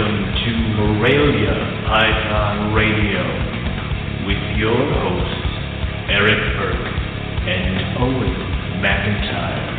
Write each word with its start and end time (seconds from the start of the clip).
Welcome 0.00 0.32
to 0.32 0.52
Morelia 0.80 1.52
Python 1.86 2.72
Radio 2.72 3.20
with 4.26 4.40
your 4.56 4.72
hosts, 4.72 5.44
Eric 6.08 6.40
Burke 6.56 6.88
and 7.44 7.98
Owen 8.00 8.34
McIntyre. 8.80 9.76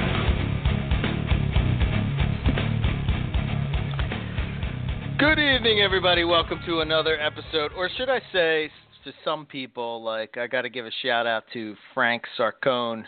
Good 5.17 5.39
evening, 5.39 5.81
everybody. 5.81 6.23
Welcome 6.23 6.59
to 6.67 6.81
another 6.81 7.19
episode, 7.19 7.71
or 7.75 7.89
should 7.97 8.09
I 8.09 8.19
say, 8.31 8.69
to 9.05 9.13
some 9.25 9.47
people, 9.47 10.03
like 10.03 10.37
I 10.37 10.45
got 10.45 10.61
to 10.61 10.69
give 10.69 10.85
a 10.85 10.91
shout 11.01 11.25
out 11.25 11.45
to 11.53 11.75
Frank 11.95 12.25
Sarcone 12.37 13.05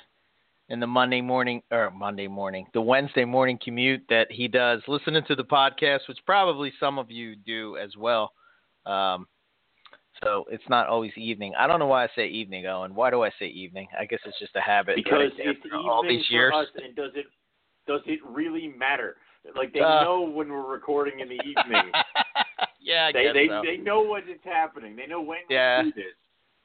in 0.73 0.79
the 0.79 0.87
Monday 0.87 1.21
morning 1.21 1.61
or 1.71 1.91
Monday 1.91 2.27
morning, 2.27 2.65
the 2.73 2.81
Wednesday 2.81 3.25
morning 3.25 3.59
commute 3.63 4.01
that 4.09 4.25
he 4.31 4.47
does, 4.47 4.81
listening 4.87 5.21
to 5.27 5.35
the 5.35 5.43
podcast, 5.43 5.99
which 6.09 6.17
probably 6.25 6.73
some 6.79 6.97
of 6.97 7.11
you 7.11 7.35
do 7.35 7.77
as 7.77 7.91
well. 7.95 8.31
Um, 8.87 9.27
so 10.23 10.45
it's 10.49 10.63
not 10.69 10.87
always 10.87 11.11
evening. 11.15 11.53
I 11.59 11.67
don't 11.67 11.77
know 11.77 11.85
why 11.85 12.05
I 12.05 12.07
say 12.15 12.27
evening, 12.27 12.65
Owen. 12.65 12.95
Why 12.95 13.11
do 13.11 13.21
I 13.23 13.29
say 13.37 13.45
evening? 13.49 13.87
I 13.97 14.05
guess 14.05 14.19
it's 14.25 14.39
just 14.39 14.55
a 14.55 14.61
habit. 14.61 14.95
Because 14.95 15.29
that 15.37 15.43
I 15.43 15.45
did 15.45 15.57
it's 15.57 15.65
all 15.75 16.01
these 16.01 16.25
for 16.25 16.33
years. 16.33 16.53
us, 16.55 16.67
and 16.83 16.95
does 16.95 17.11
it 17.13 17.27
does 17.85 18.01
it 18.07 18.19
really 18.27 18.73
matter? 18.75 19.17
Like 19.55 19.73
they 19.73 19.79
Uh. 19.81 20.03
know 20.03 20.21
when 20.21 20.49
we're 20.49 20.65
recording 20.71 21.19
in 21.19 21.29
the 21.29 21.35
evening. 21.35 21.91
yeah, 22.81 23.07
I 23.07 23.11
they 23.11 23.23
guess 23.25 23.33
they 23.35 23.47
so. 23.47 23.61
they 23.63 23.77
know 23.77 24.01
what 24.01 24.23
is 24.23 24.39
happening. 24.43 24.95
They 24.95 25.05
know 25.05 25.21
when 25.21 25.39
Yeah. 25.51 25.83
we 25.83 25.91
do 25.91 26.01
this. 26.01 26.13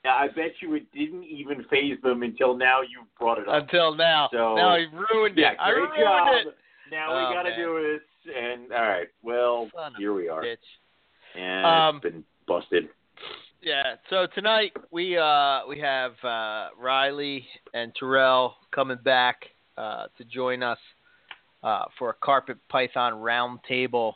I 0.04 0.28
bet 0.28 0.52
you 0.60 0.74
it 0.74 0.90
didn't 0.92 1.24
even 1.24 1.64
faze 1.64 1.98
them 2.02 2.22
until 2.22 2.56
now 2.56 2.80
you 2.82 3.02
brought 3.18 3.38
it 3.38 3.48
up. 3.48 3.62
Until 3.62 3.94
now. 3.94 4.28
So- 4.32 4.54
now 4.54 4.76
you've 4.76 4.92
ruined 4.92 5.36
yeah, 5.36 5.52
it. 5.52 5.56
I 5.60 5.70
ruined 5.70 5.92
job. 5.98 6.28
it. 6.46 6.56
Now 6.90 7.08
Oh, 7.10 7.28
we 7.28 7.34
got 7.34 7.42
to 7.42 7.56
do 7.56 7.98
this, 8.24 8.34
and 8.34 8.72
all 8.72 8.82
right. 8.82 9.08
Well, 9.22 9.68
Son 9.74 9.92
here 9.98 10.14
we 10.14 10.28
are, 10.28 10.42
Bitch. 10.42 10.56
and 11.34 11.66
Um, 11.66 11.96
it's 11.96 12.02
been 12.02 12.24
busted. 12.46 12.88
Yeah. 13.60 13.96
So 14.08 14.27
tonight 14.34 14.72
we 14.90 15.18
uh 15.18 15.66
we 15.68 15.78
have 15.80 16.12
uh 16.22 16.68
Riley 16.78 17.46
and 17.74 17.92
Terrell 17.94 18.55
coming 18.70 18.98
back 19.05 19.36
uh 19.77 20.06
to 20.16 20.24
join 20.24 20.62
us 20.62 20.78
uh 21.62 21.84
for 21.98 22.10
a 22.10 22.14
carpet 22.14 22.56
python 22.68 23.14
roundtable 23.14 24.14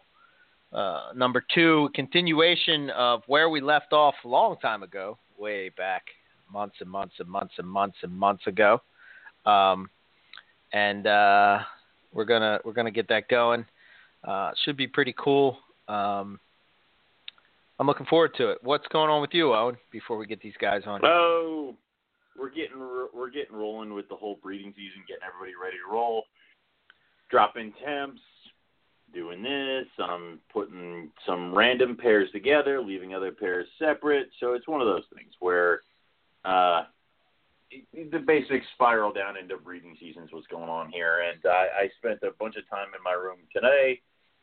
uh 0.72 1.10
number 1.14 1.44
2 1.54 1.90
continuation 1.94 2.88
of 2.90 3.22
where 3.26 3.50
we 3.50 3.60
left 3.60 3.92
off 3.92 4.14
a 4.24 4.28
long 4.28 4.56
time 4.58 4.82
ago 4.84 5.18
way 5.38 5.68
back 5.70 6.02
months 6.52 6.76
and 6.80 6.90
months 6.90 7.14
and 7.18 7.28
months 7.28 7.54
and 7.58 7.68
months 7.68 7.96
and 8.02 8.12
months 8.12 8.46
ago 8.46 8.80
um 9.46 9.88
and 10.72 11.06
uh 11.06 11.58
we're 12.12 12.24
to 12.42 12.60
we're 12.64 12.72
to 12.86 12.92
get 12.92 13.08
that 13.08 13.28
going 13.28 13.64
uh 14.24 14.50
should 14.64 14.76
be 14.76 14.86
pretty 14.86 15.14
cool 15.18 15.58
um 15.88 16.38
I'm 17.82 17.88
looking 17.88 18.06
forward 18.06 18.34
to 18.36 18.50
it. 18.50 18.58
What's 18.62 18.86
going 18.92 19.10
on 19.10 19.20
with 19.20 19.30
you, 19.32 19.52
Owen? 19.52 19.76
Before 19.90 20.16
we 20.16 20.24
get 20.24 20.40
these 20.40 20.54
guys 20.60 20.82
on. 20.86 21.00
Oh, 21.02 21.74
we're 22.38 22.48
getting 22.48 22.78
we're 23.12 23.28
getting 23.28 23.56
rolling 23.56 23.92
with 23.92 24.08
the 24.08 24.14
whole 24.14 24.38
breeding 24.40 24.72
season, 24.76 25.02
getting 25.08 25.24
everybody 25.26 25.52
ready 25.60 25.78
to 25.84 25.92
roll. 25.92 26.22
Dropping 27.28 27.72
temps, 27.84 28.20
doing 29.12 29.42
this. 29.42 29.86
I'm 29.98 30.40
putting 30.52 31.10
some 31.26 31.54
random 31.54 31.96
pairs 31.96 32.30
together, 32.32 32.80
leaving 32.80 33.14
other 33.14 33.32
pairs 33.32 33.66
separate. 33.78 34.28
So 34.40 34.54
it's 34.54 34.68
one 34.68 34.80
of 34.80 34.86
those 34.86 35.04
things 35.14 35.32
where 35.40 35.80
uh, 36.44 36.84
the 37.92 38.18
basic 38.18 38.62
spiral 38.74 39.12
down 39.12 39.36
into 39.36 39.56
breeding 39.56 39.96
season 40.00 40.24
is 40.24 40.32
what's 40.32 40.46
going 40.46 40.68
on 40.68 40.90
here. 40.90 41.22
And 41.30 41.40
I, 41.44 41.84
I 41.84 41.90
spent 41.98 42.20
a 42.22 42.32
bunch 42.38 42.56
of 42.56 42.68
time 42.68 42.88
in 42.96 43.02
my 43.02 43.12
room 43.12 43.38
today 43.54 44.00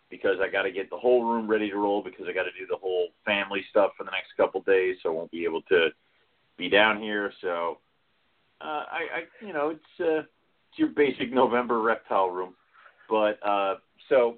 because 0.10 0.38
I 0.42 0.50
got 0.50 0.64
to 0.64 0.72
get 0.72 0.90
the 0.90 0.98
whole 0.98 1.24
room 1.24 1.48
ready 1.48 1.70
to 1.70 1.78
roll 1.78 2.04
because 2.04 2.26
I 2.28 2.34
got 2.34 2.44
to 2.44 2.52
do 2.52 2.66
the 2.70 2.78
whole 2.78 3.10
family 3.26 3.64
stuff 3.70 3.92
for 3.98 4.04
the 4.04 4.12
next 4.12 4.36
couple 4.38 4.62
days, 4.62 4.98
so 5.02 5.10
I 5.10 5.14
won't 5.14 5.32
be 5.32 5.44
able 5.44 5.62
to 5.64 5.90
be 6.58 6.70
down 6.70 7.00
here. 7.00 7.32
So 7.42 7.78
uh, 8.62 8.84
I, 8.92 9.02
I, 9.16 9.46
you 9.46 9.54
know, 9.54 9.70
it's 9.70 10.00
uh, 10.00 10.24
it's 10.70 10.78
your 10.78 10.90
basic 10.90 11.32
November 11.32 11.82
reptile 11.82 12.30
room, 12.30 12.54
but 13.10 13.40
uh, 13.48 13.76
so 14.08 14.38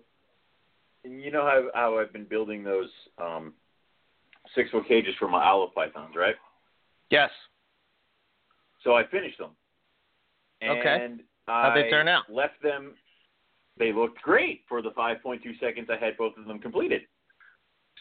and 1.03 1.21
you 1.21 1.31
know 1.31 1.43
how 1.43 1.69
how 1.73 1.99
I've 1.99 2.13
been 2.13 2.25
building 2.25 2.63
those 2.63 2.89
um, 3.17 3.53
six 4.55 4.69
foot 4.71 4.87
cages 4.87 5.15
for 5.19 5.27
my 5.27 5.43
olive 5.43 5.73
pythons, 5.73 6.15
right? 6.15 6.35
Yes. 7.09 7.29
So 8.83 8.95
I 8.95 9.05
finished 9.07 9.37
them. 9.37 9.51
Okay. 10.63 11.17
How'd 11.47 11.75
they 11.75 11.89
turn 11.89 12.07
out? 12.07 12.23
Left 12.29 12.61
them. 12.61 12.93
They 13.77 13.91
looked 13.91 14.21
great 14.21 14.61
for 14.69 14.81
the 14.81 14.91
5.2 14.91 15.39
seconds 15.59 15.87
I 15.89 16.03
had 16.03 16.17
both 16.17 16.37
of 16.37 16.45
them 16.45 16.59
completed. 16.59 17.01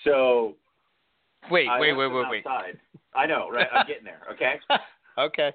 So 0.05 0.57
Wait, 1.51 1.69
I 1.69 1.81
wait, 1.81 1.93
wait, 1.93 2.09
wait, 2.09 2.27
wait. 2.31 2.45
I 3.15 3.27
know, 3.27 3.49
right? 3.51 3.67
I'm 3.73 3.87
getting 3.87 4.05
there. 4.05 4.21
Okay. 4.33 4.55
okay. 5.19 5.53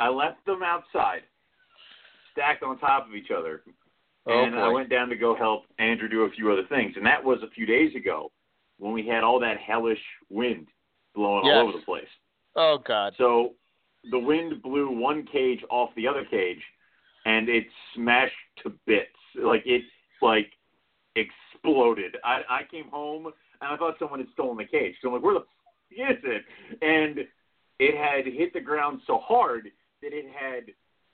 I 0.00 0.08
left 0.08 0.44
them 0.46 0.62
outside, 0.62 1.22
stacked 2.32 2.62
on 2.62 2.78
top 2.78 3.06
of 3.06 3.14
each 3.14 3.30
other, 3.36 3.62
Oh, 4.28 4.44
and 4.44 4.54
boy. 4.54 4.60
I 4.60 4.68
went 4.68 4.90
down 4.90 5.08
to 5.08 5.16
go 5.16 5.34
help 5.34 5.64
Andrew 5.78 6.08
do 6.08 6.22
a 6.22 6.30
few 6.30 6.52
other 6.52 6.64
things. 6.68 6.94
And 6.96 7.06
that 7.06 7.22
was 7.24 7.38
a 7.42 7.50
few 7.50 7.66
days 7.66 7.94
ago 7.96 8.30
when 8.78 8.92
we 8.92 9.06
had 9.06 9.24
all 9.24 9.40
that 9.40 9.56
hellish 9.58 9.98
wind 10.28 10.68
blowing 11.14 11.46
Yes. 11.46 11.54
all 11.56 11.68
over 11.68 11.78
the 11.78 11.84
place. 11.84 12.08
oh 12.56 12.78
God. 12.86 13.14
So 13.18 13.54
the 14.10 14.18
wind 14.18 14.62
blew 14.62 14.90
one 14.90 15.26
cage 15.26 15.62
off 15.70 15.90
the 15.96 16.06
other 16.06 16.24
cage, 16.24 16.62
and 17.24 17.48
it 17.48 17.66
smashed 17.94 18.32
to 18.62 18.72
bits. 18.86 19.10
Like 19.34 19.62
it, 19.66 19.82
like 20.22 20.50
exploded. 21.16 22.16
I 22.24 22.40
I 22.48 22.60
came 22.70 22.88
home 22.88 23.26
and 23.26 23.34
I 23.72 23.76
thought 23.76 23.96
someone 23.98 24.20
had 24.20 24.28
stolen 24.32 24.56
the 24.56 24.64
cage. 24.64 24.94
So 25.02 25.08
I'm 25.08 25.14
like, 25.14 25.22
where 25.22 25.34
the 25.34 25.40
f- 25.40 26.16
is 26.16 26.24
it? 26.24 26.44
And 26.82 27.18
it 27.78 27.96
had 27.96 28.26
hit 28.32 28.52
the 28.52 28.60
ground 28.60 29.00
so 29.06 29.18
hard 29.18 29.68
that 30.02 30.12
it 30.12 30.26
had 30.32 30.64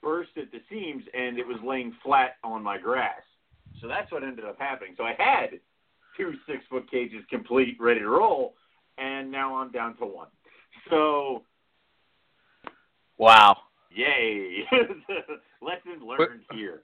burst 0.05 0.29
at 0.37 0.51
the 0.51 0.59
seams, 0.69 1.03
and 1.13 1.39
it 1.39 1.45
was 1.45 1.57
laying 1.65 1.93
flat 2.03 2.35
on 2.43 2.61
my 2.61 2.77
grass. 2.77 3.23
So 3.81 3.87
that's 3.87 4.09
what 4.11 4.23
ended 4.23 4.45
up 4.45 4.57
happening. 4.59 4.93
So 4.95 5.03
I 5.03 5.15
had 5.17 5.59
two 6.15 6.33
six 6.47 6.63
foot 6.69 6.89
cages 6.89 7.23
complete, 7.29 7.75
ready 7.79 8.01
to 8.01 8.07
roll, 8.07 8.53
and 8.99 9.31
now 9.31 9.55
I'm 9.55 9.71
down 9.71 9.97
to 9.97 10.05
one. 10.05 10.27
So 10.89 11.41
Wow. 13.17 13.57
Yay! 13.91 14.65
Lesson 15.61 16.05
learned 16.05 16.41
here. 16.53 16.81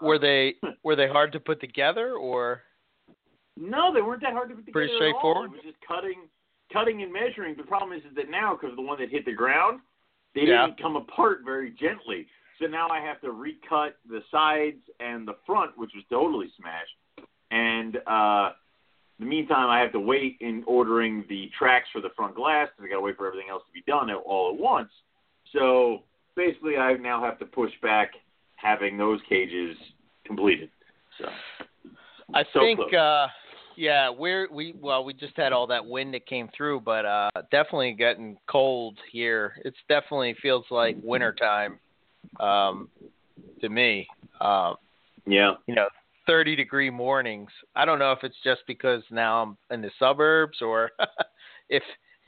Were 0.00 0.18
they 0.18 0.54
uh, 0.62 0.68
were 0.84 0.94
they 0.94 1.08
hard 1.08 1.32
to 1.32 1.40
put 1.40 1.60
together 1.60 2.12
or? 2.14 2.62
No, 3.56 3.92
they 3.92 4.00
weren't 4.02 4.22
that 4.22 4.32
hard 4.32 4.50
to 4.50 4.54
put 4.54 4.66
together. 4.66 4.72
Pretty 4.72 4.94
straightforward? 4.94 5.50
It 5.50 5.52
was 5.52 5.60
just 5.64 5.76
cutting, 5.86 6.28
cutting 6.72 7.02
and 7.02 7.12
measuring. 7.12 7.56
The 7.56 7.62
problem 7.64 7.98
is, 7.98 8.04
is 8.04 8.14
that 8.16 8.30
now, 8.30 8.56
because 8.58 8.76
the 8.76 8.82
one 8.82 8.98
that 9.00 9.10
hit 9.10 9.24
the 9.24 9.32
ground, 9.32 9.80
they 10.34 10.42
Yeah. 10.42 10.66
didn't 10.66 10.80
come 10.80 10.96
apart 10.96 11.40
very 11.44 11.70
gently. 11.70 12.26
So 12.60 12.66
now 12.66 12.88
I 12.88 13.00
have 13.00 13.20
to 13.22 13.30
recut 13.30 13.96
the 14.08 14.20
sides 14.30 14.82
and 15.00 15.26
the 15.26 15.36
front, 15.46 15.78
which 15.78 15.90
was 15.94 16.04
totally 16.10 16.48
smashed. 16.58 17.26
And 17.50 17.96
uh, 18.06 18.50
in 19.18 19.24
the 19.24 19.30
meantime, 19.30 19.68
I 19.70 19.80
have 19.80 19.92
to 19.92 20.00
wait 20.00 20.36
in 20.40 20.62
ordering 20.66 21.24
the 21.28 21.50
tracks 21.58 21.88
for 21.92 22.00
the 22.00 22.10
front 22.14 22.34
glass 22.34 22.68
because 22.68 22.86
I 22.86 22.90
got 22.90 22.96
to 22.96 23.00
wait 23.00 23.16
for 23.16 23.26
everything 23.26 23.48
else 23.50 23.62
to 23.66 23.72
be 23.72 23.82
done 23.90 24.10
all 24.10 24.52
at 24.54 24.60
once. 24.60 24.90
So 25.52 26.02
basically, 26.36 26.76
I 26.76 26.94
now 26.94 27.22
have 27.24 27.38
to 27.38 27.46
push 27.46 27.72
back 27.82 28.10
having 28.56 28.98
those 28.98 29.20
cages 29.28 29.76
completed. 30.26 30.70
So 31.18 31.28
I 32.34 32.44
So 32.52 32.60
think 32.60 32.78
close. 32.78 32.94
uh 32.94 33.26
yeah, 33.76 34.10
we're 34.10 34.48
we 34.52 34.74
well 34.78 35.02
we 35.02 35.14
just 35.14 35.36
had 35.36 35.52
all 35.52 35.66
that 35.68 35.84
wind 35.84 36.12
that 36.14 36.26
came 36.26 36.50
through, 36.54 36.80
but 36.80 37.06
uh 37.06 37.30
definitely 37.50 37.94
getting 37.94 38.36
cold 38.48 38.98
here. 39.10 39.54
It's 39.64 39.78
definitely 39.88 40.36
feels 40.42 40.66
like 40.70 40.96
winter 41.02 41.32
time 41.32 41.78
um 42.38 42.88
to 43.60 43.68
me. 43.68 44.06
Um 44.40 44.76
yeah. 45.26 45.52
you 45.66 45.74
know, 45.74 45.88
30 46.26 46.56
degree 46.56 46.90
mornings. 46.90 47.50
I 47.76 47.84
don't 47.84 47.98
know 47.98 48.12
if 48.12 48.20
it's 48.22 48.36
just 48.44 48.60
because 48.66 49.02
now 49.10 49.42
I'm 49.42 49.56
in 49.70 49.82
the 49.82 49.90
suburbs 49.98 50.60
or 50.62 50.90
if 51.68 51.82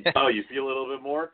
oh, 0.17 0.28
you 0.28 0.43
feel 0.49 0.64
a 0.64 0.69
little 0.69 0.87
bit 0.88 1.02
more? 1.02 1.32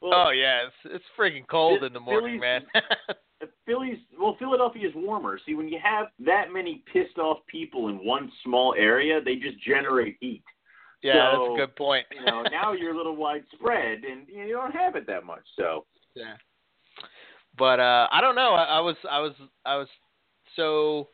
Well, 0.00 0.12
Oh 0.14 0.30
yeah, 0.30 0.62
it's 0.66 0.94
it's 0.94 1.04
freaking 1.18 1.46
cold 1.48 1.82
in 1.84 1.92
the 1.92 2.00
morning, 2.00 2.40
man. 2.40 2.62
Philly's- 2.72 3.52
Philly's 3.66 3.98
well, 4.18 4.36
Philadelphia's 4.38 4.92
warmer. 4.94 5.38
See, 5.46 5.54
when 5.54 5.68
you 5.68 5.78
have 5.82 6.08
that 6.26 6.52
many 6.52 6.82
pissed 6.92 7.18
off 7.18 7.38
people 7.46 7.88
in 7.88 8.04
one 8.04 8.30
small 8.44 8.74
area, 8.76 9.20
they 9.24 9.36
just 9.36 9.58
generate 9.62 10.16
heat. 10.20 10.42
yeah, 11.02 11.32
So, 11.34 11.38
that's 11.38 11.52
a 11.54 11.66
good 11.66 11.76
point. 11.76 12.06
You 12.14 12.24
know, 12.26 12.42
now 12.50 12.72
you're 12.72 12.92
a 12.92 12.96
little 12.96 13.16
widespread, 13.16 14.04
and 14.04 14.26
you 14.28 14.48
don't 14.52 14.72
have 14.72 14.94
it 14.96 15.06
that 15.06 15.24
much. 15.24 15.44
So 15.56 15.86
Yeah. 16.14 16.34
But 17.58 17.80
uh 17.80 18.08
I 18.10 18.20
don't 18.20 18.34
know. 18.34 18.54
I, 18.54 18.64
I 18.64 18.80
was 18.80 18.96
I 19.10 19.20
was 19.20 19.32
I 19.64 19.76
was 19.76 19.88
so 20.56 21.08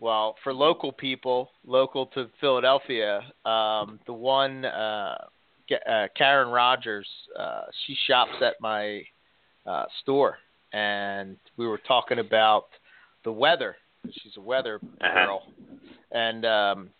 well 0.00 0.36
for 0.44 0.52
local 0.52 0.92
people, 0.92 1.50
local 1.66 2.06
to 2.06 2.28
Philadelphia. 2.40 3.20
Um, 3.44 3.98
the 4.06 4.12
one 4.12 4.64
uh, 4.64 5.16
uh, 5.88 6.06
Karen 6.16 6.48
Rogers, 6.48 7.08
uh, 7.38 7.62
she 7.86 7.96
shops 8.06 8.32
at 8.40 8.54
my 8.60 9.02
uh, 9.66 9.84
store, 10.02 10.38
and 10.72 11.36
we 11.56 11.66
were 11.66 11.80
talking 11.86 12.18
about 12.20 12.66
the 13.24 13.32
weather. 13.32 13.76
She's 14.22 14.36
a 14.36 14.40
weather 14.40 14.80
Uh-huh. 15.00 15.26
girl, 15.26 15.42
and 16.12 16.44
um, 16.44 16.90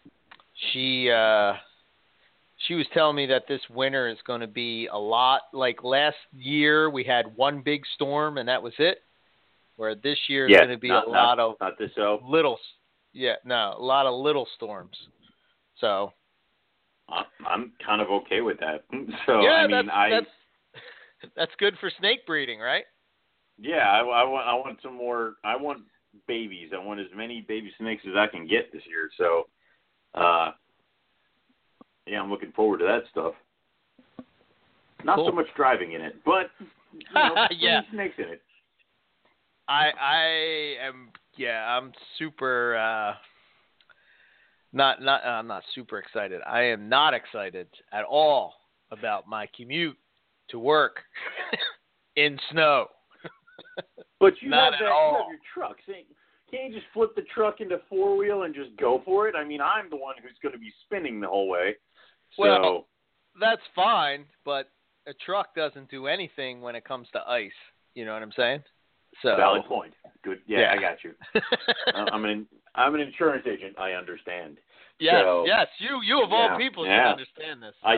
she 0.72 1.10
uh, 1.10 1.54
she 2.66 2.74
was 2.74 2.86
telling 2.92 3.16
me 3.16 3.26
that 3.26 3.44
this 3.48 3.60
winter 3.70 4.08
is 4.08 4.18
going 4.26 4.40
to 4.40 4.46
be 4.46 4.88
a 4.88 4.98
lot 4.98 5.42
like 5.52 5.84
last 5.84 6.16
year. 6.32 6.90
We 6.90 7.04
had 7.04 7.36
one 7.36 7.62
big 7.62 7.82
storm 7.94 8.38
and 8.38 8.48
that 8.48 8.62
was 8.62 8.74
it. 8.78 8.98
Where 9.76 9.94
this 9.94 10.18
year 10.28 10.46
is 10.46 10.52
yeah, 10.52 10.58
going 10.58 10.70
to 10.70 10.78
be 10.78 10.88
not, 10.88 11.06
a 11.06 11.12
not, 11.12 11.16
lot 11.16 11.38
of 11.38 11.54
not 11.60 11.78
this 11.78 11.92
little, 12.28 12.58
yeah, 13.12 13.34
no, 13.44 13.74
a 13.78 13.82
lot 13.82 14.06
of 14.06 14.20
little 14.20 14.48
storms. 14.56 14.96
So 15.80 16.12
I'm 17.08 17.72
kind 17.86 18.02
of 18.02 18.08
okay 18.10 18.40
with 18.40 18.58
that. 18.58 18.82
So 19.26 19.40
yeah, 19.40 19.50
I 19.50 19.66
mean, 19.68 19.86
that's, 19.86 19.88
I 19.92 20.10
that's 20.10 20.26
that's 21.36 21.52
good 21.58 21.74
for 21.78 21.92
snake 22.00 22.26
breeding, 22.26 22.58
right? 22.58 22.84
yeah, 23.58 23.90
I, 23.90 23.98
I 23.98 24.24
want 24.24 24.46
I 24.46 24.54
want 24.54 24.78
some 24.82 24.94
more. 24.94 25.34
I 25.44 25.56
want 25.56 25.80
babies. 26.26 26.70
I 26.74 26.84
want 26.84 27.00
as 27.00 27.06
many 27.14 27.44
baby 27.46 27.72
snakes 27.78 28.04
as 28.08 28.16
I 28.16 28.26
can 28.28 28.46
get 28.46 28.72
this 28.72 28.82
year. 28.88 29.10
So, 29.18 29.48
uh, 30.14 30.52
yeah, 32.08 32.20
I'm 32.20 32.30
looking 32.30 32.52
forward 32.52 32.78
to 32.78 32.84
that 32.84 33.02
stuff. 33.10 33.34
Not 35.04 35.16
Cool. 35.16 35.28
so 35.28 35.32
much 35.32 35.46
driving 35.54 35.92
in 35.92 36.00
it, 36.00 36.16
but 36.24 36.50
you 36.92 37.00
know, 37.14 37.46
Yeah. 37.50 37.82
snakes 37.92 38.14
in 38.18 38.24
it. 38.24 38.42
I 39.68 39.90
I 40.00 40.86
am 40.86 41.10
yeah, 41.36 41.76
I'm 41.76 41.92
super 42.18 42.76
uh 42.76 43.14
not 44.72 45.02
not 45.02 45.24
I'm 45.24 45.46
not 45.46 45.62
super 45.74 45.98
excited. 45.98 46.40
I 46.46 46.62
am 46.62 46.88
not 46.88 47.14
excited 47.14 47.68
at 47.92 48.04
all 48.04 48.54
about 48.90 49.28
my 49.28 49.46
commute 49.56 49.96
to 50.48 50.58
work 50.58 51.00
in 52.16 52.38
snow. 52.50 52.86
But 54.20 54.34
you 54.42 54.50
Not 54.50 54.72
have 54.72 54.74
at 54.74 54.78
that. 54.80 54.86
You 54.86 55.16
have 55.16 55.28
your 55.28 55.38
truck. 55.54 55.76
See, 55.86 56.04
Can't 56.50 56.72
you 56.72 56.80
just 56.80 56.92
flip 56.92 57.14
the 57.14 57.22
truck 57.32 57.60
into 57.60 57.80
four 57.88 58.16
wheel 58.16 58.42
and 58.42 58.52
just 58.52 58.76
go 58.76 59.00
for 59.04 59.28
it? 59.28 59.36
I 59.36 59.44
mean, 59.44 59.60
I'm 59.60 59.88
the 59.90 59.96
one 59.96 60.16
who's 60.20 60.32
going 60.42 60.54
to 60.54 60.58
be 60.58 60.72
spinning 60.84 61.20
the 61.20 61.28
whole 61.28 61.48
way. 61.48 61.76
So 62.36 62.42
Well, 62.42 62.86
That's 63.40 63.62
fine, 63.74 64.24
but 64.44 64.68
a 65.06 65.12
truck 65.24 65.54
doesn't 65.54 65.90
do 65.90 66.06
anything 66.06 66.60
when 66.60 66.74
it 66.74 66.84
comes 66.84 67.08
to 67.12 67.20
ice. 67.20 67.50
You 67.94 68.04
know 68.04 68.12
what 68.12 68.22
I'm 68.22 68.32
saying? 68.36 68.62
So 69.22 69.36
valid 69.36 69.64
point. 69.64 69.94
Good. 70.22 70.40
Yeah, 70.46 70.60
Yeah. 70.60 70.72
I 70.72 70.80
got 70.80 71.04
you. 71.04 71.14
I'm 72.12 72.24
an 72.24 72.46
I'm 72.74 72.94
an 72.94 73.00
insurance 73.00 73.46
agent. 73.46 73.78
I 73.78 73.92
understand. 73.92 74.58
yes, 75.00 75.22
so- 75.22 75.44
yes, 75.46 75.66
you 75.78 76.00
you 76.04 76.22
of 76.22 76.32
all 76.32 76.56
people 76.58 76.86
yeah. 76.86 77.04
should 77.04 77.12
understand 77.12 77.62
this. 77.62 77.74
I 77.82 77.96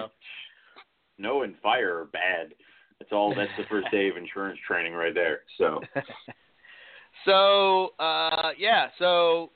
no 1.18 1.42
and 1.42 1.54
fire 1.62 1.98
are 2.00 2.04
bad. 2.06 2.54
That's 2.98 3.12
all. 3.12 3.34
That's 3.34 3.50
the 3.58 3.64
first 3.70 3.90
day 3.90 4.08
of 4.08 4.16
insurance 4.16 4.58
training 4.66 4.92
right 4.92 5.14
there. 5.14 5.40
So 5.58 5.80
so 7.24 7.94
uh, 7.98 8.50
yeah, 8.58 8.88
so 8.98 9.50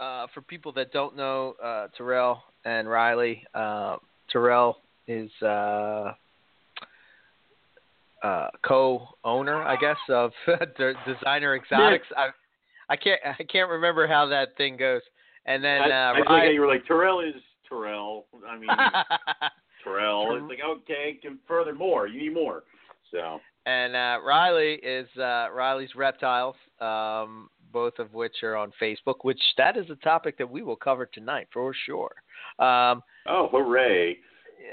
uh, 0.00 0.26
for 0.34 0.40
people 0.40 0.72
that 0.72 0.92
don't 0.92 1.16
know 1.16 1.54
uh, 1.62 1.88
Terrell 1.96 2.42
and 2.64 2.88
Riley, 2.88 3.44
uh, 3.54 3.96
Terrell 4.30 4.78
is 5.06 5.30
uh, 5.42 6.12
uh, 8.22 8.48
co-owner, 8.62 9.62
I 9.62 9.76
guess, 9.76 9.96
of 10.08 10.32
Designer 11.06 11.54
Exotics. 11.56 12.06
I 12.16 12.28
I 12.88 12.96
can't 12.96 13.20
I 13.24 13.42
can't 13.44 13.70
remember 13.70 14.06
how 14.06 14.26
that 14.26 14.56
thing 14.56 14.76
goes. 14.76 15.02
And 15.46 15.64
then 15.64 15.80
I, 15.82 16.10
uh, 16.10 16.14
I 16.14 16.20
Riley- 16.20 16.54
you 16.54 16.60
were 16.60 16.66
like 16.66 16.86
Terrell 16.86 17.20
is 17.20 17.34
Terrell. 17.68 18.26
I 18.48 18.58
mean 18.58 18.70
Terrell. 19.84 20.36
It's 20.36 20.48
like 20.48 20.58
okay, 20.78 21.18
can 21.22 21.38
furthermore, 21.46 22.06
you 22.06 22.20
need 22.20 22.34
more. 22.34 22.64
So 23.10 23.40
and 23.66 23.94
uh, 23.94 24.18
Riley 24.24 24.74
is 24.74 25.08
uh, 25.16 25.48
Riley's 25.52 25.94
Reptiles, 25.94 26.56
um, 26.80 27.48
both 27.72 27.98
of 27.98 28.12
which 28.14 28.42
are 28.42 28.56
on 28.56 28.72
Facebook. 28.80 29.16
Which 29.22 29.40
that 29.56 29.76
is 29.76 29.88
a 29.90 29.96
topic 29.96 30.38
that 30.38 30.50
we 30.50 30.62
will 30.62 30.76
cover 30.76 31.06
tonight 31.06 31.48
for 31.52 31.72
sure. 31.86 32.12
Um, 32.58 33.02
oh 33.26 33.48
hooray! 33.50 34.18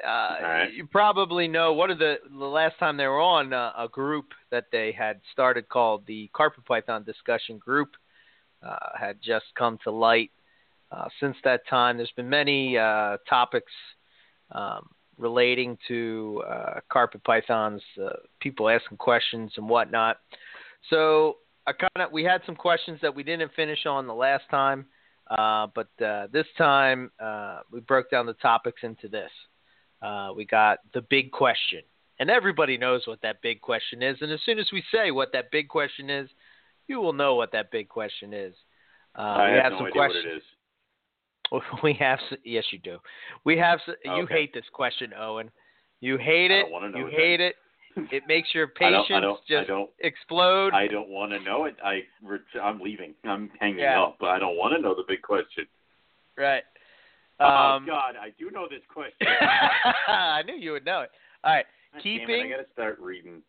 uh, 0.05 0.35
right. 0.41 0.73
You 0.73 0.85
probably 0.85 1.47
know 1.47 1.73
what 1.73 1.89
are 1.89 1.95
the 1.95 2.15
the 2.29 2.45
last 2.45 2.77
time 2.79 2.97
they 2.97 3.07
were 3.07 3.21
on 3.21 3.53
uh, 3.53 3.71
a 3.77 3.87
group 3.87 4.33
that 4.51 4.65
they 4.71 4.91
had 4.91 5.21
started 5.31 5.69
called 5.69 6.05
the 6.07 6.29
Carpet 6.33 6.65
Python 6.65 7.03
Discussion 7.03 7.57
Group 7.57 7.89
uh, 8.65 8.77
had 8.99 9.17
just 9.21 9.45
come 9.57 9.77
to 9.83 9.91
light. 9.91 10.31
Uh, 10.91 11.05
since 11.19 11.35
that 11.43 11.67
time, 11.69 11.97
there's 11.97 12.11
been 12.15 12.29
many 12.29 12.77
uh, 12.77 13.17
topics 13.29 13.71
um, 14.51 14.89
relating 15.17 15.77
to 15.87 16.43
uh, 16.47 16.79
carpet 16.89 17.23
pythons, 17.23 17.81
uh, 18.01 18.09
people 18.39 18.69
asking 18.69 18.97
questions 18.97 19.51
and 19.57 19.67
whatnot. 19.67 20.17
So 20.89 21.37
I 21.65 21.73
kind 21.73 21.89
of 21.97 22.11
we 22.11 22.23
had 22.23 22.41
some 22.45 22.55
questions 22.55 22.99
that 23.01 23.13
we 23.13 23.23
didn't 23.23 23.51
finish 23.55 23.85
on 23.85 24.07
the 24.07 24.13
last 24.13 24.43
time, 24.49 24.85
uh, 25.29 25.67
but 25.75 25.89
uh, 26.03 26.27
this 26.31 26.45
time 26.57 27.11
uh, 27.19 27.59
we 27.71 27.79
broke 27.81 28.09
down 28.09 28.25
the 28.25 28.33
topics 28.33 28.81
into 28.83 29.07
this. 29.07 29.31
Uh, 30.01 30.29
we 30.35 30.45
got 30.45 30.79
the 30.93 31.01
big 31.01 31.31
question, 31.31 31.81
and 32.19 32.29
everybody 32.29 32.77
knows 32.77 33.01
what 33.07 33.21
that 33.21 33.41
big 33.41 33.61
question 33.61 34.01
is. 34.03 34.17
And 34.21 34.31
as 34.31 34.39
soon 34.45 34.59
as 34.59 34.67
we 34.71 34.83
say 34.93 35.11
what 35.11 35.31
that 35.33 35.51
big 35.51 35.67
question 35.69 36.09
is, 36.09 36.29
you 36.87 36.99
will 37.01 37.13
know 37.13 37.35
what 37.35 37.51
that 37.51 37.71
big 37.71 37.89
question 37.89 38.33
is. 38.33 38.53
Uh, 39.17 39.21
I 39.21 39.49
we 39.51 39.55
have 39.55 39.63
have 39.63 39.71
no 39.73 39.77
some 39.79 39.87
idea 39.87 39.93
questions. 39.93 40.23
what 40.25 40.33
it 40.33 40.37
is. 40.37 40.43
We 41.83 41.93
have 41.93 42.19
yes, 42.43 42.65
you 42.71 42.79
do. 42.79 42.97
We 43.45 43.57
have 43.57 43.79
you 44.03 44.11
Okay. 44.23 44.33
hate 44.33 44.53
this 44.53 44.65
question, 44.73 45.13
Owen. 45.17 45.49
You 46.01 46.17
hate 46.17 46.51
it. 46.51 46.65
You 46.95 47.07
hate 47.07 47.39
it. 47.39 47.55
It 48.11 48.23
makes 48.27 48.53
your 48.53 48.71
I 48.81 48.89
don't. 48.89 49.03
patience 49.03 49.17
I 49.17 49.19
don't. 49.21 49.39
just 49.47 49.63
I 49.63 49.65
don't. 49.65 49.89
explode. 49.99 50.73
I 50.73 50.87
don't 50.87 51.09
want 51.09 51.31
to 51.31 51.39
know 51.39 51.65
it. 51.65 51.75
I. 51.83 52.01
I'm 52.61 52.79
leaving. 52.79 53.13
I'm 53.25 53.49
hanging 53.59 53.79
Yeah. 53.79 54.01
up. 54.03 54.17
But 54.19 54.29
I 54.29 54.39
don't 54.39 54.55
want 54.55 54.75
to 54.75 54.81
know 54.81 54.93
the 54.95 55.03
big 55.07 55.21
question. 55.21 55.65
right. 56.37 56.63
oh 57.39 57.45
Um, 57.45 57.85
God, 57.85 58.15
I 58.19 58.29
do 58.37 58.49
know 58.51 58.67
this 58.69 58.81
question. 58.93 59.27
I 60.07 60.41
knew 60.45 60.55
you 60.55 60.71
would 60.71 60.85
know 60.85 61.01
it. 61.01 61.11
All 61.43 61.53
right, 61.53 61.65
God 61.93 61.99
it, 61.99 62.03
keeping- 62.03 62.45
I 62.45 62.49
gotta 62.49 62.67
start 62.73 62.99
reading. 62.99 63.41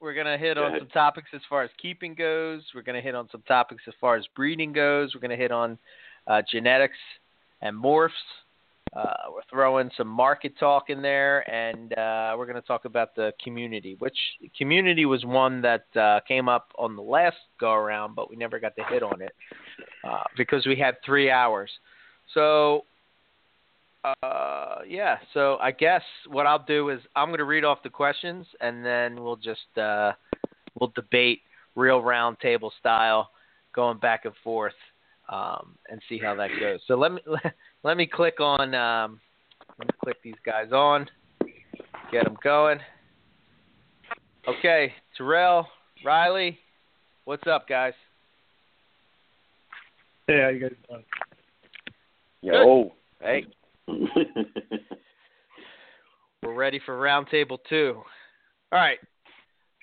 we're 0.00 0.14
gonna 0.14 0.36
hit 0.38 0.56
Go 0.56 0.62
on 0.64 0.68
ahead. 0.70 0.80
some 0.80 0.88
topics 0.88 1.28
as 1.34 1.40
far 1.48 1.62
as 1.62 1.70
keeping 1.80 2.14
goes. 2.14 2.62
We're 2.74 2.82
gonna 2.82 3.00
hit 3.00 3.14
on 3.14 3.28
some 3.30 3.42
topics 3.42 3.82
as 3.86 3.94
far 4.00 4.16
as 4.16 4.26
breeding 4.34 4.72
goes. 4.72 5.14
We're 5.14 5.20
gonna 5.20 5.36
hit 5.36 5.52
on 5.52 5.78
uh, 6.26 6.42
genetics 6.50 6.98
and 7.60 7.76
morphs. 7.76 8.10
Uh, 8.92 9.12
we're 9.32 9.42
throwing 9.48 9.88
some 9.96 10.08
market 10.08 10.58
talk 10.58 10.90
in 10.90 11.00
there, 11.00 11.48
and 11.48 11.92
uh, 11.92 12.34
we're 12.36 12.46
going 12.46 12.60
to 12.60 12.66
talk 12.66 12.86
about 12.86 13.14
the 13.14 13.32
community, 13.42 13.94
which 14.00 14.16
community 14.58 15.06
was 15.06 15.24
one 15.24 15.62
that 15.62 15.84
uh, 15.96 16.18
came 16.26 16.48
up 16.48 16.72
on 16.76 16.96
the 16.96 17.02
last 17.02 17.36
go 17.60 17.72
around, 17.72 18.16
but 18.16 18.28
we 18.28 18.34
never 18.34 18.58
got 18.58 18.74
to 18.74 18.82
hit 18.90 19.04
on 19.04 19.22
it 19.22 19.32
uh, 20.02 20.24
because 20.36 20.66
we 20.66 20.74
had 20.74 20.96
three 21.06 21.30
hours. 21.30 21.70
So, 22.34 22.84
uh, 24.04 24.78
yeah. 24.88 25.18
So 25.34 25.58
I 25.60 25.70
guess 25.70 26.02
what 26.26 26.46
I'll 26.46 26.64
do 26.64 26.88
is 26.90 27.00
I'm 27.14 27.28
going 27.28 27.38
to 27.38 27.44
read 27.44 27.64
off 27.64 27.84
the 27.84 27.90
questions, 27.90 28.44
and 28.60 28.84
then 28.84 29.22
we'll 29.22 29.36
just 29.36 29.78
uh, 29.78 30.12
we'll 30.80 30.92
debate 30.96 31.42
real 31.76 32.02
round 32.02 32.40
table 32.40 32.72
style, 32.80 33.30
going 33.72 33.98
back 33.98 34.24
and 34.24 34.34
forth, 34.42 34.74
um, 35.28 35.76
and 35.88 36.00
see 36.08 36.18
how 36.18 36.34
that 36.34 36.50
goes. 36.58 36.80
So 36.88 36.96
let 36.96 37.12
me 37.12 37.20
let 37.82 37.96
me 37.96 38.06
click 38.06 38.40
on 38.40 38.74
um, 38.74 39.20
let 39.78 39.88
me 39.88 39.94
click 40.02 40.16
these 40.22 40.34
guys 40.44 40.72
on, 40.72 41.08
get 42.12 42.24
them 42.24 42.36
going. 42.42 42.78
Okay, 44.48 44.92
Terrell, 45.16 45.66
Riley, 46.04 46.58
what's 47.24 47.46
up, 47.46 47.68
guys? 47.68 47.94
Hey, 50.26 50.40
how 50.42 50.48
you 50.48 50.60
guys 50.60 50.72
doing? 50.88 51.04
Yo. 52.42 52.92
Hey, 53.20 53.46
we're 56.42 56.54
ready 56.54 56.80
for 56.84 56.98
round 56.98 57.28
table 57.30 57.60
two. 57.68 58.02
All 58.72 58.78
right, 58.78 58.98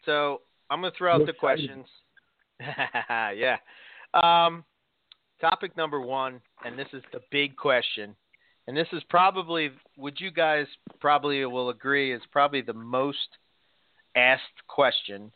so 0.06 0.42
I'm 0.70 0.82
gonna 0.82 0.94
throw 0.98 1.12
out 1.13 1.22
I'm 1.22 1.25
the 1.25 1.34
excited. 1.34 1.70
questions. 1.70 1.86
yeah. 3.38 3.58
Um, 4.13 4.63
topic 5.39 5.75
number 5.77 6.01
one, 6.01 6.41
and 6.65 6.77
this 6.77 6.88
is 6.94 7.03
the 7.13 7.22
big 7.32 7.56
question, 7.56 8.15
and 8.67 8.75
this 8.75 8.88
is 8.91 9.01
probably, 9.10 9.72
would 9.98 10.20
you 10.20 10.32
guys 10.32 10.65
probably 11.00 11.46
will 11.46 11.70
agree, 11.70 12.13
is 12.13 12.22
probably 12.32 12.62
the 12.62 12.74
most 12.74 13.38
asked 14.15 14.41
question 14.67 15.32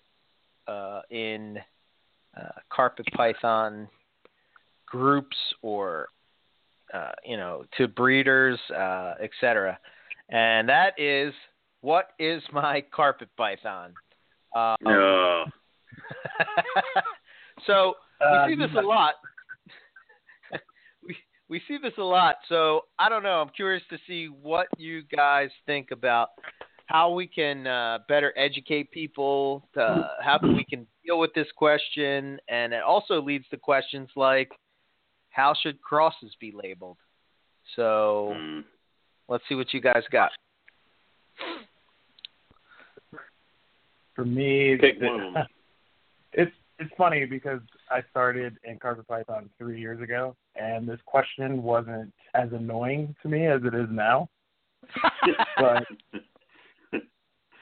uh, 0.67 1.01
in 1.09 1.57
uh, 2.37 2.49
carpet 2.69 3.05
python 3.15 3.87
groups 4.85 5.37
or 5.61 6.09
uh, 6.93 7.11
you 7.25 7.37
know 7.37 7.63
to 7.77 7.87
breeders, 7.87 8.59
uh, 8.75 9.13
etc. 9.21 9.79
And 10.29 10.67
that 10.69 10.99
is, 10.99 11.33
what 11.81 12.09
is 12.19 12.41
my 12.51 12.83
carpet 12.93 13.29
python? 13.37 13.93
Um, 14.55 14.75
no. 14.81 15.45
so 17.67 17.95
we 18.19 18.53
see 18.53 18.59
this 18.59 18.71
a 18.77 18.81
lot. 18.81 19.15
We 21.51 21.57
we 21.57 21.61
see 21.67 21.77
this 21.77 21.93
a 21.97 22.03
lot. 22.03 22.37
So 22.47 22.85
I 22.97 23.09
don't 23.09 23.23
know. 23.23 23.41
I'm 23.41 23.49
curious 23.49 23.83
to 23.89 23.97
see 24.07 24.27
what 24.27 24.67
you 24.77 25.03
guys 25.03 25.49
think 25.65 25.91
about 25.91 26.29
how 26.85 27.11
we 27.11 27.27
can 27.27 27.67
uh, 27.67 27.99
better 28.07 28.33
educate 28.37 28.89
people. 28.91 29.67
To, 29.73 30.09
how 30.21 30.39
we 30.41 30.63
can 30.63 30.87
deal 31.05 31.19
with 31.19 31.33
this 31.35 31.47
question, 31.55 32.39
and 32.47 32.73
it 32.73 32.81
also 32.81 33.21
leads 33.21 33.45
to 33.49 33.57
questions 33.57 34.09
like, 34.15 34.49
how 35.29 35.53
should 35.61 35.81
crosses 35.81 36.33
be 36.39 36.51
labeled? 36.51 36.97
So 37.75 38.33
Mm. 38.35 38.63
Let's 39.27 39.43
see 39.47 39.55
what 39.55 39.73
you 39.73 39.79
guys 39.79 40.03
got. 40.11 40.31
For 44.13 44.25
me, 44.25 44.77
Pick 44.77 44.99
one 44.99 45.35
it's 46.33 46.51
it's 46.79 46.91
funny 46.97 47.25
because 47.25 47.61
I 47.91 48.01
started 48.09 48.57
in 48.63 48.79
carpet 48.79 49.07
python 49.07 49.49
three 49.57 49.79
years 49.79 50.01
ago, 50.01 50.35
and 50.55 50.87
this 50.87 50.99
question 51.05 51.61
wasn't 51.61 52.13
as 52.33 52.49
annoying 52.53 53.15
to 53.21 53.29
me 53.29 53.47
as 53.47 53.61
it 53.65 53.73
is 53.73 53.87
now. 53.91 54.29
but 55.57 55.83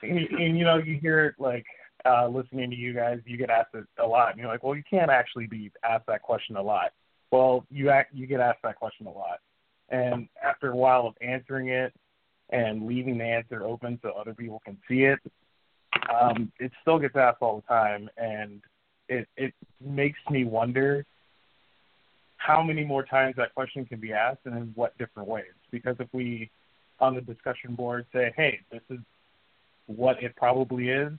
and, 0.01 0.19
and 0.19 0.57
you 0.57 0.63
know, 0.63 0.77
you 0.77 1.00
hear 1.01 1.25
it 1.25 1.36
like 1.39 1.65
uh, 2.05 2.27
listening 2.27 2.69
to 2.69 2.75
you 2.75 2.93
guys, 2.93 3.19
you 3.25 3.38
get 3.38 3.50
asked 3.50 3.74
it 3.74 3.86
a 4.01 4.05
lot, 4.05 4.31
and 4.31 4.39
you're 4.39 4.48
like, 4.48 4.63
well, 4.63 4.75
you 4.75 4.83
can't 4.88 5.09
actually 5.09 5.48
be 5.48 5.71
asked 5.83 6.05
that 6.07 6.21
question 6.21 6.55
a 6.55 6.62
lot. 6.62 6.91
Well, 7.31 7.65
you 7.69 7.89
act, 7.89 8.13
you 8.13 8.27
get 8.27 8.39
asked 8.39 8.62
that 8.63 8.75
question 8.75 9.07
a 9.07 9.12
lot, 9.12 9.39
and 9.89 10.29
after 10.43 10.71
a 10.71 10.75
while 10.75 11.07
of 11.07 11.15
answering 11.21 11.69
it 11.69 11.93
and 12.51 12.86
leaving 12.88 13.17
the 13.17 13.25
answer 13.25 13.63
open 13.63 14.00
so 14.01 14.09
other 14.09 14.33
people 14.33 14.62
can 14.63 14.77
see 14.88 15.03
it, 15.03 15.19
um, 16.09 16.51
it 16.59 16.71
still 16.81 17.00
gets 17.00 17.15
asked 17.15 17.41
all 17.41 17.57
the 17.57 17.74
time, 17.74 18.09
and 18.17 18.62
it 19.09 19.27
it 19.35 19.53
makes 19.83 20.19
me 20.29 20.45
wonder 20.45 21.05
how 22.37 22.63
many 22.63 22.85
more 22.85 23.03
times 23.03 23.35
that 23.35 23.53
question 23.53 23.85
can 23.85 23.99
be 23.99 24.13
asked 24.13 24.39
and 24.45 24.55
in 24.55 24.71
what 24.75 24.97
different 24.97 25.27
ways. 25.27 25.51
Because 25.71 25.97
if 25.99 26.07
we 26.13 26.49
on 26.99 27.15
the 27.15 27.21
discussion 27.21 27.75
board 27.75 28.05
say, 28.13 28.33
hey, 28.37 28.59
this 28.71 28.81
is 28.89 28.99
what 29.87 30.21
it 30.23 30.35
probably 30.35 30.89
is, 30.89 31.11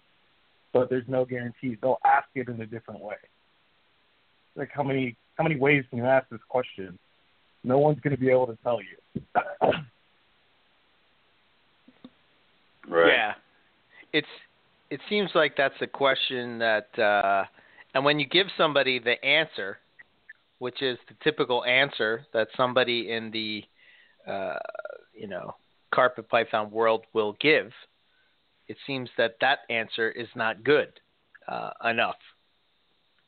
but 0.73 0.89
there's 0.89 1.09
no 1.09 1.25
guarantee. 1.25 1.77
They'll 1.83 1.99
ask 2.05 2.29
it 2.35 2.49
in 2.49 2.61
a 2.61 2.67
different 2.67 3.01
way. 3.01 3.17
Like 4.57 4.71
how 4.73 4.83
many 4.83 5.17
how 5.37 5.45
many 5.45 5.57
ways 5.57 5.85
can 5.91 5.99
you 5.99 6.07
ask 6.07 6.29
this 6.31 6.41
question? 6.49 6.99
No 7.65 7.79
one's 7.79 8.01
going 8.01 8.17
to 8.17 8.21
be 8.21 8.31
able 8.31 8.47
to 8.47 8.57
tell 8.63 8.79
you. 8.81 8.97
right. 12.89 13.13
Yeah, 13.13 13.35
it's 14.13 14.27
it 14.91 15.01
seems 15.09 15.31
like 15.35 15.57
that's 15.57 15.75
a 15.81 15.87
question 15.87 16.59
that, 16.59 16.99
uh, 16.99 17.45
and 17.95 18.05
when 18.05 18.19
you 18.19 18.27
give 18.27 18.47
somebody 18.57 18.99
the 18.99 19.23
answer, 19.25 19.79
which 20.59 20.83
is 20.83 20.99
the 21.09 21.15
typical 21.23 21.65
answer 21.65 22.27
that 22.33 22.49
somebody 22.57 23.11
in 23.11 23.31
the, 23.31 23.65
uh, 24.31 24.59
you 25.15 25.27
know, 25.27 25.55
carpet 25.93 26.29
python 26.29 26.71
world 26.71 27.05
will 27.13 27.37
give, 27.41 27.73
it 28.69 28.77
seems 28.87 29.09
that 29.19 29.37
that 29.41 29.61
answer 29.69 30.11
is 30.11 30.29
not 30.37 30.63
good 30.63 30.93
uh, 31.49 31.71
enough. 31.85 32.19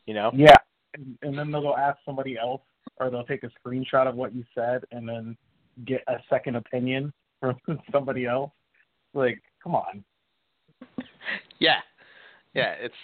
You 0.07 0.15
know? 0.15 0.31
Yeah, 0.35 0.57
and, 0.95 1.19
and 1.23 1.39
then 1.39 1.51
they'll 1.51 1.63
go 1.63 1.77
ask 1.77 1.99
somebody 2.05 2.39
else, 2.39 2.63
or 2.99 3.11
they'll 3.11 3.25
take 3.25 3.43
a 3.45 3.51
screenshot 3.67 4.07
of 4.07 4.15
what 4.15 4.35
you 4.35 4.45
said 4.55 4.85
and 4.93 5.09
then 5.09 5.37
get 5.85 6.03
a 6.07 6.17
second 6.31 6.57
opinion 6.57 7.13
from 7.41 7.81
somebody 7.91 8.27
else. 8.27 8.53
Like, 9.15 9.43
come 9.63 9.75
on. 9.75 10.05
Yeah, 11.59 11.81
yeah. 12.55 12.75
It's 12.79 12.95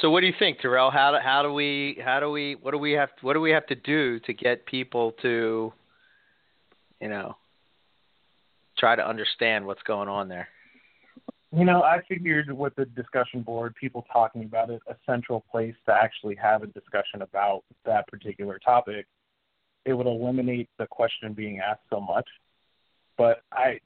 so. 0.00 0.10
What 0.10 0.20
do 0.20 0.26
you 0.26 0.34
think, 0.38 0.60
Terrell? 0.60 0.90
How 0.90 1.12
do 1.12 1.18
how 1.22 1.42
do 1.42 1.52
we 1.52 2.00
how 2.04 2.20
do 2.20 2.30
we 2.30 2.56
what 2.60 2.72
do 2.72 2.78
we 2.78 2.92
have 2.92 3.10
what 3.22 3.34
do 3.34 3.40
we 3.40 3.50
have 3.50 3.66
to 3.66 3.74
do 3.74 4.20
to 4.20 4.32
get 4.32 4.66
people 4.66 5.12
to, 5.22 5.72
you 7.00 7.08
know, 7.08 7.36
try 8.78 8.96
to 8.96 9.06
understand 9.06 9.66
what's 9.66 9.82
going 9.82 10.08
on 10.08 10.28
there? 10.28 10.48
You 11.52 11.64
know, 11.64 11.82
I 11.82 12.00
figured 12.08 12.52
with 12.52 12.76
the 12.76 12.84
discussion 12.84 13.42
board, 13.42 13.74
people 13.74 14.06
talking 14.12 14.44
about 14.44 14.70
it, 14.70 14.80
a 14.88 14.94
central 15.04 15.44
place 15.50 15.74
to 15.86 15.92
actually 15.92 16.36
have 16.36 16.62
a 16.62 16.68
discussion 16.68 17.22
about 17.22 17.64
that 17.84 18.06
particular 18.06 18.60
topic, 18.64 19.06
it 19.84 19.92
would 19.92 20.06
eliminate 20.06 20.68
the 20.78 20.86
question 20.86 21.32
being 21.32 21.58
asked 21.58 21.82
so 21.90 22.00
much. 22.00 22.28
But 23.18 23.42
I, 23.52 23.80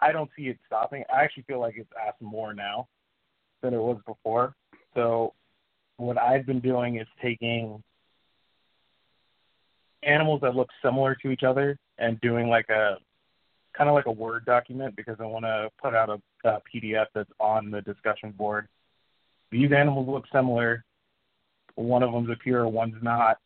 I 0.00 0.12
don't 0.12 0.30
see 0.36 0.44
it 0.44 0.58
stopping. 0.66 1.02
I 1.12 1.24
actually 1.24 1.42
feel 1.44 1.60
like 1.60 1.74
it's 1.76 1.90
asked 2.06 2.22
more 2.22 2.54
now 2.54 2.86
than 3.60 3.74
it 3.74 3.80
was 3.80 3.98
before. 4.06 4.54
So, 4.94 5.34
what 6.00 6.18
I've 6.18 6.46
been 6.46 6.60
doing 6.60 6.96
is 6.98 7.06
taking 7.22 7.82
animals 10.02 10.40
that 10.42 10.54
look 10.54 10.68
similar 10.82 11.14
to 11.16 11.30
each 11.30 11.42
other 11.42 11.78
and 11.98 12.20
doing 12.20 12.48
like 12.48 12.68
a 12.70 12.96
kind 13.76 13.88
of 13.88 13.94
like 13.94 14.06
a 14.06 14.12
Word 14.12 14.44
document 14.44 14.96
because 14.96 15.16
I 15.20 15.26
want 15.26 15.44
to 15.44 15.68
put 15.80 15.94
out 15.94 16.08
a, 16.08 16.48
a 16.48 16.60
PDF 16.74 17.06
that's 17.14 17.30
on 17.38 17.70
the 17.70 17.82
discussion 17.82 18.32
board. 18.32 18.66
These 19.50 19.72
animals 19.72 20.08
look 20.08 20.24
similar. 20.32 20.84
One 21.74 22.02
of 22.02 22.12
them's 22.12 22.30
a 22.30 22.36
pure, 22.36 22.66
one's 22.66 23.02
not. 23.02 23.38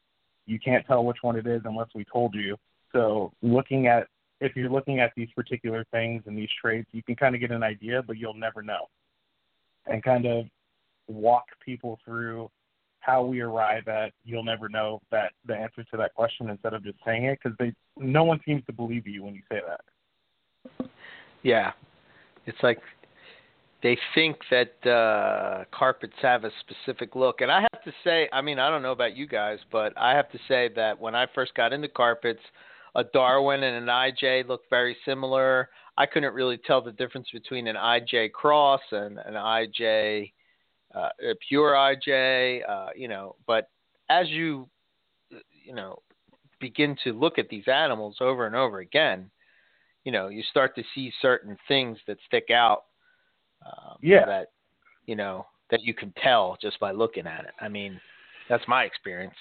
You 0.46 0.58
can't 0.58 0.86
tell 0.86 1.04
which 1.04 1.18
one 1.22 1.36
it 1.36 1.46
is 1.46 1.62
unless 1.64 1.88
we 1.94 2.04
told 2.04 2.34
you. 2.34 2.56
So 2.92 3.32
looking 3.42 3.86
at 3.86 4.06
if 4.40 4.54
you're 4.56 4.70
looking 4.70 5.00
at 5.00 5.12
these 5.16 5.28
particular 5.34 5.84
things 5.90 6.22
and 6.26 6.36
these 6.36 6.50
traits, 6.60 6.88
you 6.92 7.02
can 7.02 7.16
kind 7.16 7.34
of 7.34 7.40
get 7.40 7.50
an 7.50 7.62
idea, 7.62 8.02
but 8.02 8.18
you'll 8.18 8.34
never 8.34 8.62
know. 8.62 8.86
And 9.86 10.02
kind 10.02 10.26
of 10.26 10.46
walk 11.08 11.44
people 11.64 11.98
through 12.04 12.50
how 13.00 13.22
we 13.22 13.40
arrive 13.40 13.86
at 13.88 14.12
you'll 14.24 14.44
never 14.44 14.68
know 14.68 15.00
that 15.10 15.32
the 15.46 15.54
answer 15.54 15.84
to 15.84 15.96
that 15.96 16.14
question 16.14 16.48
instead 16.48 16.72
of 16.72 16.82
just 16.82 16.96
saying 17.04 17.24
it 17.24 17.38
because 17.42 17.56
they 17.58 17.72
no 17.98 18.24
one 18.24 18.40
seems 18.46 18.64
to 18.64 18.72
believe 18.72 19.06
you 19.06 19.22
when 19.22 19.34
you 19.34 19.42
say 19.50 19.60
that. 19.66 20.88
Yeah, 21.42 21.72
it's 22.46 22.58
like 22.62 22.78
they 23.82 23.98
think 24.14 24.38
that 24.50 24.90
uh, 24.90 25.64
carpets 25.70 26.14
have 26.22 26.44
a 26.44 26.50
specific 26.60 27.14
look, 27.14 27.42
and 27.42 27.52
I 27.52 27.60
have 27.60 27.84
to 27.84 27.92
say, 28.02 28.28
I 28.32 28.40
mean, 28.40 28.58
I 28.58 28.70
don't 28.70 28.80
know 28.82 28.92
about 28.92 29.14
you 29.14 29.28
guys, 29.28 29.58
but 29.70 29.92
I 29.98 30.12
have 30.12 30.30
to 30.32 30.38
say 30.48 30.70
that 30.74 30.98
when 30.98 31.14
I 31.14 31.26
first 31.34 31.54
got 31.54 31.74
into 31.74 31.88
carpets, 31.88 32.40
a 32.94 33.04
Darwin 33.04 33.62
and 33.62 33.76
an 33.76 33.86
IJ 33.86 34.48
looked 34.48 34.70
very 34.70 34.96
similar. 35.04 35.68
I 35.98 36.06
couldn't 36.06 36.32
really 36.32 36.58
tell 36.66 36.80
the 36.80 36.92
difference 36.92 37.28
between 37.32 37.66
an 37.66 37.76
IJ 37.76 38.32
cross 38.32 38.80
and 38.90 39.18
an 39.18 39.34
IJ, 39.34 40.32
uh, 40.94 41.08
pure 41.48 41.72
IJ, 41.72 42.68
uh, 42.68 42.88
you 42.94 43.08
know. 43.08 43.36
But 43.46 43.68
as 44.08 44.28
you, 44.28 44.68
you 45.64 45.74
know, 45.74 45.98
begin 46.60 46.96
to 47.04 47.12
look 47.12 47.38
at 47.38 47.48
these 47.48 47.68
animals 47.68 48.16
over 48.20 48.46
and 48.46 48.54
over 48.54 48.78
again, 48.78 49.30
you 50.04 50.12
know, 50.12 50.28
you 50.28 50.42
start 50.50 50.74
to 50.76 50.82
see 50.94 51.12
certain 51.20 51.56
things 51.68 51.98
that 52.06 52.18
stick 52.26 52.50
out. 52.50 52.84
Um, 53.64 53.96
Yeah. 54.00 54.24
That 54.26 54.48
you 55.06 55.16
know 55.16 55.46
that 55.70 55.82
you 55.82 55.94
can 55.94 56.12
tell 56.22 56.56
just 56.60 56.78
by 56.78 56.92
looking 56.92 57.26
at 57.26 57.44
it. 57.44 57.52
I 57.60 57.68
mean, 57.68 58.00
that's 58.48 58.64
my 58.68 58.84
experience. 58.84 59.34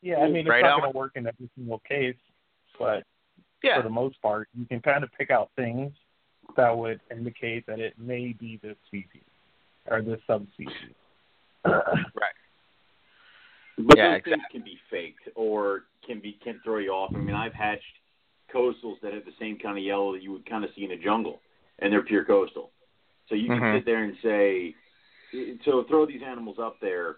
Yeah, 0.00 0.16
I 0.16 0.28
mean, 0.28 0.46
it's 0.46 0.62
not 0.62 0.80
going 0.80 0.92
to 0.92 0.98
work 0.98 1.12
in 1.14 1.26
every 1.26 1.48
single 1.54 1.80
case, 1.80 2.16
but 2.78 3.04
Yeah. 3.62 3.76
for 3.76 3.82
the 3.82 3.90
most 3.90 4.20
part, 4.20 4.48
you 4.58 4.66
can 4.66 4.80
kind 4.80 5.04
of 5.04 5.12
pick 5.12 5.30
out 5.30 5.50
things 5.54 5.92
that 6.56 6.76
would 6.76 7.00
indicate 7.10 7.66
that 7.66 7.78
it 7.78 7.96
may 7.98 8.32
be 8.32 8.56
this 8.56 8.76
species 8.86 9.22
or 9.90 10.02
this 10.02 10.20
subspecies. 10.26 10.68
Right. 11.64 11.74
But 13.78 13.96
Yeah, 13.96 14.10
those 14.10 14.16
exactly. 14.18 14.32
things 14.32 14.42
can 14.52 14.62
be 14.62 14.78
faked 14.90 15.28
or 15.34 15.84
can 16.06 16.20
be 16.20 16.38
can 16.44 16.60
throw 16.62 16.78
you 16.78 16.90
off. 16.90 17.12
I 17.16 17.18
mean, 17.18 17.34
I've 17.34 17.54
hatched 17.54 17.82
coastals 18.54 19.00
that 19.00 19.14
have 19.14 19.24
the 19.24 19.32
same 19.40 19.58
kind 19.58 19.78
of 19.78 19.82
yellow 19.82 20.12
that 20.12 20.22
you 20.22 20.30
would 20.30 20.44
kind 20.44 20.62
of 20.62 20.70
see 20.76 20.84
in 20.84 20.90
a 20.90 20.96
jungle, 20.98 21.40
and 21.78 21.90
they're 21.90 22.02
pure 22.02 22.24
coastal. 22.24 22.70
So 23.28 23.34
you 23.34 23.48
can 23.48 23.60
Mhm. 23.60 23.78
sit 23.78 23.86
there 23.86 24.04
and 24.04 24.16
say, 24.18 24.74
so 25.64 25.84
throw 25.84 26.04
these 26.04 26.22
animals 26.22 26.58
up 26.58 26.78
there, 26.80 27.16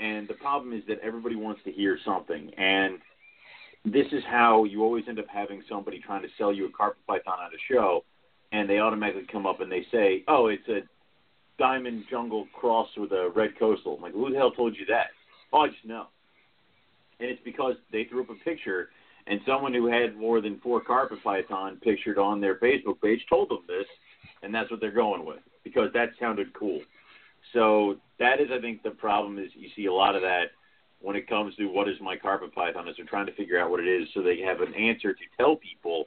and 0.00 0.26
the 0.26 0.34
problem 0.34 0.72
is 0.72 0.84
that 0.86 0.98
everybody 0.98 1.36
wants 1.36 1.62
to 1.62 1.70
hear 1.70 1.96
something, 1.98 2.52
and 2.54 3.00
this 3.84 4.12
is 4.12 4.24
how 4.24 4.64
you 4.64 4.82
always 4.82 5.06
end 5.08 5.20
up 5.20 5.28
having 5.28 5.62
somebody 5.68 6.00
trying 6.00 6.22
to 6.22 6.30
sell 6.36 6.52
you 6.52 6.66
a 6.66 6.70
carpet 6.70 7.06
python 7.06 7.38
at 7.40 7.54
a 7.54 7.58
show, 7.72 8.04
and 8.50 8.68
they 8.68 8.80
automatically 8.80 9.26
come 9.26 9.46
up 9.46 9.60
and 9.60 9.70
they 9.70 9.84
say, 9.92 10.24
oh, 10.26 10.48
it's 10.48 10.68
a 10.68 10.82
diamond 11.58 12.04
jungle 12.10 12.46
cross 12.52 12.88
with 12.96 13.12
a 13.12 13.30
red 13.34 13.58
coastal. 13.58 13.96
I'm 13.96 14.02
like, 14.02 14.12
who 14.12 14.30
the 14.30 14.36
hell 14.36 14.50
told 14.50 14.76
you 14.76 14.86
that? 14.86 15.08
Oh, 15.52 15.60
I 15.60 15.68
just 15.68 15.84
know. 15.84 16.06
And 17.20 17.30
it's 17.30 17.40
because 17.44 17.74
they 17.92 18.04
threw 18.04 18.22
up 18.22 18.30
a 18.30 18.44
picture, 18.44 18.90
and 19.26 19.40
someone 19.46 19.72
who 19.72 19.86
had 19.86 20.16
more 20.16 20.40
than 20.40 20.58
four 20.60 20.80
carpet 20.80 21.22
python 21.22 21.78
pictured 21.82 22.18
on 22.18 22.40
their 22.40 22.56
Facebook 22.56 23.00
page 23.00 23.20
told 23.28 23.50
them 23.50 23.62
this, 23.68 23.86
and 24.42 24.54
that's 24.54 24.70
what 24.70 24.80
they're 24.80 24.90
going 24.90 25.24
with 25.24 25.40
because 25.62 25.90
that 25.94 26.10
sounded 26.20 26.52
cool. 26.52 26.80
So 27.52 27.96
that 28.18 28.40
is, 28.40 28.48
I 28.52 28.60
think, 28.60 28.82
the 28.82 28.90
problem 28.90 29.38
is 29.38 29.50
you 29.54 29.68
see 29.76 29.86
a 29.86 29.92
lot 29.92 30.16
of 30.16 30.22
that 30.22 30.46
when 31.00 31.16
it 31.16 31.28
comes 31.28 31.54
to 31.56 31.66
what 31.66 31.88
is 31.88 31.96
my 32.00 32.16
carpet 32.16 32.54
python 32.54 32.88
is 32.88 32.96
they're 32.96 33.06
trying 33.06 33.26
to 33.26 33.34
figure 33.34 33.60
out 33.60 33.70
what 33.70 33.80
it 33.80 33.86
is 33.86 34.08
so 34.14 34.22
they 34.22 34.40
have 34.40 34.60
an 34.60 34.74
answer 34.74 35.12
to 35.12 35.20
tell 35.36 35.56
people 35.56 36.06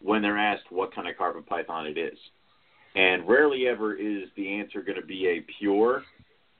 when 0.00 0.20
they're 0.20 0.38
asked 0.38 0.70
what 0.70 0.94
kind 0.94 1.08
of 1.08 1.16
carpet 1.16 1.46
python 1.46 1.86
it 1.86 1.96
is. 1.98 2.18
And 2.94 3.26
rarely 3.28 3.66
ever 3.66 3.94
is 3.94 4.28
the 4.36 4.54
answer 4.60 4.80
going 4.82 5.00
to 5.00 5.06
be 5.06 5.26
a 5.26 5.44
pure 5.58 6.02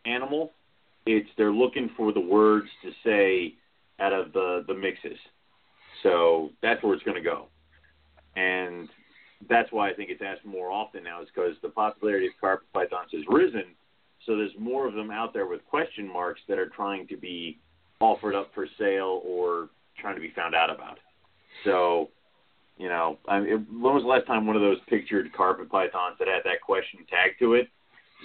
animal. 0.05 0.53
It's 1.07 1.29
they're 1.37 1.53
looking 1.53 1.91
for 1.97 2.12
the 2.12 2.21
words 2.21 2.69
to 2.83 2.91
say 3.05 3.55
out 4.00 4.12
of 4.12 4.33
the 4.33 4.64
the 4.67 4.75
mixes. 4.75 5.19
So 6.03 6.50
that's 6.62 6.83
where 6.83 6.95
it's 6.95 7.05
going 7.05 7.23
to 7.23 7.29
go. 7.29 7.47
And 8.37 8.88
that's 9.49 9.71
why 9.71 9.91
I 9.91 9.95
think 9.95 10.11
it's 10.11 10.23
asked 10.25 10.45
more 10.45 10.71
often 10.71 11.05
now 11.05 11.23
is 11.23 11.29
because 11.35 11.55
the 11.62 11.69
popularity 11.69 12.26
of 12.26 12.33
carpet 12.41 12.67
pythons 12.73 13.11
has 13.12 13.23
risen. 13.29 13.64
So 14.26 14.37
there's 14.37 14.53
more 14.59 14.88
of 14.88 14.95
them 14.95 15.11
out 15.11 15.33
there 15.33 15.47
with 15.47 15.64
question 15.67 16.11
marks 16.11 16.41
that 16.49 16.59
are 16.59 16.69
trying 16.69 17.07
to 17.09 17.17
be 17.17 17.59
offered 18.00 18.35
up 18.35 18.50
for 18.55 18.67
sale 18.79 19.23
or 19.25 19.69
trying 19.99 20.14
to 20.14 20.21
be 20.21 20.33
found 20.35 20.55
out 20.55 20.71
about. 20.71 20.99
So 21.64 22.09
You 22.76 22.88
know, 22.88 23.19
I 23.28 23.40
mean, 23.40 23.66
when 23.81 23.95
was 23.95 24.02
the 24.02 24.09
last 24.09 24.26
time 24.26 24.47
one 24.47 24.57
of 24.57 24.62
those 24.62 24.78
pictured 24.88 25.33
carpet 25.33 25.71
pythons 25.71 26.16
that 26.19 26.26
had 26.26 26.43
that 26.45 26.61
question 26.61 27.00
tagged 27.09 27.38
to 27.38 27.54
it 27.54 27.69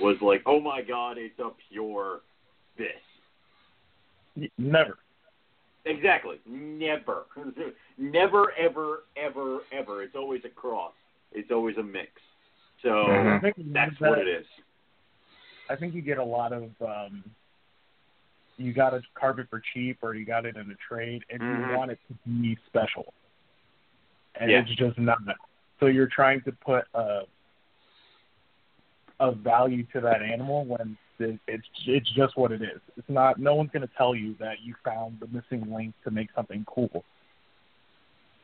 was 0.01 0.17
like, 0.21 0.41
"Oh 0.45 0.59
my 0.59 0.81
God, 0.81 1.17
it's 1.17 1.37
a 1.39 1.51
pure 1.69 2.21
this." 2.77 4.49
Never. 4.57 4.97
Exactly. 5.85 6.39
Never. 6.45 7.25
Never, 7.97 8.51
ever, 8.53 9.03
ever, 9.17 9.59
ever. 9.71 10.03
It's 10.03 10.15
always 10.15 10.41
a 10.45 10.49
cross. 10.49 10.93
It's 11.31 11.51
always 11.51 11.77
a 11.77 11.83
mix. 11.83 12.11
So 12.81 13.39
think 13.41 13.55
that's 13.73 13.97
that- 13.99 14.09
what 14.09 14.19
it 14.19 14.27
is. 14.27 14.45
I 15.69 15.75
think 15.75 15.93
you 15.93 16.01
get 16.01 16.17
a 16.17 16.23
lot 16.23 16.51
of 16.53 16.63
um 16.81 17.23
you 18.57 18.73
got 18.73 18.93
a 18.93 19.01
carpet 19.13 19.47
for 19.49 19.61
cheap 19.73 19.99
or 20.01 20.15
you 20.15 20.25
got 20.25 20.45
it 20.45 20.57
in 20.57 20.71
a 20.71 20.75
trade 20.75 21.23
and 21.29 21.41
Mhm. 21.41 21.69
you 21.69 21.77
want 21.77 21.91
it 21.91 21.99
to 22.07 22.13
be 22.25 22.57
special. 22.67 23.13
And 24.39 24.49
Yeah. 24.49 24.61
it's 24.61 24.75
just 24.75 24.97
not. 24.97 25.19
So 25.79 25.85
you're 25.85 26.07
trying 26.07 26.41
to 26.41 26.51
put 26.51 26.85
a 26.93 27.21
a 29.21 29.33
value 29.33 29.83
to 29.91 29.99
that 29.99 30.21
animal 30.21 30.65
when 30.65 30.97
it, 31.19 31.39
it's 31.47 31.67
it's 31.85 32.09
just 32.11 32.37
what 32.37 32.51
it 32.51 32.61
is. 32.61 32.79
It's 32.97 33.09
not 33.09 33.37
no 33.37 33.53
one's 33.55 33.71
going 33.71 33.85
to 33.87 33.93
tell 33.97 34.15
you 34.15 34.35
that 34.39 34.61
you 34.63 34.75
found 34.83 35.19
the 35.19 35.27
missing 35.27 35.71
link 35.73 35.93
to 36.05 36.11
make 36.11 36.29
something 36.33 36.63
cool. 36.67 37.03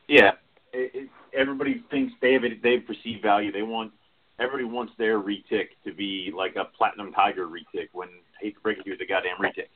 Yeah. 0.08 0.32
It, 0.74 0.92
it, 0.94 1.10
everybody 1.34 1.84
thinks 1.90 2.14
they 2.22 2.34
have 2.34 2.44
they 2.62 2.80
perceive 2.80 3.22
value. 3.22 3.52
They 3.52 3.62
want 3.64 3.94
everybody 4.38 4.66
wants 4.66 4.92
their 4.98 5.20
retic 5.20 5.70
to 5.86 5.94
be 5.94 6.32
like 6.36 6.58
a 6.58 6.66
platinum 6.78 7.14
tiger 7.14 7.48
retic. 7.48 7.88
When 7.94 8.10
I 8.10 8.44
hate 8.44 8.56
to 8.56 8.62
break 8.62 8.80
it 8.80 8.84
to 8.84 8.90
you, 8.90 8.94
it's 8.94 9.02
a 9.02 9.06
goddamn 9.06 9.38
retic. 9.38 9.70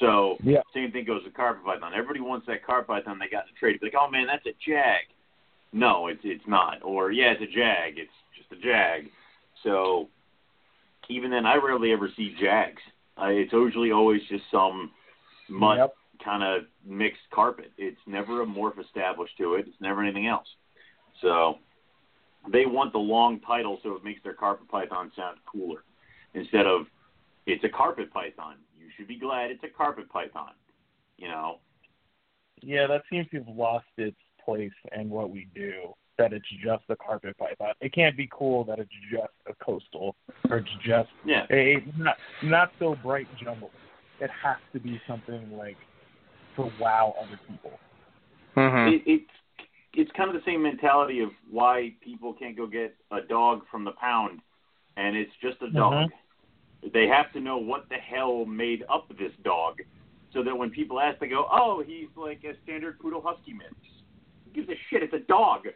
So 0.00 0.36
Yeah. 0.42 0.62
same 0.74 0.90
thing 0.90 1.04
goes 1.04 1.22
with 1.24 1.34
carpet 1.34 1.64
python. 1.64 1.92
Everybody 1.94 2.20
wants 2.20 2.46
that 2.48 2.64
carpet 2.64 2.88
python 2.88 3.20
they 3.20 3.28
got 3.28 3.46
in 3.46 3.54
the 3.54 3.58
trade. 3.58 3.78
Like, 3.82 3.94
oh 3.96 4.10
man, 4.10 4.26
that's 4.26 4.46
a 4.46 4.54
jag. 4.66 5.06
No, 5.72 6.08
it's 6.08 6.20
it's 6.24 6.46
not. 6.46 6.82
Or 6.82 7.12
yeah, 7.12 7.32
it's 7.32 7.42
a 7.42 7.46
jag. 7.46 7.96
It's 7.96 8.10
just 8.36 8.50
a 8.52 8.56
jag. 8.64 9.10
So 9.62 10.08
even 11.08 11.30
then, 11.30 11.46
I 11.46 11.56
rarely 11.56 11.92
ever 11.92 12.08
see 12.16 12.34
jags. 12.40 12.82
Uh, 13.20 13.26
it's 13.26 13.52
usually 13.52 13.92
always 13.92 14.20
just 14.28 14.44
some 14.50 14.90
mud 15.48 15.78
Yep. 15.78 15.94
kind 16.24 16.42
of 16.42 16.62
mixed 16.84 17.22
carpet. 17.32 17.72
It's 17.76 18.00
never 18.06 18.42
a 18.42 18.46
morph 18.46 18.78
established 18.80 19.36
to 19.38 19.54
it. 19.54 19.66
It's 19.68 19.80
never 19.80 20.02
anything 20.02 20.26
else. 20.26 20.46
So 21.20 21.56
they 22.50 22.66
want 22.66 22.92
the 22.92 22.98
long 22.98 23.40
title 23.40 23.78
so 23.82 23.94
it 23.94 24.04
makes 24.04 24.22
their 24.22 24.34
carpet 24.34 24.68
python 24.68 25.12
sound 25.14 25.38
cooler 25.50 25.84
instead 26.34 26.66
of 26.66 26.86
it's 27.46 27.62
a 27.64 27.68
carpet 27.68 28.12
python. 28.12 28.56
You 28.78 28.86
should 28.96 29.08
be 29.08 29.18
glad 29.18 29.50
it's 29.50 29.64
a 29.64 29.68
carpet 29.68 30.08
python. 30.08 30.52
You 31.16 31.28
know. 31.28 31.58
Yeah, 32.62 32.86
that 32.86 33.02
seems 33.10 33.28
to 33.30 33.38
have 33.38 33.48
lost 33.48 33.86
its 33.96 34.16
place 34.44 34.72
in 34.98 35.10
what 35.10 35.30
we 35.30 35.48
do. 35.54 35.94
That 36.18 36.34
it's 36.34 36.48
just 36.62 36.82
a 36.90 36.96
carpet 36.96 37.38
python. 37.38 37.72
It 37.80 37.94
can't 37.94 38.14
be 38.14 38.28
cool 38.30 38.62
that 38.64 38.78
it's 38.78 38.90
just 39.10 39.32
a 39.48 39.64
coastal 39.64 40.16
or 40.50 40.58
it's 40.58 40.68
just 40.84 41.08
Yeah. 41.24 41.46
a 41.50 41.82
not 41.96 42.16
not 42.42 42.72
so 42.78 42.94
bright 43.02 43.26
jungle. 43.42 43.70
It 44.20 44.28
has 44.42 44.58
to 44.74 44.80
be 44.80 45.00
something 45.08 45.56
like 45.56 45.78
to 46.56 46.70
wow 46.78 47.14
other 47.18 47.40
people. 47.48 47.72
Mm-hmm. 48.54 48.94
It, 48.94 49.02
it's 49.06 49.30
it's 49.94 50.10
kind 50.16 50.28
of 50.28 50.34
the 50.34 50.42
same 50.44 50.62
mentality 50.62 51.20
of 51.20 51.30
why 51.50 51.94
people 52.02 52.34
can't 52.34 52.56
go 52.56 52.66
get 52.66 52.94
a 53.10 53.22
dog 53.22 53.62
from 53.70 53.84
the 53.84 53.92
pound, 53.92 54.40
and 54.96 55.16
it's 55.16 55.32
just 55.40 55.60
a 55.62 55.70
dog. 55.70 56.10
They 56.92 57.06
have 57.06 57.32
to 57.32 57.40
know 57.40 57.56
what 57.58 57.88
the 57.88 57.96
hell 57.96 58.44
made 58.44 58.84
up 58.92 59.08
this 59.18 59.32
dog, 59.42 59.78
so 60.32 60.42
that 60.42 60.56
when 60.56 60.70
people 60.70 61.00
ask, 61.00 61.18
they 61.18 61.28
go, 61.28 61.46
"Oh, 61.50 61.82
he's 61.84 62.08
like 62.16 62.44
a 62.44 62.54
standard 62.62 62.98
poodle 63.00 63.22
husky 63.24 63.52
mix." 63.52 63.72
Who 64.54 64.60
gives 64.62 64.68
a 64.68 64.78
shit? 64.90 65.02
It's 65.02 65.14
a 65.14 65.18
dog. 65.26 65.62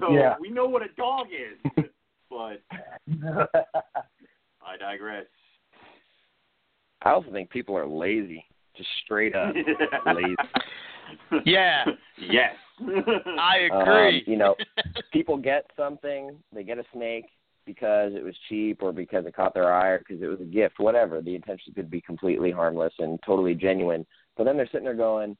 So 0.00 0.10
Yeah. 0.14 0.36
we 0.40 0.48
know 0.48 0.64
what 0.66 0.80
a 0.80 0.88
dog 0.96 1.26
is. 1.30 1.84
but 2.30 2.62
I 3.20 4.76
digress. 4.78 5.26
I 7.02 7.10
also 7.10 7.30
think 7.30 7.50
people 7.50 7.76
are 7.76 7.86
lazy, 7.86 8.42
just 8.74 8.88
straight 9.04 9.34
up 9.36 9.54
lazy. 10.06 10.34
Yeah. 11.44 11.84
Yes. 12.18 12.54
I 13.38 13.68
Um, 13.70 13.82
agree. 13.82 14.24
you 14.26 14.36
know, 14.38 14.54
people 15.12 15.36
get 15.36 15.70
something, 15.76 16.42
they 16.54 16.62
get 16.64 16.78
a 16.78 16.84
snake 16.94 17.26
because 17.66 18.14
it 18.14 18.24
was 18.24 18.34
cheap 18.48 18.82
or 18.82 18.92
because 18.92 19.26
it 19.26 19.36
caught 19.36 19.52
their 19.52 19.74
eye 19.74 19.88
or 19.88 19.98
because 19.98 20.22
it 20.22 20.26
was 20.26 20.40
a 20.40 20.44
gift, 20.44 20.78
whatever. 20.78 21.20
The 21.20 21.34
intention 21.34 21.74
could 21.74 21.90
be 21.90 22.00
completely 22.00 22.50
harmless 22.50 22.94
and 22.98 23.18
totally 23.26 23.54
genuine. 23.54 24.06
But 24.38 24.44
then 24.44 24.56
they're 24.56 24.66
sitting 24.72 24.84
there 24.84 24.94
going, 24.94 25.30
well, 25.30 25.36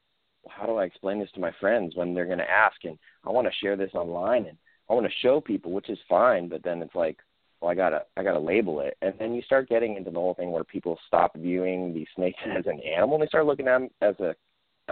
how 0.48 0.66
do 0.66 0.76
I 0.76 0.84
explain 0.84 1.18
this 1.18 1.30
to 1.32 1.40
my 1.40 1.52
friends 1.60 1.94
when 1.96 2.14
they're 2.14 2.26
going 2.26 2.38
to 2.38 2.50
ask? 2.50 2.76
And 2.84 2.98
I 3.24 3.30
want 3.30 3.46
to 3.46 3.54
share 3.60 3.76
this 3.76 3.94
online 3.94 4.46
and 4.46 4.56
I 4.88 4.94
want 4.94 5.06
to 5.06 5.12
show 5.20 5.40
people, 5.40 5.72
which 5.72 5.90
is 5.90 5.98
fine. 6.08 6.48
But 6.48 6.62
then 6.62 6.82
it's 6.82 6.94
like, 6.94 7.18
well, 7.60 7.70
I 7.70 7.74
gotta, 7.74 8.02
I 8.16 8.22
gotta 8.22 8.38
label 8.38 8.80
it. 8.80 8.96
And 9.02 9.14
then 9.18 9.34
you 9.34 9.42
start 9.42 9.68
getting 9.68 9.96
into 9.96 10.10
the 10.10 10.18
whole 10.18 10.34
thing 10.34 10.50
where 10.52 10.64
people 10.64 10.98
stop 11.06 11.34
viewing 11.36 11.94
these 11.94 12.08
snakes 12.14 12.38
as 12.56 12.66
an 12.66 12.80
animal 12.80 13.14
and 13.14 13.22
they 13.22 13.28
start 13.28 13.46
looking 13.46 13.66
at 13.68 13.78
them 13.78 13.88
as 14.02 14.14
a, 14.20 14.34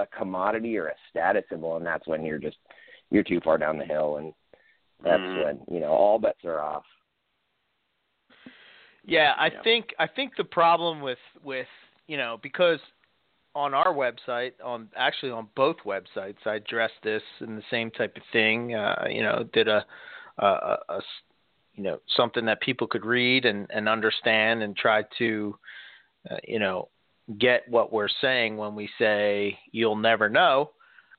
a 0.00 0.06
commodity 0.06 0.76
or 0.78 0.88
a 0.88 0.94
status 1.10 1.44
symbol. 1.50 1.76
And 1.76 1.86
that's 1.86 2.06
when 2.06 2.24
you're 2.24 2.38
just, 2.38 2.56
you're 3.10 3.22
too 3.22 3.40
far 3.44 3.58
down 3.58 3.78
the 3.78 3.84
hill 3.84 4.16
and 4.16 4.32
that's 5.04 5.22
Mhm. 5.22 5.42
when 5.44 5.60
you 5.70 5.80
know 5.80 5.92
all 5.92 6.18
bets 6.18 6.44
are 6.44 6.60
off. 6.60 6.84
Yeah, 9.04 9.34
I 9.36 9.50
Yeah. 9.50 9.62
think 9.62 9.94
I 9.98 10.06
think 10.06 10.36
the 10.36 10.44
problem 10.44 11.00
with 11.00 11.18
with 11.42 11.68
you 12.06 12.16
know 12.16 12.38
because 12.42 12.80
on 13.54 13.74
our 13.74 13.94
website 13.94 14.52
on 14.64 14.88
actually 14.96 15.30
on 15.30 15.48
both 15.54 15.76
websites 15.86 16.46
I 16.46 16.56
addressed 16.56 16.94
this 17.02 17.22
in 17.40 17.56
the 17.56 17.62
same 17.70 17.90
type 17.90 18.16
of 18.16 18.22
thing. 18.32 18.74
Uh, 18.74 19.04
you 19.08 19.22
know, 19.22 19.44
did 19.52 19.68
a, 19.68 19.84
a, 20.38 21.00
you 21.74 21.82
know 21.82 21.98
something 22.16 22.44
that 22.46 22.60
people 22.60 22.86
could 22.86 23.04
read 23.04 23.44
and 23.44 23.66
and 23.70 23.88
understand 23.88 24.62
and 24.62 24.76
try 24.76 25.04
to 25.18 25.56
uh, 26.30 26.36
you 26.46 26.58
know 26.58 26.88
get 27.38 27.68
what 27.68 27.92
we're 27.92 28.08
saying 28.20 28.56
when 28.56 28.74
we 28.74 28.88
say 28.98 29.58
you'll 29.72 29.96
never 29.96 30.28
know. 30.28 30.70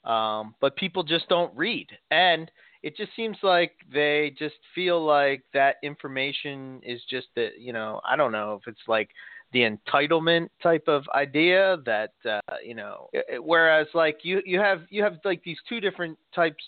Um, 0.04 0.54
but 0.62 0.76
people 0.76 1.04
just 1.04 1.28
don't 1.30 1.56
read 1.56 1.88
and 2.12 2.52
it 2.84 2.96
just 2.96 3.16
seems 3.16 3.38
like 3.42 3.72
they 3.92 4.36
just 4.38 4.54
feel 4.76 5.04
like 5.04 5.42
that 5.56 5.78
information 5.82 6.80
is 6.84 7.02
just 7.10 7.28
that 7.36 7.60
you 7.60 7.74
know 7.74 8.00
I 8.08 8.16
don't 8.16 8.32
know 8.32 8.60
if 8.62 8.68
it's 8.68 8.88
like 8.88 9.10
the 9.56 9.62
entitlement 9.62 10.50
type 10.62 10.84
of 10.88 11.06
idea 11.16 11.78
that 11.86 12.12
uh, 12.30 12.40
you 12.64 12.76
know 12.76 13.10
whereas 13.40 13.88
like 13.94 14.20
you 14.24 14.42
you 14.46 14.60
have 14.60 14.82
you 14.90 15.02
have 15.02 15.18
like 15.24 15.42
these 15.46 15.58
two 15.70 15.80
different 15.80 16.18
types 16.36 16.62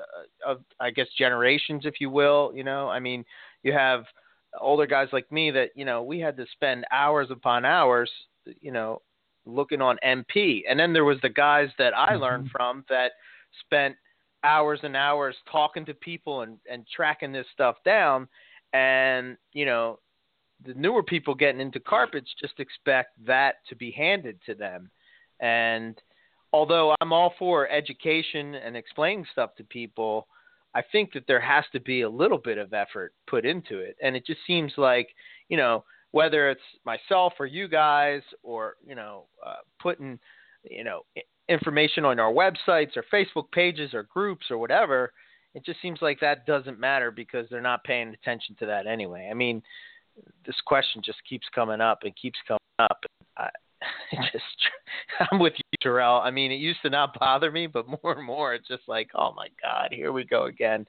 uh, 0.00 0.52
of 0.52 0.64
I 0.80 0.90
guess 0.90 1.06
generations 1.18 1.82
if 1.84 2.00
you 2.00 2.08
will 2.08 2.50
you 2.54 2.64
know? 2.64 2.88
I 2.88 2.98
mean 2.98 3.26
you 3.62 3.74
have 3.74 4.04
older 4.58 4.86
guys 4.86 5.08
like 5.12 5.30
me 5.30 5.50
that 5.50 5.68
you 5.74 5.84
know 5.84 6.02
we 6.02 6.18
had 6.18 6.34
to 6.38 6.46
spend 6.52 6.86
hours 6.90 7.28
upon 7.30 7.66
hours 7.66 8.10
you 8.62 8.72
know 8.72 9.02
looking 9.44 9.82
on 9.82 9.98
MP 10.02 10.62
and 10.66 10.80
then 10.80 10.94
there 10.94 11.04
was 11.04 11.18
the 11.20 11.28
guys 11.28 11.68
that 11.76 11.94
I 11.94 12.14
learned 12.14 12.50
from 12.50 12.86
that 12.88 13.12
spent 13.66 13.96
hours 14.44 14.80
and 14.82 14.96
hours 14.96 15.36
talking 15.52 15.84
to 15.84 15.92
people 15.92 16.40
and 16.40 16.56
and 16.70 16.86
tracking 16.96 17.32
this 17.32 17.46
stuff 17.52 17.76
down. 17.84 18.28
And 18.72 19.36
you 19.52 19.66
know 19.66 19.98
the 20.64 20.74
newer 20.74 21.02
people 21.02 21.34
getting 21.34 21.60
into 21.60 21.80
carpets 21.80 22.30
just 22.40 22.58
expect 22.58 23.10
that 23.24 23.56
to 23.68 23.76
be 23.76 23.90
handed 23.90 24.38
to 24.46 24.54
them 24.54 24.90
and 25.40 26.00
although 26.52 26.94
I'm 27.00 27.12
all 27.12 27.34
for 27.38 27.68
education 27.68 28.54
and 28.54 28.76
explaining 28.76 29.26
stuff 29.32 29.54
to 29.56 29.64
people 29.64 30.26
I 30.74 30.82
think 30.92 31.12
that 31.14 31.26
there 31.26 31.40
has 31.40 31.64
to 31.72 31.80
be 31.80 32.02
a 32.02 32.10
little 32.10 32.38
bit 32.38 32.58
of 32.58 32.72
effort 32.72 33.12
put 33.26 33.44
into 33.44 33.78
it 33.78 33.96
and 34.02 34.16
it 34.16 34.26
just 34.26 34.40
seems 34.46 34.72
like 34.76 35.08
you 35.48 35.56
know 35.56 35.84
whether 36.12 36.50
it's 36.50 36.60
myself 36.84 37.34
or 37.38 37.46
you 37.46 37.68
guys 37.68 38.22
or 38.42 38.74
you 38.84 38.94
know 38.94 39.24
uh, 39.46 39.56
putting 39.80 40.18
you 40.64 40.84
know 40.84 41.02
information 41.50 42.04
on 42.04 42.18
our 42.18 42.32
websites 42.32 42.96
or 42.96 43.04
Facebook 43.12 43.50
pages 43.52 43.92
or 43.92 44.04
groups 44.04 44.46
or 44.50 44.58
whatever, 44.58 45.12
it 45.54 45.64
just 45.64 45.82
seems 45.82 45.98
like 46.00 46.20
that 46.20 46.46
doesn't 46.46 46.78
matter 46.78 47.10
because 47.10 47.46
they're 47.50 47.60
not 47.60 47.82
paying 47.84 48.08
attention 48.08 48.54
to 48.60 48.66
that 48.66 48.86
anyway. 48.86 49.28
I 49.30 49.34
mean, 49.34 49.60
this 50.46 50.56
question 50.66 51.02
just 51.04 51.18
keeps 51.28 51.46
coming 51.54 51.80
up 51.80 52.00
and 52.04 52.14
keeps 52.16 52.38
coming 52.46 52.58
up. 52.78 52.98
I, 53.36 53.48
just 54.32 54.44
I'm 55.32 55.38
with 55.38 55.54
you, 55.56 55.78
Terrell. 55.80 56.20
I 56.22 56.30
mean, 56.30 56.50
it 56.52 56.56
used 56.56 56.80
to 56.82 56.90
not 56.90 57.18
bother 57.18 57.50
me, 57.50 57.66
but 57.66 57.86
more 57.88 58.16
and 58.16 58.24
more, 58.24 58.54
it's 58.54 58.68
just 58.68 58.82
like, 58.88 59.10
oh 59.14 59.32
my 59.34 59.48
God, 59.62 59.88
here 59.92 60.12
we 60.12 60.24
go 60.24 60.44
again. 60.46 60.86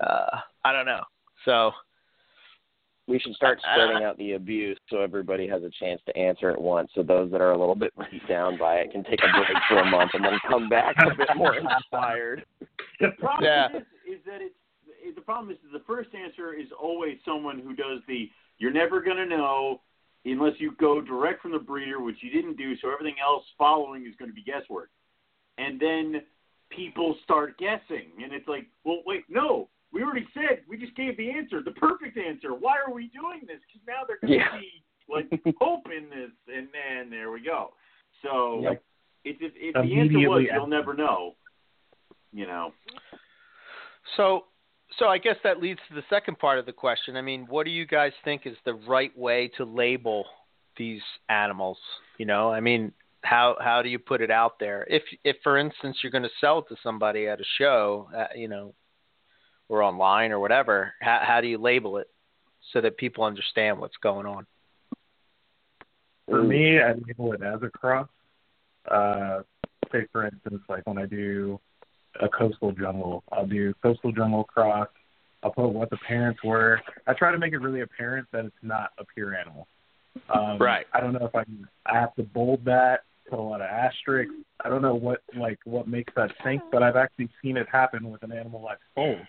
Uh, 0.00 0.38
I 0.64 0.72
don't 0.72 0.86
know. 0.86 1.02
So 1.44 1.72
We 3.08 3.18
should 3.18 3.34
start 3.34 3.58
I- 3.64 3.70
I- 3.70 3.74
spreading 3.74 4.04
out 4.04 4.16
the 4.18 4.32
abuse 4.34 4.78
so 4.88 5.00
everybody 5.00 5.48
has 5.48 5.62
a 5.64 5.70
chance 5.70 6.00
to 6.06 6.16
answer 6.16 6.50
at 6.50 6.60
once. 6.60 6.90
So 6.94 7.02
those 7.02 7.30
that 7.32 7.40
are 7.40 7.50
a 7.52 7.58
little 7.58 7.74
bit 7.74 7.92
beat 8.10 8.26
down 8.28 8.56
by 8.58 8.76
it 8.76 8.92
can 8.92 9.02
take 9.04 9.20
a 9.22 9.28
break 9.36 9.56
for 9.68 9.78
a 9.78 9.84
month 9.84 10.12
and 10.14 10.24
then 10.24 10.38
come 10.48 10.68
back 10.68 10.94
a 11.04 11.14
bit 11.16 11.28
more 11.36 11.56
inspired. 11.56 12.44
The 13.00 13.08
problem 13.18 13.44
Yeah. 13.44 13.68
is, 13.76 13.82
is 14.06 14.24
that 14.26 14.40
it's 14.40 14.54
the 15.16 15.20
problem 15.20 15.50
is 15.52 15.58
the 15.72 15.82
first 15.86 16.10
answer 16.14 16.54
is 16.54 16.68
always 16.80 17.18
someone 17.24 17.58
who 17.58 17.74
does 17.74 18.00
the 18.06 18.30
you're 18.62 18.72
never 18.72 19.02
going 19.02 19.16
to 19.16 19.26
know 19.26 19.80
unless 20.24 20.52
you 20.58 20.72
go 20.78 21.00
direct 21.00 21.42
from 21.42 21.50
the 21.50 21.58
breeder, 21.58 22.00
which 22.00 22.18
you 22.20 22.30
didn't 22.30 22.56
do. 22.56 22.76
So 22.76 22.92
everything 22.92 23.16
else 23.20 23.42
following 23.58 24.06
is 24.06 24.14
going 24.20 24.30
to 24.30 24.34
be 24.34 24.44
guesswork. 24.44 24.88
And 25.58 25.80
then 25.80 26.22
people 26.70 27.16
start 27.24 27.58
guessing, 27.58 28.12
and 28.22 28.32
it's 28.32 28.46
like, 28.46 28.68
well, 28.84 29.00
wait, 29.04 29.24
no, 29.28 29.68
we 29.92 30.04
already 30.04 30.28
said 30.32 30.60
we 30.68 30.78
just 30.78 30.94
gave 30.94 31.16
the 31.16 31.28
answer, 31.28 31.60
the 31.60 31.72
perfect 31.72 32.16
answer. 32.16 32.50
Why 32.50 32.76
are 32.86 32.94
we 32.94 33.08
doing 33.08 33.40
this? 33.48 33.58
Because 33.66 33.84
now 33.86 34.02
they're 34.06 34.20
going 34.20 34.38
to 34.38 34.44
Yeah. 34.44 34.60
see 34.60 34.84
like 35.08 35.56
hope 35.60 35.90
in 35.90 36.08
this, 36.08 36.30
and 36.46 36.68
then 36.72 37.10
there 37.10 37.32
we 37.32 37.40
go. 37.42 37.74
So 38.22 38.60
Yep. 38.62 38.82
if 39.24 39.36
if, 39.42 39.52
if 39.56 39.74
the 39.74 39.98
answer 39.98 40.20
was 40.20 40.44
you'll 40.54 40.68
never 40.68 40.94
know, 40.94 41.34
you 42.32 42.46
know. 42.46 42.72
So, 44.16 44.46
so 44.98 45.06
I 45.06 45.18
guess 45.18 45.36
that 45.44 45.60
leads 45.60 45.80
to 45.88 45.94
the 45.94 46.04
second 46.10 46.38
part 46.38 46.58
of 46.58 46.66
the 46.66 46.72
question. 46.72 47.16
I 47.16 47.22
mean, 47.22 47.46
what 47.48 47.64
do 47.64 47.70
you 47.70 47.86
guys 47.86 48.12
think 48.24 48.46
is 48.46 48.56
the 48.64 48.74
right 48.74 49.16
way 49.16 49.50
to 49.56 49.64
label 49.64 50.24
these 50.76 51.02
animals? 51.28 51.78
You 52.18 52.26
know, 52.26 52.50
I 52.50 52.60
mean, 52.60 52.92
how 53.22 53.56
how 53.60 53.82
do 53.82 53.88
you 53.88 53.98
put 53.98 54.20
it 54.20 54.30
out 54.30 54.58
there? 54.58 54.86
If 54.88 55.02
if 55.24 55.36
for 55.42 55.58
instance 55.58 55.98
you're 56.02 56.12
going 56.12 56.24
to 56.24 56.30
sell 56.40 56.58
it 56.58 56.66
to 56.68 56.76
somebody 56.82 57.28
at 57.28 57.40
a 57.40 57.44
show, 57.58 58.08
uh, 58.16 58.26
you 58.34 58.48
know, 58.48 58.74
or 59.68 59.82
online 59.82 60.32
or 60.32 60.40
whatever, 60.40 60.94
how 61.00 61.20
how 61.22 61.40
do 61.40 61.46
you 61.46 61.58
label 61.58 61.98
it 61.98 62.08
so 62.72 62.80
that 62.80 62.96
people 62.96 63.24
understand 63.24 63.78
what's 63.78 63.96
going 64.02 64.26
on? 64.26 64.46
For 66.28 66.42
me, 66.42 66.80
I 66.80 66.92
label 66.92 67.32
it 67.32 67.42
as 67.42 67.62
a 67.62 67.68
cross. 67.68 68.08
Uh, 68.90 69.42
say, 69.92 70.06
for 70.12 70.24
instance, 70.24 70.62
like 70.68 70.86
when 70.86 70.98
I 70.98 71.06
do 71.06 71.60
a 72.20 72.28
coastal 72.28 72.72
jungle, 72.72 73.24
I'll 73.32 73.46
do 73.46 73.74
coastal 73.82 74.12
jungle 74.12 74.44
cross. 74.44 74.88
I'll 75.42 75.52
put 75.52 75.68
what 75.68 75.90
the 75.90 75.96
parents 76.08 76.40
were. 76.44 76.80
I 77.06 77.14
try 77.14 77.32
to 77.32 77.38
make 77.38 77.52
it 77.52 77.58
really 77.58 77.80
apparent 77.80 78.28
that 78.32 78.44
it's 78.44 78.54
not 78.62 78.90
a 78.98 79.04
pure 79.04 79.34
animal. 79.34 79.66
Um, 80.32 80.58
Right. 80.58 80.86
I 80.92 81.00
don't 81.00 81.12
know 81.12 81.26
if 81.26 81.34
I 81.34 81.44
can, 81.44 81.66
I 81.86 81.98
have 81.98 82.14
to 82.14 82.22
bold 82.22 82.64
that, 82.66 83.00
put 83.28 83.38
a 83.38 83.42
lot 83.42 83.60
of 83.60 83.66
asterisks. 83.66 84.34
I 84.64 84.68
don't 84.68 84.82
know 84.82 84.94
what 84.94 85.22
like 85.36 85.58
what 85.64 85.88
makes 85.88 86.12
that 86.14 86.30
sink, 86.44 86.62
but 86.70 86.82
I've 86.82 86.96
actually 86.96 87.30
seen 87.42 87.56
it 87.56 87.66
happen 87.70 88.10
with 88.10 88.22
an 88.22 88.30
animal 88.30 88.68
I've 88.68 88.78
sold 88.94 89.26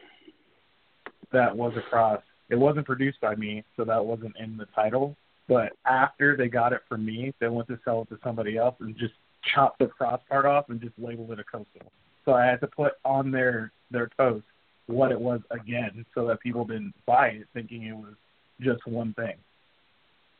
that 1.34 1.56
was 1.56 1.74
a 1.76 1.82
cross. 1.82 2.22
It 2.50 2.56
wasn't 2.56 2.86
produced 2.86 3.20
by 3.20 3.36
me, 3.36 3.64
so 3.76 3.84
that 3.84 4.06
wasn't 4.06 4.36
in 4.40 4.56
the 4.56 4.68
title. 4.76 5.18
But 5.50 5.74
after 5.86 6.38
they 6.38 6.48
got 6.48 6.72
it 6.72 6.82
from 6.88 7.06
me, 7.06 7.34
they 7.40 7.50
went 7.50 7.68
to 7.68 7.80
sell 7.84 8.04
it 8.04 8.10
to 8.10 8.20
somebody 8.24 8.58
else 8.58 8.76
and 8.80 8.96
just 8.98 9.14
chopped 9.54 9.80
the 9.80 9.88
cross 9.88 10.22
part 10.30 10.46
off 10.46 10.70
and 10.70 10.80
just 10.80 10.94
labeled 10.98 11.32
it 11.32 11.40
a 11.40 11.44
coastal. 11.44 11.92
So 12.26 12.34
I 12.34 12.46
had 12.46 12.62
to 12.62 12.68
put 12.68 12.94
on 13.06 13.32
their 13.32 13.72
their 13.92 14.10
toast 14.18 14.46
what 14.88 15.12
it 15.12 15.20
was 15.20 15.40
again, 15.52 16.06
so 16.14 16.28
that 16.28 16.40
people 16.42 16.66
didn't 16.66 16.94
buy 17.06 17.28
it 17.28 17.48
thinking 17.54 17.84
it 17.84 17.96
was 17.96 18.14
just 18.60 18.86
one 18.86 19.14
thing. 19.14 19.36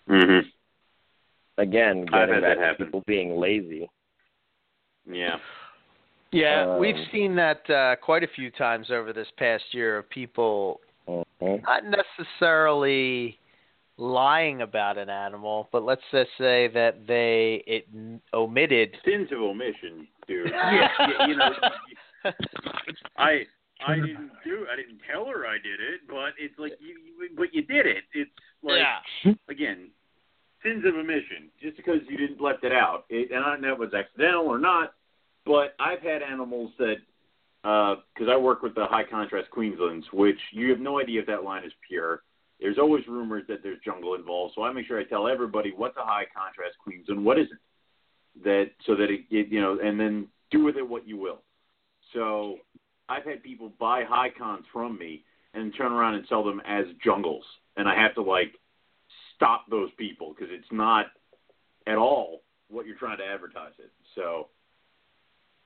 Mm-hmm. 0.10 0.48
Again, 1.58 2.06
I've 2.12 2.30
had 2.30 2.42
back 2.42 2.58
that 2.58 2.58
happen. 2.58 2.86
people 2.88 3.04
being 3.06 3.38
lazy. 3.40 3.90
Yeah. 5.10 5.38
Yeah, 6.32 6.78
we've 6.78 6.96
Um, 6.96 7.08
seen 7.12 7.36
that 7.36 7.70
uh, 7.70 7.96
quite 7.98 8.24
a 8.24 8.28
few 8.28 8.50
times 8.50 8.90
over 8.90 9.14
this 9.14 9.28
past 9.38 9.64
year 9.72 9.98
of 9.98 10.10
people 10.10 10.82
Mhm. 11.08 11.62
not 11.64 11.84
necessarily 11.86 13.38
lying 13.98 14.62
about 14.62 14.98
an 14.98 15.10
animal, 15.10 15.70
but 15.72 15.84
let's 15.84 16.02
just 16.12 16.32
say 16.38 16.68
that 16.70 17.06
they 17.06 17.64
it 17.68 17.88
omitted. 18.34 18.98
Sins 19.06 19.32
of 19.32 19.42
omission, 19.42 20.08
dude. 20.28 20.48
Yeah. 20.52 20.88
Y- 21.00 21.28
you 21.28 21.36
know, 21.36 21.52
I 23.18 23.44
I 23.86 23.96
didn't 23.96 24.32
do 24.46 24.66
I 24.72 24.76
didn't 24.76 25.00
tell 25.12 25.26
her 25.26 25.46
I 25.46 25.56
did 25.56 25.80
it, 25.80 26.02
but 26.08 26.34
it's 26.40 26.58
like 26.58 26.74
you, 26.80 26.96
you 27.04 27.30
but 27.36 27.54
you 27.54 27.64
did 27.64 27.86
it. 27.86 28.04
It's 28.14 28.32
like 28.64 28.80
yeah. 28.80 29.34
again, 29.50 29.90
sins 30.64 30.84
of 30.86 30.96
omission. 30.96 31.50
Just 31.62 31.78
because 31.78 32.00
you 32.10 32.18
didn't 32.18 32.42
left 32.42 32.64
it 32.64 32.72
out, 32.72 33.06
it, 33.10 33.32
and 33.32 33.44
I 33.44 33.50
don't 33.52 33.62
know 33.62 33.74
if 33.74 33.80
it 33.80 33.80
was 33.80 33.94
accidental 33.94 34.48
or 34.48 34.58
not, 34.58 34.94
but 35.46 35.76
I've 35.80 36.02
had 36.02 36.22
animals 36.22 36.72
that 36.80 36.96
uh, 37.64 37.96
because 38.14 38.30
I 38.32 38.38
work 38.38 38.62
with 38.62 38.76
the 38.76 38.86
high 38.86 39.04
contrast 39.04 39.50
Queenslands, 39.52 40.04
which 40.12 40.40
you 40.52 40.70
have 40.70 40.80
no 40.80 41.00
idea 41.00 41.22
if 41.22 41.28
that 41.28 41.44
line 41.44 41.64
is 41.64 41.72
pure. 41.88 42.24
There's 42.60 42.78
always 42.78 43.06
rumors 43.08 43.44
that 43.50 43.64
there's 43.64 43.80
jungle 43.84 44.16
involved, 44.16 44.54
so 44.56 44.64
I 44.64 44.72
make 44.72 44.88
sure 44.88 45.00
I 45.00 45.04
tell 45.04 45.28
everybody 45.28 45.74
what's 45.76 45.98
a 45.98 46.06
high 46.06 46.26
contrast 46.34 46.78
Queensland, 46.82 47.24
what 47.24 47.38
isn't. 47.38 47.60
That 48.44 48.72
so 48.86 48.96
that 48.96 49.12
it, 49.12 49.22
it 49.30 49.48
you 49.50 49.62
know, 49.62 49.78
and 49.84 50.00
then 50.00 50.28
do 50.52 50.64
with 50.64 50.78
it 50.78 50.88
what 50.88 51.08
you 51.08 51.18
will. 51.18 51.42
So 52.14 52.58
I've 53.10 53.26
had 53.26 53.44
people 53.44 53.72
buy 53.80 54.04
high 54.04 54.30
cons 54.36 54.66
from 54.72 54.98
me 54.98 55.24
and 55.54 55.74
turn 55.76 55.92
around 55.92 56.16
and 56.16 56.26
sell 56.28 56.44
them 56.44 56.62
as 56.66 56.86
jungles, 57.04 57.44
and 57.78 57.88
I 57.88 57.96
have 57.96 58.16
to 58.16 58.22
like 58.22 58.54
stop 59.36 59.66
those 59.70 59.90
people 59.98 60.34
because 60.34 60.52
it's 60.52 60.72
not 60.72 61.08
at 61.86 61.98
all 61.98 62.42
what 62.70 62.86
you're 62.86 62.98
trying 62.98 63.18
to 63.18 63.26
advertise 63.26 63.74
it. 63.78 63.92
So 64.16 64.48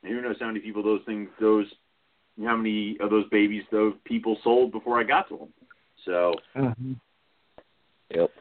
who 0.04 0.22
knows 0.22 0.36
how 0.40 0.48
many 0.48 0.60
people 0.60 0.84
those 0.84 1.02
things 1.06 1.30
those 1.40 1.66
how 2.44 2.56
many 2.56 2.98
of 3.00 3.10
those 3.10 3.28
babies 3.30 3.64
those 3.72 3.94
people 4.06 4.38
sold 4.44 4.72
before 4.72 5.00
I 5.00 5.04
got 5.04 5.30
to 5.30 5.38
them. 5.38 5.54
So 6.06 6.34
Mm-hmm. 6.56 6.94
Yep. 8.14 8.32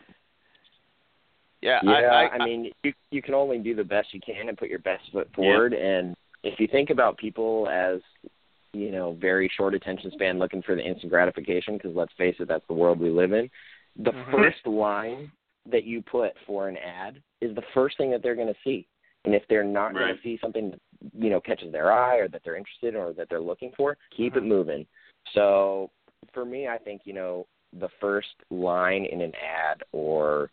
Yeah, 1.67 1.81
Yeah, 1.83 2.13
I, 2.13 2.23
I, 2.23 2.29
I 2.35 2.45
mean, 2.45 2.71
you 2.85 2.93
you 3.11 3.21
can 3.21 3.35
only 3.35 3.59
do 3.59 3.75
the 3.75 3.83
best 3.83 4.15
you 4.15 4.21
can 4.21 4.49
and 4.49 4.57
put 4.57 4.69
your 4.69 4.79
best 4.79 5.03
foot 5.13 5.29
forward. 5.35 5.75
And 5.75 6.15
if 6.45 6.61
you 6.61 6.69
think 6.69 6.91
about 6.91 7.19
people 7.19 7.69
as 7.69 8.01
you 8.73 8.93
know 8.93 9.17
very 9.21 9.51
short 9.57 9.75
attention 9.75 10.13
span, 10.13 10.39
looking 10.39 10.63
for 10.63 10.77
the 10.77 10.87
instant 10.87 11.11
gratification, 11.11 11.77
because 11.77 11.97
let's 11.97 12.13
face 12.17 12.37
it, 12.39 12.47
that's 12.47 12.67
the 12.69 12.75
world 12.75 13.01
we 13.01 13.11
live 13.11 13.33
in. 13.33 13.51
The 13.97 14.13
Mhm. 14.13 14.31
first 14.31 14.65
line 14.67 15.33
that 15.69 15.83
you 15.83 16.03
put 16.03 16.35
for 16.47 16.69
an 16.69 16.77
ad 16.77 17.21
is 17.41 17.53
the 17.57 17.65
first 17.75 17.97
thing 17.99 18.13
that 18.13 18.23
they're 18.23 18.37
going 18.37 18.47
to 18.53 18.61
see. 18.63 18.87
And 19.25 19.35
if 19.35 19.43
they're 19.49 19.65
not 19.65 19.93
going 19.93 20.15
to 20.15 20.23
see 20.23 20.39
something 20.39 20.71
that 20.71 20.81
you 21.19 21.31
know 21.31 21.41
catches 21.41 21.73
their 21.73 21.91
eye 21.91 22.19
or 22.19 22.29
that 22.29 22.43
they're 22.45 22.55
interested 22.55 22.95
in 22.95 23.01
or 23.01 23.13
that 23.15 23.29
they're 23.29 23.41
looking 23.41 23.73
for, 23.77 23.99
keep 24.17 24.37
it 24.37 24.45
moving. 24.45 24.87
So 25.33 25.91
for 26.33 26.45
me, 26.45 26.69
I 26.69 26.79
think 26.79 27.03
you 27.07 27.13
know 27.13 27.49
the 27.73 27.89
first 28.01 28.37
line 28.51 29.05
in 29.07 29.21
an 29.21 29.33
ad 29.35 29.83
or 29.91 30.53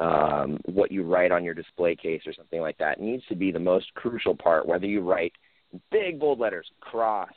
um, 0.00 0.58
what 0.64 0.90
you 0.90 1.04
write 1.04 1.30
on 1.30 1.44
your 1.44 1.54
display 1.54 1.94
case 1.94 2.22
or 2.26 2.32
something 2.32 2.60
like 2.60 2.78
that 2.78 3.00
needs 3.00 3.22
to 3.28 3.36
be 3.36 3.52
the 3.52 3.58
most 3.58 3.92
crucial 3.94 4.34
part. 4.34 4.66
Whether 4.66 4.86
you 4.86 5.02
write 5.02 5.32
big 5.92 6.18
bold 6.18 6.40
letters 6.40 6.66
cross 6.80 7.30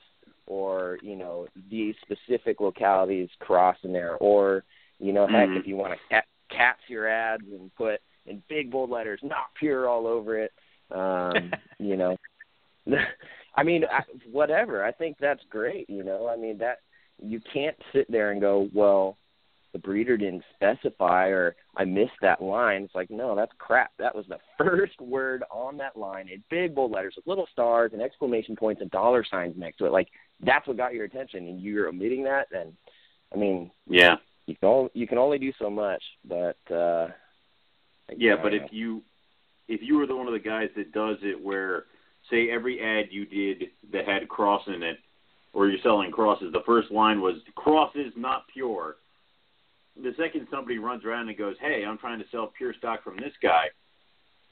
or 0.48 0.98
you 1.02 1.16
know 1.16 1.48
these 1.70 1.96
specific 2.02 2.60
localities 2.60 3.30
cross 3.40 3.78
in 3.84 3.94
there, 3.94 4.16
or 4.16 4.64
you 5.00 5.14
know 5.14 5.28
heck 5.28 5.50
Mhm. 5.50 5.60
if 5.60 5.68
you 5.68 5.76
want 5.76 5.94
to 5.94 6.00
cat, 6.10 6.26
caps 6.50 6.84
your 6.88 7.08
ads 7.08 7.44
and 7.52 7.74
put 7.76 8.02
in 8.26 8.42
big 8.48 8.72
bold 8.72 8.90
letters 8.90 9.20
not 9.24 9.54
pure 9.60 9.88
all 9.88 10.08
over 10.08 10.40
it. 10.40 10.54
Um, 10.92 11.52
you 11.80 11.98
know, 11.98 12.18
I 13.56 13.64
mean 13.64 13.84
I, 13.86 14.02
whatever. 14.32 14.84
I 14.84 14.92
think 14.92 15.18
that's 15.20 15.44
great. 15.50 15.90
You 15.90 16.04
know, 16.04 16.28
I 16.28 16.38
mean 16.38 16.58
that 16.60 16.80
you 17.22 17.42
can't 17.54 17.78
sit 17.92 18.10
there 18.10 18.32
and 18.32 18.42
go 18.42 18.70
well 18.74 19.18
the 19.74 19.80
breeder 19.80 20.16
didn't 20.16 20.44
specify 20.56 21.28
or 21.28 21.56
I 21.76 21.84
missed 21.84 22.12
that 22.22 22.42
line. 22.42 22.84
It's 22.84 22.96
like, 22.96 23.10
no, 23.10 23.36
that's 23.36 23.52
crap. 23.58 23.92
That 24.00 24.16
was 24.16 24.26
the 24.28 24.40
first 24.58 25.00
word 25.02 25.44
on 25.52 25.78
that 25.78 25.98
line 25.98 26.30
in 26.30 26.44
big 26.50 26.76
bold 26.76 26.92
letters 26.92 27.16
with 27.18 27.28
little 27.28 27.48
stars 27.52 27.92
and 27.94 28.02
exclamation 28.02 28.56
points 28.56 28.82
and 28.82 28.92
dollar 28.92 29.26
signs 29.30 29.56
next 29.58 29.78
to 29.78 29.86
it. 29.86 29.92
Like 29.92 30.10
that's 30.46 30.68
what 30.68 30.78
got 30.78 30.94
your 30.94 31.06
attention 31.06 31.48
and 31.48 31.62
you're 31.62 31.90
omitting 31.90 32.24
that 32.24 32.48
then 32.52 32.74
I 33.34 33.38
mean, 33.38 33.72
yeah, 33.88 34.18
you 34.46 34.56
can 34.56 34.70
only 34.70 34.92
you 34.94 35.08
can 35.08 35.18
only 35.18 35.40
do 35.40 35.52
so 35.60 35.70
much, 35.70 36.04
but 36.26 36.58
uh 36.72 37.08
yeah. 38.16 38.36
But 38.42 38.50
don't 38.50 38.64
if 38.64 38.74
you 38.74 39.02
if 39.68 39.82
you 39.82 39.98
were 39.98 40.06
the 40.06 40.16
one 40.16 40.28
of 40.28 40.34
the 40.34 40.40
guys 40.40 40.70
that 40.76 40.92
does 40.92 41.18
it, 41.22 41.42
where 41.42 41.86
say 42.30 42.50
every 42.50 42.82
ad 42.82 43.08
you 43.12 43.26
did 43.26 43.70
that 43.92 44.08
had 44.08 44.28
cross 44.30 44.62
in 44.68 44.84
it, 44.84 44.98
or 45.54 45.68
you're 45.68 45.80
selling 45.82 46.12
crosses, 46.12 46.52
the 46.52 46.64
first 46.66 46.92
line 46.92 47.22
was 47.22 47.38
crosses 47.56 48.14
not 48.16 48.46
pure. 48.54 48.98
The 50.02 50.14
second 50.18 50.48
somebody 50.50 50.80
runs 50.80 51.06
around 51.06 51.30
and 51.30 51.38
goes, 51.38 51.56
"Hey, 51.60 51.84
I'm 51.86 51.98
trying 51.98 52.20
to 52.20 52.26
sell 52.32 52.48
pure 52.58 52.74
stock 52.74 53.04
from 53.04 53.18
this 53.18 53.34
guy," 53.42 53.66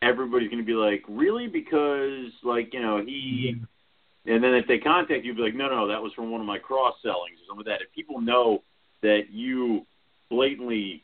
everybody's 0.01 0.49
going 0.49 0.61
to 0.61 0.65
be 0.65 0.73
like, 0.73 1.03
"Really?" 1.07 1.47
Because 1.47 2.31
like 2.43 2.73
you 2.73 2.81
know 2.81 3.03
he 3.03 3.55
And 4.25 4.43
then 4.43 4.53
if 4.53 4.67
they 4.67 4.77
contact 4.77 5.25
you, 5.25 5.33
be 5.33 5.41
like, 5.41 5.55
no, 5.55 5.67
no, 5.67 5.87
that 5.87 6.01
was 6.01 6.13
from 6.13 6.29
one 6.29 6.41
of 6.41 6.47
my 6.47 6.59
cross 6.59 6.93
sellings 7.01 7.39
or 7.41 7.45
something 7.47 7.65
like 7.65 7.79
that. 7.79 7.83
If 7.83 7.93
people 7.93 8.21
know 8.21 8.61
that 9.01 9.31
you 9.31 9.85
blatantly 10.29 11.03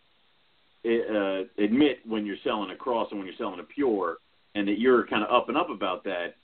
uh, 0.85 1.43
admit 1.57 1.99
when 2.05 2.25
you're 2.25 2.37
selling 2.43 2.69
a 2.69 2.75
cross 2.75 3.07
and 3.09 3.19
when 3.19 3.27
you're 3.27 3.37
selling 3.37 3.59
a 3.59 3.63
pure, 3.63 4.17
and 4.53 4.67
that 4.67 4.79
you're 4.79 5.05
kind 5.07 5.23
of 5.23 5.31
up 5.31 5.49
and 5.49 5.57
up 5.57 5.69
about 5.69 6.03
that, 6.03 6.35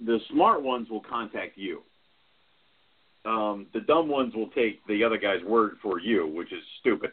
the 0.00 0.18
smart 0.30 0.62
ones 0.62 0.88
will 0.90 1.00
contact 1.00 1.56
you. 1.56 1.82
Um, 3.26 3.66
the 3.74 3.80
dumb 3.80 4.08
ones 4.08 4.34
will 4.34 4.50
take 4.50 4.86
the 4.86 5.02
other 5.04 5.18
guy's 5.18 5.42
word 5.42 5.76
for 5.82 5.98
you, 6.00 6.28
which 6.28 6.52
is 6.52 6.62
stupid. 6.80 7.10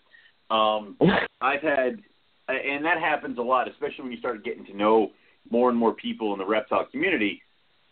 Um, 0.49 0.97
I've 1.41 1.61
had, 1.61 1.99
and 2.47 2.85
that 2.85 2.99
happens 2.99 3.37
a 3.37 3.41
lot, 3.41 3.67
especially 3.67 4.03
when 4.03 4.11
you 4.11 4.19
start 4.19 4.45
getting 4.45 4.65
to 4.65 4.77
know 4.77 5.11
more 5.49 5.69
and 5.69 5.77
more 5.77 5.93
people 5.93 6.31
in 6.33 6.39
the 6.39 6.45
reptile 6.45 6.85
community 6.85 7.41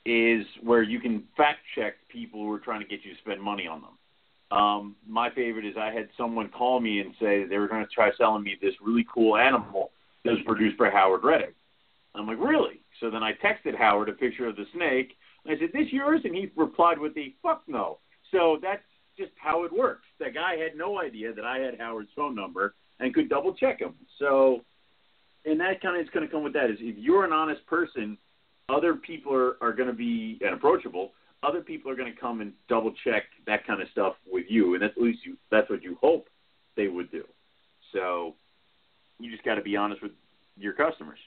is 0.06 0.46
where 0.64 0.82
you 0.82 1.00
can 1.00 1.24
fact 1.38 1.60
check 1.76 1.96
people 2.10 2.42
who 2.42 2.52
are 2.52 2.60
trying 2.60 2.82
to 2.82 2.88
get 2.88 3.04
you 3.04 3.14
to 3.14 3.20
spend 3.20 3.42
money 3.42 3.68
on 3.68 3.82
them. 3.82 4.58
Um, 4.58 4.96
my 5.08 5.30
favorite 5.30 5.66
is 5.66 5.76
I 5.78 5.92
had 5.92 6.10
someone 6.18 6.50
call 6.50 6.80
me 6.80 7.00
and 7.00 7.14
say 7.20 7.46
they 7.46 7.58
were 7.58 7.68
going 7.68 7.86
to 7.86 7.92
try 7.92 8.12
selling 8.18 8.44
me 8.44 8.58
this 8.62 8.74
really 8.82 9.06
cool 9.14 9.38
animal 9.38 9.92
that 10.26 10.32
was 10.32 10.42
produced 10.46 10.78
by 10.78 10.90
Howard 10.90 11.24
Reddick. 11.24 11.56
I'm 12.16 12.28
like, 12.28 12.40
really? 12.40 12.82
So 13.00 13.10
then 13.10 13.24
I 13.24 13.32
texted 13.34 13.78
Howard 13.78 14.10
a 14.10 14.14
picture 14.14 14.48
of 14.48 14.56
the 14.56 14.66
snake. 14.74 15.14
I 15.48 15.58
said, 15.58 15.70
"This 15.74 15.92
yours?" 15.92 16.22
And 16.24 16.36
he 16.36 16.52
replied 16.56 17.00
with 17.00 17.16
the 17.16 17.34
"Fuck 17.42 17.64
no." 17.68 17.98
So 18.32 18.58
that's 18.62 18.84
just 19.18 19.32
how 19.36 19.64
it 19.64 19.72
works. 19.72 20.06
That 20.20 20.34
guy 20.34 20.56
had 20.58 20.76
no 20.76 21.00
idea 21.00 21.34
that 21.34 21.46
I 21.46 21.60
had 21.60 21.80
Howard's 21.80 22.10
phone 22.16 22.36
number 22.36 22.76
and 23.00 23.14
could 23.14 23.30
double 23.30 23.54
check 23.54 23.80
him. 23.80 23.94
So, 24.20 24.62
and 25.46 25.60
that 25.60 25.82
kind 25.82 26.00
of 26.00 26.04
is 26.04 26.10
going 26.14 26.26
to 26.26 26.32
come 26.32 26.44
with 26.44 26.54
that 26.54 26.70
is 26.70 26.78
if 26.80 26.98
you're 26.98 27.26
an 27.26 27.34
honest 27.34 27.66
person, 27.66 28.18
other 28.70 28.96
people 28.96 29.34
are, 29.34 29.58
are 29.62 29.74
going 29.74 29.88
to 29.88 29.94
be 29.94 30.40
and 30.42 30.54
approachable. 30.54 31.12
Other 31.44 31.62
people 31.62 31.92
are 31.92 31.96
going 31.96 32.14
to 32.14 32.20
come 32.20 32.42
and 32.42 32.54
double 32.70 32.94
check 33.04 33.24
that 33.48 33.66
kind 33.66 33.82
of 33.82 33.88
stuff 33.90 34.14
with 34.32 34.46
you, 34.48 34.76
and 34.76 34.84
that's 34.84 34.94
at 34.96 35.02
least 35.02 35.26
you. 35.26 35.38
That's 35.50 35.70
what 35.70 35.82
you 35.82 35.98
hope 36.00 36.28
they 36.78 36.88
would 36.88 37.12
do. 37.12 37.24
So, 37.92 38.36
you 39.20 39.32
just 39.32 39.44
got 39.44 39.56
to 39.56 39.62
be 39.62 39.76
honest 39.76 40.02
with 40.02 40.12
your 40.58 40.74
customers. 40.74 41.20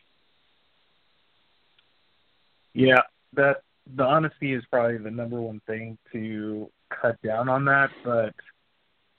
Yeah, 2.73 3.03
that 3.35 3.63
the 3.97 4.05
honesty 4.05 4.55
is 4.55 4.65
probably 4.71 4.99
the 4.99 5.11
number 5.11 5.41
one 5.41 5.61
thing 5.67 5.99
to 6.13 6.71
cut 7.01 7.21
down 7.23 7.49
on 7.49 7.65
that, 7.67 7.91
but 8.05 8.35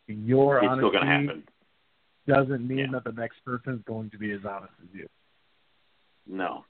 your 0.08 0.58
It's 0.58 0.64
still 0.66 0.72
honesty 0.72 0.92
going 0.92 1.06
to 1.06 1.12
happen. 1.12 1.44
doesn't 2.28 2.68
mean 2.68 2.78
Yeah. 2.80 2.88
that 2.94 3.04
the 3.04 3.12
next 3.14 3.44
person 3.46 3.74
is 3.76 3.82
going 3.86 4.10
to 4.12 4.18
be 4.18 4.32
as 4.32 4.46
honest 4.46 4.74
as 4.84 4.90
you. 4.94 5.08
No. 6.28 6.66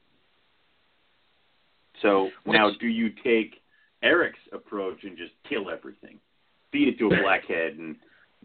So 2.01 2.29
Which- 2.43 2.57
now, 2.57 2.71
do 2.79 2.87
you 2.87 3.09
take 3.23 3.61
Eric's 4.03 4.39
approach 4.51 5.03
and 5.03 5.17
just 5.17 5.33
kill 5.47 5.69
everything, 5.69 6.19
feed 6.71 6.89
it 6.89 6.97
to 6.99 7.07
a 7.07 7.21
blackhead, 7.21 7.77
and 7.77 7.95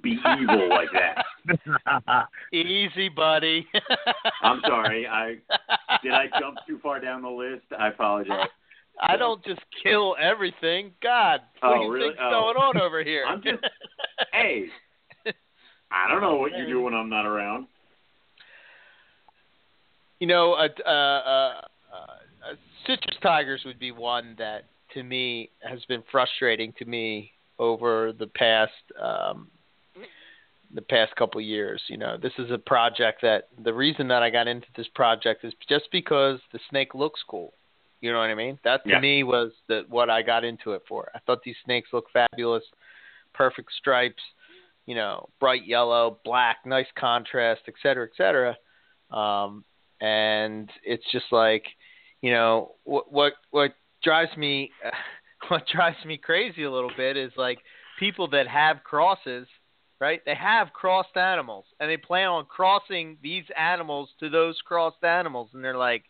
be 0.01 0.13
evil 0.41 0.69
like 0.69 0.89
that? 0.93 2.29
Easy, 2.53 3.09
buddy. 3.09 3.67
I'm 4.43 4.61
sorry. 4.67 5.07
I 5.07 5.37
did 6.03 6.13
I 6.13 6.27
jump 6.39 6.59
too 6.67 6.79
far 6.79 7.01
down 7.01 7.23
the 7.23 7.29
list? 7.29 7.67
I 7.77 7.89
apologize. 7.89 8.49
I 9.03 9.17
don't 9.17 9.43
just 9.45 9.61
kill 9.83 10.15
everything. 10.21 10.93
God, 11.03 11.41
what 11.61 11.73
Oh, 11.73 11.79
do 11.79 11.85
you 11.85 11.93
really? 11.93 12.09
think's 12.09 12.21
Oh. 12.23 12.31
going 12.31 12.57
on 12.57 12.81
over 12.81 13.03
here? 13.03 13.25
I'm 13.27 13.43
just- 13.43 13.63
Hey, 14.33 14.67
I 15.91 16.09
don't 16.09 16.21
know 16.21 16.37
what 16.37 16.53
you 16.57 16.67
do 16.67 16.83
when 16.83 16.95
I'm 16.95 17.09
not 17.09 17.25
around. 17.27 17.67
you 20.21 20.27
know, 20.27 20.53
uh, 20.53 20.69
uh, 20.87 20.91
uh, 20.91 21.61
uh, 21.93 22.55
citrus 22.87 23.17
tigers 23.23 23.63
would 23.65 23.79
be 23.79 23.91
one 23.91 24.35
that, 24.39 24.65
to 24.95 25.03
me, 25.03 25.51
has 25.63 25.83
been 25.87 26.03
frustrating 26.11 26.73
to 26.79 26.85
me 26.85 27.33
over 27.59 28.13
the 28.13 28.27
past 28.27 28.73
um, 29.01 29.49
the 30.75 30.83
past 30.83 31.15
couple 31.17 31.41
of 31.41 31.45
years. 31.47 31.83
You 31.89 31.97
know, 31.97 32.17
this 32.21 32.33
is 32.39 32.51
a 32.51 32.59
project 32.59 33.23
that 33.23 33.49
the 33.65 33.73
reason 33.73 34.09
that 34.09 34.23
I 34.23 34.31
got 34.31 34.47
into 34.47 34.67
this 34.77 34.87
project 34.95 35.45
is 35.45 35.53
just 35.69 35.87
because 35.91 36.39
the 36.53 36.61
snake 36.69 36.95
looks 36.95 37.21
cool. 37.29 37.53
You 38.01 38.13
know 38.13 38.19
what 38.19 38.31
I 38.31 38.35
mean? 38.35 38.59
That 38.65 38.83
to 38.85 38.91
Yeah. 38.91 39.01
me 39.01 39.23
was 39.23 39.53
the 39.67 39.85
what 39.89 40.09
I 40.11 40.23
got 40.23 40.45
into 40.45 40.73
it 40.73 40.83
for. 40.89 41.11
I 41.15 41.19
thought 41.21 41.43
these 41.43 41.57
snakes 41.65 41.93
looked 41.93 42.13
fabulous, 42.13 42.65
perfect 43.35 43.73
stripes, 43.73 44.23
you 44.87 44.95
know, 44.95 45.29
bright 45.39 45.67
yellow, 45.67 46.19
black, 46.25 46.65
nice 46.65 46.91
contrast, 46.95 47.63
et 47.69 47.75
cetera, 47.83 48.07
et 48.07 48.17
cetera. 48.17 48.57
Um, 49.11 49.65
and 50.01 50.71
it's 50.83 51.05
just 51.13 51.31
like, 51.31 51.67
you 52.23 52.31
know, 52.31 52.75
what 52.85 53.13
what 53.13 53.35
what 53.51 53.75
drives 54.03 54.35
me 54.37 54.71
what 55.49 55.67
drives 55.67 56.03
me 56.05 56.17
crazy 56.17 56.63
a 56.63 56.71
little 56.71 56.93
bit 56.97 57.17
is 57.17 57.33
like 57.37 57.59
people 57.99 58.29
that 58.29 58.49
have 58.49 58.83
crosses, 58.83 59.47
right? 60.01 60.23
They 60.25 60.35
have 60.35 60.73
crossed 60.73 61.17
animals 61.17 61.67
and 61.79 61.91
they 61.91 61.99
plan 61.99 62.29
on 62.29 62.47
crossing 62.47 63.19
these 63.23 63.45
animals 63.57 64.09
to 64.21 64.31
those 64.31 64.59
crossed 64.65 65.05
animals 65.05 65.51
and 65.53 65.63
they're 65.63 65.77
like, 65.77 66.05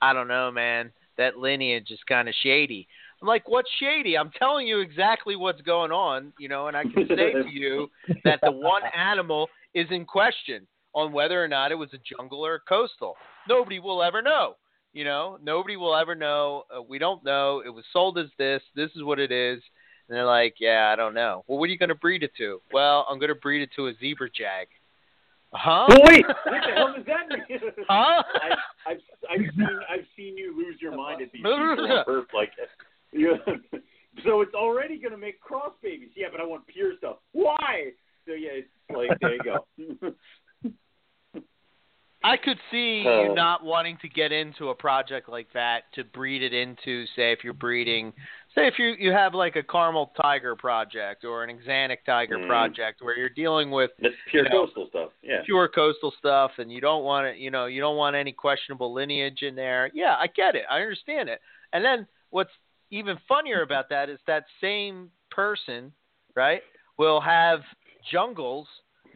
I 0.00 0.12
don't 0.12 0.28
know, 0.28 0.50
man, 0.50 0.92
that 1.18 1.38
lineage 1.38 1.90
is 1.90 1.98
kind 2.08 2.28
of 2.28 2.34
shady. 2.42 2.86
I'm 3.20 3.28
like, 3.28 3.48
what's 3.48 3.70
shady? 3.80 4.16
I'm 4.16 4.30
telling 4.38 4.66
you 4.66 4.80
exactly 4.80 5.36
what's 5.36 5.60
going 5.62 5.90
on, 5.90 6.32
you 6.38 6.48
know, 6.48 6.68
and 6.68 6.76
I 6.76 6.82
can 6.82 7.08
say 7.08 7.32
to 7.32 7.48
you 7.50 7.88
that 8.24 8.40
the 8.42 8.52
one 8.52 8.82
animal 8.96 9.48
is 9.74 9.86
in 9.90 10.04
question 10.04 10.66
on 10.94 11.12
whether 11.12 11.42
or 11.42 11.48
not 11.48 11.72
it 11.72 11.76
was 11.76 11.90
a 11.92 12.16
jungle 12.16 12.44
or 12.44 12.54
a 12.54 12.60
coastal. 12.60 13.14
Nobody 13.48 13.78
will 13.78 14.02
ever 14.02 14.22
know. 14.22 14.56
You 14.92 15.04
know, 15.04 15.38
nobody 15.42 15.76
will 15.76 15.94
ever 15.94 16.14
know. 16.14 16.64
Uh, 16.74 16.80
we 16.80 16.98
don't 16.98 17.22
know. 17.22 17.62
It 17.64 17.68
was 17.68 17.84
sold 17.92 18.16
as 18.16 18.28
this. 18.38 18.62
This 18.74 18.90
is 18.96 19.02
what 19.02 19.18
it 19.18 19.30
is. 19.30 19.62
And 20.08 20.16
they're 20.16 20.24
like, 20.24 20.54
yeah, 20.58 20.90
I 20.90 20.96
don't 20.96 21.12
know. 21.12 21.44
Well, 21.46 21.58
what 21.58 21.66
are 21.68 21.72
you 21.72 21.78
going 21.78 21.90
to 21.90 21.94
breed 21.94 22.22
it 22.22 22.32
to? 22.38 22.62
Well, 22.72 23.06
I'm 23.10 23.18
going 23.18 23.28
to 23.28 23.34
breed 23.34 23.62
it 23.62 23.70
to 23.76 23.88
a 23.88 23.92
zebra 24.00 24.28
jag. 24.30 24.68
Huh? 25.56 25.86
Well, 25.88 26.00
wait, 26.04 26.26
what 26.44 26.62
the 26.66 26.74
hell 26.74 26.94
does 26.94 27.06
that 27.06 27.28
mean? 27.28 27.60
Huh? 27.88 28.22
I, 28.34 28.90
I've 28.90 28.98
I've 29.30 29.40
seen 29.56 29.68
I've 29.90 30.06
seen 30.16 30.36
you 30.36 30.56
lose 30.56 30.76
your 30.80 30.94
mind 30.94 31.22
at 31.22 31.32
these 31.32 31.42
people 31.42 32.24
like 32.34 32.52
that. 32.56 32.68
You 33.12 33.36
so 34.24 34.42
it's 34.42 34.54
already 34.54 34.98
going 34.98 35.12
to 35.12 35.18
make 35.18 35.40
cross 35.40 35.72
babies. 35.82 36.10
Yeah, 36.14 36.26
but 36.30 36.40
I 36.40 36.44
want 36.44 36.66
pure 36.66 36.92
stuff. 36.98 37.16
Why? 37.32 37.92
So 38.26 38.32
yeah, 38.32 38.60
it's 38.60 38.68
like 38.94 39.18
there 39.20 39.34
you 39.34 39.42
go. 39.42 40.14
I 42.24 42.36
could 42.36 42.58
see 42.72 43.04
Uh, 43.06 43.22
you 43.22 43.34
not 43.34 43.62
wanting 43.64 43.98
to 44.02 44.08
get 44.08 44.32
into 44.32 44.70
a 44.70 44.74
project 44.74 45.28
like 45.28 45.46
that 45.52 45.84
to 45.94 46.02
breed 46.02 46.42
it 46.42 46.52
into, 46.52 47.06
say, 47.14 47.30
if 47.30 47.44
you're 47.44 47.52
breeding, 47.52 48.12
say, 48.56 48.66
if 48.66 48.78
you 48.78 48.94
you 48.98 49.12
have 49.12 49.34
like 49.34 49.54
a 49.56 49.62
caramel 49.62 50.12
tiger 50.20 50.56
project 50.56 51.24
or 51.24 51.44
an 51.44 51.56
axanthic 51.56 51.98
tiger 52.04 52.38
Mm. 52.38 52.46
project 52.48 53.02
where 53.02 53.16
you're 53.16 53.28
dealing 53.28 53.70
with 53.70 53.90
That's 54.00 54.14
pure 54.30 54.44
You 54.44 54.48
know, 54.50 54.64
coastal 54.66 54.86
stuff. 54.88 55.10
Yeah. 55.22 55.42
pure 55.44 55.68
coastal 55.68 56.12
stuff 56.18 56.52
and 56.58 56.72
you 56.72 56.80
don't 56.80 57.04
want 57.04 57.26
it, 57.26 57.36
you 57.36 57.50
know, 57.50 57.66
you 57.66 57.80
don't 57.80 57.96
want 57.96 58.16
any 58.16 58.32
questionable 58.32 58.92
lineage 58.92 59.42
in 59.42 59.54
there. 59.54 59.90
Yeah, 59.94 60.16
I 60.18 60.26
get 60.28 60.54
it. 60.56 60.64
I 60.70 60.80
understand 60.80 61.28
it. 61.28 61.40
And 61.72 61.84
then 61.84 62.06
what's 62.30 62.50
even 62.90 63.18
funnier 63.28 63.62
about 63.62 63.88
that 63.90 64.08
is 64.08 64.18
that 64.26 64.44
same 64.60 65.10
person, 65.30 65.92
right, 66.34 66.62
will 66.98 67.20
have 67.20 67.60
jungles 68.10 68.66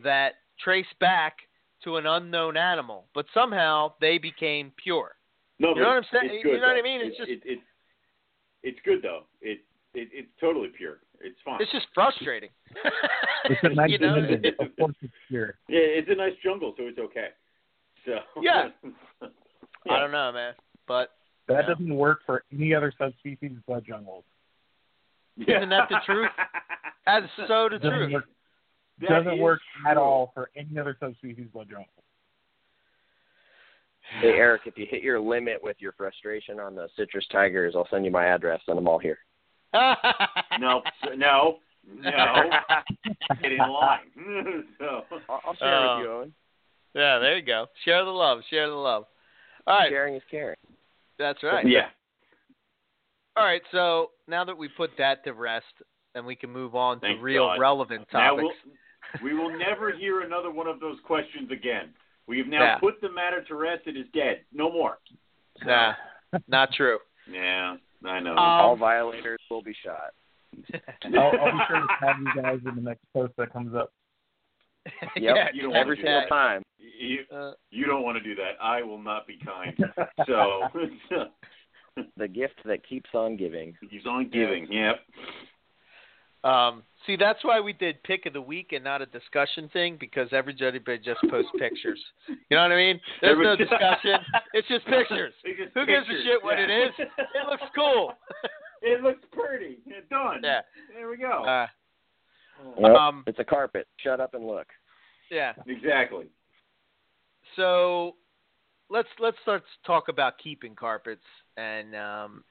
that 0.02 0.34
trace 0.62 0.92
back 1.00 1.36
to 1.84 1.96
an 1.96 2.06
unknown 2.06 2.56
animal, 2.56 3.06
but 3.14 3.24
somehow 3.32 3.92
they 4.00 4.18
became 4.18 4.70
pure. 4.76 5.14
No, 5.58 5.70
You 5.74 5.82
know 5.82 5.88
what 5.88 5.96
I'm 5.98 6.04
saying? 6.12 6.40
You 6.44 6.54
know 6.60 6.66
what 6.68 6.76
I 6.76 6.82
mean? 6.82 7.00
It's 7.00 7.14
It- 7.14 7.18
just- 7.18 7.30
it, 7.46 7.52
it, 7.52 7.58
it's 8.62 8.78
good 8.84 9.02
though. 9.02 9.24
It, 9.40 9.60
it 9.94 10.08
it's 10.12 10.28
totally 10.40 10.68
pure. 10.76 10.98
It's 11.20 11.36
fine. 11.44 11.60
It's 11.60 11.72
just 11.72 11.86
frustrating. 11.94 12.50
It's 13.44 13.60
a 13.64 13.68
nice 13.74 13.90
you 13.90 13.98
know? 13.98 14.14
lineage. 14.14 14.54
Of 14.60 14.76
course 14.78 14.94
it's 15.00 15.12
pure. 15.28 15.54
yeah, 15.68 15.80
it's 15.80 16.08
a 16.10 16.14
nice 16.14 16.34
jungle, 16.44 16.74
so 16.76 16.84
it's 16.84 16.98
okay. 16.98 17.28
So 18.04 18.12
Yeah. 18.40 18.68
yeah. 19.22 19.28
I 19.90 19.98
don't 19.98 20.12
know, 20.12 20.30
man. 20.32 20.52
But 20.86 21.10
That 21.48 21.62
Yeah. 21.64 21.68
doesn't 21.74 21.94
work 21.94 22.20
for 22.26 22.44
any 22.52 22.74
other 22.74 22.92
subspecies 22.98 23.52
but 23.66 23.82
jungles. 23.84 24.24
Isn't 25.38 25.70
that 25.70 25.88
the 25.88 26.00
truth? 26.04 26.30
that's 27.06 27.26
so 27.48 27.68
the 27.70 27.78
Doesn't 27.78 27.98
truth. 27.98 28.12
work, 28.12 28.24
doesn't 29.08 29.32
is 29.34 29.40
work 29.40 29.60
at 29.88 29.96
all 29.96 30.30
for 30.34 30.50
any 30.54 30.78
other 30.78 30.96
subspecies 31.00 31.48
but 31.54 31.66
jungles. 31.68 31.88
Hey 34.18 34.30
Eric, 34.30 34.62
if 34.66 34.76
you 34.76 34.86
hit 34.90 35.02
your 35.02 35.20
limit 35.20 35.62
with 35.62 35.76
your 35.78 35.92
frustration 35.92 36.58
on 36.58 36.74
the 36.74 36.88
citrus 36.96 37.26
tigers, 37.30 37.74
I'll 37.76 37.86
send 37.90 38.04
you 38.04 38.10
my 38.10 38.26
address. 38.26 38.60
Send 38.66 38.76
them 38.78 38.88
all 38.88 38.98
here. 38.98 39.18
No, 40.58 40.82
no, 41.16 41.58
no. 41.86 42.10
Get 43.42 43.52
in 43.52 43.58
line. 43.58 44.00
so, 44.78 45.02
I'll, 45.28 45.40
I'll 45.46 45.54
share 45.56 45.68
Oh. 45.74 45.96
with 45.98 46.04
you, 46.04 46.10
uh, 46.10 46.14
Owen. 46.16 46.34
Yeah, 46.94 47.18
there 47.20 47.36
you 47.38 47.42
go. 47.44 47.66
Share 47.84 48.04
the 48.04 48.10
love. 48.10 48.40
Share 48.50 48.68
the 48.68 48.74
love. 48.74 49.04
All 49.66 49.78
right, 49.78 49.88
Sharing 49.90 50.16
is 50.16 50.22
caring. 50.30 50.56
that's 51.18 51.42
right. 51.44 51.66
yeah. 51.66 51.86
All 53.36 53.44
right, 53.44 53.62
so 53.70 54.10
now 54.26 54.44
that 54.44 54.58
we 54.58 54.68
put 54.68 54.90
that 54.98 55.22
to 55.24 55.32
rest, 55.32 55.64
and 56.16 56.26
we 56.26 56.34
can 56.34 56.50
move 56.50 56.74
on 56.74 56.98
Thank 57.00 57.18
to 57.18 57.22
real 57.22 57.46
God. 57.46 57.60
relevant 57.60 58.06
Now 58.12 58.30
topics. 58.36 58.48
we'll, 59.22 59.32
we 59.32 59.38
will 59.38 59.56
never 59.56 59.92
hear 59.92 60.22
another 60.22 60.50
one 60.50 60.66
of 60.66 60.80
those 60.80 60.96
questions 61.06 61.50
again. 61.52 61.90
We 62.30 62.38
have 62.38 62.46
now 62.46 62.62
Yeah. 62.62 62.78
put 62.78 63.00
the 63.00 63.10
matter 63.10 63.42
to 63.42 63.54
rest. 63.56 63.82
It 63.88 63.96
is 63.96 64.06
dead. 64.14 64.44
No 64.52 64.70
more. 64.72 64.98
Nah, 65.64 65.94
not 66.46 66.72
true. 66.72 66.98
Yeah, 67.28 67.76
I 68.04 68.20
know. 68.20 68.30
Um, 68.32 68.38
all 68.38 68.76
violators 68.76 69.40
will 69.50 69.62
be 69.62 69.74
shot. 69.84 70.12
I'll, 71.04 71.32
I'll 71.40 71.52
be 71.52 71.58
sure 71.68 71.80
to 71.80 71.86
tag 72.00 72.16
you 72.20 72.40
guys 72.42 72.58
in 72.64 72.76
the 72.76 72.82
next 72.82 73.02
post 73.12 73.32
that 73.36 73.52
comes 73.52 73.74
up. 73.74 73.92
Yep, 75.16 75.36
yeah, 75.36 75.48
you 75.52 75.62
don't 75.62 75.74
every 75.76 75.96
do 75.96 76.02
single 76.02 76.20
that. 76.20 76.28
time. 76.28 76.62
you, 76.78 77.18
Uh, 77.34 77.52
you 77.70 77.84
don't 77.84 78.02
want 78.04 78.16
to 78.16 78.22
do 78.22 78.34
that. 78.36 78.52
I 78.62 78.80
will 78.82 79.02
not 79.02 79.26
be 79.26 79.36
kind. 79.44 79.76
So 80.26 80.68
The 82.16 82.28
gift 82.28 82.60
that 82.64 82.86
keeps 82.88 83.10
on 83.12 83.36
giving. 83.36 83.76
he's 83.90 84.06
on 84.06 84.30
giving. 84.30 84.68
Yep. 84.70 85.00
Um, 86.44 86.82
see, 87.06 87.16
that's 87.16 87.44
why 87.44 87.60
we 87.60 87.72
did 87.72 88.02
pick 88.02 88.26
of 88.26 88.32
the 88.32 88.40
week 88.40 88.72
and 88.72 88.82
not 88.82 89.02
a 89.02 89.06
discussion 89.06 89.68
thing 89.72 89.96
because 90.00 90.28
everybody 90.32 90.98
just 90.98 91.20
posts 91.28 91.50
pictures. 91.58 92.00
You 92.28 92.56
know 92.56 92.62
what 92.62 92.72
I 92.72 92.76
mean? 92.76 93.00
There's 93.20 93.38
no 93.40 93.56
discussion. 93.64 94.16
It's 94.54 94.68
just 94.68 94.86
pictures. 94.86 95.34
It's 95.44 95.58
just 95.64 95.74
Who 95.74 95.86
gives 95.86 96.06
a 96.08 96.22
shit 96.24 96.42
what 96.42 96.58
yeah. 96.58 96.64
it 96.64 96.70
is? 96.88 96.94
It 96.98 97.48
looks 97.50 97.62
cool. 97.74 98.14
it 98.82 99.02
looks 99.02 99.22
pretty. 99.32 99.78
Yeah, 99.86 99.96
done. 100.10 100.40
Yeah. 100.42 100.60
There 100.94 101.08
we 101.10 101.16
go. 101.16 101.44
Uh, 101.44 101.66
Yep, 102.78 102.90
Um, 102.90 103.24
it's 103.26 103.38
a 103.38 103.44
carpet. 103.44 103.86
Shut 104.04 104.20
up 104.20 104.34
and 104.34 104.46
look. 104.46 104.66
yeah. 105.30 105.54
exactly. 105.66 106.26
So 107.56 108.16
let's 108.90 109.08
let's 109.18 109.36
start 109.42 109.62
to 109.62 109.86
talk 109.86 110.08
about 110.08 110.34
keeping 110.38 110.74
carpets 110.74 111.24
and 111.56 111.94
um, 111.96 112.44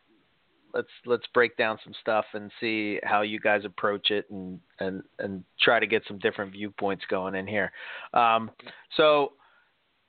let's 0.73 0.89
let's 1.05 1.25
break 1.33 1.57
down 1.57 1.77
some 1.83 1.93
stuff 2.01 2.25
and 2.33 2.51
see 2.59 2.99
how 3.03 3.21
you 3.21 3.39
guys 3.39 3.65
approach 3.65 4.11
it 4.11 4.25
and 4.29 4.59
and 4.79 5.03
and 5.19 5.43
try 5.61 5.79
to 5.79 5.87
get 5.87 6.03
some 6.07 6.19
different 6.19 6.51
viewpoints 6.51 7.03
going 7.09 7.35
in 7.35 7.47
here. 7.47 7.71
Um, 8.13 8.51
so 8.97 9.33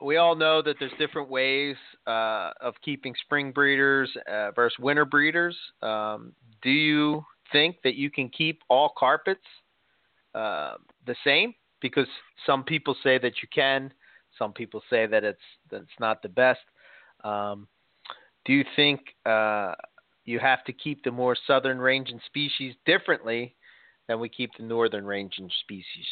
we 0.01 0.17
all 0.17 0.35
know 0.35 0.63
that 0.63 0.77
there's 0.79 0.93
different 0.99 1.29
ways 1.29 1.77
uh, 2.07 2.51
of 2.61 2.75
keeping 2.83 3.15
spring 3.25 3.53
breeders 3.53 4.11
uh, 4.31 4.51
versus 4.53 4.79
winter 4.79 5.05
breeders. 5.05 5.57
Um, 5.83 6.33
do 6.63 6.71
you 6.71 7.25
think 7.53 7.77
that 7.85 7.95
you 7.95 8.11
can 8.11 8.29
keep 8.29 8.63
all 8.69 8.93
carpets 8.97 9.45
uh, 10.35 10.75
the 11.07 11.17
same? 11.25 11.55
Because 11.81 12.07
some 12.47 12.65
people 12.65 12.97
say 13.03 13.19
that 13.19 13.35
you 13.43 13.49
can, 13.55 13.93
some 14.39 14.53
people 14.53 14.83
say 14.91 15.07
that 15.07 15.25
it's 15.25 15.39
that 15.71 15.83
it's 15.83 16.01
not 16.01 16.23
the 16.23 16.29
best. 16.29 16.61
Um, 17.25 17.69
do 18.45 18.53
you 18.53 18.65
think 18.77 19.01
uh, 19.27 19.75
you 20.31 20.39
have 20.39 20.65
to 20.65 20.73
keep 20.73 21.03
the 21.05 21.11
more 21.11 21.37
southern 21.47 21.79
ranging 21.79 22.21
species 22.27 22.75
differently 22.87 23.55
than 24.09 24.21
we 24.21 24.29
keep 24.29 24.51
the 24.57 24.65
northern 24.65 25.05
ranging 25.05 25.51
species? 25.61 26.07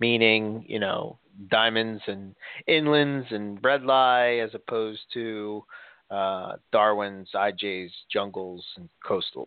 Meaning, 0.00 0.64
you 0.66 0.80
know, 0.80 1.18
diamonds 1.50 2.02
and 2.06 2.34
inlands 2.68 3.32
and 3.32 3.60
bredli 3.60 4.44
as 4.44 4.54
opposed 4.54 5.02
to 5.14 5.64
uh, 6.10 6.56
Darwin's, 6.72 7.28
IJs, 7.34 7.90
jungles, 8.12 8.64
and 8.76 8.88
coastals. 9.06 9.46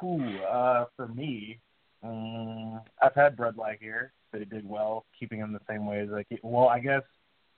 Whew, 0.00 0.38
uh, 0.42 0.84
for 0.96 1.08
me, 1.08 1.58
um, 2.02 2.80
I've 3.02 3.14
had 3.14 3.36
bredli 3.36 3.78
here. 3.80 4.12
but 4.30 4.42
it 4.42 4.50
did 4.50 4.68
well, 4.68 5.06
keeping 5.18 5.40
them 5.40 5.52
the 5.52 5.60
same 5.68 5.86
way 5.86 6.00
as 6.00 6.08
I 6.12 6.24
keep. 6.24 6.40
Well, 6.42 6.68
I 6.68 6.78
guess 6.78 7.02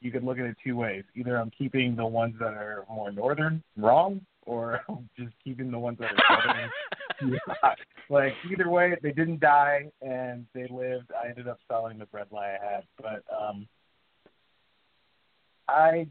you 0.01 0.11
could 0.11 0.25
look 0.25 0.39
at 0.39 0.45
it 0.45 0.57
two 0.63 0.77
ways. 0.77 1.05
Either 1.15 1.37
I'm 1.37 1.51
keeping 1.51 1.97
the 1.97 2.07
ones 2.07 2.35
that 2.39 2.55
are 2.55 2.85
more 2.91 3.11
northern 3.11 3.63
wrong, 3.77 4.21
or 4.45 4.81
I'm 4.89 5.09
just 5.19 5.33
keeping 5.43 5.71
the 5.71 5.79
ones 5.79 5.99
that 6.01 6.13
are 6.13 6.43
southern. 6.43 6.71
like 8.11 8.35
either 8.51 8.69
way, 8.69 8.95
they 9.03 9.13
didn't 9.13 9.41
die 9.41 9.91
and 10.03 10.47
they 10.55 10.69
lived. 10.71 11.11
I 11.13 11.29
ended 11.29 11.49
up 11.49 11.59
selling 11.69 11.99
the 11.99 12.07
bredli 12.07 12.39
I 12.39 12.59
had, 12.63 12.85
but 13.01 13.25
um, 13.35 13.67
I 15.69 16.07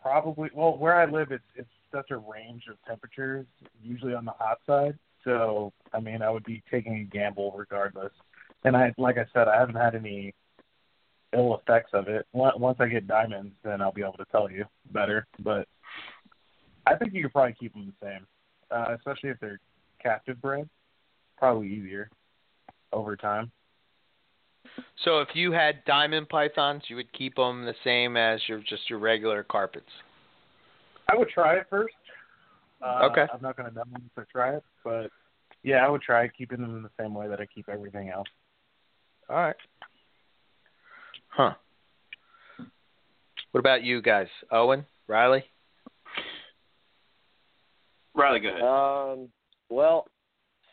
probably 0.00 0.50
well 0.54 0.76
where 0.76 0.98
I 0.98 1.04
live, 1.04 1.32
it's 1.32 1.44
it's 1.54 1.68
such 1.92 2.10
a 2.10 2.16
range 2.16 2.64
of 2.70 2.76
temperatures, 2.86 3.46
usually 3.82 4.14
on 4.14 4.24
the 4.24 4.32
hot 4.32 4.58
side. 4.66 4.98
So 5.24 5.72
I 5.92 6.00
mean, 6.00 6.22
I 6.22 6.30
would 6.30 6.44
be 6.44 6.62
taking 6.70 6.96
a 7.00 7.04
gamble 7.04 7.52
regardless. 7.56 8.12
And 8.64 8.76
I, 8.76 8.92
like 8.98 9.18
I 9.18 9.26
said, 9.32 9.48
I 9.48 9.58
haven't 9.58 9.76
had 9.76 9.94
any 9.94 10.34
ill 11.34 11.56
effects 11.56 11.90
of 11.92 12.08
it. 12.08 12.26
Once 12.32 12.78
I 12.80 12.86
get 12.86 13.06
diamonds, 13.06 13.54
then 13.62 13.80
I'll 13.80 13.92
be 13.92 14.02
able 14.02 14.14
to 14.14 14.24
tell 14.30 14.50
you 14.50 14.64
better. 14.92 15.26
But 15.40 15.68
I 16.86 16.96
think 16.96 17.12
you 17.12 17.22
could 17.22 17.32
probably 17.32 17.54
keep 17.58 17.74
them 17.74 17.92
the 18.00 18.06
same, 18.06 18.26
uh, 18.70 18.94
especially 18.94 19.30
if 19.30 19.40
they're 19.40 19.60
captive 20.02 20.40
bred. 20.40 20.68
Probably 21.36 21.68
easier 21.68 22.10
over 22.92 23.16
time. 23.16 23.52
So 25.04 25.20
if 25.20 25.28
you 25.34 25.52
had 25.52 25.84
diamond 25.84 26.28
pythons, 26.28 26.82
you 26.88 26.96
would 26.96 27.12
keep 27.12 27.36
them 27.36 27.64
the 27.64 27.74
same 27.84 28.16
as 28.16 28.40
your 28.48 28.58
just 28.60 28.90
your 28.90 28.98
regular 28.98 29.44
carpets. 29.44 29.90
I 31.10 31.16
would 31.16 31.28
try 31.28 31.56
it 31.56 31.66
first. 31.70 31.94
Uh, 32.82 33.08
okay. 33.10 33.26
I'm 33.32 33.40
not 33.40 33.56
going 33.56 33.68
to 33.68 33.74
dumb 33.74 33.90
them 33.92 34.10
to 34.16 34.24
try 34.30 34.56
it, 34.56 34.62
but 34.84 35.10
yeah, 35.62 35.84
I 35.84 35.88
would 35.88 36.02
try 36.02 36.28
keeping 36.28 36.60
them 36.60 36.76
in 36.76 36.82
the 36.82 36.90
same 37.00 37.14
way 37.14 37.28
that 37.28 37.40
I 37.40 37.46
keep 37.46 37.68
everything 37.68 38.08
else. 38.08 38.28
All 39.28 39.36
right. 39.36 39.56
Huh. 41.28 41.54
What 43.52 43.60
about 43.60 43.82
you 43.82 44.02
guys? 44.02 44.26
Owen, 44.50 44.84
Riley? 45.06 45.44
Riley, 48.14 48.40
go 48.40 48.48
ahead. 48.48 48.62
Um, 48.62 49.28
well, 49.70 50.06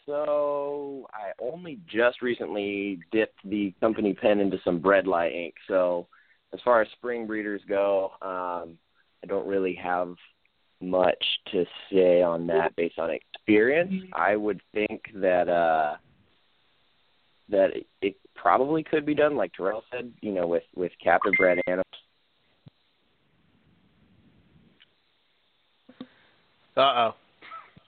so 0.05 1.07
I 1.13 1.31
only 1.41 1.79
just 1.87 2.21
recently 2.21 2.99
dipped 3.11 3.39
the 3.45 3.73
company 3.79 4.13
pen 4.13 4.39
into 4.39 4.57
some 4.63 4.79
bredli 4.79 5.33
ink. 5.33 5.55
So 5.67 6.07
as 6.53 6.59
far 6.63 6.81
as 6.81 6.87
spring 6.93 7.27
breeders 7.27 7.61
go, 7.67 8.11
um, 8.21 8.77
I 9.23 9.27
don't 9.27 9.47
really 9.47 9.75
have 9.75 10.15
much 10.81 11.23
to 11.51 11.65
say 11.91 12.21
on 12.21 12.47
that 12.47 12.75
based 12.75 12.99
on 12.99 13.09
experience. 13.09 13.93
I 14.13 14.35
would 14.35 14.61
think 14.73 15.01
that 15.15 15.47
uh 15.49 15.95
that 17.49 17.75
it, 17.75 17.87
it 18.01 18.15
probably 18.35 18.83
could 18.83 19.05
be 19.05 19.15
done, 19.15 19.35
like 19.35 19.53
Terrell 19.53 19.83
said, 19.91 20.11
you 20.21 20.31
know, 20.31 20.47
with 20.47 20.63
with 20.75 20.91
captive 21.03 21.33
bred 21.37 21.59
animals. 21.67 21.85
Uh 26.77 26.81
oh, 26.81 27.15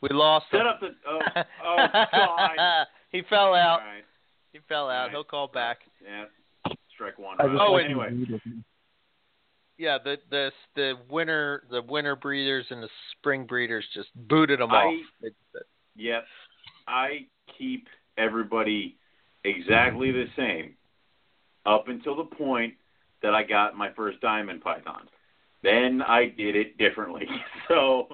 we 0.01 0.09
lost 0.11 0.45
Set 0.51 0.61
him. 0.61 0.67
up 0.67 0.79
the. 0.79 0.87
Oh, 1.07 1.19
oh 1.65 1.87
God. 2.13 2.87
he 3.11 3.21
fell 3.29 3.53
out. 3.53 3.81
All 3.81 3.87
right. 3.87 4.03
He 4.53 4.59
fell 4.69 4.89
out. 4.89 5.05
Right. 5.07 5.11
He'll 5.11 5.23
call 5.25 5.47
back. 5.49 5.79
Yeah. 6.03 6.25
Strike 6.93 7.19
one. 7.19 7.35
I 7.39 7.47
just 7.47 7.59
Oh, 7.61 7.73
like 7.73 7.85
and- 7.85 7.95
to 7.95 8.01
anyway. 8.01 8.17
read 8.19 8.31
with 8.31 8.45
me. 8.45 8.63
Yeah, 9.77 9.97
the 10.03 10.15
the 10.31 10.51
the 10.75 10.93
winter 11.09 11.63
the 11.69 11.81
winter 11.83 12.15
breeders 12.15 12.65
and 12.71 12.81
the 12.81 12.89
spring 13.11 13.45
breeders 13.45 13.85
just 13.93 14.09
booted 14.15 14.59
them 14.59 14.71
I- 14.71 14.75
off. 14.85 15.05
It, 15.21 15.33
Yes, 15.99 16.25
I 16.87 17.25
keep 17.57 17.87
everybody 18.19 18.97
exactly 19.43 20.11
the 20.11 20.25
same 20.35 20.75
up 21.65 21.87
until 21.87 22.15
the 22.15 22.23
point 22.23 22.73
that 23.21 23.33
I 23.33 23.43
got 23.43 23.75
my 23.75 23.91
first 23.95 24.21
diamond 24.21 24.61
python. 24.61 25.09
Then 25.63 26.01
I 26.01 26.25
did 26.25 26.55
it 26.55 26.77
differently. 26.77 27.25
So 27.67 28.07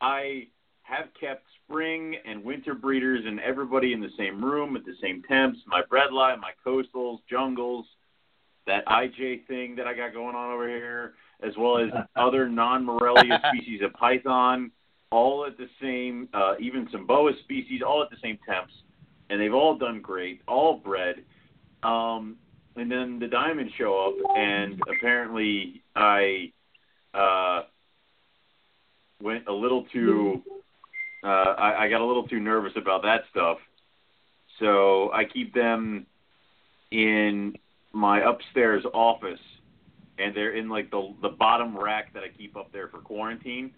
I 0.00 0.46
have 0.82 1.06
kept 1.18 1.42
spring 1.64 2.14
and 2.24 2.44
winter 2.44 2.72
breeders 2.72 3.24
and 3.26 3.40
everybody 3.40 3.92
in 3.92 4.00
the 4.00 4.10
same 4.16 4.44
room 4.44 4.76
at 4.76 4.84
the 4.84 4.94
same 5.02 5.22
temps, 5.24 5.58
my 5.66 5.82
bredli, 5.90 6.38
my 6.38 6.52
coastals, 6.64 7.18
jungles, 7.28 7.84
that 8.68 8.86
IJ 8.86 9.46
thing 9.48 9.74
that 9.76 9.88
I 9.88 9.94
got 9.94 10.12
going 10.12 10.36
on 10.36 10.52
over 10.52 10.68
here, 10.68 11.14
as 11.42 11.52
well 11.58 11.78
as 11.78 11.90
other 12.16 12.48
non-Morelia 12.48 13.40
species 13.52 13.80
of 13.82 13.92
python, 13.94 14.70
all 15.10 15.46
at 15.46 15.58
the 15.58 15.68
same, 15.80 16.28
uh, 16.32 16.54
even 16.60 16.88
some 16.92 17.06
boa 17.06 17.32
species, 17.42 17.82
all 17.86 18.02
at 18.02 18.10
the 18.10 18.16
same 18.22 18.38
temps, 18.48 18.72
and 19.32 19.40
they've 19.40 19.54
all 19.54 19.76
done 19.78 20.02
great, 20.02 20.42
all 20.46 20.76
bred. 20.76 21.24
Um, 21.82 22.36
and 22.76 22.92
then 22.92 23.18
the 23.18 23.26
diamonds 23.26 23.72
show 23.78 23.98
up, 23.98 24.36
and 24.36 24.78
apparently 24.94 25.82
I 25.96 26.52
uh, 27.14 27.62
went 29.22 29.48
a 29.48 29.52
little 29.52 29.86
too. 29.90 30.42
Uh, 31.24 31.26
I, 31.26 31.84
I 31.84 31.88
got 31.88 32.02
a 32.02 32.04
little 32.04 32.28
too 32.28 32.40
nervous 32.40 32.72
about 32.76 33.02
that 33.02 33.22
stuff, 33.30 33.56
so 34.58 35.10
I 35.12 35.24
keep 35.24 35.54
them 35.54 36.06
in 36.90 37.54
my 37.92 38.20
upstairs 38.20 38.84
office, 38.92 39.40
and 40.18 40.36
they're 40.36 40.54
in 40.54 40.68
like 40.68 40.90
the 40.90 41.14
the 41.22 41.30
bottom 41.30 41.76
rack 41.76 42.12
that 42.12 42.22
I 42.22 42.28
keep 42.36 42.54
up 42.54 42.70
there 42.70 42.88
for 42.88 42.98
quarantine. 42.98 43.72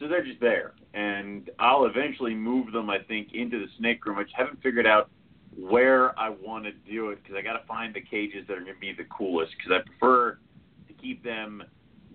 So 0.00 0.08
they're 0.08 0.24
just 0.24 0.40
there, 0.40 0.72
and 0.94 1.50
I'll 1.58 1.84
eventually 1.84 2.34
move 2.34 2.72
them. 2.72 2.88
I 2.88 3.00
think 3.06 3.34
into 3.34 3.58
the 3.58 3.66
snake 3.78 4.04
room. 4.06 4.18
I 4.18 4.22
just 4.22 4.34
haven't 4.34 4.62
figured 4.62 4.86
out 4.86 5.10
where 5.58 6.18
I 6.18 6.30
want 6.30 6.64
to 6.64 6.72
do 6.90 7.10
it 7.10 7.22
because 7.22 7.36
I 7.36 7.42
got 7.42 7.60
to 7.60 7.66
find 7.66 7.94
the 7.94 8.00
cages 8.00 8.46
that 8.48 8.54
are 8.54 8.62
going 8.62 8.74
to 8.74 8.80
be 8.80 8.94
the 8.96 9.04
coolest. 9.04 9.52
Because 9.58 9.78
I 9.78 9.86
prefer 9.86 10.38
to 10.88 10.94
keep 10.94 11.22
them 11.22 11.62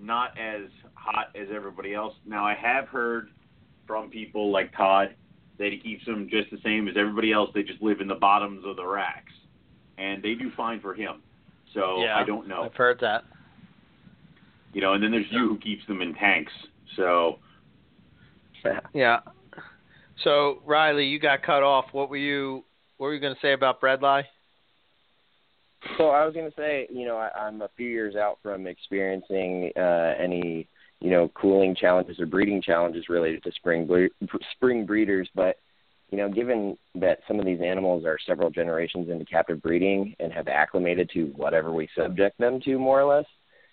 not 0.02 0.36
as 0.38 0.64
hot 0.96 1.28
as 1.40 1.48
everybody 1.54 1.94
else. 1.94 2.16
Now 2.26 2.44
I 2.44 2.56
have 2.56 2.88
heard 2.88 3.30
from 3.86 4.10
people 4.10 4.52
like 4.52 4.76
Todd 4.76 5.14
that 5.60 5.72
he 5.72 5.78
keeps 5.78 6.04
them 6.06 6.28
just 6.28 6.50
the 6.50 6.58
same 6.64 6.88
as 6.88 6.96
everybody 6.98 7.32
else. 7.32 7.52
They 7.54 7.62
just 7.62 7.84
live 7.84 8.02
in 8.02 8.08
the 8.08 8.16
bottoms 8.16 8.64
of 8.66 8.78
the 8.78 8.86
racks, 8.86 9.32
and 10.00 10.24
they 10.24 10.34
do 10.34 10.52
fine 10.58 10.82
for 10.82 10.96
him. 10.96 11.22
So 11.76 12.02
yeah, 12.02 12.18
I 12.18 12.24
don't 12.26 12.48
know. 12.48 12.64
I've 12.64 12.74
heard 12.74 13.00
that. 13.02 13.26
You 14.74 14.82
know, 14.82 14.94
and 14.94 15.04
then 15.04 15.12
there's 15.12 15.28
you 15.30 15.48
who 15.48 15.60
keeps 15.60 15.86
them 15.86 16.02
in 16.02 16.16
tanks. 16.16 16.52
So 16.96 17.38
Yeah. 18.94 19.20
So 20.24 20.62
Riley, 20.66 21.06
you 21.06 21.20
got 21.20 21.44
cut 21.44 21.64
off. 21.64 21.86
What 21.92 22.10
were 22.10 22.18
you 22.18 22.64
What 22.98 23.08
were 23.08 23.14
you 23.14 23.20
going 23.20 23.36
to 23.36 23.42
say 23.42 23.54
about 23.54 23.82
bredli? 23.82 24.24
So 25.98 26.10
I 26.10 26.26
was 26.26 26.34
going 26.34 26.50
to 26.50 26.56
say, 26.58 26.88
you 26.90 27.06
know, 27.06 27.18
I, 27.18 27.30
I'm 27.38 27.62
a 27.62 27.70
few 27.78 27.88
years 27.88 28.16
out 28.16 28.40
from 28.42 28.66
experiencing 28.66 29.72
uh, 29.78 30.16
any, 30.20 30.68
you 31.00 31.12
know, 31.12 31.30
cooling 31.36 31.76
challenges 31.76 32.20
or 32.20 32.26
breeding 32.26 32.62
challenges 32.62 33.08
related 33.08 33.44
to 33.44 33.52
spring 33.52 33.86
bre- 33.86 34.38
spring 34.56 34.86
breeders. 34.86 35.30
But 35.36 35.58
you 36.12 36.18
know, 36.18 36.30
given 36.30 36.78
that 36.96 37.20
some 37.28 37.40
of 37.40 37.46
these 37.46 37.62
animals 37.62 38.06
are 38.06 38.18
several 38.26 38.50
generations 38.50 39.10
into 39.10 39.26
captive 39.26 39.62
breeding 39.62 40.16
and 40.20 40.32
have 40.32 40.48
acclimated 40.48 41.10
to 41.14 41.26
whatever 41.36 41.72
we 41.72 41.90
subject 41.98 42.38
them 42.38 42.62
to, 42.62 42.78
more 42.78 43.02
or 43.02 43.16
less, 43.16 43.26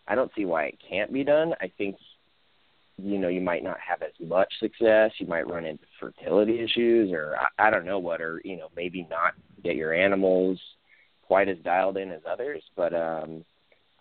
I 0.09 0.15
don't 0.15 0.33
see 0.35 0.45
why 0.45 0.65
it 0.65 0.79
can't 0.89 1.13
be 1.13 1.25
done. 1.25 1.55
I 1.61 1.71
think, 1.77 1.97
you 2.99 3.19
know, 3.19 3.29
you 3.29 3.41
might 3.41 3.65
not 3.65 3.79
have 3.81 4.03
as 4.03 4.13
much 4.21 4.53
success. 4.61 5.13
You 5.19 5.27
might 5.27 5.49
run 5.49 5.65
into 5.65 5.85
fertility 5.99 6.61
issues, 6.61 7.13
or 7.13 7.37
I, 7.37 7.69
I 7.69 7.71
don't 7.71 7.87
know 7.87 7.99
what, 7.99 8.21
or 8.21 8.41
you 8.45 8.57
know, 8.57 8.69
maybe 8.77 9.07
not 9.11 9.35
get 9.63 9.77
your 9.77 9.93
animals 9.93 10.61
quite 11.23 11.49
as 11.49 11.59
dialed 11.65 11.97
in 11.97 12.13
as 12.13 12.23
others. 12.31 12.63
But 12.77 12.95
um, 12.95 13.45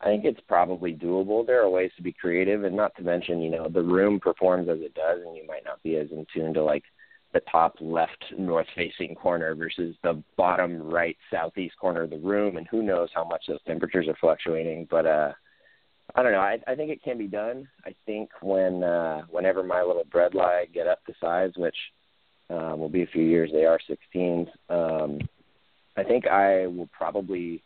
I 0.01 0.05
think 0.05 0.25
it's 0.25 0.41
probably 0.47 0.93
doable. 0.93 1.45
There 1.45 1.61
are 1.61 1.69
ways 1.69 1.91
to 1.97 2.03
be 2.03 2.11
creative, 2.11 2.63
and 2.63 2.75
not 2.75 2.95
to 2.97 3.03
mention, 3.03 3.41
you 3.41 3.51
know, 3.51 3.69
the 3.69 3.83
room 3.83 4.19
performs 4.19 4.67
as 4.69 4.79
it 4.79 4.93
does, 4.93 5.19
and 5.25 5.35
you 5.35 5.45
might 5.47 5.65
not 5.65 5.81
be 5.83 5.95
as 5.97 6.11
in 6.11 6.25
tune 6.33 6.53
to 6.55 6.63
like 6.63 6.83
the 7.33 7.41
top 7.51 7.75
left 7.79 8.25
north 8.37 8.67
facing 8.75 9.15
corner 9.15 9.55
versus 9.55 9.95
the 10.03 10.21
bottom 10.35 10.81
right 10.81 11.15
southeast 11.31 11.75
corner 11.79 12.03
of 12.03 12.09
the 12.09 12.17
room, 12.17 12.57
and 12.57 12.67
who 12.67 12.83
knows 12.83 13.09
how 13.13 13.23
much 13.23 13.43
those 13.47 13.63
temperatures 13.65 14.07
are 14.07 14.17
fluctuating. 14.19 14.87
But 14.89 15.05
uh, 15.05 15.31
I 16.15 16.23
don't 16.23 16.33
know. 16.33 16.39
I, 16.39 16.59
I 16.67 16.75
think 16.75 16.91
it 16.91 17.03
can 17.03 17.17
be 17.17 17.27
done. 17.27 17.67
I 17.85 17.95
think 18.05 18.29
when 18.41 18.83
uh, 18.83 19.21
whenever 19.29 19.63
my 19.63 19.81
little 19.81 20.03
bredli 20.05 20.71
get 20.73 20.87
up 20.87 21.03
to 21.05 21.13
size, 21.21 21.51
which 21.55 21.75
um, 22.49 22.79
will 22.79 22.89
be 22.89 23.03
a 23.03 23.07
few 23.07 23.23
years, 23.23 23.49
they 23.53 23.65
are 23.65 23.79
16s. 23.89 24.47
Um, 24.69 25.19
I 25.95 26.03
think 26.03 26.27
I 26.27 26.67
will 26.67 26.89
probably 26.91 27.63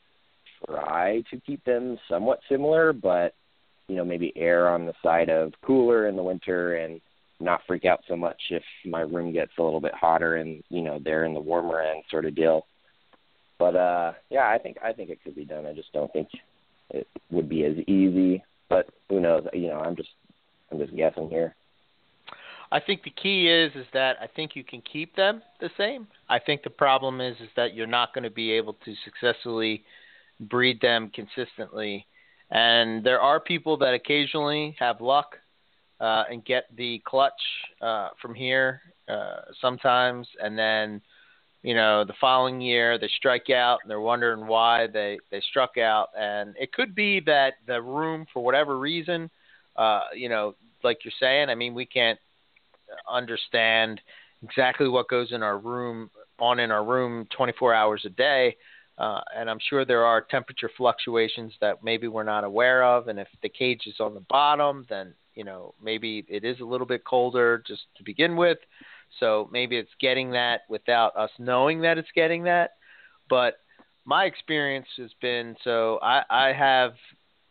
try 0.68 1.24
to 1.32 1.40
keep 1.42 1.64
them 1.66 1.98
somewhat 2.10 2.40
similar, 2.50 2.94
but 2.94 3.34
you 3.88 3.96
know 3.96 4.06
maybe 4.06 4.34
err 4.36 4.70
on 4.70 4.86
the 4.86 4.94
side 5.04 5.30
of 5.30 5.54
cooler 5.64 6.08
in 6.08 6.16
the 6.16 6.24
winter 6.24 6.76
and 6.76 7.02
not 7.40 7.62
freak 7.68 7.86
out 7.86 8.00
so 8.08 8.16
much 8.16 8.40
if 8.50 8.64
my 8.86 9.02
room 9.02 9.32
gets 9.34 9.52
a 9.58 9.64
little 9.64 9.82
bit 9.82 9.94
hotter 9.94 10.38
and 10.38 10.64
you 10.70 10.82
know 10.82 11.00
they're 11.04 11.26
in 11.26 11.34
the 11.34 11.40
warmer 11.40 11.82
end 11.82 12.04
sort 12.10 12.26
of 12.26 12.36
deal. 12.36 12.66
But 13.60 13.76
uh 13.76 14.14
yeah, 14.30 14.50
I 14.50 14.58
think 14.58 14.78
I 14.84 14.94
think 14.94 15.10
it 15.10 15.20
could 15.24 15.36
be 15.36 15.46
done. 15.46 15.66
I 15.66 15.74
just 15.74 15.94
don't 15.94 16.12
think 16.14 16.30
it 16.96 17.08
would 17.32 17.50
be 17.50 17.66
as 17.66 17.76
easy. 17.88 18.44
But 18.70 18.90
who 19.10 19.20
knows? 19.20 19.46
You 19.54 19.68
know, 19.68 19.80
I'm 19.80 19.96
just 19.96 20.10
I'm 20.72 20.80
just 20.80 20.96
guessing 20.96 21.30
here. 21.30 21.56
I 22.72 22.80
think 22.80 23.04
the 23.04 23.12
key 23.12 23.48
is 23.48 23.72
is 23.76 23.86
that 23.94 24.18
I 24.22 24.28
think 24.28 24.56
you 24.56 24.64
can 24.64 24.82
keep 24.82 25.16
them 25.16 25.42
the 25.60 25.70
same. 25.78 26.08
I 26.30 26.40
think 26.40 26.64
the 26.64 26.70
problem 26.70 27.22
is 27.22 27.36
is 27.40 27.50
that 27.56 27.76
you're 27.76 27.88
not 27.88 28.14
going 28.14 28.24
to 28.24 28.32
be 28.32 28.52
able 28.52 28.74
to 28.86 28.94
successfully 29.04 29.84
breed 30.40 30.82
them 30.82 31.12
consistently. 31.14 32.06
And 32.52 33.04
there 33.04 33.22
are 33.22 33.40
people 33.40 33.78
that 33.78 33.94
occasionally 33.94 34.76
have 34.80 35.02
luck 35.02 35.38
uh, 36.00 36.24
and 36.30 36.44
get 36.44 36.66
the 36.76 37.02
clutch 37.06 37.32
uh, 37.82 38.10
from 38.22 38.36
here 38.36 38.82
uh, 39.08 39.42
sometimes, 39.62 40.28
and 40.42 40.58
then 40.58 41.02
you 41.66 41.74
know 41.74 42.06
the 42.06 42.14
following 42.22 42.62
year 42.62 43.00
they 43.00 43.10
strike 43.18 43.50
out 43.50 43.80
and 43.82 43.90
they're 43.90 44.00
wondering 44.00 44.46
why 44.46 44.86
they 44.86 45.18
they 45.32 45.42
struck 45.42 45.80
out, 45.80 46.10
and 46.16 46.54
it 46.60 46.72
could 46.72 46.94
be 46.94 47.20
that 47.22 47.54
the 47.66 47.82
room 47.82 48.28
for 48.32 48.44
whatever 48.44 48.78
reason, 48.78 49.32
uh, 49.76 50.02
you 50.14 50.30
know, 50.30 50.54
like 50.84 51.00
you're 51.04 51.12
saying, 51.20 51.50
I 51.50 51.56
mean 51.56 51.74
we 51.74 51.88
can't 51.88 52.20
understand 53.12 54.00
exactly 54.44 54.88
what 54.88 55.10
goes 55.10 55.32
in 55.32 55.42
our 55.42 55.58
room 55.58 56.12
on 56.38 56.60
in 56.60 56.70
our 56.70 56.86
room 56.86 57.28
24 57.36 57.74
hours 57.74 58.04
a 58.06 58.10
day. 58.10 58.56
Uh, 59.00 59.22
and 59.36 59.50
I'm 59.50 59.60
sure 59.68 59.86
there 59.86 60.06
are 60.06 60.22
temperature 60.22 60.70
fluctuations 60.78 61.52
that 61.62 61.84
maybe 61.84 62.08
we're 62.08 62.24
not 62.24 62.44
aware 62.44 62.84
of. 62.84 63.08
And 63.08 63.18
if 63.18 63.28
the 63.42 63.50
cage 63.50 63.88
is 63.88 63.96
on 64.00 64.14
the 64.14 64.24
bottom, 64.30 64.86
then 64.88 65.16
you 65.34 65.44
know 65.44 65.74
maybe 65.84 66.26
it 66.28 66.44
is 66.44 66.60
a 66.60 66.66
little 66.66 66.86
bit 66.86 67.04
colder 67.06 67.64
just 67.66 67.82
to 67.98 68.04
begin 68.04 68.36
with. 68.36 68.60
So 69.20 69.50
maybe 69.52 69.78
it's 69.78 69.90
getting 70.00 70.32
that 70.32 70.62
without 70.70 71.16
us 71.16 71.32
knowing 71.40 71.82
that 71.82 71.98
it's 71.98 72.12
getting 72.14 72.44
that. 72.44 72.72
But 73.30 73.56
my 74.06 74.26
experience 74.26 74.88
has 74.98 75.12
been 75.22 75.56
so 75.64 76.00
I, 76.02 76.24
I 76.30 76.54
have 76.54 76.94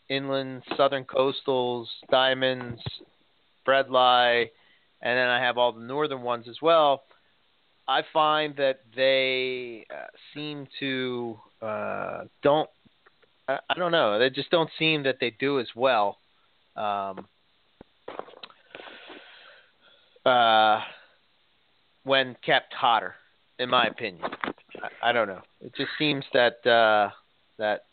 inland 0.09 0.63
southern 0.77 1.05
coastals, 1.05 1.87
diamonds, 2.11 2.81
bredli, 3.67 4.51
and 5.03 5.19
then 5.19 5.29
I 5.29 5.41
have 5.41 5.59
all 5.59 5.73
the 5.73 5.81
northern 5.81 6.23
ones 6.23 6.47
as 6.49 6.57
well. 6.63 7.03
I 7.87 8.03
find 8.13 8.57
that 8.57 8.81
they 8.97 9.87
uh, 9.91 10.07
seem 10.33 10.67
to 10.81 11.39
uh, 11.61 12.25
don't. 12.43 12.69
I, 13.47 13.59
I 13.69 13.75
don't 13.75 13.93
know. 13.93 14.19
They 14.19 14.31
just 14.31 14.51
don't 14.51 14.71
seem 14.79 15.03
that 15.03 15.17
they 15.21 15.35
do 15.39 15.61
as 15.61 15.69
well. 15.77 16.19
Um, 16.77 17.27
uh, 20.25 20.81
when 22.05 22.37
kept 22.45 22.73
hotter, 22.73 23.15
in 23.59 23.69
my 23.71 23.87
opinion. 23.87 24.25
I, 24.83 25.11
I 25.11 25.13
don't 25.13 25.29
know. 25.29 25.43
It 25.61 25.75
just 25.77 25.91
seems 25.99 26.25
that 26.33 26.65
uh, 26.67 27.11
that 27.59 27.85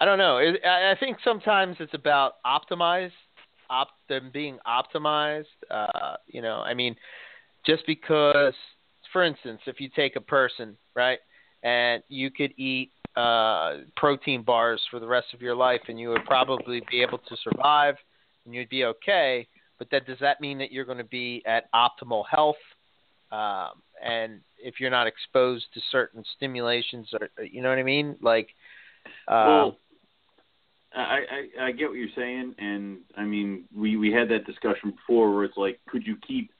I 0.00 0.04
don't 0.04 0.18
know. 0.18 0.38
It, 0.38 0.60
I, 0.64 0.92
I 0.92 0.96
think 0.98 1.18
sometimes 1.22 1.76
it's 1.80 1.94
about 1.94 2.34
optimized, 2.46 3.12
op 3.68 3.88
them 4.08 4.30
being 4.32 4.58
optimized. 4.66 5.44
Uh, 5.70 6.16
you 6.26 6.42
know, 6.42 6.60
I 6.60 6.74
mean, 6.74 6.96
just 7.66 7.86
because, 7.86 8.54
for 9.12 9.24
instance, 9.24 9.60
if 9.66 9.80
you 9.80 9.90
take 9.94 10.16
a 10.16 10.20
person, 10.20 10.76
right, 10.94 11.18
and 11.62 12.02
you 12.08 12.30
could 12.30 12.52
eat 12.56 12.92
uh, 13.16 13.78
protein 13.96 14.42
bars 14.42 14.80
for 14.90 15.00
the 15.00 15.06
rest 15.06 15.28
of 15.34 15.42
your 15.42 15.54
life 15.54 15.80
and 15.88 15.98
you 15.98 16.08
would 16.08 16.24
probably 16.26 16.82
be 16.90 17.02
able 17.02 17.18
to 17.18 17.36
survive 17.42 17.96
and 18.44 18.54
you'd 18.54 18.68
be 18.68 18.84
okay, 18.84 19.46
but 19.80 19.88
then 19.90 20.02
does 20.06 20.18
that 20.20 20.42
mean 20.42 20.58
that 20.58 20.70
you're 20.70 20.84
going 20.84 20.98
to 20.98 21.04
be 21.04 21.42
at 21.46 21.72
optimal 21.72 22.24
health? 22.30 22.60
Um, 23.32 23.82
and 24.04 24.40
if 24.62 24.74
you're 24.78 24.90
not 24.90 25.06
exposed 25.06 25.64
to 25.72 25.80
certain 25.90 26.22
stimulations, 26.36 27.08
or 27.12 27.30
you 27.44 27.62
know 27.62 27.70
what 27.70 27.78
I 27.78 27.82
mean, 27.82 28.16
like, 28.20 28.48
uh, 29.26 29.46
well, 29.48 29.76
I, 30.94 31.20
I 31.58 31.64
I 31.66 31.72
get 31.72 31.88
what 31.88 31.96
you're 31.96 32.08
saying, 32.14 32.54
and 32.58 32.98
I 33.16 33.24
mean 33.24 33.64
we 33.74 33.96
we 33.96 34.12
had 34.12 34.28
that 34.28 34.46
discussion 34.46 34.90
before 34.90 35.34
where 35.34 35.44
it's 35.44 35.56
like, 35.56 35.80
could 35.88 36.06
you 36.06 36.16
keep 36.28 36.50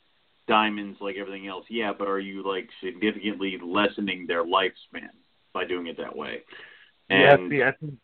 diamonds 0.48 0.98
like 1.00 1.16
everything 1.16 1.46
else, 1.46 1.66
yeah, 1.68 1.92
but 1.96 2.08
are 2.08 2.20
you 2.20 2.42
like 2.48 2.68
significantly 2.82 3.58
lessening 3.62 4.26
their 4.26 4.44
lifespan 4.44 5.10
by 5.52 5.66
doing 5.66 5.88
it 5.88 5.98
that 5.98 6.16
way? 6.16 6.42
And 7.10 7.50
yeah, 7.52 7.58
see, 7.58 7.62
I 7.64 7.72
think. 7.72 7.94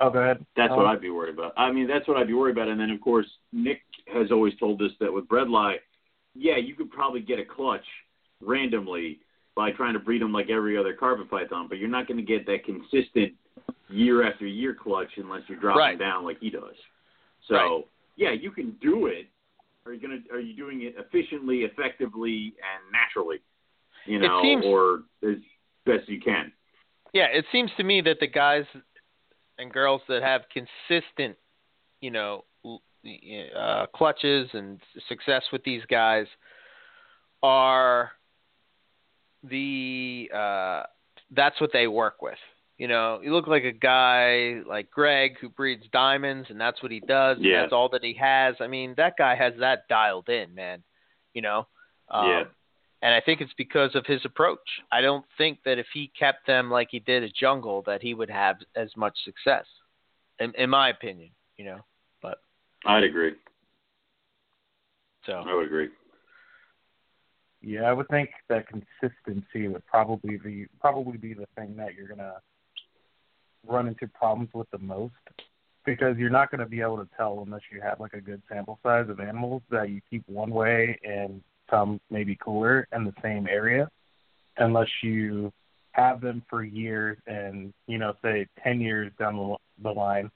Oh, 0.00 0.10
go 0.10 0.20
ahead. 0.20 0.44
That's 0.56 0.72
um, 0.72 0.78
what 0.78 0.86
I'd 0.86 1.00
be 1.00 1.10
worried 1.10 1.34
about. 1.34 1.52
I 1.56 1.70
mean, 1.70 1.86
that's 1.86 2.06
what 2.08 2.16
I'd 2.16 2.26
be 2.26 2.34
worried 2.34 2.56
about. 2.56 2.68
And 2.68 2.80
then, 2.80 2.90
of 2.90 3.00
course, 3.00 3.26
Nick 3.52 3.82
has 4.12 4.32
always 4.32 4.54
told 4.58 4.82
us 4.82 4.90
that 5.00 5.12
with 5.12 5.26
bredli, 5.28 5.76
yeah, 6.34 6.56
you 6.56 6.74
could 6.74 6.90
probably 6.90 7.20
get 7.20 7.38
a 7.38 7.44
clutch 7.44 7.84
randomly 8.40 9.20
by 9.54 9.70
trying 9.70 9.92
to 9.92 10.00
breed 10.00 10.20
them 10.20 10.32
like 10.32 10.50
every 10.50 10.76
other 10.76 10.94
carpet 10.94 11.30
python, 11.30 11.66
but 11.68 11.78
you're 11.78 11.88
not 11.88 12.08
going 12.08 12.16
to 12.16 12.24
get 12.24 12.44
that 12.46 12.64
consistent 12.64 13.32
year 13.88 14.28
after 14.28 14.46
year 14.46 14.74
clutch 14.74 15.10
unless 15.16 15.42
you're 15.48 15.58
dropping 15.58 15.78
right. 15.78 15.98
down 15.98 16.24
like 16.24 16.38
he 16.40 16.50
does. 16.50 16.74
So 17.48 17.54
right. 17.54 17.84
yeah, 18.16 18.32
you 18.32 18.50
can 18.50 18.76
do 18.80 19.06
it, 19.06 19.26
are 19.86 19.92
you 19.92 20.00
gonna 20.00 20.20
are 20.32 20.40
you 20.40 20.56
doing 20.56 20.82
it 20.82 20.94
efficiently, 20.98 21.58
effectively, 21.58 22.54
and 22.56 22.92
naturally? 22.92 23.38
You 24.06 24.18
know, 24.18 24.40
seems, 24.42 24.64
or 24.64 25.02
as 25.22 25.36
best 25.86 26.08
you 26.08 26.20
can. 26.20 26.52
Yeah, 27.12 27.26
it 27.26 27.44
seems 27.52 27.70
to 27.76 27.84
me 27.84 28.00
that 28.02 28.18
the 28.20 28.26
guys 28.26 28.64
and 29.58 29.72
girls 29.72 30.02
that 30.08 30.22
have 30.22 30.42
consistent, 30.52 31.36
you 32.00 32.10
know, 32.10 32.44
uh, 33.56 33.86
clutches 33.94 34.48
and 34.52 34.80
success 35.08 35.42
with 35.52 35.62
these 35.64 35.82
guys 35.90 36.26
are 37.42 38.12
the 39.42 40.30
uh, 40.34 40.82
that's 41.30 41.60
what 41.60 41.70
they 41.72 41.86
work 41.86 42.22
with. 42.22 42.38
You 42.78 42.88
know, 42.88 43.20
you 43.22 43.32
look 43.32 43.46
like 43.46 43.62
a 43.62 43.72
guy 43.72 44.60
like 44.66 44.90
Greg 44.90 45.36
who 45.40 45.48
breeds 45.48 45.84
diamonds, 45.92 46.48
and 46.50 46.60
that's 46.60 46.82
what 46.82 46.90
he 46.90 47.00
does. 47.00 47.36
Yeah. 47.40 47.62
That's 47.62 47.72
all 47.72 47.88
that 47.90 48.02
he 48.02 48.14
has. 48.14 48.56
I 48.60 48.66
mean, 48.66 48.94
that 48.96 49.16
guy 49.16 49.36
has 49.36 49.52
that 49.60 49.86
dialed 49.88 50.28
in, 50.28 50.54
man. 50.54 50.82
You 51.34 51.42
know. 51.42 51.68
Um, 52.10 52.26
yeah. 52.26 52.42
And 53.04 53.14
I 53.14 53.20
think 53.20 53.42
it's 53.42 53.52
because 53.58 53.94
of 53.94 54.06
his 54.06 54.22
approach. 54.24 54.66
I 54.90 55.02
don't 55.02 55.26
think 55.36 55.58
that 55.66 55.78
if 55.78 55.86
he 55.92 56.10
kept 56.18 56.46
them 56.46 56.70
like 56.70 56.88
he 56.90 57.00
did 57.00 57.22
at 57.22 57.34
Jungle, 57.34 57.82
that 57.86 58.00
he 58.00 58.14
would 58.14 58.30
have 58.30 58.56
as 58.74 58.88
much 58.96 59.12
success. 59.26 59.66
In, 60.40 60.54
in 60.56 60.70
my 60.70 60.88
opinion, 60.88 61.28
you 61.58 61.66
know. 61.66 61.80
But 62.22 62.38
I'd 62.86 63.04
agree. 63.04 63.34
So 65.26 65.32
I 65.32 65.54
would 65.54 65.66
agree. 65.66 65.90
Yeah, 67.60 67.82
I 67.82 67.92
would 67.92 68.08
think 68.08 68.30
that 68.48 68.64
consistency 68.68 69.68
would 69.68 69.86
probably 69.86 70.38
be 70.38 70.66
probably 70.80 71.18
be 71.18 71.34
the 71.34 71.46
thing 71.56 71.76
that 71.76 71.94
you're 71.94 72.08
gonna 72.08 72.40
run 73.66 73.86
into 73.86 74.08
problems 74.08 74.48
with 74.54 74.70
the 74.70 74.78
most 74.78 75.12
because 75.84 76.16
you're 76.16 76.30
not 76.30 76.50
going 76.50 76.60
to 76.60 76.66
be 76.66 76.80
able 76.80 76.96
to 76.96 77.08
tell 77.14 77.42
unless 77.44 77.60
you 77.70 77.80
have 77.80 78.00
like 78.00 78.14
a 78.14 78.20
good 78.20 78.42
sample 78.48 78.78
size 78.82 79.08
of 79.10 79.20
animals 79.20 79.60
that 79.70 79.90
you 79.90 80.00
keep 80.10 80.26
one 80.26 80.50
way 80.50 80.98
and 81.04 81.42
some 81.70 82.00
maybe 82.10 82.36
cooler 82.36 82.86
in 82.94 83.04
the 83.04 83.14
same 83.22 83.46
area 83.48 83.88
unless 84.58 84.88
you 85.02 85.52
have 85.92 86.20
them 86.20 86.42
for 86.48 86.62
years 86.62 87.16
and 87.26 87.72
you 87.86 87.98
know 87.98 88.14
say 88.22 88.46
10 88.62 88.80
years 88.80 89.12
down 89.18 89.56
the 89.82 89.90
line 89.90 90.30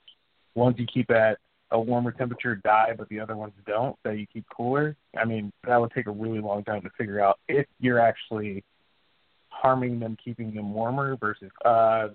ones 0.54 0.76
you 0.78 0.86
keep 0.92 1.10
at 1.10 1.38
a 1.70 1.80
warmer 1.80 2.12
temperature 2.12 2.56
die 2.56 2.94
but 2.96 3.08
the 3.08 3.20
other 3.20 3.36
ones 3.36 3.52
don't 3.66 3.96
that 4.04 4.18
you 4.18 4.26
keep 4.32 4.44
cooler 4.54 4.96
i 5.16 5.24
mean 5.24 5.52
that 5.66 5.80
would 5.80 5.90
take 5.92 6.06
a 6.06 6.10
really 6.10 6.40
long 6.40 6.64
time 6.64 6.80
to 6.80 6.90
figure 6.96 7.20
out 7.20 7.38
if 7.48 7.66
you're 7.78 8.00
actually 8.00 8.64
harming 9.48 9.98
them 9.98 10.16
keeping 10.22 10.54
them 10.54 10.72
warmer 10.72 11.16
versus 11.16 11.50
uh 11.64 12.08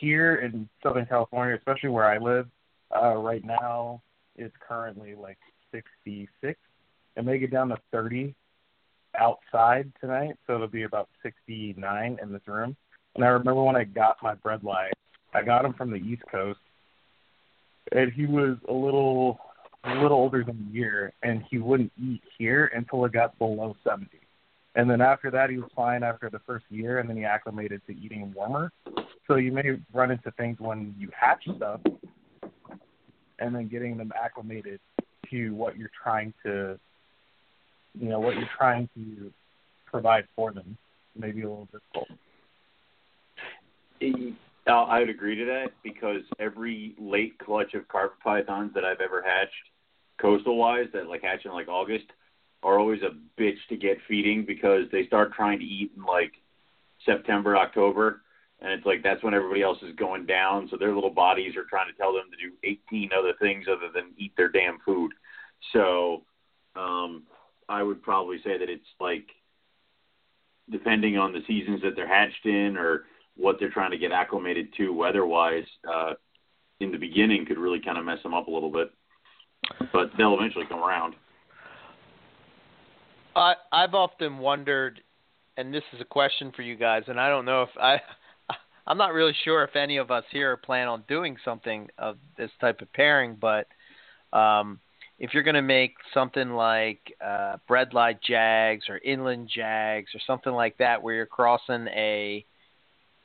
here 0.00 0.36
in 0.36 0.68
Southern 0.82 1.06
California, 1.06 1.56
especially 1.56 1.90
where 1.90 2.04
I 2.04 2.18
live, 2.18 2.48
uh, 2.94 3.14
right 3.16 3.44
now 3.44 4.02
it's 4.36 4.54
currently 4.66 5.14
like 5.14 5.38
66. 5.72 6.58
It 7.16 7.24
may 7.24 7.38
get 7.38 7.50
down 7.50 7.68
to 7.68 7.76
30 7.92 8.34
outside 9.18 9.92
tonight, 10.00 10.36
so 10.46 10.54
it'll 10.54 10.66
be 10.66 10.82
about 10.82 11.08
69 11.22 12.18
in 12.20 12.32
this 12.32 12.42
room. 12.46 12.76
And 13.14 13.24
I 13.24 13.28
remember 13.28 13.62
when 13.62 13.76
I 13.76 13.84
got 13.84 14.16
my 14.22 14.34
bredli, 14.34 14.90
I 15.32 15.42
got 15.42 15.64
him 15.64 15.74
from 15.74 15.90
the 15.90 15.96
East 15.96 16.22
Coast, 16.30 16.58
and 17.92 18.12
he 18.12 18.26
was 18.26 18.56
a 18.68 18.72
little 18.72 19.38
a 19.84 19.94
little 19.94 20.16
older 20.16 20.42
than 20.42 20.66
a 20.68 20.74
year, 20.74 21.12
and 21.22 21.44
he 21.50 21.58
wouldn't 21.58 21.92
eat 22.02 22.22
here 22.38 22.70
until 22.74 23.04
it 23.04 23.12
got 23.12 23.38
below 23.38 23.76
70. 23.84 24.08
And 24.76 24.90
then 24.90 25.00
after 25.00 25.30
that, 25.30 25.50
he 25.50 25.58
was 25.58 25.70
fine 25.76 26.02
after 26.02 26.30
the 26.30 26.40
first 26.40 26.64
year, 26.70 26.98
and 26.98 27.08
then 27.08 27.16
he 27.16 27.24
acclimated 27.24 27.82
to 27.86 27.92
eating 27.92 28.32
warmer. 28.34 28.72
So 29.28 29.36
you 29.36 29.52
may 29.52 29.78
run 29.92 30.10
into 30.10 30.30
things 30.32 30.58
when 30.58 30.94
you 30.98 31.10
hatch 31.14 31.46
stuff, 31.56 31.80
and 33.38 33.54
then 33.54 33.68
getting 33.68 33.96
them 33.96 34.12
acclimated 34.20 34.80
to 35.30 35.50
what 35.50 35.76
you're 35.76 35.90
trying 36.02 36.32
to, 36.44 36.78
you 37.98 38.08
know, 38.08 38.20
what 38.20 38.36
you're 38.36 38.48
trying 38.56 38.88
to 38.94 39.32
provide 39.86 40.24
for 40.34 40.52
them. 40.52 40.76
Maybe 41.16 41.42
a 41.42 41.48
little 41.48 41.68
difficult. 41.72 42.08
I 44.66 44.98
would 45.00 45.08
agree 45.08 45.36
to 45.36 45.44
that 45.44 45.68
because 45.82 46.22
every 46.38 46.94
late 46.98 47.38
clutch 47.38 47.74
of 47.74 47.86
carpet 47.88 48.18
pythons 48.22 48.72
that 48.74 48.84
I've 48.84 49.00
ever 49.00 49.22
hatched, 49.22 49.52
coastal 50.20 50.56
wise, 50.56 50.86
that 50.92 51.08
like 51.08 51.22
hatch 51.22 51.44
in 51.44 51.52
like 51.52 51.68
August, 51.68 52.06
are 52.62 52.78
always 52.78 53.02
a 53.02 53.40
bitch 53.40 53.58
to 53.68 53.76
get 53.76 53.98
feeding 54.08 54.44
because 54.44 54.84
they 54.90 55.06
start 55.06 55.32
trying 55.34 55.58
to 55.58 55.64
eat 55.64 55.92
in 55.96 56.02
like 56.04 56.32
September, 57.04 57.56
October, 57.56 58.22
and 58.60 58.72
it's 58.72 58.86
like 58.86 59.02
that's 59.02 59.22
when 59.22 59.34
everybody 59.34 59.62
else 59.62 59.78
is 59.82 59.94
going 59.96 60.26
down. 60.26 60.68
So 60.70 60.76
their 60.78 60.94
little 60.94 61.10
bodies 61.10 61.56
are 61.56 61.64
trying 61.68 61.92
to 61.92 61.98
tell 61.98 62.12
them 62.12 62.30
to 62.30 62.48
do 62.48 62.54
18 62.90 63.10
other 63.16 63.34
things 63.40 63.66
other 63.68 63.92
than 63.94 64.12
eat 64.16 64.32
their 64.36 64.48
damn 64.48 64.78
food. 64.84 65.12
So 65.72 66.22
um, 66.74 67.24
I 67.68 67.82
would 67.82 68.02
probably 68.02 68.38
say 68.44 68.58
that 68.58 68.68
it's 68.68 68.84
like 69.00 69.26
depending 70.70 71.18
on 71.18 71.32
the 71.32 71.40
seasons 71.46 71.82
that 71.82 71.94
they're 71.96 72.08
hatched 72.08 72.46
in 72.46 72.76
or 72.76 73.04
what 73.36 73.56
they're 73.58 73.70
trying 73.70 73.90
to 73.90 73.98
get 73.98 74.12
acclimated 74.12 74.68
to 74.76 74.90
weather-wise 74.90 75.66
uh, 75.92 76.14
in 76.80 76.92
the 76.92 76.98
beginning 76.98 77.44
could 77.46 77.58
really 77.58 77.80
kind 77.80 77.98
of 77.98 78.04
mess 78.04 78.22
them 78.22 78.34
up 78.34 78.46
a 78.46 78.50
little 78.50 78.70
bit. 78.70 78.92
But 79.92 80.10
they'll 80.16 80.34
eventually 80.34 80.66
come 80.68 80.82
around. 80.82 81.14
I 83.34 83.54
I've 83.72 83.94
often 83.94 84.38
wondered, 84.38 85.00
and 85.56 85.72
this 85.72 85.82
is 85.92 86.00
a 86.00 86.04
question 86.04 86.52
for 86.54 86.62
you 86.62 86.76
guys, 86.76 87.04
and 87.08 87.18
I 87.18 87.28
don't 87.28 87.44
know 87.44 87.62
if 87.62 87.70
I. 87.80 88.00
I'm 88.86 88.98
not 88.98 89.14
really 89.14 89.34
sure 89.44 89.64
if 89.64 89.76
any 89.76 89.96
of 89.96 90.10
us 90.10 90.24
here 90.30 90.58
plan 90.58 90.88
on 90.88 91.04
doing 91.08 91.38
something 91.42 91.88
of 91.96 92.18
this 92.36 92.50
type 92.60 92.82
of 92.82 92.92
pairing, 92.92 93.38
but 93.40 93.66
um, 94.36 94.78
if 95.18 95.32
you're 95.32 95.42
going 95.42 95.54
to 95.54 95.62
make 95.62 95.94
something 96.12 96.50
like 96.50 97.00
uh, 97.24 97.56
bredli 97.68 98.16
jags 98.26 98.86
or 98.88 98.98
inland 98.98 99.48
jags 99.54 100.10
or 100.14 100.20
something 100.26 100.52
like 100.52 100.76
that, 100.78 101.02
where 101.02 101.14
you're 101.14 101.26
crossing 101.26 101.86
a, 101.88 102.44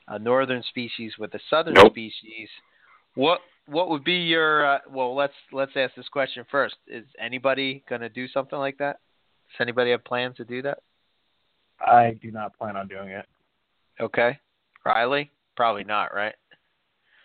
a 0.08 0.18
northern 0.18 0.62
species 0.68 1.12
with 1.18 1.34
a 1.34 1.40
southern 1.48 1.74
nope. 1.74 1.92
species, 1.92 2.48
what 3.14 3.40
what 3.66 3.88
would 3.90 4.04
be 4.04 4.14
your 4.14 4.76
uh, 4.76 4.78
well? 4.88 5.14
Let's 5.14 5.34
let's 5.52 5.72
ask 5.76 5.94
this 5.94 6.08
question 6.08 6.44
first. 6.50 6.76
Is 6.86 7.04
anybody 7.20 7.82
going 7.88 8.00
to 8.02 8.08
do 8.08 8.28
something 8.28 8.58
like 8.58 8.78
that? 8.78 8.98
Does 9.50 9.60
anybody 9.60 9.90
have 9.90 10.04
plans 10.04 10.36
to 10.36 10.44
do 10.44 10.62
that? 10.62 10.78
I 11.80 12.18
do 12.22 12.30
not 12.30 12.56
plan 12.56 12.76
on 12.76 12.88
doing 12.88 13.08
it. 13.08 13.26
Okay, 14.00 14.38
Riley, 14.84 15.30
probably 15.56 15.84
not, 15.84 16.14
right? 16.14 16.34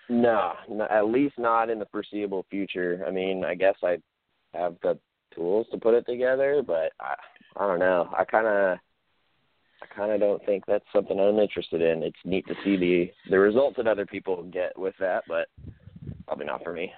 No, 0.08 0.54
no, 0.70 0.86
at 0.90 1.08
least 1.08 1.36
not 1.38 1.70
in 1.70 1.80
the 1.80 1.88
foreseeable 1.88 2.46
future. 2.50 3.04
I 3.08 3.12
mean, 3.12 3.44
I 3.44 3.56
guess 3.56 3.76
I 3.84 3.98
have 4.56 4.76
the 4.82 4.98
tools 5.34 5.68
to 5.72 5.78
put 5.78 5.94
it 5.94 6.06
together, 6.06 6.64
but 6.66 6.94
I 7.00 7.16
I 7.58 7.68
don't 7.68 7.80
know. 7.80 8.10
I 8.18 8.26
kind 8.26 8.48
of 8.48 8.78
I 9.82 9.96
kind 9.96 10.12
of 10.12 10.20
don't 10.20 10.44
think 10.46 10.66
that's 10.66 10.86
something 10.94 11.20
I'm 11.20 11.40
interested 11.40 11.82
in. 11.82 12.04
It's 12.04 12.18
neat 12.26 12.48
to 12.48 12.56
see 12.64 12.78
the 12.78 13.12
the 13.30 13.40
results 13.40 13.78
that 13.78 13.88
other 13.88 14.06
people 14.06 14.44
get 14.44 14.78
with 14.78 14.96
that, 15.00 15.24
but 15.28 15.48
probably 16.28 16.46
not 16.46 16.64
for 16.64 16.74
me. 16.74 16.92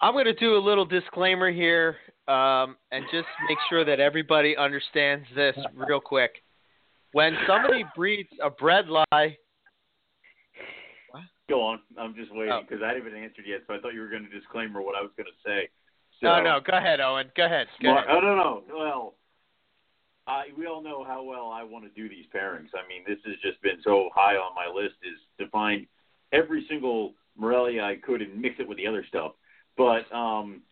I'm 0.00 0.12
going 0.12 0.26
to 0.26 0.34
do 0.34 0.56
a 0.56 0.58
little 0.62 0.84
disclaimer 0.84 1.50
here 1.50 1.96
um, 2.28 2.76
and 2.92 3.04
just 3.10 3.26
make 3.48 3.58
sure 3.68 3.84
that 3.84 3.98
everybody 3.98 4.56
understands 4.56 5.26
this 5.34 5.56
real 5.74 6.00
quick. 6.00 6.42
When 7.12 7.36
somebody 7.48 7.84
breeds 7.96 8.28
a 8.40 8.48
bredli, 8.48 9.36
Go 11.48 11.62
on. 11.62 11.80
I'm 11.98 12.14
just 12.14 12.30
waiting 12.34 12.60
because 12.68 12.82
oh. 12.84 12.86
I 12.86 12.94
haven't 12.94 13.16
answered 13.16 13.46
yet, 13.46 13.60
so 13.66 13.74
I 13.74 13.78
thought 13.80 13.94
you 13.94 14.00
were 14.00 14.10
going 14.10 14.28
to 14.28 14.38
disclaimer 14.38 14.82
what 14.82 14.94
I 14.94 15.00
was 15.00 15.10
going 15.16 15.26
to 15.32 15.40
say. 15.48 15.68
So, 16.20 16.26
no, 16.26 16.42
no, 16.42 16.60
go 16.60 16.76
ahead, 16.76 17.00
Owen. 17.00 17.30
Go 17.36 17.46
ahead. 17.46 17.68
Go 17.82 17.92
ahead. 17.92 18.04
Oh 18.10 18.20
no, 18.20 18.34
no. 18.34 18.62
Well, 18.76 19.14
I, 20.26 20.46
we 20.56 20.66
all 20.66 20.82
know 20.82 21.04
how 21.04 21.22
well 21.22 21.50
I 21.50 21.62
want 21.62 21.84
to 21.84 21.90
do 21.90 22.08
these 22.08 22.26
pairings. 22.34 22.68
I 22.74 22.86
mean, 22.88 23.02
this 23.06 23.18
has 23.24 23.36
just 23.42 23.62
been 23.62 23.78
so 23.84 24.10
high 24.14 24.34
on 24.34 24.54
my 24.54 24.66
list 24.66 24.96
is 25.02 25.18
to 25.38 25.48
find 25.50 25.86
every 26.32 26.66
single 26.68 27.14
Morelia 27.36 27.82
I 27.82 27.96
could 27.96 28.20
and 28.20 28.40
mix 28.40 28.56
it 28.58 28.68
with 28.68 28.78
the 28.78 28.86
other 28.86 29.04
stuff. 29.08 29.32
But 29.76 30.12
um, 30.14 30.62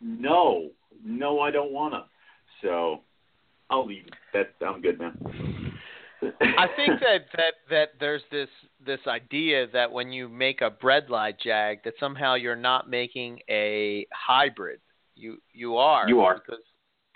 no, 0.00 0.70
no, 1.04 1.40
I 1.40 1.50
don't 1.50 1.72
wanna. 1.72 2.06
So 2.62 3.00
I'll 3.68 3.86
leave. 3.86 4.06
That 4.32 4.54
I'm 4.64 4.80
good, 4.80 4.98
man. 4.98 5.18
I 6.22 6.68
think 6.76 7.00
that 7.00 7.26
that 7.36 7.54
that 7.68 7.88
there's 7.98 8.22
this 8.30 8.48
this 8.84 9.00
idea 9.06 9.66
that 9.72 9.90
when 9.90 10.12
you 10.12 10.28
make 10.28 10.60
a 10.60 10.70
bredli 10.70 11.34
jag, 11.42 11.82
that 11.84 11.94
somehow 11.98 12.34
you're 12.34 12.54
not 12.54 12.88
making 12.88 13.40
a 13.50 14.06
hybrid. 14.12 14.80
You 15.14 15.38
you 15.52 15.76
are. 15.76 16.08
You 16.08 16.20
are 16.20 16.42
because 16.44 16.62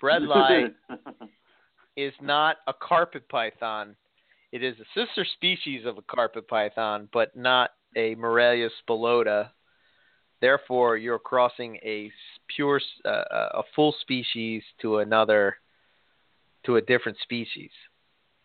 bredli 0.01 0.73
is 1.97 2.13
not 2.21 2.57
a 2.67 2.73
carpet 2.73 3.27
python. 3.29 3.95
It 4.51 4.63
is 4.63 4.75
a 4.79 4.85
sister 4.99 5.25
species 5.33 5.85
of 5.85 5.97
a 5.97 6.01
carpet 6.03 6.47
python, 6.47 7.09
but 7.11 7.35
not 7.35 7.71
a 7.95 8.15
Morelia 8.15 8.69
spilota. 8.81 9.49
Therefore, 10.39 10.97
you're 10.97 11.19
crossing 11.19 11.77
a 11.77 12.11
pure, 12.55 12.79
uh, 13.03 13.09
a 13.09 13.63
full 13.75 13.93
species 14.01 14.63
to 14.81 14.99
another, 14.99 15.57
to 16.65 16.75
a 16.75 16.81
different 16.81 17.17
species, 17.23 17.71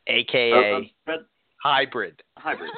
aka 0.06 0.90
uh, 1.06 1.12
uh, 1.12 1.16
hybrid. 1.62 2.22
Hybrid. 2.38 2.70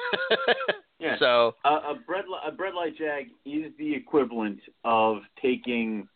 yeah. 0.99 1.17
So 1.19 1.55
a 1.63 1.93
bread 2.05 2.25
a 2.45 2.51
bredli 2.51 2.95
jag 2.97 3.27
is 3.45 3.71
the 3.77 3.95
equivalent 3.95 4.59
of 4.83 5.19
taking, 5.41 6.07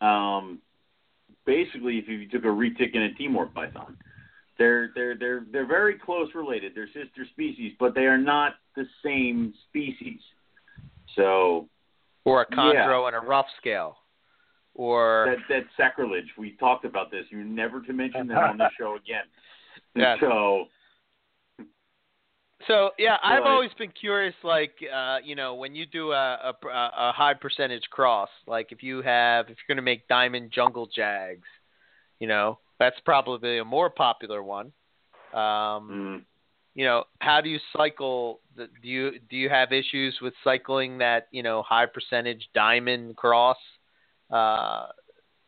um, 0.00 0.60
basically 1.46 1.98
if 1.98 2.08
you 2.08 2.28
took 2.28 2.44
a 2.44 2.48
retic 2.48 2.94
and 2.94 3.04
a 3.04 3.14
Timor 3.14 3.46
python. 3.46 3.96
They're 4.58 4.90
they're 4.94 5.16
they're 5.16 5.46
they're 5.52 5.66
very 5.66 5.96
close 5.98 6.28
related. 6.34 6.72
They're 6.74 6.88
sister 6.88 7.24
species, 7.30 7.74
but 7.78 7.94
they 7.94 8.06
are 8.06 8.18
not 8.18 8.54
the 8.74 8.84
same 9.04 9.54
species. 9.68 10.18
So 11.14 11.68
or 12.24 12.42
a 12.42 12.46
chondro 12.46 12.74
yeah. 12.74 13.06
and 13.06 13.16
a 13.16 13.20
rough 13.20 13.46
scale. 13.60 13.96
Or 14.74 15.26
that 15.28 15.42
that's 15.48 15.76
sacrilege. 15.76 16.26
We 16.36 16.56
talked 16.58 16.84
about 16.84 17.10
this. 17.10 17.24
You're 17.30 17.44
never 17.44 17.80
to 17.82 17.92
mention 17.92 18.26
that 18.28 18.38
on 18.38 18.58
the 18.58 18.68
show 18.78 18.96
again. 18.96 19.24
So 20.20 20.66
so 22.66 22.90
yeah, 22.98 23.16
I've 23.22 23.44
always 23.44 23.70
been 23.78 23.92
curious. 23.92 24.34
Like, 24.42 24.74
uh, 24.92 25.18
you 25.24 25.36
know, 25.36 25.54
when 25.54 25.74
you 25.74 25.86
do 25.86 26.12
a, 26.12 26.52
a, 26.52 26.68
a 26.68 27.12
high 27.12 27.34
percentage 27.34 27.84
cross, 27.90 28.28
like 28.46 28.72
if 28.72 28.82
you 28.82 29.00
have, 29.02 29.46
if 29.48 29.56
you're 29.58 29.74
going 29.74 29.82
to 29.82 29.82
make 29.82 30.08
diamond 30.08 30.50
jungle 30.52 30.88
jags, 30.92 31.46
you 32.18 32.26
know, 32.26 32.58
that's 32.78 32.96
probably 33.04 33.58
a 33.58 33.64
more 33.64 33.90
popular 33.90 34.42
one. 34.42 34.72
Um, 35.32 35.40
mm. 35.90 36.24
You 36.74 36.84
know, 36.84 37.04
how 37.20 37.40
do 37.40 37.48
you 37.48 37.58
cycle? 37.76 38.40
The, 38.56 38.68
do 38.82 38.88
you 38.88 39.12
do 39.28 39.36
you 39.36 39.48
have 39.48 39.72
issues 39.72 40.16
with 40.22 40.32
cycling 40.44 40.98
that 40.98 41.26
you 41.32 41.42
know 41.42 41.62
high 41.62 41.86
percentage 41.86 42.48
diamond 42.54 43.16
cross? 43.16 43.56
Uh, 44.30 44.86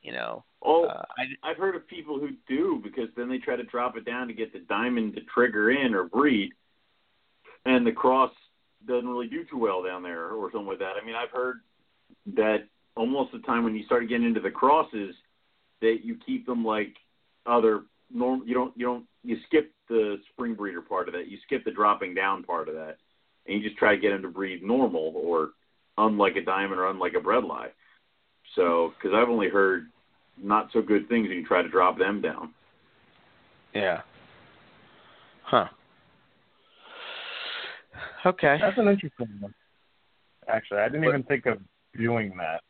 you 0.03 0.13
know, 0.13 0.45
oh, 0.65 0.87
uh, 0.87 1.03
I, 1.19 1.51
I've 1.51 1.57
heard 1.57 1.77
of 1.77 1.87
people 1.87 2.19
who 2.19 2.31
do 2.49 2.81
because 2.83 3.09
then 3.17 3.29
they 3.29 3.39
try 3.39 3.55
to 3.55 3.63
drop 3.65 3.97
it 3.97 4.05
down 4.05 4.27
to 4.29 4.35
get 4.35 4.53
the 4.53 4.61
diamond 4.61 5.15
to 5.15 5.21
trigger 5.33 5.71
in 5.71 5.95
or 5.95 6.05
breed, 6.05 6.51
and 7.65 7.87
the 7.87 7.93
cross 7.93 8.33
doesn't 8.87 9.09
really 9.09 9.29
do 9.29 9.45
too 9.45 9.59
well 9.59 9.83
down 9.83 10.03
there 10.03 10.31
or 10.31 10.51
something 10.51 10.69
like 10.69 10.79
that. 10.79 10.95
I 11.01 11.05
mean, 11.05 11.15
I've 11.15 11.31
heard 11.31 11.61
that 12.35 12.67
almost 12.97 13.33
the 13.33 13.39
time 13.41 13.65
when 13.65 13.75
you 13.75 13.85
start 13.85 14.09
getting 14.09 14.27
into 14.27 14.41
the 14.41 14.51
crosses, 14.51 15.15
that 15.81 15.99
you 16.03 16.17
keep 16.27 16.47
them 16.47 16.65
like 16.65 16.95
other 17.47 17.83
norm. 18.13 18.43
You 18.47 18.55
don't 18.55 18.77
you 18.77 18.87
don't 18.87 19.05
you 19.23 19.37
skip 19.47 19.73
the 19.89 20.17
spring 20.33 20.55
breeder 20.55 20.83
part 20.83 21.09
of 21.09 21.15
that. 21.15 21.29
You 21.29 21.39
skip 21.45 21.65
the 21.65 21.71
dropping 21.71 22.15
down 22.15 22.43
part 22.43 22.69
of 22.69 22.75
that, 22.75 22.97
and 23.47 23.57
you 23.57 23.67
just 23.67 23.79
try 23.79 23.95
to 23.95 24.01
get 24.01 24.11
them 24.11 24.23
to 24.23 24.29
breed 24.29 24.63
normal 24.63 25.13
or 25.17 25.51
unlike 25.99 26.37
a 26.37 26.45
diamond 26.45 26.81
or 26.81 26.89
unlike 26.89 27.15
a 27.15 27.21
bredli. 27.21 27.69
So, 28.57 28.93
because 28.97 29.15
I've 29.15 29.29
only 29.29 29.49
heard 29.49 29.87
not 30.43 30.71
so 30.73 30.83
good 30.83 31.09
things, 31.09 31.29
and 31.29 31.39
you 31.39 31.47
try 31.47 31.63
to 31.63 31.69
drop 31.69 31.99
them 31.99 32.21
down. 32.21 32.53
Yeah. 33.75 34.01
Huh. 35.45 35.67
Okay. 38.27 38.59
That's 38.61 38.79
an 38.79 38.89
interesting 38.89 39.29
one. 39.41 39.55
Actually, 40.49 40.81
I 40.81 40.89
didn't 40.89 41.05
even 41.05 41.23
think 41.23 41.47
of 41.47 41.59
doing 41.97 42.33
that. 42.39 42.63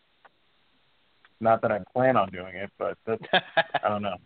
Not 1.40 1.62
that 1.62 1.72
I 1.72 1.78
plan 1.92 2.16
on 2.16 2.30
doing 2.30 2.54
it, 2.56 2.70
but 2.78 2.98
that's 3.06 3.22
I 3.82 3.88
don't 3.88 4.02
know. 4.02 4.16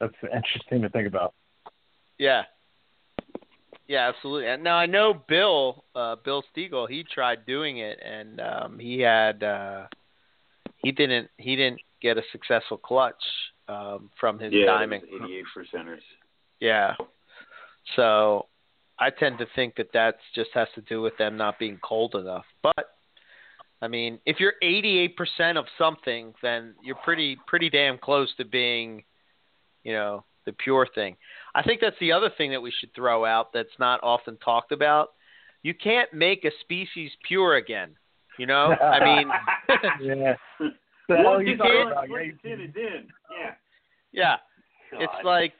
That's 0.00 0.14
interesting 0.22 0.82
to 0.82 0.88
think 0.88 1.08
about. 1.08 1.34
Yeah. 2.18 2.42
Yeah, 3.88 4.08
absolutely. 4.08 4.48
And 4.48 4.62
now 4.62 4.76
I 4.76 4.86
know 4.86 5.14
Bill, 5.28 5.84
uh, 5.94 6.16
Bill 6.24 6.44
Stiegel. 6.54 6.88
He 6.88 7.04
tried 7.04 7.46
doing 7.46 7.78
it, 7.78 7.98
and 8.04 8.40
um, 8.40 8.78
he 8.78 9.00
had 9.00 9.42
uh, 9.42 9.86
he 10.76 10.92
didn't 10.92 11.30
he 11.38 11.56
didn't 11.56 11.80
get 12.02 12.18
a 12.18 12.22
successful 12.30 12.76
clutch 12.76 13.14
um, 13.66 14.10
from 14.20 14.38
his 14.38 14.52
yeah, 14.52 14.66
diamond. 14.66 15.04
eighty-eight 15.04 15.44
percenters. 15.56 16.02
Yeah. 16.60 16.94
So 17.96 18.47
I 19.00 19.10
tend 19.10 19.38
to 19.38 19.46
think 19.54 19.76
that 19.76 19.92
that 19.92 20.16
just 20.34 20.50
has 20.54 20.68
to 20.74 20.80
do 20.82 21.00
with 21.00 21.16
them 21.18 21.36
not 21.36 21.58
being 21.58 21.78
cold 21.82 22.14
enough. 22.14 22.44
But 22.62 22.96
I 23.80 23.86
mean, 23.88 24.18
if 24.26 24.40
you're 24.40 24.54
88% 24.62 25.56
of 25.56 25.66
something, 25.78 26.34
then 26.42 26.74
you're 26.82 26.96
pretty 26.96 27.36
pretty 27.46 27.70
damn 27.70 27.96
close 27.98 28.28
to 28.38 28.44
being, 28.44 29.04
you 29.84 29.92
know, 29.92 30.24
the 30.46 30.52
pure 30.52 30.86
thing. 30.94 31.16
I 31.54 31.62
think 31.62 31.80
that's 31.80 31.98
the 32.00 32.12
other 32.12 32.30
thing 32.36 32.50
that 32.50 32.60
we 32.62 32.72
should 32.80 32.92
throw 32.94 33.24
out 33.24 33.52
that's 33.52 33.78
not 33.78 34.00
often 34.02 34.36
talked 34.38 34.72
about. 34.72 35.10
You 35.62 35.74
can't 35.74 36.12
make 36.12 36.44
a 36.44 36.50
species 36.60 37.10
pure 37.26 37.56
again. 37.56 37.94
You 38.38 38.46
know, 38.46 38.72
I 38.72 39.04
mean, 39.04 39.28
yeah. 40.18 40.34
Once 41.10 41.44
you 41.46 41.52
it's 41.54 41.62
can't- 41.62 41.88
in, 42.04 42.10
once 42.10 42.22
it's 42.44 42.44
in, 42.44 42.60
it's. 42.60 42.76
Yeah. 42.76 43.50
yeah, 44.12 44.36
God. 44.92 45.02
it's 45.02 45.24
like, 45.24 45.52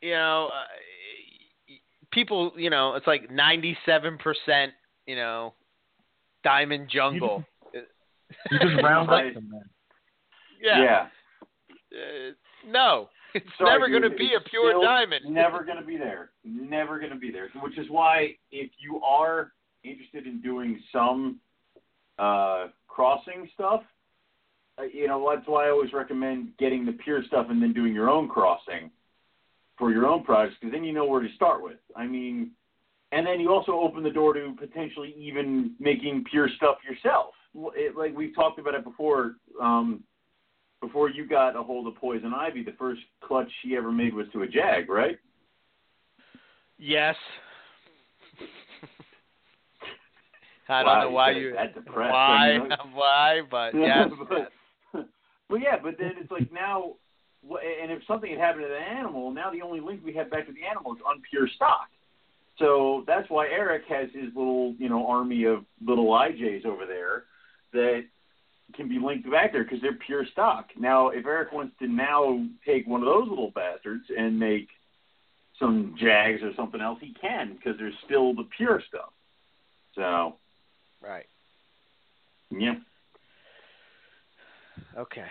you 0.00 0.12
know, 0.12 0.50
uh, 0.52 0.64
people, 2.14 2.52
you 2.56 2.70
know, 2.70 2.94
it's 2.94 3.06
like 3.06 3.28
97%, 3.30 4.68
you 5.06 5.16
know, 5.16 5.54
diamond 6.42 6.88
jungle. 6.88 7.44
You 7.72 8.58
just 8.58 8.82
round 8.82 9.08
Right. 9.08 9.28
up 9.28 9.34
them 9.34 9.48
then. 9.52 9.62
yeah. 10.62 11.06
Uh, 11.92 12.32
no, 12.66 13.08
it's 13.34 13.46
Sorry, 13.58 13.70
never 13.72 13.88
going 13.88 14.10
to 14.10 14.16
be 14.16 14.34
a 14.34 14.40
pure 14.48 14.70
still 14.72 14.82
diamond. 14.82 15.24
Never 15.26 15.64
going 15.64 15.78
to 15.78 15.84
be 15.84 15.96
there. 15.96 16.30
Never 16.44 16.98
going 16.98 17.12
to 17.12 17.18
be 17.18 17.30
there. 17.30 17.48
Which 17.62 17.78
is 17.78 17.86
why, 17.90 18.36
if 18.50 18.70
you 18.78 19.00
are 19.02 19.52
interested 19.82 20.26
in 20.26 20.40
doing 20.40 20.80
some 20.92 21.40
uh, 22.18 22.68
crossing 22.88 23.48
stuff, 23.54 23.82
uh, 24.78 24.82
you 24.84 25.06
know 25.06 25.30
that's 25.34 25.46
why 25.46 25.66
I 25.66 25.70
always 25.70 25.92
recommend 25.92 26.56
getting 26.58 26.84
the 26.84 26.92
pure 26.92 27.22
stuff 27.24 27.46
and 27.50 27.62
then 27.62 27.72
doing 27.72 27.92
your 27.94 28.08
own 28.10 28.28
crossing 28.28 28.90
for 29.78 29.90
your 29.90 30.06
own 30.06 30.24
projects 30.24 30.56
because 30.60 30.72
then 30.72 30.84
you 30.84 30.92
know 30.92 31.04
where 31.04 31.20
to 31.22 31.34
start 31.34 31.62
with. 31.62 31.78
I 31.96 32.06
mean, 32.06 32.50
and 33.12 33.26
then 33.26 33.40
you 33.40 33.52
also 33.52 33.72
open 33.72 34.02
the 34.02 34.10
door 34.10 34.34
to 34.34 34.54
potentially 34.58 35.14
even 35.18 35.74
making 35.78 36.24
pure 36.30 36.48
stuff 36.56 36.76
yourself. 36.88 37.34
It, 37.76 37.96
like 37.96 38.16
we've 38.16 38.34
talked 38.34 38.58
about 38.58 38.74
it 38.74 38.84
before. 38.84 39.36
Um, 39.60 40.02
before 40.80 41.08
you 41.08 41.26
got 41.26 41.56
a 41.56 41.62
hold 41.62 41.86
of 41.86 41.94
Poison 41.96 42.34
Ivy, 42.34 42.62
the 42.62 42.72
first 42.72 43.00
clutch 43.22 43.50
she 43.62 43.74
ever 43.74 43.90
made 43.90 44.12
was 44.12 44.26
to 44.32 44.42
a 44.42 44.46
Jag, 44.46 44.90
right? 44.90 45.18
Yes. 46.78 47.16
I 50.68 50.82
don't 50.82 50.92
Wow, 50.92 51.00
know 51.02 51.10
why 51.10 51.30
you 51.30 51.54
why 51.86 52.68
why, 52.92 53.40
but 53.50 53.74
yes. 53.74 54.08
but, 54.28 54.52
but 55.48 55.56
yeah, 55.56 55.76
but 55.82 55.94
then 55.98 56.12
it's 56.20 56.30
like 56.30 56.52
now, 56.52 56.94
and 57.50 57.90
if 57.92 58.04
something 58.06 58.30
had 58.30 58.38
happened 58.38 58.64
to 58.64 58.68
the 58.68 58.78
animal, 58.78 59.30
now 59.30 59.50
the 59.50 59.62
only 59.62 59.80
link 59.80 60.00
we 60.04 60.14
have 60.14 60.30
back 60.30 60.46
to 60.46 60.52
the 60.52 60.64
animal 60.64 60.94
is 60.94 61.00
unpure 61.02 61.48
stock. 61.54 61.88
So 62.58 63.04
that's 63.06 63.28
why 63.28 63.48
Eric 63.48 63.82
has 63.88 64.08
his 64.12 64.34
little, 64.34 64.74
you 64.78 64.88
know, 64.88 65.06
army 65.06 65.44
of 65.44 65.64
little 65.84 66.06
IJs 66.06 66.64
over 66.64 66.86
there 66.86 67.24
that 67.72 68.04
can 68.74 68.88
be 68.88 68.98
linked 68.98 69.30
back 69.30 69.52
there 69.52 69.64
because 69.64 69.80
they're 69.82 69.94
pure 69.94 70.24
stock. 70.26 70.68
Now, 70.78 71.08
if 71.08 71.26
Eric 71.26 71.52
wants 71.52 71.74
to 71.80 71.88
now 71.88 72.46
take 72.64 72.86
one 72.86 73.00
of 73.00 73.06
those 73.06 73.28
little 73.28 73.50
bastards 73.50 74.04
and 74.16 74.38
make 74.38 74.68
some 75.58 75.96
Jags 75.98 76.42
or 76.42 76.52
something 76.54 76.80
else, 76.80 76.98
he 77.00 77.14
can 77.20 77.54
because 77.54 77.76
there's 77.78 77.94
still 78.04 78.34
the 78.34 78.44
pure 78.56 78.82
stuff. 78.88 79.12
So, 79.94 80.36
Right. 81.00 81.26
yeah. 82.50 82.74
Okay. 84.96 85.26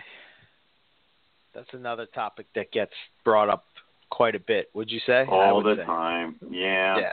That's 1.54 1.72
another 1.72 2.06
topic 2.06 2.46
that 2.54 2.72
gets 2.72 2.92
brought 3.24 3.48
up 3.48 3.64
quite 4.10 4.34
a 4.34 4.40
bit. 4.40 4.70
Would 4.74 4.90
you 4.90 5.00
say? 5.06 5.24
All 5.28 5.62
the 5.62 5.76
say. 5.76 5.84
time. 5.84 6.36
Yeah. 6.50 6.98
Yeah. 6.98 7.12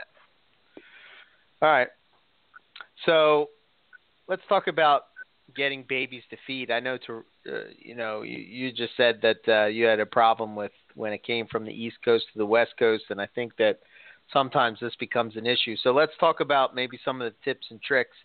All 1.60 1.68
right. 1.68 1.88
So 3.06 3.50
let's 4.28 4.42
talk 4.48 4.66
about 4.66 5.02
getting 5.54 5.84
babies 5.88 6.22
to 6.30 6.36
feed. 6.46 6.70
I 6.70 6.80
know 6.80 6.98
to 7.06 7.24
uh, 7.48 7.58
you 7.78 7.94
know 7.94 8.22
you, 8.22 8.38
you 8.38 8.72
just 8.72 8.96
said 8.96 9.20
that 9.22 9.40
uh, 9.48 9.66
you 9.66 9.84
had 9.84 10.00
a 10.00 10.06
problem 10.06 10.56
with 10.56 10.72
when 10.94 11.12
it 11.12 11.22
came 11.22 11.46
from 11.46 11.64
the 11.64 11.72
East 11.72 11.96
Coast 12.04 12.26
to 12.32 12.38
the 12.38 12.46
West 12.46 12.72
Coast, 12.78 13.04
and 13.10 13.20
I 13.20 13.26
think 13.26 13.56
that 13.58 13.80
sometimes 14.32 14.78
this 14.80 14.94
becomes 14.98 15.36
an 15.36 15.46
issue. 15.46 15.76
So 15.82 15.92
let's 15.92 16.12
talk 16.18 16.40
about 16.40 16.74
maybe 16.74 16.98
some 17.04 17.20
of 17.20 17.32
the 17.32 17.38
tips 17.44 17.66
and 17.70 17.80
tricks 17.82 18.16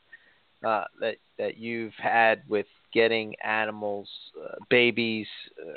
uh, 0.63 0.85
that 0.99 1.15
that 1.37 1.57
you've 1.57 1.93
had 1.97 2.41
with 2.47 2.67
getting 2.93 3.35
animals, 3.43 4.09
uh, 4.41 4.55
babies, 4.69 5.27
uh, 5.61 5.73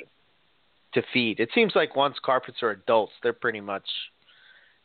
to 0.95 1.03
feed. 1.13 1.41
It 1.41 1.51
seems 1.55 1.73
like 1.75 1.95
once 1.97 2.17
carpets 2.23 2.63
are 2.63 2.71
adults, 2.71 3.13
they're 3.23 3.33
pretty 3.33 3.61
much 3.61 3.85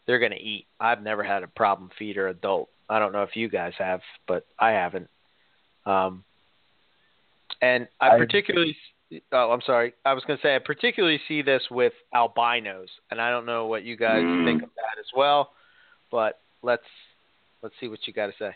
they're 0.06 0.20
going 0.20 0.32
to 0.32 0.42
eat. 0.42 0.68
I've 0.80 1.02
never 1.02 1.24
had 1.24 1.44
a 1.44 1.48
problem 1.48 1.90
feeder 1.98 2.28
adult. 2.28 2.70
I 2.90 3.00
don't 3.00 3.12
know 3.14 3.24
if 3.24 3.36
you 3.36 3.50
guys 3.50 3.74
have, 3.80 4.02
but 4.28 4.46
I 4.60 4.72
haven't. 4.72 5.10
Um, 5.86 6.24
and 7.62 7.88
I, 8.00 8.10
I- 8.10 8.18
particularly, 8.18 8.76
oh, 9.32 9.52
I'm 9.52 9.62
sorry. 9.66 9.94
I 10.06 10.14
was 10.14 10.24
going 10.26 10.38
to 10.38 10.44
say 10.44 10.56
I 10.56 10.60
particularly 10.60 11.20
see 11.28 11.42
this 11.42 11.64
with 11.72 11.94
albinos, 12.14 12.90
and 13.10 13.20
I 13.20 13.32
don't 13.32 13.46
know 13.48 13.66
what 13.66 13.84
you 13.84 13.96
guys 13.98 14.24
Mm. 14.26 14.44
think 14.46 14.62
of 14.64 14.70
that 14.76 15.00
as 15.00 15.08
well. 15.16 15.54
But 16.12 16.40
let's 16.62 16.84
let's 17.64 17.74
see 17.80 17.88
what 17.88 18.00
you 18.06 18.14
got 18.14 18.28
to 18.28 18.34
say. 18.38 18.56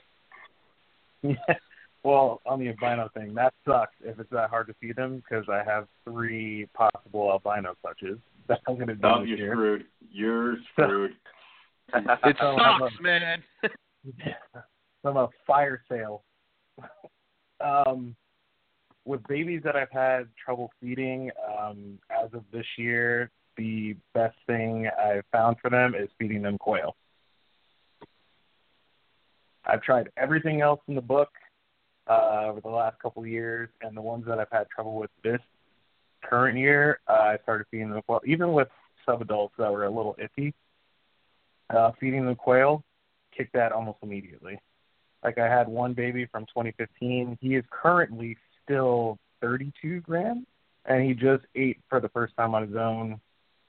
Yeah. 2.04 2.10
Well, 2.12 2.42
on 2.46 2.60
the 2.60 2.70
albino 2.70 3.10
thing, 3.14 3.34
that 3.36 3.54
sucks 3.66 3.94
if 4.04 4.20
it's 4.20 4.30
that 4.32 4.50
hard 4.50 4.68
to 4.68 4.74
feed 4.82 4.96
them 4.96 5.18
because 5.18 5.46
I 5.50 5.64
have 5.70 5.88
three 6.06 6.68
possible 6.74 7.30
albino 7.30 7.76
clutches 7.82 8.18
that 8.48 8.60
I'm 8.68 8.76
going 8.76 8.88
to 8.88 8.96
do 8.96 9.02
Oh, 9.08 9.20
this 9.22 9.30
you're 9.30 9.38
year. 9.38 9.52
screwed. 9.54 9.86
You're 10.12 10.58
screwed. 10.74 11.12
It 11.94 12.04
I 12.08 12.18
sucks, 12.22 12.40
love- 12.42 12.92
man. 13.02 13.44
From 15.02 15.18
a 15.18 15.30
fire 15.48 15.82
sale. 15.90 16.24
um, 17.62 18.16
with 19.06 19.26
babies 19.28 19.62
that 19.64 19.76
I've 19.76 19.92
had 19.92 20.28
trouble 20.44 20.72
feeding, 20.82 21.32
um, 21.58 21.98
as 22.12 22.34
of 22.34 22.44
this 22.52 22.66
year, 22.78 23.32
the 23.58 23.96
best 24.14 24.36
thing 24.46 24.90
I've 25.02 25.24
found 25.32 25.58
for 25.62 25.70
them 25.70 25.96
is 25.96 26.10
feeding 26.20 26.42
them 26.42 26.58
quail. 26.58 26.96
I've 29.66 29.82
tried 29.82 30.10
everything 30.18 30.62
else 30.62 30.80
in 30.88 30.96
the 30.96 31.02
book 31.02 31.30
uh, 32.10 32.48
over 32.48 32.60
the 32.62 32.70
last 32.70 33.00
couple 33.00 33.22
of 33.22 33.30
years, 33.30 33.70
and 33.82 33.96
the 33.96 34.02
ones 34.02 34.26
that 34.28 34.40
I've 34.40 34.52
had 34.52 34.68
trouble 34.70 34.96
with 34.96 35.12
this 35.24 35.40
current 36.24 36.58
year, 36.58 37.00
uh, 37.08 37.14
I 37.14 37.38
started 37.44 37.68
feeding 37.70 37.92
them 37.92 38.02
quail. 38.02 38.22
Even 38.26 38.54
with 38.54 38.68
subadults 39.08 39.52
that 39.58 39.72
were 39.72 39.86
a 39.86 39.90
little 39.90 40.18
iffy, 40.20 40.54
uh, 41.70 41.92
feeding 42.00 42.26
the 42.26 42.36
quail 42.36 42.84
kicked 43.36 43.54
that 43.54 43.72
almost 43.72 44.00
immediately. 44.02 44.60
Like 45.24 45.38
I 45.38 45.48
had 45.48 45.68
one 45.68 45.94
baby 45.94 46.26
from 46.26 46.46
2015. 46.46 47.38
He 47.42 47.56
is 47.56 47.64
currently 47.70 48.38
still 48.64 49.18
32 49.42 50.02
grams, 50.02 50.46
and 50.86 51.04
he 51.04 51.14
just 51.14 51.44
ate 51.56 51.80
for 51.90 52.00
the 52.00 52.10
first 52.10 52.36
time 52.36 52.56
on 52.56 52.68
his 52.68 52.76
own 52.76 53.20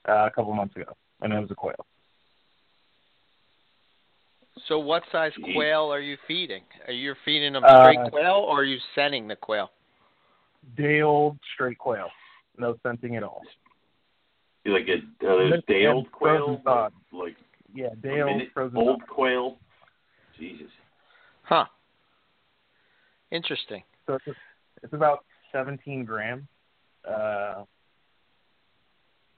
uh, 0.09 0.26
a 0.26 0.30
couple 0.30 0.55
months 0.55 0.76
ago, 0.76 0.97
and 1.20 1.32
it 1.32 1.41
was 1.41 1.51
a 1.51 1.55
quail. 1.55 1.86
So, 4.70 4.78
what 4.78 5.02
size 5.10 5.32
Jeez. 5.36 5.54
quail 5.54 5.92
are 5.92 6.00
you 6.00 6.16
feeding? 6.28 6.62
Are 6.86 6.92
you 6.92 7.14
feeding 7.24 7.54
them 7.54 7.64
Uh, 7.64 7.80
straight 7.80 8.12
quail, 8.12 8.44
or 8.46 8.60
are 8.60 8.64
you 8.64 8.78
scenting 8.94 9.26
the 9.26 9.34
quail? 9.34 9.72
Day 10.76 11.00
old 11.00 11.38
straight 11.54 11.76
quail, 11.76 12.08
no 12.56 12.76
scenting 12.84 13.16
at 13.16 13.24
all. 13.24 13.42
You 14.64 14.72
like 14.72 14.86
a 14.88 15.26
uh, 15.28 15.60
day 15.66 15.86
old 15.86 16.04
and 16.04 16.12
frozen 16.20 16.62
quail, 16.62 16.90
like 17.12 17.36
Yeah, 17.74 17.88
day 18.00 18.20
old 18.22 18.36
minute 18.36 18.50
frozen. 18.54 18.76
old 18.78 19.00
thawed. 19.00 19.08
quail. 19.08 19.58
Jesus. 20.38 20.70
Huh. 21.42 21.64
Interesting. 23.32 23.82
So 24.06 24.18
it's, 24.24 24.38
it's 24.84 24.92
about 24.92 25.24
17 25.50 26.04
grams. 26.04 26.44
Uh, 27.04 27.64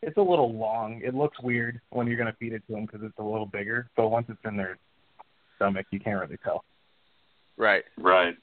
it's 0.03 0.19
a 0.19 0.23
little 0.23 0.53
long. 0.53 1.01
It 1.03 1.15
looks 1.15 1.41
weird 1.41 1.81
when 1.89 2.07
you're 2.07 2.17
going 2.19 2.31
to 2.31 2.37
feed 2.39 2.53
it 2.53 2.63
to 2.67 2.75
them 2.75 2.85
because 2.85 3.01
it's 3.03 3.19
a 3.19 3.23
little 3.23 3.47
bigger, 3.47 3.89
but 3.97 4.09
once 4.09 4.27
it's 4.29 4.39
in 4.45 4.59
their 4.59 4.77
stomach, 5.63 5.87
you 5.91 6.01
can't 6.01 6.21
really 6.21 6.39
tell. 6.43 6.65
Right. 7.57 7.85
Right. 7.99 8.35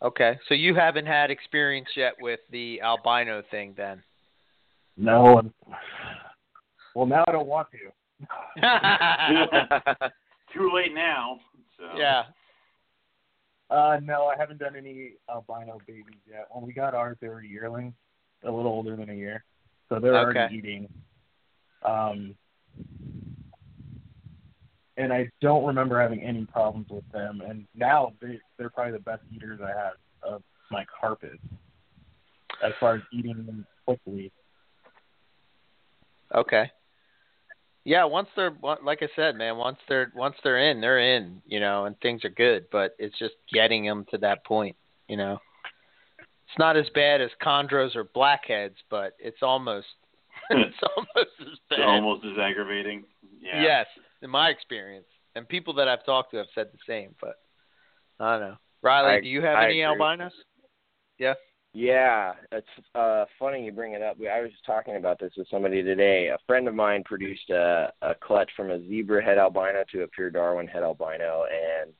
Okay. 0.00 0.38
So 0.48 0.54
you 0.54 0.74
haven't 0.74 1.06
had 1.06 1.30
experience 1.30 1.88
yet 1.96 2.14
with 2.20 2.40
the 2.50 2.80
albino 2.80 3.42
thing, 3.50 3.74
then? 3.76 4.02
No. 4.96 5.42
Well, 6.94 7.06
now 7.06 7.24
I 7.26 7.32
don't 7.32 7.46
want 7.46 7.68
to. 7.72 7.78
Too 10.54 10.70
late 10.74 10.94
now. 10.94 11.40
So. 11.78 11.98
yeah. 11.98 12.24
Uh, 13.70 13.98
no, 14.02 14.26
I 14.26 14.36
haven't 14.38 14.58
done 14.58 14.76
any 14.76 15.12
albino 15.30 15.78
babies 15.86 16.20
yet. 16.28 16.46
When 16.50 16.66
we 16.66 16.74
got 16.74 16.94
ours, 16.94 17.16
they 17.20 17.28
were 17.28 17.42
yearlings, 17.42 17.94
a 18.44 18.50
little 18.50 18.70
older 18.70 18.96
than 18.96 19.08
a 19.08 19.14
year, 19.14 19.44
so 19.88 19.98
they're 19.98 20.14
Okay. 20.28 20.38
already 20.40 20.56
eating. 20.56 20.88
Um, 21.82 22.34
and 24.96 25.12
I 25.12 25.28
don't 25.40 25.64
remember 25.64 26.00
having 26.00 26.22
any 26.22 26.44
problems 26.44 26.86
with 26.90 27.10
them. 27.12 27.42
And 27.46 27.66
now 27.74 28.12
they 28.20 28.38
they're 28.58 28.70
probably 28.70 28.92
the 28.92 28.98
best 29.00 29.22
eaters 29.34 29.60
I 29.62 29.68
have 29.68 29.94
of 30.22 30.42
my 30.70 30.84
carpet 31.00 31.38
as 32.62 32.72
far 32.78 32.96
as 32.96 33.02
eating 33.12 33.44
them 33.46 33.66
quickly. 33.84 34.32
Okay. 36.34 36.70
Yeah, 37.84 38.04
once 38.04 38.28
they're 38.36 38.56
like 38.84 39.02
I 39.02 39.08
said, 39.16 39.36
man, 39.36 39.56
once 39.56 39.78
they're 39.88 40.12
once 40.14 40.36
they're 40.44 40.70
in, 40.70 40.80
they're 40.80 41.16
in, 41.16 41.42
you 41.46 41.58
know, 41.58 41.86
and 41.86 41.98
things 42.00 42.24
are 42.24 42.30
good. 42.30 42.66
But 42.70 42.94
it's 42.98 43.18
just 43.18 43.34
getting 43.52 43.84
them 43.84 44.06
to 44.10 44.18
that 44.18 44.44
point, 44.44 44.76
you 45.08 45.16
know. 45.16 45.38
It's 46.18 46.58
not 46.58 46.76
as 46.76 46.86
bad 46.94 47.20
as 47.20 47.30
chondros 47.42 47.96
or 47.96 48.04
blackheads, 48.04 48.76
but 48.90 49.14
it's 49.18 49.42
almost 49.42 49.86
it's 50.50 50.76
hmm. 50.78 50.86
almost 50.96 51.34
as 51.40 51.58
bad. 51.70 51.78
It's 51.78 51.86
almost 51.86 52.24
as 52.24 52.38
aggravating. 52.38 53.04
Yeah. 53.40 53.62
Yes, 53.62 53.86
in 54.22 54.30
my 54.30 54.48
experience, 54.48 55.06
and 55.34 55.48
people 55.48 55.74
that 55.74 55.88
I've 55.88 56.04
talked 56.04 56.30
to 56.32 56.38
have 56.38 56.46
said 56.54 56.68
the 56.72 56.78
same. 56.86 57.14
But 57.20 57.36
I 58.20 58.38
don't 58.38 58.48
know. 58.48 58.56
Riley, 58.82 59.16
I- 59.16 59.20
do 59.20 59.28
you 59.28 59.42
have 59.42 59.56
I 59.56 59.64
any 59.66 59.82
agree 59.82 60.00
albinos? 60.00 60.32
Yeah. 61.18 61.34
Yeah, 61.74 62.34
it's 62.50 62.66
uh 62.94 63.24
funny 63.38 63.64
you 63.64 63.72
bring 63.72 63.94
it 63.94 64.02
up. 64.02 64.18
I 64.20 64.42
was 64.42 64.50
just 64.50 64.66
talking 64.66 64.96
about 64.96 65.18
this 65.18 65.32
with 65.38 65.48
somebody 65.50 65.82
today. 65.82 66.28
A 66.28 66.36
friend 66.46 66.68
of 66.68 66.74
mine 66.74 67.02
produced 67.04 67.48
a, 67.48 67.90
a 68.02 68.14
clutch 68.14 68.50
from 68.54 68.70
a 68.70 68.86
zebra 68.88 69.24
head 69.24 69.38
albino 69.38 69.82
to 69.92 70.02
a 70.02 70.08
pure 70.08 70.30
Darwin 70.30 70.66
head 70.66 70.82
albino, 70.82 71.44
and 71.50 71.92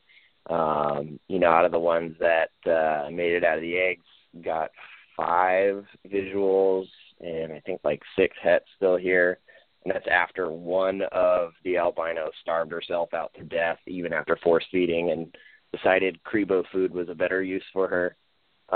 um, 0.51 1.19
you 1.29 1.39
know, 1.39 1.49
out 1.49 1.65
of 1.65 1.73
the 1.73 1.79
ones 1.79 2.15
that 2.21 2.51
uh 2.71 3.09
made 3.11 3.33
it 3.33 3.45
out 3.45 3.57
of 3.57 3.63
the 3.63 3.79
eggs, 3.79 4.05
got 4.45 4.71
five 5.17 5.87
visuals 6.07 6.87
and 7.23 7.53
I 7.53 7.61
think 7.61 7.81
like 7.85 8.03
six 8.17 8.37
hets 8.43 8.67
still 8.77 8.97
here. 8.97 9.39
And 9.85 9.95
that's 9.95 10.07
after 10.11 10.51
one 10.51 11.03
of 11.11 11.53
the 11.65 11.77
albinos 11.77 12.33
starved 12.41 12.73
herself 12.73 13.13
out 13.15 13.33
to 13.35 13.45
death, 13.45 13.79
even 13.87 14.13
after 14.13 14.37
force 14.43 14.65
feeding, 14.71 15.11
and 15.11 15.35
decided 15.73 16.21
Cribo 16.25 16.65
food 16.73 16.93
was 16.93 17.09
a 17.09 17.15
better 17.15 17.43
use 17.43 17.65
for 17.73 17.89
her. 17.89 18.17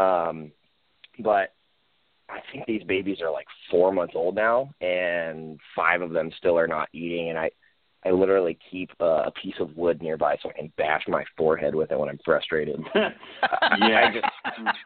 Um, 0.00 0.50
but 1.20 1.54
I 2.28 2.40
think 2.52 2.66
these 2.66 2.82
babies 2.82 3.18
are 3.22 3.30
like 3.30 3.46
four 3.70 3.92
months 3.92 4.14
old 4.16 4.34
now, 4.34 4.74
and 4.80 5.61
five 5.74 6.02
of 6.02 6.11
them 6.11 6.30
still 6.36 6.59
are 6.59 6.66
not 6.66 6.88
eating. 6.92 7.30
And 7.30 7.38
I, 7.38 7.50
I 8.04 8.11
literally 8.11 8.59
keep 8.70 8.90
a, 8.98 9.04
a 9.26 9.32
piece 9.40 9.54
of 9.61 9.76
wood 9.76 10.02
nearby 10.02 10.36
so 10.42 10.50
I 10.50 10.52
can 10.52 10.72
bash 10.76 11.04
my 11.07 11.24
forehead 11.36 11.74
with 11.74 11.92
it 11.92 11.98
when 11.98 12.09
I'm 12.09 12.18
frustrated. 12.24 12.80
yeah. 12.94 13.11
I 13.42 14.12
just, 14.12 14.76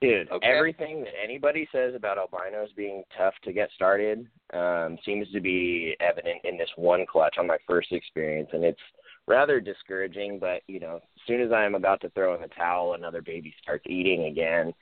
dude, 0.00 0.30
Okay. 0.30 0.46
everything 0.46 1.04
that 1.04 1.14
anybody 1.22 1.68
says 1.72 1.94
about 1.94 2.18
albinos 2.18 2.72
being 2.76 3.02
tough 3.16 3.34
to 3.44 3.52
get 3.52 3.70
started 3.74 4.26
um, 4.52 4.98
seems 5.04 5.30
to 5.32 5.40
be 5.40 5.96
evident 6.00 6.40
in 6.44 6.56
this 6.56 6.70
one 6.76 7.06
clutch 7.06 7.36
on 7.38 7.46
my 7.46 7.58
first 7.66 7.92
experience, 7.92 8.48
and 8.52 8.64
it's 8.64 8.80
rather 9.26 9.60
discouraging. 9.60 10.38
But 10.38 10.62
you 10.66 10.80
know, 10.80 10.96
as 10.96 11.22
soon 11.26 11.40
as 11.40 11.52
I'm 11.52 11.74
about 11.74 12.00
to 12.02 12.10
throw 12.10 12.34
in 12.34 12.42
the 12.42 12.48
towel, 12.48 12.94
another 12.94 13.22
baby 13.22 13.54
starts 13.62 13.84
eating 13.88 14.24
again. 14.26 14.72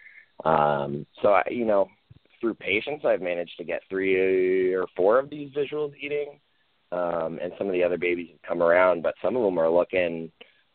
Um, 0.45 1.07
so 1.23 1.29
I, 1.29 1.45
you 1.51 1.65
know, 1.65 1.89
through 2.41 2.55
patience, 2.55 3.05
I've 3.05 3.23
managed 3.23 3.57
to 3.59 3.65
get 3.65 3.83
three 3.89 4.75
or 4.75 4.87
four 4.97 5.19
of 5.19 5.31
these 5.31 5.51
visuals 5.53 5.93
eating, 5.99 6.41
um, 6.93 7.39
and 7.41 7.53
some 7.57 7.69
of 7.69 7.73
the 7.73 7.85
other 7.85 7.99
babies 7.99 8.31
have 8.33 8.43
come 8.43 8.63
around, 8.63 9.03
but 9.03 9.15
some 9.23 9.37
of 9.37 9.43
them 9.43 9.59
are 9.59 9.71
looking 9.71 10.31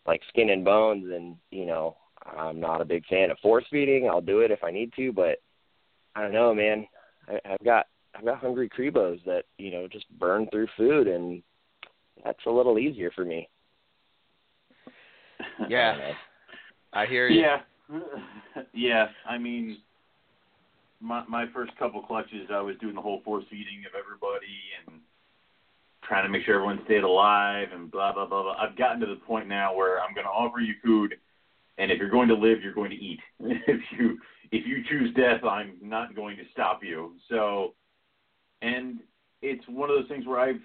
like 0.08 0.22
skin 0.30 0.50
and 0.50 0.66
bones, 0.66 1.06
and 1.14 1.36
you 1.52 1.66
know, 1.66 1.98
I'm 2.38 2.60
not 2.60 2.82
a 2.82 2.86
big 2.86 3.06
fan 3.08 3.32
of 3.32 3.40
force 3.40 3.66
feeding. 3.72 4.10
I'll 4.10 4.22
do 4.22 4.40
it 4.40 4.52
if 4.52 4.64
I 4.64 4.72
need 4.72 4.92
to, 4.96 5.12
but 5.12 5.38
I 6.16 6.22
don't 6.22 6.34
know, 6.34 6.54
man. 6.54 6.86
I, 7.28 7.40
I've 7.54 7.64
got 7.64 7.88
I've 8.16 8.26
got 8.26 8.40
hungry 8.40 8.70
Cribos 8.70 9.24
that 9.26 9.44
you 9.58 9.72
know 9.72 9.88
just 9.88 10.06
burn 10.20 10.48
through 10.52 10.68
food, 10.78 11.08
and 11.08 11.42
that's 12.24 12.46
a 12.46 12.52
little 12.52 12.80
easier 12.80 13.12
for 13.12 13.26
me. 13.26 13.50
Yeah. 15.70 15.98
don't. 15.98 16.16
I 16.94 17.06
hear 17.06 17.30
you. 17.30 17.42
Yeah. 17.42 17.62
yeah. 18.74 19.08
I 19.28 19.38
mean, 19.38 19.78
my 21.00 21.24
my 21.28 21.46
first 21.54 21.76
couple 21.78 22.02
clutches, 22.02 22.50
I 22.52 22.62
was 22.62 22.76
doing 22.82 22.96
the 22.96 23.02
whole 23.02 23.22
force 23.24 23.46
feeding 23.50 23.84
of 23.86 23.94
everybody 23.98 24.48
and 24.86 25.00
trying 26.04 26.24
to 26.24 26.30
make 26.30 26.44
sure 26.46 26.56
everyone 26.56 26.82
stayed 26.86 27.04
alive 27.04 27.70
and 27.74 27.92
blah 27.92 28.14
blah 28.14 28.26
blah 28.26 28.44
blah. 28.44 28.56
I've 28.58 28.78
gotten 28.78 29.00
to 29.02 29.06
the 29.06 29.16
point 29.16 29.48
now 29.48 29.76
where 29.76 30.02
I'm 30.02 30.14
going 30.14 30.26
to 30.26 30.32
offer 30.32 30.60
you 30.60 30.74
food, 30.84 31.16
and 31.80 31.92
if 31.92 31.98
you're 31.98 32.10
going 32.10 32.30
to 32.30 32.36
live, 32.36 32.62
you're 32.62 32.74
going 32.74 32.92
to 32.92 32.96
eat. 32.96 33.20
if 33.40 33.82
you 33.98 34.20
if 34.52 34.66
you 34.66 34.84
choose 34.90 35.14
death, 35.16 35.44
I'm 35.44 35.74
not 35.82 36.16
going 36.16 36.38
to 36.38 36.44
stop 36.52 36.84
you. 36.84 37.14
So, 37.30 37.74
and 38.62 39.00
it's 39.42 39.64
one 39.68 39.90
of 39.90 39.96
those 39.96 40.10
things 40.10 40.28
where 40.28 40.40
I've 40.40 40.62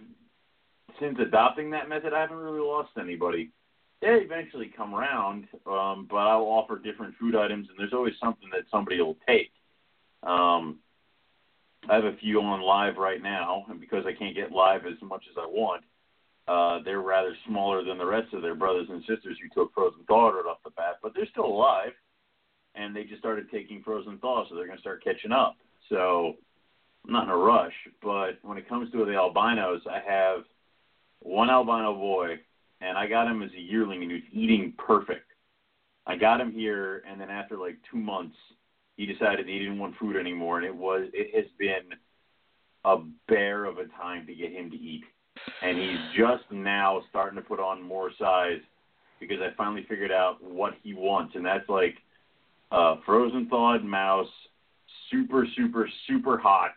since 1.01 1.19
adopting 1.21 1.71
that 1.71 1.89
method, 1.89 2.13
I 2.13 2.21
haven't 2.21 2.37
really 2.37 2.61
lost 2.61 2.91
anybody 3.01 3.51
they 4.05 4.09
eventually 4.17 4.71
come 4.77 4.95
around, 4.95 5.47
um, 5.67 6.07
but 6.11 6.17
I'll 6.17 6.43
offer 6.43 6.79
different 6.79 7.15
food 7.19 7.35
items, 7.35 7.69
and 7.69 7.79
there's 7.79 7.95
always 7.95 8.15
something 8.23 8.49
that 8.53 8.65
somebody 8.71 9.01
will 9.01 9.17
take. 9.27 9.51
Um, 10.23 10.81
I 11.89 11.95
have 11.95 12.05
a 12.05 12.17
few 12.17 12.41
on 12.41 12.61
live 12.61 12.97
right 12.97 13.23
now, 13.23 13.65
and 13.69 13.81
because 13.81 14.05
I 14.07 14.13
can't 14.13 14.37
get 14.37 14.53
live 14.53 14.83
as 14.87 15.01
much 15.03 15.25
as 15.31 15.37
I 15.39 15.47
want, 15.47 15.85
uh, 16.47 16.81
they're 16.85 17.01
rather 17.01 17.35
smaller 17.47 17.85
than 17.85 17.99
the 17.99 18.07
rest 18.07 18.33
of 18.35 18.43
their 18.43 18.55
brothers 18.55 18.89
and 18.91 19.01
sisters 19.01 19.39
who 19.41 19.49
took 19.55 19.73
frozen 19.75 20.01
thaw 20.07 20.29
right 20.29 20.47
off 20.47 20.59
the 20.65 20.71
bat, 20.71 20.97
but 21.03 21.13
they're 21.15 21.27
still 21.31 21.47
alive, 21.47 21.93
and 22.75 22.95
they 22.95 23.05
just 23.05 23.21
started 23.21 23.51
taking 23.51 23.83
frozen 23.83 24.19
thaw, 24.19 24.47
so 24.49 24.55
they're 24.55 24.67
going 24.67 24.79
to 24.79 24.83
start 24.83 25.03
catching 25.03 25.33
up. 25.33 25.57
So 25.89 26.35
I'm 27.05 27.13
not 27.13 27.25
in 27.25 27.31
a 27.31 27.37
rush, 27.37 27.75
but 28.03 28.39
when 28.43 28.59
it 28.59 28.69
comes 28.69 28.91
to 28.93 29.05
the 29.05 29.15
albinos, 29.15 29.83
I 29.91 30.01
have 30.07 30.45
one 31.21 31.51
albino 31.51 31.95
boy 31.95 32.39
and 32.81 32.99
I 32.99 33.07
got 33.07 33.27
him 33.27 33.43
as 33.43 33.51
a 33.53 33.61
yearling, 33.61 34.03
and 34.03 34.11
he 34.11 34.17
was 34.17 34.27
eating 34.33 34.75
perfect. 34.77 35.31
I 36.07 36.17
got 36.17 36.41
him 36.41 36.53
here, 36.53 37.03
and 37.09 37.21
then 37.21 37.31
after 37.31 37.57
like 37.57 37.77
two 37.91 37.99
months, 37.99 38.37
he 38.97 39.07
decided 39.07 39.47
he 39.47 39.59
didn't 39.59 39.79
want 39.79 39.97
food 39.97 40.17
anymore, 40.17 40.59
and 40.59 40.67
it 40.67 40.75
was 40.75 41.09
it 41.15 41.35
has 41.35 41.51
been 41.59 41.97
a 42.85 42.99
bear 43.27 43.65
of 43.65 43.79
a 43.79 43.87
time 43.87 44.27
to 44.27 44.35
get 44.35 44.53
him 44.53 44.71
to 44.71 44.77
eat, 44.77 45.05
and 45.63 45.79
he's 45.79 46.01
just 46.17 46.51
now 46.51 47.03
starting 47.09 47.37
to 47.37 47.43
put 47.43 47.61
on 47.61 47.83
more 47.83 48.11
size 48.19 48.61
because 49.21 49.39
I 49.41 49.55
finally 49.57 49.87
figured 49.89 50.13
out 50.13 50.43
what 50.43 50.75
he 50.83 50.95
wants, 50.95 51.35
and 51.35 51.45
that's 51.45 51.69
like 51.69 51.97
uh, 52.71 52.97
frozen 53.07 53.49
thawed 53.49 53.85
mouse, 53.85 54.29
super 55.11 55.47
super 55.57 55.89
super 56.09 56.39
hot, 56.39 56.75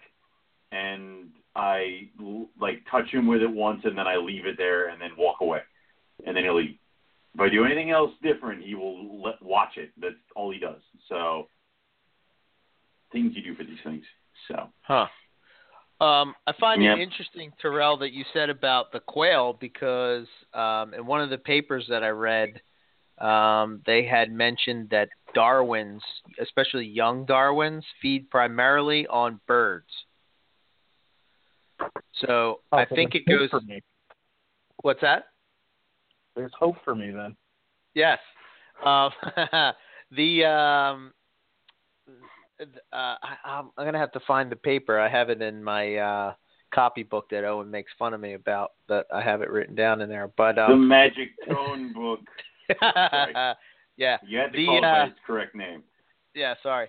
and 0.72 1.30
I 1.56 2.10
like 2.60 2.84
touch 2.90 3.10
him 3.10 3.28
with 3.28 3.42
it 3.42 3.52
once, 3.52 3.82
and 3.84 3.98
then 3.98 4.08
I 4.08 4.18
leave 4.18 4.46
it 4.46 4.58
there, 4.58 4.90
and 4.90 5.02
then 5.02 5.12
walk 5.18 5.38
away 5.42 5.62
and 6.26 6.36
then 6.36 6.44
he'll 6.44 6.60
eat. 6.60 6.80
If 7.36 7.42
I 7.42 7.50
do 7.50 7.66
anything 7.66 7.92
else 7.92 8.12
different, 8.24 8.64
he 8.64 8.74
will 8.74 9.22
let, 9.22 9.42
watch 9.42 9.78
it. 9.78 9.92
That's 10.02 10.16
all 10.36 10.52
he 10.52 10.60
does. 10.60 10.82
So 11.08 11.48
things 13.12 13.34
you 13.36 13.44
do 13.44 13.56
for 13.56 13.64
these 13.64 13.78
things. 13.84 14.04
So 14.48 14.70
Huh. 14.82 15.08
Um, 16.00 16.36
I 16.46 16.54
find 16.60 16.84
Yep. 16.84 16.98
it 16.98 17.02
interesting, 17.02 17.52
Terrell, 17.60 17.98
that 17.98 18.12
you 18.12 18.24
said 18.32 18.50
about 18.50 18.92
the 18.92 19.00
quail 19.00 19.54
because 19.54 20.28
um, 20.54 20.94
in 20.94 21.06
one 21.06 21.22
of 21.22 21.30
the 21.30 21.38
papers 21.40 21.88
that 21.90 22.04
I 22.04 22.10
read, 22.10 22.62
um, 23.18 23.82
they 23.86 24.06
had 24.06 24.32
mentioned 24.32 24.90
that 24.92 25.10
Darwins, 25.34 26.04
especially 26.40 26.86
young 26.86 27.26
Darwins, 27.26 27.84
feed 28.02 28.30
primarily 28.30 29.08
on 29.08 29.40
birds. 29.48 29.88
So 32.22 32.62
Oh, 32.72 32.78
I 32.78 32.86
so 32.86 32.96
think 32.96 33.16
it 33.16 33.26
goes. 33.26 33.50
For 33.50 33.62
me. 33.62 33.82
What's 34.84 35.02
that? 35.02 35.26
There's 36.36 36.52
hope 36.58 36.76
for 36.86 36.94
me 36.94 37.10
then. 37.12 37.36
Yes. 37.96 38.20
Um, 38.86 39.12
the 40.12 40.46
um, 40.46 41.14
uh, 42.62 42.66
I, 42.94 43.36
I'm, 43.46 43.70
I'm 43.78 43.86
gonna 43.86 43.98
have 44.00 44.12
to 44.14 44.20
find 44.22 44.52
the 44.52 44.56
paper. 44.56 45.00
I 45.00 45.10
have 45.10 45.30
it 45.30 45.42
in 45.42 45.64
my 45.64 45.96
uh, 45.96 46.34
copybook 46.74 47.30
that 47.32 47.44
Owen 47.46 47.70
makes 47.72 47.92
fun 47.98 48.14
of 48.14 48.22
me 48.22 48.34
about. 48.34 48.74
That 48.90 49.06
I 49.14 49.22
have 49.22 49.42
it 49.42 49.50
written 49.50 49.76
down 49.76 50.02
in 50.02 50.10
there. 50.10 50.30
But 50.38 50.56
the 50.56 50.66
um, 50.66 50.88
magic 50.88 51.30
tone 51.50 51.94
book. 51.94 52.20
yeah, 53.98 54.18
You 54.26 54.38
had 54.40 54.52
to 54.52 54.58
The, 54.58 54.66
call 54.66 54.78
it 54.78 54.84
uh, 54.84 54.92
by 54.94 55.04
its 55.06 55.20
correct 55.26 55.56
name. 55.56 55.84
yeah. 56.36 56.56
Sorry. 56.62 56.88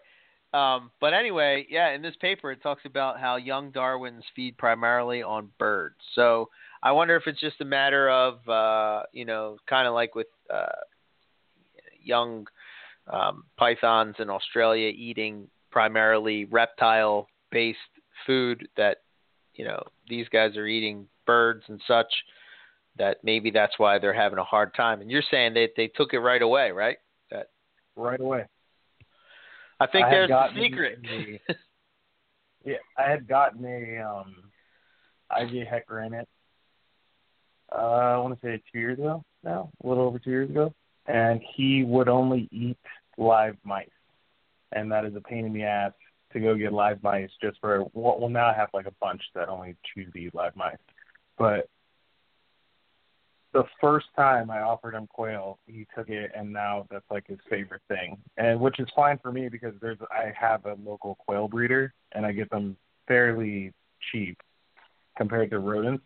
Um, 0.55 0.91
but 1.01 1.13
anyway, 1.13 1.67
yeah, 1.69 1.91
in 1.91 2.01
this 2.01 2.17
paper 2.21 2.51
it 2.51 2.63
talks 2.63 2.83
about 2.87 3.21
how 3.21 3.37
young 3.37 3.71
Darwins 3.71 4.25
feed 4.35 4.57
primarily 4.57 5.23
on 5.23 5.51
birds. 5.59 5.97
So 6.15 6.49
I 6.83 6.91
wonder 6.93 7.17
if 7.17 7.25
it's 7.27 7.39
just 7.41 7.61
a 7.61 7.67
matter 7.67 8.09
of, 8.09 8.49
uh, 8.49 9.03
you 9.13 9.27
know, 9.27 9.59
kind 9.69 9.87
of 9.87 9.93
like 9.93 10.15
with 10.15 10.27
uh, 10.53 10.65
young 12.03 12.47
um, 13.09 13.45
pythons 13.59 14.15
in 14.21 14.31
Australia 14.31 14.89
eating 14.89 15.49
primarily 15.71 16.45
reptile-based 16.47 17.79
food 18.27 18.69
that, 18.77 18.99
you 19.55 19.65
know, 19.65 19.83
these 20.09 20.29
guys 20.29 20.57
are 20.57 20.67
eating 20.67 21.07
birds 21.27 21.65
and 21.69 21.81
such. 21.87 22.13
That 22.97 23.19
maybe 23.23 23.53
that's 23.53 23.79
why 23.79 24.01
they're 24.01 24.13
having 24.13 24.41
a 24.41 24.45
hard 24.45 24.75
time. 24.75 25.01
And 25.01 25.11
you're 25.11 25.23
saying 25.31 25.55
that 25.55 25.69
they 25.77 25.87
took 25.87 26.15
it 26.15 26.19
right 26.19 26.43
away, 26.43 26.73
right? 26.73 26.97
That 27.31 27.51
Right 27.95 28.19
away. 28.19 28.45
I 29.79 29.87
think 29.87 30.07
I 30.07 30.11
there's 30.11 30.29
the 30.29 30.49
secret. 30.61 30.99
the- 31.03 31.39
Yeah, 32.65 32.79
I 32.99 33.09
had 33.09 33.29
gotten 33.29 33.65
a 33.65 33.99
um, 33.99 34.35
IJ 35.31 35.69
Heck 35.69 35.87
granite 35.87 36.29
uh, 37.73 37.77
I 37.77 38.17
want 38.19 38.41
to 38.41 38.47
say 38.47 38.63
two 38.73 38.79
years 38.79 38.99
ago 38.99 39.25
now, 39.45 39.71
a 39.83 39.89
little 39.89 40.05
over 40.05 40.19
two 40.19 40.31
years 40.31 40.51
ago, 40.51 40.75
and 41.07 41.41
he 41.55 41.85
would 41.85 42.09
only 42.09 42.49
eat 42.51 42.79
live 43.17 43.57
mice, 43.65 43.89
and 44.73 44.91
that 44.93 45.05
is 45.05 45.15
a 45.17 45.21
pain 45.21 45.45
in 45.45 45.53
the 45.53 45.65
ass 45.65 45.93
to 46.33 46.41
go 46.41 46.55
get 46.55 46.73
live 46.73 47.03
mice 47.03 47.31
just 47.43 47.59
for. 47.61 47.85
Well, 47.95 48.19
well 48.21 48.29
now 48.29 48.53
have 48.55 48.69
like 48.75 48.87
a 48.87 48.95
bunch 49.01 49.23
that 49.35 49.49
only 49.49 49.77
choose 49.95 50.13
eat 50.17 50.35
live 50.35 50.57
mice, 50.57 50.77
but 51.37 51.69
the 53.53 53.65
first 53.81 54.07
time 54.15 54.51
I 54.51 54.61
offered 54.61 54.95
him 54.95 55.07
quail, 55.07 55.59
he 55.67 55.87
took 55.97 56.11
it, 56.11 56.31
and 56.37 56.53
now 56.53 56.87
that's 56.91 57.05
like 57.11 57.27
his 57.27 57.39
favorite 57.49 57.83
thing, 57.89 58.19
and 58.37 58.61
which 58.61 58.79
is 58.79 58.89
fine 58.95 59.19
for 59.23 59.33
me 59.33 59.49
because 59.49 59.75
there's 59.81 59.99
I 60.11 60.33
have 60.39 60.67
a 60.67 60.77
local 60.85 61.15
quail 61.15 61.49
breeder, 61.49 61.95
and 62.13 62.27
I 62.27 62.33
get 62.33 62.51
them 62.51 62.77
fairly 63.07 63.73
cheap 64.13 64.39
compared 65.17 65.51
to 65.51 65.59
rodents. 65.59 66.05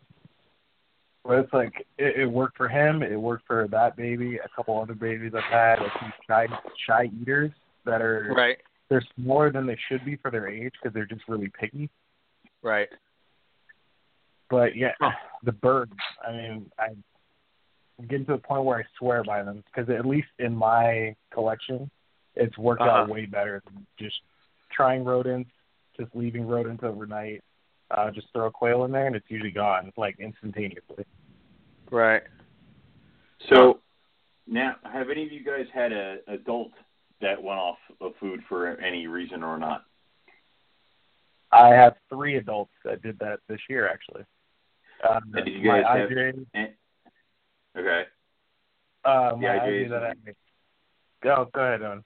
But 1.25 1.41
it's 1.41 1.53
like 1.53 1.87
it, 1.99 2.21
it 2.21 2.27
worked 2.27 2.57
for 2.57 2.69
him. 2.69 3.03
It 3.03 3.21
worked 3.21 3.47
for 3.47 3.67
that 3.69 3.97
baby. 3.97 4.37
A 4.37 4.49
couple 4.55 4.81
other 4.81 4.95
babies 4.95 5.33
I've 5.35 5.53
had. 5.53 5.79
A 5.81 5.91
few 5.99 6.09
shy 6.29 6.47
shy 6.87 7.11
eaters 7.21 7.51
that 7.85 8.01
are 8.03 8.33
Right. 8.37 8.59
they're 8.89 9.03
smaller 9.16 9.51
than 9.51 9.66
they 9.66 9.76
should 9.89 10.05
be 10.05 10.16
for 10.16 10.30
their 10.30 10.49
age 10.49 10.72
because 10.80 10.93
they're 10.95 11.07
just 11.07 11.26
really 11.28 11.49
picky. 11.59 11.89
Right. 12.62 12.89
But 14.51 14.76
yeah, 14.76 14.93
Huh. 15.01 15.12
the 15.43 15.53
birds. 15.53 15.93
I 16.26 16.33
mean, 16.33 16.70
I 16.78 16.89
I'm 17.99 18.07
getting 18.09 18.26
to 18.26 18.33
the 18.33 18.39
point 18.39 18.64
where 18.64 18.78
I 18.78 18.85
swear 18.99 19.22
by 19.22 19.43
them 19.43 19.62
because 19.66 19.89
at 19.91 20.07
least 20.07 20.28
in 20.39 20.57
my 20.57 21.14
collection, 21.33 21.91
it's 22.35 22.57
worked 22.59 22.83
out 22.83 23.05
Uh-huh. 23.05 23.12
way 23.12 23.26
better 23.26 23.62
than 23.66 23.87
just 23.99 24.20
trying 24.70 25.05
rodents, 25.05 25.51
just 25.99 26.14
leaving 26.14 26.47
rodents 26.47 26.83
overnight. 26.83 27.43
Uh, 27.91 28.11
just 28.11 28.26
throw 28.33 28.47
a 28.47 28.51
quail 28.51 28.85
in 28.85 28.91
there 28.93 29.07
and 29.07 29.14
it's 29.14 29.30
usually 29.30 29.51
gone 29.51 29.93
like 29.99 30.18
instantaneously. 30.18 31.05
Right. 31.91 32.22
So 33.51 33.80
now, 34.47 34.76
have 34.85 35.11
any 35.11 35.24
of 35.26 35.33
you 35.33 35.45
guys 35.45 35.66
had 35.74 35.93
a 35.93 36.18
adult 36.28 36.72
that 37.23 37.43
went 37.43 37.59
off 37.59 37.79
of 38.01 38.12
food 38.20 38.41
for 38.49 38.77
any 38.79 39.07
reason 39.07 39.43
or 39.43 39.59
not? 39.59 39.85
I 41.51 41.68
have 41.68 41.95
three 42.09 42.37
adults 42.37 42.73
that 42.85 43.03
did 43.03 43.18
that 43.20 43.41
this 43.49 43.61
year 43.68 43.89
actually. 43.89 44.25
Um, 45.09 45.23
And 45.35 45.45
did 45.45 45.55
you 45.55 45.68
my 45.68 45.83
guys 45.83 45.99
have- 46.01 46.11
IJ, 46.11 46.77
Okay. 47.77 48.05
uh, 49.05 49.37
my 49.37 49.59
IJ 49.59 49.89
that 49.89 50.05
I 50.05 50.14
go 51.23 51.47
go 51.53 51.61
ahead, 51.61 51.83
Owen. 51.83 52.05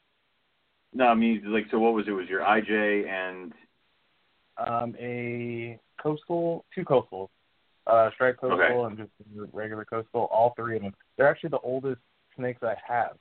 No, 0.93 1.09
I 1.09 1.14
mean, 1.14 1.53
like, 1.53 1.67
so 1.71 1.79
what 1.79 1.93
was 1.95 2.07
it? 2.09 2.12
Was 2.12 2.29
your 2.29 2.41
IJ 2.43 3.07
and 3.09 3.53
um, 4.59 4.97
a 4.99 5.79
coastal, 6.03 6.64
two 6.75 6.85
coastals, 6.85 7.29
uh, 7.87 8.11
striped 8.12 8.41
coastal 8.41 8.59
Okay. 8.61 8.85
and 8.85 8.97
just 8.97 9.11
regular 9.53 9.85
coastal. 9.85 10.25
All 10.33 10.55
three 10.57 10.77
of 10.77 10.83
them. 10.83 10.95
They're 11.17 11.29
actually 11.29 11.51
the 11.51 11.59
oldest 11.61 12.01
snakes 12.37 12.62
I 12.62 12.75
have, 12.87 13.19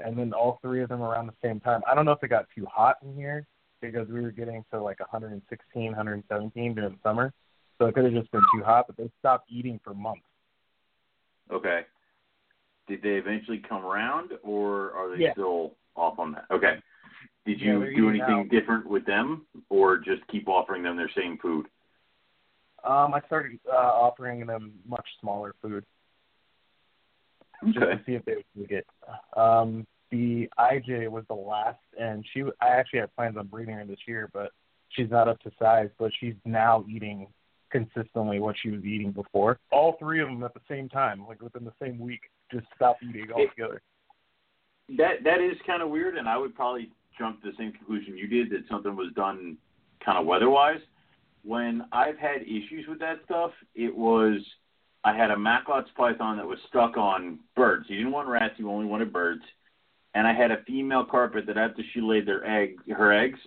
and 0.00 0.16
then 0.18 0.32
all 0.32 0.58
three 0.62 0.82
of 0.82 0.88
them 0.88 1.02
around 1.02 1.26
the 1.26 1.34
same 1.46 1.60
time. 1.60 1.82
I 1.90 1.94
don't 1.94 2.04
know 2.04 2.12
if 2.12 2.22
it 2.22 2.28
got 2.28 2.46
too 2.54 2.66
hot 2.66 2.96
in 3.02 3.14
here 3.14 3.46
because 3.80 4.08
we 4.08 4.20
were 4.20 4.30
getting 4.30 4.64
to 4.72 4.80
like 4.82 5.00
116, 5.00 5.82
117 5.86 6.74
during 6.74 6.90
the 6.92 6.98
summer, 7.02 7.32
so 7.78 7.86
it 7.86 7.94
could 7.94 8.04
have 8.04 8.12
just 8.12 8.30
been 8.30 8.42
too 8.54 8.62
hot. 8.64 8.86
But 8.86 8.96
they 8.96 9.10
stopped 9.18 9.50
eating 9.50 9.80
for 9.84 9.94
months. 9.94 10.22
okay? 11.50 11.82
Did 12.88 13.02
they 13.02 13.16
eventually 13.16 13.58
come 13.58 13.84
around, 13.84 14.30
or 14.42 14.92
are 14.92 15.10
they 15.14 15.24
Yeah. 15.24 15.32
still 15.32 15.76
off 15.94 16.18
on 16.18 16.32
that? 16.32 16.46
Okay. 16.50 16.80
Did 17.44 17.60
you 17.60 17.80
they're 17.80 17.94
do 17.94 18.08
anything 18.10 18.40
out. 18.40 18.48
different 18.48 18.86
with 18.86 19.04
them, 19.06 19.46
or 19.68 19.98
just 19.98 20.26
keep 20.28 20.48
offering 20.48 20.82
them 20.82 20.96
their 20.96 21.10
same 21.10 21.38
food? 21.38 21.66
Um, 22.84 23.12
I 23.12 23.20
started 23.26 23.58
uh, 23.70 23.74
offering 23.76 24.46
them 24.46 24.72
much 24.86 25.06
smaller 25.20 25.54
food. 25.60 25.84
Just 27.66 27.78
Okay. 27.78 27.96
to 27.96 28.04
see 28.04 28.14
if 28.14 28.24
they 28.24 28.36
would 28.36 28.44
take 28.56 28.70
it. 28.70 28.86
Um, 29.36 29.86
the 30.10 30.48
IJ 30.58 31.08
was 31.08 31.24
the 31.28 31.34
last, 31.34 31.80
and 31.98 32.24
she. 32.32 32.42
I 32.60 32.68
actually 32.68 33.00
had 33.00 33.14
plans 33.14 33.36
on 33.36 33.46
breeding 33.46 33.74
her 33.74 33.84
this 33.84 33.98
year, 34.06 34.30
but 34.32 34.52
she's 34.90 35.10
not 35.10 35.28
up 35.28 35.38
to 35.40 35.50
size. 35.58 35.90
But 35.98 36.12
she's 36.18 36.34
now 36.44 36.84
eating 36.88 37.26
consistently 37.70 38.40
what 38.40 38.56
she 38.62 38.70
was 38.70 38.84
eating 38.84 39.12
before. 39.12 39.58
All 39.70 39.96
three 39.98 40.20
of 40.20 40.28
them 40.28 40.42
at 40.44 40.54
the 40.54 40.60
same 40.68 40.88
time, 40.88 41.26
like 41.26 41.42
within 41.42 41.64
the 41.64 41.74
same 41.80 41.98
week, 41.98 42.20
just 42.50 42.66
stopped 42.74 43.02
eating 43.02 43.30
altogether. 43.30 43.82
That 44.96 45.24
that 45.24 45.40
is 45.40 45.56
kind 45.66 45.82
of 45.82 45.90
weird, 45.90 46.16
and 46.16 46.28
I 46.28 46.38
would 46.38 46.54
probably 46.54 46.90
jump 47.18 47.42
to 47.42 47.50
the 47.50 47.56
same 47.58 47.72
conclusion 47.72 48.16
you 48.16 48.28
did 48.28 48.50
that 48.50 48.66
something 48.70 48.96
was 48.96 49.12
done 49.14 49.58
kind 50.04 50.18
of 50.18 50.26
weather-wise. 50.26 50.80
When 51.44 51.82
I've 51.92 52.16
had 52.18 52.42
issues 52.42 52.86
with 52.88 52.98
that 53.00 53.16
stuff, 53.24 53.50
it 53.74 53.94
was 53.94 54.40
I 55.04 55.16
had 55.16 55.30
a 55.30 55.38
Macklot's 55.38 55.90
python 55.96 56.36
that 56.36 56.46
was 56.46 56.58
stuck 56.68 56.96
on 56.96 57.38
birds. 57.56 57.86
You 57.88 57.96
didn't 57.96 58.12
want 58.12 58.28
rats; 58.28 58.54
you 58.58 58.70
only 58.70 58.86
wanted 58.86 59.12
birds. 59.12 59.42
And 60.14 60.26
I 60.26 60.32
had 60.32 60.50
a 60.50 60.62
female 60.66 61.04
carpet 61.04 61.46
that 61.46 61.56
after 61.56 61.82
she 61.92 62.00
laid 62.00 62.26
their 62.26 62.44
egg, 62.44 62.76
her 62.90 63.12
eggs, 63.12 63.38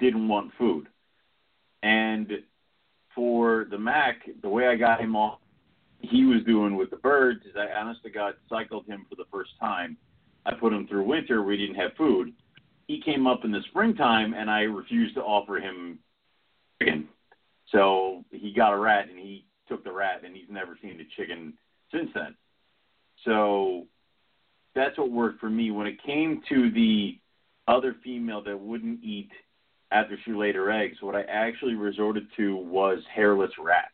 didn't 0.00 0.28
want 0.28 0.52
food. 0.58 0.88
And 1.82 2.30
for 3.14 3.66
the 3.70 3.78
Mac, 3.78 4.20
the 4.42 4.48
way 4.48 4.68
I 4.68 4.76
got 4.76 5.00
him 5.00 5.16
off, 5.16 5.40
he 6.00 6.24
was 6.24 6.44
doing 6.44 6.76
with 6.76 6.90
the 6.90 6.96
birds 6.96 7.44
is 7.44 7.56
I 7.56 7.78
honest 7.78 8.02
to 8.04 8.10
God 8.10 8.34
cycled 8.48 8.86
him 8.86 9.04
for 9.08 9.16
the 9.16 9.24
first 9.32 9.50
time 9.58 9.96
I 10.46 10.54
put 10.54 10.72
him 10.72 10.86
through 10.86 11.04
winter 11.04 11.42
where 11.42 11.52
he 11.52 11.66
didn't 11.66 11.80
have 11.80 11.92
food. 11.96 12.32
He 12.86 13.02
came 13.02 13.26
up 13.26 13.44
in 13.44 13.50
the 13.50 13.60
springtime, 13.68 14.32
and 14.32 14.50
I 14.50 14.62
refused 14.62 15.14
to 15.16 15.22
offer 15.22 15.56
him 15.56 15.98
chicken. 16.80 17.08
So 17.70 18.24
he 18.30 18.52
got 18.54 18.72
a 18.72 18.78
rat, 18.78 19.08
and 19.10 19.18
he 19.18 19.44
took 19.68 19.84
the 19.84 19.92
rat, 19.92 20.22
and 20.24 20.34
he's 20.34 20.50
never 20.50 20.78
seen 20.80 20.98
the 20.98 21.06
chicken 21.16 21.54
since 21.92 22.10
then. 22.14 22.34
So 23.24 23.86
that's 24.74 24.96
what 24.98 25.10
worked 25.10 25.40
for 25.40 25.50
me. 25.50 25.70
When 25.70 25.86
it 25.86 26.02
came 26.04 26.42
to 26.48 26.70
the 26.70 27.18
other 27.66 27.96
female 28.02 28.42
that 28.44 28.58
wouldn't 28.58 29.02
eat 29.02 29.30
after 29.90 30.18
she 30.24 30.32
laid 30.32 30.54
her 30.54 30.70
eggs, 30.70 30.98
what 31.00 31.16
I 31.16 31.22
actually 31.22 31.74
resorted 31.74 32.26
to 32.36 32.56
was 32.56 33.00
hairless 33.14 33.52
rats. 33.58 33.88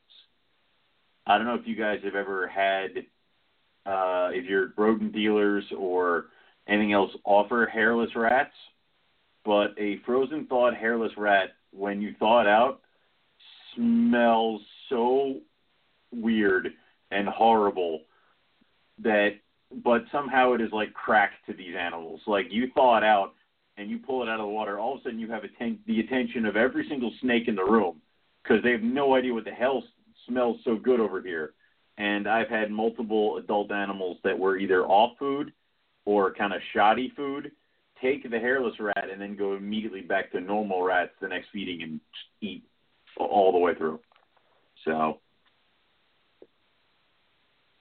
I 1.26 1.38
don't 1.38 1.46
know 1.46 1.54
if 1.54 1.66
you 1.66 1.76
guys 1.76 2.00
have 2.04 2.14
ever 2.14 2.46
had 2.46 2.90
uh, 3.86 4.30
if 4.32 4.44
you're 4.46 4.72
rodent 4.76 5.12
dealers 5.12 5.64
or 5.76 6.26
anything 6.66 6.92
else 6.92 7.10
offer 7.24 7.66
hairless 7.66 8.14
rats, 8.16 8.54
but 9.44 9.74
a 9.78 9.98
frozen 10.06 10.46
thawed 10.46 10.74
hairless 10.74 11.12
rat, 11.16 11.50
when 11.70 12.00
you 12.00 12.14
thaw 12.18 12.40
it 12.40 12.46
out, 12.46 12.80
smells 13.74 14.62
so 14.88 15.40
weird 16.14 16.68
and 17.10 17.28
horrible 17.28 18.02
that, 19.02 19.30
but 19.84 20.04
somehow 20.12 20.52
it 20.52 20.60
is 20.60 20.70
like 20.72 20.92
crack 20.94 21.32
to 21.46 21.52
these 21.52 21.74
animals. 21.78 22.20
Like 22.26 22.46
you 22.50 22.70
thaw 22.74 22.98
it 22.98 23.04
out 23.04 23.34
and 23.76 23.90
you 23.90 23.98
pull 23.98 24.22
it 24.22 24.28
out 24.28 24.40
of 24.40 24.46
the 24.46 24.52
water, 24.52 24.78
all 24.78 24.94
of 24.94 25.00
a 25.00 25.02
sudden 25.04 25.18
you 25.18 25.30
have 25.30 25.44
atten- 25.44 25.80
the 25.86 26.00
attention 26.00 26.46
of 26.46 26.56
every 26.56 26.86
single 26.88 27.12
snake 27.20 27.48
in 27.48 27.56
the 27.56 27.64
room 27.64 28.00
because 28.42 28.62
they 28.62 28.70
have 28.70 28.82
no 28.82 29.14
idea 29.14 29.34
what 29.34 29.44
the 29.44 29.50
hell 29.50 29.82
smells 30.26 30.58
so 30.64 30.76
good 30.76 31.00
over 31.00 31.20
here 31.20 31.54
and 31.96 32.26
I've 32.26 32.48
had 32.48 32.70
multiple 32.70 33.36
adult 33.36 33.70
animals 33.70 34.18
that 34.24 34.38
were 34.38 34.56
either 34.56 34.84
off 34.84 35.16
food 35.18 35.52
or 36.04 36.34
kind 36.34 36.52
of 36.52 36.60
shoddy 36.72 37.12
food 37.16 37.52
take 38.00 38.28
the 38.28 38.38
hairless 38.38 38.74
rat 38.80 39.08
and 39.10 39.20
then 39.20 39.36
go 39.36 39.54
immediately 39.54 40.00
back 40.00 40.32
to 40.32 40.40
normal 40.40 40.82
rats 40.82 41.12
the 41.20 41.28
next 41.28 41.48
feeding 41.52 41.82
and 41.82 42.00
eat 42.40 42.64
all 43.16 43.52
the 43.52 43.58
way 43.58 43.74
through. 43.74 44.00
So 44.84 45.20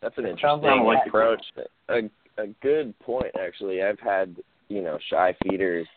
That's 0.03 0.17
an 0.17 0.25
interesting 0.25 0.83
like- 0.83 1.07
approach. 1.07 1.41
A 1.89 2.09
a 2.37 2.47
good 2.61 2.97
point 2.99 3.31
actually. 3.39 3.81
I've 3.83 3.99
had 3.99 4.35
you 4.67 4.81
know 4.81 4.97
shy 5.09 5.35
feeders 5.43 5.87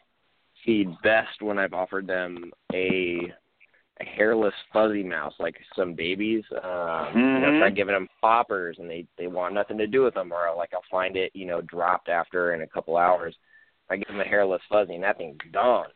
feed 0.64 0.88
best 1.02 1.40
when 1.42 1.58
I've 1.58 1.72
offered 1.74 2.06
them 2.06 2.52
a, 2.74 3.32
a 4.00 4.04
hairless 4.04 4.54
fuzzy 4.72 5.02
mouse, 5.02 5.32
like 5.38 5.56
some 5.76 5.94
babies. 5.94 6.44
Um, 6.62 7.08
You 7.14 7.40
know, 7.40 7.50
Mhm. 7.52 7.58
try 7.60 7.70
giving 7.70 7.94
them 7.94 8.08
poppers 8.20 8.78
and 8.78 8.88
they 8.90 9.06
they 9.16 9.26
want 9.28 9.54
nothing 9.54 9.78
to 9.78 9.86
do 9.86 10.02
with 10.02 10.14
them, 10.14 10.32
or 10.32 10.54
like 10.56 10.72
I'll 10.74 10.82
find 10.90 11.16
it 11.16 11.34
you 11.34 11.46
know 11.46 11.60
dropped 11.62 12.08
after 12.08 12.52
in 12.54 12.62
a 12.62 12.66
couple 12.66 12.96
hours. 12.96 13.36
I 13.88 13.96
give 13.96 14.08
them 14.08 14.20
a 14.20 14.24
hairless 14.24 14.62
fuzzy 14.68 14.94
and 14.94 15.04
that 15.04 15.16
thing's 15.18 15.38
gone. 15.52 15.86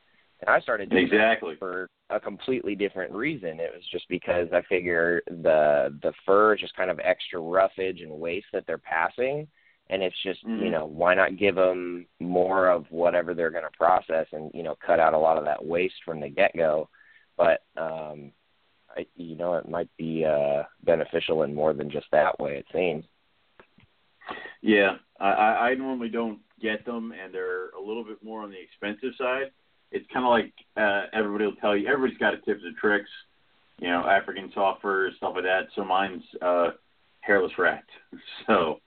And 0.40 0.48
I 0.48 0.60
started 0.60 0.88
doing 0.90 1.04
exactly. 1.04 1.56
for 1.56 1.88
a 2.08 2.18
completely 2.18 2.74
different 2.74 3.12
reason. 3.12 3.60
It 3.60 3.72
was 3.74 3.84
just 3.92 4.08
because 4.08 4.48
I 4.52 4.62
figure 4.62 5.22
the 5.26 5.94
the 6.02 6.12
fur 6.24 6.54
is 6.54 6.60
just 6.60 6.74
kind 6.76 6.90
of 6.90 6.98
extra 7.00 7.40
roughage 7.40 8.00
and 8.00 8.10
waste 8.10 8.46
that 8.52 8.64
they're 8.66 8.78
passing, 8.78 9.46
and 9.90 10.02
it's 10.02 10.16
just 10.22 10.44
Mhm. 10.46 10.60
you 10.64 10.70
know 10.70 10.86
why 10.86 11.14
not 11.14 11.36
give 11.36 11.56
them 11.56 12.06
more 12.20 12.68
of 12.68 12.90
whatever 12.90 13.34
they're 13.34 13.50
going 13.50 13.64
to 13.64 13.76
process 13.76 14.26
and 14.32 14.50
you 14.54 14.62
know 14.62 14.76
cut 14.76 14.98
out 14.98 15.14
a 15.14 15.18
lot 15.18 15.36
of 15.36 15.44
that 15.44 15.64
waste 15.64 16.02
from 16.04 16.20
the 16.20 16.28
get 16.28 16.56
go. 16.56 16.88
But 17.36 17.62
um, 17.76 18.32
I, 18.96 19.06
you 19.16 19.36
know 19.36 19.54
it 19.54 19.68
might 19.68 19.90
be 19.98 20.24
uh, 20.24 20.62
beneficial 20.84 21.42
in 21.42 21.54
more 21.54 21.74
than 21.74 21.90
just 21.90 22.10
that 22.12 22.40
way. 22.40 22.56
It 22.56 22.66
seems. 22.72 23.04
Yeah, 24.62 24.96
I 25.18 25.70
I 25.70 25.74
normally 25.74 26.08
don't 26.08 26.40
get 26.60 26.84
them, 26.86 27.12
and 27.12 27.32
they're 27.32 27.70
a 27.70 27.80
little 27.80 28.04
bit 28.04 28.22
more 28.22 28.42
on 28.42 28.50
the 28.50 28.60
expensive 28.60 29.14
side. 29.16 29.50
It's 29.92 30.06
kind 30.12 30.24
of 30.24 30.30
like 30.30 30.52
uh, 30.76 31.06
everybody 31.12 31.46
will 31.46 31.56
tell 31.56 31.76
you. 31.76 31.88
Everybody's 31.88 32.18
got 32.18 32.34
a 32.34 32.38
tips 32.38 32.62
and 32.64 32.76
tricks, 32.76 33.10
you 33.80 33.88
know, 33.88 34.06
African 34.06 34.50
soft 34.54 34.82
furs, 34.82 35.14
stuff 35.16 35.32
like 35.34 35.44
that. 35.44 35.66
So 35.74 35.84
mine's 35.84 36.22
uh, 36.42 36.70
hairless 37.20 37.52
rat. 37.58 37.84
So 38.46 38.80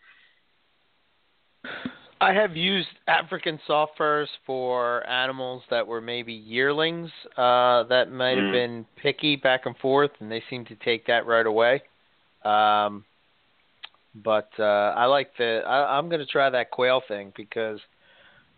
I 2.22 2.32
have 2.34 2.56
used 2.56 2.88
African 3.08 3.60
soft 3.68 3.98
furs 3.98 4.30
for 4.46 5.06
animals 5.08 5.62
that 5.70 5.86
were 5.86 6.00
maybe 6.00 6.32
yearlings 6.34 7.12
uh, 7.38 7.84
that 7.84 8.12
might 8.12 8.38
have 8.38 8.46
Mm. 8.46 8.52
been 8.52 8.86
picky 8.96 9.36
back 9.36 9.66
and 9.66 9.76
forth, 9.78 10.12
and 10.22 10.32
they 10.32 10.42
seem 10.50 10.64
to 10.66 10.76
take 10.76 11.06
that 11.08 11.26
right 11.26 11.46
away. 11.46 11.82
Um, 12.46 13.04
but 14.16 14.50
uh, 14.60 14.94
I 14.96 15.06
like 15.06 15.36
the. 15.38 15.64
I, 15.66 15.98
I'm 15.98 16.08
going 16.08 16.20
to 16.20 16.26
try 16.26 16.50
that 16.50 16.72
quail 16.72 17.02
thing 17.08 17.34
because, 17.36 17.80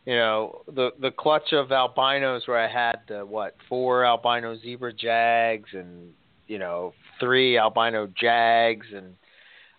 you 0.05 0.15
know, 0.15 0.61
the 0.67 0.91
the 0.99 1.11
clutch 1.11 1.53
of 1.53 1.71
albinos 1.71 2.47
where 2.47 2.59
I 2.59 2.71
had 2.71 2.99
uh, 3.11 3.25
what 3.25 3.55
four 3.67 4.05
albino 4.05 4.57
zebra 4.57 4.93
jags 4.93 5.69
and 5.73 6.11
you 6.47 6.59
know 6.59 6.93
three 7.19 7.57
albino 7.57 8.07
jags 8.19 8.87
and 8.93 9.15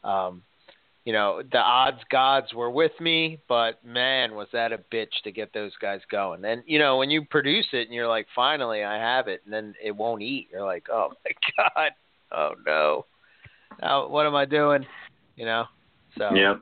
um, 0.03 0.43
you 1.07 1.13
know, 1.13 1.41
the 1.53 1.59
odds 1.59 2.01
gods 2.11 2.53
were 2.53 2.69
with 2.69 2.91
me, 3.01 3.39
but 3.49 3.83
man, 3.85 4.35
was 4.35 4.49
that 4.53 4.73
a 4.73 4.79
bitch 4.93 5.23
to 5.23 5.31
get 5.31 5.53
those 5.55 5.71
guys 5.81 6.01
going. 6.11 6.45
And 6.45 6.65
you 6.67 6.81
know, 6.81 6.97
when 6.97 7.11
you 7.11 7.25
produce 7.25 7.67
it 7.73 7.87
and 7.87 7.95
you're 7.95 8.09
like, 8.09 8.27
finally, 8.35 8.83
I 8.83 8.97
have 8.99 9.29
it, 9.29 9.43
and 9.45 9.55
then 9.55 9.75
it 9.83 9.95
won't 9.95 10.23
eat. 10.23 10.49
You're 10.51 10.67
like, 10.67 10.89
oh 10.93 11.13
my 11.25 11.31
god, 11.77 11.91
oh 12.33 12.55
no, 12.67 13.07
now 13.81 14.09
what 14.09 14.27
am 14.27 14.35
I 14.35 14.47
doing? 14.47 14.85
You 15.37 15.45
know, 15.45 15.65
so 16.19 16.35
yep. 16.35 16.61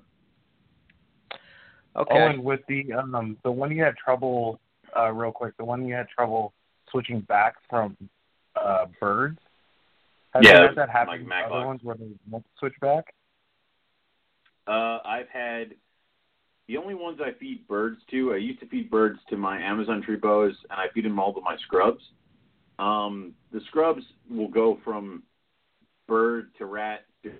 Okay, 1.97 2.15
Oh, 2.15 2.29
and 2.29 2.43
with 2.45 2.61
the 2.69 2.93
um 2.93 3.37
the 3.43 3.51
one 3.51 3.71
you 3.71 3.83
had 3.83 3.97
trouble 3.97 4.61
uh 4.97 5.11
real 5.11 5.33
quick, 5.33 5.57
the 5.57 5.65
one 5.65 5.87
you 5.87 5.95
had 5.95 6.09
trouble 6.09 6.53
switching 6.91 7.21
back 7.21 7.55
from 7.69 7.97
uh 8.57 8.87
birds. 9.01 9.39
Have 10.33 10.43
Yeah, 10.43 10.63
you 10.63 10.67
had 10.69 10.77
that 10.77 10.91
happen 10.91 11.19
like 11.21 11.27
Mac 11.27 11.45
other 11.47 11.55
Buck. 11.61 11.67
ones 11.67 11.81
where 11.83 11.97
they 11.97 12.09
won't 12.29 12.47
switch 12.59 12.75
back? 12.81 13.15
Uh, 14.67 14.99
I've 15.05 15.29
had 15.29 15.75
the 16.67 16.77
only 16.79 16.95
ones 16.95 17.21
I 17.23 17.39
feed 17.39 17.67
birds 17.69 17.99
to. 18.11 18.33
I 18.33 18.37
used 18.37 18.61
to 18.61 18.67
feed 18.67 18.91
birds 18.91 19.21
to 19.29 19.37
my 19.37 19.61
Amazon 19.61 20.03
tree 20.03 20.17
boas, 20.17 20.57
and 20.71 20.81
I 20.81 20.87
feed 20.95 21.05
them 21.05 21.19
all 21.19 21.35
to 21.35 21.41
my 21.41 21.57
scrubs. 21.59 22.03
Um, 22.79 23.35
the 23.53 23.61
scrubs 23.69 24.03
will 24.29 24.49
go 24.49 24.79
from 24.83 25.23
bird 26.09 26.51
to 26.59 26.67
rat 26.67 27.05
to 27.23 27.33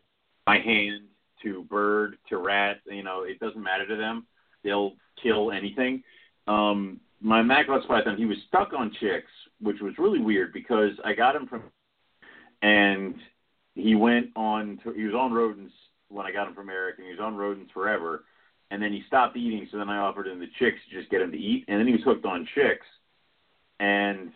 my 0.47 0.59
hand 0.59 1.05
to 1.43 1.65
bird 1.65 2.17
to 2.29 2.37
rat. 2.39 2.81
You 2.87 3.03
know, 3.03 3.23
it 3.23 3.41
doesn't 3.41 3.63
matter 3.63 3.87
to 3.87 3.97
them. 3.97 4.27
They'll 4.65 4.95
kill 5.23 5.53
anything. 5.53 6.03
Um, 6.47 7.01
my 7.21 7.43
Macklot's 7.43 7.87
python, 7.87 8.17
he 8.17 8.27
was 8.27 8.37
stuck 8.49 8.73
on 8.73 8.91
chicks, 9.01 9.31
which 9.61 9.81
was 9.81 9.95
really 9.99 10.21
weird 10.21 10.53
because 10.53 10.93
I 11.05 11.15
got 11.15 11.37
him 11.37 11.47
from, 11.47 11.63
and 12.63 13.15
he 13.75 13.95
went 13.95 14.29
on. 14.37 14.81
To, 14.85 14.93
he 14.93 15.05
was 15.05 15.15
on 15.15 15.33
rodents 15.33 15.73
when 16.09 16.27
I 16.27 16.33
got 16.33 16.49
him 16.49 16.55
from 16.55 16.69
Eric, 16.71 16.99
and 16.99 17.07
he 17.07 17.13
was 17.13 17.21
on 17.21 17.37
rodents 17.37 17.73
forever. 17.73 18.25
And 18.71 18.83
then 18.83 18.93
he 18.93 19.05
stopped 19.07 19.37
eating, 19.37 19.69
so 19.71 19.79
then 19.79 19.89
I 19.89 19.99
offered 19.99 20.27
him 20.27 20.41
the 20.41 20.49
chicks 20.59 20.79
to 20.89 20.99
just 20.99 21.11
get 21.11 21.21
him 21.21 21.31
to 21.31 21.39
eat, 21.39 21.65
and 21.69 21.79
then 21.79 21.87
he 21.87 21.93
was 21.93 22.03
hooked 22.03 22.25
on 22.25 22.49
chicks. 22.55 22.87
And 23.79 24.33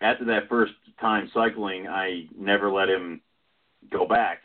after 0.00 0.24
that 0.26 0.48
first 0.48 0.74
time 1.00 1.30
cycling, 1.32 1.88
I 1.88 2.26
never 2.38 2.70
let 2.70 2.88
him 2.88 3.20
go 3.90 4.06
back. 4.06 4.42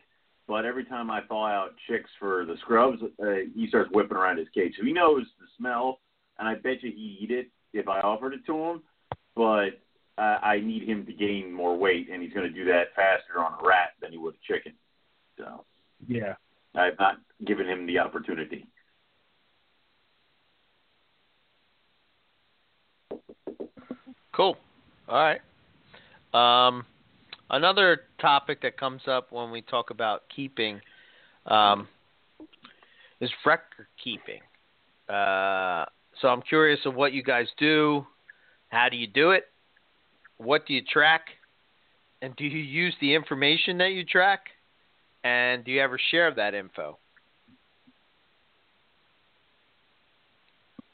But 0.50 0.66
every 0.66 0.84
time 0.84 1.12
I 1.12 1.22
thaw 1.22 1.46
out 1.46 1.76
chicks 1.88 2.10
for 2.18 2.44
the 2.44 2.58
scrubs, 2.62 2.98
uh, 3.04 3.26
he 3.56 3.68
starts 3.68 3.92
whipping 3.94 4.18
around 4.18 4.40
his 4.40 4.48
cage. 4.52 4.74
So 4.80 4.84
he 4.84 4.92
knows 4.92 5.28
the 5.40 5.46
smell, 5.60 6.00
and 6.40 6.48
I 6.48 6.56
bet 6.56 6.82
you 6.82 6.90
he'd 6.90 7.20
eat 7.22 7.30
it 7.30 7.52
if 7.72 7.88
I 7.88 8.00
offered 8.00 8.34
it 8.34 8.44
to 8.48 8.58
him. 8.58 8.82
But 9.36 9.80
uh, 10.18 10.40
I 10.42 10.60
need 10.60 10.90
him 10.90 11.06
to 11.06 11.14
gain 11.14 11.54
more 11.54 11.78
weight, 11.78 12.10
and 12.12 12.24
he's 12.24 12.34
going 12.34 12.52
to 12.52 12.54
do 12.54 12.66
that 12.66 12.96
faster 12.96 13.38
on 13.38 13.64
a 13.64 13.68
rat 13.68 13.92
than 14.02 14.12
he 14.12 14.18
would 14.18 14.34
a 14.34 14.52
chicken. 14.52 14.74
So 15.38 15.66
Yeah. 16.08 16.34
I've 16.74 16.98
not 16.98 17.18
given 17.46 17.68
him 17.68 17.86
the 17.86 18.00
opportunity. 18.00 18.66
Cool. 24.32 24.58
All 25.08 25.38
right. 26.34 26.68
Um, 26.68 26.86
another 27.50 28.02
topic 28.20 28.62
that 28.62 28.78
comes 28.78 29.02
up 29.08 29.32
when 29.32 29.52
we 29.52 29.62
talk 29.62 29.90
about 29.90 30.24
keeping 30.34 30.82
um, 31.46 31.88
is 33.22 33.30
record 33.46 33.88
keeping. 34.04 34.42
Uh, 35.08 35.86
so 36.22 36.28
I'm 36.28 36.42
curious 36.42 36.80
of 36.86 36.96
what 36.96 37.14
you 37.14 37.24
guys 37.24 37.48
do. 37.58 38.06
How 38.70 38.90
do 38.90 38.98
you 38.98 39.08
do 39.08 39.32
it? 39.32 39.46
What 40.38 40.68
do 40.68 40.74
you 40.74 40.82
track? 40.82 41.22
And 42.22 42.36
do 42.36 42.44
you 42.44 42.60
use 42.60 42.94
the 43.02 43.16
information 43.16 43.78
that 43.80 43.92
you 43.92 44.04
track? 44.04 44.42
And 45.24 45.66
do 45.66 45.72
you 45.72 45.82
ever 45.82 46.00
share 46.12 46.34
that 46.34 46.54
info? 46.54 46.98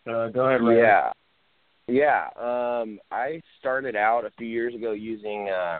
Uh, 0.07 0.27
go 0.27 0.47
ahead, 0.47 0.61
Ray. 0.61 0.77
Yeah. 0.77 1.11
Yeah. 1.87 2.27
Um 2.39 2.99
I 3.11 3.41
started 3.59 3.95
out 3.95 4.25
a 4.25 4.31
few 4.37 4.47
years 4.47 4.73
ago 4.73 4.91
using 4.93 5.49
um 5.49 5.79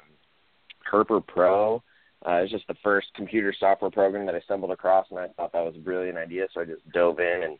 Herper 0.91 1.25
Pro. 1.25 1.83
Uh, 2.25 2.37
it's 2.37 2.51
just 2.51 2.67
the 2.67 2.75
first 2.83 3.07
computer 3.15 3.53
software 3.59 3.91
program 3.91 4.25
that 4.25 4.35
I 4.35 4.39
stumbled 4.41 4.71
across, 4.71 5.05
and 5.11 5.19
I 5.19 5.27
thought 5.27 5.53
that 5.53 5.63
was 5.63 5.75
a 5.75 5.79
brilliant 5.79 6.17
idea. 6.17 6.47
So 6.53 6.61
I 6.61 6.65
just 6.65 6.89
dove 6.91 7.19
in, 7.19 7.43
and 7.43 7.57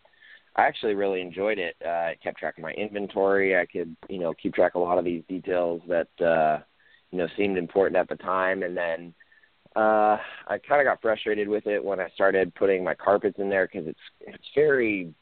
I 0.55 0.63
actually 0.63 0.95
really 0.95 1.21
enjoyed 1.21 1.59
it. 1.59 1.75
Uh, 1.85 1.89
I 1.89 2.17
kept 2.23 2.39
track 2.39 2.57
of 2.57 2.63
my 2.63 2.71
inventory. 2.71 3.57
I 3.57 3.65
could, 3.65 3.95
you 4.09 4.19
know, 4.19 4.33
keep 4.33 4.55
track 4.55 4.73
of 4.75 4.81
a 4.81 4.83
lot 4.83 4.97
of 4.97 5.05
these 5.05 5.23
details 5.27 5.81
that, 5.87 6.07
uh, 6.25 6.63
you 7.11 7.17
know, 7.17 7.27
seemed 7.37 7.57
important 7.57 7.97
at 7.97 8.09
the 8.09 8.15
time. 8.15 8.63
And 8.63 8.75
then 8.75 9.13
uh, 9.75 10.17
I 10.47 10.57
kind 10.67 10.81
of 10.81 10.85
got 10.85 11.01
frustrated 11.01 11.47
with 11.47 11.67
it 11.67 11.83
when 11.83 11.99
I 11.99 12.09
started 12.15 12.55
putting 12.55 12.83
my 12.83 12.95
carpets 12.95 13.37
in 13.37 13.49
there 13.49 13.67
because 13.67 13.87
it's 13.87 13.99
it's 14.21 14.47
very, 14.55 15.13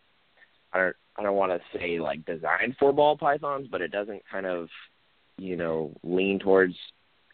I 0.71 0.79
don't 0.79 0.95
I 1.17 1.23
don't 1.23 1.35
want 1.35 1.51
to 1.51 1.77
say 1.77 1.99
like 1.99 2.25
designed 2.25 2.75
for 2.79 2.93
ball 2.93 3.17
pythons, 3.17 3.67
but 3.69 3.81
it 3.81 3.91
doesn't 3.91 4.21
kind 4.31 4.45
of, 4.45 4.69
you 5.37 5.57
know, 5.57 5.91
lean 6.03 6.39
towards 6.39 6.75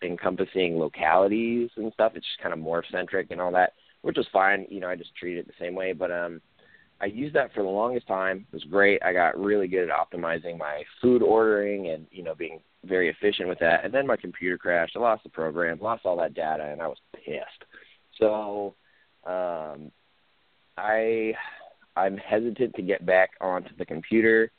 encompassing 0.02 0.78
localities 0.78 1.70
and 1.76 1.92
stuff. 1.94 2.14
It's 2.16 2.26
just 2.26 2.42
kind 2.42 2.54
of 2.54 2.60
morph 2.60 2.90
centric 2.92 3.32
and 3.32 3.42
all 3.42 3.52
that, 3.52 3.74
which 4.02 4.18
is 4.18 4.28
fine. 4.32 4.66
You 4.70 4.80
know, 4.80 4.90
I 4.90 4.96
just 4.96 5.16
treat 5.16 5.38
it 5.38 5.48
the 5.48 5.54
same 5.60 5.76
way. 5.76 5.94
But 5.94 6.12
um, 6.12 6.42
I 7.02 7.06
used 7.06 7.36
that 7.36 7.54
for 7.54 7.64
the 7.64 7.70
longest 7.70 8.08
time. 8.08 8.46
It 8.52 8.56
was 8.56 8.64
great. 8.66 9.02
I 9.04 9.14
got 9.14 9.40
really 9.40 9.68
good 9.68 9.90
at 9.90 9.96
optimizing 9.96 10.58
my 10.58 10.84
food 11.02 11.22
ordering 11.22 11.90
and 11.90 12.06
you 12.12 12.24
know 12.24 12.36
being 12.36 12.60
very 12.86 13.10
efficient 13.10 13.50
with 13.50 13.60
that. 13.60 13.84
And 13.84 13.94
then 13.94 14.08
my 14.08 14.18
computer 14.18 14.58
crashed. 14.58 14.96
I 14.96 15.00
lost 15.00 15.24
the 15.24 15.30
program, 15.30 15.80
lost 15.82 16.06
all 16.06 16.18
that 16.18 16.34
data, 16.34 16.64
and 16.64 16.82
I 16.82 16.88
was 16.88 16.98
pissed. 17.14 17.66
So 18.18 18.76
um, 19.26 19.92
I 20.78 21.34
I'm 21.96 22.18
hesitant 22.18 22.76
to 22.76 22.82
get 22.82 23.06
back 23.06 23.32
onto 23.42 23.76
the 23.78 23.86
computer. 23.86 24.52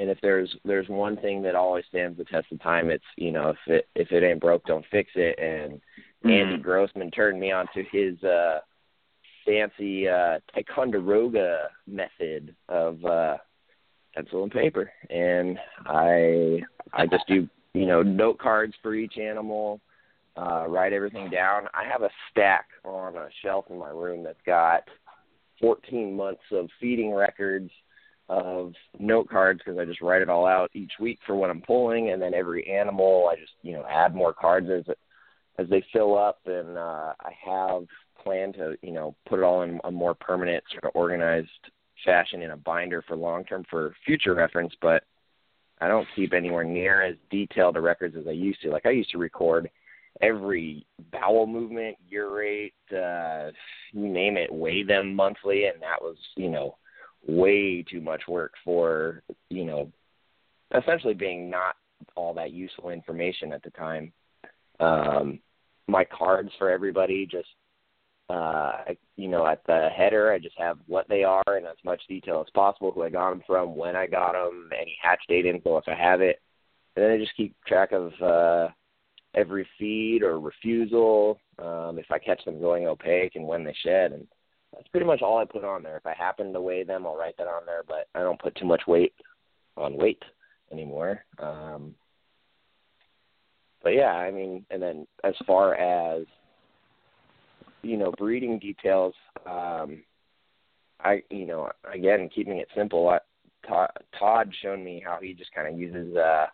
And 0.00 0.08
if 0.08 0.18
there's 0.22 0.56
there's 0.64 0.88
one 0.88 1.18
thing 1.18 1.42
that 1.42 1.54
always 1.54 1.84
stands 1.90 2.16
the 2.16 2.24
test 2.24 2.50
of 2.50 2.62
time, 2.62 2.90
it's 2.90 3.04
you 3.16 3.30
know 3.30 3.50
if 3.50 3.58
it 3.66 3.86
if 3.94 4.10
it 4.10 4.24
ain't 4.24 4.40
broke, 4.40 4.64
don't 4.64 4.86
fix 4.90 5.10
it. 5.14 5.38
And 5.38 5.78
Andy 6.24 6.56
Mhm. 6.56 6.62
Grossman 6.62 7.10
turned 7.10 7.38
me 7.38 7.52
onto 7.52 7.84
his 7.92 8.22
uh 8.24 8.60
fancy 9.44 10.08
uh 10.08 10.40
Ticonderoga 10.54 11.68
method 11.86 12.56
of 12.70 13.04
uh 13.04 13.36
pencil 14.14 14.42
and 14.42 14.52
paper. 14.52 14.90
And 15.10 15.58
I 15.84 16.62
I 16.94 17.06
just 17.06 17.26
do 17.26 17.46
you 17.74 17.84
know 17.84 18.02
note 18.02 18.38
cards 18.38 18.74
for 18.82 18.94
each 18.94 19.18
animal, 19.18 19.82
uh 20.38 20.64
write 20.66 20.94
everything 20.94 21.28
down. 21.28 21.68
I 21.74 21.84
have 21.84 22.02
a 22.02 22.10
stack 22.30 22.68
on 22.84 23.16
a 23.16 23.28
shelf 23.42 23.66
in 23.68 23.76
my 23.78 23.90
room 23.90 24.22
that's 24.22 24.40
got 24.46 24.88
14 25.60 26.16
months 26.16 26.44
of 26.52 26.70
feeding 26.80 27.12
records 27.12 27.70
of 28.30 28.72
note 29.00 29.28
cards 29.28 29.60
because 29.62 29.78
I 29.78 29.84
just 29.84 30.00
write 30.00 30.22
it 30.22 30.30
all 30.30 30.46
out 30.46 30.70
each 30.72 30.92
week 31.00 31.18
for 31.26 31.34
what 31.34 31.50
I'm 31.50 31.60
pulling, 31.62 32.10
and 32.10 32.22
then 32.22 32.32
every 32.32 32.66
animal 32.70 33.28
I 33.30 33.34
just 33.34 33.52
you 33.62 33.72
know 33.72 33.84
add 33.90 34.14
more 34.14 34.32
cards 34.32 34.68
as 34.70 34.84
it, 34.86 34.98
as 35.58 35.68
they 35.68 35.84
fill 35.92 36.16
up, 36.16 36.38
and 36.46 36.78
uh, 36.78 37.12
I 37.20 37.32
have 37.44 37.82
planned 38.22 38.54
to 38.54 38.76
you 38.82 38.92
know 38.92 39.16
put 39.28 39.40
it 39.40 39.42
all 39.42 39.62
in 39.62 39.80
a 39.82 39.90
more 39.90 40.14
permanent 40.14 40.62
sort 40.70 40.84
of 40.84 40.92
organized 40.94 41.48
fashion 42.04 42.40
in 42.40 42.52
a 42.52 42.56
binder 42.56 43.02
for 43.02 43.16
long 43.16 43.44
term 43.44 43.64
for 43.68 43.94
future 44.06 44.34
reference, 44.34 44.72
but 44.80 45.02
I 45.80 45.88
don't 45.88 46.06
keep 46.14 46.32
anywhere 46.32 46.64
near 46.64 47.02
as 47.02 47.16
detailed 47.30 47.76
a 47.76 47.80
records 47.80 48.14
as 48.16 48.28
I 48.28 48.32
used 48.32 48.62
to. 48.62 48.70
Like 48.70 48.86
I 48.86 48.90
used 48.90 49.10
to 49.10 49.18
record 49.18 49.68
every 50.20 50.86
bowel 51.10 51.48
movement, 51.48 51.96
urate, 52.12 52.74
uh, 52.92 53.50
you 53.92 54.08
name 54.08 54.36
it, 54.36 54.52
weigh 54.52 54.84
them 54.84 55.14
monthly, 55.14 55.64
and 55.66 55.82
that 55.82 56.00
was, 56.00 56.16
you 56.36 56.48
know, 56.48 56.76
way 57.26 57.82
too 57.82 58.00
much 58.00 58.22
work 58.28 58.52
for, 58.64 59.22
you 59.48 59.64
know, 59.64 59.90
essentially 60.76 61.14
being 61.14 61.50
not 61.50 61.76
all 62.16 62.32
that 62.34 62.52
useful 62.52 62.90
information 62.90 63.52
at 63.52 63.62
the 63.62 63.70
time. 63.70 64.12
Um, 64.78 65.40
my 65.86 66.04
cards 66.04 66.50
for 66.58 66.70
everybody 66.70 67.26
just, 67.26 67.48
uh, 68.30 68.72
you 69.16 69.28
know, 69.28 69.44
at 69.46 69.64
the 69.66 69.88
header, 69.94 70.32
I 70.32 70.38
just 70.38 70.56
have 70.58 70.78
what 70.86 71.08
they 71.08 71.24
are 71.24 71.42
in 71.58 71.66
as 71.66 71.76
much 71.84 72.00
detail 72.08 72.40
as 72.40 72.50
possible, 72.54 72.92
who 72.92 73.02
I 73.02 73.10
got 73.10 73.30
them 73.30 73.42
from, 73.46 73.76
when 73.76 73.96
I 73.96 74.06
got 74.06 74.32
them, 74.32 74.70
any 74.72 74.96
hatch 75.02 75.20
date 75.28 75.46
info 75.46 75.78
if 75.78 75.84
I 75.88 75.94
have 75.94 76.20
it, 76.20 76.40
and 76.96 77.04
then 77.04 77.12
I 77.12 77.18
just 77.18 77.36
keep 77.36 77.54
track 77.66 77.92
of, 77.92 78.12
uh, 78.22 78.68
every 79.34 79.68
feed 79.78 80.22
or 80.22 80.40
refusal, 80.40 81.38
um, 81.58 81.98
if 81.98 82.06
I 82.10 82.18
catch 82.18 82.44
them 82.44 82.60
going 82.60 82.86
opaque 82.86 83.36
and 83.36 83.46
when 83.46 83.64
they 83.64 83.74
shed, 83.84 84.12
and 84.12 84.26
that's 84.80 84.88
pretty 84.88 85.04
much 85.04 85.20
all 85.20 85.36
I 85.36 85.44
put 85.44 85.62
on 85.62 85.82
there. 85.82 85.98
If 85.98 86.06
I 86.06 86.14
happen 86.14 86.54
to 86.54 86.60
weigh 86.60 86.84
them, 86.84 87.06
I'll 87.06 87.16
write 87.16 87.36
that 87.36 87.46
on 87.46 87.66
there, 87.66 87.82
but 87.86 88.08
I 88.14 88.20
don't 88.20 88.40
put 88.40 88.54
too 88.54 88.64
much 88.64 88.80
weight 88.86 89.12
on 89.76 89.94
weight 89.94 90.22
anymore. 90.72 91.22
Um, 91.38 91.94
but 93.82 93.90
yeah, 93.90 94.12
I 94.12 94.30
mean, 94.30 94.64
and 94.70 94.80
then 94.82 95.06
as 95.22 95.34
far 95.46 95.74
as 95.74 96.24
you 97.82 97.98
know, 97.98 98.10
breeding 98.16 98.58
details, 98.58 99.12
um, 99.44 100.02
I 100.98 101.22
you 101.28 101.44
know, 101.44 101.70
again, 101.92 102.30
keeping 102.34 102.56
it 102.56 102.68
simple. 102.74 103.06
I, 103.10 103.18
Todd, 103.68 103.90
Todd 104.18 104.50
showed 104.62 104.80
me 104.80 105.02
how 105.04 105.18
he 105.20 105.34
just 105.34 105.52
kind 105.52 105.68
of 105.68 105.78
uses 105.78 106.16
uh, 106.16 106.46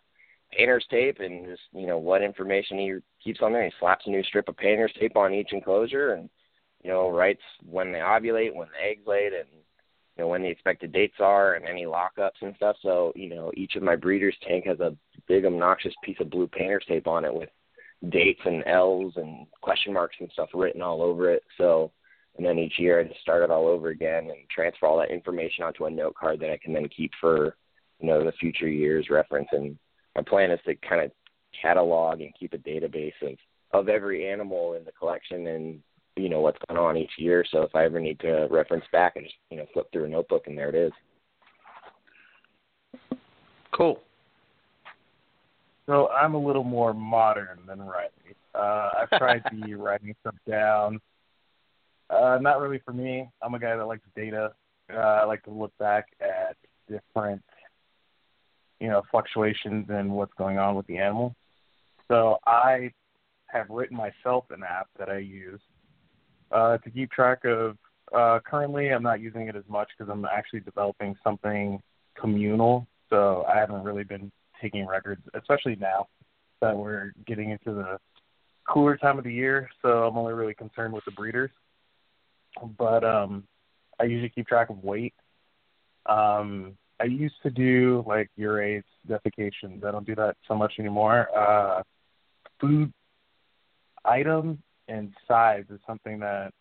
painter's 0.51 0.85
tape 0.91 1.21
and 1.21 1.45
just 1.45 1.61
you 1.71 1.87
know 1.87 1.97
what 1.97 2.21
information 2.21 2.77
he 2.77 2.95
keeps 3.23 3.39
on 3.41 3.53
there. 3.53 3.63
He 3.63 3.71
slaps 3.79 4.03
a 4.05 4.09
new 4.09 4.23
strip 4.23 4.49
of 4.49 4.57
painter's 4.57 4.91
tape 4.99 5.15
on 5.15 5.33
each 5.33 5.53
enclosure 5.53 6.11
and 6.11 6.29
you 6.83 6.89
know 6.89 7.09
writes 7.09 7.41
when 7.69 7.91
they 7.91 7.99
ovulate, 7.99 8.55
when 8.55 8.67
the 8.69 8.85
eggs 8.85 9.03
laid, 9.05 9.33
and 9.33 9.47
you 9.51 10.23
know 10.23 10.27
when 10.27 10.41
the 10.41 10.49
expected 10.49 10.91
dates 10.91 11.17
are 11.19 11.55
and 11.55 11.67
any 11.67 11.85
lockups 11.85 12.41
and 12.41 12.55
stuff. 12.55 12.75
So 12.81 13.11
you 13.15 13.29
know 13.29 13.51
each 13.55 13.75
of 13.75 13.83
my 13.83 13.95
breeders' 13.95 14.35
tank 14.47 14.65
has 14.65 14.79
a 14.79 14.95
big 15.27 15.45
obnoxious 15.45 15.93
piece 16.03 16.17
of 16.19 16.29
blue 16.29 16.47
painter's 16.47 16.85
tape 16.87 17.07
on 17.07 17.25
it 17.25 17.33
with 17.33 17.49
dates 18.09 18.41
and 18.45 18.63
L's 18.67 19.13
and 19.15 19.47
question 19.61 19.93
marks 19.93 20.17
and 20.19 20.29
stuff 20.31 20.49
written 20.53 20.81
all 20.81 21.01
over 21.01 21.31
it. 21.31 21.43
So 21.57 21.91
and 22.37 22.45
then 22.45 22.59
each 22.59 22.77
year 22.77 22.99
I 22.99 23.03
just 23.03 23.21
start 23.21 23.43
it 23.43 23.51
all 23.51 23.67
over 23.67 23.89
again 23.89 24.25
and 24.25 24.47
transfer 24.49 24.85
all 24.85 24.99
that 24.99 25.11
information 25.11 25.63
onto 25.63 25.85
a 25.85 25.89
note 25.89 26.15
card 26.15 26.39
that 26.39 26.51
I 26.51 26.57
can 26.57 26.73
then 26.73 26.87
keep 26.89 27.11
for 27.19 27.55
you 27.99 28.07
know 28.07 28.23
the 28.23 28.31
future 28.33 28.69
years 28.69 29.09
reference. 29.09 29.49
And 29.51 29.77
my 30.15 30.21
plan 30.21 30.51
is 30.51 30.59
to 30.65 30.75
kind 30.75 31.01
of 31.01 31.11
catalog 31.59 32.21
and 32.21 32.33
keep 32.39 32.53
a 32.53 32.57
database 32.57 33.13
of 33.21 33.37
of 33.71 33.89
every 33.89 34.29
animal 34.29 34.73
in 34.73 34.85
the 34.85 34.91
collection 34.93 35.47
and 35.47 35.81
you 36.17 36.29
know 36.29 36.41
what's 36.41 36.59
going 36.67 36.79
on 36.79 36.97
each 36.97 37.11
year. 37.17 37.45
So 37.51 37.61
if 37.61 37.75
I 37.75 37.85
ever 37.85 37.99
need 37.99 38.19
to 38.21 38.47
reference 38.49 38.85
back, 38.91 39.13
I 39.15 39.21
just 39.21 39.35
you 39.49 39.57
know 39.57 39.65
flip 39.73 39.87
through 39.91 40.05
a 40.05 40.09
notebook 40.09 40.47
and 40.47 40.57
there 40.57 40.69
it 40.69 40.75
is. 40.75 40.91
Cool. 43.71 44.01
So 45.85 46.09
I'm 46.09 46.33
a 46.33 46.39
little 46.39 46.63
more 46.63 46.93
modern 46.93 47.59
than 47.65 47.79
Riley. 47.79 48.11
Uh, 48.53 48.89
I've 49.01 49.17
tried 49.17 49.43
the 49.51 49.73
writing 49.75 50.15
stuff 50.21 50.35
down. 50.47 50.99
Uh, 52.09 52.37
not 52.41 52.59
really 52.59 52.81
for 52.83 52.93
me. 52.93 53.29
I'm 53.41 53.53
a 53.53 53.59
guy 53.59 53.75
that 53.75 53.85
likes 53.85 54.03
data. 54.15 54.53
Uh, 54.91 54.97
I 54.97 55.25
like 55.25 55.43
to 55.43 55.51
look 55.51 55.77
back 55.77 56.07
at 56.21 56.55
different, 56.89 57.41
you 58.79 58.87
know, 58.87 59.03
fluctuations 59.11 59.87
and 59.89 60.11
what's 60.11 60.33
going 60.37 60.57
on 60.57 60.75
with 60.75 60.87
the 60.87 60.97
animal. 60.97 61.35
So 62.07 62.37
I 62.45 62.91
have 63.47 63.69
written 63.69 63.97
myself 63.97 64.45
an 64.49 64.63
app 64.63 64.87
that 64.97 65.09
I 65.09 65.17
use 65.17 65.59
uh, 66.51 66.77
to 66.77 66.89
keep 66.89 67.11
track 67.11 67.45
of. 67.45 67.77
Uh, 68.15 68.39
currently, 68.45 68.89
I'm 68.89 69.03
not 69.03 69.19
using 69.19 69.47
it 69.47 69.55
as 69.55 69.65
much 69.67 69.89
because 69.97 70.09
I'm 70.11 70.25
actually 70.25 70.61
developing 70.61 71.15
something 71.23 71.81
communal. 72.19 72.87
So 73.09 73.45
I 73.51 73.57
haven't 73.57 73.83
really 73.83 74.03
been 74.03 74.31
taking 74.61 74.87
records, 74.87 75.21
especially 75.33 75.75
now 75.75 76.07
that 76.61 76.75
we're 76.75 77.11
getting 77.25 77.51
into 77.51 77.73
the 77.73 77.99
cooler 78.67 78.97
time 78.97 79.17
of 79.17 79.23
the 79.23 79.33
year. 79.33 79.69
So 79.81 80.07
I'm 80.07 80.17
only 80.17 80.33
really 80.33 80.53
concerned 80.53 80.93
with 80.93 81.05
the 81.05 81.11
breeders. 81.11 81.51
But 82.77 83.03
um, 83.03 83.43
I 83.99 84.05
usually 84.05 84.29
keep 84.29 84.47
track 84.47 84.69
of 84.69 84.83
weight. 84.83 85.13
Um, 86.05 86.77
I 86.99 87.05
used 87.05 87.35
to 87.43 87.49
do 87.49 88.03
like 88.07 88.29
urates, 88.37 88.83
defecations. 89.07 89.83
I 89.83 89.91
don't 89.91 90.05
do 90.05 90.15
that 90.15 90.37
so 90.47 90.55
much 90.55 90.73
anymore. 90.79 91.27
Uh, 91.37 91.83
food 92.59 92.91
item 94.03 94.63
and 94.87 95.13
size 95.27 95.65
is 95.69 95.79
something 95.85 96.19
that 96.19 96.53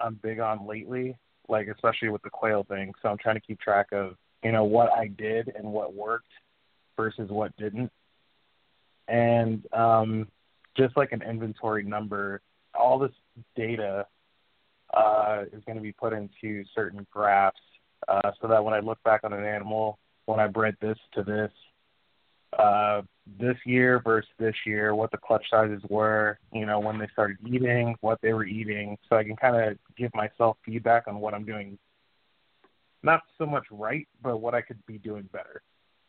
I'm 0.00 0.14
big 0.22 0.40
on 0.40 0.66
lately, 0.66 1.16
like 1.48 1.68
especially 1.68 2.08
with 2.08 2.22
the 2.22 2.30
quail 2.30 2.64
thing. 2.64 2.92
So 3.02 3.08
I'm 3.08 3.18
trying 3.18 3.36
to 3.36 3.40
keep 3.40 3.60
track 3.60 3.88
of, 3.92 4.16
you 4.42 4.52
know, 4.52 4.64
what 4.64 4.90
I 4.92 5.08
did 5.08 5.52
and 5.56 5.72
what 5.72 5.94
worked 5.94 6.32
versus 6.96 7.30
what 7.30 7.56
didn't. 7.56 7.90
And 9.08 9.64
um, 9.72 10.28
just 10.76 10.96
like 10.96 11.12
an 11.12 11.22
inventory 11.22 11.84
number, 11.84 12.40
all 12.74 12.98
this 12.98 13.12
data 13.56 14.06
uh, 14.92 15.42
is 15.52 15.62
going 15.64 15.76
to 15.76 15.82
be 15.82 15.92
put 15.92 16.12
into 16.12 16.64
certain 16.74 17.06
graphs 17.10 17.60
uh, 18.08 18.32
so 18.40 18.48
that 18.48 18.64
when 18.64 18.74
I 18.74 18.80
look 18.80 19.02
back 19.02 19.22
on 19.24 19.32
an 19.32 19.44
animal, 19.44 19.98
when 20.26 20.40
I 20.40 20.46
bred 20.46 20.76
this 20.80 20.98
to 21.14 21.22
this, 21.22 21.50
uh, 22.58 23.02
this 23.38 23.56
year 23.64 24.00
versus 24.04 24.30
this 24.38 24.54
year, 24.66 24.94
what 24.94 25.10
the 25.10 25.16
clutch 25.16 25.44
sizes 25.50 25.82
were, 25.88 26.38
you 26.52 26.66
know, 26.66 26.78
when 26.78 26.98
they 26.98 27.08
started 27.12 27.38
eating, 27.46 27.94
what 28.00 28.20
they 28.22 28.32
were 28.32 28.44
eating, 28.44 28.98
so 29.08 29.16
I 29.16 29.24
can 29.24 29.36
kind 29.36 29.56
of 29.56 29.78
give 29.96 30.14
myself 30.14 30.56
feedback 30.64 31.08
on 31.08 31.20
what 31.20 31.34
I'm 31.34 31.44
doing. 31.44 31.78
Not 33.02 33.22
so 33.38 33.46
much 33.46 33.64
right, 33.70 34.06
but 34.22 34.38
what 34.38 34.54
I 34.54 34.62
could 34.62 34.84
be 34.86 34.98
doing 34.98 35.28
better 35.32 35.62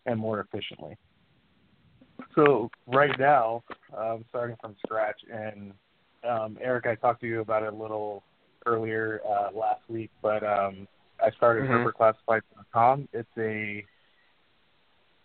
and 0.05 0.19
more 0.19 0.39
efficiently. 0.39 0.97
So 2.35 2.69
right 2.87 3.17
now, 3.19 3.63
I'm 3.97 4.25
starting 4.29 4.55
from 4.61 4.75
scratch, 4.85 5.19
and 5.31 5.73
um, 6.27 6.57
Eric, 6.61 6.85
I 6.85 6.95
talked 6.95 7.21
to 7.21 7.27
you 7.27 7.41
about 7.41 7.63
it 7.63 7.73
a 7.73 7.75
little 7.75 8.23
earlier 8.65 9.21
uh, 9.27 9.49
last 9.57 9.81
week, 9.89 10.11
but 10.21 10.43
um, 10.43 10.87
I 11.23 11.31
started 11.31 11.63
Mhm. 11.65 11.85
HerberClassified.com. 11.85 13.07
It's 13.13 13.37
a 13.37 13.85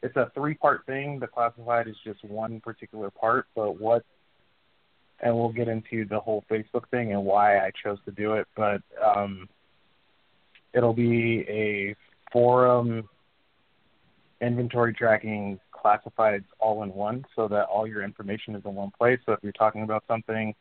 it's 0.03 0.17
a 0.17 0.31
three 0.35 0.55
part 0.55 0.87
thing. 0.87 1.19
The 1.21 1.27
classified 1.27 1.89
is 1.89 1.97
just 2.05 2.25
one 2.25 2.61
particular 2.61 3.11
part, 3.11 3.47
but 3.55 3.81
what 3.81 4.05
and 5.23 5.37
we'll 5.37 5.53
get 5.53 5.69
into 5.69 6.07
the 6.07 6.19
whole 6.19 6.45
Facebook 6.51 6.89
thing 6.91 7.13
and 7.13 7.25
why 7.25 7.59
I 7.59 7.71
chose 7.83 7.99
to 8.07 8.11
do 8.11 8.35
it, 8.35 8.47
but 8.57 8.81
um, 9.05 9.49
it'll 10.73 10.95
be 10.95 11.45
a 11.49 11.95
forum 12.33 13.09
inventory 14.41 14.95
tracking 14.95 15.61
classifieds 15.75 16.45
all 16.59 16.83
in 16.83 16.93
one 16.95 17.25
so 17.37 17.49
that 17.49 17.65
all 17.65 17.87
your 17.87 18.03
information 18.03 18.55
is 18.55 18.63
in 18.65 18.75
one 18.75 18.91
place. 18.97 19.19
So 19.27 19.33
if 19.33 19.41
you're 19.43 19.53
talking 19.53 19.83
about 19.83 20.05
something, 20.09 20.55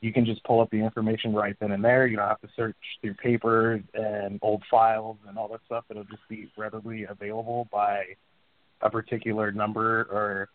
you 0.00 0.12
can 0.12 0.24
just 0.24 0.44
pull 0.44 0.60
up 0.60 0.70
the 0.70 0.76
information 0.76 1.34
right 1.34 1.56
then 1.58 1.72
and 1.72 1.84
there. 1.84 2.06
You 2.06 2.16
don't 2.16 2.28
have 2.28 2.40
to 2.42 2.48
search 2.54 2.76
through 3.00 3.14
papers 3.14 3.82
and 3.94 4.38
old 4.42 4.62
files 4.70 5.16
and 5.26 5.36
all 5.36 5.48
that 5.48 5.60
stuff. 5.66 5.84
It'll 5.90 6.04
just 6.04 6.28
be 6.28 6.48
readily 6.56 7.04
available 7.04 7.68
by 7.72 8.04
a 8.82 8.90
particular 8.90 9.50
number 9.52 10.02
or 10.10 10.48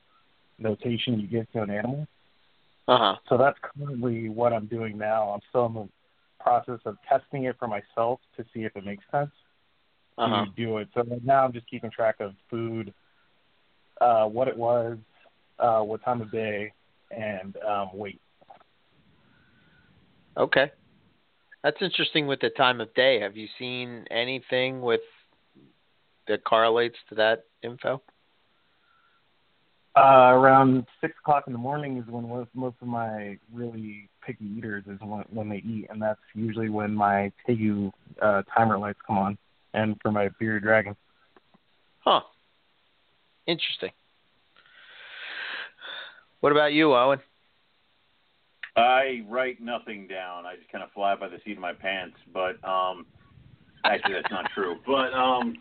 notation 0.60 1.20
you 1.20 1.28
give 1.28 1.52
to 1.52 1.62
an 1.62 1.70
animal. 1.70 2.08
Uh 2.88 2.98
huh. 2.98 3.16
So 3.30 3.38
that's 3.38 3.58
currently 3.62 4.30
what 4.30 4.54
I'm 4.54 4.66
doing 4.68 4.98
now. 4.98 5.30
I'm 5.30 5.40
still 5.50 5.66
in 5.68 5.74
the 5.74 5.90
process 6.40 6.80
of 6.86 6.98
testing 7.08 7.46
it 7.46 7.56
for 7.58 7.68
myself 7.68 8.20
to 8.38 8.44
see 8.54 8.64
if 8.66 8.76
it 8.76 8.86
makes 8.86 9.04
sense 9.12 9.32
Uh 10.18 10.28
huh. 10.30 10.46
to 10.46 10.52
do 10.66 10.78
it. 10.78 10.90
So 10.94 11.04
right 11.04 11.24
now 11.24 11.46
I'm 11.46 11.54
just 11.54 11.70
keeping 11.70 11.92
track 11.92 12.16
of 12.20 12.34
food, 12.50 12.94
uh, 14.02 14.26
what 14.26 14.48
it 14.48 14.58
was, 14.58 14.98
uh, 15.60 15.82
what 15.82 16.04
time 16.04 16.22
of 16.22 16.32
day, 16.32 16.74
and 17.12 17.56
um, 17.68 17.90
weight. 17.94 18.20
Okay. 20.38 20.72
That's 21.64 21.78
interesting 21.80 22.28
with 22.28 22.42
the 22.42 22.50
time 22.50 22.82
of 22.82 22.94
day. 22.94 23.22
Have 23.22 23.38
you 23.38 23.48
seen 23.58 24.06
anything 24.12 24.82
with 24.82 25.00
that 26.28 26.44
correlates 26.44 26.98
to 27.10 27.16
that 27.16 27.46
info? 27.62 28.02
Uh, 29.96 30.32
around 30.34 30.88
six 31.02 31.14
o'clock 31.22 31.44
in 31.46 31.54
the 31.54 31.60
morning 31.60 31.98
is 31.98 32.08
when 32.08 32.28
most, 32.28 32.50
most 32.56 32.76
of 32.82 32.88
my 32.88 33.38
really 33.54 34.10
picky 34.26 34.46
eaters 34.58 34.84
is 34.88 35.00
when, 35.02 35.24
when 35.30 35.50
they 35.50 35.58
eat, 35.58 35.86
and 35.90 36.02
that's 36.02 36.20
usually 36.34 36.70
when 36.70 36.96
my 36.96 37.32
Tegu 37.48 37.92
uh, 38.20 38.42
timer 38.56 38.80
lights 38.80 38.98
come 39.06 39.20
on, 39.20 39.38
and 39.76 39.96
for 40.02 40.12
my 40.12 40.30
bearded 40.40 40.64
dragon. 40.64 40.96
Huh. 42.00 42.22
Interesting. 43.46 43.92
What 46.40 46.52
about 46.52 46.74
you, 46.74 46.94
Owen? 46.94 47.20
I 48.76 49.24
write 49.30 49.62
nothing 49.62 50.08
down. 50.08 50.46
I 50.46 50.56
just 50.56 50.72
kind 50.72 50.84
of 50.84 50.92
fly 50.92 51.16
by 51.16 51.30
the 51.30 51.38
seat 51.46 51.54
of 51.54 51.60
my 51.60 51.74
pants. 51.74 52.18
But 52.34 52.64
um, 52.68 53.06
actually, 53.86 54.16
that's 54.16 54.32
not 54.32 54.50
true. 54.54 54.78
But 54.86 55.14
um, 55.14 55.56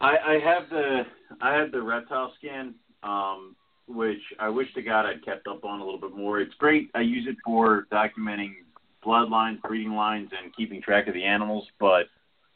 I, 0.00 0.16
I 0.16 0.38
have 0.44 0.68
the 0.70 1.02
I 1.40 1.54
have 1.54 1.72
the 1.72 1.78
Reptiscan, 1.78 2.74
um, 3.02 3.56
which 3.86 4.20
I 4.38 4.48
wish 4.48 4.72
to 4.74 4.82
God 4.82 5.06
I'd 5.06 5.24
kept 5.24 5.46
up 5.46 5.64
on 5.64 5.80
a 5.80 5.84
little 5.84 6.00
bit 6.00 6.16
more. 6.16 6.40
It's 6.40 6.54
great. 6.54 6.90
I 6.94 7.00
use 7.00 7.26
it 7.28 7.36
for 7.44 7.86
documenting 7.92 8.54
bloodlines, 9.04 9.60
breeding 9.62 9.94
lines, 9.94 10.30
and 10.40 10.54
keeping 10.54 10.80
track 10.80 11.06
of 11.06 11.14
the 11.14 11.24
animals. 11.24 11.66
But 11.78 12.06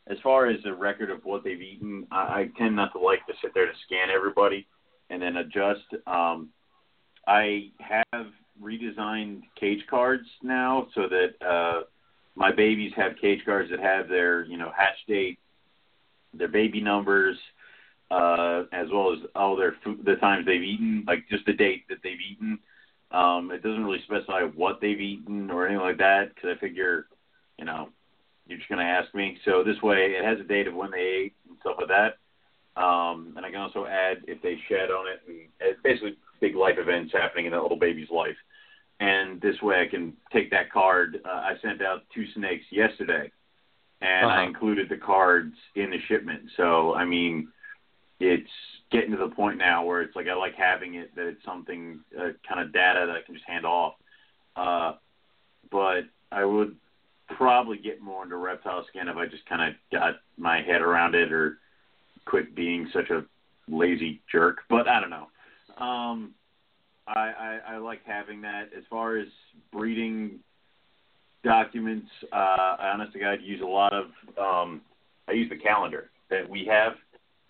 as 0.09 0.17
far 0.23 0.47
as 0.47 0.59
a 0.65 0.73
record 0.73 1.11
of 1.11 1.25
what 1.25 1.45
they've 1.45 1.61
eaten, 1.61 2.07
I, 2.11 2.17
I 2.17 2.51
tend 2.59 2.77
not 2.77 2.93
to 2.93 2.99
like 2.99 3.27
to 3.27 3.35
sit 3.43 3.53
there 3.55 3.67
to 3.67 3.73
scan 3.87 4.09
everybody 4.15 4.67
and 5.11 5.21
then 5.21 5.37
adjust. 5.37 5.85
Um, 6.07 6.51
I 7.27 7.71
have 7.81 8.27
redesigned 8.63 9.43
cage 9.59 9.85
cards 9.89 10.27
now 10.43 10.89
so 10.95 11.03
that 11.09 11.47
uh, 11.47 11.83
my 12.35 12.53
babies 12.53 12.93
have 12.97 13.13
cage 13.21 13.41
cards 13.45 13.71
that 13.71 13.81
have 13.81 14.09
their 14.09 14.45
you 14.45 14.57
know 14.57 14.73
hatch 14.77 14.97
date, 15.07 15.39
their 16.35 16.49
baby 16.49 16.81
numbers, 16.81 17.37
uh, 18.11 18.65
as 18.73 18.89
well 18.93 19.13
as 19.13 19.19
all 19.35 19.57
their 19.57 19.77
food, 19.85 20.05
the 20.05 20.17
times 20.17 20.47
they've 20.47 20.63
eaten, 20.63 21.05
like 21.07 21.29
just 21.29 21.47
the 21.47 21.53
date 21.53 21.85
that 21.89 21.99
they've 22.03 22.21
eaten. 22.31 22.59
Um, 23.11 23.51
it 23.51 23.63
doesn't 23.63 23.85
really 23.85 24.03
specify 24.05 24.43
what 24.43 24.81
they've 24.81 25.01
eaten 25.01 25.51
or 25.51 25.67
anything 25.67 25.83
like 25.83 25.99
that 25.99 26.35
because 26.35 26.57
I 26.57 26.61
figure, 26.61 27.07
you 27.59 27.65
know, 27.65 27.89
you're 28.47 28.59
just 28.59 28.69
going 28.69 28.85
to 28.85 28.85
ask 28.85 29.15
me. 29.15 29.39
So 29.45 29.63
this 29.63 29.81
way, 29.83 30.15
it 30.19 30.25
has 30.25 30.41
a 30.41 30.45
date 30.45 30.67
of 30.67 30.75
when 30.75 30.91
they 30.91 30.99
ate 30.99 31.35
and 31.49 31.59
stuff 31.61 31.77
like 31.79 31.89
that. 31.89 32.19
Um, 32.81 33.35
and 33.37 33.45
I 33.45 33.51
can 33.51 33.61
also 33.61 33.87
add 33.87 34.19
if 34.27 34.41
they 34.43 34.57
shed 34.69 34.91
on 34.91 35.07
it, 35.09 35.21
and 35.27 35.49
it's 35.61 35.81
basically 35.83 36.17
big 36.41 36.55
life 36.55 36.77
events 36.79 37.13
happening 37.13 37.47
in 37.47 37.53
that 37.53 37.63
little 37.63 37.79
baby's 37.79 38.11
life. 38.11 38.37
And 39.01 39.41
this 39.41 39.61
way, 39.63 39.81
I 39.81 39.87
can 39.87 40.15
take 40.33 40.51
that 40.51 40.73
card. 40.73 41.21
Uh, 41.25 41.29
I 41.29 41.55
sent 41.63 41.83
out 41.83 42.03
two 42.15 42.25
snakes 42.35 42.65
yesterday, 42.71 43.31
and 44.01 44.27
uh-huh. 44.27 44.41
I 44.41 44.45
included 44.45 44.89
the 44.89 44.97
cards 44.97 45.55
in 45.75 45.91
the 45.91 45.99
shipment. 46.07 46.43
So 46.57 46.95
I 46.95 47.05
mean, 47.05 47.49
it's 48.21 48.51
getting 48.91 49.11
to 49.11 49.17
the 49.17 49.35
point 49.35 49.59
now 49.59 49.85
where 49.85 50.03
it's 50.03 50.17
like 50.17 50.29
I 50.29 50.35
like 50.35 50.55
having 50.55 50.95
it 50.95 51.15
that 51.17 51.27
it's 51.27 51.45
something 51.45 52.01
uh, 52.19 52.31
kind 52.49 52.61
of 52.61 52.73
data 52.73 53.05
that 53.07 53.17
I 53.17 53.23
can 53.25 53.35
just 53.35 53.47
hand 53.47 53.67
off. 53.67 53.95
Uh, 54.57 54.95
but 55.71 56.03
I 56.33 56.45
would 56.45 56.77
probably 57.37 57.79
get 57.79 58.01
more 58.01 58.25
into 58.25 58.37
Reptiscan 58.37 59.11
if 59.11 59.17
I 59.17 59.27
just 59.27 59.47
kind 59.47 59.71
of 59.71 59.75
got 59.93 60.15
my 60.37 60.63
head 60.63 60.81
around 60.81 61.15
it 61.15 61.33
or 61.33 61.59
quit 62.25 62.55
being 62.55 62.89
such 62.93 63.11
a 63.11 63.25
lazy 63.69 64.21
jerk. 64.31 64.59
But 64.69 64.89
I 64.89 65.01
don't 65.01 65.11
know. 65.11 65.27
Um, 65.85 66.35
I, 67.07 67.21
I, 67.21 67.61
I 67.75 67.77
like 67.79 68.01
having 68.05 68.43
that. 68.43 68.71
As 68.77 68.85
far 68.91 69.17
as 69.17 69.29
breeding 69.73 70.41
documents, 71.45 72.09
uh, 72.33 72.77
I 72.79 72.91
honestly 72.95 73.21
God 73.21 73.39
use 73.43 73.61
a 73.61 73.67
lot 73.67 73.93
of. 73.93 74.07
Um, 74.39 74.83
I 75.29 75.33
use 75.33 75.51
the 75.51 75.57
calendar 75.57 76.11
that 76.31 76.49
we 76.49 76.65
have 76.67 76.95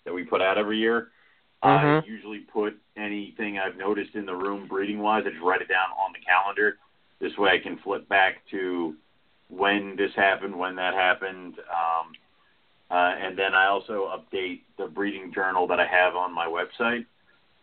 that 0.05 0.13
we 0.13 0.23
put 0.23 0.41
out 0.41 0.57
every 0.57 0.77
year. 0.77 1.09
Mm-hmm. 1.63 2.05
I 2.05 2.07
usually 2.07 2.39
put 2.39 2.77
anything 2.95 3.59
I've 3.59 3.77
noticed 3.77 4.15
in 4.15 4.25
the 4.25 4.35
room 4.35 4.67
breeding 4.67 4.99
wise. 4.99 5.23
I 5.25 5.29
just 5.31 5.41
write 5.41 5.61
it 5.61 5.67
down 5.67 5.89
on 5.99 6.13
the 6.13 6.19
calendar. 6.25 6.77
This 7.19 7.37
way, 7.37 7.51
I 7.51 7.59
can 7.61 7.77
flip 7.83 8.07
back 8.07 8.35
to 8.51 8.95
when 9.49 9.95
this 9.97 10.11
happened, 10.15 10.57
when 10.57 10.75
that 10.75 10.93
happened, 10.93 11.55
um, 11.69 12.11
uh, 12.91 13.15
and 13.19 13.37
then 13.37 13.53
I 13.53 13.67
also 13.67 14.09
update 14.15 14.61
the 14.77 14.87
breeding 14.87 15.33
journal 15.33 15.67
that 15.67 15.79
I 15.79 15.87
have 15.87 16.15
on 16.15 16.33
my 16.33 16.45
website, 16.45 17.05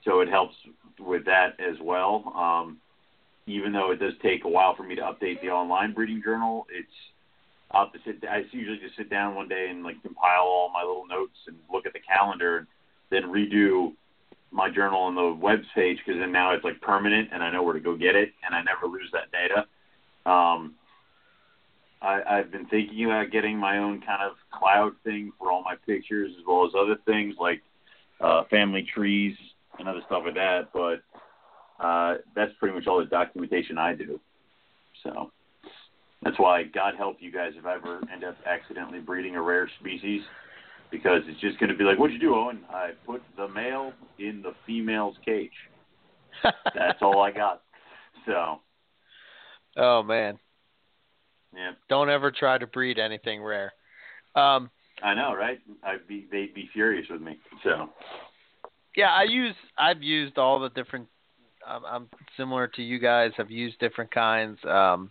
so 0.04 0.20
it 0.20 0.28
helps 0.28 0.54
with 0.98 1.24
that 1.24 1.58
as 1.58 1.76
well. 1.80 2.32
Um, 2.36 2.78
even 3.46 3.72
though 3.72 3.92
it 3.92 4.00
does 4.00 4.14
take 4.22 4.44
a 4.44 4.48
while 4.48 4.74
for 4.74 4.82
me 4.82 4.94
to 4.96 5.02
update 5.02 5.40
the 5.40 5.48
online 5.50 5.92
breeding 5.92 6.22
journal, 6.22 6.66
it's 6.70 6.88
opposite. 7.70 8.22
I 8.28 8.44
usually 8.50 8.78
just 8.78 8.96
sit 8.96 9.10
down 9.10 9.34
one 9.34 9.48
day 9.48 9.68
and 9.70 9.82
like 9.82 10.02
compile 10.02 10.42
all 10.42 10.70
my 10.72 10.82
little 10.82 11.06
notes 11.06 11.36
and 11.46 11.56
look 11.72 11.86
at 11.86 11.92
the 11.92 12.00
calendar, 12.00 12.58
and 12.58 12.66
then 13.10 13.24
redo 13.24 13.92
my 14.50 14.70
journal 14.70 15.00
on 15.00 15.14
the 15.14 15.32
web 15.40 15.60
page 15.74 15.98
because 16.04 16.20
then 16.20 16.32
now 16.32 16.52
it's 16.52 16.64
like 16.64 16.80
permanent 16.80 17.28
and 17.32 17.42
I 17.42 17.50
know 17.50 17.62
where 17.62 17.74
to 17.74 17.80
go 17.80 17.96
get 17.96 18.14
it 18.14 18.32
and 18.44 18.54
I 18.54 18.62
never 18.62 18.86
lose 18.86 19.10
that 19.12 19.30
data. 19.32 19.66
Um, 20.24 20.74
I, 22.00 22.22
I've 22.28 22.50
been 22.50 22.66
thinking 22.66 23.04
about 23.04 23.30
getting 23.30 23.58
my 23.58 23.78
own 23.78 24.00
kind 24.00 24.22
of 24.22 24.36
cloud 24.50 24.92
thing 25.04 25.32
for 25.38 25.50
all 25.50 25.62
my 25.62 25.74
pictures 25.86 26.32
as 26.38 26.44
well 26.46 26.64
as 26.64 26.72
other 26.78 26.96
things 27.04 27.34
like 27.38 27.62
uh, 28.20 28.44
family 28.44 28.86
trees 28.94 29.36
and 29.78 29.88
other 29.88 30.00
stuff 30.06 30.22
like 30.24 30.34
that. 30.34 30.72
But 30.72 31.02
uh, 31.80 32.14
that's 32.34 32.52
pretty 32.58 32.74
much 32.74 32.86
all 32.86 32.98
the 32.98 33.06
documentation 33.06 33.78
I 33.78 33.94
do. 33.94 34.20
So 35.02 35.30
that's 36.22 36.38
why 36.38 36.64
God 36.64 36.94
help 36.96 37.16
you 37.20 37.30
guys 37.30 37.52
if 37.56 37.66
I 37.66 37.74
ever 37.74 38.00
end 38.12 38.24
up 38.24 38.36
accidentally 38.46 39.00
breeding 39.00 39.36
a 39.36 39.42
rare 39.42 39.68
species, 39.80 40.22
because 40.90 41.22
it's 41.26 41.40
just 41.40 41.58
going 41.58 41.70
to 41.70 41.76
be 41.76 41.84
like, 41.84 41.98
what'd 41.98 42.14
you 42.14 42.20
do, 42.20 42.34
Owen? 42.34 42.60
I 42.70 42.90
put 43.04 43.22
the 43.36 43.48
male 43.48 43.92
in 44.18 44.42
the 44.42 44.52
female's 44.66 45.16
cage. 45.24 45.50
that's 46.74 47.00
all 47.02 47.22
I 47.22 47.30
got. 47.30 47.62
So. 48.26 48.60
Oh 49.76 50.02
man. 50.02 50.38
Yeah. 51.54 51.72
Don't 51.88 52.10
ever 52.10 52.30
try 52.30 52.58
to 52.58 52.66
breed 52.66 52.98
anything 52.98 53.42
rare. 53.42 53.72
Um, 54.34 54.70
I 55.02 55.14
know, 55.14 55.34
right? 55.34 55.58
I'd 55.82 56.06
be 56.06 56.26
they'd 56.30 56.54
be 56.54 56.68
furious 56.72 57.06
with 57.10 57.20
me. 57.20 57.38
So. 57.62 57.90
Yeah, 58.94 59.10
I 59.10 59.24
use 59.24 59.54
I've 59.78 60.02
used 60.02 60.38
all 60.38 60.58
the 60.58 60.70
different. 60.70 61.08
Um, 61.66 61.82
I'm 61.88 62.08
similar 62.36 62.68
to 62.68 62.82
you 62.82 62.98
guys. 62.98 63.32
I've 63.38 63.50
used 63.50 63.78
different 63.80 64.10
kinds. 64.10 64.58
Um, 64.64 65.10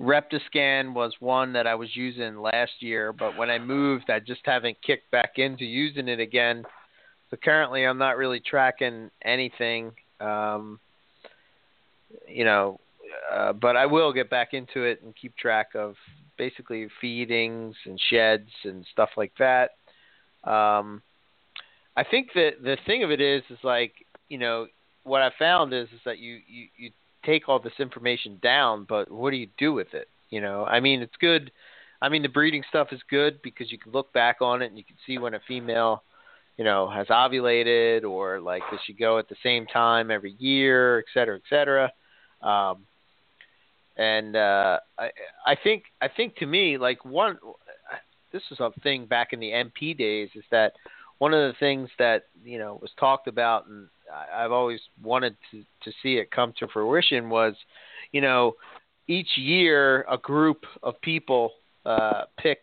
Reptiscan 0.00 0.94
was 0.94 1.12
one 1.20 1.52
that 1.54 1.66
I 1.66 1.74
was 1.74 1.94
using 1.94 2.38
last 2.38 2.72
year, 2.80 3.12
but 3.12 3.36
when 3.36 3.50
I 3.50 3.58
moved, 3.58 4.10
I 4.10 4.20
just 4.20 4.40
haven't 4.44 4.76
kicked 4.82 5.10
back 5.10 5.32
into 5.36 5.64
using 5.64 6.08
it 6.08 6.20
again. 6.20 6.64
So 7.30 7.36
currently, 7.42 7.84
I'm 7.84 7.98
not 7.98 8.16
really 8.16 8.40
tracking 8.40 9.10
anything. 9.22 9.92
Um, 10.20 10.78
you 12.28 12.44
know, 12.44 12.80
uh, 13.32 13.52
but 13.52 13.76
I 13.76 13.86
will 13.86 14.12
get 14.12 14.30
back 14.30 14.54
into 14.54 14.84
it 14.84 15.02
and 15.02 15.14
keep 15.14 15.36
track 15.36 15.68
of 15.74 15.94
basically 16.38 16.88
feedings 17.00 17.74
and 17.84 18.00
sheds 18.10 18.50
and 18.64 18.84
stuff 18.92 19.10
like 19.16 19.32
that. 19.38 19.70
Um, 20.44 21.02
I 21.96 22.04
think 22.04 22.28
that 22.34 22.62
the 22.62 22.76
thing 22.86 23.02
of 23.02 23.10
it 23.10 23.20
is, 23.20 23.42
is 23.50 23.58
like 23.62 23.92
you 24.28 24.38
know 24.38 24.66
what 25.06 25.22
I 25.22 25.30
found 25.38 25.72
is 25.72 25.88
is 25.88 26.00
that 26.04 26.18
you 26.18 26.40
you 26.48 26.66
you 26.76 26.90
take 27.24 27.48
all 27.48 27.58
this 27.58 27.72
information 27.78 28.38
down, 28.42 28.84
but 28.88 29.10
what 29.10 29.30
do 29.30 29.36
you 29.36 29.48
do 29.58 29.72
with 29.72 29.94
it? 29.94 30.08
You 30.30 30.40
know, 30.40 30.64
I 30.64 30.80
mean, 30.80 31.02
it's 31.02 31.16
good. 31.20 31.50
I 32.02 32.08
mean, 32.08 32.22
the 32.22 32.28
breeding 32.28 32.62
stuff 32.68 32.88
is 32.92 33.00
good 33.08 33.40
because 33.42 33.72
you 33.72 33.78
can 33.78 33.92
look 33.92 34.12
back 34.12 34.36
on 34.40 34.62
it 34.62 34.66
and 34.66 34.76
you 34.76 34.84
can 34.84 34.96
see 35.06 35.18
when 35.18 35.34
a 35.34 35.40
female, 35.48 36.02
you 36.56 36.64
know, 36.64 36.90
has 36.90 37.06
ovulated 37.06 38.04
or 38.04 38.40
like 38.40 38.62
does 38.70 38.80
she 38.86 38.92
go 38.92 39.18
at 39.18 39.28
the 39.28 39.36
same 39.42 39.66
time 39.66 40.10
every 40.10 40.34
year, 40.38 40.98
et 40.98 41.06
cetera, 41.14 41.36
et 41.36 41.42
cetera. 41.48 41.90
Um, 42.42 42.84
and 43.96 44.36
uh, 44.36 44.80
I 44.98 45.10
I 45.46 45.56
think 45.62 45.84
I 46.02 46.08
think 46.08 46.36
to 46.36 46.46
me 46.46 46.76
like 46.78 47.04
one 47.04 47.38
this 48.32 48.42
is 48.50 48.60
a 48.60 48.70
thing 48.82 49.06
back 49.06 49.32
in 49.32 49.40
the 49.40 49.50
MP 49.50 49.96
days 49.96 50.28
is 50.34 50.44
that 50.50 50.72
one 51.18 51.32
of 51.32 51.50
the 51.50 51.58
things 51.58 51.88
that 51.98 52.24
you 52.44 52.58
know 52.58 52.78
was 52.82 52.90
talked 52.98 53.28
about 53.28 53.66
and 53.68 53.88
I've 54.34 54.52
always 54.52 54.80
wanted 55.02 55.36
to 55.50 55.62
to 55.82 55.92
see 56.02 56.14
it 56.16 56.30
come 56.30 56.52
to 56.58 56.68
fruition 56.68 57.28
was 57.28 57.54
you 58.12 58.20
know 58.20 58.54
each 59.08 59.36
year 59.36 60.04
a 60.10 60.18
group 60.18 60.64
of 60.82 61.00
people 61.00 61.52
uh, 61.84 62.22
pick 62.38 62.58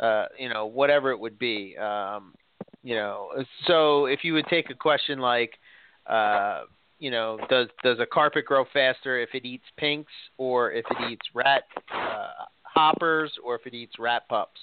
uh, 0.00 0.26
you 0.38 0.48
know 0.48 0.66
whatever 0.66 1.10
it 1.10 1.18
would 1.18 1.38
be 1.38 1.76
um, 1.78 2.34
you 2.82 2.94
know 2.94 3.30
so 3.66 4.06
if 4.06 4.24
you 4.24 4.34
would 4.34 4.46
take 4.46 4.70
a 4.70 4.74
question 4.74 5.18
like 5.18 5.52
uh, 6.06 6.62
you 6.98 7.10
know, 7.10 7.38
does 7.50 7.68
does 7.82 7.98
a 8.00 8.06
carpet 8.06 8.46
grow 8.46 8.64
faster 8.72 9.20
if 9.20 9.30
it 9.34 9.44
eats 9.44 9.64
pinks 9.76 10.12
or 10.38 10.72
if 10.72 10.84
it 10.90 11.10
eats 11.10 11.26
rat 11.34 11.64
uh, 11.92 12.46
hoppers 12.62 13.32
or 13.44 13.54
if 13.56 13.66
it 13.66 13.74
eats 13.74 13.98
rat 13.98 14.22
pups, 14.28 14.60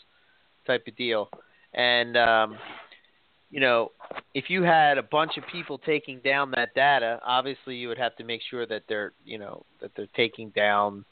type 0.65 0.83
of 0.87 0.95
deal. 0.95 1.29
And 1.73 2.17
um, 2.17 2.57
you 3.51 3.59
know, 3.59 3.91
if 4.33 4.49
you 4.49 4.63
had 4.63 4.97
a 4.97 5.03
bunch 5.03 5.37
of 5.37 5.43
people 5.51 5.77
taking 5.77 6.19
down 6.19 6.51
that 6.51 6.73
data, 6.73 7.19
obviously 7.25 7.75
you 7.75 7.89
would 7.89 7.97
have 7.97 8.15
to 8.15 8.23
make 8.23 8.41
sure 8.49 8.65
that 8.65 8.83
they're 8.87 9.13
you 9.25 9.37
know 9.37 9.65
that 9.81 9.91
they're 9.95 10.07
taking 10.15 10.49
down 10.49 11.05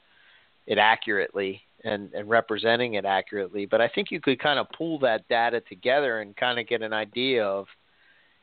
it 0.65 0.77
accurately 0.77 1.61
and, 1.83 2.13
and 2.13 2.29
representing 2.29 2.93
it 2.93 3.05
accurately. 3.05 3.65
But 3.65 3.81
I 3.81 3.89
think 3.89 4.11
you 4.11 4.21
could 4.21 4.39
kind 4.39 4.59
of 4.59 4.67
pull 4.77 4.99
that 4.99 5.27
data 5.27 5.61
together 5.61 6.19
and 6.21 6.35
kind 6.35 6.59
of 6.59 6.67
get 6.67 6.81
an 6.81 6.93
idea 6.93 7.45
of, 7.45 7.65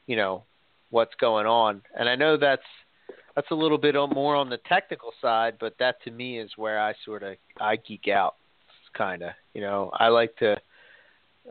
you 0.06 0.16
know, 0.16 0.44
what's 0.90 1.14
going 1.20 1.46
on. 1.46 1.82
And 1.98 2.08
I 2.08 2.16
know 2.16 2.36
that's 2.36 2.62
that's 3.34 3.50
a 3.50 3.54
little 3.54 3.78
bit 3.78 3.94
more 3.94 4.34
on 4.34 4.48
the 4.48 4.58
technical 4.66 5.12
side, 5.20 5.54
but 5.60 5.74
that 5.78 6.02
to 6.04 6.10
me 6.10 6.38
is 6.38 6.50
where 6.56 6.80
I 6.80 6.94
sort 7.04 7.22
of 7.22 7.36
I 7.60 7.76
geek 7.76 8.08
out, 8.08 8.34
kind 8.94 9.22
of. 9.22 9.32
You 9.54 9.62
know, 9.62 9.90
I 9.94 10.08
like 10.08 10.36
to. 10.38 10.56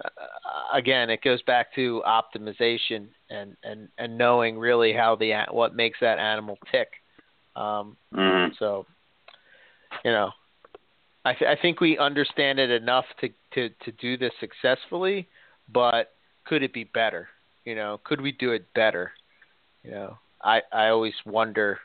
Uh, 0.03 0.77
again, 0.77 1.09
it 1.09 1.22
goes 1.22 1.41
back 1.43 1.73
to 1.76 2.03
optimization 2.05 3.07
and 3.30 3.55
and 3.63 3.89
and 3.97 4.17
knowing 4.17 4.57
really 4.57 4.93
how 4.93 5.15
the 5.15 5.34
what 5.51 5.76
makes 5.76 5.99
that 6.01 6.19
animal 6.19 6.57
tick. 6.72 6.89
Um, 7.55 7.95
mm-hmm. 8.13 8.53
So, 8.59 8.85
you 10.03 10.11
know, 10.11 10.31
I 11.23 11.34
th- 11.34 11.49
I 11.49 11.59
think 11.61 11.80
we 11.80 11.97
understand 11.97 12.59
it 12.59 12.69
enough 12.69 13.05
to 13.22 13.30
to 13.53 13.69
to 13.69 13.91
do 13.93 14.17
this 14.17 14.34
successfully, 14.39 15.27
but 15.72 16.11
could 16.45 16.63
it 16.63 16.73
be 16.73 16.84
better? 16.84 17.30
You 17.63 17.76
know, 17.76 17.99
could 18.03 18.22
we 18.22 18.31
do 18.31 18.51
it 18.51 18.73
better? 18.73 19.11
You 19.84 19.91
know, 19.91 20.17
I 20.43 20.61
I 20.72 20.89
always 20.89 21.15
wonder 21.26 21.80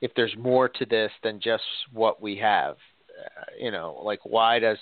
if 0.00 0.12
there's 0.14 0.36
more 0.36 0.68
to 0.68 0.84
this 0.84 1.10
than 1.22 1.40
just 1.40 1.64
what 1.92 2.20
we 2.20 2.36
have. 2.36 2.76
Uh, 3.18 3.44
you 3.58 3.70
know, 3.70 4.00
like 4.04 4.20
why 4.24 4.58
does 4.58 4.78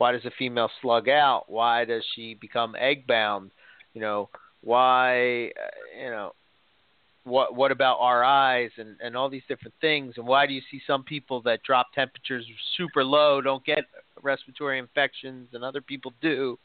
why 0.00 0.12
does 0.12 0.24
a 0.24 0.30
female 0.38 0.70
slug 0.80 1.10
out? 1.10 1.44
Why 1.48 1.84
does 1.84 2.02
she 2.14 2.32
become 2.32 2.74
egg 2.78 3.06
bound? 3.06 3.50
You 3.92 4.00
know, 4.00 4.30
why 4.62 5.48
uh, 5.48 6.02
you 6.02 6.10
know 6.10 6.32
what 7.24 7.54
what 7.54 7.70
about 7.70 8.00
RIs 8.00 8.72
and 8.78 8.96
and 9.02 9.14
all 9.14 9.28
these 9.28 9.42
different 9.46 9.74
things 9.82 10.14
and 10.16 10.26
why 10.26 10.46
do 10.46 10.54
you 10.54 10.62
see 10.70 10.80
some 10.86 11.04
people 11.04 11.42
that 11.42 11.62
drop 11.64 11.92
temperatures 11.94 12.46
super 12.78 13.04
low 13.04 13.42
don't 13.42 13.62
get 13.66 13.84
respiratory 14.22 14.78
infections 14.78 15.48
and 15.52 15.62
other 15.62 15.82
people 15.82 16.14
do 16.22 16.58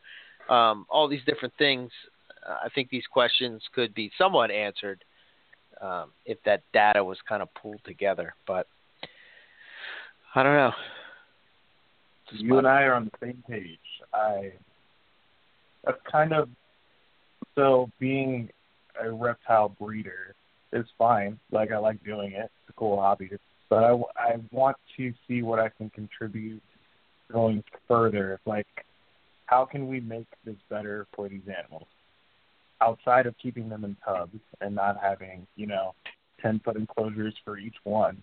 um 0.50 0.86
all 0.90 1.10
these 1.10 1.24
different 1.26 1.54
things 1.58 1.92
uh, 2.48 2.58
I 2.64 2.70
think 2.70 2.90
these 2.90 3.06
questions 3.12 3.62
could 3.74 3.94
be 3.94 4.12
somewhat 4.18 4.50
answered 4.50 5.04
um, 5.82 6.12
if 6.26 6.38
that 6.46 6.62
data 6.74 7.04
was 7.04 7.18
kind 7.28 7.42
of 7.42 7.54
pulled 7.54 7.82
together. 7.84 8.34
But 8.48 8.68
I 10.34 10.44
don't 10.44 10.56
know. 10.56 10.72
You 12.32 12.58
and 12.58 12.68
I 12.68 12.84
are 12.84 12.94
on 12.94 13.06
the 13.06 13.26
same 13.28 13.44
page. 13.48 13.80
I 14.14 14.54
that's 15.84 16.00
kind 16.12 16.34
of 16.34 16.50
so 17.54 17.90
being 18.00 18.50
a 19.02 19.12
reptile 19.12 19.70
breeder 19.70 20.36
is 20.74 20.86
fine. 20.98 21.40
Like 21.52 21.72
I 21.72 21.78
like 21.78 22.04
doing 22.04 22.34
it. 22.34 22.52
It's 22.64 22.70
a 22.70 22.74
cool 22.74 23.00
hobby. 23.00 23.30
But 23.70 23.84
I, 23.84 23.92
I 24.18 24.36
want 24.52 24.78
to 24.98 25.14
see 25.28 25.42
what 25.42 25.60
I 25.60 25.70
can 25.70 25.90
contribute 25.90 26.62
going 27.32 27.64
further. 27.88 28.40
Like, 28.46 28.68
how 29.46 29.66
can 29.66 29.88
we 29.88 30.00
make 30.00 30.28
this 30.44 30.56
better 30.70 31.08
for 31.16 31.30
these 31.30 31.48
animals? 31.48 31.88
Outside 32.82 33.26
of 33.26 33.36
keeping 33.42 33.70
them 33.70 33.84
in 33.84 33.96
tubs 34.06 34.38
and 34.62 34.76
not 34.76 34.98
having, 35.02 35.48
you 35.56 35.66
know, 35.66 35.94
10 36.42 36.62
foot 36.64 36.76
enclosures 36.76 37.34
for 37.44 37.58
each 37.58 37.76
one, 37.84 38.22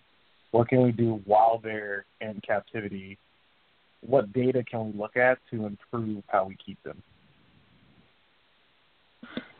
what 0.51 0.69
can 0.69 0.83
we 0.83 0.91
do 0.91 1.21
while 1.25 1.59
they're 1.61 2.05
in 2.21 2.39
captivity? 2.45 3.17
What 4.05 4.33
data 4.33 4.63
can 4.63 4.91
we 4.91 4.99
look 4.99 5.15
at 5.15 5.39
to 5.51 5.65
improve 5.65 6.23
how 6.27 6.45
we 6.45 6.57
keep 6.63 6.81
them? 6.83 7.01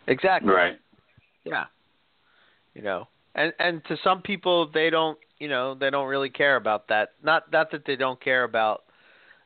Exactly. 0.08 0.52
Right. 0.52 0.78
Yeah. 1.46 1.66
You 2.74 2.82
know, 2.82 3.08
and 3.36 3.54
and 3.60 3.84
to 3.86 3.98
some 4.04 4.22
people 4.22 4.70
they 4.74 4.90
don't, 4.90 5.18
you 5.40 5.48
know, 5.48 5.76
they 5.76 5.90
don't 5.90 6.08
really 6.08 6.30
care 6.30 6.56
about 6.56 6.88
that. 6.90 7.10
Not 7.24 7.52
not 7.52 7.72
that 7.72 7.86
they 7.86 7.96
don't 7.96 8.22
care 8.22 8.44
about 8.44 8.84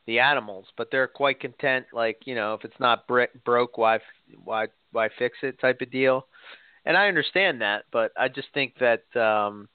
the 0.06 0.20
animals, 0.20 0.66
but 0.78 0.90
they're 0.92 1.08
quite 1.08 1.40
content. 1.40 1.86
Like 1.94 2.22
you 2.26 2.36
know, 2.36 2.54
if 2.54 2.64
it's 2.64 2.80
not 2.80 3.06
broke, 3.08 3.78
why 3.78 4.00
why 4.44 4.68
why 4.92 5.10
fix 5.20 5.38
it? 5.44 5.60
Type 5.60 5.82
of 5.82 5.92
deal. 5.92 6.28
And 6.86 6.96
I 6.96 7.10
understand 7.10 7.62
that, 7.62 7.84
but 7.92 8.12
I 8.18 8.30
just 8.30 8.48
think 8.54 8.76
that 8.80 9.04
um, 9.20 9.68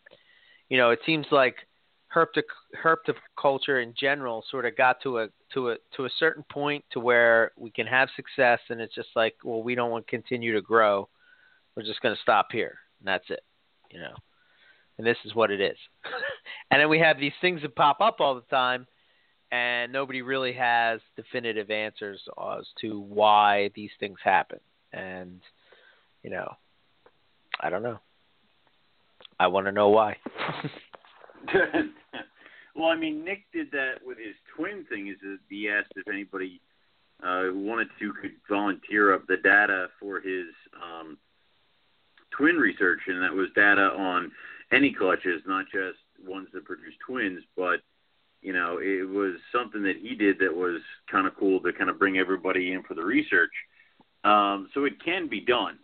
you 0.68 0.78
know, 0.78 0.90
it 0.90 1.00
seems 1.04 1.26
like 1.30 1.56
herptic 1.56 1.71
herpetoculture 2.14 3.82
in 3.82 3.94
general 3.98 4.44
sort 4.50 4.66
of 4.66 4.76
got 4.76 5.00
to 5.02 5.18
a 5.20 5.28
to 5.54 5.70
a 5.70 5.76
to 5.96 6.04
a 6.04 6.10
certain 6.18 6.44
point 6.50 6.84
to 6.92 7.00
where 7.00 7.52
we 7.56 7.70
can 7.70 7.86
have 7.86 8.08
success, 8.16 8.60
and 8.68 8.80
it's 8.80 8.94
just 8.94 9.08
like, 9.16 9.34
well, 9.44 9.62
we 9.62 9.74
don't 9.74 9.90
want 9.90 10.06
to 10.06 10.10
continue 10.10 10.54
to 10.54 10.62
grow. 10.62 11.08
We're 11.76 11.84
just 11.84 12.00
going 12.02 12.14
to 12.14 12.20
stop 12.20 12.48
here, 12.52 12.78
and 13.00 13.08
that's 13.08 13.28
it, 13.30 13.42
you 13.90 13.98
know. 13.98 14.14
And 14.98 15.06
this 15.06 15.16
is 15.24 15.34
what 15.34 15.50
it 15.50 15.60
is. 15.60 15.76
and 16.70 16.80
then 16.80 16.88
we 16.88 16.98
have 16.98 17.18
these 17.18 17.32
things 17.40 17.62
that 17.62 17.74
pop 17.74 18.00
up 18.00 18.16
all 18.20 18.34
the 18.34 18.42
time, 18.42 18.86
and 19.50 19.92
nobody 19.92 20.22
really 20.22 20.52
has 20.52 21.00
definitive 21.16 21.70
answers 21.70 22.20
as 22.38 22.66
to 22.82 23.00
why 23.00 23.70
these 23.74 23.90
things 23.98 24.18
happen. 24.22 24.60
And 24.92 25.40
you 26.22 26.30
know, 26.30 26.52
I 27.60 27.70
don't 27.70 27.82
know. 27.82 28.00
I 29.40 29.46
want 29.46 29.66
to 29.66 29.72
know 29.72 29.88
why. 29.88 30.16
well, 32.76 32.88
I 32.88 32.96
mean, 32.96 33.24
Nick 33.24 33.44
did 33.52 33.70
that 33.72 33.96
with 34.04 34.18
his 34.18 34.34
twin 34.56 34.84
thing. 34.88 35.08
Is 35.08 35.16
that 35.22 35.38
he 35.48 35.68
asked 35.68 35.92
if 35.96 36.08
anybody 36.08 36.60
uh, 37.22 37.48
wanted 37.52 37.88
to 37.98 38.12
could 38.20 38.32
volunteer 38.48 39.14
up 39.14 39.26
the 39.26 39.36
data 39.36 39.88
for 40.00 40.20
his 40.20 40.46
um, 40.82 41.18
twin 42.30 42.56
research, 42.56 43.00
and 43.06 43.22
that 43.22 43.32
was 43.32 43.48
data 43.54 43.90
on 43.96 44.30
any 44.72 44.92
clutches, 44.92 45.42
not 45.46 45.66
just 45.66 45.98
ones 46.26 46.48
that 46.52 46.64
produce 46.64 46.94
twins, 47.06 47.42
but 47.56 47.80
you 48.42 48.52
know, 48.52 48.78
it 48.82 49.08
was 49.08 49.34
something 49.52 49.82
that 49.84 49.96
he 50.02 50.16
did 50.16 50.38
that 50.40 50.54
was 50.54 50.80
kind 51.10 51.26
of 51.26 51.36
cool 51.36 51.60
to 51.60 51.72
kind 51.72 51.88
of 51.88 51.98
bring 51.98 52.18
everybody 52.18 52.72
in 52.72 52.82
for 52.82 52.94
the 52.94 53.04
research. 53.04 53.52
Um, 54.24 54.68
so 54.74 54.84
it 54.84 55.02
can 55.04 55.28
be 55.28 55.40
done. 55.40 55.78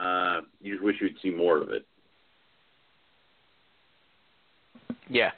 Uh, 0.00 0.40
you 0.60 0.74
just 0.74 0.84
wish 0.84 0.96
you'd 1.00 1.16
see 1.22 1.30
more 1.30 1.58
of 1.58 1.70
it. 1.70 1.86
Yeah. 5.08 5.30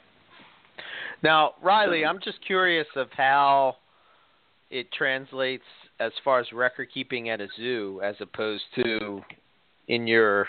Now, 1.21 1.53
Riley, 1.61 2.05
I'm 2.05 2.19
just 2.23 2.37
curious 2.45 2.87
of 2.95 3.07
how 3.11 3.75
it 4.69 4.91
translates 4.91 5.63
as 5.99 6.11
far 6.23 6.39
as 6.39 6.47
record 6.53 6.89
keeping 6.93 7.29
at 7.29 7.41
a 7.41 7.47
zoo 7.57 7.99
as 8.03 8.15
opposed 8.21 8.63
to 8.75 9.21
in 9.87 10.07
your 10.07 10.47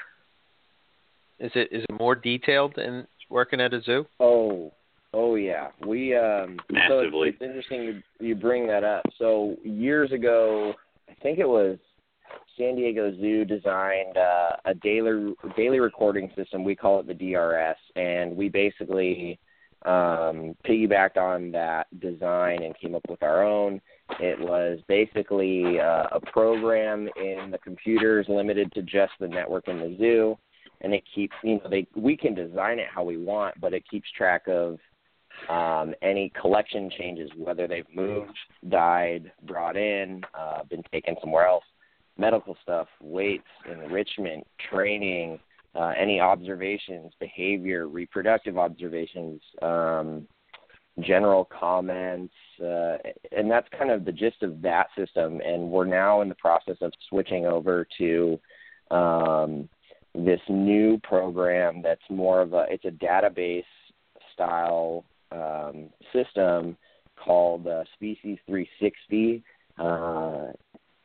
is 1.41 1.51
it 1.55 1.69
is 1.73 1.85
it 1.89 1.99
more 1.99 2.15
detailed 2.15 2.79
in 2.79 3.07
working 3.31 3.61
at 3.61 3.73
a 3.73 3.81
zoo? 3.83 4.05
Oh, 4.21 4.73
oh 5.13 5.35
yeah. 5.35 5.69
We 5.87 6.15
um 6.15 6.59
Massively. 6.71 7.11
so 7.11 7.23
it's, 7.23 7.37
it's 7.41 7.43
interesting 7.43 7.83
you, 7.83 8.03
you 8.21 8.35
bring 8.35 8.67
that 8.69 8.85
up. 8.85 9.05
So 9.19 9.57
years 9.65 10.13
ago, 10.13 10.75
I 11.09 11.15
think 11.23 11.39
it 11.39 11.49
was 11.49 11.79
San 12.61 12.77
Diego 12.77 13.13
Zoo 13.17 13.45
designed 13.45 14.17
uh, 14.17 14.51
a 14.67 14.75
daily 14.75 15.35
daily 15.57 15.81
recording 15.81 16.31
system. 16.37 16.63
We 16.63 16.77
call 16.77 17.01
it 17.01 17.07
the 17.07 17.15
DRS, 17.15 17.77
and 17.97 18.37
we 18.37 18.49
basically 18.49 19.39
um, 19.87 20.55
piggybacked 20.67 21.17
on 21.17 21.51
that 21.53 21.87
design 22.01 22.63
and 22.63 22.79
came 22.79 22.95
up 22.95 23.03
with 23.09 23.23
our 23.23 23.43
own. 23.43 23.81
It 24.19 24.39
was 24.39 24.79
basically 24.89 25.81
uh, 25.81 26.09
a 26.13 26.21
program 26.33 27.09
in 27.17 27.51
the 27.51 27.59
computers 27.59 28.27
limited 28.29 28.71
to 28.73 28.83
just 28.83 29.13
the 29.21 29.29
network 29.29 29.69
in 29.69 29.79
the 29.79 29.97
zoo, 29.99 30.37
and 30.83 30.93
it 30.93 31.03
keeps 31.15 31.35
you 31.43 31.55
know 31.55 31.71
they 31.71 31.87
we 31.97 32.17
can 32.17 32.35
design 32.35 32.79
it 32.79 32.89
how 32.95 33.05
we 33.05 33.17
want, 33.17 33.59
but 33.61 33.73
it 33.73 33.89
keeps 33.89 34.11
track 34.13 34.49
of 34.49 34.79
um, 35.49 35.95
any 36.03 36.31
collection 36.39 36.91
changes, 36.99 37.31
whether 37.39 37.67
they've 37.67 37.87
moved, 37.95 38.37
died, 38.69 39.33
brought 39.45 39.77
in, 39.77 40.21
uh, 40.39 40.63
been 40.65 40.83
taken 40.93 41.17
somewhere 41.23 41.47
else 41.47 41.65
medical 42.19 42.57
stuff, 42.63 42.89
weights, 43.01 43.45
enrichment, 43.71 44.47
training, 44.71 45.39
uh, 45.75 45.93
any 45.99 46.21
observations, 46.21 47.13
behavior, 47.21 47.89
reproductive 47.89 48.59
observations, 48.59 49.41
um, 49.63 50.27
general 51.01 51.45
comments, 51.45 52.35
uh, 52.63 52.97
and 53.33 53.51
that's 53.51 53.69
kind 53.77 53.91
of 53.91 54.05
the 54.05 54.13
gist 54.13 54.43
of 54.43 54.61
that 54.63 54.89
system. 54.99 55.41
And 55.41 55.71
we're 55.71 55.87
now 55.87 56.21
in 56.23 56.29
the 56.29 56.35
process 56.35 56.77
of 56.81 56.93
switching 57.09 57.47
over 57.47 57.87
to 57.99 58.41
um, 58.91 59.69
this 60.15 60.41
new 60.49 60.99
program 61.05 61.83
that's 61.83 62.03
more 62.11 62.41
of 62.41 62.53
a 62.53 62.67
it's 62.69 62.85
a 62.85 62.91
database 62.91 63.63
style 64.35 65.05
um, 65.31 65.91
system 66.13 66.77
called 67.17 67.67
uh, 67.67 67.85
Species 67.95 68.39
360. 68.47 69.43
Uh, 69.79 70.53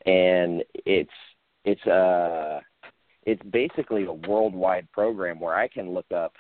and 0.06 0.64
it's 0.74 1.10
it's 1.64 1.86
uh 1.88 2.60
it's 3.26 3.42
basically 3.52 4.06
a 4.06 4.14
worldwide 4.14 4.92
program 4.92 5.40
where 5.40 5.56
I 5.56 5.68
can 5.68 5.94
look 5.94 6.12
up 6.16 6.34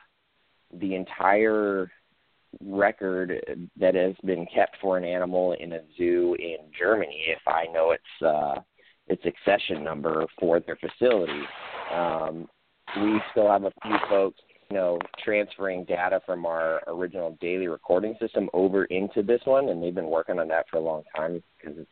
the 0.80 0.96
entire 0.96 1.92
record 2.62 3.34
that 3.80 3.96
has 3.96 4.14
been 4.24 4.46
kept 4.54 4.78
for 4.82 4.98
an 4.98 5.04
animal 5.04 5.54
in 5.54 5.74
a 5.74 5.82
zoo 5.98 6.36
in 6.40 6.58
Germany 6.78 7.24
if 7.28 7.42
I 7.48 7.66
know 7.72 7.92
its 7.92 8.26
uh 8.26 8.62
its 9.08 9.24
accession 9.26 9.84
number 9.84 10.26
for 10.40 10.60
their 10.60 10.78
facility. 10.78 11.42
Um, 11.94 12.48
we 12.98 13.22
still 13.32 13.50
have 13.52 13.64
a 13.64 13.72
few 13.84 13.98
folks, 14.10 14.40
you 14.70 14.78
know, 14.78 15.00
transferring 15.24 15.86
data 15.86 16.22
from 16.26 16.46
our 16.46 16.82
original 16.88 17.38
daily 17.40 17.68
recording 17.68 18.16
system 18.20 18.50
over 18.54 18.86
into 18.86 19.22
this 19.22 19.42
one, 19.46 19.70
and 19.70 19.82
they've 19.82 19.94
been 19.94 20.10
working 20.10 20.40
on 20.40 20.48
that 20.48 20.66
for 20.70 20.78
a 20.78 20.82
long 20.82 21.04
time 21.16 21.42
because 21.60 21.78
it's 21.78 21.92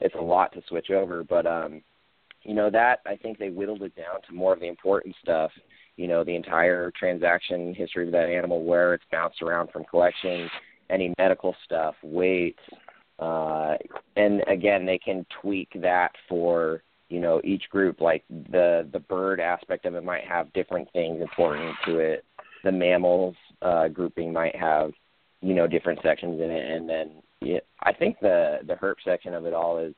it's 0.00 0.14
a 0.14 0.22
lot 0.22 0.52
to 0.54 0.62
switch 0.68 0.90
over. 0.90 1.24
But 1.24 1.46
um, 1.46 1.82
you 2.42 2.54
know 2.54 2.70
that 2.70 3.00
I 3.06 3.16
think 3.16 3.38
they 3.38 3.50
whittled 3.50 3.82
it 3.82 3.94
down 3.96 4.22
to 4.28 4.34
more 4.34 4.52
of 4.52 4.60
the 4.60 4.68
important 4.68 5.14
stuff. 5.22 5.50
You 5.96 6.08
know, 6.08 6.24
the 6.24 6.34
entire 6.34 6.90
transaction 6.98 7.74
history 7.74 8.06
of 8.06 8.12
that 8.12 8.30
animal, 8.30 8.64
where 8.64 8.94
it's 8.94 9.04
bounced 9.12 9.42
around 9.42 9.70
from 9.70 9.84
collection, 9.84 10.48
any 10.88 11.12
medical 11.18 11.54
stuff, 11.66 11.94
weights, 12.02 12.62
uh, 13.20 13.76
and 14.16 14.42
again, 14.48 14.86
they 14.86 14.98
can 14.98 15.26
tweak 15.42 15.68
that 15.76 16.12
for 16.28 16.82
you 17.10 17.20
know 17.20 17.40
each 17.44 17.68
group. 17.70 18.00
Like 18.00 18.24
the 18.28 18.88
the 18.92 19.00
bird 19.00 19.40
aspect 19.40 19.84
of 19.84 19.94
it 19.94 20.04
might 20.04 20.24
have 20.24 20.52
different 20.54 20.90
things 20.92 21.20
important 21.20 21.76
to 21.86 21.98
it. 21.98 22.24
The 22.64 22.72
mammals 22.72 23.36
uh, 23.60 23.88
grouping 23.88 24.32
might 24.32 24.56
have 24.56 24.92
you 25.42 25.54
know 25.54 25.66
different 25.66 26.00
sections 26.02 26.40
in 26.40 26.50
it, 26.50 26.70
and 26.70 26.88
then 26.88 27.22
yeah, 27.40 27.60
I 27.82 27.92
think 27.92 28.18
the 28.20 28.58
the 28.66 28.74
herp 28.74 28.96
section 29.04 29.34
of 29.34 29.46
it 29.46 29.54
all 29.54 29.78
is 29.78 29.94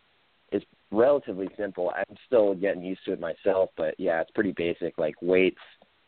is 0.52 0.62
relatively 0.90 1.48
simple. 1.56 1.92
I'm 1.96 2.16
still 2.26 2.54
getting 2.54 2.82
used 2.82 3.04
to 3.06 3.12
it 3.12 3.20
myself, 3.20 3.70
but 3.76 3.98
yeah, 3.98 4.20
it's 4.20 4.30
pretty 4.30 4.52
basic. 4.52 4.98
Like 4.98 5.14
weights, 5.20 5.60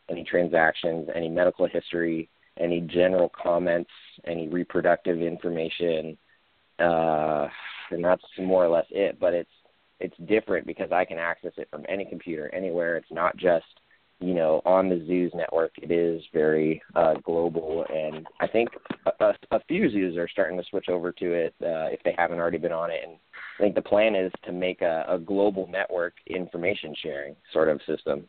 any 0.09 0.23
transactions, 0.23 1.09
any 1.13 1.29
medical 1.29 1.67
history, 1.67 2.29
any 2.59 2.81
general 2.81 3.29
comments, 3.29 3.89
any 4.25 4.47
reproductive 4.47 5.21
information, 5.21 6.17
uh, 6.79 7.47
and 7.91 8.03
that's 8.03 8.23
more 8.39 8.65
or 8.65 8.69
less 8.69 8.85
it. 8.91 9.19
But 9.19 9.33
it's 9.33 9.49
it's 9.99 10.15
different 10.25 10.67
because 10.67 10.91
I 10.91 11.05
can 11.05 11.17
access 11.17 11.53
it 11.57 11.69
from 11.69 11.85
any 11.89 12.05
computer 12.05 12.53
anywhere. 12.53 12.97
It's 12.97 13.11
not 13.11 13.35
just 13.37 13.65
you 14.19 14.33
know, 14.33 14.61
on 14.65 14.89
the 14.89 15.03
zoos 15.05 15.31
network, 15.35 15.71
it 15.77 15.91
is 15.91 16.23
very 16.33 16.81
uh, 16.95 17.15
global, 17.23 17.85
and 17.93 18.25
I 18.39 18.47
think 18.47 18.69
a, 19.19 19.33
a, 19.51 19.59
few 19.67 19.89
zoos 19.89 20.17
are 20.17 20.27
starting 20.29 20.57
to 20.57 20.63
switch 20.69 20.87
over 20.87 21.11
to 21.11 21.33
it 21.33 21.53
uh, 21.61 21.91
if 21.91 22.01
they 22.03 22.15
haven't 22.17 22.39
already 22.39 22.57
been 22.57 22.71
on 22.71 22.91
it. 22.91 23.01
And 23.05 23.17
I 23.59 23.63
think 23.63 23.75
the 23.75 23.81
plan 23.81 24.15
is 24.15 24.31
to 24.45 24.53
make 24.53 24.81
a, 24.81 25.05
a 25.09 25.19
global 25.19 25.67
network 25.67 26.13
information 26.27 26.95
sharing 27.01 27.35
sort 27.51 27.67
of 27.67 27.81
system. 27.85 28.23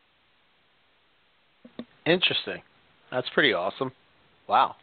Interesting. 2.04 2.62
That's 3.12 3.28
pretty 3.32 3.52
awesome. 3.52 3.92
Wow. 4.48 4.74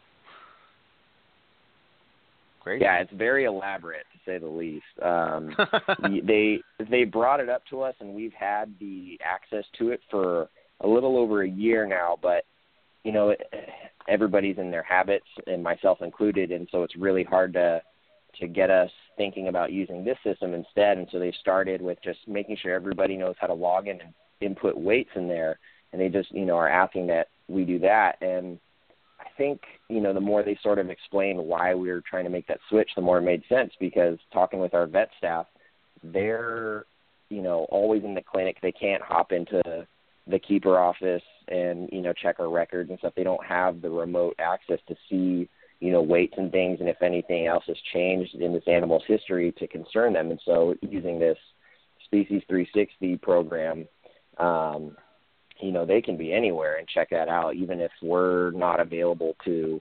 Great. 2.60 2.80
Yeah, 2.80 2.96
it's 2.96 3.12
very 3.12 3.44
elaborate 3.44 4.06
to 4.14 4.18
say 4.24 4.38
the 4.38 4.46
least. 4.46 4.84
Um, 5.02 5.54
they 6.26 6.60
they 6.88 7.04
brought 7.04 7.40
it 7.40 7.50
up 7.50 7.62
to 7.68 7.82
us, 7.82 7.94
and 8.00 8.14
we've 8.14 8.32
had 8.32 8.74
the 8.80 9.18
access 9.22 9.66
to 9.78 9.90
it 9.90 10.00
for 10.10 10.48
a 10.80 10.88
little 10.88 11.16
over 11.16 11.42
a 11.42 11.48
year 11.48 11.86
now. 11.86 12.18
But 12.20 12.44
you 13.02 13.12
know, 13.12 13.34
everybody's 14.08 14.58
in 14.58 14.70
their 14.70 14.82
habits, 14.82 15.26
and 15.46 15.62
myself 15.62 15.98
included, 16.02 16.52
and 16.52 16.68
so 16.70 16.82
it's 16.82 16.96
really 16.96 17.24
hard 17.24 17.52
to 17.54 17.82
to 18.40 18.48
get 18.48 18.68
us 18.68 18.90
thinking 19.16 19.46
about 19.46 19.70
using 19.70 20.04
this 20.04 20.18
system 20.24 20.54
instead. 20.54 20.98
And 20.98 21.06
so 21.12 21.20
they 21.20 21.32
started 21.40 21.80
with 21.80 21.98
just 22.02 22.18
making 22.26 22.56
sure 22.60 22.74
everybody 22.74 23.16
knows 23.16 23.36
how 23.40 23.46
to 23.46 23.54
log 23.54 23.86
in 23.86 24.00
and 24.00 24.12
input 24.40 24.76
weights 24.76 25.10
in 25.14 25.28
there, 25.28 25.58
and 25.92 26.00
they 26.00 26.08
just 26.08 26.32
you 26.32 26.44
know 26.44 26.56
are 26.56 26.68
asking 26.68 27.06
that 27.08 27.28
we 27.48 27.64
do 27.64 27.78
that 27.78 28.16
and 28.22 28.58
I 29.24 29.26
think 29.36 29.60
you 29.88 30.00
know 30.00 30.12
the 30.12 30.20
more 30.20 30.42
they 30.42 30.58
sort 30.62 30.78
of 30.78 30.90
explained 30.90 31.38
why 31.38 31.74
we 31.74 31.90
were 31.90 32.02
trying 32.08 32.24
to 32.24 32.30
make 32.30 32.46
that 32.48 32.60
switch, 32.68 32.90
the 32.94 33.02
more 33.02 33.18
it 33.18 33.22
made 33.22 33.42
sense. 33.48 33.72
Because 33.80 34.18
talking 34.32 34.60
with 34.60 34.74
our 34.74 34.86
vet 34.86 35.10
staff, 35.18 35.46
they're 36.02 36.84
you 37.30 37.42
know 37.42 37.66
always 37.70 38.04
in 38.04 38.14
the 38.14 38.22
clinic. 38.22 38.56
They 38.60 38.72
can't 38.72 39.02
hop 39.02 39.32
into 39.32 39.62
the 40.26 40.38
keeper 40.38 40.78
office 40.78 41.22
and 41.48 41.88
you 41.92 42.00
know 42.00 42.12
check 42.12 42.40
our 42.40 42.50
records 42.50 42.90
and 42.90 42.98
stuff. 42.98 43.14
They 43.16 43.24
don't 43.24 43.44
have 43.44 43.82
the 43.82 43.90
remote 43.90 44.34
access 44.38 44.80
to 44.88 44.96
see 45.08 45.48
you 45.80 45.92
know 45.92 46.02
weights 46.02 46.34
and 46.36 46.50
things, 46.50 46.80
and 46.80 46.88
if 46.88 47.02
anything 47.02 47.46
else 47.46 47.64
has 47.66 47.76
changed 47.92 48.34
in 48.34 48.52
this 48.52 48.64
animal's 48.66 49.04
history 49.06 49.52
to 49.58 49.66
concern 49.66 50.12
them. 50.12 50.30
And 50.30 50.40
so 50.44 50.74
using 50.82 51.18
this 51.18 51.38
Species 52.04 52.42
360 52.48 53.16
program. 53.18 53.86
Um, 54.38 54.96
you 55.60 55.72
know 55.72 55.86
they 55.86 56.02
can 56.02 56.16
be 56.16 56.32
anywhere 56.32 56.76
and 56.76 56.88
check 56.88 57.10
that 57.10 57.28
out 57.28 57.54
even 57.54 57.80
if 57.80 57.90
we're 58.02 58.50
not 58.52 58.80
available 58.80 59.36
to 59.44 59.80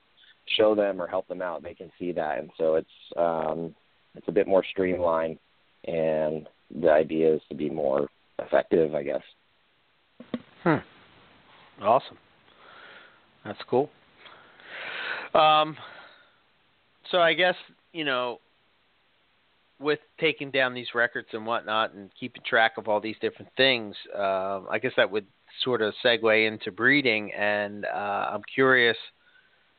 show 0.58 0.76
them 0.76 1.02
or 1.02 1.08
help 1.08 1.28
them 1.28 1.42
out 1.42 1.64
they 1.64 1.74
can 1.74 1.92
see 1.98 2.12
that 2.12 2.40
and 2.40 2.50
so 2.58 2.76
it's 2.76 2.88
um 3.18 3.74
it's 4.16 4.28
a 4.28 4.32
bit 4.32 4.48
more 4.48 4.64
streamlined 4.72 5.38
and 5.86 6.48
the 6.82 6.90
idea 6.90 7.34
is 7.34 7.42
to 7.50 7.56
be 7.56 7.70
more 7.70 8.08
effective 8.40 8.94
i 8.94 9.04
guess 9.04 9.22
hmm. 10.64 11.84
Awesome. 11.84 12.18
That's 13.46 13.60
cool. 13.70 13.90
Um 15.34 15.78
so 17.12 17.20
i 17.20 17.34
guess 17.34 17.56
you 17.92 18.06
know 18.06 18.40
with 19.84 20.00
taking 20.20 20.50
down 20.50 20.74
these 20.74 20.88
records 20.96 21.28
and 21.34 21.46
whatnot 21.46 21.94
and 21.94 22.10
keeping 22.20 22.42
track 22.46 22.74
of 22.78 22.88
all 22.88 23.02
these 23.02 23.18
different 23.22 23.52
things, 23.58 23.96
uh, 24.18 24.62
I 24.70 24.80
guess 24.82 24.94
that 24.98 25.12
would 25.12 25.28
sort 25.64 25.82
of 25.82 25.94
segue 26.04 26.48
into 26.48 26.72
breeding, 26.72 27.32
and 27.34 27.86
uh, 27.86 28.30
I'm 28.32 28.42
curious 28.54 28.98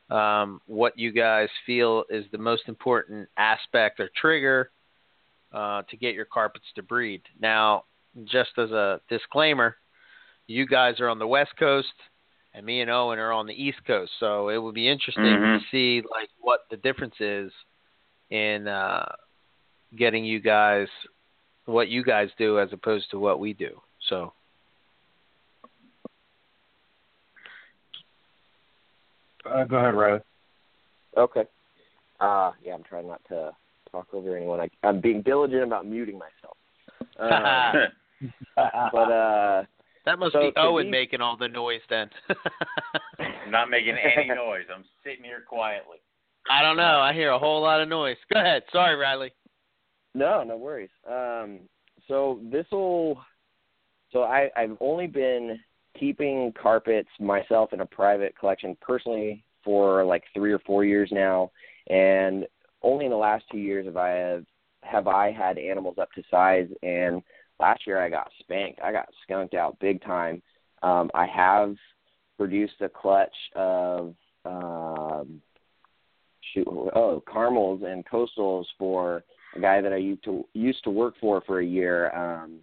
um, 0.09 0.61
what 0.67 0.97
you 0.97 1.11
guys 1.11 1.49
feel 1.65 2.03
is 2.09 2.25
the 2.31 2.37
most 2.37 2.63
important 2.67 3.27
aspect 3.37 3.99
or 3.99 4.09
trigger 4.15 4.69
uh, 5.51 5.81
to 5.89 5.97
get 5.97 6.13
your 6.13 6.25
carpets 6.25 6.65
to 6.75 6.83
breed. 6.83 7.23
Now, 7.41 7.85
just 8.25 8.51
as 8.57 8.71
a 8.71 9.01
disclaimer, 9.09 9.77
you 10.47 10.67
guys 10.67 10.99
are 10.99 11.09
on 11.09 11.19
the 11.19 11.27
West 11.27 11.51
Coast, 11.57 11.93
and 12.53 12.65
me 12.65 12.81
and 12.81 12.89
Owen 12.89 13.19
are 13.19 13.31
on 13.31 13.47
the 13.47 13.53
East 13.53 13.79
Coast, 13.85 14.11
so 14.19 14.49
it 14.49 14.57
would 14.57 14.75
be 14.75 14.87
interesting 14.87 15.23
mm-hmm. 15.23 15.57
to 15.57 15.59
see 15.71 16.05
like 16.09 16.29
what 16.39 16.61
the 16.71 16.77
difference 16.77 17.15
is 17.19 17.51
in 18.29 18.67
uh, 18.67 19.05
getting 19.97 20.25
you 20.25 20.39
guys 20.39 20.87
what 21.65 21.87
you 21.87 22.03
guys 22.03 22.29
do 22.37 22.59
as 22.59 22.69
opposed 22.71 23.09
to 23.09 23.17
what 23.17 23.39
we 23.39 23.53
do. 23.53 23.81
So 24.09 24.33
Uh, 29.49 29.63
go 29.63 29.77
ahead, 29.77 29.93
Riley. 29.93 30.19
Okay. 31.17 31.43
Uh, 32.19 32.51
yeah, 32.63 32.73
I'm 32.73 32.83
trying 32.83 33.07
not 33.07 33.21
to 33.29 33.51
talk 33.91 34.07
over 34.13 34.35
anyone. 34.35 34.59
I, 34.59 34.69
I'm 34.83 35.01
being 35.01 35.21
diligent 35.21 35.63
about 35.63 35.85
muting 35.85 36.19
myself. 36.19 36.57
Uh, 38.57 38.89
but 38.93 39.11
uh, 39.11 39.63
that 40.05 40.19
must 40.19 40.33
so 40.33 40.41
be 40.41 40.53
Owen 40.57 40.85
me, 40.85 40.91
making 40.91 41.21
all 41.21 41.37
the 41.37 41.47
noise 41.47 41.81
then. 41.89 42.09
I'm 43.19 43.51
not 43.51 43.69
making 43.69 43.95
any 43.97 44.27
noise. 44.35 44.65
I'm 44.73 44.85
sitting 45.03 45.23
here 45.23 45.43
quietly. 45.47 45.97
I 46.49 46.61
don't 46.61 46.77
know. 46.77 46.99
I 46.99 47.13
hear 47.13 47.31
a 47.31 47.39
whole 47.39 47.61
lot 47.61 47.81
of 47.81 47.89
noise. 47.89 48.17
Go 48.31 48.39
ahead. 48.39 48.63
Sorry, 48.71 48.95
Riley. 48.95 49.33
No, 50.13 50.43
no 50.43 50.57
worries. 50.57 50.89
Um, 51.09 51.59
so 52.07 52.39
this 52.51 52.65
will. 52.71 53.19
So 54.11 54.23
I, 54.23 54.49
I've 54.55 54.77
only 54.79 55.07
been 55.07 55.59
keeping 55.99 56.53
carpets 56.61 57.09
myself 57.19 57.73
in 57.73 57.81
a 57.81 57.85
private 57.85 58.37
collection 58.37 58.77
personally 58.81 59.43
for 59.63 60.05
like 60.05 60.23
three 60.33 60.53
or 60.53 60.59
four 60.59 60.85
years 60.85 61.09
now, 61.11 61.51
and 61.89 62.45
only 62.83 63.05
in 63.05 63.11
the 63.11 63.17
last 63.17 63.43
two 63.51 63.57
years 63.57 63.85
have 63.85 63.97
I 63.97 64.09
have, 64.09 64.45
have 64.83 65.07
I 65.07 65.31
had 65.31 65.57
animals 65.57 65.97
up 65.99 66.11
to 66.13 66.23
size. 66.29 66.67
And 66.83 67.21
last 67.59 67.85
year 67.87 68.01
I 68.01 68.09
got 68.09 68.31
spanked. 68.39 68.79
I 68.81 68.91
got 68.91 69.09
skunked 69.23 69.53
out 69.53 69.79
big 69.79 70.01
time. 70.03 70.41
Um, 70.83 71.09
I 71.13 71.25
have 71.25 71.75
produced 72.37 72.81
a 72.81 72.89
clutch 72.89 73.35
of 73.55 74.13
um, 74.45 75.41
shoot, 76.53 76.67
oh 76.67 77.23
caramels 77.31 77.81
and 77.85 78.05
coastals 78.05 78.65
for 78.77 79.23
a 79.55 79.59
guy 79.59 79.81
that 79.81 79.93
I 79.93 79.97
used 79.97 80.23
to 80.25 80.45
used 80.53 80.83
to 80.83 80.89
work 80.89 81.15
for 81.19 81.41
for 81.41 81.59
a 81.59 81.65
year. 81.65 82.11
Um, 82.15 82.59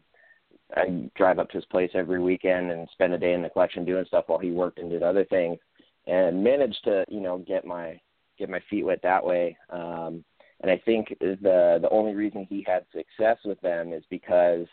I 0.74 1.10
drive 1.16 1.38
up 1.38 1.50
to 1.50 1.58
his 1.58 1.64
place 1.66 1.90
every 1.94 2.20
weekend 2.20 2.70
and 2.70 2.88
spend 2.92 3.12
a 3.12 3.18
day 3.18 3.34
in 3.34 3.42
the 3.42 3.50
collection 3.50 3.84
doing 3.84 4.04
stuff 4.06 4.24
while 4.28 4.38
he 4.38 4.50
worked 4.50 4.78
and 4.78 4.90
did 4.90 5.02
other 5.02 5.24
things, 5.24 5.58
and 6.06 6.42
managed 6.42 6.82
to 6.84 7.04
you 7.08 7.20
know 7.20 7.38
get 7.38 7.64
my 7.64 8.00
get 8.38 8.48
my 8.48 8.60
feet 8.70 8.84
wet 8.84 9.00
that 9.02 9.24
way. 9.24 9.56
Um, 9.70 10.24
and 10.62 10.70
I 10.70 10.80
think 10.84 11.16
the 11.20 11.78
the 11.80 11.88
only 11.90 12.14
reason 12.14 12.46
he 12.48 12.64
had 12.66 12.84
success 12.94 13.38
with 13.44 13.60
them 13.60 13.92
is 13.92 14.04
because 14.10 14.66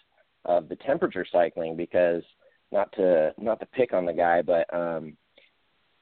of 0.46 0.70
the 0.70 0.76
temperature 0.78 1.26
cycling. 1.32 1.76
Because 1.76 2.24
not 2.72 2.92
to 2.94 3.34
not 3.38 3.60
to 3.60 3.66
pick 3.68 3.94
on 3.94 4.06
the 4.06 4.14
guy, 4.14 4.42
but 4.42 4.72
um, 4.74 5.18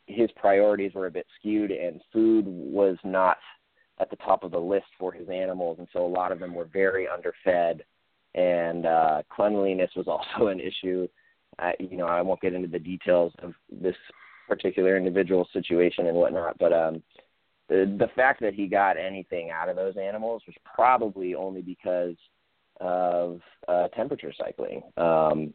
his 0.05 0.29
priorities 0.35 0.93
were 0.93 1.07
a 1.07 1.11
bit 1.11 1.25
skewed, 1.39 1.71
and 1.71 2.01
food 2.13 2.45
was 2.45 2.97
not 3.03 3.37
at 3.99 4.09
the 4.09 4.15
top 4.17 4.43
of 4.43 4.51
the 4.51 4.59
list 4.59 4.85
for 4.99 5.11
his 5.11 5.27
animals, 5.29 5.79
and 5.79 5.87
so 5.91 6.05
a 6.05 6.07
lot 6.07 6.31
of 6.31 6.39
them 6.39 6.53
were 6.53 6.69
very 6.71 7.07
underfed 7.07 7.81
and 8.37 8.85
uh, 8.85 9.23
cleanliness 9.29 9.91
was 9.95 10.07
also 10.07 10.47
an 10.47 10.59
issue. 10.59 11.07
I, 11.59 11.73
you 11.79 11.97
know, 11.97 12.05
I 12.05 12.21
won't 12.21 12.41
get 12.41 12.53
into 12.53 12.67
the 12.67 12.79
details 12.79 13.33
of 13.39 13.53
this 13.69 13.95
particular 14.47 14.95
individual 14.95 15.47
situation 15.51 16.07
and 16.07 16.15
whatnot, 16.15 16.57
but 16.59 16.71
um, 16.71 17.03
the 17.69 17.95
the 17.99 18.09
fact 18.15 18.41
that 18.41 18.53
he 18.53 18.67
got 18.67 18.97
anything 18.97 19.51
out 19.51 19.69
of 19.69 19.75
those 19.75 19.97
animals 19.97 20.41
was 20.47 20.55
probably 20.63 21.35
only 21.35 21.61
because 21.61 22.15
of 22.79 23.41
uh, 23.67 23.87
temperature 23.89 24.33
cycling. 24.37 24.81
Um, 24.97 25.53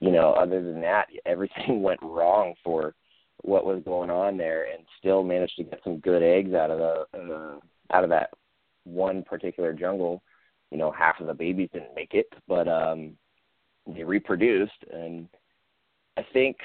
you 0.00 0.10
know, 0.10 0.32
other 0.32 0.62
than 0.62 0.80
that, 0.82 1.06
everything 1.26 1.82
went 1.82 2.00
wrong 2.02 2.54
for 2.62 2.94
what 3.42 3.66
was 3.66 3.82
going 3.84 4.10
on 4.10 4.36
there, 4.36 4.66
and 4.72 4.84
still 4.98 5.22
managed 5.22 5.56
to 5.56 5.64
get 5.64 5.80
some 5.84 5.98
good 5.98 6.22
eggs 6.22 6.54
out 6.54 6.70
of 6.70 6.78
the 6.78 7.18
uh, 7.18 7.58
out 7.94 8.04
of 8.04 8.10
that 8.10 8.30
one 8.84 9.22
particular 9.22 9.72
jungle 9.72 10.22
you 10.74 10.78
know 10.78 10.90
half 10.90 11.20
of 11.20 11.28
the 11.28 11.34
babies 11.34 11.68
didn't 11.72 11.94
make 11.94 12.14
it, 12.14 12.26
but 12.48 12.66
um, 12.66 13.12
they 13.86 14.02
reproduced, 14.02 14.72
and 14.92 15.28
I 16.16 16.26
think 16.32 16.56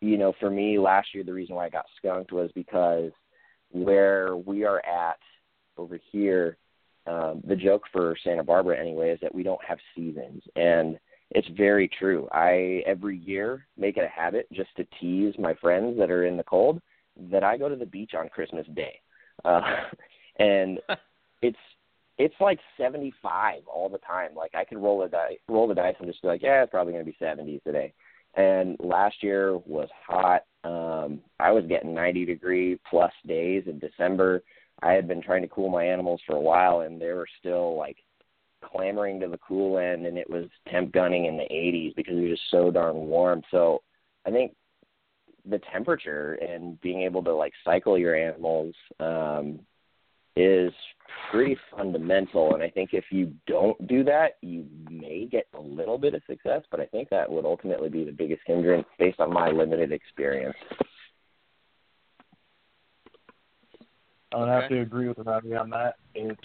you 0.00 0.16
know 0.16 0.32
for 0.40 0.50
me 0.50 0.78
last 0.78 1.08
year 1.14 1.22
the 1.22 1.34
reason 1.34 1.54
why 1.54 1.66
I 1.66 1.68
got 1.68 1.84
skunked 1.98 2.32
was 2.32 2.50
because 2.54 3.12
where 3.72 4.36
we 4.36 4.64
are 4.64 4.84
at 4.84 5.18
over 5.76 5.98
here, 6.10 6.56
um, 7.06 7.42
the 7.46 7.56
joke 7.56 7.82
for 7.92 8.16
Santa 8.22 8.44
Barbara 8.44 8.78
anyway 8.78 9.10
is 9.10 9.18
that 9.20 9.34
we 9.34 9.42
don't 9.42 9.64
have 9.64 9.78
seasons, 9.94 10.42
and 10.54 10.98
it's 11.30 11.48
very 11.56 11.88
true. 11.98 12.28
I 12.30 12.82
every 12.86 13.18
year 13.18 13.66
make 13.76 13.96
it 13.96 14.04
a 14.04 14.08
habit 14.08 14.46
just 14.52 14.70
to 14.76 14.86
tease 15.00 15.34
my 15.38 15.54
friends 15.54 15.98
that 15.98 16.10
are 16.10 16.26
in 16.26 16.36
the 16.36 16.44
cold 16.44 16.80
that 17.30 17.42
I 17.42 17.56
go 17.58 17.68
to 17.68 17.76
the 17.76 17.86
beach 17.86 18.12
on 18.16 18.28
Christmas 18.28 18.66
Day, 18.74 19.00
uh, 19.44 19.60
and 20.38 20.78
it's 21.42 21.58
it's 22.18 22.34
like 22.40 22.60
75 22.78 23.62
all 23.66 23.88
the 23.88 23.98
time. 23.98 24.30
Like 24.36 24.54
I 24.54 24.64
could 24.64 24.78
roll 24.78 25.02
a 25.02 25.08
dice, 25.08 25.38
roll 25.48 25.66
the 25.66 25.74
dice 25.74 25.96
and 25.98 26.08
just 26.08 26.22
be 26.22 26.28
like, 26.28 26.42
yeah, 26.42 26.62
it's 26.62 26.70
probably 26.70 26.92
going 26.92 27.04
to 27.04 27.10
be 27.10 27.16
70s 27.20 27.62
today. 27.64 27.92
And 28.34 28.76
last 28.80 29.22
year 29.22 29.56
was 29.58 29.88
hot. 30.06 30.44
Um, 30.64 31.20
I 31.38 31.50
was 31.50 31.64
getting 31.66 31.94
90 31.94 32.24
degree 32.24 32.78
plus 32.88 33.12
days 33.26 33.64
in 33.66 33.78
December. 33.78 34.42
I 34.82 34.92
had 34.92 35.06
been 35.06 35.22
trying 35.22 35.42
to 35.42 35.48
cool 35.48 35.68
my 35.68 35.84
animals 35.84 36.20
for 36.26 36.36
a 36.36 36.40
while, 36.40 36.80
and 36.80 37.00
they 37.00 37.12
were 37.12 37.28
still 37.38 37.76
like 37.76 37.98
clamoring 38.64 39.20
to 39.20 39.28
the 39.28 39.38
cool 39.38 39.78
end, 39.78 40.06
and 40.06 40.16
it 40.16 40.28
was 40.28 40.46
temp 40.68 40.92
gunning 40.92 41.26
in 41.26 41.36
the 41.36 41.44
80s 41.44 41.94
because 41.94 42.16
it 42.16 42.20
was 42.20 42.30
just 42.30 42.50
so 42.50 42.70
darn 42.70 42.96
warm. 42.96 43.42
So 43.50 43.82
I 44.26 44.30
think 44.30 44.54
the 45.44 45.60
temperature 45.72 46.34
and 46.34 46.80
being 46.80 47.02
able 47.02 47.22
to 47.24 47.34
like 47.34 47.52
cycle 47.64 47.98
your 47.98 48.14
animals 48.14 48.74
um 49.00 49.58
is 50.36 50.72
pretty 51.30 51.56
fundamental. 51.74 52.54
And 52.54 52.62
I 52.62 52.70
think 52.70 52.90
if 52.92 53.04
you 53.10 53.32
don't 53.46 53.86
do 53.86 54.04
that, 54.04 54.36
you 54.40 54.66
may 54.90 55.26
get 55.30 55.46
a 55.54 55.60
little 55.60 55.98
bit 55.98 56.14
of 56.14 56.22
success, 56.28 56.62
but 56.70 56.80
I 56.80 56.86
think 56.86 57.08
that 57.10 57.30
would 57.30 57.44
ultimately 57.44 57.88
be 57.88 58.04
the 58.04 58.12
biggest 58.12 58.42
hindrance 58.46 58.86
based 58.98 59.20
on 59.20 59.32
my 59.32 59.50
limited 59.50 59.92
experience. 59.92 60.56
I 64.32 64.38
would 64.38 64.48
have 64.48 64.68
to 64.70 64.80
agree 64.80 65.08
with 65.08 65.18
Robbie 65.18 65.54
on 65.54 65.70
that. 65.70 65.96
It's 66.14 66.40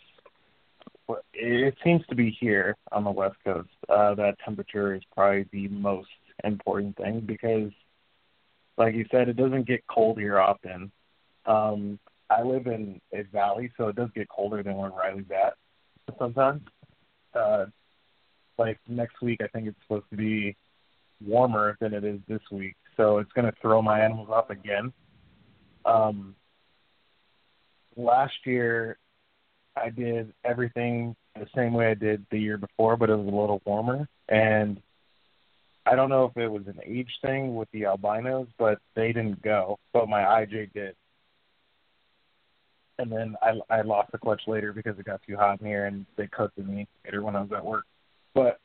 it 1.34 1.76
seems 1.84 2.06
to 2.10 2.15
be 2.15 2.35
here 2.39 2.76
on 2.91 3.03
the 3.03 3.11
West 3.11 3.38
Coast 3.45 3.69
uh, 3.88 4.14
that 4.15 4.35
temperature 4.44 4.94
is 4.94 5.02
probably 5.14 5.45
the 5.53 5.69
most 5.69 6.10
important 6.44 6.98
thing 6.98 7.22
because, 7.22 7.72
like 8.77 8.94
you 8.94 9.06
said, 9.10 9.30
it 9.30 9.38
doesn't 9.38 9.68
get 9.68 9.88
cold 9.88 10.18
here 10.18 10.39
often. 10.39 10.91
Um, 11.45 11.98
I 12.30 12.44
live 12.44 12.68
in 12.68 12.99
a 13.14 13.24
valley, 13.24 13.72
so 13.78 13.88
it 13.88 13.95
does 13.95 14.10
get 14.14 14.28
colder 14.30 14.62
than 14.62 14.76
where 14.76 14.90
Riley's 14.90 15.26
at 15.32 15.54
sometimes. 16.18 16.62
Uh, 17.34 17.66
like 18.58 18.80
next 18.88 19.22
week, 19.22 19.40
I 19.41 19.48
think 19.48 19.68
it's 19.68 19.78
supposed 19.84 20.10
to 20.10 20.18
be 20.18 20.56
warmer 21.26 21.78
than 21.80 21.94
it 21.94 22.04
is 22.04 22.20
this 22.28 22.41
week, 22.52 22.76
so 22.95 23.20
it's 23.20 23.32
going 23.34 23.45
to 23.45 23.54
throw 23.62 23.82
my 23.82 24.02
animals 24.02 24.30
off 24.30 24.49
again. 24.49 24.91
Um, 25.86 26.36
last 27.95 28.34
year, 28.45 28.98
I 29.76 29.90
did 29.90 30.34
everything 30.44 31.16
the 31.36 31.48
same 31.56 31.74
way 31.74 31.91
I 31.91 31.94
did 31.94 32.26
the 32.32 32.40
year 32.40 32.58
before, 32.58 32.98
but 32.98 33.10
it 33.10 33.16
was 33.16 33.28
a 33.28 33.36
little 33.36 33.62
warmer. 33.66 34.08
And 34.28 34.82
I 35.86 35.95
don't 35.95 36.10
know 36.10 36.26
if 36.26 36.36
it 36.36 36.48
was 36.48 36.68
an 36.68 36.80
age 36.84 37.12
thing 37.22 37.56
with 37.56 37.70
the 37.72 37.86
albinos, 37.86 38.48
but 38.58 38.80
they 38.95 39.08
didn't 39.08 39.41
go, 39.41 39.80
but 39.94 40.10
my 40.10 40.22
IJ 40.22 40.74
did 40.74 40.95
and 42.99 43.11
then 43.11 43.36
I 43.41 43.60
I 43.69 43.82
lost 43.82 44.11
the 44.11 44.18
clutch 44.18 44.41
later 44.48 44.74
because 44.74 44.98
it 44.98 45.06
got 45.06 45.22
too 45.28 45.36
hot 45.36 45.61
in 45.61 45.68
here 45.68 45.86
and 45.86 46.06
they 46.15 46.28
cooked 46.28 46.57
me 46.57 46.88
later 47.06 47.22
when 47.22 47.36
I 47.36 47.41
was 47.41 47.52
at 47.56 47.64
work. 47.64 47.86
But 48.34 48.60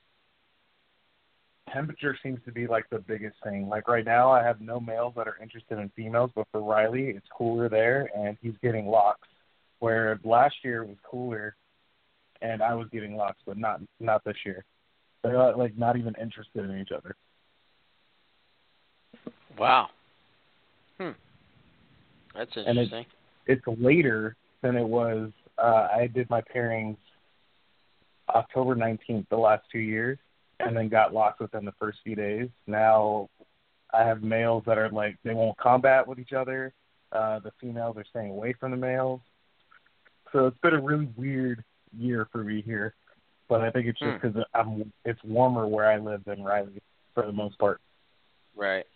temperature 1.72 2.16
seems 2.22 2.38
to 2.44 2.52
be 2.52 2.66
like 2.66 2.88
the 2.90 2.98
biggest 2.98 3.36
thing. 3.44 3.68
Like 3.68 3.88
right 3.88 4.04
now, 4.04 4.30
I 4.30 4.42
have 4.42 4.60
no 4.60 4.80
males 4.80 5.14
that 5.16 5.28
are 5.28 5.38
interested 5.40 5.78
in 5.78 5.90
females, 5.94 6.30
but 6.34 6.46
for 6.52 6.62
Riley, 6.62 7.10
it's 7.10 7.26
cooler 7.36 7.68
there 7.68 8.08
and 8.16 8.36
he's 8.40 8.54
getting 8.62 8.86
locks. 8.86 9.28
Where 9.80 10.20
last 10.22 10.54
year 10.62 10.84
it 10.84 10.88
was 10.88 10.98
cooler, 11.02 11.56
and 12.40 12.62
I 12.62 12.74
was 12.74 12.86
getting 12.92 13.16
locks, 13.16 13.40
but 13.44 13.58
not 13.58 13.80
not 13.98 14.24
this 14.24 14.36
year. 14.46 14.64
They're 15.22 15.32
not, 15.32 15.58
like 15.58 15.76
not 15.76 15.96
even 15.96 16.14
interested 16.20 16.64
in 16.64 16.80
each 16.80 16.92
other. 16.96 17.16
Wow. 19.58 19.88
Hmm. 20.98 21.10
That's 22.34 22.56
interesting 22.56 23.04
it's 23.46 23.62
later 23.66 24.36
than 24.62 24.76
it 24.76 24.86
was. 24.86 25.30
Uh, 25.58 25.88
I 25.92 26.08
did 26.12 26.28
my 26.30 26.42
pairings 26.54 26.96
October 28.28 28.74
19th, 28.74 29.26
the 29.28 29.36
last 29.36 29.64
two 29.70 29.78
years, 29.78 30.18
and 30.60 30.76
then 30.76 30.88
got 30.88 31.12
locked 31.12 31.40
within 31.40 31.64
the 31.64 31.74
first 31.78 31.98
few 32.04 32.16
days. 32.16 32.48
Now 32.66 33.28
I 33.92 34.04
have 34.04 34.22
males 34.22 34.64
that 34.66 34.78
are 34.78 34.90
like 34.90 35.16
they 35.24 35.34
won't 35.34 35.56
combat 35.58 36.06
with 36.06 36.18
each 36.18 36.32
other. 36.32 36.72
Uh, 37.10 37.40
the 37.40 37.52
females 37.60 37.96
are 37.98 38.04
staying 38.08 38.30
away 38.30 38.54
from 38.58 38.70
the 38.70 38.76
males. 38.76 39.20
So 40.32 40.46
it's 40.46 40.56
been 40.62 40.74
a 40.74 40.80
really 40.80 41.10
weird 41.16 41.62
year 41.96 42.26
for 42.32 42.42
me 42.42 42.62
here, 42.62 42.94
but 43.48 43.60
I 43.60 43.70
think 43.70 43.86
it's 43.86 43.98
just 43.98 44.22
because 44.22 44.34
hmm. 44.34 44.42
I'm 44.54 44.92
it's 45.04 45.22
warmer 45.24 45.66
where 45.66 45.90
I 45.90 45.98
live 45.98 46.24
than 46.24 46.42
Riley 46.42 46.80
for 47.14 47.26
the 47.26 47.32
most 47.32 47.58
part. 47.58 47.80
Right. 48.56 48.86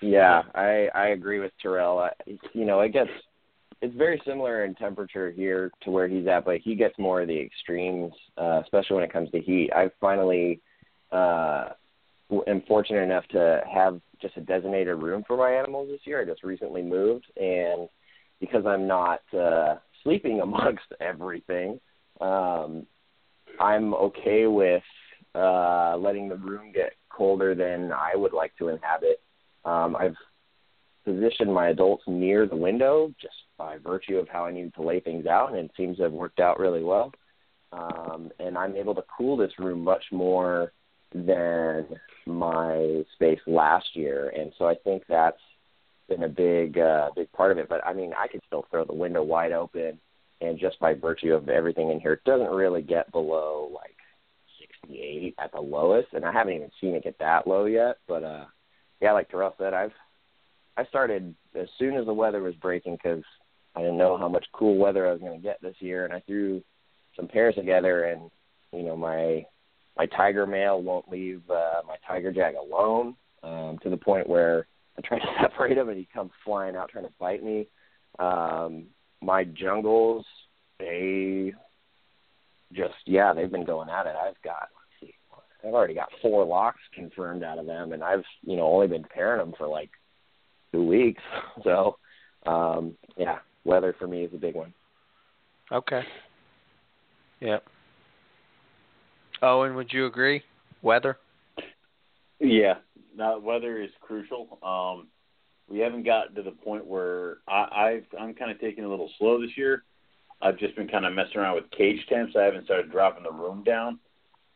Yeah, 0.00 0.42
I 0.54 0.88
I 0.94 1.08
agree 1.08 1.40
with 1.40 1.52
Terrell. 1.60 1.98
I, 1.98 2.10
you 2.52 2.64
know, 2.64 2.80
it 2.80 2.92
gets 2.92 3.10
it's 3.80 3.94
very 3.94 4.20
similar 4.26 4.64
in 4.64 4.74
temperature 4.74 5.30
here 5.30 5.70
to 5.82 5.90
where 5.90 6.08
he's 6.08 6.26
at, 6.26 6.44
but 6.44 6.58
he 6.58 6.74
gets 6.74 6.98
more 6.98 7.22
of 7.22 7.28
the 7.28 7.38
extremes, 7.38 8.12
uh, 8.36 8.60
especially 8.62 8.96
when 8.96 9.04
it 9.04 9.12
comes 9.12 9.30
to 9.30 9.40
heat. 9.40 9.70
I 9.74 9.90
finally 10.00 10.60
uh, 11.12 11.70
am 12.46 12.62
fortunate 12.66 13.02
enough 13.02 13.26
to 13.28 13.60
have 13.72 14.00
just 14.20 14.36
a 14.36 14.40
designated 14.40 15.00
room 15.00 15.24
for 15.26 15.36
my 15.36 15.52
animals 15.52 15.88
this 15.90 16.00
year. 16.04 16.20
I 16.20 16.24
just 16.24 16.42
recently 16.42 16.82
moved, 16.82 17.26
and 17.36 17.88
because 18.40 18.64
I'm 18.66 18.86
not 18.86 19.20
uh, 19.36 19.76
sleeping 20.02 20.40
amongst 20.42 20.86
everything, 21.00 21.80
um, 22.20 22.86
I'm 23.60 23.94
okay 23.94 24.46
with 24.46 24.82
uh, 25.34 25.96
letting 25.96 26.28
the 26.28 26.36
room 26.36 26.72
get 26.72 26.94
colder 27.10 27.54
than 27.54 27.92
I 27.92 28.16
would 28.16 28.32
like 28.32 28.56
to 28.58 28.68
inhabit 28.68 29.20
um, 29.64 29.96
I've 29.96 30.16
positioned 31.04 31.52
my 31.52 31.68
adults 31.68 32.04
near 32.06 32.46
the 32.46 32.56
window 32.56 33.12
just 33.20 33.34
by 33.56 33.78
virtue 33.78 34.16
of 34.16 34.28
how 34.28 34.44
I 34.44 34.52
needed 34.52 34.74
to 34.74 34.82
lay 34.82 35.00
things 35.00 35.26
out, 35.26 35.50
and 35.50 35.58
it 35.58 35.70
seems 35.76 35.96
to 35.96 36.04
have 36.04 36.12
worked 36.12 36.40
out 36.40 36.58
really 36.58 36.84
well. 36.84 37.12
Um, 37.72 38.30
and 38.38 38.56
I'm 38.56 38.76
able 38.76 38.94
to 38.94 39.04
cool 39.16 39.36
this 39.36 39.52
room 39.58 39.82
much 39.82 40.04
more 40.12 40.72
than 41.14 41.86
my 42.26 43.02
space 43.14 43.40
last 43.46 43.94
year, 43.94 44.32
and 44.36 44.52
so 44.58 44.66
I 44.66 44.74
think 44.84 45.02
that's 45.08 45.40
been 46.08 46.24
a 46.24 46.28
big 46.28 46.78
uh, 46.78 47.10
big 47.14 47.30
part 47.32 47.52
of 47.52 47.58
it. 47.58 47.68
But 47.68 47.86
I 47.86 47.92
mean, 47.92 48.12
I 48.18 48.28
could 48.28 48.40
still 48.46 48.66
throw 48.70 48.84
the 48.84 48.94
window 48.94 49.22
wide 49.22 49.52
open, 49.52 49.98
and 50.40 50.58
just 50.58 50.78
by 50.80 50.94
virtue 50.94 51.34
of 51.34 51.48
everything 51.48 51.90
in 51.90 52.00
here, 52.00 52.14
it 52.14 52.24
doesn't 52.24 52.50
really 52.50 52.82
get 52.82 53.10
below 53.12 53.70
like 53.74 53.96
68 54.82 55.34
at 55.38 55.52
the 55.52 55.60
lowest, 55.60 56.08
and 56.12 56.24
I 56.24 56.32
haven't 56.32 56.54
even 56.54 56.70
seen 56.80 56.94
it 56.94 57.04
get 57.04 57.18
that 57.18 57.46
low 57.46 57.66
yet. 57.66 57.96
But 58.06 58.24
uh, 58.24 58.44
yeah, 59.00 59.12
like 59.12 59.30
Terrell 59.30 59.54
said, 59.58 59.74
I've 59.74 59.92
I 60.76 60.84
started 60.86 61.34
as 61.54 61.68
soon 61.78 61.96
as 61.96 62.06
the 62.06 62.14
weather 62.14 62.40
was 62.40 62.54
breaking 62.54 62.96
because 63.02 63.24
I 63.74 63.80
didn't 63.80 63.98
know 63.98 64.16
how 64.16 64.28
much 64.28 64.46
cool 64.52 64.76
weather 64.76 65.08
I 65.08 65.12
was 65.12 65.20
going 65.20 65.38
to 65.38 65.42
get 65.42 65.60
this 65.60 65.76
year, 65.80 66.04
and 66.04 66.14
I 66.14 66.20
threw 66.20 66.62
some 67.16 67.28
pairs 67.28 67.54
together, 67.56 68.04
and 68.04 68.30
you 68.72 68.82
know 68.82 68.96
my 68.96 69.44
my 69.96 70.06
tiger 70.06 70.46
male 70.46 70.80
won't 70.80 71.10
leave 71.10 71.42
uh, 71.50 71.82
my 71.86 71.96
tiger 72.06 72.32
jag 72.32 72.54
alone 72.54 73.16
um, 73.42 73.78
to 73.82 73.90
the 73.90 73.96
point 73.96 74.28
where 74.28 74.66
I 74.96 75.00
try 75.02 75.18
to 75.18 75.26
separate 75.42 75.76
him, 75.76 75.88
and 75.88 75.98
he 75.98 76.08
comes 76.12 76.30
flying 76.44 76.76
out 76.76 76.90
trying 76.90 77.06
to 77.06 77.12
bite 77.18 77.42
me. 77.42 77.66
Um, 78.18 78.86
my 79.20 79.44
jungles, 79.44 80.24
they 80.78 81.52
just 82.72 82.94
yeah, 83.04 83.32
they've 83.32 83.50
been 83.50 83.64
going 83.64 83.88
at 83.88 84.06
it. 84.06 84.14
I've 84.14 84.40
got 84.42 84.68
I've 85.64 85.74
already 85.74 85.94
got 85.94 86.08
four 86.22 86.44
locks 86.44 86.80
confirmed 86.94 87.42
out 87.42 87.58
of 87.58 87.66
them, 87.66 87.92
and 87.92 88.02
I've 88.02 88.24
you 88.42 88.56
know 88.56 88.66
only 88.66 88.86
been 88.86 89.04
pairing 89.04 89.38
them 89.38 89.54
for 89.58 89.66
like 89.66 89.90
two 90.72 90.84
weeks. 90.84 91.22
So 91.64 91.98
um, 92.46 92.96
yeah, 93.16 93.38
weather 93.64 93.94
for 93.98 94.06
me 94.06 94.24
is 94.24 94.32
a 94.32 94.38
big 94.38 94.54
one. 94.54 94.72
Okay. 95.72 96.02
Yep. 97.40 97.64
Owen, 99.42 99.74
would 99.74 99.92
you 99.92 100.06
agree? 100.06 100.42
Weather? 100.82 101.18
Yeah, 102.40 102.74
now 103.16 103.38
weather 103.38 103.82
is 103.82 103.90
crucial. 104.00 104.58
Um, 104.62 105.08
we 105.68 105.80
haven't 105.80 106.04
gotten 106.04 106.34
to 106.36 106.42
the 106.42 106.52
point 106.52 106.86
where 106.86 107.38
I, 107.48 107.66
I've 107.72 108.06
I'm 108.18 108.34
kind 108.34 108.50
of 108.50 108.60
taking 108.60 108.84
a 108.84 108.88
little 108.88 109.10
slow 109.18 109.40
this 109.40 109.56
year. 109.56 109.82
I've 110.40 110.58
just 110.58 110.76
been 110.76 110.88
kind 110.88 111.04
of 111.04 111.12
messing 111.12 111.36
around 111.36 111.56
with 111.56 111.70
cage 111.72 111.98
temps. 112.08 112.34
I 112.38 112.44
haven't 112.44 112.64
started 112.64 112.92
dropping 112.92 113.24
the 113.24 113.32
room 113.32 113.64
down. 113.64 113.98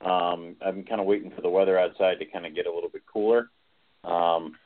Um, 0.05 0.57
I'm 0.65 0.85
kind 0.85 1.01
of 1.01 1.07
waiting 1.07 1.31
for 1.35 1.43
the 1.43 1.49
weather 1.49 1.79
outside 1.79 2.19
to 2.19 2.24
kind 2.24 2.47
of 2.47 2.55
get 2.55 2.66
a 2.66 2.73
little 2.73 2.91
bit 2.91 3.03
cooler. 3.11 3.51
Um, 4.05 4.57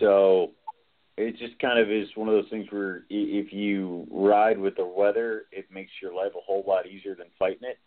so 0.00 0.52
it 1.16 1.36
just 1.38 1.58
kind 1.60 1.78
of 1.78 1.90
is 1.90 2.08
one 2.14 2.28
of 2.28 2.34
those 2.34 2.50
things 2.50 2.66
where 2.70 3.04
if 3.10 3.52
you 3.52 4.06
ride 4.10 4.58
with 4.58 4.76
the 4.76 4.84
weather, 4.84 5.44
it 5.52 5.66
makes 5.72 5.92
your 6.00 6.14
life 6.14 6.32
a 6.36 6.40
whole 6.40 6.64
lot 6.66 6.86
easier 6.86 7.14
than 7.14 7.26
fighting 7.38 7.68
it. 7.68 7.78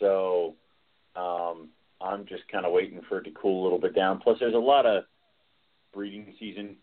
So 0.00 0.54
um, 1.14 1.68
I'm 2.00 2.26
just 2.26 2.48
kind 2.50 2.64
of 2.64 2.72
waiting 2.72 3.00
for 3.08 3.18
it 3.18 3.24
to 3.24 3.30
cool 3.30 3.62
a 3.62 3.64
little 3.64 3.78
bit 3.78 3.94
down. 3.94 4.20
Plus, 4.20 4.38
there's 4.40 4.54
a 4.54 4.58
lot 4.58 4.86
of 4.86 5.04
breeding 5.92 6.34
season 6.38 6.76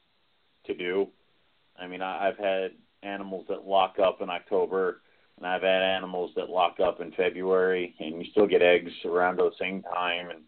to 0.66 0.74
do. 0.74 1.08
I 1.80 1.88
mean, 1.88 2.02
I, 2.02 2.28
I've 2.28 2.38
had 2.38 2.72
animals 3.04 3.46
that 3.50 3.66
lock 3.66 3.96
up 4.00 4.22
in 4.22 4.30
October 4.30 5.02
and 5.38 5.46
I've 5.46 5.62
had 5.62 5.82
animals 5.82 6.32
that 6.36 6.50
lock 6.50 6.80
up 6.80 7.02
in 7.02 7.12
February, 7.12 7.94
and 8.00 8.22
you 8.22 8.32
still 8.32 8.48
get 8.48 8.62
eggs 8.62 8.92
around 9.06 9.38
the 9.38 9.52
same 9.60 9.82
time, 9.84 10.30
and 10.30 10.42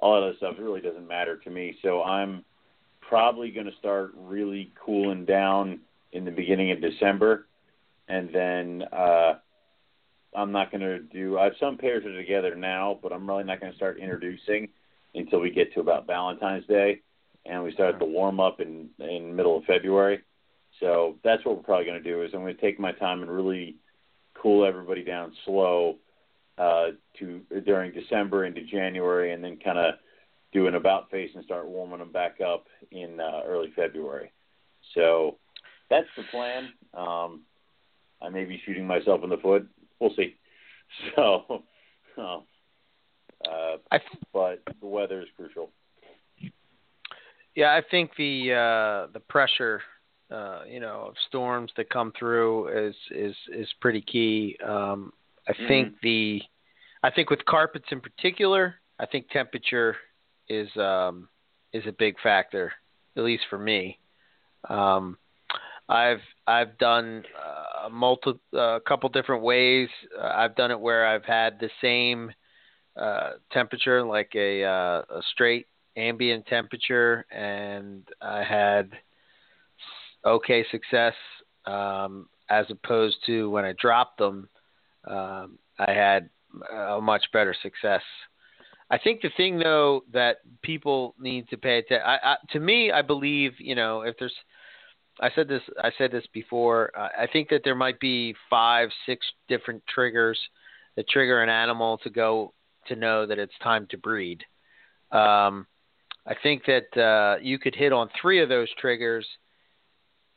all 0.00 0.14
that 0.14 0.26
other 0.26 0.36
stuff. 0.36 0.56
It 0.58 0.62
really 0.62 0.80
doesn't 0.80 1.06
matter 1.06 1.36
to 1.36 1.50
me. 1.50 1.76
So 1.82 2.02
I'm 2.02 2.44
probably 3.00 3.50
going 3.50 3.66
to 3.66 3.76
start 3.78 4.12
really 4.16 4.72
cooling 4.84 5.24
down 5.24 5.80
in 6.12 6.24
the 6.24 6.30
beginning 6.30 6.72
of 6.72 6.80
December, 6.80 7.46
and 8.08 8.30
then 8.32 8.82
uh, 8.92 9.34
I'm 10.34 10.52
not 10.52 10.70
going 10.70 10.80
to 10.80 10.98
do. 10.98 11.38
I 11.38 11.44
have 11.44 11.54
some 11.60 11.78
pairs 11.78 12.04
are 12.04 12.16
together 12.16 12.54
now, 12.54 12.98
but 13.02 13.12
I'm 13.12 13.28
really 13.28 13.44
not 13.44 13.60
going 13.60 13.72
to 13.72 13.76
start 13.76 13.98
introducing 13.98 14.68
until 15.14 15.40
we 15.40 15.50
get 15.50 15.72
to 15.74 15.80
about 15.80 16.06
Valentine's 16.06 16.66
Day, 16.66 17.00
and 17.46 17.62
we 17.62 17.72
start 17.72 17.98
the 17.98 18.04
warm 18.04 18.40
up 18.40 18.60
in 18.60 18.88
in 18.98 19.34
middle 19.34 19.58
of 19.58 19.64
February. 19.64 20.20
So 20.80 21.16
that's 21.22 21.44
what 21.44 21.56
we're 21.56 21.62
probably 21.62 21.86
going 21.86 22.02
to 22.02 22.10
do. 22.10 22.22
Is 22.22 22.30
I'm 22.34 22.40
going 22.40 22.54
to 22.54 22.60
take 22.60 22.80
my 22.80 22.92
time 22.92 23.22
and 23.22 23.30
really 23.30 23.76
cool 24.44 24.66
everybody 24.66 25.02
down 25.02 25.32
slow 25.46 25.96
uh, 26.58 26.88
to 27.18 27.40
during 27.64 27.92
December 27.92 28.44
into 28.44 28.62
January, 28.62 29.32
and 29.32 29.42
then 29.42 29.58
kind 29.64 29.78
of 29.78 29.94
do 30.52 30.68
an 30.68 30.74
about 30.76 31.10
face 31.10 31.30
and 31.34 31.44
start 31.44 31.66
warming 31.66 31.98
them 31.98 32.12
back 32.12 32.36
up 32.40 32.66
in 32.92 33.18
uh, 33.18 33.40
early 33.46 33.72
February. 33.74 34.30
So 34.94 35.38
that's 35.90 36.06
the 36.16 36.22
plan. 36.30 36.68
Um, 36.92 37.40
I 38.22 38.28
may 38.28 38.44
be 38.44 38.60
shooting 38.64 38.86
myself 38.86 39.22
in 39.24 39.30
the 39.30 39.38
foot. 39.38 39.66
We'll 39.98 40.14
see. 40.14 40.36
So, 41.16 41.64
uh, 42.18 42.38
I 43.90 43.98
but 44.32 44.62
the 44.80 44.86
weather 44.86 45.20
is 45.22 45.28
crucial. 45.36 45.70
Yeah, 47.56 47.74
I 47.74 47.82
think 47.90 48.12
the 48.16 48.52
uh, 48.52 49.12
the 49.12 49.18
pressure, 49.18 49.80
uh, 50.34 50.62
you 50.68 50.80
know, 50.80 51.06
of 51.08 51.14
storms 51.28 51.70
that 51.76 51.88
come 51.90 52.12
through 52.18 52.68
is 52.88 52.96
is 53.10 53.36
is 53.52 53.68
pretty 53.80 54.02
key. 54.02 54.56
Um, 54.64 55.12
I 55.48 55.52
Mhm. 55.52 55.68
think 55.68 56.00
the, 56.02 56.42
I 57.02 57.10
think 57.10 57.30
with 57.30 57.44
carpets 57.44 57.86
in 57.92 58.00
particular, 58.00 58.76
I 58.98 59.06
think 59.06 59.28
temperature 59.28 59.96
is 60.48 60.74
um, 60.76 61.28
is 61.72 61.86
a 61.86 61.92
big 61.92 62.18
factor, 62.20 62.72
at 63.16 63.22
least 63.22 63.44
for 63.50 63.58
me. 63.58 63.98
Um, 64.68 65.18
I've 65.88 66.22
I've 66.46 66.78
done 66.78 67.24
uh, 67.38 67.88
multi 67.90 68.32
a 68.52 68.80
couple 68.86 69.08
different 69.10 69.42
ways. 69.42 69.88
Uh, 70.18 70.32
I've 70.34 70.56
done 70.56 70.70
it 70.70 70.80
where 70.80 71.06
I've 71.06 71.24
had 71.24 71.60
the 71.60 71.70
same 71.80 72.32
uh, 72.96 73.32
temperature, 73.52 74.02
like 74.02 74.32
a 74.34 74.64
uh, 74.64 75.02
a 75.10 75.22
straight 75.32 75.66
ambient 75.96 76.46
temperature, 76.46 77.24
and 77.30 78.02
I 78.20 78.42
had 78.42 78.90
okay 80.24 80.64
success. 80.70 81.14
Um, 81.66 82.28
as 82.50 82.66
opposed 82.68 83.16
to 83.26 83.48
when 83.50 83.64
I 83.64 83.72
dropped 83.72 84.18
them, 84.18 84.48
um, 85.08 85.58
I 85.78 85.92
had 85.92 86.28
a 86.72 87.00
much 87.00 87.24
better 87.32 87.54
success. 87.62 88.02
I 88.90 88.98
think 88.98 89.22
the 89.22 89.30
thing 89.36 89.58
though 89.58 90.04
that 90.12 90.38
people 90.62 91.14
need 91.18 91.48
to 91.48 91.56
pay 91.56 91.78
attention. 91.78 92.06
I, 92.06 92.18
I, 92.22 92.36
to 92.52 92.60
me, 92.60 92.92
I 92.92 93.02
believe 93.02 93.52
you 93.58 93.74
know 93.74 94.02
if 94.02 94.16
there's. 94.18 94.34
I 95.20 95.30
said 95.34 95.48
this. 95.48 95.62
I 95.82 95.90
said 95.96 96.10
this 96.10 96.26
before. 96.32 96.90
Uh, 96.96 97.08
I 97.18 97.26
think 97.32 97.48
that 97.48 97.62
there 97.64 97.74
might 97.74 98.00
be 98.00 98.34
five, 98.50 98.90
six 99.06 99.24
different 99.48 99.82
triggers 99.86 100.38
that 100.96 101.08
trigger 101.08 101.42
an 101.42 101.48
animal 101.48 101.98
to 101.98 102.10
go 102.10 102.52
to 102.88 102.96
know 102.96 103.26
that 103.26 103.38
it's 103.38 103.54
time 103.62 103.86
to 103.90 103.98
breed. 103.98 104.44
Um, 105.12 105.66
I 106.26 106.34
think 106.42 106.64
that 106.66 107.00
uh, 107.00 107.38
you 107.40 107.58
could 107.58 107.74
hit 107.74 107.92
on 107.92 108.08
three 108.20 108.42
of 108.42 108.48
those 108.48 108.68
triggers, 108.78 109.26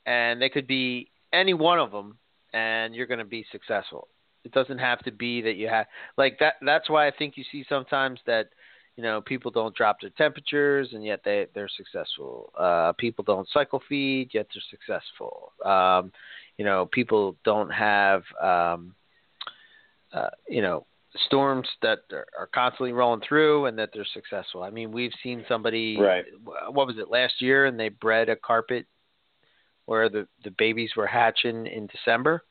and 0.07 0.41
they 0.41 0.49
could 0.49 0.65
be 0.65 1.11
any 1.33 1.53
one 1.53 1.77
of 1.77 1.91
them, 1.91 2.17
and 2.53 2.95
you're 2.95 3.05
going 3.05 3.19
to 3.19 3.25
be 3.25 3.45
successful. 3.51 4.07
It 4.43 4.53
doesn't 4.53 4.79
have 4.79 4.99
to 4.99 5.11
be 5.11 5.41
that 5.41 5.57
you 5.57 5.67
have 5.67 5.85
like 6.17 6.39
that. 6.39 6.55
That's 6.65 6.89
why 6.89 7.05
I 7.05 7.11
think 7.11 7.35
you 7.35 7.43
see 7.51 7.65
sometimes 7.67 8.19
that 8.25 8.47
you 8.95 9.03
know 9.03 9.21
people 9.21 9.51
don't 9.51 9.75
drop 9.75 9.97
their 9.99 10.09
temperatures, 10.11 10.89
and 10.93 11.03
yet 11.03 11.19
they 11.25 11.47
they're 11.53 11.69
successful. 11.75 12.53
Uh, 12.57 12.93
people 12.93 13.25
don't 13.25 13.47
cycle 13.53 13.83
feed, 13.89 14.29
yet 14.33 14.47
they're 14.53 14.63
successful. 14.71 15.51
Um, 15.65 16.13
you 16.57 16.63
know, 16.63 16.87
people 16.91 17.35
don't 17.43 17.69
have 17.69 18.23
um, 18.41 18.95
uh, 20.13 20.29
you 20.47 20.61
know 20.61 20.85
storms 21.25 21.67
that 21.81 21.99
are, 22.11 22.47
constantly 22.53 22.93
rolling 22.93 23.21
through 23.27 23.65
and 23.65 23.77
that 23.79 23.89
they're 23.93 24.05
successful. 24.13 24.61
I 24.61 24.69
mean, 24.69 24.91
we've 24.91 25.11
seen 25.23 25.43
somebody 25.47 25.97
Right. 25.99 26.25
what 26.69 26.85
was 26.87 26.97
it 26.99 27.09
last 27.09 27.41
year 27.41 27.65
and 27.65 27.79
they 27.79 27.89
bred 27.89 28.29
a 28.29 28.35
carpet 28.35 28.85
where 29.87 30.09
the 30.09 30.27
the 30.43 30.51
babies 30.51 30.91
were 30.95 31.07
hatching 31.07 31.65
in 31.65 31.87
December. 31.87 32.43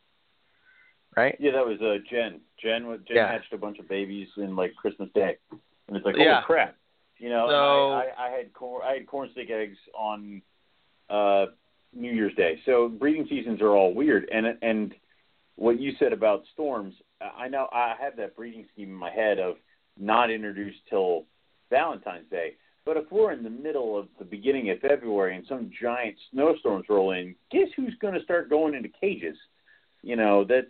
Right? 1.17 1.37
Yeah, 1.39 1.53
that 1.53 1.65
was 1.67 1.81
uh, 1.81 1.97
Jen. 2.11 2.41
Jen, 2.61 2.83
Jen 3.07 3.17
Yeah. 3.17 3.29
hatched 3.31 3.53
a 3.53 3.59
bunch 3.59 3.79
of 3.79 3.89
babies 3.89 4.29
in 4.37 4.57
like 4.57 4.75
Christmas 4.75 5.09
Day, 5.15 5.37
and 5.51 5.97
it's 5.97 6.05
like, 6.05 6.15
holy 6.17 6.27
Yeah. 6.27 6.43
crap! 6.43 6.77
You 7.19 7.31
know, 7.31 7.47
So- 7.49 7.93
I, 7.93 8.09
I, 8.19 8.27
I 8.27 8.31
had 8.37 8.53
corn, 8.53 8.83
I 8.85 8.95
had 8.95 9.07
corn 9.07 9.31
stick 9.33 9.49
eggs 9.51 9.79
on 9.95 10.43
uh, 11.09 11.47
New 11.95 12.11
Year's 12.13 12.35
Day. 12.35 12.61
So 12.67 12.89
breeding 12.89 13.27
seasons 13.29 13.61
are 13.63 13.71
all 13.71 13.95
weird, 13.95 14.29
and 14.33 14.47
and 14.63 14.95
what 15.57 15.79
you 15.81 15.93
said 15.99 16.13
about 16.13 16.43
storms, 16.53 16.95
I 17.21 17.49
know 17.49 17.69
I 17.73 17.95
have 17.99 18.17
that 18.17 18.37
breeding 18.37 18.67
scheme 18.73 18.89
in 18.91 18.95
my 18.95 19.11
head 19.11 19.39
of 19.39 19.57
not 19.99 20.31
introduced 20.31 20.81
till 20.91 21.25
Valentine's 21.71 22.29
Day. 22.31 22.57
But 22.87 22.97
if 22.97 23.11
we're 23.11 23.33
in 23.33 23.43
the 23.43 23.51
middle 23.51 23.99
of 23.99 24.07
the 24.21 24.25
beginning 24.25 24.71
of 24.71 24.79
February 24.79 25.35
and 25.37 25.45
some 25.49 25.71
giant 25.83 26.15
snowstorms 26.31 26.87
roll 26.89 27.11
in, 27.11 27.35
guess 27.51 27.67
who's 27.77 27.95
going 28.01 28.15
to 28.15 28.23
start 28.23 28.49
going 28.49 28.75
into 28.75 28.89
cages? 28.89 29.37
You 30.03 30.15
know, 30.15 30.45
that's 30.45 30.67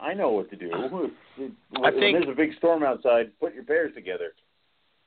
I 0.00 0.12
know 0.12 0.30
what 0.32 0.50
to 0.50 0.56
do. 0.56 0.68
When 1.36 1.52
think- 1.94 2.18
there's 2.18 2.28
a 2.28 2.36
big 2.36 2.50
storm 2.58 2.82
outside, 2.82 3.30
put 3.40 3.54
your 3.54 3.62
pairs 3.64 3.94
together. 3.94 4.32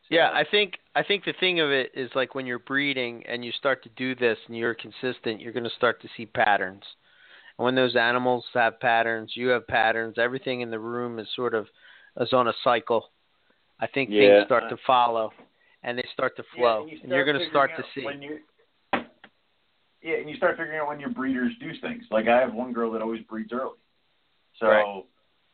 Yeah, 0.09 0.29
I 0.33 0.45
think 0.49 0.75
I 0.95 1.03
think 1.03 1.25
the 1.25 1.33
thing 1.41 1.59
of 1.59 1.69
it 1.71 1.91
is 1.93 2.09
like 2.15 2.33
when 2.33 2.45
you're 2.45 2.59
breeding 2.59 3.23
and 3.27 3.43
you 3.43 3.51
start 3.51 3.83
to 3.83 3.89
do 3.97 4.15
this 4.15 4.37
and 4.47 4.55
you're 4.55 4.73
consistent, 4.75 5.41
you're 5.41 5.51
going 5.51 5.65
to 5.65 5.69
start 5.75 6.01
to 6.03 6.07
see 6.15 6.25
patterns. 6.25 6.83
And 7.59 7.65
when 7.65 7.75
those 7.75 7.97
animals 7.97 8.45
have 8.53 8.79
patterns, 8.79 9.31
you 9.35 9.49
have 9.49 9.67
patterns. 9.67 10.15
Everything 10.17 10.61
in 10.61 10.71
the 10.71 10.79
room 10.79 11.19
is 11.19 11.27
sort 11.35 11.53
of 11.53 11.67
is 12.21 12.31
on 12.31 12.47
a 12.47 12.53
cycle. 12.63 13.09
I 13.81 13.87
think 13.87 14.09
Yeah. 14.09 14.37
things 14.37 14.45
start 14.45 14.69
to 14.69 14.77
follow 14.87 15.33
and 15.83 15.97
they 15.97 16.05
start 16.13 16.35
to 16.37 16.43
flow, 16.55 16.87
Yeah, 16.89 16.97
and 17.03 17.11
you're 17.11 17.25
going 17.25 17.39
to 17.39 17.49
start 17.49 17.71
to 17.77 17.83
see. 17.95 18.05
when 18.05 18.21
you. 18.21 18.39
Yeah, 20.01 20.17
and 20.17 20.29
you 20.29 20.37
start 20.37 20.57
figuring 20.57 20.79
out 20.79 20.87
when 20.87 20.99
your 20.99 21.09
breeders 21.09 21.51
do 21.59 21.71
things. 21.81 22.03
Like 22.11 22.27
I 22.27 22.39
have 22.39 22.53
one 22.53 22.71
girl 22.71 22.91
that 22.91 23.01
always 23.01 23.21
breeds 23.23 23.51
early, 23.51 23.77
so 24.59 24.67
Right. 24.67 25.03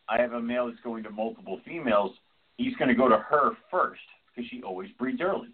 I 0.09 0.21
have 0.21 0.33
a 0.33 0.41
male 0.41 0.67
that's 0.67 0.79
going 0.81 1.03
to 1.03 1.09
multiple 1.09 1.59
females. 1.65 2.11
He's 2.57 2.75
going 2.75 2.89
to 2.89 2.95
go 2.95 3.07
to 3.07 3.17
her 3.17 3.51
first 3.71 4.01
because 4.27 4.49
she 4.49 4.61
always 4.61 4.91
breeds 4.99 5.21
early. 5.21 5.49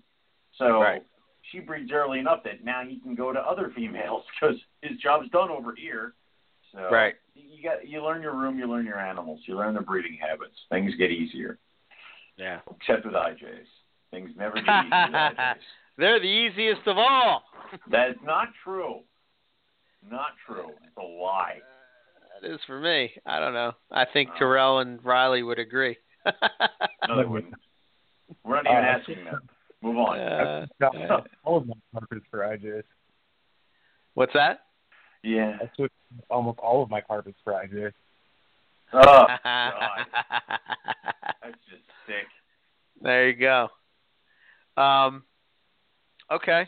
So 0.57 0.81
Right. 0.81 1.03
she 1.51 1.59
breeds 1.59 1.91
early 1.91 2.19
enough 2.19 2.43
that 2.43 2.63
now 2.63 2.83
he 2.83 2.99
can 2.99 3.15
go 3.15 3.31
to 3.31 3.39
other 3.39 3.69
females 3.75 4.25
because 4.41 4.57
his 4.81 4.97
job's 4.99 5.29
done 5.29 5.49
over 5.49 5.75
here. 5.75 6.15
So 6.73 6.89
Right. 6.91 7.15
you 7.35 7.63
got 7.63 7.87
you 7.87 8.03
learn 8.03 8.21
your 8.21 8.35
room, 8.35 8.57
you 8.59 8.65
learn 8.67 8.85
your 8.85 8.99
animals, 8.99 9.39
you 9.45 9.55
learn 9.55 9.73
their 9.75 9.83
breeding 9.83 10.17
habits. 10.17 10.55
Things 10.69 10.93
get 10.95 11.11
easier, 11.11 11.59
Yeah. 12.37 12.59
except 12.75 13.05
with 13.05 13.15
IJs. 13.15 13.67
Things 14.11 14.31
never 14.37 14.55
get 14.61 14.63
easy. 14.85 15.59
They're 15.97 16.19
the 16.19 16.25
easiest 16.25 16.87
of 16.87 16.97
all. 16.97 17.43
That 17.91 18.09
is 18.09 18.15
not 18.23 18.47
true. 18.63 19.01
Not 20.09 20.29
true. 20.47 20.69
It's 20.83 20.97
a 20.97 21.01
lie. 21.03 21.59
That 22.41 22.51
is 22.51 22.59
for 22.65 22.79
me. 22.79 23.11
I 23.27 23.39
don't 23.39 23.53
know. 23.53 23.73
I 23.91 24.05
think 24.11 24.29
Oh. 24.35 24.39
Terrell 24.39 24.79
and 24.79 25.03
Riley 25.05 25.43
would 25.43 25.59
agree. 25.59 25.95
No, 27.07 27.17
they 27.17 27.25
wouldn't. 27.25 27.53
We're 28.43 28.55
not 28.61 28.65
even 28.65 28.77
Uh, 28.77 28.87
asking 28.87 29.23
them. 29.25 29.41
Move 29.81 29.97
on. 29.97 30.19
Uh, 30.19 30.65
Got 30.79 31.27
all 31.43 31.57
of 31.57 31.67
my 31.67 31.73
carpets 31.93 32.25
for 32.31 32.39
IJs. 32.39 32.83
What's 34.15 34.33
that? 34.33 34.61
Yeah. 35.23 35.57
I 35.61 35.69
switched 35.75 35.93
almost 36.29 36.57
all 36.59 36.81
of 36.83 36.89
my 36.89 37.01
carpets 37.01 37.37
for 37.43 37.53
IJs. 37.53 37.93
Oh, 38.93 39.01
God. 39.43 40.05
That's 41.43 41.57
just 41.69 41.83
sick. 42.07 42.25
there 43.01 43.29
you 43.29 43.35
go. 43.35 43.69
Um, 44.79 45.23
okay. 46.31 46.65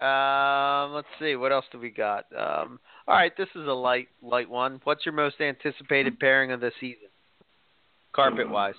Um, 0.00 0.92
let's 0.92 1.08
see. 1.18 1.36
What 1.36 1.52
else 1.52 1.64
do 1.72 1.78
we 1.78 1.90
got? 1.90 2.26
Um, 2.36 2.78
all 3.08 3.16
right. 3.16 3.32
This 3.36 3.48
is 3.54 3.66
a 3.66 3.72
light, 3.72 4.08
light 4.22 4.50
one. 4.50 4.80
What's 4.84 5.06
your 5.06 5.14
most 5.14 5.40
anticipated 5.40 6.20
pairing 6.20 6.52
of 6.52 6.60
the 6.60 6.72
season, 6.80 7.08
carpet 8.12 8.50
wise? 8.50 8.74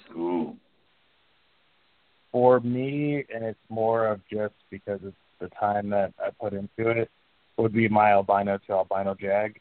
For 2.32 2.60
me, 2.60 3.24
and 3.34 3.44
it's 3.44 3.58
more 3.70 4.08
of 4.08 4.20
just 4.32 4.54
because 4.70 5.00
it's 5.04 5.16
the 5.40 5.50
time 5.60 5.90
that 5.90 6.14
I 6.20 6.30
put 6.40 6.54
into 6.54 6.90
it, 6.90 7.10
would 7.58 7.74
be 7.74 7.88
my 7.88 8.12
albino 8.12 8.60
to 8.68 8.74
albino 8.74 9.16
jag. 9.20 9.60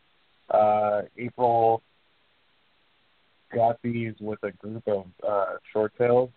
Uh, 0.50 1.02
April 1.16 1.80
got 3.54 3.78
these 3.82 4.14
with 4.20 4.40
a 4.42 4.50
group 4.50 4.82
of 4.88 5.06
uh, 5.26 5.54
short 5.72 5.92
tails. 5.96 6.30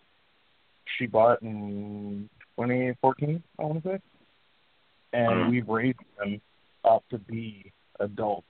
She 0.97 1.07
bought 1.07 1.41
in 1.41 2.30
2014, 2.57 3.43
I 3.59 3.63
want 3.63 3.84
to 3.84 3.89
say. 3.89 4.01
And 5.13 5.45
Mhm. 5.45 5.49
we've 5.49 5.69
raised 5.69 5.99
them 6.17 6.41
up 6.84 7.07
to 7.09 7.17
be 7.17 7.71
adults. 7.99 8.47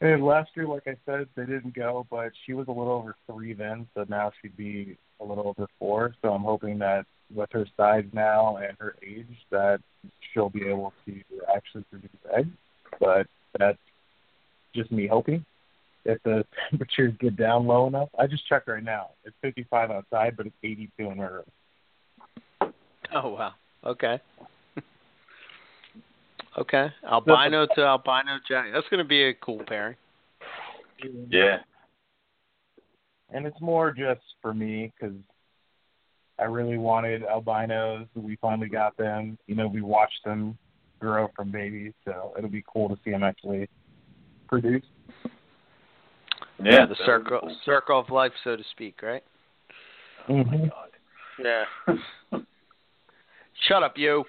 And 0.00 0.24
last 0.24 0.54
year, 0.56 0.66
like 0.66 0.86
I 0.86 0.96
said, 1.06 1.28
they 1.34 1.46
didn't 1.46 1.74
go, 1.74 2.06
but 2.10 2.32
she 2.44 2.52
was 2.52 2.68
a 2.68 2.72
little 2.72 2.92
over 2.92 3.16
three 3.26 3.54
then, 3.54 3.88
so 3.94 4.04
now 4.08 4.30
she'd 4.40 4.56
be 4.56 4.96
a 5.20 5.24
little 5.24 5.48
over 5.48 5.66
four. 5.78 6.14
So 6.20 6.34
I'm 6.34 6.42
hoping 6.42 6.78
that 6.80 7.06
with 7.34 7.50
her 7.52 7.66
size 7.76 8.04
now 8.12 8.56
and 8.58 8.76
her 8.78 8.96
age, 9.02 9.46
that 9.50 9.80
she'll 10.20 10.50
be 10.50 10.68
able 10.68 10.92
to 11.06 11.22
actually 11.54 11.84
produce 11.84 12.10
eggs. 12.30 12.50
But 13.00 13.26
that's 13.58 13.78
just 14.74 14.92
me 14.92 15.06
hoping. 15.06 15.44
If 16.04 16.22
the 16.24 16.44
temperatures 16.70 17.14
get 17.18 17.36
down 17.36 17.66
low 17.66 17.86
enough, 17.86 18.10
I 18.18 18.26
just 18.26 18.46
checked 18.46 18.68
right 18.68 18.84
now. 18.84 19.10
It's 19.24 19.36
55 19.40 19.90
outside, 19.90 20.36
but 20.36 20.46
it's 20.46 20.56
82 20.62 21.10
in 21.10 21.16
my 21.16 21.24
room. 21.24 21.44
Oh 23.14 23.28
wow. 23.30 23.52
Okay. 23.84 24.20
okay. 26.58 26.88
Albino 27.10 27.66
to 27.74 27.80
albino 27.82 28.38
jag. 28.48 28.72
That's 28.72 28.88
going 28.90 29.02
to 29.02 29.08
be 29.08 29.24
a 29.24 29.34
cool 29.34 29.62
pairing. 29.66 29.96
Yeah. 31.30 31.58
and 33.30 33.46
it's 33.46 33.60
more 33.60 33.92
just 33.92 34.22
for 34.40 34.54
me 34.54 34.92
because 34.98 35.16
I 36.38 36.44
really 36.44 36.78
wanted 36.78 37.22
albinos. 37.22 38.06
We 38.14 38.36
finally 38.36 38.68
got 38.68 38.96
them. 38.96 39.38
You 39.46 39.54
know, 39.54 39.68
we 39.68 39.82
watched 39.82 40.24
them 40.24 40.58
grow 41.00 41.28
from 41.34 41.50
babies, 41.50 41.92
so 42.04 42.32
it'll 42.36 42.50
be 42.50 42.64
cool 42.72 42.88
to 42.88 42.96
see 43.04 43.10
them 43.10 43.22
actually 43.22 43.68
produce. 44.48 44.84
Yeah, 46.62 46.86
the 46.86 46.96
circle 47.04 47.54
circle 47.64 48.00
of 48.00 48.10
life, 48.10 48.32
so 48.42 48.56
to 48.56 48.62
speak, 48.70 49.02
right? 49.02 49.22
Mm-hmm. 50.28 50.66
Yeah. 51.44 51.64
Shut 53.68 53.82
up, 53.82 53.94
you. 53.96 54.24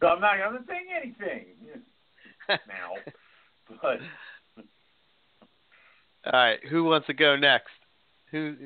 So 0.00 0.08
I'm 0.08 0.20
not. 0.20 0.34
I'm 0.40 0.54
not 0.54 0.66
saying 0.66 0.86
anything 1.00 1.46
now. 2.48 3.12
But 3.80 3.98
All 6.26 6.32
right, 6.32 6.58
who 6.68 6.84
wants 6.84 7.06
to 7.06 7.14
go 7.14 7.36
next? 7.36 7.70
Who? 8.32 8.56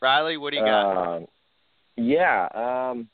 Riley, 0.00 0.36
what 0.36 0.50
do 0.50 0.58
you 0.58 0.64
got? 0.64 1.16
Um, 1.16 1.26
yeah. 1.96 2.48
Um, 2.54 3.08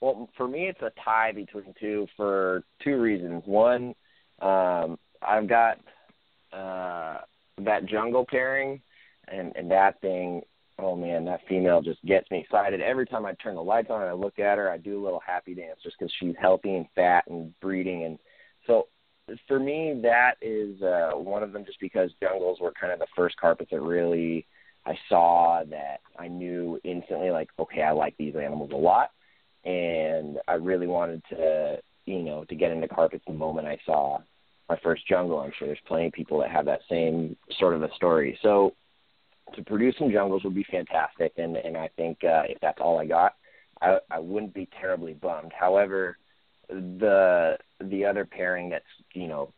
well, 0.00 0.28
for 0.36 0.48
me, 0.48 0.68
it's 0.68 0.80
a 0.82 0.90
tie 1.04 1.32
between 1.32 1.74
two 1.78 2.06
for 2.16 2.64
two 2.82 3.00
reasons. 3.00 3.42
One, 3.46 3.94
um, 4.40 4.98
I've 5.22 5.48
got 5.48 5.78
uh, 6.52 7.18
that 7.58 7.86
jungle 7.86 8.26
pairing, 8.28 8.80
and 9.28 9.52
and 9.54 9.70
that 9.70 10.00
thing. 10.00 10.42
Oh 10.82 10.96
man, 10.96 11.24
that 11.26 11.40
female 11.48 11.82
just 11.82 12.04
gets 12.04 12.30
me 12.30 12.40
excited 12.40 12.80
every 12.80 13.06
time 13.06 13.26
I 13.26 13.34
turn 13.34 13.54
the 13.54 13.62
lights 13.62 13.88
on 13.90 14.00
and 14.00 14.10
I 14.10 14.14
look 14.14 14.38
at 14.38 14.58
her. 14.58 14.70
I 14.70 14.78
do 14.78 15.00
a 15.00 15.04
little 15.04 15.22
happy 15.24 15.54
dance 15.54 15.78
just 15.82 15.96
because 15.98 16.12
she's 16.18 16.34
healthy 16.40 16.74
and 16.74 16.86
fat 16.94 17.24
and 17.28 17.58
breeding, 17.60 18.04
and 18.04 18.18
so 18.66 18.88
for 19.46 19.58
me, 19.58 20.00
that 20.02 20.34
is 20.40 20.80
uh, 20.82 21.12
one 21.14 21.42
of 21.42 21.52
them. 21.52 21.64
Just 21.64 21.80
because 21.80 22.10
jungles 22.22 22.58
were 22.60 22.72
kind 22.72 22.92
of 22.92 22.98
the 22.98 23.06
first 23.16 23.36
carpets 23.36 23.70
that 23.70 23.80
really 23.80 24.46
I 24.86 24.98
saw 25.08 25.62
that 25.70 26.00
I 26.18 26.28
knew 26.28 26.80
instantly, 26.84 27.30
like, 27.30 27.50
okay, 27.58 27.82
I 27.82 27.92
like 27.92 28.16
these 28.16 28.34
animals 28.34 28.70
a 28.72 28.76
lot, 28.76 29.10
and 29.64 30.38
I 30.48 30.54
really 30.54 30.86
wanted 30.86 31.22
to, 31.30 31.78
you 32.06 32.22
know, 32.22 32.44
to 32.44 32.54
get 32.54 32.72
into 32.72 32.88
carpets 32.88 33.24
the 33.26 33.32
moment 33.32 33.66
I 33.66 33.78
saw 33.84 34.18
my 34.68 34.78
first 34.82 35.06
jungle. 35.06 35.40
I'm 35.40 35.52
sure 35.58 35.68
there's 35.68 35.78
plenty 35.86 36.06
of 36.06 36.12
people 36.12 36.38
that 36.40 36.50
have 36.50 36.64
that 36.66 36.80
same 36.88 37.36
sort 37.58 37.74
of 37.74 37.82
a 37.82 37.94
story. 37.94 38.38
So 38.42 38.74
to 39.54 39.62
produce 39.62 39.94
some 39.98 40.10
jungles 40.10 40.44
would 40.44 40.54
be 40.54 40.66
fantastic, 40.70 41.32
and 41.36 41.56
and 41.56 41.76
I 41.76 41.88
think 41.96 42.18
uh, 42.24 42.42
if 42.48 42.58
that's 42.60 42.80
all 42.80 42.98
I 42.98 43.06
got, 43.06 43.34
I 43.80 43.98
I 44.10 44.18
wouldn't 44.18 44.54
be 44.54 44.68
terribly 44.80 45.14
bummed. 45.14 45.52
However, 45.58 46.16
the 46.68 47.56
the 47.80 48.04
other 48.04 48.24
pairing 48.24 48.70
that's 48.70 48.84
you 49.12 49.28
know 49.28 49.52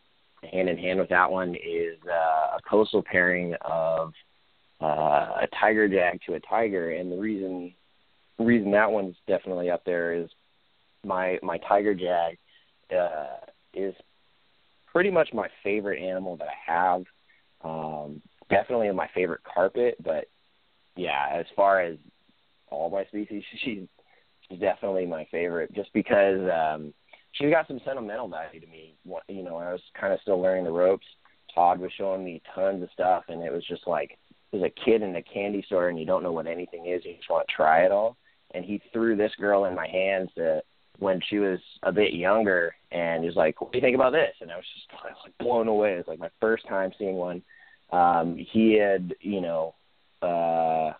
hand 0.50 0.68
in 0.68 0.78
hand 0.78 0.98
with 0.98 1.08
that 1.10 1.30
one 1.30 1.54
is 1.54 1.98
uh, 2.08 2.56
a 2.56 2.58
coastal 2.68 3.02
pairing 3.02 3.54
of 3.62 4.12
uh, 4.80 5.42
a 5.42 5.48
tiger 5.60 5.88
jag 5.88 6.20
to 6.26 6.34
a 6.34 6.40
tiger, 6.40 6.92
and 6.92 7.10
the 7.10 7.16
reason 7.16 7.72
reason 8.38 8.72
that 8.72 8.90
one's 8.90 9.16
definitely 9.28 9.70
up 9.70 9.84
there 9.84 10.14
is 10.14 10.28
my 11.04 11.38
my 11.42 11.58
tiger 11.58 11.94
jag 11.94 12.38
uh, 12.96 13.46
is 13.74 13.94
pretty 14.92 15.10
much 15.10 15.30
my 15.32 15.48
favorite 15.62 16.02
animal 16.02 16.36
that 16.36 16.48
I 16.48 16.72
have. 16.72 17.04
Um, 17.64 18.22
definitely 18.52 18.90
my 18.92 19.08
favorite 19.14 19.40
carpet, 19.42 19.96
but 20.04 20.26
yeah, 20.94 21.28
as 21.32 21.46
far 21.56 21.80
as 21.80 21.96
all 22.70 22.90
my 22.90 23.04
species, 23.06 23.42
she's 23.64 23.86
definitely 24.60 25.06
my 25.06 25.26
favorite 25.30 25.72
just 25.74 25.90
because 25.94 26.40
um 26.52 26.92
she's 27.32 27.50
got 27.50 27.66
some 27.66 27.80
sentimental 27.84 28.28
value 28.28 28.60
to 28.60 28.66
me. 28.66 28.94
You 29.28 29.42
know, 29.42 29.56
I 29.56 29.72
was 29.72 29.80
kind 29.98 30.12
of 30.12 30.20
still 30.20 30.40
learning 30.40 30.64
the 30.64 30.70
ropes. 30.70 31.06
Todd 31.54 31.80
was 31.80 31.90
showing 31.96 32.24
me 32.24 32.42
tons 32.54 32.82
of 32.82 32.90
stuff, 32.92 33.24
and 33.28 33.42
it 33.42 33.52
was 33.52 33.64
just 33.66 33.86
like 33.86 34.18
as 34.52 34.60
a 34.62 34.84
kid 34.84 35.02
in 35.02 35.16
a 35.16 35.22
candy 35.22 35.62
store 35.62 35.88
and 35.88 35.98
you 35.98 36.04
don't 36.04 36.22
know 36.22 36.32
what 36.32 36.46
anything 36.46 36.86
is, 36.86 37.02
you 37.04 37.16
just 37.16 37.30
want 37.30 37.46
to 37.48 37.54
try 37.54 37.84
it 37.84 37.92
all. 37.92 38.16
And 38.54 38.64
he 38.64 38.82
threw 38.92 39.16
this 39.16 39.32
girl 39.40 39.64
in 39.64 39.74
my 39.74 39.88
hands 39.88 40.28
to 40.36 40.62
when 40.98 41.20
she 41.30 41.38
was 41.38 41.58
a 41.84 41.92
bit 41.92 42.12
younger, 42.12 42.74
and 42.90 43.22
he 43.22 43.26
was 43.26 43.36
like, 43.36 43.60
"What 43.60 43.72
do 43.72 43.78
you 43.78 43.82
think 43.82 43.94
about 43.94 44.12
this?" 44.12 44.34
And 44.40 44.52
I 44.52 44.56
was 44.56 44.64
just 44.74 45.02
like 45.24 45.38
blown 45.38 45.68
away. 45.68 45.94
It 45.94 45.96
was 45.96 46.08
like 46.08 46.18
my 46.18 46.30
first 46.40 46.66
time 46.68 46.92
seeing 46.98 47.16
one. 47.16 47.42
Um, 47.92 48.36
he 48.36 48.72
had, 48.72 49.14
you 49.20 49.40
know, 49.40 49.74
uh, 50.22 50.94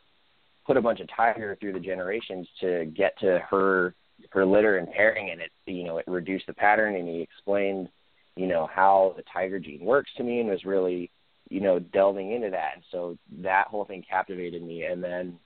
put 0.67 0.77
a 0.77 0.83
bunch 0.83 1.01
of 1.01 1.09
tiger 1.17 1.57
through 1.59 1.73
the 1.73 1.81
generations 1.81 2.47
to 2.61 2.85
get 2.95 3.19
to 3.21 3.41
her 3.51 3.95
her 4.31 4.45
litter 4.47 4.79
and 4.79 4.91
pairing, 4.93 5.31
and 5.31 5.41
it, 5.41 5.51
you 5.67 5.85
know, 5.85 5.99
it 5.99 6.05
reduced 6.07 6.47
the 6.47 6.53
pattern. 6.53 6.95
And 6.95 7.09
he 7.09 7.21
explained, 7.21 7.89
you 8.37 8.47
know, 8.47 8.69
how 8.73 9.15
the 9.17 9.25
tiger 9.33 9.59
gene 9.59 9.85
works 9.85 10.11
to 10.17 10.23
me, 10.23 10.41
and 10.41 10.49
was 10.49 10.65
really, 10.65 11.11
you 11.49 11.61
know, 11.61 11.79
delving 11.79 12.33
into 12.33 12.51
that. 12.51 12.73
And 12.75 12.85
so 12.91 13.19
that 13.43 13.67
whole 13.69 13.85
thing 13.85 14.05
captivated 14.09 14.63
me. 14.63 14.85
And 14.85 15.03
then, 15.03 15.39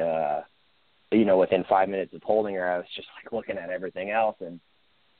uh, 0.00 0.42
you 1.10 1.24
know, 1.24 1.38
within 1.38 1.64
five 1.68 1.88
minutes 1.88 2.14
of 2.14 2.22
holding 2.22 2.54
her, 2.54 2.70
I 2.70 2.78
was 2.78 2.86
just 2.94 3.08
like 3.22 3.32
looking 3.32 3.58
at 3.58 3.70
everything 3.70 4.10
else, 4.10 4.36
and 4.40 4.60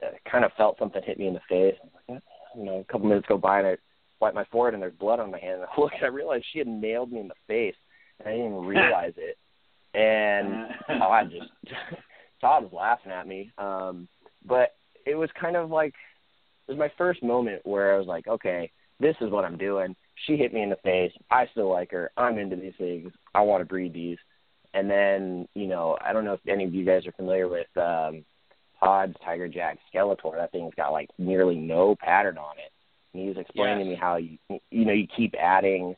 uh, 0.03 0.13
kind 0.31 0.45
of 0.45 0.53
felt 0.57 0.79
something 0.79 1.03
hit 1.05 1.19
me 1.19 1.27
in 1.27 1.35
the 1.35 1.41
face. 1.49 1.77
You 2.09 2.65
know, 2.65 2.79
a 2.79 2.85
couple 2.85 3.09
minutes 3.09 3.27
go 3.29 3.37
by, 3.37 3.59
and 3.59 3.67
I 3.69 3.77
wipe 4.21 4.35
my 4.35 4.45
forehead, 4.51 4.75
and 4.75 4.83
there's 4.83 4.95
blood 4.95 5.21
on 5.21 5.31
my 5.31 5.39
hand. 5.39 5.61
And 5.61 5.65
I 5.65 5.81
look, 5.81 5.93
I 6.03 6.07
realized 6.07 6.45
she 6.53 6.59
had 6.59 6.69
nailed 6.69 7.13
me 7.13 7.21
in 7.21 7.29
the 7.29 7.35
face, 7.47 7.75
and 8.19 8.29
I 8.29 8.33
didn't 8.33 8.47
even 8.47 8.65
realize 8.67 9.15
it. 9.17 9.37
And 9.93 10.69
Todd 10.99 11.31
just 11.31 11.75
Todd 12.41 12.65
was 12.65 12.73
laughing 12.73 13.13
at 13.13 13.27
me. 13.27 13.51
Um, 13.59 14.09
but 14.47 14.75
it 15.07 15.15
was 15.15 15.31
kind 15.41 15.57
of 15.57 15.71
like 15.71 15.95
it 16.69 16.73
was 16.73 16.79
my 16.79 16.93
first 16.97 17.23
moment 17.23 17.63
where 17.65 17.95
I 17.95 17.99
was 17.99 18.07
like, 18.07 18.29
okay, 18.29 18.71
this 19.01 19.17
is 19.21 19.31
what 19.31 19.45
I'm 19.45 19.59
doing. 19.59 19.97
She 20.27 20.37
hit 20.37 20.53
me 20.53 20.63
in 20.63 20.71
the 20.71 20.77
face. 20.77 21.13
I 21.31 21.47
still 21.53 21.71
like 21.71 21.91
her. 21.91 22.11
I'm 22.17 22.39
into 22.39 22.57
these 22.57 22.75
things. 22.79 23.11
I 23.35 23.41
want 23.41 23.63
to 23.63 23.65
breed 23.65 23.95
these. 23.95 24.19
And 24.75 24.89
then, 24.89 25.49
you 25.55 25.67
know, 25.67 25.97
I 26.01 26.13
don't 26.13 26.25
know 26.25 26.35
if 26.35 26.41
any 26.47 26.65
of 26.65 26.75
you 26.75 26.85
guys 26.85 27.07
are 27.07 27.13
familiar 27.13 27.49
with 27.49 27.67
um 27.77 28.25
Todd's 28.79 29.17
Tiger 29.25 29.49
Jag 29.49 29.79
Skeletor. 29.93 30.37
That 30.37 30.53
thing's 30.53 30.75
got 30.75 30.93
like 30.93 31.11
nearly 31.19 31.57
no 31.57 31.97
pattern 31.97 32.39
on 32.39 32.57
it. 32.59 32.73
And 33.13 33.23
he 33.23 33.29
was 33.29 33.39
explaining 33.39 33.79
Yes. 33.79 33.87
to 33.87 33.91
me 33.91 33.97
how 33.97 34.17
you 34.17 34.39
you 34.71 34.85
know, 34.85 34.93
you 34.93 35.07
keep 35.17 35.35
adding 35.39 35.97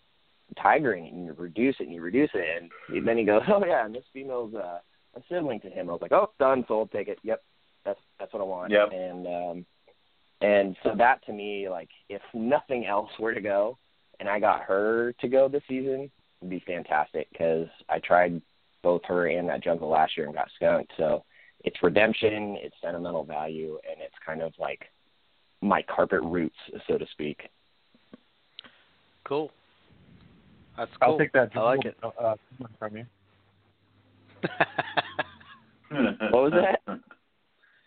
tiger 0.60 0.94
in 0.94 1.04
it 1.04 1.12
and 1.12 1.24
you 1.26 1.32
reduce 1.32 1.76
it 1.80 1.84
and 1.84 1.94
you 1.94 2.02
reduce 2.02 2.30
it 2.34 2.70
and 2.88 3.06
then 3.06 3.16
he 3.16 3.24
goes, 3.24 3.42
Oh 3.48 3.64
yeah, 3.64 3.84
and 3.84 3.94
this 3.94 4.04
female's 4.12 4.54
uh 4.54 4.78
a 5.14 5.20
sibling 5.28 5.60
to 5.60 5.70
him. 5.70 5.88
I 5.88 5.92
was 5.92 6.02
like, 6.02 6.12
Oh, 6.12 6.30
done, 6.38 6.64
sold, 6.68 6.90
take 6.90 7.08
it. 7.08 7.18
Yep. 7.22 7.42
That's 7.84 8.00
that's 8.18 8.32
what 8.32 8.40
I 8.42 8.44
want. 8.46 8.72
Yep. 8.72 8.92
And 8.92 9.26
um 9.26 9.66
and 10.40 10.76
so 10.82 10.94
that 10.96 11.24
to 11.26 11.32
me, 11.32 11.68
like 11.68 11.88
if 12.08 12.22
nothing 12.34 12.86
else 12.86 13.10
were 13.18 13.34
to 13.34 13.40
go 13.40 13.78
and 14.20 14.28
I 14.28 14.40
got 14.40 14.62
her 14.62 15.14
to 15.20 15.28
go 15.28 15.48
this 15.48 15.62
season, 15.68 16.10
it'd 16.40 16.50
be 16.50 16.62
fantastic 16.66 17.28
because 17.30 17.68
I 17.88 17.98
tried 17.98 18.40
both 18.82 19.02
her 19.06 19.28
and 19.28 19.48
that 19.48 19.62
jungle 19.62 19.88
last 19.88 20.16
year 20.16 20.26
and 20.26 20.34
got 20.34 20.50
skunked. 20.56 20.92
So 20.96 21.24
it's 21.64 21.82
redemption, 21.82 22.56
it's 22.60 22.74
sentimental 22.82 23.24
value, 23.24 23.78
and 23.88 24.00
it's 24.00 24.14
kind 24.26 24.42
of 24.42 24.52
like 24.58 24.80
my 25.62 25.82
carpet 25.82 26.20
roots, 26.22 26.56
so 26.86 26.98
to 26.98 27.06
speak. 27.12 27.48
Cool. 29.24 29.50
That's 30.76 30.90
cool. 31.00 31.12
I'll 31.12 31.18
take 31.18 31.32
that. 31.32 31.50
I 31.54 31.60
like 31.60 31.80
jungle, 31.82 32.12
it. 32.18 32.24
Uh, 32.24 32.66
from 32.78 32.96
you. 32.96 33.06
What 36.30 36.32
was 36.44 36.52
that? 36.52 36.98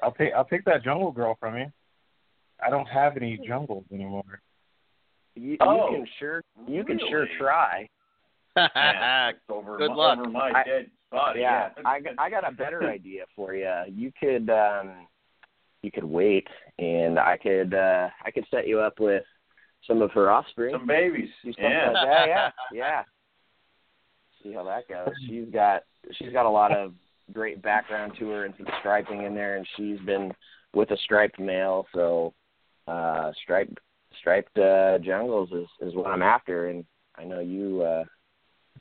I'll 0.03 0.11
take 0.11 0.31
I'll 0.33 0.45
take 0.45 0.63
that 0.65 0.83
jungle 0.83 1.11
girl 1.11 1.35
from 1.39 1.57
you. 1.57 1.65
I 2.63 2.69
don't 2.69 2.85
have 2.85 3.17
any 3.17 3.39
jungles 3.47 3.83
anymore. 3.91 4.41
You, 5.35 5.57
Oh, 5.59 5.89
you 5.89 5.97
can 5.97 6.07
sure 6.19 6.43
you 6.67 6.83
can 6.83 6.99
sure 7.09 7.27
try. 7.39 7.89
Yeah, 8.55 9.31
over 9.49 9.77
Good 9.77 9.89
my, 9.89 9.95
luck. 9.95 10.19
Over 10.19 10.29
my 10.29 10.51
I- 10.55 10.63
dead 10.63 10.91
body. 11.11 11.39
yeah, 11.41 11.69
Yeah, 11.75 11.83
I 11.83 11.99
got, 11.99 12.13
I 12.19 12.29
got 12.29 12.47
a 12.47 12.51
better 12.53 12.87
idea 12.87 13.23
for 13.35 13.55
you. 13.55 13.73
You 13.89 14.11
could 14.19 14.49
um 14.51 15.07
you 15.81 15.89
could 15.91 16.03
wait 16.05 16.47
and 16.79 17.19
I 17.19 17.37
could 17.37 17.73
uh 17.73 18.09
I 18.23 18.31
could 18.31 18.45
set 18.51 18.67
you 18.67 18.79
up 18.79 18.99
with 18.99 19.23
some 19.87 20.01
of 20.01 20.11
her 20.11 20.31
offspring. 20.31 20.73
Some 20.73 20.87
babies. 20.87 21.29
Yeah. 21.43 21.91
like 21.91 22.07
that, 22.07 22.27
yeah. 22.27 22.49
Yeah. 22.73 23.03
See 24.43 24.53
how 24.53 24.63
that 24.63 24.87
goes. 24.87 25.13
She's 25.27 25.47
got 25.51 25.83
she's 26.13 26.33
got 26.33 26.45
a 26.45 26.49
lot 26.49 26.75
of 26.75 26.93
great 27.33 27.61
background 27.61 28.13
to 28.19 28.29
her 28.29 28.45
and 28.45 28.53
some 28.57 28.67
striping 28.79 29.23
in 29.23 29.33
there 29.33 29.57
and 29.57 29.67
she's 29.75 29.99
been 30.05 30.31
with 30.73 30.91
a 30.91 30.97
striped 30.97 31.39
male, 31.39 31.87
so 31.93 32.33
uh 32.87 33.31
striped 33.41 33.77
striped 34.19 34.57
uh 34.57 34.97
jungles 34.99 35.49
is, 35.51 35.67
is 35.87 35.95
what 35.95 36.07
I'm 36.07 36.21
after 36.21 36.69
and 36.69 36.85
I 37.15 37.23
know 37.23 37.39
you 37.39 37.81
uh 37.81 38.03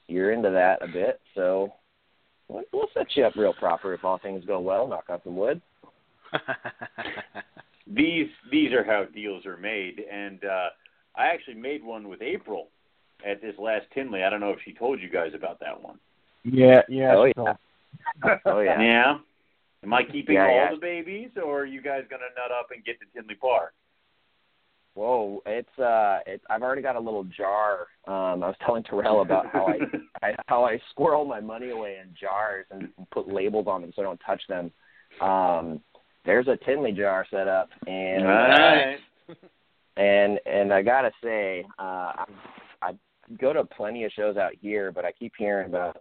you're 0.07 0.33
into 0.33 0.51
that 0.51 0.83
a 0.83 0.89
bit, 0.89 1.21
so 1.35 1.73
we'll, 2.49 2.65
we'll 2.73 2.89
set 2.93 3.07
you 3.15 3.25
up 3.25 3.37
real 3.37 3.55
proper 3.55 3.95
if 3.95 4.05
all 4.05 4.19
things 4.19 4.45
go 4.45 4.61
well, 4.61 4.87
knock 4.87 5.05
on 5.09 5.21
some 5.25 5.37
wood. 5.37 5.63
these 7.87 8.29
these 8.51 8.73
are 8.73 8.85
how 8.85 9.05
deals 9.15 9.45
are 9.47 9.57
made 9.57 10.01
and 10.11 10.45
uh 10.45 10.69
I 11.17 11.27
actually 11.29 11.55
made 11.55 11.85
one 11.85 12.09
with 12.09 12.23
April 12.23 12.69
at 13.25 13.41
this 13.41 13.55
last 13.59 13.87
Tinley. 13.95 14.25
I 14.25 14.31
don't 14.31 14.41
know 14.41 14.51
if 14.51 14.59
she 14.65 14.73
told 14.75 15.01
you 15.01 15.09
guys 15.09 15.31
about 15.35 15.61
that 15.61 15.81
one. 15.81 15.99
Yeah, 16.43 16.83
yeah. 16.89 17.15
Oh, 17.15 17.25
yeah. 17.25 17.55
Oh 18.45 18.61
yeah. 18.61 18.81
Yeah. 18.81 19.19
Am 19.85 19.93
I 19.93 20.03
keeping 20.03 20.37
Yeah, 20.37 20.47
all 20.47 20.55
yeah. 20.57 20.71
the 20.75 20.81
babies 20.81 21.31
or 21.37 21.61
are 21.61 21.67
you 21.67 21.83
guys 21.83 22.05
gonna 22.11 22.23
nut 22.37 22.51
up 22.59 22.69
and 22.75 22.85
get 22.85 22.97
to 23.01 23.07
Tinley 23.15 23.35
Park? 23.35 23.75
Whoa, 24.95 25.43
it's 25.47 25.79
uh 25.79 26.21
it's 26.27 26.45
I've 26.49 26.63
already 26.63 26.83
got 26.83 26.97
a 26.97 27.01
little 27.01 27.25
jar. 27.25 27.87
Um 28.07 28.43
I 28.43 28.49
was 28.49 28.57
telling 28.65 28.83
Terrell 28.85 29.23
about 29.23 29.47
how 29.53 29.67
I, 29.67 29.79
I 30.27 30.35
how 30.47 30.65
I 30.65 30.81
squirrel 30.91 31.25
my 31.25 31.41
money 31.41 31.71
away 31.71 31.99
in 32.03 32.15
jars 32.19 32.67
and 32.71 32.89
put 33.13 33.29
labels 33.29 33.67
on 33.67 33.83
them 33.83 33.93
so 33.95 34.03
I 34.03 34.05
don't 34.05 34.21
touch 34.25 34.43
them. 34.49 34.71
Um 35.21 35.81
there's 36.25 36.49
a 36.49 36.57
Tinley 36.65 36.93
jar 36.93 37.27
set 37.31 37.49
up 37.49 37.69
and 37.87 38.27
uh, 38.27 39.35
and 39.97 40.41
and 40.47 40.73
I 40.73 40.83
gotta 40.83 41.11
say, 41.23 41.65
uh 41.79 42.13
I'm 42.19 42.35
go 43.39 43.53
to 43.53 43.65
plenty 43.65 44.05
of 44.05 44.13
shows 44.13 44.37
out 44.37 44.53
here, 44.61 44.93
but 44.93 45.05
I 45.05 45.13
keep 45.13 45.33
hearing 45.37 45.69
about 45.69 45.99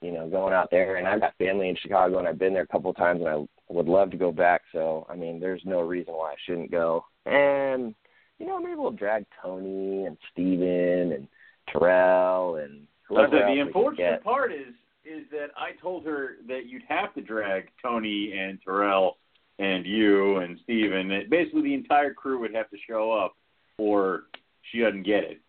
you 0.00 0.12
know 0.12 0.28
going 0.28 0.54
out 0.54 0.70
there, 0.70 0.96
and 0.96 1.06
I've 1.06 1.20
got 1.20 1.36
family 1.38 1.68
in 1.68 1.76
Chicago, 1.76 2.18
and 2.18 2.28
I've 2.28 2.38
been 2.38 2.54
there 2.54 2.62
a 2.62 2.68
couple 2.68 2.90
of 2.90 2.96
times, 2.96 3.20
and 3.20 3.28
I 3.28 3.44
would 3.72 3.86
love 3.86 4.10
to 4.10 4.16
go 4.16 4.32
back. 4.32 4.62
So 4.72 5.06
I 5.08 5.16
mean, 5.16 5.40
there's 5.40 5.62
no 5.64 5.80
reason 5.80 6.14
why 6.14 6.32
I 6.32 6.36
shouldn't 6.46 6.70
go. 6.70 7.04
And 7.26 7.94
you 8.38 8.46
know, 8.46 8.60
maybe 8.60 8.76
we'll 8.76 8.90
drag 8.90 9.24
Tony 9.42 10.04
and 10.06 10.16
Steven 10.32 11.12
and 11.12 11.28
Terrell 11.70 12.56
and 12.56 12.86
whoever 13.08 13.30
the, 13.30 13.54
the 13.54 13.60
unfortunate 13.60 14.22
part 14.24 14.52
is 14.52 14.74
is 15.04 15.26
that 15.30 15.48
I 15.56 15.78
told 15.82 16.06
her 16.06 16.36
that 16.48 16.66
you'd 16.66 16.82
have 16.88 17.12
to 17.14 17.20
drag 17.20 17.68
Tony 17.82 18.32
and 18.38 18.58
Terrell 18.64 19.18
and 19.58 19.86
you 19.86 20.36
and 20.38 20.58
Steven. 20.64 21.08
That 21.08 21.30
basically 21.30 21.62
the 21.62 21.74
entire 21.74 22.12
crew 22.14 22.38
would 22.40 22.54
have 22.54 22.70
to 22.70 22.76
show 22.88 23.12
up, 23.12 23.34
or 23.78 24.24
she 24.70 24.80
doesn't 24.80 25.04
get 25.04 25.24
it. 25.24 25.40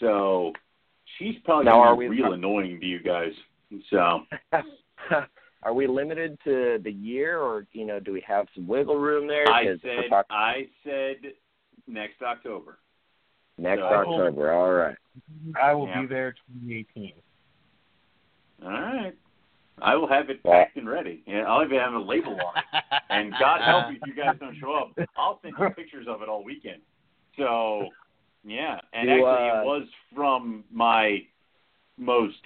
So 0.00 0.52
she's 1.18 1.36
probably 1.44 1.64
Now, 1.66 1.80
are 1.80 1.94
we- 1.94 2.08
real 2.08 2.32
annoying 2.32 2.80
to 2.80 2.86
you 2.86 3.00
guys. 3.00 3.32
So 3.90 4.20
Are 5.62 5.72
we 5.72 5.86
limited 5.86 6.38
to 6.44 6.78
the 6.84 6.92
year, 6.92 7.40
or 7.40 7.66
you 7.72 7.86
know, 7.86 7.98
do 7.98 8.12
we 8.12 8.20
have 8.26 8.46
some 8.54 8.66
wiggle 8.66 8.98
room 8.98 9.26
there? 9.26 9.48
I 9.48 9.64
'Cause 9.64 9.78
we're 9.82 10.02
said 10.02 10.10
talking 10.10 10.36
I 10.36 10.68
said 10.84 11.16
next 11.86 12.20
October. 12.20 12.78
next 13.56 13.80
so- 13.80 13.86
October. 13.86 14.52
All 14.52 14.72
right. 14.72 14.96
I 15.60 15.72
will 15.74 15.86
Yeah. 15.88 16.02
be 16.02 16.06
there 16.06 16.32
2018. 16.60 17.14
All 18.62 18.70
right. 18.70 19.14
I 19.82 19.96
will 19.96 20.08
have 20.08 20.30
it 20.30 20.40
Yeah. 20.44 20.64
packed 20.64 20.76
and 20.76 20.88
ready. 20.88 21.22
Yeah, 21.26 21.42
I'll 21.42 21.64
even 21.64 21.78
have 21.78 21.94
a 21.94 21.98
label 21.98 22.38
on 22.40 22.58
it. 22.58 22.64
And 23.10 23.32
God 23.38 23.60
help 23.62 23.90
you 23.90 23.98
if 24.00 24.06
you 24.06 24.14
guys 24.14 24.36
don't 24.38 24.56
show 24.58 24.72
up. 24.74 24.92
I'll 25.16 25.40
send 25.42 25.54
you 25.58 25.70
pictures 25.70 26.06
of 26.08 26.22
it 26.22 26.28
all 26.28 26.44
weekend. 26.44 26.80
So, 27.36 27.88
yeah. 28.44 28.78
And 28.92 29.08
You, 29.08 29.26
actually, 29.26 29.50
uh, 29.50 29.62
it 29.62 29.64
was 29.64 29.88
from 30.14 30.64
my 30.72 31.24
most. 31.98 32.38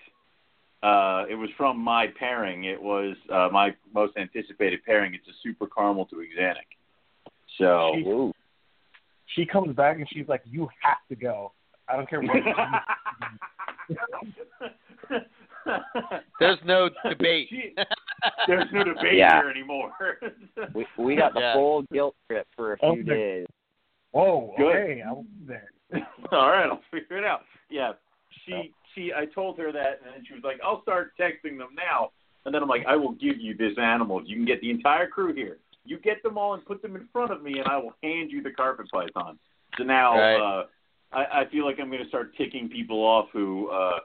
Uh, 0.83 1.25
it 1.29 1.35
was 1.35 1.51
from 1.57 1.79
my 1.79 2.07
pairing. 2.19 2.65
It 2.65 2.81
was 2.81 3.17
uh, 3.31 3.49
my 3.53 3.75
most 3.93 4.17
anticipated 4.17 4.81
pairing. 4.85 5.15
It's 5.15 5.29
a 5.29 5.33
super 5.43 5.67
caramel 5.67 6.07
to 6.07 6.17
Xanic. 6.17 6.67
So. 7.59 7.93
She- 7.95 8.09
Ooh. 8.09 8.33
She 9.35 9.45
comes 9.45 9.77
back 9.77 9.99
and 9.99 10.09
she's 10.11 10.27
like, 10.27 10.41
"You 10.47 10.71
have 10.81 10.97
to 11.11 11.15
go. 11.15 11.53
I 11.87 11.97
don't 11.97 12.09
care 12.09 12.23
what." 12.23 12.33
There's 16.41 16.59
no 16.65 16.89
debate. 17.09 17.49
She- 17.51 17.75
There's 18.47 18.69
no 18.73 18.85
debate 18.85 19.15
Yeah. 19.17 19.41
here 19.43 19.51
anymore. 19.51 19.93
We 20.75 20.87
we 20.99 21.17
got 21.17 21.35
the 21.35 21.41
Yeah. 21.41 21.55
full 21.55 21.83
guilt 21.93 22.17
trip 22.29 22.47
for 22.57 22.73
a 22.73 22.79
few 22.79 22.89
Okay. 22.89 23.03
days. 23.03 23.47
Whoa, 24.13 24.55
Good. 24.57 24.67
okay, 24.67 25.03
I 25.07 25.13
will 25.13 25.23
be 25.25 25.47
there. 25.47 25.69
All 26.33 26.49
right, 26.51 26.67
I'll 26.67 26.81
figure 26.91 27.19
it 27.19 27.25
out. 27.25 27.43
Yeah, 27.71 27.93
she 28.45 28.73
she 28.95 29.13
I 29.13 29.27
told 29.27 29.59
her 29.59 29.71
that, 29.73 30.01
and 30.05 30.15
then 30.15 30.25
she 30.27 30.35
was 30.35 30.43
like, 30.43 30.59
"I'll 30.65 30.83
start 30.83 31.13
texting 31.19 31.59
them 31.59 31.71
now." 31.77 32.11
And 32.45 32.55
then 32.55 32.63
I'm 32.63 32.69
like, 32.69 32.87
"I 32.87 32.97
will 32.97 33.13
give 33.13 33.39
you 33.39 33.55
this 33.57 33.77
animal. 33.79 34.23
You 34.25 34.37
can 34.37 34.45
get 34.47 34.61
the 34.61 34.71
entire 34.71 35.07
crew 35.07 35.33
here. 35.35 35.59
You 35.85 35.99
get 35.99 36.23
them 36.23 36.37
all 36.39 36.55
and 36.55 36.65
put 36.65 36.83
them 36.83 36.97
in 36.97 37.07
front 37.13 37.31
of 37.33 37.43
me, 37.43 37.59
and 37.59 37.69
I 37.69 37.77
will 37.77 37.95
hand 38.03 38.31
you 38.33 38.43
the 38.43 38.51
carpet 38.51 38.91
python." 38.91 39.39
So 39.77 39.85
now 39.85 40.19
Right. 40.19 40.37
uh, 40.61 40.67
I, 41.13 41.41
I 41.43 41.45
feel 41.51 41.65
like 41.65 41.79
I'm 41.81 41.89
going 41.91 42.03
to 42.03 42.09
start 42.09 42.35
ticking 42.37 42.69
people 42.69 42.99
off 43.05 43.29
who 43.33 43.69
uh, 43.71 43.99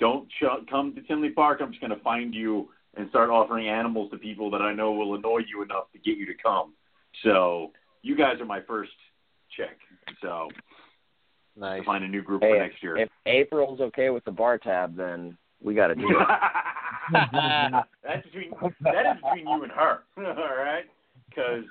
don't 0.00 0.28
ch- 0.28 0.68
come 0.70 0.94
to 0.94 1.02
Tinley 1.02 1.30
Park. 1.30 1.60
I'm 1.60 1.70
just 1.70 1.80
going 1.80 1.96
to 1.96 2.02
find 2.02 2.34
you 2.34 2.68
and 2.96 3.08
start 3.10 3.30
offering 3.30 3.68
animals 3.68 4.10
to 4.10 4.18
people 4.18 4.50
that 4.50 4.62
I 4.62 4.72
know 4.72 4.92
will 4.92 5.14
annoy 5.14 5.40
you 5.48 5.62
enough 5.62 5.90
to 5.92 5.98
get 5.98 6.16
you 6.16 6.26
to 6.26 6.34
come. 6.42 6.74
So 7.22 7.72
you 8.02 8.16
guys 8.16 8.40
are 8.40 8.46
my 8.46 8.60
first 8.66 8.92
check. 9.56 9.76
So 10.22 10.48
nice. 11.56 11.80
to 11.80 11.86
find 11.86 12.04
a 12.04 12.08
new 12.08 12.22
group 12.22 12.42
Hey, 12.42 12.52
for 12.52 12.58
next 12.58 12.82
year. 12.82 12.96
If 12.96 13.08
April's 13.26 13.80
okay 13.80 14.10
with 14.10 14.24
the 14.24 14.30
bar 14.30 14.58
tab, 14.58 14.96
then 14.96 15.36
we 15.62 15.74
got 15.74 15.88
to 15.88 15.94
do 15.94 16.08
it. 16.08 16.26
That's 18.04 18.24
between 18.26 18.50
that 18.82 19.06
is 19.06 19.22
between 19.22 19.48
you 19.48 19.62
and 19.62 19.72
her, 19.72 20.00
all 20.18 20.56
right? 20.56 20.84
Because 21.28 21.64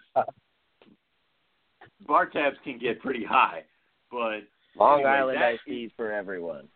bar 2.07 2.27
tabs 2.27 2.57
can 2.63 2.79
get 2.79 3.01
pretty 3.01 3.23
high, 3.23 3.63
but 4.11 4.41
Long 4.77 4.99
Anyway, 4.99 5.09
Island 5.09 5.37
that 5.37 5.45
iced 5.45 5.61
teas 5.65 5.91
for 5.95 6.11
everyone. 6.11 6.67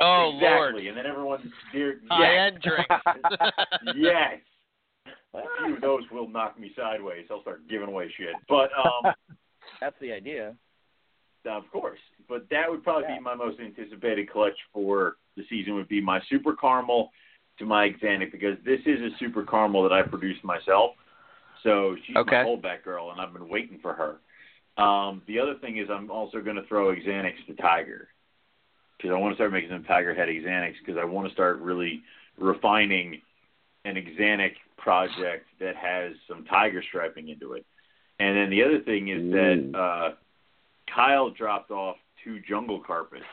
Oh 0.00 0.32
exactly, 0.34 0.84
Lord. 0.84 0.86
and 0.86 0.96
then 0.96 1.06
everyone's 1.06 1.52
dear. 1.72 2.00
High 2.10 2.34
Yes, 2.34 2.52
end 2.52 2.62
drinks. 2.62 3.28
yes. 3.96 4.40
A 5.34 5.42
few 5.64 5.74
of 5.76 5.80
those 5.82 6.02
will 6.10 6.28
knock 6.28 6.58
me 6.58 6.72
sideways. 6.76 7.26
I'll 7.30 7.42
start 7.42 7.68
giving 7.68 7.88
away 7.88 8.12
shit, 8.16 8.36
but 8.48 8.70
um, 8.76 9.12
That's 9.80 9.96
the 10.00 10.12
idea. 10.12 10.54
of 11.46 11.70
course. 11.70 11.98
But 12.28 12.48
that 12.50 12.68
would 12.68 12.82
probably 12.82 13.04
Yeah. 13.08 13.16
be 13.16 13.20
my 13.22 13.34
most 13.34 13.60
anticipated 13.60 14.30
clutch 14.30 14.56
for 14.72 15.16
the 15.36 15.44
season. 15.48 15.74
Would 15.74 15.88
be 15.88 16.00
my 16.00 16.20
super 16.28 16.54
caramel 16.56 17.10
to 17.58 17.64
my 17.66 17.90
Xanic 18.02 18.32
because 18.32 18.56
this 18.64 18.80
is 18.86 19.00
a 19.00 19.16
super 19.18 19.44
caramel 19.44 19.82
that 19.84 19.92
I 19.92 20.02
produced 20.02 20.42
myself. 20.44 20.92
So 21.62 21.96
she's 22.06 22.16
Okay. 22.16 22.42
my 22.42 22.44
holdback 22.44 22.82
girl, 22.84 23.10
and 23.12 23.20
I've 23.20 23.32
been 23.32 23.48
waiting 23.48 23.78
for 23.80 23.92
her. 23.94 24.18
Um, 24.82 25.22
the 25.26 25.38
other 25.38 25.54
thing 25.60 25.78
is 25.78 25.88
I'm 25.90 26.10
also 26.10 26.40
going 26.40 26.56
to 26.56 26.64
throw 26.64 26.94
Xanax 26.94 27.34
to 27.46 27.54
Tiger 27.54 28.08
because 28.96 29.14
I 29.14 29.18
want 29.18 29.32
to 29.32 29.36
start 29.36 29.52
making 29.52 29.70
some 29.70 29.84
Tiger 29.84 30.14
head 30.14 30.28
Xanax 30.28 30.74
because 30.84 30.98
I 31.00 31.04
want 31.04 31.28
to 31.28 31.34
start 31.34 31.60
really 31.60 32.02
refining 32.38 33.20
an 33.84 33.94
Xanax 34.18 34.52
project 34.76 35.46
that 35.60 35.76
has 35.76 36.12
some 36.28 36.44
Tiger 36.44 36.82
striping 36.82 37.28
into 37.28 37.52
it. 37.52 37.64
And 38.18 38.36
then 38.36 38.50
the 38.50 38.62
other 38.62 38.80
thing 38.80 39.08
is 39.08 39.30
that 39.32 39.78
uh, 39.78 40.14
Kyle 40.92 41.30
dropped 41.30 41.70
off 41.70 41.96
two 42.24 42.40
jungle 42.48 42.80
carpets 42.80 43.24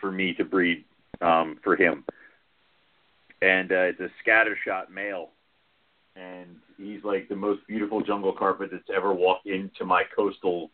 for 0.00 0.10
me 0.10 0.32
to 0.34 0.44
breed 0.44 0.84
um, 1.20 1.58
for 1.62 1.76
him, 1.76 2.04
and 3.42 3.70
uh, 3.72 3.90
it's 3.90 4.00
a 4.00 4.10
scattershot 4.26 4.90
male, 4.90 5.30
and 6.14 6.56
he's 6.78 7.04
like 7.04 7.28
the 7.28 7.36
most 7.36 7.60
beautiful 7.66 8.02
jungle 8.02 8.32
carpet 8.32 8.70
that's 8.72 8.88
ever 8.94 9.12
walked 9.12 9.46
into 9.46 9.84
my 9.84 10.02
coastal 10.14 10.70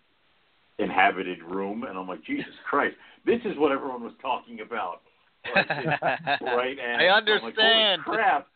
inhabited 0.82 1.42
room, 1.42 1.84
and 1.84 1.96
I'm 1.96 2.08
like, 2.08 2.24
Jesus 2.24 2.52
Christ, 2.68 2.96
this 3.24 3.40
is 3.44 3.56
what 3.56 3.72
everyone 3.72 4.02
was 4.02 4.12
talking 4.20 4.60
about, 4.60 5.02
right? 6.40 6.76
And 6.78 7.02
I 7.02 7.06
I'm 7.06 7.42
like, 7.42 7.58
understand. 7.58 8.02
crap, 8.02 8.48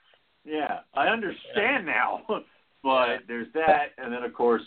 yeah, 0.44 0.80
I 0.94 1.08
understand 1.08 1.86
now. 1.86 2.22
but 2.82 3.20
there's 3.26 3.48
that, 3.54 3.92
and 3.98 4.12
then 4.12 4.22
of 4.22 4.32
course 4.34 4.62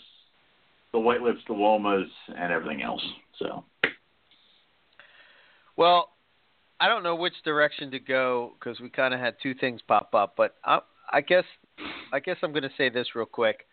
the 0.92 0.98
white 0.98 1.22
lips, 1.22 1.38
the 1.46 1.54
womas, 1.54 2.08
and 2.36 2.52
everything 2.52 2.82
else. 2.82 3.02
So 3.38 3.64
Well, 5.76 6.10
I 6.80 6.88
don't 6.88 7.02
know 7.02 7.14
which 7.14 7.34
direction 7.44 7.90
to 7.92 7.98
go 7.98 8.52
because 8.58 8.80
we 8.80 8.90
kind 8.90 9.14
of 9.14 9.20
had 9.20 9.36
two 9.42 9.54
things 9.54 9.80
pop 9.86 10.14
up, 10.14 10.34
but 10.36 10.56
I, 10.64 10.80
I 11.12 11.20
guess 11.20 11.44
I 12.12 12.20
guess 12.20 12.36
I'm 12.42 12.52
going 12.52 12.64
to 12.64 12.70
say 12.76 12.88
this 12.88 13.14
real 13.14 13.26
quick. 13.26 13.66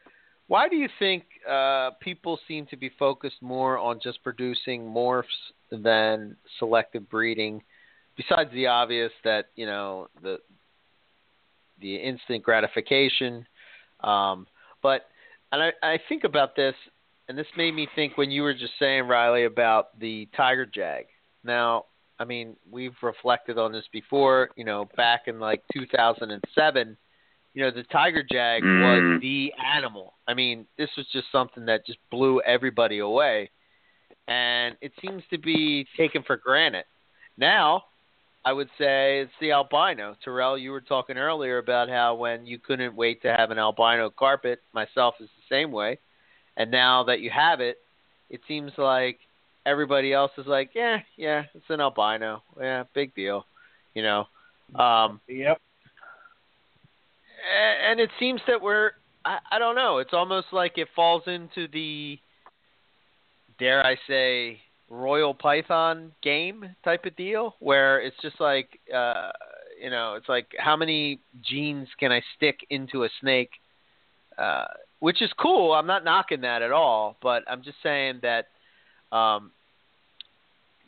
Why 0.48 0.70
do 0.70 0.78
you 0.78 0.88
think 0.98 1.24
uh, 1.50 1.92
people 2.00 2.40
seem 2.48 2.66
to 2.68 2.78
be 2.78 2.90
focused 2.98 3.42
more 3.42 3.78
on 3.78 4.00
just 4.02 4.24
producing 4.24 4.82
morphs 4.82 5.24
than 5.72 6.38
selective 6.58 7.10
breeding? 7.10 7.62
Besides 8.16 8.50
the 8.54 8.68
obvious 8.68 9.12
that 9.24 9.50
you 9.56 9.66
know 9.66 10.08
the 10.24 10.40
the 11.82 11.96
instant 11.96 12.44
gratification, 12.44 13.46
um, 14.04 14.48
but 14.82 15.08
and 15.52 15.62
I, 15.62 15.72
I 15.84 16.00
think 16.10 16.24
about 16.24 16.56
this, 16.56 16.74
and 17.30 17.38
this 17.38 17.46
made 17.56 17.76
me 17.76 17.88
think 17.96 18.18
when 18.18 18.32
you 18.32 18.42
were 18.42 18.54
just 18.54 18.74
saying 18.80 19.08
Riley 19.08 19.46
about 19.46 20.00
the 20.00 20.28
tiger 20.36 20.66
jag. 20.66 21.06
Now, 21.44 21.86
I 22.20 22.26
mean, 22.26 22.56
we've 22.72 22.96
reflected 23.04 23.58
on 23.58 23.72
this 23.72 23.86
before. 23.92 24.50
You 24.56 24.66
know, 24.66 24.90
back 24.96 25.24
in 25.28 25.40
like 25.40 25.62
2007, 25.74 26.98
you 27.58 27.64
know, 27.64 27.72
the 27.72 27.82
tiger 27.86 28.22
jag 28.22 28.62
was 28.62 29.02
Mhm. 29.02 29.20
the 29.20 29.52
animal. 29.58 30.14
I 30.28 30.36
mean, 30.36 30.68
this 30.78 30.96
was 30.96 31.08
just 31.08 31.32
something 31.32 31.66
that 31.66 31.88
just 31.88 31.98
blew 32.12 32.40
everybody 32.42 33.00
away, 33.00 33.50
and 34.28 34.78
it 34.80 34.94
seems 35.02 35.26
to 35.30 35.40
be 35.40 35.86
taken 35.98 36.22
for 36.22 36.38
granted. 36.38 36.86
Now, 37.36 37.86
I 38.46 38.54
would 38.54 38.70
say 38.78 39.22
it's 39.22 39.36
the 39.40 39.54
albino. 39.54 40.16
Terrell, 40.24 40.56
you 40.56 40.70
were 40.70 40.82
talking 40.82 41.18
earlier 41.18 41.58
about 41.58 41.90
how 41.90 42.14
when 42.14 42.46
you 42.46 42.60
couldn't 42.60 42.96
wait 42.96 43.24
to 43.24 43.36
have 43.36 43.50
an 43.50 43.58
albino 43.58 44.12
carpet, 44.12 44.62
myself 44.72 45.20
is 45.20 45.30
the 45.32 45.48
same 45.50 45.72
way. 45.72 45.98
And 46.58 46.70
now 46.70 47.02
that 47.06 47.22
you 47.22 47.32
have 47.32 47.60
it, 47.60 47.80
it 48.30 48.42
seems 48.48 48.78
like 48.78 49.20
everybody 49.66 50.14
else 50.14 50.32
is 50.38 50.46
like, 50.46 50.76
yeah, 50.76 51.02
yeah, 51.16 51.46
it's 51.56 51.70
an 51.72 51.82
albino. 51.82 52.44
Yeah, 52.60 52.84
big 52.94 53.16
deal. 53.16 53.48
You 53.96 54.04
know. 54.04 54.28
Um 54.76 55.22
Yep. 55.28 55.60
And 57.90 58.00
it 58.00 58.10
seems 58.20 58.42
that 58.48 58.62
we're 58.62 58.92
I, 59.26 59.40
I 59.52 59.60
don't 59.60 59.76
know. 59.76 59.98
It's 59.98 60.14
almost 60.14 60.48
like 60.52 60.78
it 60.78 60.88
falls 60.96 61.24
into 61.28 61.68
the 61.72 62.20
dare 63.60 63.84
i 63.86 63.96
say 64.08 64.60
royal 64.90 65.34
python 65.34 66.12
game 66.22 66.76
type 66.84 67.06
of 67.06 67.16
deal 67.16 67.56
where 67.60 68.00
it's 68.00 68.16
just 68.22 68.40
like 68.40 68.80
uh 68.94 69.32
you 69.82 69.90
know 69.90 70.14
it's 70.14 70.30
like 70.30 70.48
how 70.60 70.76
many 70.76 71.20
genes 71.44 71.88
can 72.00 72.12
i 72.12 72.22
stick 72.36 72.60
into 72.70 73.04
a 73.04 73.10
snake? 73.20 73.52
Uh 74.38 74.66
which 75.00 75.22
is 75.22 75.30
cool. 75.40 75.74
I'm 75.74 75.86
not 75.86 76.04
knocking 76.04 76.42
that 76.42 76.62
at 76.62 76.72
all 76.72 77.18
but 77.22 77.44
i'm 77.48 77.64
just 77.64 77.78
saying 77.82 78.22
that 78.22 78.48
um 79.16 79.52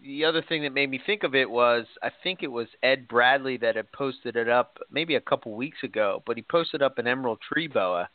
the 0.01 0.25
other 0.25 0.41
thing 0.41 0.63
that 0.63 0.73
made 0.73 0.89
me 0.89 0.99
think 1.05 1.23
of 1.23 1.35
it 1.35 1.49
was 1.49 1.85
I 2.01 2.09
think 2.23 2.41
it 2.41 2.51
was 2.51 2.67
Ed 2.83 3.07
Bradley 3.07 3.57
that 3.57 3.75
had 3.75 3.91
posted 3.91 4.35
it 4.35 4.49
up 4.49 4.77
maybe 4.91 5.15
a 5.15 5.21
couple 5.21 5.53
weeks 5.53 5.83
ago, 5.83 6.23
but 6.25 6.37
he 6.37 6.43
posted 6.43 6.81
up 6.81 6.97
an 6.97 7.07
emerald 7.07 7.39
tree 7.41 7.67
boa. 7.67 8.09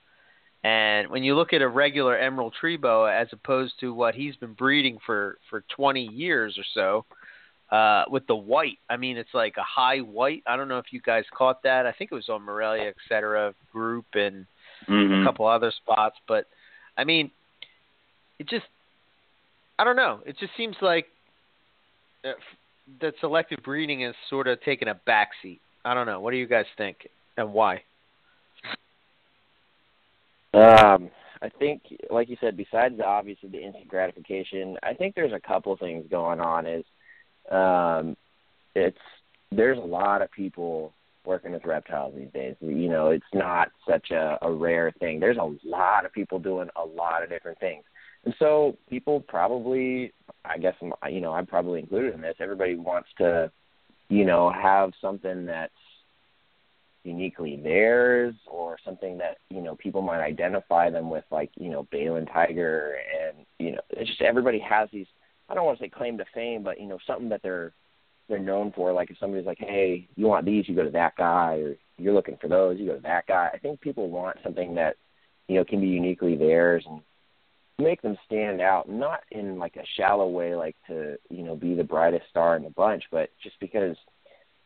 And 0.63 1.11
when 1.11 1.23
you 1.23 1.35
look 1.37 1.53
at 1.53 1.61
a 1.61 1.69
regular 1.69 2.17
emerald 2.17 2.55
tree 2.59 2.79
boa 2.79 3.15
as 3.15 3.29
opposed 3.33 3.75
to 3.81 3.93
what 3.93 4.15
he's 4.15 4.35
been 4.37 4.55
breeding 4.55 4.99
for 5.05 5.39
for 5.51 5.63
20 5.77 6.07
years 6.07 6.59
or 6.59 6.65
so, 6.73 7.05
uh, 7.77 8.05
with 8.09 8.27
the 8.27 8.37
white, 8.37 8.79
I 8.89 8.97
mean 8.97 9.19
it's 9.19 9.35
like 9.35 9.57
a 9.59 9.63
high 9.63 9.99
white. 9.99 10.43
I 10.47 10.57
don't 10.57 10.69
know 10.69 10.79
if 10.79 10.93
you 10.93 11.01
guys 11.01 11.25
caught 11.37 11.63
that. 11.65 11.87
I 11.87 11.93
think 11.93 12.13
it 12.13 12.15
was 12.15 12.29
on 12.31 12.43
Morelia, 12.43 12.89
et 12.89 12.97
cetera, 13.09 13.55
group 13.73 14.07
and 14.15 14.47
Mhm. 14.89 15.21
a 15.21 15.25
couple 15.25 15.47
other 15.47 15.71
spots, 15.71 16.19
but 16.27 16.47
I 16.97 17.05
mean, 17.05 17.31
it 18.39 18.47
just 18.47 18.67
I 19.79 19.85
don't 19.85 19.97
know. 19.97 20.21
It 20.25 20.39
just 20.39 20.55
seems 20.57 20.77
like 20.81 21.09
that 23.01 23.15
selective 23.21 23.61
breeding 23.65 24.03
is 24.03 24.15
sort 24.29 24.49
of 24.49 24.61
taking 24.63 24.89
a 24.89 25.01
backseat. 25.07 25.61
I 25.85 25.95
don't 25.95 26.07
know. 26.07 26.21
What 26.21 26.31
do 26.31 26.37
you 26.37 26.47
guys 26.47 26.67
think, 26.77 27.09
and 27.37 27.53
why? 27.53 27.83
Um, 30.55 31.11
I 31.43 31.49
think, 31.59 31.83
like 32.11 32.29
you 32.29 32.37
said, 32.41 32.57
besides 32.57 32.97
the 32.97 33.05
obviously 33.05 33.49
the 33.51 33.63
instant 33.63 33.89
gratification, 33.89 34.79
I 34.83 34.95
think 34.95 35.15
there's 35.15 35.33
a 35.33 35.41
couple 35.41 35.77
things 35.77 36.07
going 36.11 36.41
on. 36.41 36.67
Is 36.67 36.85
um, 37.51 38.17
it's 38.75 38.97
there's 39.53 39.79
a 39.79 39.83
lot 39.83 40.23
of 40.23 40.31
people 40.31 40.93
working 41.27 41.53
with 41.53 41.65
reptiles 41.65 42.15
these 42.17 42.33
days. 42.33 42.55
You 42.61 42.89
know, 42.89 43.11
it's 43.11 43.25
not 43.33 43.69
such 43.89 44.11
a, 44.11 44.39
a 44.43 44.53
rare 44.53 44.93
thing. 45.01 45.21
There's 45.21 45.39
a 45.39 45.55
lot 45.67 46.05
of 46.05 46.13
people 46.13 46.39
doing 46.39 46.69
a 46.77 46.85
lot 46.85 47.23
of 47.23 47.31
different 47.31 47.59
things, 47.59 47.85
and 48.25 48.35
so 48.39 48.77
people 48.89 49.21
probably, 49.21 50.13
I 50.45 50.59
guess, 50.59 50.75
you 51.11 51.21
know, 51.21 51.33
I'm 51.33 51.47
probably 51.47 51.81
included 51.81 52.15
in 52.15 52.21
this. 52.21 52.37
Everybody 52.41 52.77
wants 52.77 53.09
to, 53.19 53.51
you 54.09 54.25
know, 54.25 54.51
have 54.51 54.93
something 55.01 55.45
that's 55.47 55.73
uniquely 57.05 57.61
theirs 57.63 58.35
or 58.47 58.79
something 58.83 59.19
that 59.19 59.37
you 59.51 59.61
know 59.61 59.77
people 59.77 60.01
might 60.01 60.25
identify 60.25 60.89
them 60.89 61.11
with 61.11 61.25
like 61.31 61.51
you 61.57 61.69
know 61.69 61.87
Balin 61.93 62.25
Tiger 62.25 62.97
and 63.23 63.45
you 63.59 63.73
know 63.73 63.81
it's 63.91 64.09
just 64.09 64.23
everybody 64.23 64.59
has 64.59 64.89
these 64.91 65.07
I 65.51 65.55
don't 65.55 65.67
want 65.67 65.79
to 65.79 65.85
say 65.85 65.91
claim 65.91 66.17
to 66.17 66.25
fame 66.33 66.63
but 66.63 66.81
you 66.81 66.87
know 66.87 66.99
something 67.07 67.29
that 67.29 67.43
they're 67.43 67.73
they're 68.27 68.39
known 68.39 68.73
for 68.75 68.91
like 68.95 69.11
if 69.11 69.19
somebody's 69.19 69.45
like 69.45 69.59
hey 69.59 70.09
you 70.17 70.27
want 70.27 70.47
these 70.47 70.67
you 70.67 70.75
go 70.75 70.83
to 70.83 70.91
that 70.93 71.15
guy 71.17 71.57
or 71.57 71.77
you're 71.99 72.15
looking 72.15 72.39
for 72.41 72.49
those 72.49 72.79
you 72.79 72.87
go 72.87 72.97
to 72.97 73.03
that 73.03 73.27
guy 73.27 73.51
I 73.53 73.59
think 73.59 73.83
people 73.83 74.09
want 74.09 74.39
something 74.43 74.75
that 74.77 74.97
you 75.47 75.57
know 75.57 75.65
can 75.65 75.83
be 75.83 75.89
uniquely 75.89 76.37
theirs 76.37 76.85
and 76.89 77.03
make 77.79 78.01
them 78.03 78.17
stand 78.25 78.61
out 78.61 78.89
not 78.89 79.21
in 79.33 79.59
like 79.59 79.77
a 79.77 79.85
shallow 79.97 80.29
way 80.29 80.55
like 80.55 80.77
to 80.87 81.17
you 81.29 81.43
know 81.43 81.57
be 81.57 81.75
the 81.75 81.83
brightest 81.83 82.25
star 82.31 82.57
in 82.57 82.63
the 82.63 82.71
bunch 82.71 83.03
but 83.11 83.31
just 83.43 83.59
because 83.59 83.97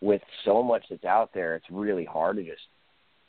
with 0.01 0.23
so 0.45 0.63
much 0.63 0.85
that's 0.89 1.05
out 1.05 1.31
there, 1.35 1.57
it's 1.57 1.67
really 1.71 2.05
hard 2.05 2.37
to 2.37 2.45
just 2.45 2.63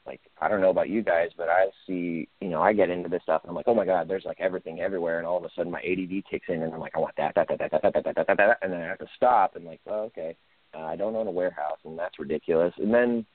like 0.05 0.21
I 0.41 0.47
don't 0.47 0.61
know 0.61 0.69
about 0.69 0.89
you 0.89 1.03
guys, 1.03 1.29
but 1.37 1.49
I 1.49 1.67
see 1.85 2.27
you 2.41 2.49
know 2.49 2.61
I 2.61 2.73
get 2.73 2.89
into 2.89 3.09
this 3.09 3.23
stuff 3.23 3.41
and 3.43 3.49
I'm 3.49 3.55
like, 3.55 3.67
oh 3.67 3.75
my 3.75 3.85
god, 3.85 4.07
there's 4.07 4.25
like 4.25 4.39
everything 4.39 4.79
everywhere, 4.79 5.17
and 5.17 5.27
all 5.27 5.37
of 5.37 5.43
a 5.43 5.49
sudden 5.55 5.71
my 5.71 5.81
ADD 5.81 6.23
kicks 6.29 6.47
in 6.47 6.61
and 6.61 6.73
I'm 6.73 6.79
like, 6.79 6.93
I 6.95 6.99
want 6.99 7.15
that, 7.17 7.33
that, 7.35 7.47
that, 7.49 7.59
that, 7.59 7.71
that, 7.71 7.81
that, 7.81 8.03
that, 8.05 8.27
that, 8.27 8.37
that, 8.37 8.57
and 8.61 8.71
then 8.71 8.81
I 8.81 8.87
have 8.87 8.99
to 8.99 9.07
stop 9.15 9.55
and 9.55 9.65
like, 9.65 9.81
oh, 9.87 10.03
okay, 10.05 10.35
uh, 10.73 10.81
I 10.81 10.95
don't 10.95 11.15
own 11.15 11.27
a 11.27 11.31
warehouse 11.31 11.79
and 11.85 11.97
that's 11.97 12.19
ridiculous. 12.19 12.73
And 12.77 12.93
then 12.93 13.25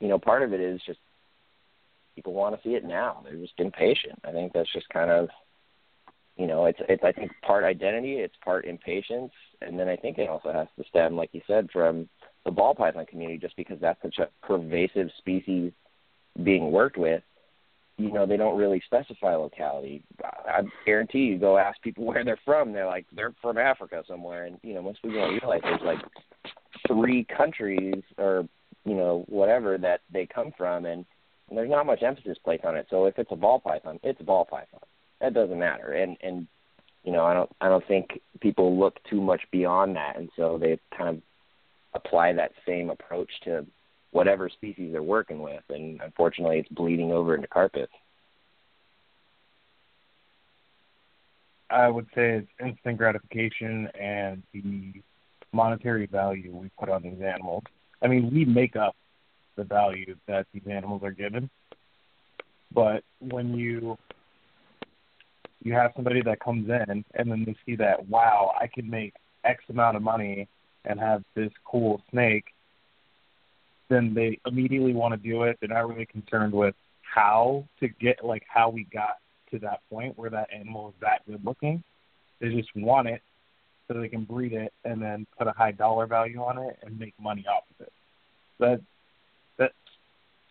you 0.00 0.08
know 0.08 0.18
part 0.18 0.42
of 0.42 0.52
it 0.52 0.60
is 0.60 0.80
just 0.86 1.00
people 2.14 2.32
want 2.32 2.56
to 2.56 2.68
see 2.68 2.74
it 2.74 2.84
now. 2.84 3.22
They're 3.24 3.34
just 3.34 3.58
impatient. 3.58 4.18
I 4.24 4.32
think 4.32 4.52
that's 4.52 4.72
just 4.72 4.88
kind 4.88 5.10
of 5.10 5.28
you 6.40 6.46
know 6.46 6.64
it's 6.64 6.80
it's 6.88 7.04
I 7.04 7.12
think 7.12 7.30
part 7.42 7.64
identity, 7.64 8.14
it's 8.14 8.34
part 8.42 8.64
impatience, 8.64 9.32
and 9.60 9.78
then 9.78 9.88
I 9.88 9.96
think 9.96 10.16
it 10.16 10.28
also 10.28 10.52
has 10.52 10.68
to 10.78 10.88
stem, 10.88 11.14
like 11.14 11.30
you 11.32 11.42
said, 11.46 11.68
from 11.70 12.08
the 12.46 12.50
ball 12.50 12.74
python 12.74 13.04
community 13.04 13.38
just 13.38 13.56
because 13.56 13.78
that's 13.80 14.00
such 14.00 14.18
a 14.18 14.28
pervasive 14.46 15.08
species 15.18 15.72
being 16.42 16.72
worked 16.72 16.96
with 16.96 17.22
you 18.00 18.10
know 18.10 18.24
they 18.24 18.38
don't 18.38 18.56
really 18.56 18.82
specify 18.86 19.34
locality. 19.34 20.02
I 20.24 20.62
guarantee 20.86 21.18
you 21.18 21.38
go 21.38 21.58
ask 21.58 21.80
people 21.82 22.04
where 22.06 22.24
they're 22.24 22.40
from 22.44 22.72
they're 22.72 22.86
like 22.86 23.06
they're 23.14 23.34
from 23.42 23.58
africa 23.58 24.02
somewhere 24.08 24.46
and 24.46 24.58
you 24.62 24.74
know 24.74 24.82
most 24.82 25.02
people 25.02 25.18
don't 25.20 25.38
realize 25.38 25.60
there's 25.62 25.82
like 25.84 25.98
three 26.88 27.24
countries 27.36 28.02
or 28.16 28.48
you 28.84 28.94
know 28.94 29.24
whatever 29.28 29.76
that 29.78 30.00
they 30.12 30.26
come 30.26 30.52
from 30.56 30.86
and, 30.86 31.04
there's 31.52 31.68
not 31.68 31.84
much 31.84 32.04
emphasis 32.04 32.38
placed 32.44 32.64
on 32.64 32.76
it. 32.76 32.86
So 32.90 33.06
if 33.06 33.18
it's 33.18 33.32
a 33.32 33.36
ball 33.36 33.58
python 33.58 33.98
it's 34.04 34.20
a 34.20 34.24
ball 34.24 34.44
python 34.44 34.80
that 35.20 35.34
doesn't 35.34 35.58
matter 35.58 35.92
and 35.92 36.16
and 36.22 36.46
you 37.04 37.12
know 37.12 37.24
i 37.24 37.34
don't 37.34 37.50
i 37.60 37.68
don't 37.68 37.86
think 37.86 38.20
people 38.40 38.78
look 38.78 38.96
too 39.08 39.20
much 39.20 39.42
beyond 39.50 39.96
that 39.96 40.16
and 40.16 40.28
so 40.36 40.58
they 40.58 40.78
kind 40.96 41.08
of 41.08 41.22
apply 41.94 42.32
that 42.32 42.52
same 42.66 42.90
approach 42.90 43.30
to 43.44 43.66
whatever 44.12 44.48
species 44.48 44.92
they're 44.92 45.02
working 45.02 45.40
with, 45.40 45.62
and 45.68 46.00
unfortunately, 46.00 46.58
it's 46.58 46.68
bleeding 46.68 47.12
over 47.12 47.34
into 47.34 47.46
carpet. 47.46 47.88
I 51.70 51.88
would 51.88 52.06
say 52.14 52.38
it's 52.38 52.48
instant 52.60 52.98
gratification 52.98 53.88
and 53.98 54.42
the 54.52 55.02
monetary 55.52 56.06
value 56.06 56.54
we 56.54 56.70
put 56.78 56.88
on 56.88 57.02
these 57.02 57.20
animals. 57.22 57.62
I 58.02 58.08
mean, 58.08 58.30
we 58.32 58.44
make 58.44 58.74
up 58.74 58.96
the 59.56 59.62
value 59.62 60.16
that 60.26 60.46
these 60.52 60.64
animals 60.68 61.02
are 61.04 61.12
given, 61.12 61.48
but 62.72 63.04
when 63.20 63.54
you 63.54 63.96
you 65.62 65.74
have 65.74 65.92
somebody 65.94 66.22
that 66.22 66.40
comes 66.40 66.68
in 66.68 67.04
and 67.14 67.30
then 67.30 67.44
they 67.44 67.56
see 67.66 67.76
that 67.76 68.08
wow, 68.08 68.52
I 68.60 68.66
can 68.66 68.88
make 68.88 69.14
X 69.44 69.62
amount 69.68 69.96
of 69.96 70.02
money 70.02 70.48
and 70.84 70.98
have 70.98 71.22
this 71.34 71.52
cool 71.64 72.02
snake, 72.10 72.46
then 73.88 74.14
they 74.14 74.38
immediately 74.46 74.94
want 74.94 75.12
to 75.12 75.28
do 75.28 75.42
it. 75.42 75.58
They're 75.60 75.68
not 75.68 75.88
really 75.88 76.06
concerned 76.06 76.52
with 76.52 76.74
how 77.02 77.64
to 77.80 77.88
get 77.88 78.24
like 78.24 78.44
how 78.48 78.70
we 78.70 78.84
got 78.84 79.18
to 79.50 79.58
that 79.60 79.80
point 79.90 80.16
where 80.16 80.30
that 80.30 80.48
animal 80.54 80.90
is 80.90 80.94
that 81.00 81.26
good 81.26 81.44
looking. 81.44 81.82
They 82.40 82.48
just 82.54 82.74
want 82.74 83.08
it 83.08 83.20
so 83.86 84.00
they 84.00 84.08
can 84.08 84.24
breed 84.24 84.52
it 84.52 84.72
and 84.84 85.02
then 85.02 85.26
put 85.36 85.48
a 85.48 85.52
high 85.52 85.72
dollar 85.72 86.06
value 86.06 86.40
on 86.40 86.58
it 86.58 86.78
and 86.82 86.98
make 86.98 87.14
money 87.20 87.44
off 87.50 87.64
of 87.78 87.86
it. 87.86 87.92
That 88.58 88.68
that's 88.68 88.82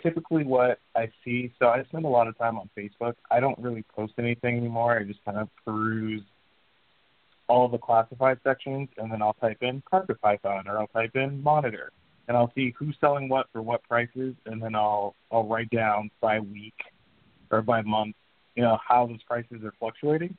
typically 0.01 0.43
what 0.43 0.79
I 0.95 1.09
see. 1.23 1.51
So 1.59 1.67
I 1.67 1.83
spend 1.85 2.05
a 2.05 2.09
lot 2.09 2.27
of 2.27 2.37
time 2.37 2.57
on 2.57 2.69
Facebook. 2.77 3.15
I 3.29 3.39
don't 3.39 3.57
really 3.59 3.83
post 3.95 4.13
anything 4.17 4.57
anymore. 4.57 4.97
I 4.97 5.03
just 5.03 5.23
kind 5.25 5.37
of 5.37 5.49
peruse 5.65 6.23
all 7.47 7.67
the 7.67 7.77
classified 7.77 8.37
sections 8.43 8.87
and 8.97 9.11
then 9.11 9.21
I'll 9.21 9.33
type 9.33 9.57
in 9.61 9.81
carpet 9.89 10.21
python 10.21 10.67
or 10.67 10.77
I'll 10.77 10.87
type 10.87 11.15
in 11.15 11.41
monitor 11.41 11.91
and 12.27 12.37
I'll 12.37 12.51
see 12.53 12.73
who's 12.77 12.95
selling 13.01 13.27
what 13.27 13.47
for 13.51 13.61
what 13.61 13.83
prices 13.83 14.35
and 14.45 14.61
then 14.61 14.75
I'll 14.75 15.15
I'll 15.31 15.47
write 15.47 15.71
down 15.71 16.11
by 16.21 16.39
week 16.39 16.75
or 17.51 17.63
by 17.63 17.81
month, 17.81 18.15
you 18.55 18.61
know, 18.61 18.77
how 18.87 19.07
those 19.07 19.23
prices 19.23 19.63
are 19.63 19.73
fluctuating 19.79 20.37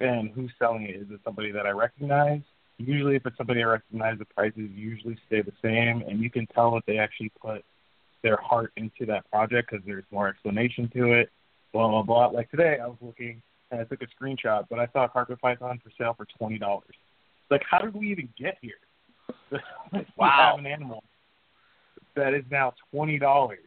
and 0.00 0.30
who's 0.30 0.50
selling 0.58 0.82
it. 0.82 0.96
Is 0.96 1.06
it 1.10 1.20
somebody 1.24 1.52
that 1.52 1.66
I 1.66 1.70
recognize? 1.70 2.42
Usually 2.78 3.14
if 3.14 3.24
it's 3.24 3.36
somebody 3.36 3.62
I 3.62 3.66
recognize 3.66 4.18
the 4.18 4.24
prices 4.24 4.70
usually 4.74 5.16
stay 5.28 5.40
the 5.40 5.52
same 5.62 6.02
and 6.08 6.20
you 6.20 6.30
can 6.30 6.48
tell 6.48 6.72
that 6.72 6.82
they 6.86 6.98
actually 6.98 7.30
put 7.40 7.64
their 8.24 8.38
heart 8.38 8.72
into 8.76 9.06
that 9.06 9.30
project 9.30 9.70
because 9.70 9.84
there's 9.86 10.04
more 10.10 10.26
explanation 10.28 10.90
to 10.96 11.12
it. 11.12 11.30
Blah 11.72 11.88
blah 11.88 12.02
blah. 12.02 12.26
Like 12.26 12.50
today 12.50 12.78
I 12.82 12.86
was 12.88 12.96
looking 13.00 13.40
and 13.70 13.80
I 13.80 13.84
took 13.84 14.00
a 14.02 14.06
screenshot, 14.06 14.64
but 14.68 14.80
I 14.80 14.88
saw 14.92 15.04
a 15.04 15.08
carpet 15.08 15.40
python 15.40 15.78
for 15.84 15.90
sale 15.96 16.14
for 16.16 16.26
twenty 16.38 16.58
dollars. 16.58 16.94
Like, 17.50 17.62
how 17.70 17.78
did 17.78 17.94
we 17.94 18.10
even 18.10 18.28
get 18.36 18.56
here? 18.60 18.72
we 19.92 20.00
Wow. 20.16 20.50
have 20.50 20.58
an 20.58 20.66
animal 20.66 21.04
that 22.16 22.34
is 22.34 22.44
now 22.50 22.72
twenty 22.90 23.18
dollars. 23.18 23.58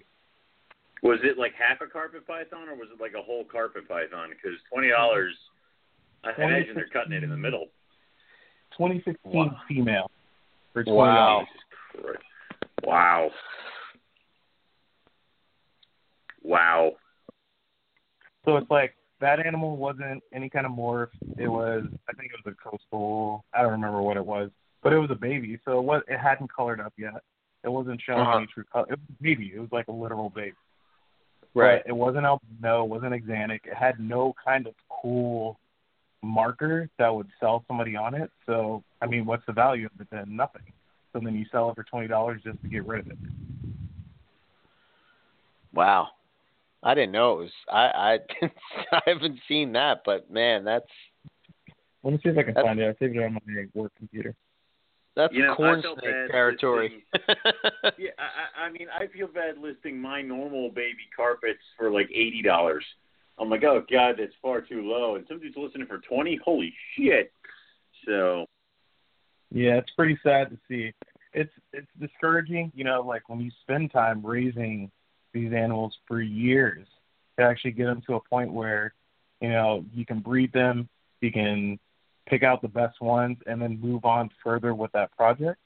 Was 1.04 1.20
it 1.24 1.38
like 1.38 1.54
half 1.54 1.80
a 1.82 1.90
carpet 1.90 2.26
python, 2.26 2.68
or 2.68 2.76
was 2.76 2.90
it 2.92 3.00
like 3.00 3.14
a 3.14 3.22
whole 3.22 3.46
carpet 3.46 3.88
python? 3.88 4.30
Because 4.30 4.58
twenty 4.74 4.90
dollars, 4.90 5.36
I 6.24 6.32
imagine 6.42 6.74
they're 6.74 6.88
cutting 6.88 7.14
it 7.14 7.24
in 7.24 7.30
the 7.30 7.38
middle. 7.38 7.68
2016 8.78 9.18
Wow. 9.32 9.56
female 9.68 10.12
for 10.74 10.84
twenty 10.84 10.98
Wow. 10.98 11.16
dollars. 11.16 11.48
Christ. 12.02 12.24
Wow. 12.84 13.32
Wow. 16.44 16.94
So 18.46 18.58
it's 18.58 18.70
like 18.70 18.96
that 19.20 19.46
animal 19.46 19.78
wasn't 19.78 20.24
any 20.34 20.50
kind 20.50 20.66
of 20.66 20.72
morph. 20.72 21.10
It 21.38 21.48
was, 21.48 21.84
I 22.10 22.14
think 22.14 22.32
it 22.32 22.46
was 22.46 22.54
a 22.54 22.70
coastal. 22.70 23.44
I 23.54 23.62
don't 23.62 23.72
remember 23.72 24.02
what 24.02 24.16
it 24.18 24.26
was, 24.26 24.50
but 24.84 24.94
it 24.94 24.98
was 25.00 25.10
a 25.12 25.16
baby. 25.16 25.60
So 25.66 25.80
it 25.80 25.84
was, 25.84 26.04
it 26.08 26.18
hadn't 26.18 26.54
colored 26.54 26.80
up 26.80 26.94
yet. 26.98 27.22
It 27.64 27.70
wasn't 27.70 28.02
showing 28.06 28.22
Uh-huh. 28.22 28.38
any 28.38 28.48
true 28.48 28.64
color. 28.72 28.86
It 28.90 29.00
was 29.00 29.18
a 29.20 29.24
baby. 29.24 29.52
It 29.56 29.60
was 29.60 29.72
like 29.72 29.88
a 29.88 29.92
literal 29.92 30.30
baby. 30.30 30.56
Right. 31.54 31.82
But 31.84 31.90
it 31.90 31.94
wasn't 31.94 32.26
albino, 32.26 32.84
it 32.84 32.90
wasn't 32.90 33.14
axanthic. 33.14 33.66
It 33.66 33.74
had 33.74 34.00
no 34.00 34.34
kind 34.46 34.68
of 34.68 34.76
cool 34.90 35.60
marker 36.22 36.90
that 37.00 37.14
would 37.14 37.28
sell 37.40 37.64
somebody 37.68 37.96
on 37.96 38.14
it. 38.14 38.30
So, 38.46 38.84
I 39.02 39.08
mean, 39.08 39.26
what's 39.26 39.46
the 39.46 39.54
value 39.54 39.88
of 39.88 40.00
it 40.00 40.08
then? 40.12 40.36
Nothing. 40.36 40.64
So 41.14 41.20
then 41.24 41.36
you 41.36 41.46
sell 41.52 41.70
it 41.72 41.76
for 41.76 41.84
twenty 41.84 42.08
dollars 42.08 42.42
just 42.44 42.62
to 42.62 42.68
get 42.68 42.86
rid 42.86 43.02
of 43.02 43.12
it. 43.12 43.18
Wow. 45.74 46.10
I 46.84 46.94
didn't 46.94 47.12
know 47.12 47.34
it 47.34 47.44
was. 47.44 47.52
I 47.72 48.20
I 48.42 48.48
I 48.92 49.02
haven't 49.06 49.40
seen 49.48 49.74
that, 49.74 50.02
but 50.06 50.30
man, 50.32 50.64
that's 50.64 50.86
Let 52.04 52.14
me 52.14 52.20
see 52.24 52.30
if 52.30 52.38
I 52.38 52.44
can 52.44 52.54
find 52.54 52.80
it. 52.80 52.88
I 52.88 53.04
saved 53.04 53.16
it 53.16 53.24
on 53.24 53.34
my 53.34 53.66
work 53.74 53.92
computer. 53.98 54.36
That's 55.16 55.34
You 55.34 55.48
know, 55.48 55.56
corn 55.56 55.82
felt 55.82 56.00
snake 56.00 56.14
bad 56.14 56.30
territory. 56.30 57.04
Yeah, 57.98 58.12
I, 58.20 58.64
I 58.64 58.66
I 58.66 58.72
mean, 58.72 58.88
I 58.94 59.08
feel 59.08 59.28
bad 59.28 59.58
listing 59.58 60.00
my 60.00 60.22
normal 60.22 60.70
baby 60.70 61.10
carpets 61.16 61.60
for 61.78 61.90
like 61.90 62.10
eighty 62.12 62.44
dollars. 62.44 62.86
I'm 63.40 63.50
like, 63.50 63.64
oh 63.64 63.84
god, 63.90 64.16
that's 64.20 64.34
far 64.42 64.62
too 64.62 64.82
low. 64.84 65.16
And 65.16 65.26
somebody's 65.28 65.56
listening 65.56 65.88
for 65.88 65.98
twenty. 66.00 66.40
Holy 66.44 66.74
shit! 66.96 67.32
So 68.06 68.46
Yeah, 69.52 69.78
it's 69.78 69.92
pretty 69.92 70.20
sad 70.22 70.52
to 70.52 70.58
see. 70.68 70.94
It's 71.34 71.52
it's 71.74 71.88
discouraging, 72.00 72.72
you 72.76 72.84
know, 72.84 73.02
like 73.02 73.28
when 73.30 73.40
you 73.40 73.50
spend 73.64 73.92
time 73.92 74.24
raising 74.24 74.92
these 75.38 75.54
animals 75.54 75.96
for 76.08 76.22
years 76.22 76.88
to 77.38 77.46
actually 77.46 77.72
get 77.72 77.86
them 77.86 78.02
to 78.08 78.16
a 78.16 78.20
point 78.20 78.52
where, 78.52 78.94
you 79.42 79.50
know, 79.50 79.86
you 79.94 80.06
can 80.06 80.20
breed 80.20 80.52
them, 80.54 80.90
you 81.22 81.32
can 81.32 81.80
pick 82.28 82.44
out 82.44 82.62
the 82.62 82.68
best 82.68 83.00
ones 83.02 83.38
and 83.46 83.62
then 83.62 83.80
move 83.80 84.06
on 84.06 84.30
further 84.44 84.74
with 84.74 84.92
that 84.94 85.16
project. 85.16 85.60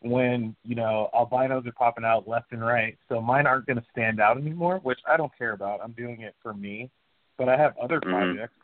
When, 0.00 0.54
you 0.64 0.74
know, 0.74 1.08
albinos 1.14 1.66
are 1.66 1.72
popping 1.72 2.04
out 2.04 2.28
left 2.28 2.52
and 2.52 2.64
right. 2.64 2.98
So 3.08 3.20
mine 3.22 3.46
aren't 3.46 3.66
gonna 3.66 3.84
stand 3.90 4.20
out 4.20 4.36
anymore, 4.36 4.80
which 4.82 5.00
I 5.08 5.16
don't 5.16 5.32
care 5.36 5.52
about. 5.52 5.80
I'm 5.82 5.92
doing 5.92 6.20
it 6.20 6.34
for 6.42 6.52
me. 6.52 6.90
But 7.38 7.48
I 7.48 7.56
have 7.56 7.76
other 7.78 8.00
Mhm. 8.00 8.10
projects 8.10 8.54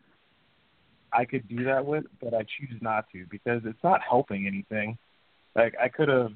I 1.12 1.24
could 1.24 1.48
do 1.48 1.64
that 1.64 1.84
with, 1.84 2.04
but 2.20 2.34
I 2.34 2.42
choose 2.42 2.80
not 2.80 3.06
to 3.12 3.26
because 3.30 3.62
it's 3.64 3.82
not 3.82 4.00
helping 4.02 4.46
anything. 4.46 4.96
Like 5.54 5.74
I 5.80 5.88
could 5.88 6.08
have, 6.08 6.32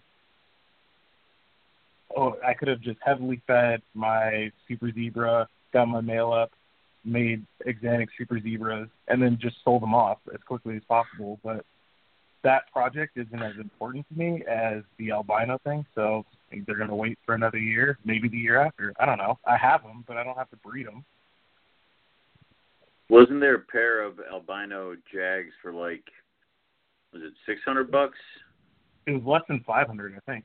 oh, 2.16 2.36
I 2.46 2.54
could 2.54 2.68
have 2.68 2.80
just 2.80 2.98
heavily 3.04 3.40
fed 3.46 3.82
my 3.94 4.50
super 4.68 4.90
zebra, 4.92 5.48
got 5.72 5.86
my 5.86 6.00
male 6.00 6.32
up, 6.32 6.50
made 7.04 7.44
axanthic 7.66 8.08
super 8.16 8.40
zebras, 8.40 8.88
and 9.08 9.22
then 9.22 9.38
just 9.40 9.56
sold 9.64 9.82
them 9.82 9.94
off 9.94 10.18
as 10.32 10.40
quickly 10.46 10.76
as 10.76 10.82
possible. 10.88 11.38
But 11.42 11.64
that 12.42 12.70
project 12.72 13.16
isn't 13.16 13.42
as 13.42 13.56
important 13.58 14.06
to 14.08 14.18
me 14.18 14.42
as 14.48 14.82
the 14.98 15.10
albino 15.10 15.58
thing, 15.64 15.84
so 15.94 16.24
I 16.30 16.54
think 16.54 16.66
they're 16.66 16.76
gonna 16.76 16.94
wait 16.94 17.18
for 17.24 17.34
another 17.34 17.58
year, 17.58 17.98
maybe 18.04 18.28
the 18.28 18.36
year 18.36 18.60
after. 18.60 18.92
I 19.00 19.06
don't 19.06 19.18
know. 19.18 19.38
I 19.46 19.56
have 19.56 19.82
them, 19.82 20.04
but 20.06 20.16
I 20.16 20.24
don't 20.24 20.36
have 20.36 20.50
to 20.50 20.56
breed 20.56 20.86
them. 20.86 21.04
wasn't 23.08 23.40
there 23.40 23.56
a 23.56 23.60
pair 23.60 24.02
of 24.02 24.20
albino 24.32 24.94
jags 25.12 25.52
for 25.62 25.72
like 25.72 26.04
was 27.12 27.22
it 27.22 27.32
six 27.46 27.60
hundred 27.64 27.90
bucks? 27.90 28.18
It 29.06 29.12
was 29.12 29.22
less 29.24 29.42
than 29.48 29.60
five 29.66 29.86
hundred, 29.86 30.14
I 30.16 30.30
think. 30.30 30.44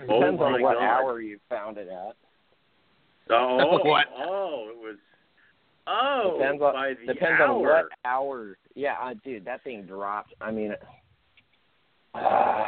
It 0.00 0.06
Oh 0.08 0.20
depends 0.20 0.40
my 0.40 0.46
on 0.46 0.62
what 0.62 0.74
God. 0.78 0.82
hour 0.84 1.20
you 1.20 1.38
found 1.48 1.78
it 1.78 1.88
at. 1.88 2.16
Oh, 3.32 3.78
What? 3.84 4.06
oh, 4.16 4.66
it 4.70 4.76
was. 4.76 4.96
Oh, 5.86 6.36
depends 6.38 6.60
on 6.62 6.72
by 6.74 6.94
the 7.06 7.12
depends 7.14 7.40
hour. 7.40 7.48
on 7.48 7.62
what 7.62 7.84
hour. 8.04 8.56
Yeah, 8.74 8.94
uh, 9.00 9.14
dude, 9.24 9.44
that 9.44 9.62
thing 9.62 9.82
dropped. 9.82 10.34
I 10.40 10.50
mean, 10.50 10.72
uh, 12.14 12.64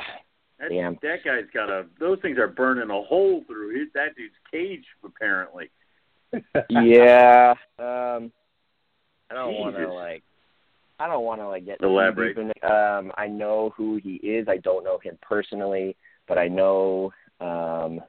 That, 0.61 0.69
Damn. 0.71 0.99
that 1.03 1.25
guy's 1.25 1.51
got 1.53 1.69
a. 1.69 1.87
Those 1.99 2.19
things 2.23 2.39
are 2.39 2.47
burning 2.49 2.91
a 2.91 3.03
hole 3.03 3.43
through 3.49 3.79
his, 3.81 3.89
that 3.95 4.15
dude's 4.17 4.35
cage, 4.53 4.85
apparently. 5.05 5.71
yeah. 6.71 7.55
Um, 7.79 8.31
I 9.31 9.35
don't 9.35 9.55
want 9.59 9.77
to 9.77 9.93
like. 9.93 10.23
I 11.01 11.09
don't 11.09 11.25
want 11.25 11.41
to 11.41 11.49
like 11.49 11.65
get 11.67 11.81
too 11.81 11.87
Elaborate. 11.87 12.37
deep 12.37 12.45
in 12.45 12.51
it. 12.51 12.65
Um, 12.65 13.11
I 13.17 13.27
know 13.27 13.73
who 13.77 13.97
he 13.97 14.15
is. 14.17 14.47
I 14.49 14.59
don't 14.59 14.85
know 14.85 14.99
him 15.03 15.19
personally, 15.21 15.97
but 16.29 16.39
I 16.39 16.47
know 16.47 17.13
um, 17.43 18.01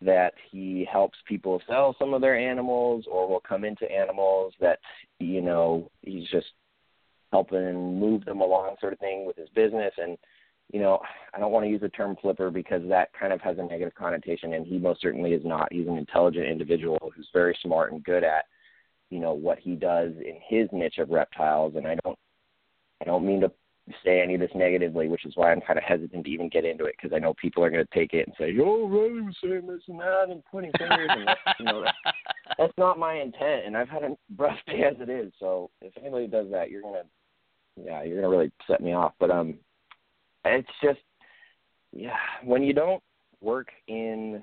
that 0.00 0.34
he 0.50 0.86
helps 0.90 1.18
people 1.26 1.60
sell 1.66 1.96
some 1.98 2.14
of 2.14 2.20
their 2.20 2.38
animals, 2.38 3.04
or 3.10 3.28
will 3.28 3.40
come 3.40 3.64
into 3.64 3.90
animals 3.90 4.52
that 4.60 4.78
you 5.18 5.40
know 5.40 5.90
he's 6.02 6.28
just 6.28 6.46
helping 7.32 7.98
move 7.98 8.24
them 8.24 8.40
along, 8.40 8.76
sort 8.80 8.92
of 8.92 8.98
thing, 8.98 9.26
with 9.26 9.36
his 9.36 9.48
business. 9.50 9.92
And 9.98 10.16
you 10.72 10.80
know, 10.80 11.00
I 11.34 11.38
don't 11.38 11.50
want 11.50 11.64
to 11.64 11.70
use 11.70 11.80
the 11.80 11.88
term 11.88 12.16
flipper 12.20 12.50
because 12.50 12.82
that 12.88 13.08
kind 13.18 13.32
of 13.32 13.40
has 13.40 13.58
a 13.58 13.62
negative 13.62 13.94
connotation, 13.94 14.52
and 14.52 14.66
he 14.66 14.78
most 14.78 15.00
certainly 15.00 15.32
is 15.32 15.44
not. 15.44 15.72
He's 15.72 15.88
an 15.88 15.96
intelligent 15.96 16.46
individual 16.46 16.98
who's 17.14 17.28
very 17.32 17.58
smart 17.62 17.92
and 17.92 18.04
good 18.04 18.22
at, 18.22 18.44
you 19.10 19.18
know, 19.18 19.32
what 19.32 19.58
he 19.58 19.74
does 19.74 20.12
in 20.18 20.38
his 20.46 20.68
niche 20.72 20.98
of 20.98 21.08
reptiles. 21.08 21.74
And 21.76 21.86
I 21.86 21.96
don't, 22.04 22.18
I 23.00 23.06
don't 23.06 23.26
mean 23.26 23.40
to 23.40 23.50
say 24.04 24.20
any 24.20 24.34
of 24.34 24.40
this 24.40 24.50
negatively, 24.54 25.08
which 25.08 25.24
is 25.24 25.32
why 25.36 25.52
I'm 25.52 25.60
kind 25.60 25.78
of 25.78 25.84
hesitant 25.84 26.24
to 26.24 26.30
even 26.30 26.48
get 26.48 26.64
into 26.64 26.84
it 26.84 26.94
because 27.00 27.14
I 27.14 27.18
know 27.18 27.34
people 27.34 27.64
are 27.64 27.70
going 27.70 27.84
to 27.84 27.98
take 27.98 28.12
it 28.12 28.26
and 28.26 28.34
say, 28.38 28.54
"Oh, 28.60 28.88
Riley 28.88 29.22
was 29.22 29.36
saying 29.42 29.66
this 29.66 29.82
and 29.88 30.00
that 30.00 30.26
and 30.30 30.44
pointing 30.44 30.72
fingers," 30.78 31.10
and 31.10 31.26
that's, 31.26 31.40
you 31.58 31.66
know, 31.66 31.82
that, 31.82 31.94
that's 32.58 32.78
not 32.78 32.98
my 32.98 33.14
intent. 33.14 33.66
And 33.66 33.76
I've 33.76 33.88
had 33.88 34.02
a 34.04 34.16
rough 34.36 34.58
day 34.66 34.84
as 34.84 34.96
it 35.00 35.08
is. 35.08 35.32
So 35.38 35.70
if 35.80 35.92
anybody 35.98 36.26
does 36.26 36.46
that, 36.50 36.70
you're 36.70 36.82
gonna, 36.82 37.02
yeah, 37.82 38.02
you're 38.02 38.16
gonna 38.16 38.34
really 38.34 38.52
set 38.66 38.80
me 38.80 38.92
off. 38.92 39.12
But 39.18 39.30
um, 39.30 39.58
it's 40.44 40.68
just 40.82 41.00
yeah 41.92 42.16
when 42.44 42.62
you 42.62 42.72
don't 42.72 43.02
work 43.40 43.68
in 43.88 44.42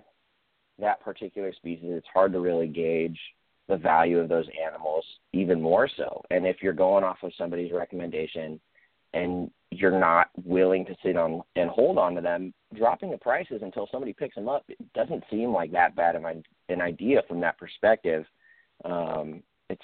that 0.80 1.00
particular 1.02 1.54
species 1.54 1.86
it's 1.90 2.08
hard 2.14 2.32
to 2.34 2.40
really 2.40 2.68
gauge 2.68 3.20
the 3.68 3.78
value 3.78 4.20
of 4.20 4.30
those 4.30 4.46
animals 4.66 5.06
even 5.34 5.62
more 5.62 5.90
so 5.98 6.22
and 6.32 6.46
if 6.46 6.58
you're 6.62 6.74
going 6.74 7.04
off 7.04 7.18
of 7.24 7.32
somebody's 7.38 7.72
recommendation 7.72 8.60
and 9.16 9.50
you're 9.72 10.00
not 10.00 10.28
willing 10.44 10.86
to 10.86 10.96
sit 11.04 11.18
on 11.18 11.42
and 11.56 11.70
hold 11.70 11.98
on 11.98 12.14
to 12.14 12.22
them 12.22 12.54
dropping 12.76 13.10
the 13.10 13.18
prices 13.18 13.62
until 13.64 13.88
somebody 13.92 14.14
picks 14.14 14.36
them 14.36 14.48
up 14.48 14.64
it 14.68 14.78
doesn't 14.94 15.24
seem 15.32 15.52
like 15.52 15.72
that 15.72 15.96
bad 15.96 16.16
of 16.16 16.24
an 16.24 16.82
idea 16.82 17.22
from 17.28 17.40
that 17.40 17.58
perspective 17.58 18.26
um 18.84 19.42
it's 19.70 19.82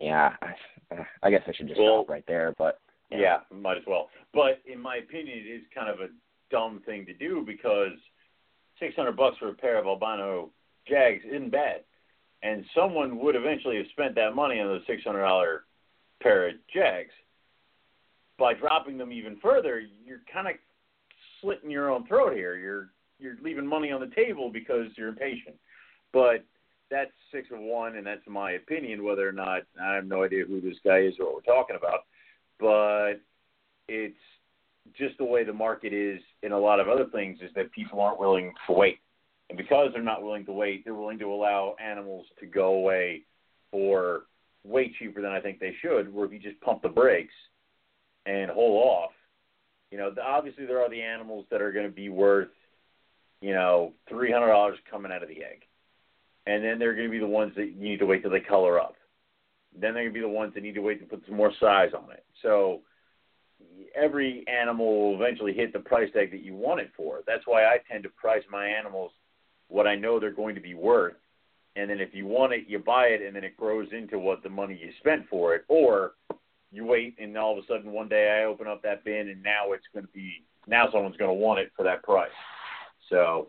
yeah 0.00 0.34
i, 0.42 1.06
I 1.22 1.30
guess 1.30 1.42
i 1.48 1.52
should 1.52 1.68
just 1.68 1.80
Well, 1.80 2.02
stop 2.02 2.10
right 2.10 2.24
there 2.26 2.54
but 2.58 2.78
Yeah, 3.10 3.38
might 3.50 3.76
as 3.78 3.82
well. 3.86 4.08
But 4.32 4.60
in 4.66 4.80
my 4.80 4.96
opinion, 4.96 5.38
it 5.38 5.50
is 5.50 5.62
kind 5.74 5.88
of 5.88 6.00
a 6.00 6.08
dumb 6.50 6.80
thing 6.86 7.04
to 7.06 7.12
do 7.12 7.42
because 7.44 7.92
six 8.78 8.94
hundred 8.94 9.16
bucks 9.16 9.36
for 9.38 9.48
a 9.48 9.54
pair 9.54 9.78
of 9.78 9.86
albino 9.86 10.50
jags 10.86 11.22
isn't 11.26 11.50
bad, 11.50 11.82
and 12.42 12.64
someone 12.74 13.18
would 13.18 13.34
eventually 13.34 13.76
have 13.76 13.86
spent 13.90 14.14
that 14.14 14.34
money 14.34 14.60
on 14.60 14.68
those 14.68 14.82
six 14.86 15.02
hundred 15.02 15.22
dollar 15.22 15.64
pair 16.22 16.48
of 16.48 16.54
jags. 16.72 17.12
By 18.40 18.54
dropping 18.54 18.98
them 18.98 19.12
even 19.12 19.38
further, 19.40 19.80
you're 20.04 20.22
kind 20.32 20.48
of 20.48 20.54
slitting 21.40 21.70
your 21.70 21.90
own 21.90 22.06
throat 22.06 22.34
here. 22.34 22.56
You're 22.56 22.88
you're 23.20 23.36
leaving 23.42 23.66
money 23.66 23.92
on 23.92 24.00
the 24.00 24.12
table 24.16 24.50
because 24.50 24.86
you're 24.96 25.10
impatient. 25.10 25.54
But 26.12 26.42
that's 26.90 27.12
six 27.30 27.48
of 27.52 27.60
one, 27.60 27.96
and 27.96 28.06
that's 28.06 28.26
my 28.26 28.52
opinion. 28.52 29.04
Whether 29.04 29.28
or 29.28 29.32
not 29.32 29.62
I 29.80 29.94
have 29.94 30.06
no 30.06 30.24
idea 30.24 30.44
who 30.44 30.60
this 30.60 30.78
guy 30.82 31.00
is 31.00 31.14
or 31.20 31.26
what 31.26 31.34
we're 31.36 31.54
talking 31.54 31.76
about 31.76 32.00
but 32.60 33.14
it's 33.88 34.14
just 34.96 35.16
the 35.18 35.24
way 35.24 35.44
the 35.44 35.52
market 35.52 35.92
is 35.92 36.20
in 36.42 36.52
a 36.52 36.58
lot 36.58 36.78
of 36.78 36.88
other 36.88 37.06
things 37.06 37.38
is 37.40 37.50
that 37.56 37.72
people 37.72 38.00
aren't 38.00 38.20
willing 38.20 38.52
to 38.66 38.72
wait. 38.72 38.98
And 39.48 39.56
because 39.56 39.90
they're 39.92 40.02
not 40.02 40.22
willing 40.22 40.44
to 40.46 40.52
wait, 40.52 40.84
they're 40.84 40.94
willing 40.94 41.18
to 41.20 41.32
allow 41.32 41.74
animals 41.82 42.26
to 42.38 42.46
go 42.46 42.74
away 42.74 43.22
for 43.72 44.22
way 44.64 44.94
cheaper 44.98 45.22
than 45.22 45.32
I 45.32 45.40
think 45.40 45.58
they 45.58 45.74
should, 45.80 46.12
where 46.12 46.26
if 46.26 46.32
you 46.32 46.38
just 46.38 46.60
pump 46.60 46.82
the 46.82 46.88
brakes 46.88 47.34
and 48.26 48.50
hold 48.50 48.84
off, 48.84 49.12
you 49.90 49.98
know, 49.98 50.10
the- 50.10 50.24
obviously 50.24 50.66
there 50.66 50.82
are 50.82 50.90
the 50.90 51.02
animals 51.02 51.46
that 51.50 51.62
are 51.62 51.72
going 51.72 51.86
to 51.86 51.92
be 51.92 52.08
worth, 52.08 52.50
you 53.40 53.52
know, 53.52 53.92
$300 54.08 54.78
coming 54.90 55.12
out 55.12 55.22
of 55.22 55.28
the 55.28 55.42
egg. 55.42 55.66
And 56.46 56.64
then 56.64 56.78
there 56.78 56.90
are 56.90 56.94
going 56.94 57.06
to 57.06 57.12
be 57.12 57.18
the 57.18 57.26
ones 57.26 57.54
that 57.56 57.66
you 57.66 57.80
need 57.80 57.98
to 57.98 58.06
wait 58.06 58.22
till 58.22 58.30
they 58.30 58.40
color 58.40 58.80
up 58.80 58.96
then 59.74 59.94
they're 59.94 60.04
going 60.04 60.14
to 60.14 60.14
be 60.14 60.20
the 60.20 60.28
ones 60.28 60.54
that 60.54 60.62
need 60.62 60.74
to 60.74 60.80
wait 60.80 61.00
to 61.00 61.06
put 61.06 61.24
some 61.26 61.36
more 61.36 61.52
size 61.60 61.90
on 61.96 62.10
it. 62.12 62.24
So 62.42 62.80
every 63.94 64.44
animal 64.48 65.12
will 65.12 65.22
eventually 65.22 65.52
hit 65.52 65.72
the 65.72 65.78
price 65.78 66.10
tag 66.12 66.30
that 66.32 66.42
you 66.42 66.54
want 66.54 66.80
it 66.80 66.90
for. 66.96 67.20
That's 67.26 67.46
why 67.46 67.64
I 67.64 67.78
tend 67.90 68.02
to 68.04 68.08
price 68.10 68.42
my 68.50 68.66
animals 68.66 69.12
what 69.68 69.86
I 69.86 69.94
know 69.94 70.18
they're 70.18 70.32
going 70.32 70.54
to 70.56 70.60
be 70.60 70.74
worth. 70.74 71.14
And 71.76 71.88
then 71.88 72.00
if 72.00 72.12
you 72.12 72.26
want 72.26 72.52
it, 72.52 72.64
you 72.66 72.80
buy 72.80 73.06
it, 73.06 73.22
and 73.22 73.34
then 73.34 73.44
it 73.44 73.56
grows 73.56 73.88
into 73.92 74.18
what 74.18 74.42
the 74.42 74.48
money 74.48 74.78
you 74.80 74.90
spent 74.98 75.28
for 75.28 75.54
it. 75.54 75.64
Or 75.68 76.12
you 76.72 76.84
wait, 76.84 77.16
and 77.18 77.36
all 77.36 77.58
of 77.58 77.64
a 77.64 77.66
sudden 77.66 77.92
one 77.92 78.08
day 78.08 78.40
I 78.40 78.44
open 78.46 78.66
up 78.66 78.82
that 78.82 79.04
bin, 79.04 79.28
and 79.28 79.42
now 79.42 79.72
it's 79.72 79.86
going 79.92 80.06
to 80.06 80.12
be 80.12 80.44
now 80.66 80.88
someone's 80.92 81.16
going 81.16 81.30
to 81.30 81.34
want 81.34 81.60
it 81.60 81.70
for 81.76 81.82
that 81.82 82.02
price. 82.02 82.30
So 83.08 83.48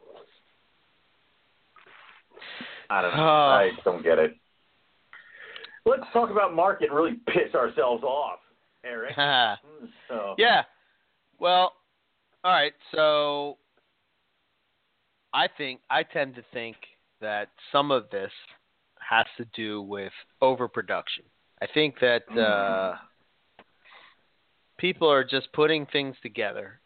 I 2.89 3.01
don't 3.01 3.15
know. 3.15 3.23
Oh. 3.23 3.25
I 3.27 3.69
don't 3.83 4.03
get 4.03 4.19
it. 4.19 4.35
Let's 5.85 6.03
talk 6.13 6.29
about 6.29 6.53
market 6.53 6.89
and 6.89 6.95
really 6.95 7.19
piss 7.27 7.55
ourselves 7.55 8.03
off, 8.03 8.39
Eric. 8.83 9.15
So 10.07 10.35
yeah. 10.37 10.63
Well, 11.39 11.73
all 12.43 12.51
right. 12.51 12.73
So 12.93 13.57
I 15.33 15.47
think 15.57 15.79
I 15.89 16.03
tend 16.03 16.35
to 16.35 16.43
think 16.53 16.75
that 17.19 17.49
some 17.71 17.89
of 17.89 18.09
this 18.11 18.31
has 18.99 19.25
to 19.37 19.45
do 19.55 19.81
with 19.81 20.11
overproduction. 20.41 21.23
I 21.61 21.67
think 21.73 21.95
that 21.99 22.23
uh, 22.37 22.95
people 24.81 25.09
are 25.09 25.23
just 25.23 25.53
putting 25.53 25.85
things 25.85 26.15
together, 26.23 26.81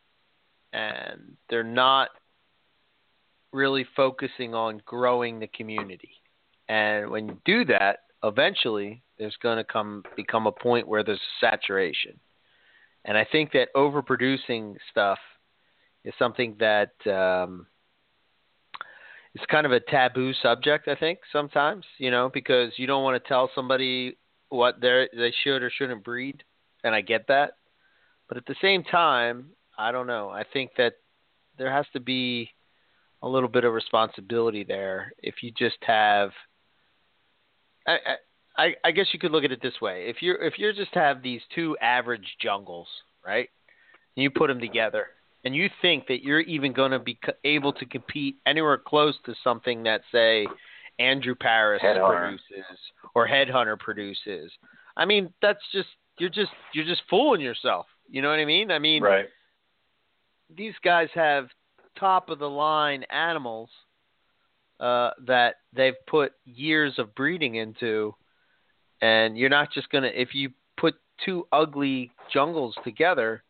and 0.73 1.37
they're 1.49 1.63
not 1.63 2.09
really 3.53 3.87
focusing 3.95 4.53
on 4.53 4.81
growing 4.85 5.39
the 5.39 5.47
community. 5.47 6.11
And 6.67 7.09
when 7.09 7.29
you 7.29 7.37
do 7.45 7.65
that, 7.65 7.99
eventually 8.21 9.01
there's 9.17 9.37
going 9.41 9.57
to 9.57 9.63
come 9.63 10.03
become 10.17 10.45
a 10.45 10.51
point 10.51 10.87
where 10.89 11.03
there's 11.03 11.21
saturation. 11.39 12.19
And 13.05 13.17
I 13.17 13.25
think 13.31 13.53
that 13.53 13.69
overproducing 13.75 14.75
stuff 14.91 15.19
is 16.03 16.13
something 16.19 16.57
that 16.59 16.91
um, 17.07 17.65
is 19.35 19.41
kind 19.49 19.65
of 19.65 19.71
a 19.71 19.79
taboo 19.79 20.33
subject. 20.33 20.89
I 20.89 20.95
think 20.95 21.19
sometimes, 21.31 21.85
you 21.97 22.11
know, 22.11 22.29
because 22.33 22.73
you 22.77 22.87
don't 22.87 23.03
want 23.03 23.23
to 23.23 23.27
tell 23.27 23.49
somebody 23.55 24.17
what 24.49 24.81
they 24.81 25.07
they 25.15 25.33
should 25.43 25.63
or 25.63 25.69
shouldn't 25.69 26.03
breed, 26.03 26.43
and 26.83 26.93
I 26.93 26.99
get 26.99 27.27
that. 27.27 27.53
But 28.27 28.37
at 28.37 28.45
the 28.45 28.55
same 28.61 28.83
time, 28.83 29.51
I 29.77 29.91
don't 29.91 30.07
know. 30.07 30.29
I 30.29 30.43
think 30.51 30.71
that 30.77 30.93
there 31.57 31.71
has 31.71 31.85
to 31.93 31.99
be 31.99 32.49
a 33.21 33.27
little 33.27 33.49
bit 33.49 33.63
of 33.63 33.73
responsibility 33.73 34.63
there. 34.63 35.13
If 35.21 35.35
you 35.41 35.51
just 35.51 35.77
have, 35.81 36.31
I, 37.87 37.97
I, 38.57 38.75
I 38.83 38.91
guess 38.91 39.07
you 39.13 39.19
could 39.19 39.31
look 39.31 39.43
at 39.43 39.51
it 39.51 39.61
this 39.61 39.79
way: 39.81 40.05
if 40.07 40.21
you're 40.21 40.41
if 40.41 40.57
you 40.57 40.71
just 40.73 40.93
have 40.93 41.21
these 41.21 41.41
two 41.53 41.77
average 41.81 42.35
jungles, 42.41 42.87
right? 43.25 43.49
And 44.15 44.23
you 44.23 44.31
put 44.31 44.47
them 44.47 44.59
together, 44.59 45.07
and 45.43 45.55
you 45.55 45.69
think 45.81 46.07
that 46.07 46.23
you're 46.23 46.39
even 46.41 46.73
going 46.73 46.91
to 46.91 46.99
be 46.99 47.19
able 47.43 47.73
to 47.73 47.85
compete 47.85 48.37
anywhere 48.45 48.77
close 48.77 49.15
to 49.25 49.35
something 49.43 49.83
that, 49.83 50.01
say, 50.11 50.47
Andrew 50.99 51.35
Paris 51.35 51.81
Headhunter. 51.83 52.29
produces 52.29 52.79
or 53.13 53.27
Headhunter 53.27 53.77
produces. 53.77 54.51
I 54.97 55.05
mean, 55.05 55.33
that's 55.41 55.59
just 55.71 55.89
you're 56.17 56.29
just 56.29 56.51
you're 56.73 56.85
just 56.85 57.01
fooling 57.09 57.41
yourself. 57.41 57.85
You 58.09 58.21
know 58.21 58.29
what 58.29 58.39
I 58.39 58.45
mean? 58.45 58.71
I 58.71 58.79
mean, 58.79 59.01
Right. 59.03 59.27
these 60.55 60.73
guys 60.83 61.09
have 61.13 61.49
top 61.97 62.29
of 62.29 62.39
the 62.39 62.49
line 62.49 63.03
animals 63.09 63.69
uh, 64.79 65.11
that 65.25 65.55
they've 65.73 65.95
put 66.07 66.33
years 66.45 66.99
of 66.99 67.15
breeding 67.15 67.55
into, 67.55 68.13
and 69.01 69.37
you're 69.37 69.49
not 69.49 69.71
just 69.71 69.89
gonna 69.89 70.07
if 70.13 70.35
you 70.35 70.49
put 70.77 70.95
two 71.25 71.47
ugly 71.51 72.11
jungles 72.33 72.75
together, 72.83 73.43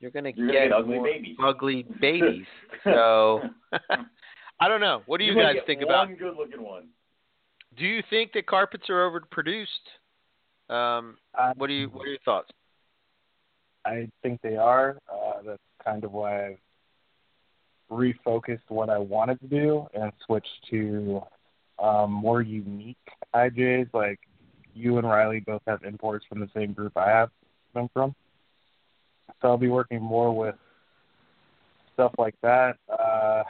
you're 0.00 0.10
gonna 0.12 0.30
You're 0.36 0.46
gonna 0.46 0.58
get, 0.60 0.68
get 0.68 0.72
ugly 0.72 0.94
more 0.96 1.04
babies. 1.06 1.36
ugly 1.42 1.82
babies. 2.00 2.46
so 2.84 3.42
I 4.60 4.68
don't 4.68 4.80
know. 4.80 5.02
What 5.06 5.18
do 5.18 5.24
you, 5.24 5.32
You're 5.34 5.42
guys 5.42 5.54
get 5.56 5.66
think 5.66 5.82
about? 5.82 6.06
one 6.08 6.16
good 6.16 6.36
looking 6.36 6.62
one? 6.62 6.88
Do 7.76 7.84
you 7.84 8.02
think 8.08 8.32
that 8.34 8.46
carpets 8.46 8.88
are 8.88 9.10
overproduced? 9.10 9.66
Um, 10.70 11.18
I, 11.36 11.52
what 11.56 11.66
do 11.66 11.72
you 11.72 11.88
What 11.88 12.04
are 12.06 12.10
your 12.10 12.18
thoughts? 12.24 12.50
I 13.84 14.08
think 14.22 14.40
they 14.42 14.56
are. 14.56 14.98
Uh, 15.12 15.42
that's 15.46 15.62
kind 15.84 16.04
of 16.04 16.12
why 16.12 16.46
I've 16.46 16.58
refocused 17.90 18.68
what 18.68 18.88
I 18.90 18.98
wanted 18.98 19.40
to 19.40 19.46
do 19.46 19.86
and 19.94 20.12
switched 20.24 20.66
to 20.70 21.22
um, 21.78 22.10
more 22.10 22.42
unique 22.42 22.96
IJs. 23.34 23.92
Like 23.92 24.20
you 24.74 24.98
and 24.98 25.06
Riley 25.06 25.40
both 25.40 25.62
have 25.66 25.82
imports 25.84 26.24
from 26.28 26.40
the 26.40 26.48
same 26.54 26.72
group 26.72 26.96
I 26.96 27.10
have 27.10 27.30
them 27.74 27.88
from. 27.92 28.14
So 29.40 29.48
I'll 29.48 29.56
be 29.56 29.68
working 29.68 30.00
more 30.00 30.34
with 30.34 30.54
stuff 31.92 32.12
like 32.18 32.34
that, 32.42 32.76
uh, 32.88 33.42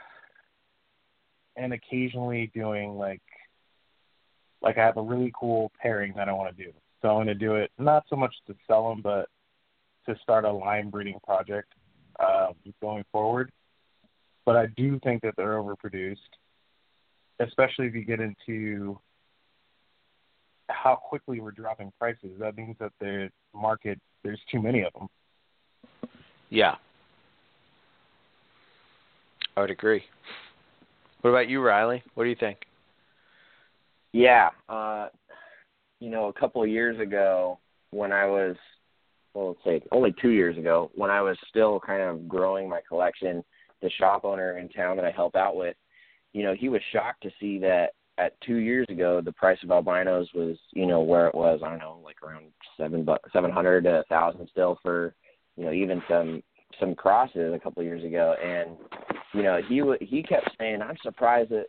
and 1.56 1.73
occasionally 1.73 2.51
doing 2.55 2.97
like 2.97 3.23
like 4.62 4.78
I 4.78 4.85
have 4.85 4.97
a 4.97 5.02
really 5.02 5.32
cool 5.39 5.70
pairing 5.81 6.15
that 6.16 6.28
I 6.28 6.32
want 6.32 6.56
to 6.56 6.65
do. 6.65 6.73
So 7.02 7.09
I'm 7.09 7.16
going 7.16 7.27
to 7.27 7.35
do 7.35 7.56
it 7.56 7.70
not 7.78 8.05
so 8.09 8.16
much 8.16 8.35
to 8.47 8.55
sell 8.66 8.89
them, 8.89 9.02
but 9.02 9.28
to 10.06 10.16
start 10.22 10.44
a 10.44 10.52
line 10.52 10.90
breeding 10.90 11.18
project 11.24 11.72
uh, 12.20 12.48
going 12.81 13.05
forward. 13.10 13.51
But 14.44 14.56
I 14.56 14.66
do 14.76 15.01
think 15.02 15.22
that 15.22 15.35
they're 15.36 15.59
overproduced, 15.60 16.16
especially 17.40 17.86
if 17.86 17.94
you 17.94 18.05
get 18.05 18.20
into 18.20 18.98
how 20.68 20.97
quickly 20.97 21.40
we're 21.40 21.51
dropping 21.51 21.93
prices. 21.98 22.31
That 22.39 22.56
means 22.56 22.76
that 22.81 22.93
the 23.01 23.31
market 23.55 23.98
there's 24.22 24.40
too 24.51 24.60
many 24.60 24.82
of 24.82 24.93
them. 24.93 25.09
Yeah, 26.51 26.76
I 29.56 29.60
would 29.60 29.70
agree. 29.70 30.02
What 31.20 31.31
about 31.31 31.48
you, 31.48 31.62
Riley? 31.62 32.02
What 32.14 32.24
do 32.24 32.31
you 32.31 32.36
think? 32.36 32.59
Yeah, 34.12 34.51
uh, 34.68 35.09
you 36.01 36.10
know, 36.10 36.26
a 36.26 36.32
couple 36.32 36.62
of 36.62 36.68
years 36.68 37.01
ago 37.01 37.59
when 37.90 38.12
I 38.12 38.26
was, 38.26 38.56
well, 39.35 39.48
let's 39.48 39.65
say 39.65 39.86
only 39.93 40.15
two 40.23 40.31
years 40.31 40.56
ago, 40.56 40.90
when 40.94 41.11
I 41.11 41.20
was 41.20 41.36
still 41.48 41.81
kind 41.81 42.02
of 42.02 42.28
growing 42.28 42.69
my 42.69 42.81
collection, 42.89 43.44
the 43.82 43.90
shop 43.90 44.24
owner 44.24 44.59
in 44.59 44.69
town 44.69 44.97
that 44.97 45.05
I 45.05 45.11
help 45.11 45.36
out 45.36 45.56
with, 45.56 45.77
you 46.32 46.43
know, 46.43 46.55
he 46.55 46.69
was 46.69 46.81
shocked 46.93 47.23
to 47.24 47.31
see 47.40 47.59
that 47.59 47.90
at 48.16 48.40
two 48.43 48.56
years 48.56 48.86
ago 48.89 49.20
the 49.20 49.32
price 49.32 49.59
of 49.62 49.70
albinos 49.70 50.28
was, 50.35 50.56
you 50.73 50.86
know, 50.86 51.01
where 51.01 51.27
it 51.27 51.35
was. 51.35 51.61
I 51.65 51.70
don't 51.70 51.78
know, 51.78 52.01
like 52.05 52.23
around 52.23 52.47
seven 52.77 53.05
bu- 53.05 53.16
seven 53.32 53.51
hundred 53.51 53.85
to 53.85 54.01
a 54.01 54.05
thousand 54.05 54.48
still 54.51 54.78
for, 54.82 55.15
you 55.56 55.65
know, 55.65 55.73
even 55.73 56.02
some 56.09 56.43
some 56.81 56.94
crosses 56.94 57.52
a 57.55 57.59
couple 57.59 57.81
of 57.81 57.86
years 57.86 58.05
ago, 58.05 58.35
and 58.43 58.77
you 59.32 59.43
know, 59.43 59.61
he 59.69 59.81
w- 59.81 59.98
he 60.01 60.23
kept 60.23 60.51
saying, 60.59 60.81
I'm 60.81 60.97
surprised 61.02 61.51
that 61.51 61.66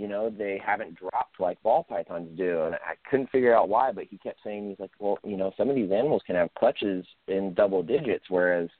you 0.00 0.08
know, 0.08 0.30
they 0.30 0.58
haven't 0.64 0.98
dropped 0.98 1.38
like 1.38 1.62
ball 1.62 1.84
pythons 1.86 2.34
do. 2.34 2.62
And 2.62 2.74
I 2.76 2.94
couldn't 3.10 3.28
figure 3.28 3.54
out 3.54 3.68
why, 3.68 3.92
but 3.92 4.04
he 4.04 4.16
kept 4.16 4.40
saying, 4.42 4.70
he's 4.70 4.80
like, 4.80 4.92
well, 4.98 5.18
you 5.22 5.36
know, 5.36 5.52
some 5.58 5.68
of 5.68 5.76
these 5.76 5.92
animals 5.92 6.22
can 6.26 6.36
have 6.36 6.48
clutches 6.54 7.04
in 7.28 7.52
double 7.52 7.82
digits, 7.82 8.24
whereas, 8.30 8.70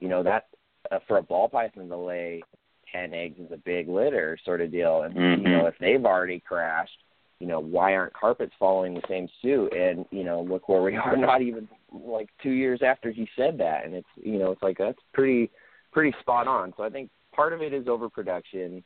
you 0.00 0.08
know, 0.08 0.22
that 0.22 0.46
uh, 0.90 0.98
for 1.06 1.18
a 1.18 1.22
ball 1.22 1.46
python 1.46 1.90
to 1.90 1.96
lay 1.96 2.42
10 2.90 3.12
eggs 3.12 3.38
is 3.38 3.52
a 3.52 3.58
big 3.58 3.86
litter 3.86 4.38
sort 4.46 4.62
of 4.62 4.72
deal. 4.72 5.02
And, 5.02 5.14
Mhm. 5.14 5.42
you 5.42 5.48
know, 5.50 5.66
if 5.66 5.74
they've 5.78 6.06
already 6.06 6.40
crashed, 6.40 7.04
you 7.38 7.46
know, 7.46 7.60
why 7.60 7.94
aren't 7.94 8.14
carpets 8.14 8.54
following 8.58 8.94
the 8.94 9.02
same 9.08 9.28
suit? 9.42 9.74
And, 9.74 10.06
you 10.10 10.24
know, 10.24 10.40
look 10.40 10.70
where 10.70 10.80
we 10.80 10.96
are 10.96 11.18
not 11.18 11.42
even 11.42 11.68
like 11.92 12.30
two 12.42 12.52
years 12.52 12.80
after 12.80 13.10
he 13.10 13.28
said 13.36 13.58
that. 13.58 13.84
And 13.84 13.94
it's, 13.94 14.08
you 14.16 14.38
know, 14.38 14.52
it's 14.52 14.62
like, 14.62 14.78
that's 14.78 15.02
pretty, 15.12 15.50
pretty 15.92 16.14
spot 16.20 16.48
on. 16.48 16.72
So 16.78 16.82
I 16.82 16.88
think 16.88 17.10
part 17.34 17.52
of 17.52 17.60
it 17.60 17.74
is 17.74 17.88
overproduction. 17.88 18.82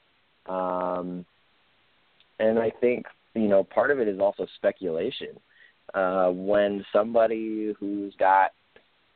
Um, 0.47 1.25
and 2.39 2.59
I 2.59 2.71
think 2.81 3.07
you 3.35 3.49
know 3.49 3.65
part 3.65 3.91
of 3.91 4.01
it 4.01 4.09
is 4.09 4.21
also 4.21 4.47
speculation. 4.57 5.39
Uh, 5.95 6.31
when 6.31 6.85
somebody 6.93 7.75
who's 7.79 8.15
got 8.19 8.51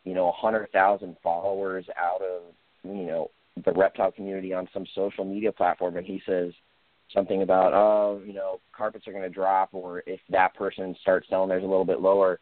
you 0.05 0.15
know 0.15 0.29
a 0.29 0.33
hundred 0.33 0.71
thousand 0.73 1.17
followers 1.23 1.85
out 1.99 2.23
of 2.23 2.43
you 2.85 3.07
know 3.07 3.31
the 3.65 3.73
reptile 3.73 4.13
community 4.13 4.55
on 4.55 4.69
some 4.73 4.87
social 4.95 5.25
media 5.25 5.53
platform, 5.53 5.97
and 5.97 6.07
he 6.07 6.23
says 6.27 6.53
something 7.13 7.43
about 7.43 7.73
oh 7.75 8.21
you 8.25 8.33
know 8.33 8.61
carpets 8.77 9.07
are 9.07 9.13
going 9.13 9.25
to 9.25 9.29
drop, 9.29 9.71
or 9.73 10.03
if 10.07 10.21
that 10.31 10.55
person 10.55 10.95
starts 11.01 11.29
selling 11.29 11.49
theirs 11.49 11.65
a 11.65 11.67
little 11.67 11.85
bit 11.85 12.01
lower, 12.01 12.41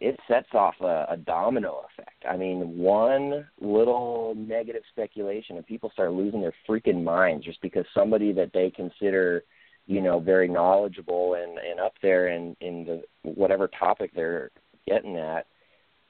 it 0.00 0.18
sets 0.28 0.48
off 0.52 0.74
a, 0.80 1.06
a 1.10 1.16
domino 1.16 1.84
effect. 1.92 2.24
I 2.28 2.36
mean, 2.36 2.78
one 2.78 3.46
little 3.60 4.34
negative 4.36 4.82
speculation, 4.90 5.56
and 5.56 5.66
people 5.66 5.90
start 5.92 6.12
losing 6.12 6.40
their 6.40 6.54
freaking 6.68 7.02
minds 7.02 7.44
just 7.44 7.60
because 7.62 7.84
somebody 7.94 8.32
that 8.32 8.52
they 8.52 8.70
consider 8.70 9.44
you 9.88 10.02
know 10.02 10.20
very 10.20 10.46
knowledgeable 10.46 11.34
and 11.34 11.58
and 11.58 11.80
up 11.80 11.94
there 12.00 12.28
in 12.28 12.54
in 12.60 12.84
the 12.84 13.02
whatever 13.22 13.66
topic 13.66 14.12
they're 14.14 14.50
getting 14.86 15.16
at 15.16 15.46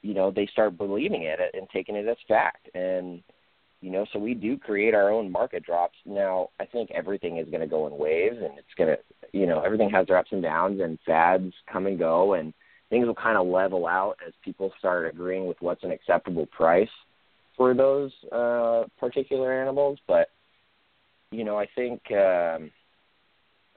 you 0.01 0.13
know 0.13 0.29
they 0.29 0.47
start 0.51 0.77
believing 0.77 1.23
it 1.23 1.39
and 1.53 1.67
taking 1.73 1.95
it 1.95 2.07
as 2.07 2.17
fact. 2.27 2.69
And 2.75 3.23
you 3.81 3.89
know 3.89 4.05
so 4.11 4.19
we 4.19 4.33
do 4.33 4.57
create 4.57 4.93
our 4.93 5.09
own 5.09 5.31
market 5.31 5.63
drops. 5.65 5.97
Now 6.05 6.49
i 6.59 6.65
think 6.65 6.91
everything 6.91 7.37
is 7.37 7.47
going 7.49 7.61
to 7.61 7.67
go 7.67 7.87
in 7.87 7.97
waves 7.97 8.37
and 8.37 8.59
it's 8.59 8.75
going 8.77 8.95
to 8.95 9.37
you 9.37 9.47
know 9.47 9.61
everything 9.61 9.89
has 9.89 10.05
their 10.07 10.17
ups 10.17 10.31
and 10.33 10.43
downs 10.43 10.81
and 10.81 10.99
fads 11.05 11.53
come 11.71 11.87
and 11.87 11.97
go 11.97 12.33
and 12.33 12.53
things 12.89 13.07
will 13.07 13.15
kind 13.15 13.37
of 13.37 13.47
level 13.47 13.87
out 13.87 14.17
as 14.27 14.33
people 14.43 14.73
start 14.77 15.07
agreeing 15.07 15.47
with 15.47 15.57
what's 15.61 15.83
an 15.83 15.91
acceptable 15.91 16.47
price 16.47 16.89
for 17.55 17.73
those 17.73 18.11
uh 18.33 18.83
particular 18.99 19.53
animals. 19.53 19.99
But 20.05 20.27
you 21.31 21.45
know 21.45 21.57
i 21.57 21.67
think 21.75 22.01
um 22.11 22.71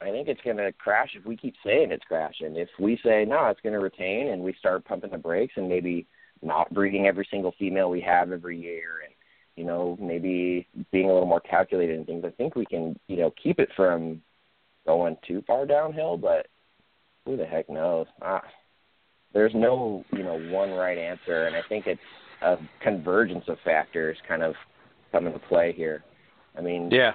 I 0.02 0.10
think 0.10 0.28
it's 0.28 0.40
going 0.42 0.56
to 0.56 0.72
crash 0.72 1.10
if 1.14 1.24
we 1.24 1.36
keep 1.36 1.54
saying 1.64 1.92
it's 1.92 2.04
crashing. 2.04 2.56
If 2.56 2.68
we 2.78 2.98
say 3.04 3.24
no, 3.24 3.46
it's 3.46 3.60
going 3.60 3.74
to 3.74 3.78
retain, 3.78 4.28
and 4.28 4.42
we 4.42 4.54
start 4.58 4.84
pumping 4.84 5.10
the 5.10 5.18
brakes 5.18 5.54
and 5.56 5.68
maybe 5.68 6.06
not 6.42 6.72
breeding 6.74 7.06
every 7.06 7.26
single 7.30 7.54
female 7.58 7.88
we 7.88 8.00
have 8.00 8.32
every 8.32 8.58
year, 8.58 9.02
and 9.04 9.14
you 9.56 9.64
know 9.64 9.96
maybe 10.00 10.66
being 10.90 11.08
a 11.08 11.12
little 11.12 11.28
more 11.28 11.40
calculated 11.40 11.96
and 11.96 12.06
things, 12.06 12.24
I 12.24 12.30
think 12.30 12.56
we 12.56 12.66
can 12.66 12.98
you 13.06 13.16
know 13.16 13.32
keep 13.42 13.60
it 13.60 13.68
from 13.76 14.20
going 14.86 15.16
too 15.26 15.42
far 15.46 15.66
downhill. 15.66 16.16
But 16.16 16.48
who 17.24 17.36
the 17.36 17.46
heck 17.46 17.70
knows? 17.70 18.06
Ah, 18.20 18.42
there's 19.32 19.54
no 19.54 20.04
you 20.12 20.24
know 20.24 20.38
one 20.50 20.70
right 20.70 20.98
answer, 20.98 21.46
and 21.46 21.54
I 21.54 21.62
think 21.68 21.86
it's 21.86 22.00
a 22.42 22.56
convergence 22.82 23.44
of 23.46 23.58
factors 23.64 24.16
kind 24.26 24.42
of 24.42 24.54
come 25.12 25.26
into 25.26 25.38
play 25.38 25.72
here. 25.72 26.02
I 26.58 26.60
mean, 26.60 26.90
Yeah. 26.90 27.12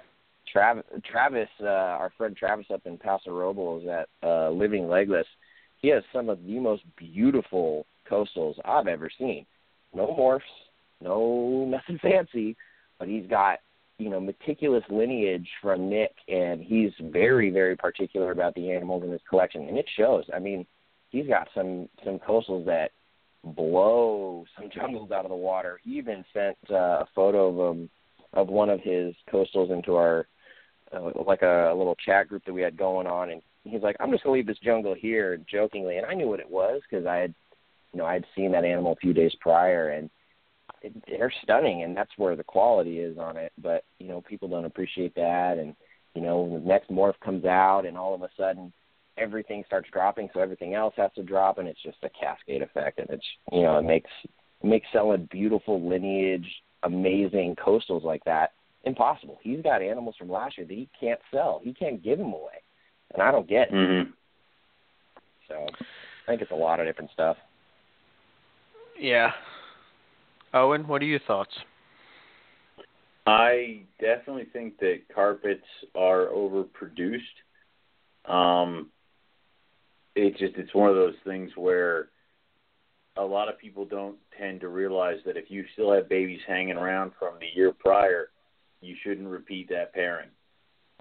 Travis, 0.51 0.83
Travis, 1.09 1.49
uh, 1.61 1.65
our 1.65 2.11
friend 2.17 2.35
Travis 2.35 2.67
up 2.73 2.81
in 2.85 2.97
Paso 2.97 3.31
Robles 3.31 3.87
at 3.87 4.09
uh, 4.27 4.49
Living 4.49 4.87
Legless, 4.87 5.27
he 5.81 5.89
has 5.89 6.03
some 6.13 6.29
of 6.29 6.43
the 6.45 6.59
most 6.59 6.83
beautiful 6.97 7.85
coastals 8.09 8.55
I've 8.65 8.87
ever 8.87 9.09
seen. 9.17 9.45
No 9.93 10.07
morphs, 10.07 10.41
no 11.01 11.65
nothing 11.65 11.99
fancy, 12.01 12.55
but 12.99 13.07
he's 13.07 13.27
got 13.27 13.59
you 13.97 14.09
know 14.09 14.19
meticulous 14.19 14.83
lineage 14.89 15.47
from 15.61 15.89
Nick, 15.89 16.13
and 16.27 16.61
he's 16.61 16.91
very 17.01 17.49
very 17.49 17.75
particular 17.75 18.31
about 18.31 18.55
the 18.55 18.71
animals 18.71 19.03
in 19.03 19.11
his 19.11 19.21
collection, 19.29 19.67
and 19.67 19.77
it 19.77 19.85
shows. 19.97 20.25
I 20.33 20.39
mean, 20.39 20.65
he's 21.09 21.27
got 21.27 21.47
some 21.55 21.87
some 22.03 22.19
coastals 22.19 22.65
that 22.65 22.91
blow 23.43 24.45
some 24.57 24.69
jungles 24.73 25.11
out 25.11 25.25
of 25.25 25.29
the 25.29 25.35
water. 25.35 25.79
He 25.83 25.91
even 25.91 26.25
sent 26.33 26.57
uh, 26.69 26.75
a 27.03 27.07
photo 27.15 27.47
of 27.47 27.75
him 27.75 27.89
of 28.33 28.49
one 28.49 28.69
of 28.69 28.81
his 28.81 29.15
coastals 29.31 29.71
into 29.71 29.95
our 29.95 30.27
uh, 30.93 31.11
like 31.25 31.41
a, 31.41 31.71
a 31.71 31.75
little 31.75 31.95
chat 31.95 32.27
group 32.27 32.43
that 32.45 32.53
we 32.53 32.61
had 32.61 32.77
going 32.77 33.07
on, 33.07 33.29
and 33.29 33.41
he's 33.63 33.81
like, 33.81 33.95
"I'm 33.99 34.11
just 34.11 34.23
gonna 34.23 34.35
leave 34.35 34.47
this 34.47 34.59
jungle 34.59 34.93
here," 34.93 35.37
jokingly, 35.49 35.97
and 35.97 36.05
I 36.05 36.13
knew 36.13 36.27
what 36.27 36.39
it 36.39 36.49
was 36.49 36.81
because 36.89 37.05
I 37.05 37.17
had, 37.17 37.33
you 37.93 37.99
know, 37.99 38.05
I 38.05 38.13
had 38.13 38.25
seen 38.35 38.51
that 38.51 38.65
animal 38.65 38.93
a 38.93 38.97
few 38.97 39.13
days 39.13 39.33
prior, 39.39 39.89
and 39.89 40.09
it, 40.81 40.93
they're 41.07 41.33
stunning, 41.43 41.83
and 41.83 41.95
that's 41.95 42.11
where 42.17 42.35
the 42.35 42.43
quality 42.43 42.99
is 42.99 43.17
on 43.17 43.37
it. 43.37 43.51
But 43.61 43.83
you 43.99 44.07
know, 44.07 44.21
people 44.21 44.47
don't 44.47 44.65
appreciate 44.65 45.15
that, 45.15 45.57
and 45.57 45.75
you 46.15 46.21
know, 46.21 46.59
the 46.59 46.65
next 46.65 46.89
morph 46.89 47.19
comes 47.23 47.45
out, 47.45 47.85
and 47.85 47.97
all 47.97 48.15
of 48.15 48.21
a 48.21 48.29
sudden 48.37 48.71
everything 49.17 49.63
starts 49.65 49.89
dropping, 49.91 50.29
so 50.33 50.39
everything 50.39 50.75
else 50.75 50.93
has 50.95 51.11
to 51.15 51.23
drop, 51.23 51.57
and 51.57 51.67
it's 51.67 51.81
just 51.81 51.97
a 52.03 52.09
cascade 52.09 52.61
effect, 52.61 52.99
and 52.99 53.09
it's 53.09 53.25
you 53.51 53.63
know, 53.63 53.77
it 53.77 53.83
makes 53.83 54.11
it 54.23 54.67
makes 54.67 54.87
selling 54.93 55.27
beautiful 55.31 55.87
lineage, 55.87 56.47
amazing 56.83 57.55
coastals 57.55 58.03
like 58.03 58.23
that 58.25 58.51
impossible. 58.83 59.37
He's 59.41 59.61
got 59.61 59.81
animals 59.81 60.15
from 60.17 60.29
last 60.29 60.57
year 60.57 60.67
that 60.67 60.73
he 60.73 60.89
can't 60.99 61.19
sell. 61.33 61.61
He 61.63 61.73
can't 61.73 62.03
give 62.03 62.17
them 62.17 62.33
away, 62.33 62.61
and 63.13 63.21
I 63.21 63.31
don't 63.31 63.47
get 63.47 63.69
it. 63.69 63.73
Mm-hmm. 63.73 64.11
So 65.47 65.55
I 65.55 66.31
think 66.31 66.41
it's 66.41 66.51
a 66.51 66.55
lot 66.55 66.79
of 66.79 66.85
different 66.85 67.11
stuff. 67.11 67.37
Yeah. 68.99 69.31
Owen, 70.53 70.87
what 70.87 71.01
are 71.01 71.05
your 71.05 71.19
thoughts? 71.19 71.51
I 73.25 73.81
definitely 73.99 74.47
think 74.53 74.79
that 74.79 75.01
carpets 75.13 75.65
are 75.95 76.27
overproduced. 76.27 77.19
Um, 78.25 78.89
it's 80.15 80.39
just 80.39 80.55
it's 80.55 80.73
one 80.73 80.89
of 80.89 80.95
those 80.95 81.15
things 81.25 81.51
where 81.55 82.09
a 83.17 83.23
lot 83.23 83.49
of 83.49 83.59
people 83.59 83.85
don't 83.85 84.15
tend 84.37 84.61
to 84.61 84.69
realize 84.69 85.17
that 85.25 85.37
if 85.37 85.49
you 85.49 85.65
still 85.73 85.93
have 85.93 86.07
babies 86.07 86.39
hanging 86.47 86.77
around 86.77 87.11
from 87.19 87.33
the 87.39 87.47
year 87.53 87.73
prior, 87.77 88.29
you 88.81 88.95
shouldn't 89.03 89.27
repeat 89.27 89.69
that 89.69 89.93
pairing. 89.93 90.29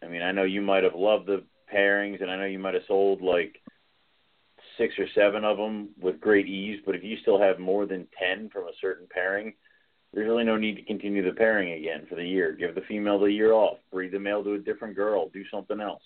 I 0.03 0.07
mean, 0.07 0.23
I 0.23 0.33
know 0.33 0.45
you 0.45 0.63
might 0.63 0.85
have 0.85 0.95
loved 0.95 1.27
the 1.27 1.43
pairings, 1.73 2.21
and 2.23 2.31
I 2.31 2.37
know 2.37 2.45
you 2.45 2.59
might 2.59 2.75
have 2.75 2.83
sold 2.87 3.23
like 3.23 3.61
six 4.79 4.95
or 4.99 5.07
seven 5.15 5.45
of 5.45 5.57
them 5.57 5.91
with 6.01 6.21
great 6.21 6.47
ease. 6.47 6.81
But 6.85 6.95
if 6.95 7.03
you 7.03 7.17
still 7.23 7.41
have 7.41 7.59
more 7.59 7.87
than 7.87 8.07
ten 8.19 8.51
from 8.51 8.65
a 8.65 8.77
certain 8.81 9.07
pairing, 9.11 9.55
there's 10.13 10.29
really 10.29 10.45
no 10.45 10.57
need 10.57 10.77
to 10.77 10.83
continue 10.83 11.25
the 11.25 11.37
pairing 11.37 11.73
again 11.73 12.07
for 12.09 12.15
the 12.15 12.27
year. 12.27 12.53
Give 12.53 12.75
the 12.75 12.83
female 12.83 13.19
the 13.19 13.33
year 13.33 13.53
off. 13.53 13.79
Breed 13.93 14.13
the 14.13 14.19
male 14.19 14.45
to 14.45 14.55
a 14.55 14.59
different 14.59 14.97
girl. 14.97 15.29
Do 15.29 15.45
something 15.51 15.81
else. 15.81 16.03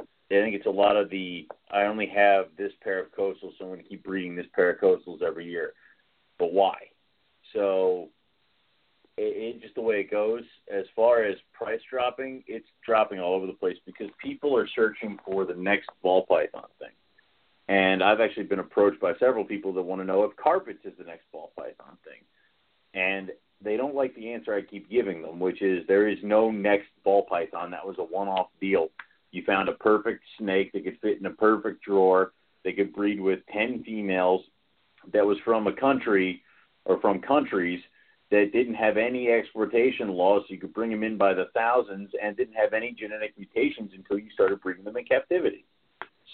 I 0.00 0.34
think 0.34 0.54
it's 0.54 0.66
a 0.66 0.70
lot 0.70 0.96
of 0.96 1.10
the 1.10 1.48
I 1.72 1.82
only 1.82 2.06
have 2.06 2.46
this 2.56 2.72
pair 2.82 3.00
of 3.00 3.12
coastals, 3.12 3.58
so 3.58 3.64
I'm 3.64 3.68
going 3.68 3.82
to 3.82 3.88
keep 3.88 4.04
breeding 4.04 4.36
this 4.36 4.46
pair 4.54 4.70
of 4.70 4.80
coastals 4.80 5.22
every 5.22 5.46
year. 5.46 5.72
But 6.38 6.52
why? 6.52 6.76
So 7.52 8.10
it, 9.20 9.56
it 9.56 9.62
just 9.62 9.74
the 9.74 9.82
way 9.82 10.00
it 10.00 10.10
goes. 10.10 10.42
As 10.72 10.86
far 10.96 11.22
as 11.22 11.36
price 11.52 11.80
dropping, 11.90 12.42
it's 12.46 12.66
dropping 12.84 13.20
all 13.20 13.34
over 13.34 13.46
the 13.46 13.52
place 13.52 13.76
because 13.84 14.08
people 14.22 14.56
are 14.56 14.68
searching 14.74 15.18
for 15.24 15.44
the 15.44 15.54
next 15.54 15.90
ball 16.02 16.24
python 16.26 16.68
thing. 16.78 16.88
And 17.68 18.02
I've 18.02 18.20
actually 18.20 18.44
been 18.44 18.58
approached 18.58 19.00
by 19.00 19.12
several 19.20 19.44
people 19.44 19.74
that 19.74 19.82
want 19.82 20.00
to 20.00 20.06
know 20.06 20.24
if 20.24 20.34
carpets 20.36 20.84
is 20.84 20.94
the 20.98 21.04
next 21.04 21.30
ball 21.30 21.52
python 21.56 21.98
thing. 22.04 22.22
And 22.94 23.30
they 23.62 23.76
don't 23.76 23.94
like 23.94 24.14
the 24.16 24.32
answer 24.32 24.54
I 24.54 24.62
keep 24.62 24.90
giving 24.90 25.22
them, 25.22 25.38
which 25.38 25.60
is 25.60 25.86
there 25.86 26.08
is 26.08 26.18
no 26.22 26.50
next 26.50 26.88
ball 27.04 27.26
python. 27.28 27.70
That 27.70 27.86
was 27.86 27.96
a 27.98 28.02
one 28.02 28.26
off 28.26 28.48
deal. 28.60 28.88
You 29.32 29.44
found 29.44 29.68
a 29.68 29.72
perfect 29.72 30.24
snake 30.38 30.72
that 30.72 30.82
could 30.82 30.98
fit 31.00 31.20
in 31.20 31.26
a 31.26 31.30
perfect 31.30 31.84
drawer. 31.84 32.32
They 32.64 32.72
could 32.72 32.92
breed 32.92 33.20
with 33.20 33.40
10 33.52 33.84
females 33.84 34.42
that 35.12 35.24
was 35.24 35.38
from 35.44 35.66
a 35.66 35.72
country 35.72 36.42
or 36.84 37.00
from 37.00 37.20
countries 37.20 37.80
that 38.30 38.52
didn't 38.52 38.74
have 38.74 38.96
any 38.96 39.28
exportation 39.28 40.08
laws, 40.08 40.44
so 40.46 40.54
you 40.54 40.60
could 40.60 40.72
bring 40.72 40.90
them 40.90 41.02
in 41.02 41.16
by 41.16 41.34
the 41.34 41.46
thousands 41.54 42.10
and 42.22 42.36
didn't 42.36 42.54
have 42.54 42.72
any 42.72 42.92
genetic 42.92 43.34
mutations 43.36 43.90
until 43.94 44.18
you 44.18 44.30
started 44.30 44.60
breeding 44.60 44.84
them 44.84 44.96
in 44.96 45.04
captivity. 45.04 45.64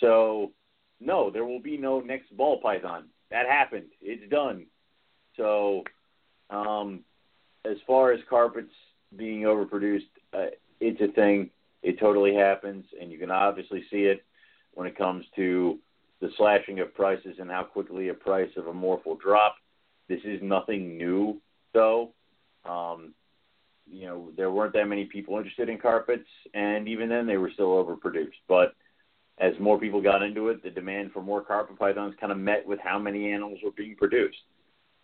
So, 0.01 0.53
no, 1.01 1.31
there 1.31 1.45
will 1.45 1.61
be 1.61 1.79
no 1.79 2.01
next 2.01 2.37
ball 2.37 2.61
python. 2.61 3.05
That 3.31 3.47
happened. 3.47 3.87
It's 4.03 4.31
done. 4.31 4.67
So, 5.37 5.85
um, 6.51 7.01
as 7.65 7.79
far 7.87 8.13
as 8.13 8.21
carpets 8.29 8.73
being 9.17 9.43
overproduced, 9.43 10.09
uh, 10.35 10.47
it's 10.81 11.01
a 11.01 11.13
thing. 11.13 11.51
It 11.83 11.99
totally 11.99 12.35
happens, 12.35 12.85
and 13.01 13.11
you 13.11 13.19
can 13.19 13.31
obviously 13.31 13.85
see 13.91 14.05
it 14.05 14.23
when 14.75 14.87
it 14.87 14.99
comes 14.99 15.25
to 15.37 15.79
the 16.21 16.31
slashing 16.37 16.81
of 16.81 16.95
prices 16.95 17.37
and 17.39 17.51
how 17.51 17.63
quickly 17.63 18.09
a 18.09 18.15
price 18.15 18.51
of 18.57 18.67
a 18.67 18.73
morph 18.73 19.07
will 19.07 19.17
drop. 19.17 19.57
This 20.09 20.21
is 20.25 20.41
nothing 20.43 20.99
new 20.99 21.41
though. 21.77 22.13
Um, 22.65 23.13
you 23.89 24.07
know, 24.07 24.33
there 24.37 24.51
weren't 24.51 24.73
that 24.73 24.89
many 24.89 25.05
people 25.05 25.37
interested 25.37 25.69
in 25.69 25.79
carpets, 25.79 26.27
and 26.55 26.89
even 26.89 27.09
then, 27.09 27.27
they 27.27 27.37
were 27.37 27.53
still 27.53 27.69
overproduced. 27.69 28.41
But 28.49 28.75
as 29.39 29.53
more 29.61 29.79
people 29.79 30.01
got 30.01 30.23
into 30.23 30.49
it, 30.49 30.63
the 30.63 30.71
demand 30.71 31.13
for 31.13 31.23
more 31.23 31.43
carpet 31.43 31.79
pythons 31.79 32.15
kind 32.19 32.33
of 32.33 32.39
met 32.39 32.67
with 32.67 32.81
how 32.81 32.99
many 32.99 33.31
animals 33.31 33.59
were 33.63 33.71
being 33.77 33.95
produced. 33.95 34.39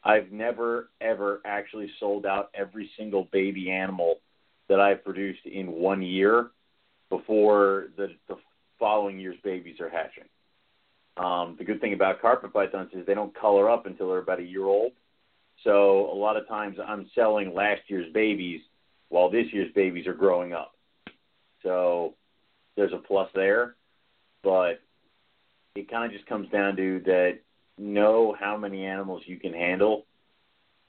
I've 0.03 0.33
never, 0.33 0.89
ever 1.01 1.41
actually 1.45 1.91
sold 2.01 2.27
out 2.27 2.51
every 2.55 2.91
single 2.99 3.29
baby 3.31 3.71
animal 3.71 4.17
that 4.69 4.81
I've 4.81 5.05
produced 5.05 5.47
in 5.47 5.71
one 5.71 6.03
year 6.03 6.51
before 7.09 7.89
the, 7.97 8.09
the 8.27 8.37
following 8.81 9.21
year's 9.21 9.37
babies 9.45 9.79
are 9.81 9.91
hatching. 9.91 10.25
Um, 11.17 11.57
the 11.59 11.65
good 11.65 11.81
thing 11.81 11.93
about 11.93 12.23
carpet 12.23 12.53
pythons 12.53 12.91
is 12.95 13.07
they 13.07 13.15
don't 13.15 13.35
color 13.35 13.71
up 13.71 13.87
until 13.87 14.09
they're 14.09 14.19
about 14.19 14.41
a 14.41 14.45
year 14.45 14.65
old. 14.65 14.93
So 15.65 16.11
a 16.13 16.15
lot 16.15 16.37
of 16.37 16.49
times 16.49 16.79
I'm 16.85 17.09
selling 17.15 17.55
last 17.55 17.83
year's 17.89 18.13
babies 18.13 18.61
while 19.09 19.31
this 19.31 19.47
year's 19.53 19.73
babies 19.75 20.07
are 20.07 20.15
growing 20.15 20.53
up. 20.53 20.75
So 21.63 22.15
there's 22.77 22.93
a 22.93 22.99
plus 22.99 23.29
there, 23.35 23.77
but 24.43 24.81
it 25.75 25.91
kind 25.91 26.05
of 26.05 26.13
just 26.13 26.27
comes 26.27 26.49
down 26.51 26.77
to 26.77 27.01
that 27.07 27.39
know 27.79 28.37
how 28.39 28.57
many 28.57 28.85
animals 28.85 29.23
you 29.27 29.39
can 29.39 29.53
handle 29.53 30.07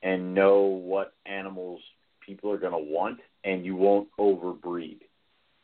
and 0.01 0.33
know 0.33 0.61
what 0.61 1.13
animals 1.25 1.81
people 2.19 2.51
are 2.51 2.57
going 2.57 2.71
to 2.71 2.91
want 2.91 3.19
and 3.43 3.65
you 3.65 3.75
won't 3.75 4.09
overbreed. 4.19 4.99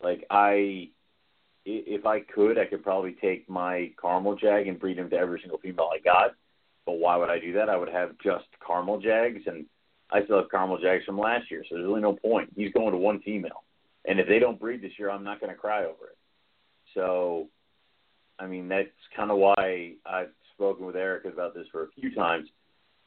Like 0.01 0.25
I 0.29 0.89
if 1.65 2.05
I 2.05 2.21
could, 2.21 2.57
I 2.57 2.65
could 2.65 2.83
probably 2.83 3.13
take 3.13 3.49
my 3.49 3.91
caramel 4.01 4.35
jag 4.35 4.67
and 4.67 4.79
breed 4.79 4.97
him 4.97 5.09
to 5.09 5.17
every 5.17 5.39
single 5.41 5.59
female 5.59 5.89
I 5.93 5.99
got 5.99 6.35
but 6.89 6.97
why 6.97 7.15
would 7.15 7.29
I 7.29 7.37
do 7.37 7.53
that? 7.53 7.69
I 7.69 7.77
would 7.77 7.89
have 7.89 8.17
just 8.23 8.45
caramel 8.65 8.99
jags, 8.99 9.43
and 9.45 9.67
I 10.11 10.23
still 10.23 10.37
have 10.39 10.49
caramel 10.49 10.79
jags 10.79 11.05
from 11.05 11.19
last 11.19 11.51
year, 11.51 11.63
so 11.69 11.75
there's 11.75 11.85
really 11.85 12.01
no 12.01 12.13
point. 12.13 12.49
He's 12.55 12.73
going 12.73 12.93
to 12.93 12.97
one 12.97 13.21
female, 13.21 13.63
and 14.05 14.19
if 14.19 14.27
they 14.27 14.39
don't 14.39 14.59
breed 14.59 14.81
this 14.81 14.93
year, 14.97 15.11
I'm 15.11 15.23
not 15.23 15.39
going 15.39 15.53
to 15.53 15.55
cry 15.55 15.81
over 15.83 16.07
it. 16.07 16.17
So, 16.95 17.47
I 18.39 18.47
mean, 18.47 18.67
that's 18.67 18.89
kind 19.15 19.29
of 19.29 19.37
why 19.37 19.93
I've 20.03 20.31
spoken 20.55 20.87
with 20.87 20.95
Eric 20.95 21.25
about 21.25 21.53
this 21.53 21.67
for 21.71 21.83
a 21.83 21.91
few 21.91 22.15
times. 22.15 22.49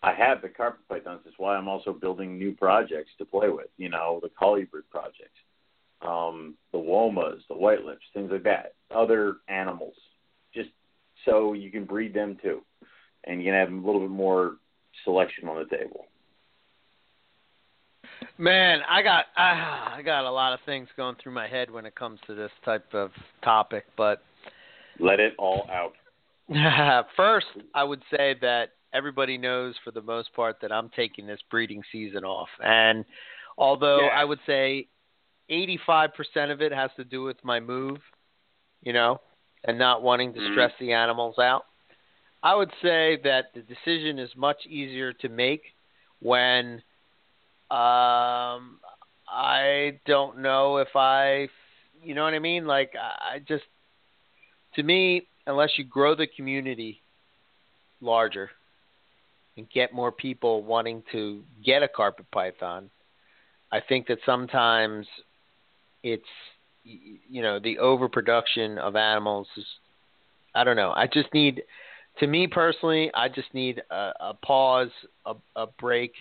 I 0.01 0.15
have 0.15 0.43
the 0.43 0.49
carpet 0.49 0.87
pythons. 0.89 1.23
That's 1.25 1.39
why 1.39 1.57
I'm 1.57 1.67
also 1.67 1.93
building 1.93 2.39
new 2.39 2.53
projects 2.53 3.11
to 3.19 3.25
play 3.25 3.49
with. 3.49 3.67
You 3.79 3.89
know, 3.89 4.21
the 4.23 4.29
colubrid 4.29 4.89
projects, 4.93 5.41
um, 6.03 6.55
the 6.71 6.79
womas, 6.79 7.41
the 7.49 7.57
white 7.57 7.85
lips, 7.85 8.03
things 8.15 8.31
like 8.31 8.45
that. 8.45 8.75
Other 8.95 9.39
animals, 9.49 9.95
just 10.55 10.71
so 11.25 11.53
you 11.53 11.73
can 11.73 11.85
breed 11.85 12.15
them 12.15 12.39
too 12.41 12.63
and 13.25 13.43
you 13.43 13.51
can 13.51 13.59
have 13.59 13.73
a 13.73 13.87
little 13.87 14.01
bit 14.01 14.11
more 14.11 14.57
selection 15.05 15.49
on 15.49 15.59
the 15.59 15.77
table. 15.77 16.07
Man, 18.39 18.81
I 18.89 19.03
got 19.03 19.27
I, 19.37 19.97
I 19.99 20.03
got 20.03 20.25
a 20.25 20.31
lot 20.31 20.53
of 20.53 20.61
things 20.65 20.89
going 20.97 21.17
through 21.23 21.33
my 21.33 21.49
head 21.49 21.71
when 21.71 21.87
it 21.87 21.95
comes 21.95 22.21
to 22.27 22.35
this 22.35 22.51
type 22.65 22.87
of 22.93 23.11
topic, 23.45 23.85
but 23.97 24.23
let 24.99 25.21
it 25.21 25.35
all 25.39 25.69
out. 25.71 25.95
First, 27.17 27.47
I 27.75 27.85
would 27.85 28.03
say 28.11 28.37
that 28.41 28.71
everybody 28.93 29.39
knows 29.39 29.75
for 29.85 29.91
the 29.91 30.03
most 30.03 30.35
part 30.35 30.57
that 30.63 30.73
I'm 30.73 30.91
taking 30.91 31.27
this 31.27 31.41
breeding 31.51 31.83
season 31.91 32.25
off. 32.25 32.49
And 32.63 33.05
although 33.57 34.03
yeah. 34.03 34.21
I 34.21 34.25
would 34.25 34.41
say 34.47 34.89
85% 35.51 36.09
of 36.51 36.63
it 36.63 36.73
has 36.73 36.91
to 36.97 37.05
do 37.05 37.23
with 37.23 37.37
my 37.43 37.61
move, 37.61 37.99
you 38.83 38.93
know, 38.93 39.21
and 39.65 39.79
not 39.79 40.03
wanting 40.03 40.33
to 40.35 40.41
mm-hmm. 40.41 40.55
stress 40.55 40.73
the 40.81 40.93
animals 40.93 41.39
out. 41.39 41.67
I 42.43 42.55
would 42.55 42.71
say 42.83 43.19
that 43.25 43.55
the 43.55 43.63
decision 43.63 44.19
is 44.19 44.31
much 44.37 44.67
easier 44.67 45.13
to 45.15 45.29
make 45.29 45.63
when 46.21 46.83
um, 47.71 48.79
I 49.29 50.01
don't 50.07 50.39
know 50.39 50.79
if 50.79 50.95
I, 50.97 51.49
you 52.03 52.15
know 52.15 52.25
what 52.25 52.35
I 52.35 52.41
mean? 52.41 52.67
Like 52.67 52.95
I 52.97 53.39
just, 53.39 53.65
to 54.75 54.83
me, 54.83 55.27
unless 55.47 55.71
you 55.77 55.85
grow 55.85 56.15
the 56.15 56.27
community 56.27 57.01
larger 58.01 58.51
and 59.57 59.71
get 59.71 59.93
more 59.93 60.11
people 60.11 60.63
wanting 60.63 61.03
to 61.13 61.43
get 61.65 61.83
a 61.83 61.89
carpet 61.89 62.27
python, 62.33 62.91
I 63.71 63.81
think 63.81 64.09
that 64.09 64.19
sometimes 64.27 65.07
it's, 66.03 66.25
you 66.85 67.43
know, 67.43 67.61
the 67.61 67.79
overproduction 67.79 68.79
of 68.79 68.97
animals 68.97 69.47
is, 69.57 69.65
I 70.55 70.65
don't 70.65 70.77
know. 70.77 70.93
I 70.95 71.07
just 71.07 71.33
need 71.33 71.63
to 72.19 72.27
me 72.27 72.47
personally, 72.47 73.11
I 73.15 73.29
just 73.29 73.53
need 73.55 73.83
a, 73.91 74.13
a 74.21 74.35
pause, 74.45 74.91
a, 75.27 75.35
a 75.57 75.67
break 75.67 76.13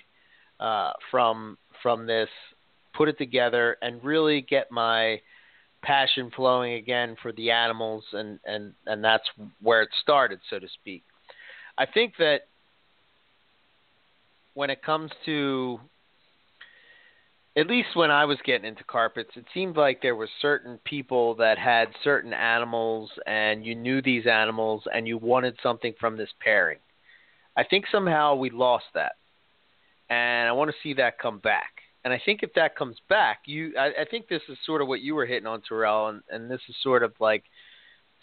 uh, 0.59 0.93
from 1.09 1.57
from 1.81 2.05
this, 2.05 2.29
put 2.95 3.09
it 3.09 3.17
together, 3.17 3.77
and 3.81 4.03
really 4.03 4.41
get 4.41 4.71
my 4.71 5.19
passion 5.81 6.31
flowing 6.35 6.73
again 6.73 7.15
for 7.21 7.31
the 7.33 7.51
animals, 7.51 8.03
and 8.13 8.39
and 8.45 8.73
and 8.85 9.03
that's 9.03 9.27
where 9.61 9.81
it 9.81 9.89
started, 10.01 10.39
so 10.49 10.59
to 10.59 10.67
speak. 10.81 11.03
I 11.77 11.85
think 11.85 12.13
that 12.19 12.41
when 14.53 14.69
it 14.69 14.83
comes 14.83 15.11
to 15.25 15.79
at 17.57 17.67
least 17.67 17.89
when 17.95 18.11
I 18.11 18.25
was 18.25 18.37
getting 18.45 18.67
into 18.67 18.83
carpets, 18.85 19.31
it 19.35 19.45
seemed 19.53 19.75
like 19.75 20.01
there 20.01 20.15
were 20.15 20.29
certain 20.41 20.79
people 20.85 21.35
that 21.35 21.57
had 21.57 21.89
certain 22.03 22.33
animals, 22.33 23.11
and 23.25 23.65
you 23.65 23.75
knew 23.75 24.01
these 24.01 24.25
animals, 24.25 24.83
and 24.93 25.07
you 25.07 25.17
wanted 25.17 25.57
something 25.61 25.93
from 25.99 26.15
this 26.15 26.29
pairing. 26.39 26.79
I 27.57 27.65
think 27.65 27.85
somehow 27.91 28.35
we 28.35 28.49
lost 28.49 28.85
that, 28.93 29.13
and 30.09 30.47
I 30.47 30.53
want 30.53 30.71
to 30.71 30.77
see 30.81 30.93
that 30.93 31.19
come 31.19 31.39
back. 31.39 31.71
And 32.05 32.13
I 32.13 32.21
think 32.23 32.41
if 32.41 32.53
that 32.53 32.77
comes 32.77 32.97
back, 33.09 33.41
you, 33.45 33.73
I, 33.77 33.87
I 34.01 34.05
think 34.09 34.27
this 34.27 34.41
is 34.47 34.57
sort 34.65 34.81
of 34.81 34.87
what 34.87 35.01
you 35.01 35.13
were 35.13 35.25
hitting 35.25 35.45
on, 35.45 35.61
Terrell, 35.61 36.07
and, 36.07 36.21
and 36.29 36.49
this 36.49 36.61
is 36.69 36.75
sort 36.81 37.03
of 37.03 37.11
like, 37.19 37.43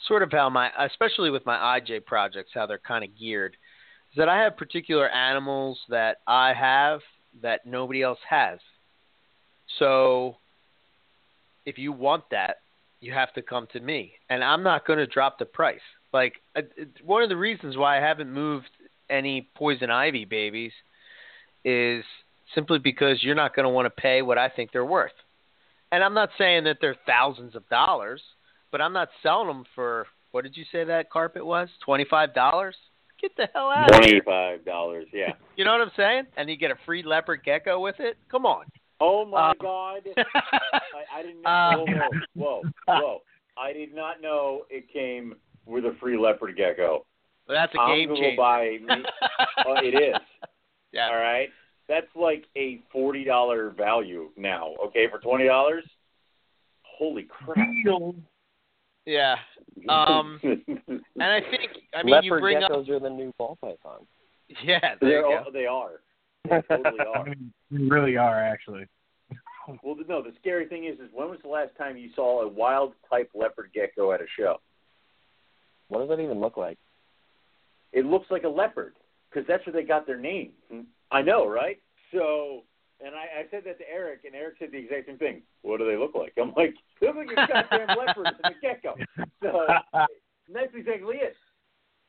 sort 0.06 0.22
of 0.22 0.32
how 0.32 0.48
my, 0.48 0.70
especially 0.78 1.30
with 1.30 1.44
my 1.44 1.78
IJ 1.78 2.06
projects, 2.06 2.52
how 2.55 2.64
they're 2.64 2.78
kind 2.78 3.05
of 3.05 3.10
geared, 3.18 3.56
is 4.12 4.16
that 4.16 4.28
I 4.28 4.42
have 4.42 4.56
particular 4.56 5.09
animals 5.09 5.78
that 5.90 6.18
I 6.26 6.55
have 6.55 7.00
that 7.42 7.66
nobody 7.66 8.02
else 8.02 8.18
has 8.28 8.59
so 9.78 10.36
if 11.66 11.78
you 11.78 11.93
want 11.93 12.24
that, 12.31 12.57
you 13.01 13.12
have 13.12 13.32
to 13.35 13.43
come 13.43 13.69
to 13.73 13.81
me, 13.81 14.12
and 14.28 14.43
I'm 14.43 14.62
not 14.62 14.86
going 14.86 14.99
to 14.99 15.07
drop 15.07 15.39
the 15.39 15.45
price. 15.45 15.81
Like 16.12 16.35
uh, 16.57 16.62
one 17.05 17.23
of 17.23 17.28
the 17.28 17.36
reasons 17.36 17.77
why 17.77 17.99
I 17.99 18.01
haven't 18.01 18.32
moved 18.32 18.70
any 19.11 19.49
poison 19.55 19.90
ivy 19.90 20.24
babies 20.24 20.73
is 21.65 22.05
simply 22.55 22.78
because 22.78 23.23
you're 23.23 23.35
not 23.35 23.55
going 23.55 23.65
to 23.65 23.70
want 23.70 23.86
to 23.86 24.03
pay 24.03 24.23
what 24.23 24.39
I 24.39 24.49
think 24.49 24.73
they're 24.73 24.85
worth. 24.85 25.12
And 25.93 26.03
I'm 26.03 26.15
not 26.15 26.31
saying 26.39 26.65
that 26.65 26.78
they're 26.81 26.97
thousands 27.07 27.55
of 27.55 27.69
dollars, 27.69 28.23
but 28.70 28.81
I'm 28.81 28.93
not 28.93 29.09
selling 29.23 29.49
them 29.49 29.65
for 29.74 30.07
what 30.32 30.45
did 30.45 30.57
you 30.57 30.65
say 30.70 30.85
that 30.85 31.11
carpet 31.11 31.45
was? 31.45 31.69
Twenty 31.85 32.05
five 32.09 32.35
dollars? 32.35 32.77
Get 33.20 33.32
the 33.36 33.49
hell 33.53 33.70
out! 33.70 33.89
Twenty 33.89 34.20
five 34.24 34.65
dollars, 34.65 35.07
yeah. 35.12 35.32
You 35.57 35.65
know 35.65 35.73
what 35.73 35.81
I'm 35.81 35.93
saying? 35.97 36.24
And 36.36 36.49
you 36.49 36.57
get 36.57 36.70
a 36.70 36.77
free 36.86 37.03
leopard 37.03 37.43
gecko 37.45 37.81
with 37.81 37.97
it. 37.99 38.16
Come 38.31 38.47
on. 38.47 38.65
Oh 39.01 39.25
my 39.25 39.51
Um, 39.51 39.57
God! 39.61 40.01
I, 40.16 41.19
I 41.19 41.23
didn't 41.23 41.43
know. 41.43 41.51
Um, 41.51 41.87
whoa, 42.35 42.62
whoa, 42.87 42.99
whoa! 43.01 43.19
I 43.57 43.73
did 43.73 43.95
not 43.95 44.20
know 44.20 44.62
it 44.70 44.93
came 44.93 45.35
with 45.66 45.85
a 45.85 45.95
free 46.01 46.19
leopard 46.19 46.57
gecko. 46.57 47.05
But 47.47 47.55
that's 47.55 47.75
a 47.75 47.79
I'm 47.81 47.97
game 47.97 48.09
gonna 48.09 48.20
changer. 48.20 48.37
buy 48.37 48.79
me. 48.83 49.03
Oh, 49.66 49.75
it 49.83 49.95
is. 49.95 50.15
yeah. 50.93 51.09
All 51.09 51.16
right. 51.16 51.49
That's 51.89 52.07
like 52.15 52.45
a 52.57 52.81
forty 52.93 53.25
dollar 53.25 53.70
value 53.70 54.29
now. 54.37 54.75
Okay, 54.87 55.07
for 55.11 55.19
twenty 55.19 55.47
dollars. 55.47 55.85
Holy 56.83 57.23
crap! 57.25 57.69
Yeah. 59.07 59.37
Um, 59.89 60.41
And 60.43 61.03
I 61.23 61.41
think 61.41 61.70
I 61.95 62.03
mean 62.03 62.23
you 62.23 62.31
Leopard 62.33 62.41
bring 62.41 62.62
up 62.62 62.70
geckos 62.70 62.89
are 62.91 63.01
the 63.01 63.09
new 63.11 63.33
ball 63.39 63.57
pythons. 63.61 64.07
yeah 64.62 64.79
there 65.01 65.23
They're 65.23 65.27
all, 65.27 65.53
they 65.53 65.66
are. 65.66 66.01
They 66.44 66.62
totally 66.69 67.01
I 67.01 67.19
are. 67.19 67.24
mean, 67.24 67.52
we 67.70 67.89
really 67.89 68.16
are 68.16 68.43
actually. 68.43 68.86
Well, 69.82 69.97
no. 70.09 70.23
The 70.23 70.32
scary 70.40 70.66
thing 70.66 70.86
is, 70.86 70.94
is 70.98 71.10
when 71.12 71.28
was 71.28 71.40
the 71.43 71.51
last 71.51 71.77
time 71.77 71.98
you 71.98 72.09
saw 72.16 72.40
a 72.40 72.48
wild 72.48 72.94
type 73.10 73.31
leopard 73.35 73.69
gecko 73.74 74.12
at 74.12 74.23
a 74.23 74.27
show? 74.35 74.56
What 75.89 76.01
does 76.01 76.09
that 76.09 76.23
even 76.23 76.40
look 76.40 76.56
like? 76.56 76.78
It 77.93 78.06
looks 78.06 78.31
like 78.31 78.44
a 78.44 78.48
leopard 78.48 78.94
because 79.28 79.47
that's 79.47 79.66
where 79.66 79.74
they 79.74 79.86
got 79.86 80.06
their 80.06 80.19
name. 80.19 80.52
Hmm. 80.73 80.81
I 81.10 81.20
know, 81.20 81.47
right? 81.47 81.78
So, 82.12 82.62
and 83.05 83.15
I, 83.15 83.40
I 83.40 83.51
said 83.51 83.62
that 83.66 83.78
to 83.78 83.85
Eric, 83.90 84.20
and 84.24 84.35
Eric 84.35 84.55
said 84.59 84.70
the 84.73 84.78
exact 84.78 85.06
same 85.06 85.19
thing. 85.19 85.43
What 85.60 85.81
do 85.81 85.86
they 85.86 85.98
look 85.98 86.15
like? 86.15 86.32
I'm 86.40 86.52
like, 86.56 86.74
they 87.02 87.09
look 87.09 87.16
like 87.16 87.32
a 87.32 87.52
goddamn 87.52 87.97
leopard 87.98 88.27
and 88.43 88.55
a 88.55 88.60
gecko. 88.62 88.94
So 89.43 89.66
and 89.93 90.56
that's 90.56 90.74
exactly 90.74 91.16
it. 91.16 91.36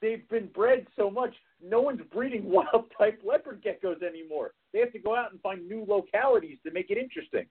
They've 0.01 0.27
been 0.29 0.47
bred 0.47 0.87
so 0.95 1.09
much, 1.09 1.33
no 1.61 1.81
one's 1.81 2.01
breeding 2.13 2.43
wild 2.51 2.85
type 2.97 3.21
leopard 3.25 3.63
geckos 3.63 4.01
anymore. 4.03 4.51
They 4.73 4.79
have 4.79 4.93
to 4.93 4.99
go 4.99 5.15
out 5.15 5.31
and 5.31 5.41
find 5.41 5.67
new 5.67 5.85
localities 5.87 6.57
to 6.65 6.71
make 6.71 6.89
it 6.89 6.97
interesting. 6.97 7.45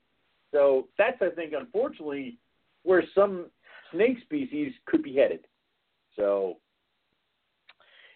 So 0.53 0.89
that's, 0.97 1.21
I 1.21 1.29
think, 1.31 1.53
unfortunately, 1.59 2.39
where 2.85 3.05
some 3.15 3.47
snake 3.93 4.19
species 4.23 4.73
could 4.87 5.03
be 5.03 5.15
headed. 5.15 5.41
So 6.17 6.57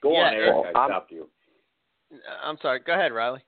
go 0.02 0.12
Yeah, 0.12 0.18
on, 0.28 0.34
Eric. 0.34 0.54
well, 0.54 0.66
I 0.74 0.78
I'm- 0.78 1.02
you. 1.10 1.28
I'm 2.42 2.58
sorry. 2.58 2.80
Go 2.80 2.92
ahead, 2.92 3.12
Riley. 3.12 3.40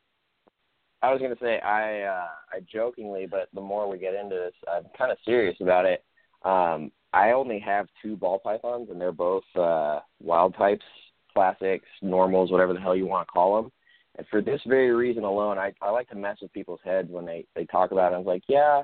I 1.02 1.12
was 1.12 1.20
gonna 1.20 1.36
say 1.38 1.60
I 1.60 2.00
uh, 2.02 2.28
I 2.50 2.60
jokingly, 2.60 3.26
but 3.26 3.50
the 3.52 3.60
more 3.60 3.86
we 3.90 3.98
get 3.98 4.14
into 4.14 4.36
this, 4.36 4.54
I'm 4.66 4.84
kind 4.96 5.12
of 5.12 5.18
serious 5.26 5.54
about 5.60 5.84
it. 5.84 6.02
Um, 6.42 6.90
I 7.14 7.30
only 7.30 7.60
have 7.60 7.86
two 8.02 8.16
ball 8.16 8.40
pythons, 8.40 8.88
and 8.90 9.00
they're 9.00 9.12
both 9.12 9.44
uh, 9.54 10.00
wild 10.20 10.56
types, 10.56 10.84
classics, 11.32 11.86
normals, 12.02 12.50
whatever 12.50 12.74
the 12.74 12.80
hell 12.80 12.96
you 12.96 13.06
want 13.06 13.28
to 13.28 13.32
call 13.32 13.62
them. 13.62 13.70
And 14.16 14.26
for 14.28 14.42
this 14.42 14.60
very 14.66 14.92
reason 14.92 15.22
alone, 15.22 15.56
I 15.56 15.72
I 15.80 15.90
like 15.90 16.08
to 16.10 16.16
mess 16.16 16.38
with 16.42 16.52
people's 16.52 16.80
heads 16.84 17.08
when 17.10 17.24
they 17.24 17.46
they 17.54 17.66
talk 17.66 17.92
about 17.92 18.12
it. 18.12 18.16
I 18.16 18.18
was 18.18 18.26
like, 18.26 18.42
yeah, 18.48 18.82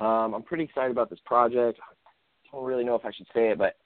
um, 0.00 0.34
I'm 0.34 0.42
pretty 0.42 0.64
excited 0.64 0.90
about 0.90 1.10
this 1.10 1.20
project. 1.24 1.78
I 1.80 2.56
don't 2.56 2.64
really 2.64 2.84
know 2.84 2.96
if 2.96 3.04
I 3.04 3.12
should 3.12 3.28
say 3.32 3.50
it, 3.50 3.58
but 3.58 3.76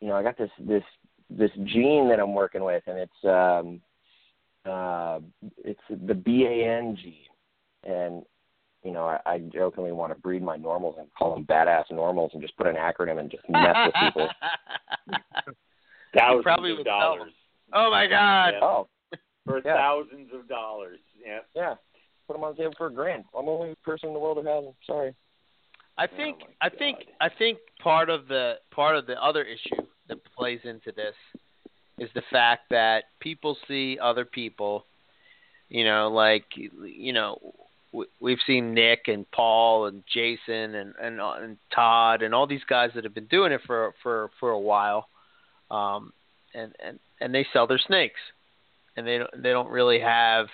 you 0.00 0.08
know, 0.08 0.16
I 0.16 0.22
got 0.22 0.36
this 0.36 0.50
this 0.58 0.84
this 1.30 1.50
gene 1.64 2.08
that 2.10 2.20
I'm 2.20 2.34
working 2.34 2.62
with, 2.62 2.82
and 2.86 2.98
it's 2.98 3.24
um, 3.24 3.80
uh, 4.70 5.20
it's 5.64 5.80
the 5.88 6.14
BAN 6.14 6.96
gene, 6.96 7.14
and 7.84 8.22
you 8.82 8.92
know, 8.92 9.04
I, 9.06 9.18
I 9.26 9.38
jokingly 9.38 9.92
want 9.92 10.12
to 10.14 10.18
breed 10.18 10.42
my 10.42 10.56
normals 10.56 10.96
and 10.98 11.08
call 11.16 11.34
them 11.34 11.44
badass 11.44 11.90
normals 11.90 12.30
and 12.32 12.42
just 12.42 12.56
put 12.56 12.66
an 12.66 12.76
acronym 12.76 13.18
and 13.18 13.30
just 13.30 13.48
mess 13.48 13.76
with 13.86 13.94
people. 14.00 14.28
Thousands 16.16 16.42
probably 16.42 16.72
of 16.72 16.78
would 16.78 16.84
dollars 16.84 17.32
oh 17.72 17.90
my 17.90 18.06
God. 18.06 18.54
Yeah. 18.54 18.60
Oh, 18.62 18.88
for 19.44 19.60
Yeah. 19.64 19.74
thousands 19.74 20.32
of 20.32 20.48
dollars. 20.48 20.98
Yeah. 21.24 21.40
yeah, 21.54 21.74
put 22.26 22.34
them 22.34 22.44
on 22.44 22.54
the 22.54 22.62
table 22.62 22.74
for 22.76 22.86
a 22.86 22.92
grand. 22.92 23.24
I'm 23.36 23.46
the 23.46 23.50
only 23.50 23.74
person 23.84 24.08
in 24.08 24.14
the 24.14 24.20
world 24.20 24.38
who 24.38 24.46
has 24.46 24.64
them. 24.64 24.74
Sorry. 24.86 25.14
I 25.98 26.06
think 26.06 26.38
Oh 26.42 26.52
I 26.62 26.68
think 26.70 26.98
I 27.20 27.28
think 27.28 27.58
part 27.82 28.08
of 28.08 28.26
the 28.28 28.54
part 28.70 28.96
of 28.96 29.06
the 29.06 29.22
other 29.22 29.42
issue 29.42 29.82
that 30.08 30.18
plays 30.36 30.60
into 30.64 30.92
this 30.92 31.14
is 31.98 32.08
the 32.14 32.22
fact 32.30 32.70
that 32.70 33.04
people 33.20 33.56
see 33.68 33.98
other 34.00 34.24
people, 34.24 34.86
you 35.68 35.84
know, 35.84 36.08
like 36.08 36.44
you 36.56 37.12
know, 37.12 37.34
w- 37.34 37.52
we've 38.20 38.38
seen 38.46 38.74
Nick 38.74 39.08
and 39.08 39.30
Paul 39.30 39.86
and 39.86 40.02
Jason 40.12 40.74
and 40.74 40.94
and 41.00 41.20
uh, 41.20 41.34
and 41.40 41.58
Todd 41.74 42.22
and 42.22 42.34
all 42.34 42.46
these 42.46 42.64
guys 42.68 42.90
that 42.94 43.04
have 43.04 43.14
been 43.14 43.26
doing 43.26 43.52
it 43.52 43.60
for 43.66 43.94
for 44.02 44.30
for 44.38 44.50
a 44.50 44.58
while, 44.58 45.08
um, 45.70 46.12
and 46.54 46.74
and 46.84 46.98
and 47.20 47.34
they 47.34 47.46
sell 47.52 47.66
their 47.66 47.78
snakes, 47.78 48.20
and 48.96 49.06
they 49.06 49.18
don't 49.18 49.42
they 49.42 49.50
don't 49.50 49.70
really 49.70 50.00
have 50.00 50.46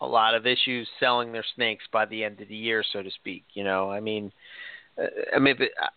a 0.00 0.06
lot 0.06 0.34
of 0.34 0.46
issues 0.46 0.88
selling 1.00 1.32
their 1.32 1.44
snakes 1.54 1.84
by 1.92 2.04
the 2.04 2.22
end 2.24 2.40
of 2.40 2.48
the 2.48 2.56
year, 2.56 2.84
so 2.92 3.02
to 3.02 3.10
speak. 3.10 3.44
You 3.54 3.64
know, 3.64 3.90
I 3.90 4.00
mean, 4.00 4.32
uh, 4.98 5.06
I 5.34 5.38
mean, 5.38 5.56
I- 5.80 5.88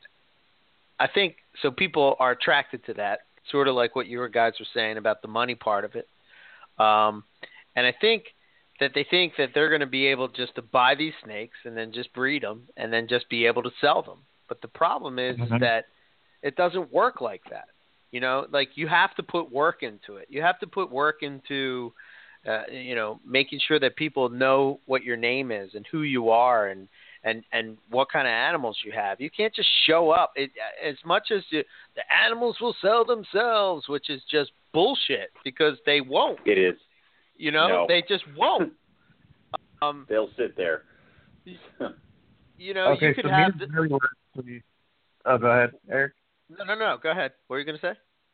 I 1.01 1.07
think 1.07 1.37
so. 1.61 1.71
People 1.71 2.17
are 2.19 2.31
attracted 2.31 2.85
to 2.87 2.93
that, 2.95 3.21
sort 3.49 3.69
of 3.69 3.75
like 3.75 3.95
what 3.95 4.07
your 4.07 4.27
guys 4.27 4.53
were 4.59 4.67
saying 4.73 4.97
about 4.97 5.21
the 5.21 5.29
money 5.29 5.55
part 5.55 5.85
of 5.85 5.95
it. 5.95 6.07
Um, 6.77 7.23
and 7.75 7.87
I 7.87 7.93
think 8.01 8.25
that 8.79 8.91
they 8.93 9.05
think 9.09 9.33
that 9.37 9.49
they're 9.53 9.69
going 9.69 9.81
to 9.81 9.87
be 9.87 10.07
able 10.07 10.27
just 10.27 10.55
to 10.55 10.61
buy 10.61 10.95
these 10.95 11.13
snakes 11.23 11.57
and 11.65 11.75
then 11.75 11.91
just 11.91 12.11
breed 12.13 12.43
them 12.43 12.67
and 12.77 12.91
then 12.91 13.07
just 13.07 13.29
be 13.29 13.45
able 13.45 13.63
to 13.63 13.71
sell 13.81 14.01
them. 14.01 14.19
But 14.47 14.61
the 14.61 14.67
problem 14.67 15.19
is, 15.19 15.39
is 15.39 15.49
Mhm. 15.49 15.59
that 15.59 15.85
it 16.41 16.55
doesn't 16.55 16.91
work 16.91 17.21
like 17.21 17.43
that. 17.49 17.67
You 18.11 18.21
know, 18.21 18.47
like 18.51 18.75
you 18.75 18.87
have 18.87 19.13
to 19.15 19.23
put 19.23 19.51
work 19.51 19.83
into 19.83 20.17
it. 20.17 20.27
You 20.29 20.41
have 20.41 20.59
to 20.59 20.67
put 20.67 20.89
work 20.89 21.21
into, 21.21 21.93
uh, 22.47 22.63
you 22.71 22.95
know, 22.95 23.19
making 23.23 23.59
sure 23.59 23.79
that 23.79 23.95
people 23.95 24.29
know 24.29 24.79
what 24.85 25.03
your 25.03 25.17
name 25.17 25.51
is 25.51 25.75
and 25.75 25.85
who 25.87 26.01
you 26.01 26.29
are 26.29 26.67
and 26.69 26.87
and 27.23 27.43
and 27.51 27.77
what 27.89 28.09
kind 28.09 28.27
of 28.27 28.31
animals 28.31 28.79
you 28.83 28.91
have. 28.93 29.19
You 29.19 29.29
can't 29.29 29.53
just 29.53 29.69
show 29.85 30.09
up. 30.09 30.31
It, 30.35 30.51
as 30.81 30.95
much 31.05 31.31
as 31.31 31.43
you, 31.51 31.63
the 31.95 32.13
animals 32.13 32.59
will 32.61 32.75
sell 32.81 33.03
themselves, 33.03 33.87
which 33.89 34.09
is 34.09 34.23
just 34.31 34.51
bullshit 34.71 35.31
because 35.43 35.77
they 35.85 36.01
won't. 36.01 36.39
It 36.45 36.57
is. 36.57 36.79
You 37.39 37.51
know, 37.51 37.67
No. 37.69 37.85
they 37.87 38.03
just 38.07 38.25
won't. 38.37 38.73
Um, 39.81 40.05
They'll 40.09 40.29
sit 40.35 40.57
there. 40.57 40.83
you 42.57 42.73
know, 42.73 42.87
okay, 42.91 43.07
you 43.07 43.13
could 43.15 43.23
so 43.23 43.29
have. 43.31 43.53
here's 43.55 43.69
The, 43.69 43.73
really 43.73 43.87
where 43.87 43.99
we- 44.45 44.61
Oh, 45.25 45.37
go 45.37 45.47
ahead, 45.47 45.71
Eric. 45.89 46.11
no, 46.49 46.65
no, 46.65 46.75
no. 46.75 46.97
Go 47.01 47.11
ahead. 47.11 47.31
What 47.47 47.55
are 47.55 47.59
you 47.59 47.65
going 47.65 47.77
to 47.79 47.81
say? 47.81 47.93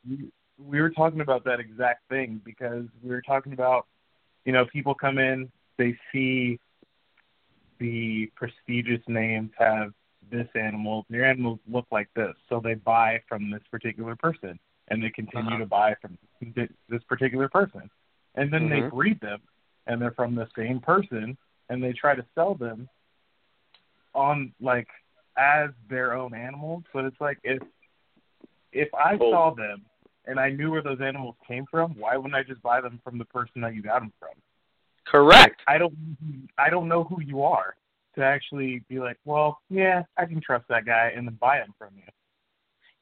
we, 0.10 0.32
we 0.58 0.82
were 0.82 0.90
talking 0.90 1.22
about 1.22 1.44
that 1.46 1.60
exact 1.60 2.10
thing 2.10 2.42
because 2.44 2.86
we 3.04 3.10
were 3.12 3.22
talking 3.22 3.54
about, 3.54 3.86
you 4.44 4.54
know, 4.54 4.66
people 4.66 4.96
come 4.96 5.20
in, 5.20 5.52
they 5.78 5.96
see 6.12 6.58
the 7.80 8.32
prestigious 8.36 9.02
names 9.08 9.52
have 9.60 9.92
this 10.32 10.48
animal, 10.56 11.06
your 11.10 11.26
animals 11.26 11.60
look 11.72 11.86
like 11.92 12.10
this, 12.16 12.34
so 12.50 12.60
they 12.60 12.74
buy 12.74 13.22
from 13.30 13.52
this 13.52 13.62
particular 13.70 14.16
person. 14.16 14.58
and 14.88 15.04
they 15.04 15.10
continue 15.10 15.48
Uh-huh. 15.48 15.58
to 15.60 15.66
buy 15.66 15.96
from 16.02 16.18
this 16.90 17.04
particular 17.08 17.48
person, 17.50 17.90
and 18.36 18.52
then 18.52 18.70
they 18.70 18.82
Mhm. 18.82 18.90
breed 18.92 19.20
them, 19.20 19.42
and 19.88 20.02
they're 20.02 20.12
from 20.12 20.36
the 20.36 20.48
same 20.56 20.80
person, 20.80 21.38
and 21.70 21.84
they 21.84 21.94
try 21.94 22.16
to 22.16 22.26
sell 22.36 22.56
them 22.56 22.90
on 24.14 24.54
like 24.60 24.90
as 25.38 25.72
their 25.90 26.14
own 26.14 26.34
animals. 26.34 26.84
But 26.94 27.06
it's 27.06 27.20
like 27.20 27.40
if 27.44 27.62
if 28.72 28.94
I 28.94 29.16
Well- 29.16 29.32
saw 29.32 29.50
them 29.52 29.86
and 30.26 30.40
I 30.40 30.50
knew 30.50 30.72
where 30.72 30.82
those 30.82 31.00
animals 31.02 31.36
came 31.48 31.66
from, 31.68 31.96
why 31.96 32.18
wouldn't 32.18 32.36
I 32.36 32.44
just 32.44 32.62
buy 32.62 32.82
them 32.82 33.00
from 33.04 33.18
the 33.18 33.26
person 33.26 33.62
that 33.62 33.74
you 33.74 33.82
got 33.82 34.00
them 34.00 34.12
from? 34.20 34.34
Correct. 35.06 35.62
I 35.68 35.78
don't 35.78 35.96
I 36.58 36.70
don't 36.70 36.88
know 36.88 37.04
who 37.04 37.22
you 37.22 37.44
are 37.44 37.76
to 38.16 38.24
actually 38.24 38.80
be 38.88 39.00
like, 39.00 39.18
well, 39.26 39.62
yeah, 39.70 40.04
I 40.18 40.26
can 40.26 40.40
trust 40.42 40.68
that 40.70 40.86
guy 40.86 41.12
and 41.16 41.28
then 41.28 41.36
buy 41.36 41.58
him 41.58 41.74
from 41.78 41.96
you. 41.98 42.04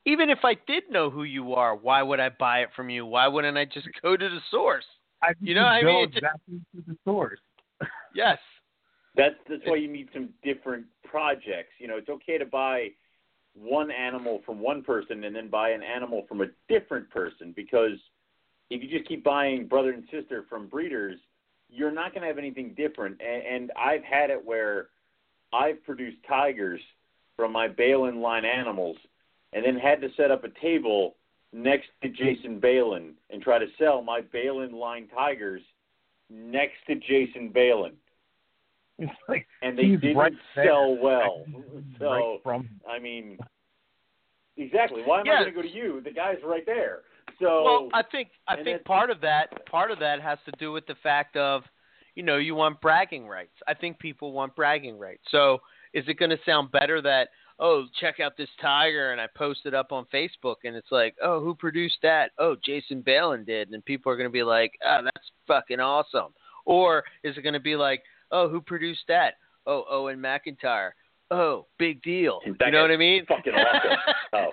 Even 0.05 0.29
if 0.29 0.43
I 0.43 0.55
did 0.55 0.89
know 0.89 1.09
who 1.09 1.23
you 1.23 1.53
are, 1.53 1.75
why 1.75 2.01
would 2.01 2.19
I 2.19 2.29
buy 2.29 2.59
it 2.61 2.73
from 2.75 2.89
you? 2.89 3.05
Why 3.05 3.27
wouldn't 3.27 3.57
I 3.57 3.65
just 3.65 3.87
go 4.01 4.17
to 4.17 4.29
the 4.29 4.41
source? 4.49 4.85
I 5.23 5.33
You 5.41 5.55
know, 5.55 5.61
just 5.61 5.71
I 5.71 5.81
mean, 5.83 6.03
it 6.03 6.07
just- 6.07 6.17
exactly 6.17 6.61
to 6.75 6.83
the 6.87 6.97
source. 7.05 7.39
Yes. 8.13 8.37
That's 9.15 9.35
that's 9.47 9.61
why 9.65 9.75
you 9.75 9.87
need 9.87 10.09
some 10.13 10.29
different 10.43 10.85
projects. 11.03 11.73
You 11.79 11.87
know, 11.87 11.97
it's 11.97 12.09
okay 12.09 12.37
to 12.37 12.45
buy 12.45 12.89
one 13.55 13.91
animal 13.91 14.41
from 14.45 14.59
one 14.59 14.83
person 14.83 15.23
and 15.23 15.35
then 15.35 15.49
buy 15.49 15.69
an 15.69 15.83
animal 15.83 16.25
from 16.27 16.41
a 16.41 16.47
different 16.67 17.09
person 17.11 17.53
because 17.55 17.97
if 18.69 18.81
you 18.81 18.89
just 18.89 19.07
keep 19.07 19.23
buying 19.23 19.67
brother 19.67 19.91
and 19.91 20.03
sister 20.11 20.45
from 20.49 20.67
breeders, 20.67 21.19
you're 21.69 21.91
not 21.91 22.11
going 22.13 22.21
to 22.21 22.27
have 22.27 22.39
anything 22.39 22.73
different. 22.75 23.19
And, 23.21 23.43
and 23.43 23.71
I've 23.77 24.03
had 24.03 24.29
it 24.31 24.43
where 24.43 24.87
I've 25.53 25.83
produced 25.83 26.17
tigers 26.27 26.81
from 27.35 27.51
my 27.51 27.67
Balin 27.67 28.21
line 28.21 28.45
animals 28.45 28.97
and 29.53 29.63
then 29.63 29.77
had 29.77 30.01
to 30.01 30.09
set 30.17 30.31
up 30.31 30.43
a 30.43 30.49
table 30.61 31.15
next 31.53 31.87
to 32.01 32.09
Jason 32.09 32.59
Balin 32.59 33.13
and 33.29 33.41
try 33.41 33.59
to 33.59 33.67
sell 33.77 34.01
my 34.01 34.21
Balin 34.21 34.73
line 34.73 35.07
tigers 35.13 35.61
next 36.29 36.75
to 36.87 36.95
Jason 36.95 37.49
Balin 37.49 37.93
like 39.27 39.47
and 39.61 39.77
they 39.77 39.83
didn't 39.87 40.17
right 40.17 40.33
there. 40.55 40.65
sell 40.65 40.95
well. 40.97 41.45
So 41.99 42.05
right 42.05 42.39
from 42.43 42.69
I 42.89 42.99
mean, 42.99 43.37
exactly. 44.57 45.01
Why 45.03 45.19
am 45.21 45.25
Yeah. 45.25 45.33
I 45.33 45.39
going 45.41 45.53
to 45.53 45.55
go 45.55 45.61
to 45.61 45.69
you? 45.73 46.01
The 46.03 46.11
guy's 46.11 46.37
right 46.43 46.65
there. 46.65 47.01
So 47.39 47.63
Well, 47.63 47.89
I 47.93 48.03
think 48.11 48.29
I 48.47 48.61
think 48.63 48.83
part 48.85 49.09
of 49.09 49.19
that 49.21 49.65
part 49.65 49.91
of 49.91 49.99
that 49.99 50.21
has 50.21 50.37
to 50.45 50.51
do 50.59 50.71
with 50.71 50.85
the 50.85 50.95
fact 51.01 51.35
of, 51.35 51.63
you 52.15 52.23
know, 52.23 52.37
you 52.37 52.55
want 52.55 52.79
bragging 52.81 53.27
rights. 53.27 53.55
I 53.67 53.73
think 53.73 53.97
people 53.99 54.31
want 54.31 54.55
bragging 54.55 54.99
rights. 54.99 55.23
So 55.29 55.59
is 55.93 56.03
it 56.07 56.17
going 56.19 56.31
to 56.31 56.39
sound 56.45 56.71
better 56.71 57.01
that 57.01 57.29
oh 57.65 57.85
check 57.99 58.19
out 58.19 58.35
this 58.37 58.49
tiger 58.61 59.11
and 59.13 59.21
I 59.21 59.27
post 59.35 59.61
it 59.65 59.73
up 59.73 59.91
on 59.91 60.05
Facebook 60.13 60.57
and 60.65 60.75
it's 60.75 60.91
like 60.91 61.15
oh 61.23 61.39
who 61.39 61.55
produced 61.55 61.97
that 62.03 62.31
oh 62.37 62.55
Jason 62.63 63.01
Balin 63.01 63.43
did 63.45 63.69
and 63.69 63.83
people 63.85 64.11
are 64.11 64.17
going 64.17 64.29
to 64.29 64.33
be 64.33 64.43
like 64.43 64.73
oh 64.85 64.99
that's 65.03 65.31
fucking 65.47 65.79
awesome 65.79 66.33
or 66.65 67.03
is 67.23 67.37
it 67.37 67.41
going 67.41 67.53
to 67.53 67.59
be 67.61 67.75
like 67.75 68.03
oh 68.31 68.49
who 68.49 68.59
produced 68.61 69.03
that 69.07 69.35
oh 69.65 69.85
Owen 69.89 70.19
McIntyre 70.19 70.91
oh 71.31 71.65
big 71.79 72.03
deal 72.03 72.41
you 72.45 72.55
know 72.71 72.81
what 72.81 72.91
I 72.91 72.97
mean 72.97 73.25
fucking 73.27 73.53
awesome. 73.53 73.97
Oh. 74.35 74.49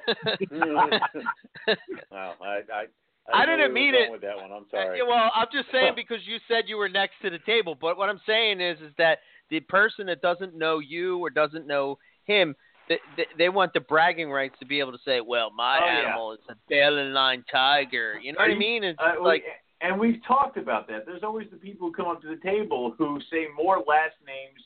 wow, 2.11 2.35
I 2.43 2.61
I, 2.73 2.85
I 3.33 3.47
know 3.47 3.57
didn't 3.57 3.73
mean 3.73 3.95
it. 3.95 4.11
with 4.11 4.21
that 4.23 4.37
one. 4.37 4.51
I'm 4.53 4.65
Uh, 4.65 4.71
sorry. 4.71 5.03
well, 5.03 5.31
I'm 5.35 5.47
just 5.53 5.71
saying 5.73 5.93
because 5.97 6.19
you 6.27 6.39
said 6.49 6.65
you 6.67 6.77
were 6.77 6.89
next 6.89 7.15
to 7.23 7.31
the 7.31 7.39
table. 7.47 7.77
But 7.81 7.97
what 7.97 8.09
I'm 8.09 8.21
saying 8.27 8.61
is, 8.61 8.79
is 8.81 8.93
that 8.99 9.19
the 9.51 9.61
person 9.61 10.07
that 10.07 10.21
doesn't 10.23 10.55
know 10.55 10.79
you 10.81 11.19
or 11.19 11.31
doesn't 11.31 11.67
know 11.67 11.99
him, 12.25 12.55
they, 12.91 12.99
they, 13.17 13.27
they 13.39 13.49
want 13.49 13.73
the 13.73 13.81
bragging 13.81 14.31
rights 14.31 14.57
to 14.59 14.67
be 14.67 14.81
able 14.81 14.91
to 14.93 14.99
say, 15.05 15.21
"Well, 15.23 15.51
my 15.53 15.79
Oh, 15.81 15.87
yeah. 15.87 16.01
animal 16.01 16.33
is 16.33 16.41
a 16.51 16.57
Balin 16.69 17.15
line 17.15 17.45
tiger." 17.51 18.19
You 18.21 18.33
know 18.33 18.41
what 18.41 18.51
I 18.51 18.55
mean? 18.55 18.83
It's 18.85 18.99
Uh, 19.01 19.23
like, 19.23 19.45
and 19.81 19.99
we've 19.99 20.21
talked 20.27 20.59
about 20.59 20.89
that. 20.89 21.07
There's 21.07 21.23
always 21.23 21.49
the 21.51 21.57
people 21.57 21.87
who 21.89 21.93
come 21.95 22.09
up 22.09 22.21
to 22.23 22.29
the 22.29 22.43
table 22.43 22.91
who 22.99 23.21
say 23.31 23.47
more 23.57 23.79
last 23.79 24.17
names 24.27 24.61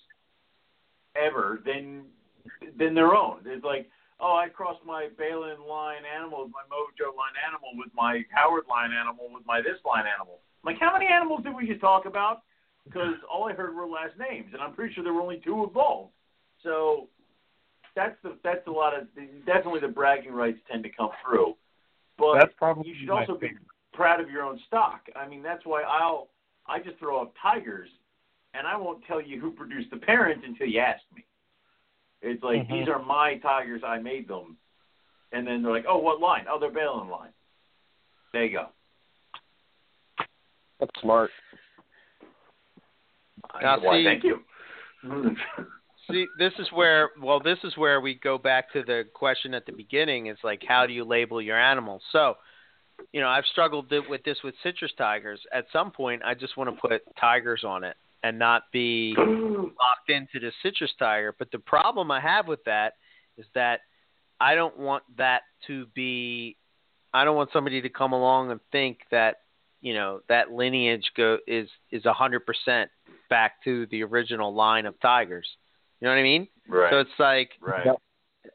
ever 1.14 1.60
than 1.64 2.06
than 2.78 2.94
their 2.94 3.14
own. 3.14 3.40
It's 3.44 3.64
like, 3.64 3.88
oh, 4.20 4.34
I 4.36 4.48
crossed 4.48 4.84
my 4.84 5.08
Balin 5.18 5.60
line 5.68 6.02
animal 6.04 6.44
with 6.44 6.52
my 6.52 6.64
Mojo 6.72 7.14
line 7.14 7.36
animal 7.46 7.68
with 7.76 7.92
my 7.94 8.24
Howard 8.32 8.64
line 8.68 8.90
animal 8.92 9.28
with 9.32 9.44
my 9.46 9.60
this 9.60 9.78
line 9.84 10.04
animal. 10.08 10.40
I'm 10.64 10.72
like, 10.72 10.80
how 10.80 10.92
many 10.92 11.06
animals 11.12 11.42
did 11.44 11.54
we 11.54 11.66
just 11.68 11.80
talk 11.82 12.06
about? 12.06 12.42
Because 12.86 13.14
all 13.30 13.48
I 13.48 13.52
heard 13.52 13.74
were 13.74 13.86
last 13.86 14.12
names, 14.18 14.50
and 14.52 14.62
I'm 14.62 14.74
pretty 14.74 14.94
sure 14.94 15.04
there 15.04 15.12
were 15.12 15.22
only 15.22 15.40
two 15.44 15.64
involved. 15.64 16.12
So 16.62 17.08
that's 17.96 18.16
the 18.22 18.36
that's 18.42 18.66
a 18.66 18.70
lot 18.70 18.98
of 18.98 19.06
definitely 19.46 19.80
the 19.80 19.88
bragging 19.88 20.32
rights 20.32 20.58
tend 20.70 20.82
to 20.84 20.90
come 20.90 21.10
through. 21.24 21.54
But 22.18 22.38
That's 22.38 22.52
probably 22.56 22.88
you 22.88 22.94
should 22.98 23.08
my 23.08 23.20
also 23.20 23.36
be 23.36 23.50
proud 23.92 24.20
of 24.20 24.30
your 24.30 24.42
own 24.42 24.60
stock. 24.66 25.00
I 25.16 25.26
mean, 25.28 25.42
that's 25.42 25.64
why 25.64 25.82
I'll 25.82 26.28
I 26.66 26.78
just 26.80 26.98
throw 26.98 27.20
up 27.22 27.34
tigers, 27.40 27.88
and 28.54 28.66
I 28.66 28.76
won't 28.76 29.04
tell 29.06 29.20
you 29.20 29.40
who 29.40 29.50
produced 29.50 29.90
the 29.90 29.98
parents 29.98 30.44
until 30.46 30.66
you 30.66 30.80
ask 30.80 31.02
me. 31.14 31.24
It's 32.22 32.42
like 32.42 32.62
Mhm. 32.62 32.68
these 32.68 32.88
are 32.88 32.98
my 33.00 33.38
tigers. 33.38 33.82
I 33.84 33.98
made 33.98 34.28
them, 34.28 34.56
and 35.32 35.46
then 35.46 35.62
they're 35.62 35.72
like, 35.72 35.86
oh, 35.86 35.98
what 35.98 36.20
line? 36.20 36.46
Oh, 36.48 36.58
they're 36.58 36.70
Balin 36.70 37.08
line. 37.08 37.32
There 38.32 38.44
you 38.44 38.52
go. 38.52 38.68
That's 40.80 41.00
smart. 41.00 41.30
Now, 43.60 43.78
see- 43.78 44.04
thank 44.04 44.24
you. 44.24 44.44
see, 46.10 46.26
this 46.38 46.52
is 46.58 46.66
where, 46.72 47.10
well, 47.20 47.40
this 47.40 47.58
is 47.64 47.76
where 47.76 48.00
we 48.00 48.14
go 48.14 48.38
back 48.38 48.72
to 48.72 48.82
the 48.82 49.04
question 49.14 49.54
at 49.54 49.66
the 49.66 49.72
beginning. 49.72 50.26
Is 50.26 50.38
like, 50.42 50.62
how 50.66 50.86
do 50.86 50.92
you 50.92 51.04
label 51.04 51.40
your 51.40 51.58
animals? 51.58 52.02
So, 52.12 52.34
you 53.12 53.20
know, 53.20 53.28
I've 53.28 53.44
struggled 53.46 53.92
with 54.08 54.22
this 54.24 54.38
with 54.44 54.54
citrus 54.62 54.92
tigers. 54.96 55.40
At 55.52 55.66
some 55.72 55.90
point, 55.90 56.22
I 56.24 56.34
just 56.34 56.56
want 56.56 56.74
to 56.74 56.80
put 56.80 57.02
tigers 57.20 57.64
on 57.64 57.84
it 57.84 57.96
and 58.22 58.38
not 58.38 58.62
be 58.72 59.14
locked 59.18 60.08
into 60.08 60.40
the 60.40 60.50
citrus 60.62 60.92
tiger. 60.98 61.34
But 61.38 61.50
the 61.50 61.58
problem 61.58 62.10
I 62.10 62.20
have 62.20 62.48
with 62.48 62.64
that 62.64 62.94
is 63.36 63.46
that 63.54 63.80
I 64.40 64.54
don't 64.54 64.78
want 64.78 65.04
that 65.18 65.42
to 65.66 65.86
be. 65.94 66.56
I 67.12 67.24
don't 67.24 67.36
want 67.36 67.50
somebody 67.52 67.80
to 67.82 67.88
come 67.88 68.12
along 68.12 68.50
and 68.50 68.60
think 68.72 68.98
that 69.10 69.36
you 69.80 69.94
know 69.94 70.20
that 70.28 70.50
lineage 70.50 71.12
go 71.16 71.38
is 71.46 71.68
is 71.90 72.04
a 72.06 72.12
hundred 72.12 72.46
percent 72.46 72.90
back 73.30 73.62
to 73.64 73.86
the 73.90 74.02
original 74.02 74.54
line 74.54 74.86
of 74.86 74.98
tigers. 75.00 75.46
You 76.00 76.06
know 76.06 76.10
what 76.10 76.18
I 76.18 76.22
mean? 76.22 76.48
right. 76.68 76.90
So 76.90 76.98
it's 77.00 77.10
like 77.18 77.50
right. 77.60 77.86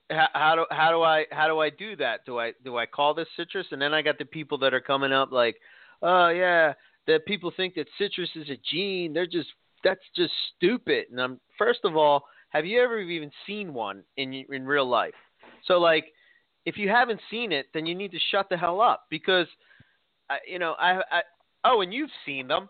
how, 0.09 0.27
how 0.33 0.55
do 0.55 0.65
how 0.71 0.91
do 0.91 1.01
I 1.01 1.25
how 1.31 1.47
do 1.47 1.59
I 1.59 1.69
do 1.69 1.95
that? 1.97 2.25
Do 2.25 2.39
I 2.39 2.53
do 2.63 2.77
I 2.77 2.85
call 2.85 3.13
this 3.13 3.27
citrus? 3.35 3.67
And 3.71 3.81
then 3.81 3.93
I 3.93 4.01
got 4.01 4.17
the 4.17 4.25
people 4.25 4.57
that 4.59 4.73
are 4.73 4.81
coming 4.81 5.11
up 5.11 5.31
like, 5.31 5.57
oh 6.01 6.29
yeah, 6.29 6.73
that 7.07 7.25
people 7.25 7.51
think 7.55 7.75
that 7.75 7.87
citrus 7.97 8.29
is 8.35 8.49
a 8.49 8.57
gene. 8.69 9.13
They're 9.13 9.25
just 9.25 9.49
that's 9.83 10.03
just 10.15 10.33
stupid. 10.55 11.05
And 11.11 11.19
I'm 11.19 11.39
first 11.57 11.79
of 11.83 11.95
all, 11.95 12.23
have 12.49 12.65
you 12.65 12.81
ever 12.81 12.99
even 12.99 13.31
seen 13.47 13.73
one 13.73 14.03
in 14.17 14.33
in 14.33 14.65
real 14.65 14.87
life? 14.87 15.13
So 15.65 15.79
like, 15.79 16.05
if 16.65 16.77
you 16.77 16.89
haven't 16.89 17.19
seen 17.31 17.51
it, 17.51 17.67
then 17.73 17.85
you 17.85 17.95
need 17.95 18.11
to 18.11 18.19
shut 18.31 18.47
the 18.49 18.57
hell 18.57 18.81
up 18.81 19.05
because, 19.09 19.47
I, 20.29 20.37
you 20.47 20.59
know, 20.59 20.75
I, 20.79 20.99
I 21.11 21.21
oh, 21.65 21.81
and 21.81 21.93
you've 21.93 22.09
seen 22.25 22.47
them. 22.47 22.69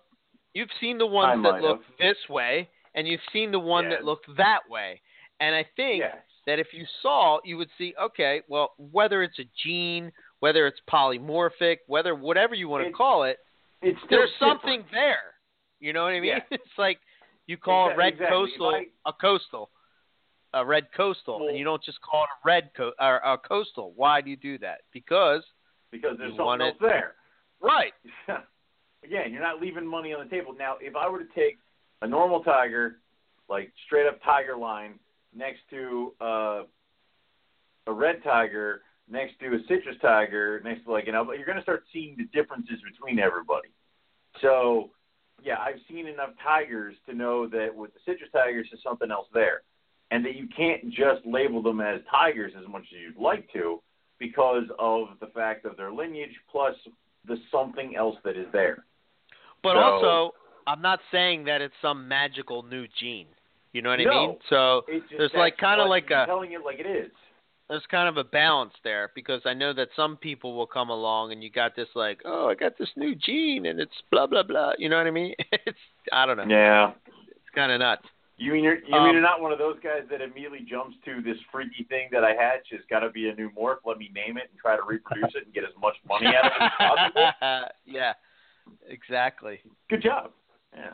You've 0.54 0.70
seen 0.82 0.98
the 0.98 1.06
ones 1.06 1.44
that 1.44 1.62
look 1.62 1.82
have. 1.84 1.98
this 2.00 2.18
way, 2.30 2.70
and 2.96 3.08
you've 3.08 3.22
seen 3.32 3.52
the 3.52 3.60
one 3.60 3.86
Yeah. 3.86 3.90
that 3.92 4.06
looked 4.06 4.26
that 4.38 4.62
way. 4.70 5.02
And 5.40 5.56
I 5.56 5.64
think 5.76 6.04
that 6.46 6.60
if 6.60 6.74
you 6.74 6.86
saw, 7.02 7.40
you 7.46 7.58
would 7.58 7.70
see, 7.78 7.94
okay, 8.02 8.42
well, 8.48 8.74
whether 8.78 9.24
it's 9.24 9.40
a 9.40 9.46
gene, 9.64 10.12
whether 10.40 10.68
it's 10.68 10.80
polymorphic, 10.90 11.78
whether 11.88 12.16
whatever 12.16 12.56
you 12.56 12.68
want 12.68 12.86
to 12.86 12.92
call 12.92 13.24
it, 13.24 13.38
It's 13.82 14.00
there's 14.10 14.30
different. 14.32 14.62
something 14.62 14.86
there. 14.92 15.36
You 15.80 15.94
know 15.94 16.04
what 16.04 16.14
I 16.14 16.20
mean? 16.20 16.32
Yeah. 16.32 16.40
It's 16.52 16.78
like 16.78 17.00
you 17.48 17.58
call 17.58 17.90
Exa- 17.90 17.94
a 17.94 17.98
red 17.98 18.14
exactly. 18.14 18.38
coastal 18.38 18.84
a 19.06 19.14
coastal, 19.14 19.70
a 20.54 20.66
red 20.66 20.88
coastal, 20.96 21.40
Well- 21.40 21.50
and 21.50 21.58
you 21.58 21.64
don't 21.64 21.84
just 21.84 22.02
call 22.02 22.24
it 22.24 22.30
a 22.44 22.46
red 22.46 22.72
co- 22.76 22.94
or 23.00 23.18
a 23.18 23.38
coastal. 23.38 23.94
Why 23.96 24.20
do 24.22 24.30
you 24.30 24.36
do 24.38 24.58
that? 24.60 24.82
Because 24.92 25.44
because 25.92 26.18
there's 26.18 26.36
something 26.36 26.62
else 26.68 26.78
there. 26.82 27.16
right, 27.62 27.94
Again, 29.04 29.32
you're 29.32 29.42
not 29.42 29.62
leaving 29.62 29.88
money 29.88 30.14
on 30.14 30.24
the 30.24 30.30
table. 30.30 30.54
Now, 30.54 30.76
if 30.82 30.96
I 30.96 31.08
were 31.08 31.20
to 31.20 31.30
take 31.34 31.58
a 32.02 32.08
normal 32.08 32.44
tiger, 32.44 33.00
like 33.50 33.72
straight 33.86 34.08
up 34.08 34.20
tiger 34.24 34.58
line, 34.58 35.00
next 35.36 35.60
to 35.70 36.14
uh, 36.22 36.64
a 37.88 37.94
red 37.94 38.24
tiger, 38.24 38.82
next 39.10 39.40
to 39.40 39.48
a 39.48 39.60
citrus 39.68 39.98
tiger, 40.02 40.62
next 40.64 40.86
to 40.86 40.92
like 40.92 41.06
you 41.06 41.12
know, 41.12 41.32
you're 41.34 41.46
going 41.46 41.58
to 41.58 41.64
start 41.64 41.84
seeing 41.92 42.16
the 42.18 42.26
differences 42.26 42.80
between 42.90 43.20
everybody. 43.20 43.70
So, 44.42 44.92
yeah, 45.44 45.58
I've 45.60 45.80
seen 45.90 46.08
enough 46.08 46.32
tigers 46.44 46.96
to 47.08 47.16
know 47.16 47.48
that 47.48 47.74
with 47.76 47.94
the 47.94 48.00
citrus 48.06 48.30
tigers, 48.32 48.68
there's 48.72 48.84
something 48.84 49.12
else 49.12 49.28
there, 49.34 49.64
and 50.12 50.24
that 50.26 50.36
you 50.36 50.48
can't 50.56 50.90
just 50.90 51.26
label 51.26 51.62
them 51.62 51.82
as 51.82 52.02
tigers 52.10 52.54
as 52.60 52.68
much 52.68 52.84
as 52.84 53.00
you'd 53.02 53.22
like 53.22 53.52
to 53.54 53.82
because 54.20 54.66
of 54.78 55.08
the 55.22 55.28
fact 55.28 55.66
of 55.66 55.78
their 55.78 55.92
lineage 55.92 56.36
plus 56.52 56.76
the 57.26 57.38
something 57.52 57.96
else 57.96 58.16
that 58.24 58.38
is 58.38 58.48
there. 58.52 58.86
but 59.62 59.74
So- 59.74 59.80
also 59.80 60.36
I'm 60.70 60.82
not 60.84 61.00
saying 61.12 61.46
that 61.46 61.62
it's 61.62 61.74
some 61.82 62.08
magical 62.08 62.62
new 62.62 62.86
gene. 63.00 63.26
You 63.74 63.82
know 63.82 63.90
what 63.90 64.00
I 64.00 64.04
No. 64.04 64.12
mean? 64.28 64.38
So 64.50 64.86
There's 65.18 65.34
like 65.34 65.58
kinda 65.58 65.84
like 65.86 66.12
a- 66.12 66.26
telling 66.28 66.52
it 66.52 66.64
like 66.64 66.80
it 66.80 66.86
is. 66.86 67.12
there's 67.70 67.86
kind 67.88 68.08
of 68.08 68.18
a 68.18 68.24
balance 68.24 68.74
there 68.84 69.12
because 69.16 69.42
I 69.46 69.54
know 69.56 69.74
that 69.74 69.90
some 69.96 70.16
people 70.18 70.54
will 70.56 70.68
come 70.68 70.90
along 70.90 71.32
and 71.32 71.44
you 71.44 71.50
got 71.50 71.76
this 71.76 71.88
like, 71.96 72.22
oh, 72.26 72.50
I 72.50 72.56
got 72.56 72.78
this 72.78 72.90
new 72.96 73.16
gene 73.16 73.66
and 73.66 73.80
it's 73.80 74.00
blah 74.12 74.28
blah 74.28 74.44
blah. 74.44 74.74
You 74.78 74.90
know 74.90 74.98
what 74.98 75.08
I 75.08 75.12
mean? 75.12 75.34
It's 75.66 75.78
I 76.12 76.26
don't 76.28 76.38
know. 76.38 76.46
Yeah. 76.48 76.92
It's 77.08 77.50
kind 77.56 77.72
of 77.72 77.80
nuts. 77.80 78.06
You 78.38 78.54
mean 78.54 78.64
you're 78.64 78.78
you 78.86 78.94
Um, 78.96 79.04
mean 79.06 79.14
you're 79.14 79.22
not 79.24 79.42
one 79.42 79.52
of 79.52 79.58
those 79.60 79.80
guys 79.84 80.04
that 80.12 80.22
immediately 80.22 80.62
jumps 80.70 80.96
to 81.06 81.22
this 81.22 81.38
freaky 81.52 81.84
thing 81.90 82.10
that 82.12 82.24
I 82.24 82.34
hatch 82.36 82.68
It's 82.72 82.86
got 82.90 83.00
to 83.00 83.10
be 83.10 83.30
a 83.30 83.34
new 83.36 83.50
morph. 83.52 83.80
Let 83.86 83.98
me 83.98 84.10
name 84.14 84.38
it 84.38 84.50
and 84.52 84.60
try 84.60 84.76
to 84.76 84.84
reproduce 84.84 85.34
it 85.36 85.46
and 85.46 85.54
get 85.54 85.64
as 85.64 85.76
much 85.82 85.96
money 86.08 86.28
out 86.28 86.46
of 86.46 86.52
it 86.58 86.62
as 86.62 86.72
possible. 86.78 87.32
yeah, 87.86 88.14
exactly. 88.88 89.62
Good 89.90 90.04
job. 90.04 90.32
Yeah. 90.76 90.94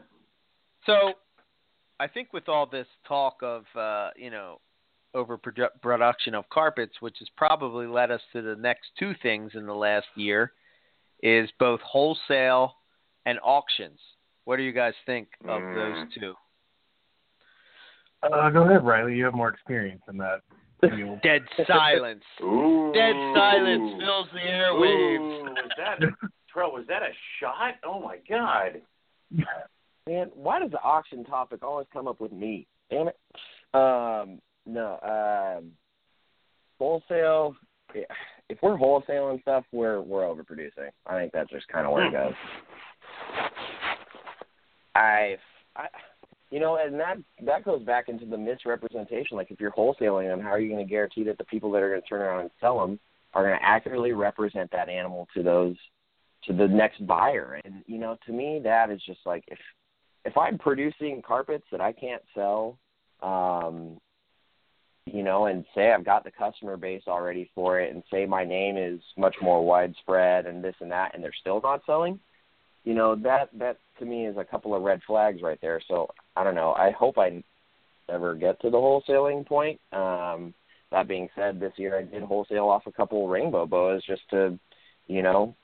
So, 0.86 1.14
I 2.00 2.08
think 2.08 2.34
with 2.34 2.48
all 2.50 2.66
this 2.66 2.88
talk 3.08 3.38
of 3.42 3.64
uh, 3.76 4.10
you 4.16 4.30
know 4.30 4.60
overproduction 5.14 6.36
of 6.36 6.48
carpets, 6.50 6.94
which 7.00 7.16
has 7.20 7.30
probably 7.38 7.88
led 7.88 8.12
us 8.12 8.22
to 8.34 8.42
the 8.42 8.56
next 8.56 8.88
two 9.00 9.14
things 9.22 9.52
in 9.56 9.66
the 9.66 9.74
last 9.74 10.08
year, 10.16 10.52
is 11.24 11.50
both 11.60 11.80
wholesale 11.82 12.74
and 13.26 13.40
auctions. 13.44 14.00
What 14.44 14.58
do 14.58 14.64
you 14.64 14.74
guys 14.74 14.94
think 15.06 15.30
of 15.48 15.62
Mm. 15.62 15.76
those 15.76 16.14
two? 16.20 16.36
Uh, 18.24 18.50
go 18.50 18.64
ahead, 18.64 18.86
Riley. 18.86 19.16
You 19.16 19.26
have 19.26 19.34
more 19.34 19.50
experience 19.50 20.02
in 20.10 20.18
that. 20.18 20.42
Dead 21.24 21.44
silence. 21.68 22.24
Ooh. 22.44 22.92
Dead 22.94 23.16
silence 23.34 23.94
fills 24.00 24.28
the 24.34 24.40
airwaves. 24.40 25.20
Ooh, 25.20 25.44
was 25.46 25.72
that 25.78 26.00
Terrell? 26.54 26.72
Was 26.72 26.86
that 26.88 27.02
a 27.02 27.10
shot? 27.40 27.76
Oh 27.84 28.00
my 28.00 28.18
God. 28.30 28.82
Man, 30.08 30.30
why 30.36 30.60
does 30.60 30.72
the 30.72 30.82
auction 30.82 31.24
topic 31.24 31.64
always 31.64 31.88
come 31.92 32.08
up 32.08 32.22
with 32.22 32.32
me? 32.32 32.68
Damn 32.92 33.08
it. 33.08 33.18
Um, 33.74 34.40
no, 34.66 35.00
um, 35.02 35.72
wholesale. 36.78 37.56
If 38.50 38.60
we're 38.62 38.78
wholesaling 38.78 39.42
stuff, 39.42 39.64
we're 39.72 40.02
we're 40.02 40.24
overproducing. 40.24 40.90
I 41.08 41.18
think 41.18 41.32
that's 41.34 41.50
just 41.50 41.68
kind 41.68 41.88
of 41.88 41.94
where 41.94 42.08
it 42.08 42.12
goes. 42.12 42.34
I, 44.96 45.38
I, 45.76 45.88
you 46.52 46.60
know, 46.60 46.78
and 46.78 47.00
that 47.00 47.18
that 47.44 47.66
goes 47.66 47.84
back 47.84 48.08
into 48.08 48.26
the 48.26 48.38
misrepresentation. 48.38 49.38
Like, 49.38 49.52
if 49.52 49.60
you're 49.60 49.72
wholesaling 49.72 50.28
them, 50.28 50.40
how 50.40 50.50
are 50.50 50.60
you 50.60 50.72
going 50.72 50.86
to 50.86 50.90
guarantee 50.90 51.24
that 51.24 51.38
the 51.38 51.46
people 51.46 51.72
that 51.72 51.82
are 51.82 51.90
going 51.90 52.02
to 52.02 52.08
turn 52.08 52.22
around 52.22 52.42
and 52.42 52.52
sell 52.62 52.80
them 52.80 53.00
are 53.34 53.44
going 53.44 53.58
to 53.58 53.66
accurately 53.66 54.14
represent 54.14 54.72
that 54.72 54.88
animal 54.88 55.28
to 55.36 55.44
those 55.44 55.76
to 56.48 56.54
the 56.54 56.68
next 56.68 57.06
buyer? 57.06 57.60
And 57.64 57.84
you 57.88 57.98
know, 57.98 58.18
to 58.26 58.32
me, 58.32 58.60
that 58.64 58.90
is 58.90 59.02
just 59.06 59.20
like 59.26 59.44
if 59.48 59.60
if 60.24 60.38
I'm 60.38 60.58
producing 60.58 61.22
carpets 61.22 61.66
that 61.72 61.82
I 61.82 61.92
can't 61.92 62.24
sell, 62.34 62.78
um, 63.22 63.98
you 65.06 65.24
know, 65.24 65.46
and 65.46 65.66
say 65.76 65.92
I've 65.92 66.06
got 66.06 66.24
the 66.24 66.32
customer 66.32 66.78
base 66.78 67.04
already 67.08 67.50
for 67.54 67.80
it, 67.80 67.94
and 67.94 68.04
say 68.12 68.26
my 68.26 68.44
name 68.44 68.78
is 68.78 69.00
much 69.18 69.36
more 69.42 69.66
widespread 69.66 70.46
and 70.46 70.64
this 70.64 70.76
and 70.80 70.92
that, 70.92 71.14
and 71.14 71.24
they're 71.24 71.32
still 71.40 71.62
not 71.62 71.82
selling, 71.86 72.20
you 72.86 72.94
know, 72.94 73.16
that 73.16 73.50
that 73.58 73.78
to 74.00 74.06
me 74.06 74.26
is 74.26 74.38
a 74.38 74.44
couple 74.44 74.74
of 74.76 74.84
red 74.84 75.02
flags 75.06 75.42
right 75.42 75.60
there. 75.62 75.82
So 75.88 76.10
I 76.36 76.44
don't 76.44 76.56
know. 76.56 76.74
I 76.74 76.92
hope 76.92 77.18
I 77.18 77.44
never 78.08 78.36
get 78.36 78.62
to 78.62 78.70
the 78.70 78.78
wholesaling 78.78 79.46
point. 79.46 79.80
Um, 79.92 80.54
that 80.92 81.08
being 81.08 81.28
said, 81.36 81.60
this 81.60 81.74
year 81.78 81.98
I 81.98 82.04
did 82.04 82.24
wholesale 82.24 82.70
off 82.70 82.84
a 82.86 82.92
couple 82.92 83.28
rainbow 83.28 83.66
boas 83.66 84.04
just 84.06 84.22
to, 84.30 84.58
you 85.08 85.24
know, 85.24 85.56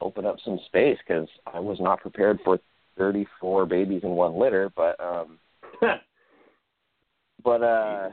open 0.00 0.26
up 0.26 0.36
some 0.44 0.58
space 0.66 0.98
because 1.06 1.28
I 1.52 1.60
was 1.60 1.78
not 1.80 2.00
prepared 2.00 2.40
for 2.44 2.58
34 2.98 3.66
babies 3.66 4.02
in 4.02 4.10
one 4.10 4.38
litter. 4.38 4.70
But 4.74 4.98
um, 5.00 5.38
but 7.44 7.62
uh, 7.62 8.10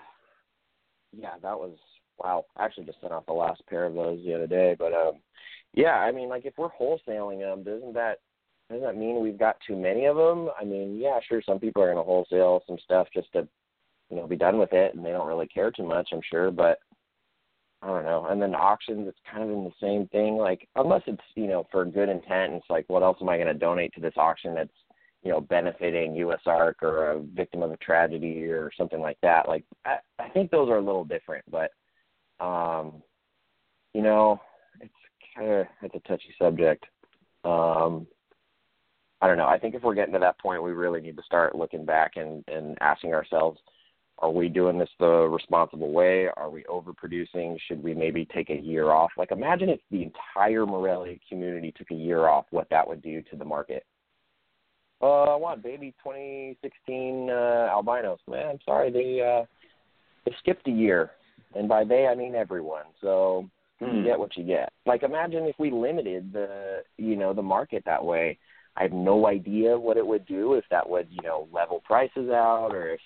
yeah, 1.15 1.35
that 1.41 1.57
was 1.57 1.77
wow. 2.18 2.45
I 2.55 2.65
actually 2.65 2.85
just 2.85 3.01
sent 3.01 3.14
off 3.14 3.26
the 3.26 3.34
last 3.34 3.65
pair 3.68 3.85
of 3.85 3.93
those 3.93 4.19
the 4.26 4.35
other 4.35 4.47
day. 4.47 4.76
But 4.77 4.93
um, 4.93 5.14
yeah, 5.73 5.95
I 5.99 6.11
mean, 6.11 6.30
like 6.30 6.45
if 6.45 6.53
we're 6.57 6.69
wholesaling 6.69 7.39
them, 7.39 7.64
doesn't 7.64 7.93
that 7.93 8.19
doesn't 8.69 8.85
that 8.85 8.97
mean 8.97 9.22
we've 9.22 9.39
got 9.39 9.57
too 9.65 9.76
many 9.76 10.05
of 10.05 10.18
them? 10.18 10.49
I 10.59 10.65
mean, 10.65 10.99
yeah, 10.99 11.19
sure, 11.27 11.41
some 11.45 11.59
people 11.59 11.81
are 11.81 11.93
going 11.93 11.97
to 11.97 12.03
wholesale 12.03 12.64
some 12.67 12.77
stuff 12.83 13.07
just 13.14 13.32
to 13.33 13.48
you 14.09 14.17
know 14.17 14.27
be 14.27 14.35
done 14.35 14.57
with 14.57 14.74
it, 14.74 14.95
and 14.95 15.06
they 15.06 15.11
don't 15.11 15.27
really 15.27 15.48
care 15.48 15.72
too 15.72 15.85
much. 15.85 16.09
I'm 16.11 16.22
sure, 16.30 16.51
but 16.51 16.80
I 17.81 17.88
don't 17.88 18.06
know. 18.06 18.25
And 18.30 18.41
then 18.41 18.56
auctions, 18.56 19.07
it's 19.07 19.19
kind 19.31 19.43
of 19.43 19.49
in 19.49 19.64
the 19.64 19.72
same 19.80 20.07
thing. 20.07 20.35
Like 20.35 20.67
unless 20.75 21.03
it's 21.06 21.22
you 21.35 21.47
know 21.47 21.67
for 21.72 21.85
good 21.85 22.09
intent, 22.09 22.53
it's 22.53 22.69
like 22.69 22.85
what 22.88 23.03
else 23.03 23.17
am 23.22 23.30
I 23.30 23.38
going 23.38 23.47
to 23.47 23.53
donate 23.53 23.93
to 23.93 24.01
this 24.01 24.15
auction 24.17 24.56
that's 24.56 24.69
you 25.23 25.31
know 25.31 25.41
benefiting 25.41 26.14
USARK 26.14 26.75
or 26.81 27.11
a 27.11 27.22
victim 27.22 27.61
of 27.61 27.72
a 27.72 27.77
tragedy 27.77 28.45
or 28.45 28.72
something 28.77 28.99
like 28.99 29.17
that. 29.22 29.47
Like 29.47 29.64
I, 29.85 29.97
I 30.17 30.30
think 30.30 30.49
those 30.49 30.69
are 30.69 30.77
a 30.77 30.83
little 30.83 31.06
different, 31.06 31.45
but 31.51 31.72
um, 32.43 33.03
you 33.93 34.01
know, 34.01 34.39
it's 34.81 34.93
kind 35.35 35.51
of 35.51 35.67
it's 35.83 35.95
a 35.95 36.07
touchy 36.07 36.33
subject. 36.39 36.85
Um, 37.43 38.07
I 39.22 39.27
don't 39.27 39.38
know. 39.38 39.47
I 39.47 39.57
think 39.57 39.75
if 39.75 39.83
we're 39.83 39.95
getting 39.95 40.14
to 40.14 40.19
that 40.19 40.39
point, 40.39 40.61
we 40.61 40.72
really 40.72 41.01
need 41.01 41.17
to 41.17 41.23
start 41.23 41.56
looking 41.56 41.85
back 41.85 42.14
and 42.15 42.43
and 42.47 42.75
asking 42.81 43.14
ourselves 43.14 43.59
are 44.20 44.32
we 44.32 44.50
doing 44.50 44.80
this 44.80 44.90
the 45.00 45.28
responsible 45.28 45.92
way? 45.92 46.28
Are 46.38 46.50
we 46.50 46.64
overproducing? 46.64 47.58
Should 47.68 47.84
we 47.84 47.94
maybe 47.94 48.28
take 48.34 48.50
a 48.50 48.56
year 48.56 48.92
off? 48.92 49.12
Like, 49.16 49.32
imagine 49.32 49.70
if 49.70 49.80
the 49.92 50.04
entire 50.04 50.66
Morelia 50.66 51.18
community 51.30 51.74
took 51.78 51.92
a 51.92 51.96
year 51.96 52.28
off, 52.28 52.46
what 52.50 52.68
that 52.72 52.88
would 52.88 53.04
do 53.04 53.22
to 53.24 53.36
the 53.36 53.46
market. 53.46 53.86
Uh, 55.02 55.24
I 55.24 55.36
want 55.36 55.62
baby 55.62 55.94
2016 56.04 57.30
uh, 57.30 57.70
albinos. 57.70 58.18
Man, 58.28 58.48
I'm 58.48 58.60
sorry, 58.66 58.92
they 58.92 59.22
uh, 59.22 59.46
they 60.26 60.36
skipped 60.40 60.68
a 60.68 60.72
year, 60.72 61.12
and 61.56 61.70
by 61.70 61.84
they 61.84 62.08
I 62.08 62.16
mean 62.16 62.34
everyone. 62.34 62.86
So 63.00 63.48
you 63.80 64.04
get 64.04 64.18
what 64.18 64.36
you 64.36 64.44
get. 64.44 64.74
Like, 64.88 65.04
imagine 65.04 65.44
if 65.44 65.56
we 65.60 65.70
limited 65.70 66.34
the 66.34 66.82
you 66.98 67.16
know 67.16 67.34
the 67.34 67.44
market 67.44 67.84
that 67.86 68.04
way. 68.04 68.40
I 68.76 68.84
have 68.84 68.92
no 68.92 69.26
idea 69.26 69.78
what 69.78 69.98
it 69.98 70.06
would 70.06 70.28
do 70.28 70.54
if 70.54 70.64
that 70.70 70.88
would 70.88 71.08
you 71.12 71.22
know 71.24 71.48
level 71.52 71.82
prices 71.86 72.30
out 72.30 72.70
or 72.74 72.90
if 72.90 73.00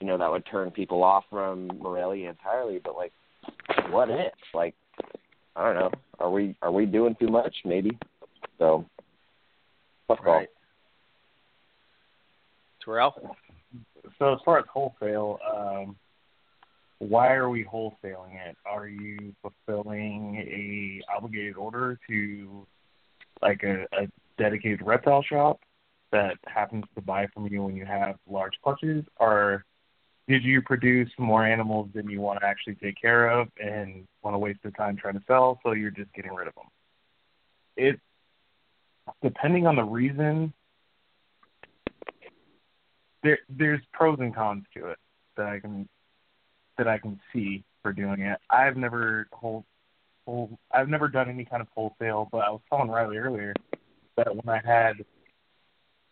you 0.00 0.06
know 0.06 0.18
that 0.18 0.30
would 0.30 0.46
turn 0.46 0.70
people 0.70 1.02
off 1.04 1.24
from 1.30 1.68
Morelia 1.78 2.30
entirely. 2.30 2.80
But 2.82 2.96
like, 2.96 3.12
what 3.90 4.10
if? 4.10 4.32
Like, 4.54 4.74
I 5.56 5.64
don't 5.64 5.74
know. 5.74 5.90
Are 6.18 6.30
we 6.30 6.56
are 6.62 6.72
we 6.72 6.86
doing 6.86 7.14
too 7.20 7.28
much? 7.28 7.54
Maybe. 7.64 7.98
So, 8.58 8.84
tough 10.08 10.18
call. 10.22 10.38
Right. 10.38 10.48
Terrell? 12.84 13.36
So 14.18 14.32
as 14.32 14.38
far 14.44 14.58
as 14.58 14.64
wholesale, 14.72 15.38
um, 15.54 15.96
why 16.98 17.32
are 17.32 17.48
we 17.48 17.64
wholesaling 17.64 18.34
it? 18.46 18.56
Are 18.66 18.88
you 18.88 19.34
fulfilling 19.42 20.36
a 20.36 21.00
obligated 21.14 21.56
order 21.56 21.98
to 22.08 22.66
like 23.42 23.62
a, 23.62 23.84
a 23.98 24.08
dedicated 24.38 24.82
reptile 24.82 25.22
shop 25.22 25.60
that 26.12 26.36
happens 26.46 26.84
to 26.94 27.00
buy 27.00 27.26
from 27.32 27.46
you 27.46 27.62
when 27.62 27.76
you 27.76 27.86
have 27.86 28.16
large 28.28 28.52
clutches, 28.62 29.04
or 29.18 29.64
did 30.30 30.44
you 30.44 30.62
produce 30.62 31.10
more 31.18 31.44
animals 31.44 31.88
than 31.92 32.08
you 32.08 32.20
want 32.20 32.38
to 32.38 32.46
actually 32.46 32.76
take 32.76 32.94
care 33.00 33.28
of 33.28 33.48
and 33.60 34.06
want 34.22 34.32
to 34.32 34.38
waste 34.38 34.60
the 34.62 34.70
time 34.70 34.96
trying 34.96 35.14
to 35.14 35.22
sell, 35.26 35.58
so 35.64 35.72
you're 35.72 35.90
just 35.90 36.12
getting 36.14 36.32
rid 36.32 36.46
of 36.46 36.54
them? 36.54 36.66
It 37.76 37.98
depending 39.24 39.66
on 39.66 39.74
the 39.74 39.82
reason, 39.82 40.52
there 43.24 43.40
there's 43.48 43.80
pros 43.92 44.20
and 44.20 44.32
cons 44.32 44.64
to 44.76 44.86
it 44.90 44.98
that 45.36 45.46
I 45.46 45.58
can 45.58 45.88
that 46.78 46.86
I 46.86 46.98
can 46.98 47.18
see 47.32 47.64
for 47.82 47.92
doing 47.92 48.20
it. 48.20 48.38
I've 48.48 48.76
never 48.76 49.26
whole, 49.32 49.64
whole 50.26 50.60
I've 50.70 50.88
never 50.88 51.08
done 51.08 51.28
any 51.28 51.44
kind 51.44 51.60
of 51.60 51.66
wholesale, 51.74 52.28
but 52.30 52.38
I 52.38 52.50
was 52.50 52.60
telling 52.68 52.88
Riley 52.88 53.16
earlier 53.16 53.52
that 54.16 54.28
when 54.28 54.48
I 54.48 54.60
had 54.64 55.04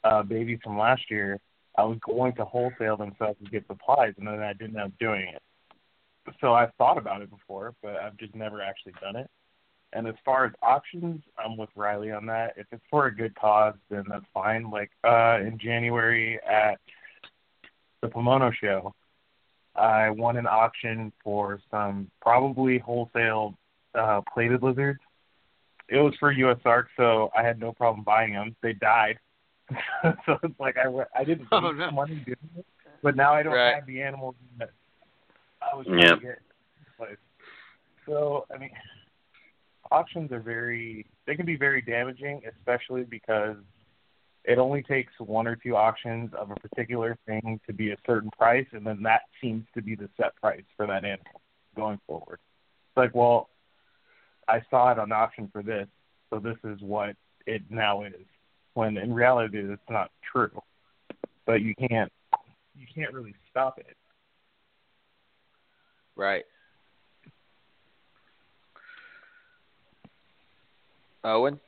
uh 0.02 0.24
babies 0.24 0.58
from 0.64 0.76
last 0.76 1.08
year, 1.08 1.38
I 1.78 1.84
was 1.84 1.98
going 2.04 2.34
to 2.34 2.44
wholesale 2.44 2.96
them 2.96 3.14
so 3.18 3.26
I 3.26 3.34
could 3.34 3.52
get 3.52 3.64
supplies 3.68 4.12
and 4.18 4.26
then 4.26 4.40
I 4.40 4.52
didn't 4.52 4.76
end 4.76 4.86
up 4.86 4.98
doing 4.98 5.28
it. 5.32 5.42
So 6.40 6.52
I've 6.52 6.74
thought 6.76 6.98
about 6.98 7.22
it 7.22 7.30
before, 7.30 7.72
but 7.82 7.94
I've 7.94 8.16
just 8.16 8.34
never 8.34 8.60
actually 8.60 8.94
done 9.00 9.14
it. 9.14 9.30
And 9.92 10.08
as 10.08 10.16
far 10.24 10.44
as 10.44 10.52
auctions, 10.60 11.22
I'm 11.38 11.56
with 11.56 11.70
Riley 11.76 12.10
on 12.10 12.26
that. 12.26 12.54
If 12.56 12.66
it's 12.72 12.82
for 12.90 13.06
a 13.06 13.14
good 13.14 13.32
cause, 13.36 13.74
then 13.90 14.02
that's 14.08 14.24
fine. 14.34 14.70
Like 14.70 14.90
uh 15.04 15.38
in 15.40 15.56
January 15.62 16.40
at 16.42 16.80
the 18.02 18.08
Pomona 18.08 18.50
show, 18.60 18.92
I 19.76 20.10
won 20.10 20.36
an 20.36 20.48
auction 20.48 21.12
for 21.22 21.60
some 21.70 22.10
probably 22.20 22.78
wholesale 22.78 23.56
uh 23.94 24.20
plated 24.34 24.64
lizards. 24.64 24.98
It 25.88 25.98
was 25.98 26.14
for 26.18 26.34
USARK, 26.34 26.86
so 26.96 27.30
I 27.38 27.44
had 27.44 27.60
no 27.60 27.72
problem 27.72 28.02
buying 28.02 28.32
them. 28.32 28.56
They 28.62 28.72
died. 28.72 29.20
so 30.26 30.38
it's 30.42 30.58
like 30.58 30.76
I, 30.78 30.88
went- 30.88 31.08
I 31.16 31.24
didn't 31.24 31.48
Oh, 31.52 31.60
waste 31.60 31.76
no. 31.78 31.90
money 31.90 32.14
doing 32.16 32.36
it, 32.56 32.66
but 33.02 33.16
now 33.16 33.34
I 33.34 33.42
don't 33.42 33.54
Right. 33.54 33.74
have 33.74 33.86
the 33.86 34.02
animals 34.02 34.34
that 34.58 34.70
I 35.60 35.74
was 35.76 35.86
trying 35.86 36.00
Yep. 36.00 36.14
to 36.20 36.20
get 36.26 36.38
in. 37.10 37.16
So 38.06 38.46
I 38.54 38.58
mean, 38.58 38.70
auctions 39.90 40.32
are 40.32 40.40
very 40.40 41.06
they 41.26 41.36
can 41.36 41.44
be 41.46 41.56
very 41.56 41.82
damaging, 41.82 42.42
especially 42.48 43.04
because 43.04 43.56
it 44.44 44.56
only 44.58 44.82
takes 44.82 45.12
one 45.18 45.46
or 45.46 45.56
two 45.56 45.76
auctions 45.76 46.32
of 46.32 46.50
a 46.50 46.54
particular 46.54 47.18
thing 47.26 47.60
to 47.66 47.72
be 47.74 47.90
a 47.90 47.96
certain 48.06 48.30
price, 48.30 48.66
and 48.72 48.86
then 48.86 49.02
that 49.02 49.22
seems 49.42 49.66
to 49.74 49.82
be 49.82 49.94
the 49.94 50.08
set 50.16 50.34
price 50.36 50.64
for 50.76 50.86
that 50.86 51.04
animal. 51.04 51.42
going 51.76 52.00
forward. 52.06 52.40
It's 52.90 52.96
like, 52.96 53.14
well, 53.14 53.50
I 54.48 54.62
saw 54.70 54.90
it 54.90 54.98
on 54.98 55.12
auction 55.12 55.48
for 55.52 55.62
this, 55.62 55.86
so 56.30 56.38
this 56.40 56.56
is 56.64 56.80
what 56.80 57.14
it 57.46 57.62
now 57.70 58.02
is. 58.04 58.24
When 58.78 58.96
in 58.96 59.12
reality, 59.12 59.58
it's 59.58 59.82
not 59.90 60.12
true. 60.30 60.52
But 61.46 61.62
you 61.62 61.74
can't 61.74 62.12
you 62.76 62.86
can't 62.94 63.12
really 63.12 63.34
stop 63.50 63.76
it. 63.76 63.96
Right. 66.14 66.44
Owen. 71.24 71.58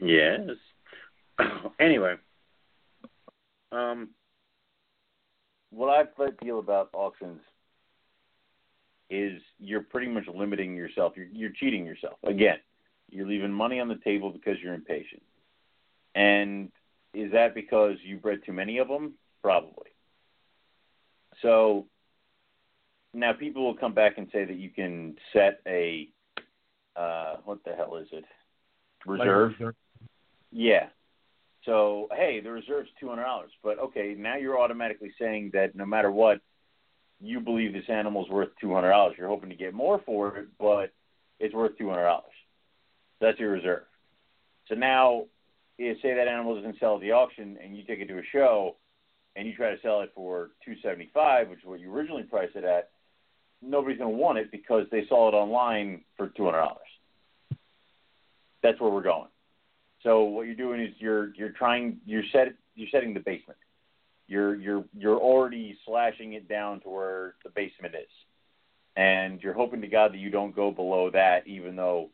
Yes. 0.00 0.42
anyway, 1.80 2.14
um, 3.72 4.10
what 5.70 5.88
I 5.88 6.04
feel 6.44 6.60
about 6.60 6.90
auctions 6.92 7.40
is 9.10 9.42
you're 9.58 9.82
pretty 9.82 10.06
much 10.06 10.28
limiting 10.32 10.76
yourself. 10.76 11.14
You're, 11.16 11.26
you're 11.32 11.50
cheating 11.58 11.84
yourself. 11.84 12.18
Again, 12.22 12.58
you're 13.10 13.26
leaving 13.26 13.52
money 13.52 13.80
on 13.80 13.88
the 13.88 13.98
table 14.04 14.30
because 14.30 14.58
you're 14.62 14.74
impatient. 14.74 15.22
And 16.14 16.70
is 17.14 17.32
that 17.32 17.54
because 17.54 17.96
you 18.02 18.18
bred 18.18 18.40
too 18.44 18.52
many 18.52 18.78
of 18.78 18.88
them? 18.88 19.14
Probably. 19.42 19.90
So 21.42 21.86
now 23.14 23.32
people 23.32 23.64
will 23.64 23.76
come 23.76 23.94
back 23.94 24.18
and 24.18 24.28
say 24.32 24.44
that 24.44 24.56
you 24.56 24.70
can 24.70 25.16
set 25.32 25.60
a 25.66 26.08
uh, 26.96 27.36
what 27.44 27.62
the 27.64 27.72
hell 27.72 27.96
is 27.96 28.08
it? 28.12 28.24
Reserve. 29.06 29.50
Like 29.50 29.58
reserve. 29.60 29.74
Yeah. 30.50 30.86
So 31.64 32.08
hey, 32.12 32.40
the 32.40 32.50
reserve's 32.50 32.88
two 32.98 33.08
hundred 33.08 33.24
dollars, 33.24 33.50
but 33.62 33.78
okay, 33.78 34.14
now 34.16 34.36
you're 34.36 34.60
automatically 34.60 35.12
saying 35.18 35.50
that 35.52 35.74
no 35.74 35.84
matter 35.84 36.10
what, 36.10 36.40
you 37.20 37.40
believe 37.40 37.72
this 37.72 37.88
animal's 37.88 38.30
worth 38.30 38.48
two 38.60 38.72
hundred 38.72 38.90
dollars. 38.90 39.16
You're 39.18 39.28
hoping 39.28 39.50
to 39.50 39.56
get 39.56 39.74
more 39.74 40.00
for 40.06 40.36
it, 40.36 40.48
but 40.58 40.92
it's 41.38 41.54
worth 41.54 41.76
two 41.76 41.88
hundred 41.88 42.04
dollars. 42.04 42.24
That's 43.20 43.38
your 43.38 43.50
reserve. 43.50 43.82
So 44.68 44.74
now, 44.74 45.24
if 45.78 46.00
say 46.02 46.14
that 46.14 46.28
animal 46.28 46.56
doesn't 46.56 46.78
sell 46.80 46.96
at 46.96 47.00
the 47.00 47.12
auction, 47.12 47.56
and 47.62 47.76
you 47.76 47.84
take 47.84 48.00
it 48.00 48.08
to 48.08 48.18
a 48.18 48.22
show, 48.32 48.76
and 49.36 49.46
you 49.46 49.54
try 49.54 49.74
to 49.74 49.80
sell 49.80 50.00
it 50.00 50.10
for 50.14 50.50
two 50.64 50.74
seventy 50.82 51.10
five, 51.14 51.48
which 51.48 51.60
is 51.60 51.64
what 51.64 51.80
you 51.80 51.94
originally 51.94 52.24
priced 52.24 52.56
it 52.56 52.64
at, 52.64 52.90
nobody's 53.62 53.98
going 53.98 54.10
to 54.10 54.16
want 54.16 54.38
it 54.38 54.50
because 54.50 54.86
they 54.90 55.06
saw 55.08 55.28
it 55.28 55.34
online 55.34 56.02
for 56.16 56.28
two 56.28 56.44
hundred 56.44 56.58
dollars. 56.58 56.78
That's 58.62 58.80
where 58.80 58.90
we're 58.90 59.02
going. 59.02 59.28
So 60.02 60.24
what 60.24 60.46
you're 60.46 60.54
doing 60.54 60.80
is 60.80 60.94
you're 60.98 61.34
you're 61.34 61.50
trying 61.50 61.98
you're 62.04 62.24
set 62.32 62.48
you're 62.74 62.88
setting 62.90 63.14
the 63.14 63.20
basement. 63.20 63.58
You're 64.26 64.56
you're 64.56 64.84
you're 64.96 65.18
already 65.18 65.78
slashing 65.86 66.32
it 66.34 66.48
down 66.48 66.80
to 66.80 66.88
where 66.88 67.34
the 67.44 67.50
basement 67.50 67.94
is, 67.94 68.10
and 68.96 69.40
you're 69.40 69.54
hoping 69.54 69.80
to 69.80 69.88
God 69.88 70.12
that 70.12 70.18
you 70.18 70.30
don't 70.30 70.54
go 70.54 70.70
below 70.70 71.10
that, 71.10 71.46
even 71.46 71.76
though 71.76 72.10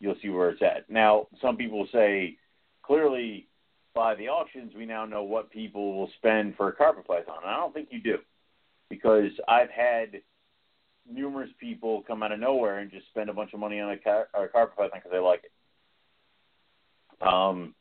you'll 0.00 0.16
see 0.20 0.28
where 0.28 0.50
it's 0.50 0.62
at. 0.62 0.90
Now, 0.90 1.28
some 1.40 1.56
people 1.56 1.86
say 1.92 2.36
clearly 2.82 3.48
by 3.94 4.14
the 4.14 4.28
auctions 4.28 4.72
we 4.76 4.86
now 4.86 5.04
know 5.04 5.22
what 5.22 5.50
people 5.50 5.94
will 5.94 6.10
spend 6.18 6.56
for 6.56 6.68
a 6.68 6.72
carpet 6.72 7.06
python, 7.06 7.38
and 7.42 7.50
I 7.50 7.56
don't 7.56 7.74
think 7.74 7.88
you 7.90 8.00
do, 8.00 8.18
because 8.88 9.30
I've 9.48 9.70
had 9.70 10.22
numerous 11.10 11.50
people 11.58 12.02
come 12.06 12.22
out 12.22 12.32
of 12.32 12.40
nowhere 12.40 12.78
and 12.78 12.90
just 12.90 13.06
spend 13.08 13.28
a 13.28 13.34
bunch 13.34 13.52
of 13.52 13.60
money 13.60 13.80
on 13.80 13.90
a, 13.90 13.98
car- 13.98 14.28
a 14.34 14.48
carpet 14.48 14.76
python 14.76 14.90
because 14.94 15.10
they 15.12 15.18
like 15.18 15.42
it. 15.44 17.26
Um, 17.26 17.74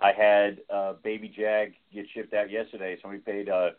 I 0.00 0.12
had 0.12 0.58
a 0.70 0.94
baby 1.02 1.28
jag 1.28 1.74
get 1.92 2.06
shipped 2.14 2.34
out 2.34 2.50
yesterday. 2.50 2.96
Somebody 3.02 3.20
paid 3.22 3.48
uh, 3.48 3.70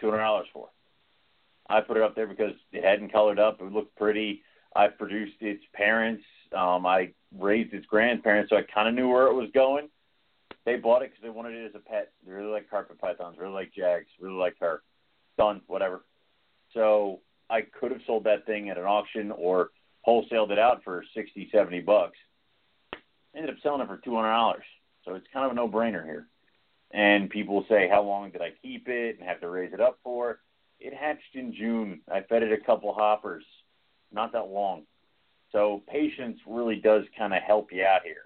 two 0.00 0.10
hundred 0.10 0.22
dollars 0.22 0.46
for. 0.52 0.66
It. 0.66 1.72
I 1.72 1.80
put 1.80 1.96
it 1.96 2.02
up 2.02 2.14
there 2.14 2.26
because 2.26 2.52
it 2.72 2.84
hadn't 2.84 3.12
colored 3.12 3.38
up. 3.38 3.60
It 3.60 3.72
looked 3.72 3.96
pretty. 3.96 4.42
I 4.74 4.88
produced 4.88 5.36
its 5.40 5.62
parents. 5.72 6.24
Um, 6.56 6.84
I 6.84 7.12
raised 7.38 7.72
its 7.72 7.86
grandparents, 7.86 8.50
so 8.50 8.56
I 8.56 8.62
kind 8.62 8.88
of 8.88 8.94
knew 8.94 9.08
where 9.08 9.26
it 9.26 9.34
was 9.34 9.48
going. 9.54 9.88
They 10.64 10.76
bought 10.76 11.02
it 11.02 11.10
because 11.10 11.22
they 11.22 11.30
wanted 11.30 11.54
it 11.54 11.66
as 11.66 11.74
a 11.74 11.78
pet. 11.78 12.12
They 12.24 12.32
really 12.32 12.50
like 12.50 12.70
carpet 12.70 13.00
pythons, 13.00 13.36
really 13.38 13.52
like 13.52 13.72
jags, 13.74 14.08
really 14.20 14.36
like 14.36 14.56
her. 14.60 14.82
Done, 15.38 15.62
whatever. 15.66 16.04
So 16.74 17.20
I 17.50 17.62
could 17.62 17.90
have 17.90 18.00
sold 18.06 18.24
that 18.24 18.46
thing 18.46 18.70
at 18.70 18.78
an 18.78 18.84
auction 18.84 19.32
or 19.32 19.70
wholesaled 20.06 20.50
it 20.50 20.58
out 20.58 20.82
for 20.84 21.04
sixty, 21.14 21.48
seventy 21.52 21.80
bucks 21.80 22.18
ended 23.34 23.50
up 23.50 23.56
selling 23.62 23.80
it 23.80 23.88
for 23.88 23.98
two 23.98 24.14
hundred 24.14 24.30
dollars. 24.30 24.64
So 25.04 25.14
it's 25.14 25.26
kind 25.32 25.46
of 25.46 25.52
a 25.52 25.54
no 25.54 25.68
brainer 25.68 26.04
here. 26.04 26.26
And 26.92 27.30
people 27.30 27.64
say, 27.68 27.88
How 27.88 28.02
long 28.02 28.30
did 28.30 28.42
I 28.42 28.50
keep 28.62 28.88
it 28.88 29.18
and 29.18 29.28
have 29.28 29.40
to 29.40 29.48
raise 29.48 29.72
it 29.72 29.80
up 29.80 29.98
for? 30.02 30.40
It 30.78 30.94
hatched 30.94 31.34
in 31.34 31.54
June. 31.54 32.00
I 32.12 32.22
fed 32.22 32.42
it 32.42 32.52
a 32.52 32.64
couple 32.64 32.92
hoppers. 32.92 33.44
Not 34.12 34.32
that 34.32 34.48
long. 34.48 34.82
So 35.52 35.82
patience 35.88 36.38
really 36.46 36.76
does 36.76 37.04
kind 37.16 37.32
of 37.32 37.42
help 37.42 37.72
you 37.72 37.84
out 37.84 38.02
here. 38.04 38.24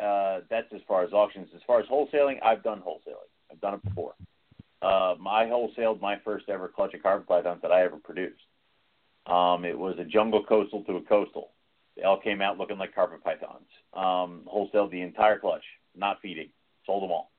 Uh, 0.00 0.40
that's 0.48 0.72
as 0.74 0.80
far 0.88 1.04
as 1.04 1.12
auctions. 1.12 1.48
As 1.54 1.60
far 1.66 1.80
as 1.80 1.86
wholesaling, 1.86 2.38
I've 2.42 2.62
done 2.62 2.80
wholesaling. 2.80 3.28
I've 3.50 3.60
done 3.60 3.74
it 3.74 3.84
before. 3.84 4.14
Um, 4.82 5.26
I 5.26 5.44
wholesaled 5.44 6.00
my 6.00 6.18
first 6.24 6.48
ever 6.48 6.68
clutch 6.68 6.94
of 6.94 7.02
carpet 7.02 7.28
pythons 7.28 7.60
that 7.62 7.70
I 7.70 7.82
ever 7.82 7.96
produced. 7.96 8.40
Um, 9.26 9.64
it 9.64 9.78
was 9.78 9.96
a 9.98 10.04
jungle 10.04 10.42
coastal 10.44 10.82
to 10.84 10.96
a 10.96 11.02
coastal. 11.02 11.50
They 11.96 12.02
all 12.02 12.18
came 12.18 12.40
out 12.40 12.56
looking 12.56 12.78
like 12.78 12.94
carpet 12.94 13.22
pythons. 13.22 13.66
Um, 13.92 14.48
wholesaled 14.50 14.90
the 14.90 15.02
entire 15.02 15.38
clutch, 15.38 15.64
not 15.94 16.22
feeding. 16.22 16.48
Sold 16.86 17.02
them 17.02 17.10
all. 17.10 17.30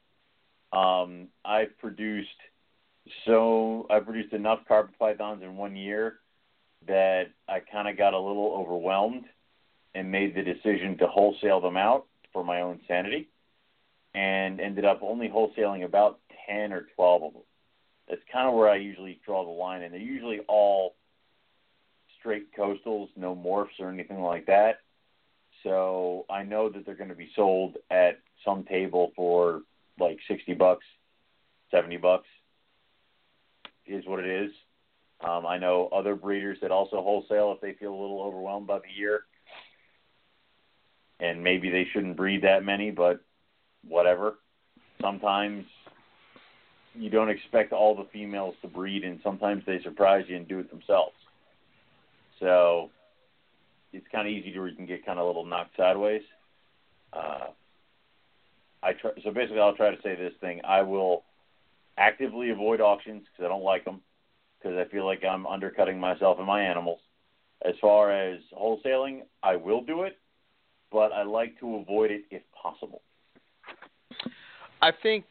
Um, 0.71 1.29
I've 1.43 1.77
produced 1.79 2.29
so 3.25 3.87
I 3.89 3.99
produced 3.99 4.33
enough 4.33 4.59
carpet 4.67 4.97
pythons 4.99 5.41
in 5.43 5.57
one 5.57 5.75
year 5.75 6.19
that 6.87 7.25
I 7.47 7.59
kind 7.59 7.87
of 7.87 7.97
got 7.97 8.13
a 8.13 8.19
little 8.19 8.53
overwhelmed 8.53 9.25
and 9.93 10.11
made 10.11 10.35
the 10.35 10.43
decision 10.43 10.97
to 10.99 11.07
wholesale 11.07 11.61
them 11.61 11.77
out 11.77 12.05
for 12.33 12.43
my 12.43 12.61
own 12.61 12.79
sanity, 12.87 13.29
and 14.13 14.59
ended 14.59 14.85
up 14.85 14.99
only 15.01 15.29
wholesaling 15.29 15.83
about 15.83 16.19
ten 16.47 16.73
or 16.73 16.87
twelve 16.95 17.23
of 17.23 17.33
them. 17.33 17.41
That's 18.09 18.21
kind 18.31 18.47
of 18.47 18.55
where 18.55 18.69
I 18.69 18.75
usually 18.77 19.19
draw 19.25 19.43
the 19.45 19.51
line, 19.51 19.83
and 19.83 19.93
they're 19.93 20.01
usually 20.01 20.39
all 20.47 20.95
straight 22.19 22.55
coastals, 22.55 23.09
no 23.15 23.35
morphs 23.35 23.79
or 23.79 23.89
anything 23.89 24.21
like 24.21 24.47
that. 24.47 24.79
So 25.63 26.25
I 26.29 26.43
know 26.43 26.69
that 26.69 26.85
they're 26.85 26.95
going 26.95 27.09
to 27.09 27.15
be 27.15 27.31
sold 27.35 27.77
at 27.89 28.19
some 28.43 28.63
table 28.63 29.11
for 29.15 29.61
like 29.99 30.19
60 30.27 30.53
bucks, 30.53 30.85
70 31.71 31.97
bucks 31.97 32.27
is 33.85 34.05
what 34.05 34.19
it 34.19 34.45
is. 34.45 34.51
Um, 35.21 35.45
I 35.45 35.57
know 35.57 35.89
other 35.93 36.15
breeders 36.15 36.57
that 36.61 36.71
also 36.71 37.01
wholesale 37.01 37.53
if 37.53 37.61
they 37.61 37.73
feel 37.73 37.91
a 37.91 38.01
little 38.01 38.21
overwhelmed 38.21 38.67
by 38.67 38.79
the 38.79 38.91
year. 38.95 39.23
And 41.21 41.43
maybe 41.43 41.69
they 41.69 41.85
shouldn't 41.93 42.17
breed 42.17 42.43
that 42.43 42.65
many, 42.65 42.91
but 42.91 43.21
whatever. 43.87 44.39
Sometimes 44.99 45.65
you 46.95 47.09
don't 47.09 47.29
expect 47.29 47.71
all 47.73 47.95
the 47.95 48.07
females 48.11 48.55
to 48.61 48.67
breed, 48.67 49.03
and 49.03 49.19
sometimes 49.23 49.63
they 49.65 49.79
surprise 49.83 50.25
you 50.27 50.35
and 50.35 50.47
do 50.47 50.59
it 50.59 50.69
themselves. 50.69 51.15
So 52.39 52.89
it's 53.93 54.05
kind 54.11 54.27
of 54.27 54.33
easy 54.33 54.51
to 54.51 54.59
where 54.59 54.67
you 54.67 54.75
can 54.75 54.87
get 54.87 55.05
kind 55.05 55.19
of 55.19 55.25
a 55.25 55.27
little 55.27 55.45
knocked 55.45 55.77
sideways. 55.77 56.23
Uh, 57.13 57.47
I 58.83 58.93
try, 58.93 59.11
so 59.23 59.31
basically, 59.31 59.59
I'll 59.59 59.75
try 59.75 59.93
to 59.93 60.01
say 60.01 60.15
this 60.15 60.33
thing: 60.41 60.61
I 60.67 60.81
will 60.81 61.23
actively 61.97 62.49
avoid 62.49 62.81
auctions 62.81 63.23
because 63.31 63.45
I 63.45 63.49
don't 63.49 63.63
like 63.63 63.85
them 63.85 64.01
because 64.57 64.77
I 64.77 64.89
feel 64.91 65.05
like 65.05 65.23
I'm 65.23 65.45
undercutting 65.45 65.99
myself 65.99 66.37
and 66.37 66.47
my 66.47 66.61
animals. 66.61 66.99
As 67.63 67.75
far 67.79 68.11
as 68.11 68.39
wholesaling, 68.57 69.21
I 69.43 69.55
will 69.55 69.81
do 69.81 70.03
it, 70.03 70.17
but 70.91 71.11
I 71.11 71.23
like 71.23 71.59
to 71.59 71.77
avoid 71.77 72.11
it 72.11 72.23
if 72.31 72.41
possible. 72.61 73.01
I 74.81 74.91
think 75.03 75.25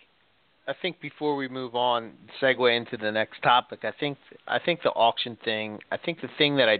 I 0.69 0.73
think 0.81 1.01
before 1.01 1.35
we 1.35 1.49
move 1.49 1.75
on, 1.75 2.13
segue 2.41 2.77
into 2.77 2.97
the 2.97 3.11
next 3.11 3.43
topic, 3.43 3.81
I 3.85 3.93
think 3.99 4.19
I 4.47 4.59
think 4.59 4.83
the 4.83 4.91
auction 4.91 5.37
thing. 5.45 5.81
I 5.91 5.97
think 5.97 6.21
the 6.21 6.29
thing 6.39 6.57
that 6.57 6.69
I 6.69 6.79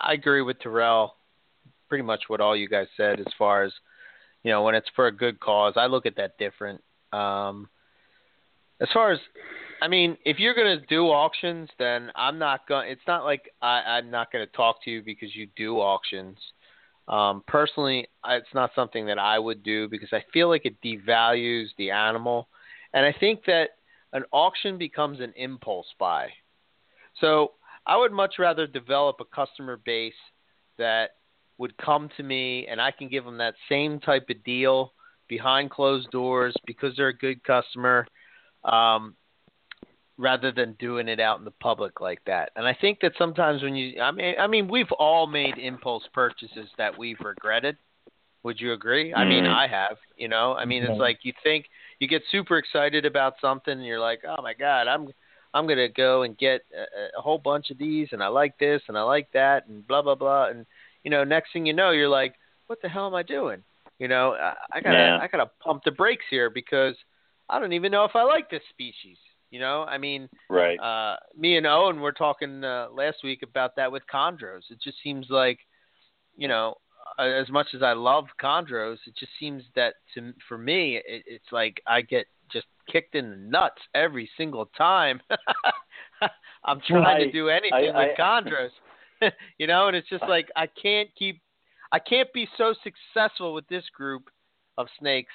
I 0.00 0.14
agree 0.14 0.42
with 0.42 0.60
Terrell. 0.60 1.14
Pretty 1.88 2.04
much 2.04 2.22
what 2.28 2.40
all 2.40 2.56
you 2.56 2.70
guys 2.70 2.86
said 2.96 3.20
as 3.20 3.26
far 3.36 3.64
as 3.64 3.72
you 4.42 4.50
know 4.50 4.62
when 4.62 4.74
it's 4.74 4.88
for 4.96 5.08
a 5.08 5.12
good 5.12 5.40
cause. 5.40 5.74
I 5.76 5.86
look 5.86 6.06
at 6.06 6.16
that 6.16 6.38
different. 6.38 6.82
Um, 7.12 7.68
as 8.80 8.88
far 8.94 9.12
as 9.12 9.18
I 9.82 9.88
mean, 9.88 10.16
if 10.24 10.38
you're 10.38 10.54
gonna 10.54 10.80
do 10.88 11.06
auctions, 11.08 11.68
then 11.78 12.10
I'm 12.14 12.38
not 12.38 12.66
gonna. 12.66 12.88
It's 12.88 13.06
not 13.06 13.24
like 13.24 13.50
I, 13.60 13.82
I'm 13.82 14.10
not 14.10 14.32
gonna 14.32 14.46
talk 14.46 14.82
to 14.84 14.90
you 14.90 15.02
because 15.02 15.34
you 15.36 15.48
do 15.54 15.76
auctions. 15.80 16.38
Um, 17.12 17.44
personally, 17.46 18.08
it's 18.26 18.54
not 18.54 18.70
something 18.74 19.04
that 19.06 19.18
I 19.18 19.38
would 19.38 19.62
do 19.62 19.86
because 19.86 20.08
I 20.12 20.24
feel 20.32 20.48
like 20.48 20.64
it 20.64 20.80
devalues 20.82 21.66
the 21.76 21.90
animal, 21.90 22.48
and 22.94 23.04
I 23.04 23.14
think 23.20 23.44
that 23.46 23.70
an 24.14 24.24
auction 24.32 24.78
becomes 24.78 25.20
an 25.20 25.34
impulse 25.36 25.86
buy. 25.98 26.28
So 27.20 27.52
I 27.86 27.98
would 27.98 28.12
much 28.12 28.36
rather 28.38 28.66
develop 28.66 29.16
a 29.20 29.24
customer 29.26 29.76
base 29.76 30.14
that 30.78 31.10
would 31.58 31.76
come 31.76 32.08
to 32.16 32.22
me 32.22 32.66
and 32.66 32.80
I 32.80 32.90
can 32.90 33.08
give 33.08 33.24
them 33.24 33.38
that 33.38 33.54
same 33.68 34.00
type 34.00 34.30
of 34.30 34.42
deal 34.44 34.92
behind 35.28 35.70
closed 35.70 36.10
doors 36.10 36.54
because 36.66 36.94
they're 36.96 37.08
a 37.08 37.16
good 37.16 37.44
customer. 37.44 38.06
Um, 38.64 39.16
rather 40.22 40.52
than 40.52 40.74
doing 40.78 41.08
it 41.08 41.18
out 41.18 41.40
in 41.40 41.44
the 41.44 41.50
public 41.50 42.00
like 42.00 42.24
that. 42.26 42.52
And 42.54 42.64
I 42.64 42.72
think 42.80 43.00
that 43.00 43.12
sometimes 43.18 43.60
when 43.60 43.74
you, 43.74 44.00
I 44.00 44.12
mean, 44.12 44.36
I 44.38 44.46
mean, 44.46 44.68
we've 44.68 44.90
all 44.92 45.26
made 45.26 45.58
impulse 45.58 46.04
purchases 46.14 46.68
that 46.78 46.96
we've 46.96 47.18
regretted. 47.20 47.76
Would 48.44 48.60
you 48.60 48.72
agree? 48.72 49.12
I 49.12 49.24
mean, 49.24 49.44
Mhm. 49.44 49.52
I 49.52 49.66
have. 49.66 49.98
You 50.16 50.28
know, 50.28 50.54
I 50.54 50.64
mean, 50.64 50.84
it's 50.84 51.00
like 51.00 51.24
you 51.24 51.32
think 51.42 51.68
you 51.98 52.06
get 52.06 52.22
super 52.30 52.56
excited 52.58 53.04
about 53.04 53.34
something, 53.40 53.72
and 53.72 53.84
you're 53.84 54.00
like, 54.00 54.24
oh 54.24 54.40
my 54.42 54.54
god, 54.54 54.86
I'm 54.86 55.08
I'm 55.54 55.66
gonna 55.66 55.88
go 55.88 56.22
and 56.22 56.38
get 56.38 56.62
a, 56.72 57.18
a 57.18 57.20
whole 57.20 57.38
bunch 57.38 57.70
of 57.70 57.78
these, 57.78 58.08
and 58.12 58.22
I 58.22 58.28
like 58.28 58.56
this, 58.58 58.80
and 58.88 58.96
I 58.96 59.02
like 59.02 59.30
that, 59.32 59.66
and 59.66 59.86
blah 59.86 60.02
blah 60.02 60.14
blah, 60.14 60.46
and 60.46 60.66
you 61.02 61.10
know, 61.10 61.24
next 61.24 61.52
thing 61.52 61.66
you 61.66 61.72
know, 61.72 61.90
you're 61.90 62.08
like, 62.08 62.34
what 62.68 62.80
the 62.80 62.88
hell 62.88 63.06
am 63.06 63.14
I 63.14 63.22
doing? 63.24 63.62
You 63.98 64.08
know, 64.08 64.34
I, 64.34 64.54
I 64.72 64.80
gotta 64.80 64.98
Yeah. 64.98 65.18
I 65.20 65.26
gotta 65.28 65.50
pump 65.60 65.82
the 65.84 65.90
brakes 65.90 66.24
here 66.30 66.48
because 66.50 66.96
I 67.48 67.58
don't 67.58 67.72
even 67.72 67.90
know 67.92 68.04
if 68.04 68.14
I 68.14 68.22
like 68.22 68.50
this 68.50 68.62
species. 68.70 69.18
You 69.52 69.60
know, 69.60 69.84
I 69.84 69.98
mean, 69.98 70.30
Right. 70.48 70.78
uh, 70.80 71.16
me 71.36 71.58
and 71.58 71.66
Owen 71.66 72.00
were 72.00 72.10
talking 72.12 72.64
uh, 72.64 72.88
last 72.90 73.18
week 73.22 73.42
about 73.42 73.76
that 73.76 73.92
with 73.92 74.02
chondros. 74.12 74.62
It 74.70 74.78
just 74.82 74.96
seems 75.04 75.26
like, 75.28 75.58
you 76.36 76.48
know, 76.48 76.74
as 77.18 77.50
much 77.50 77.66
as 77.74 77.82
I 77.82 77.92
love 77.92 78.24
chondros, 78.40 78.96
it 79.06 79.14
just 79.14 79.32
seems 79.38 79.62
that 79.76 79.96
to 80.14 80.32
for 80.48 80.56
me, 80.56 80.96
it, 80.96 81.22
it's 81.26 81.52
like 81.52 81.82
I 81.86 82.00
get 82.00 82.26
just 82.50 82.66
kicked 82.90 83.14
in 83.14 83.28
the 83.30 83.36
nuts 83.36 83.82
every 83.94 84.28
single 84.38 84.66
time. 84.76 85.20
I'm 86.64 86.80
trying 86.88 87.04
I- 87.20 87.24
to 87.24 87.30
do 87.30 87.50
anything 87.50 87.92
I- 87.94 88.06
with 88.08 88.18
chondros, 88.18 88.70
you 89.58 89.66
know, 89.66 89.88
and 89.88 89.94
it's 89.96 90.08
just 90.08 90.24
like 90.28 90.48
I 90.56 90.66
can't 90.66 91.10
keep, 91.14 91.42
I 91.92 91.98
can't 91.98 92.32
be 92.32 92.48
so 92.56 92.74
successful 92.82 93.52
with 93.52 93.68
this 93.68 93.84
group 93.94 94.30
of 94.78 94.86
snakes 94.98 95.32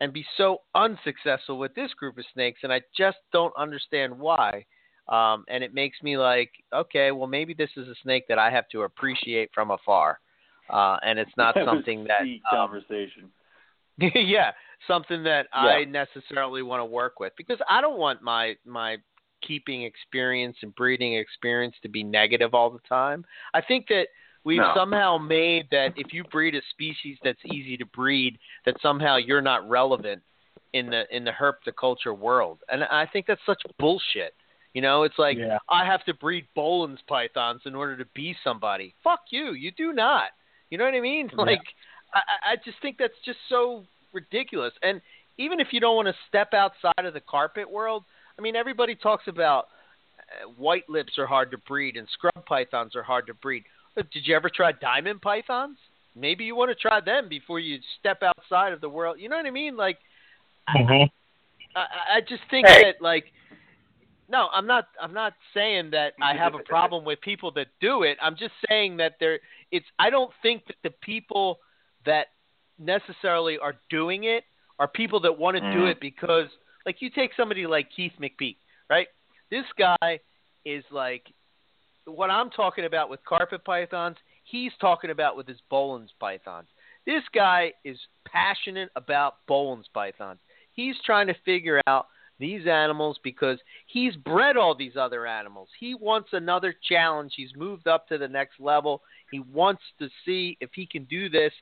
and 0.00 0.12
be 0.12 0.24
so 0.36 0.58
unsuccessful 0.74 1.58
with 1.58 1.74
this 1.74 1.92
group 1.94 2.18
of 2.18 2.24
snakes, 2.32 2.60
and 2.62 2.72
I 2.72 2.80
just 2.96 3.18
don't 3.32 3.52
understand 3.56 4.16
why. 4.18 4.64
Um, 5.08 5.44
and 5.48 5.64
it 5.64 5.72
makes 5.72 6.02
me 6.02 6.18
like, 6.18 6.50
okay, 6.72 7.12
well, 7.12 7.26
maybe 7.26 7.54
this 7.54 7.70
is 7.76 7.88
a 7.88 7.94
snake 8.02 8.24
that 8.28 8.38
I 8.38 8.50
have 8.50 8.68
to 8.72 8.82
appreciate 8.82 9.50
from 9.54 9.70
afar, 9.70 10.20
uh, 10.70 10.98
and 11.02 11.18
it's 11.18 11.32
not 11.36 11.54
That 11.54 11.64
something 11.64 12.04
that, 12.04 12.22
um, 12.52 12.68
conversation. 12.68 13.30
yeah, 14.14 14.52
something 14.86 15.24
that 15.24 15.46
I 15.52 15.84
necessarily 15.84 16.62
want 16.62 16.80
to 16.80 16.84
work 16.84 17.18
with 17.18 17.32
because 17.36 17.58
I 17.68 17.80
don't 17.80 17.98
want 17.98 18.22
my 18.22 18.54
my 18.64 18.98
keeping 19.42 19.84
experience 19.84 20.56
and 20.62 20.74
breeding 20.74 21.14
experience 21.14 21.74
to 21.82 21.88
be 21.88 22.02
negative 22.02 22.54
all 22.54 22.70
the 22.70 22.80
time. 22.88 23.24
I 23.54 23.60
think 23.60 23.86
that 23.88 24.08
we've 24.48 24.58
No. 24.58 24.72
somehow 24.74 25.18
made 25.18 25.68
that 25.70 25.92
if 25.96 26.14
you 26.14 26.24
breed 26.24 26.54
a 26.54 26.62
species 26.70 27.18
that's 27.22 27.44
easy 27.44 27.76
to 27.76 27.84
breed, 27.84 28.38
that 28.64 28.80
somehow 28.80 29.16
you're 29.16 29.42
not 29.42 29.68
relevant 29.68 30.22
in 30.72 30.88
the 30.88 31.04
in 31.14 31.22
the 31.24 31.30
herpetoculture 31.30 32.16
world, 32.16 32.58
and 32.70 32.82
I 32.84 33.04
think 33.12 33.26
that's 33.26 33.44
such 33.44 33.62
bullshit. 33.78 34.34
You 34.72 34.80
know, 34.80 35.02
it's 35.02 35.18
like 35.18 35.36
yeah. 35.36 35.58
I 35.68 35.84
have 35.84 36.02
to 36.06 36.14
breed 36.14 36.46
Boelen's 36.56 37.00
pythons 37.06 37.62
in 37.66 37.74
order 37.74 37.96
to 37.98 38.06
be 38.14 38.34
somebody. 38.42 38.94
Fuck 39.04 39.20
you. 39.30 39.52
You 39.52 39.70
do 39.70 39.92
not. 39.92 40.30
You 40.70 40.78
know 40.78 40.84
what 40.84 40.94
I 40.94 41.00
mean? 41.00 41.28
Yeah. 41.30 41.44
Like, 41.44 41.66
I, 42.14 42.18
I 42.18 42.52
I 42.52 42.56
just 42.64 42.80
think 42.80 42.96
that's 42.98 43.20
just 43.24 43.38
so 43.48 43.84
ridiculous. 44.14 44.72
And 44.82 45.02
even 45.36 45.60
if 45.60 45.68
you 45.72 45.80
don't 45.80 45.96
want 45.96 46.08
to 46.08 46.14
step 46.28 46.54
outside 46.54 47.04
of 47.04 47.12
the 47.12 47.20
carpet 47.20 47.70
world, 47.70 48.04
I 48.38 48.42
mean, 48.42 48.56
everybody 48.56 48.94
talks 48.94 49.26
about 49.28 49.68
uh, 50.18 50.48
white 50.56 50.88
lips 50.88 51.18
are 51.18 51.26
hard 51.26 51.50
to 51.50 51.58
breed 51.58 51.96
and 51.96 52.06
scrub 52.12 52.44
pythons 52.46 52.96
are 52.96 53.02
hard 53.02 53.26
to 53.26 53.34
breed. 53.34 53.64
But 53.98 54.12
did 54.12 54.28
you 54.28 54.36
ever 54.36 54.48
try 54.48 54.70
diamond 54.70 55.20
pythons? 55.22 55.76
Maybe 56.14 56.44
you 56.44 56.54
want 56.54 56.70
to 56.70 56.76
try 56.76 57.00
them 57.00 57.28
before 57.28 57.58
you 57.58 57.80
step 57.98 58.22
outside 58.22 58.72
of 58.72 58.80
the 58.80 58.88
world. 58.88 59.16
You 59.18 59.28
know 59.28 59.36
what 59.36 59.44
I 59.44 59.50
mean? 59.50 59.76
Like, 59.76 59.98
Mhm. 60.68 61.10
I, 61.74 61.86
I 62.12 62.20
just 62.20 62.44
think 62.48 62.68
Hey. 62.68 62.84
that 62.84 63.02
like 63.02 63.32
no, 64.28 64.50
I'm 64.52 64.68
not 64.68 64.86
I'm 65.00 65.12
not 65.12 65.34
saying 65.52 65.90
that 65.90 66.14
I 66.22 66.34
have 66.36 66.54
a 66.54 66.60
problem 66.60 67.04
with 67.04 67.20
people 67.22 67.50
that 67.52 67.66
do 67.80 68.04
it. 68.04 68.18
I'm 68.22 68.36
just 68.36 68.54
saying 68.68 68.98
that 68.98 69.16
there 69.18 69.40
it's 69.72 69.86
I 69.98 70.10
don't 70.10 70.32
think 70.42 70.64
that 70.68 70.76
the 70.84 70.90
people 70.90 71.58
that 72.04 72.28
necessarily 72.78 73.58
are 73.58 73.74
doing 73.90 74.24
it 74.24 74.44
are 74.78 74.86
people 74.86 75.18
that 75.22 75.36
want 75.36 75.56
to 75.56 75.72
do 75.72 75.86
Mm. 75.86 75.90
it 75.90 76.00
because 76.00 76.48
like 76.86 77.02
you 77.02 77.10
take 77.10 77.34
somebody 77.34 77.66
like 77.66 77.90
Keith 77.90 78.12
McPeak, 78.20 78.58
right? 78.88 79.08
This 79.50 79.66
guy 79.76 80.20
is 80.64 80.84
like 80.92 81.32
what 82.08 82.30
I'm 82.30 82.50
talking 82.50 82.84
about 82.84 83.10
with 83.10 83.24
carpet 83.24 83.64
pythons, 83.64 84.16
he's 84.44 84.72
talking 84.80 85.10
about 85.10 85.36
with 85.36 85.46
his 85.46 85.58
Boelen's 85.70 86.12
pythons. 86.20 86.68
This 87.06 87.22
guy 87.34 87.72
is 87.84 87.98
passionate 88.26 88.90
about 88.96 89.36
Boelen's 89.48 89.88
pythons. 89.92 90.40
He's 90.72 90.96
trying 91.04 91.26
to 91.28 91.34
figure 91.44 91.80
out 91.86 92.06
these 92.38 92.66
animals 92.66 93.18
because 93.24 93.58
he's 93.86 94.14
bred 94.16 94.56
all 94.56 94.74
these 94.74 94.96
other 94.96 95.26
animals. 95.26 95.68
He 95.80 95.94
wants 95.94 96.28
another 96.32 96.74
challenge. 96.88 97.32
He's 97.36 97.50
moved 97.56 97.88
up 97.88 98.06
to 98.08 98.18
the 98.18 98.28
next 98.28 98.60
level. 98.60 99.02
He 99.30 99.40
wants 99.40 99.82
to 99.98 100.08
see 100.24 100.56
if 100.60 100.70
he 100.74 100.86
can 100.86 101.04
do 101.04 101.28
this 101.28 101.52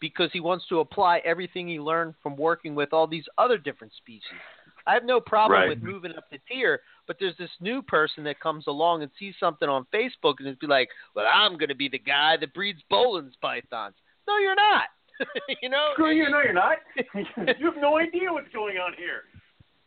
because 0.00 0.30
he 0.32 0.40
wants 0.40 0.66
to 0.68 0.80
apply 0.80 1.18
everything 1.24 1.68
he 1.68 1.78
learned 1.78 2.14
from 2.22 2.36
working 2.36 2.74
with 2.74 2.92
all 2.92 3.06
these 3.06 3.24
other 3.38 3.58
different 3.58 3.92
species. 3.94 4.40
I 4.86 4.92
have 4.94 5.04
no 5.04 5.20
problem 5.20 5.60
Right. 5.60 5.68
with 5.68 5.82
moving 5.82 6.14
up 6.16 6.28
the 6.30 6.38
tier, 6.48 6.82
but 7.06 7.16
there's 7.20 7.36
this 7.36 7.50
new 7.60 7.82
person 7.82 8.24
that 8.24 8.40
comes 8.40 8.66
along 8.66 9.02
and 9.02 9.10
sees 9.18 9.34
something 9.38 9.68
on 9.68 9.86
Facebook 9.92 10.34
and 10.38 10.48
is 10.48 10.56
be 10.56 10.66
like, 10.66 10.88
"Well, 11.14 11.26
I'm 11.32 11.56
going 11.58 11.68
to 11.68 11.74
be 11.74 11.88
the 11.88 11.98
guy 11.98 12.36
that 12.38 12.54
breeds 12.54 12.80
Boelen's 12.90 13.36
pythons." 13.40 13.94
No, 14.26 14.38
you're 14.38 14.54
not. 14.54 14.84
you 15.62 15.68
know, 15.68 15.90
Screw 15.94 16.10
you, 16.10 16.28
no, 16.30 16.40
you're 16.42 16.52
not. 16.52 16.78
you 17.14 17.66
have 17.66 17.80
no 17.80 17.98
idea 17.98 18.32
what's 18.32 18.52
going 18.52 18.78
on 18.78 18.92
here. 18.96 19.24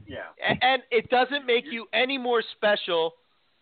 Yeah. 0.07 0.55
And 0.61 0.81
it 0.89 1.09
doesn't 1.09 1.45
make 1.45 1.65
you 1.69 1.85
any 1.93 2.17
more 2.17 2.41
special 2.55 3.13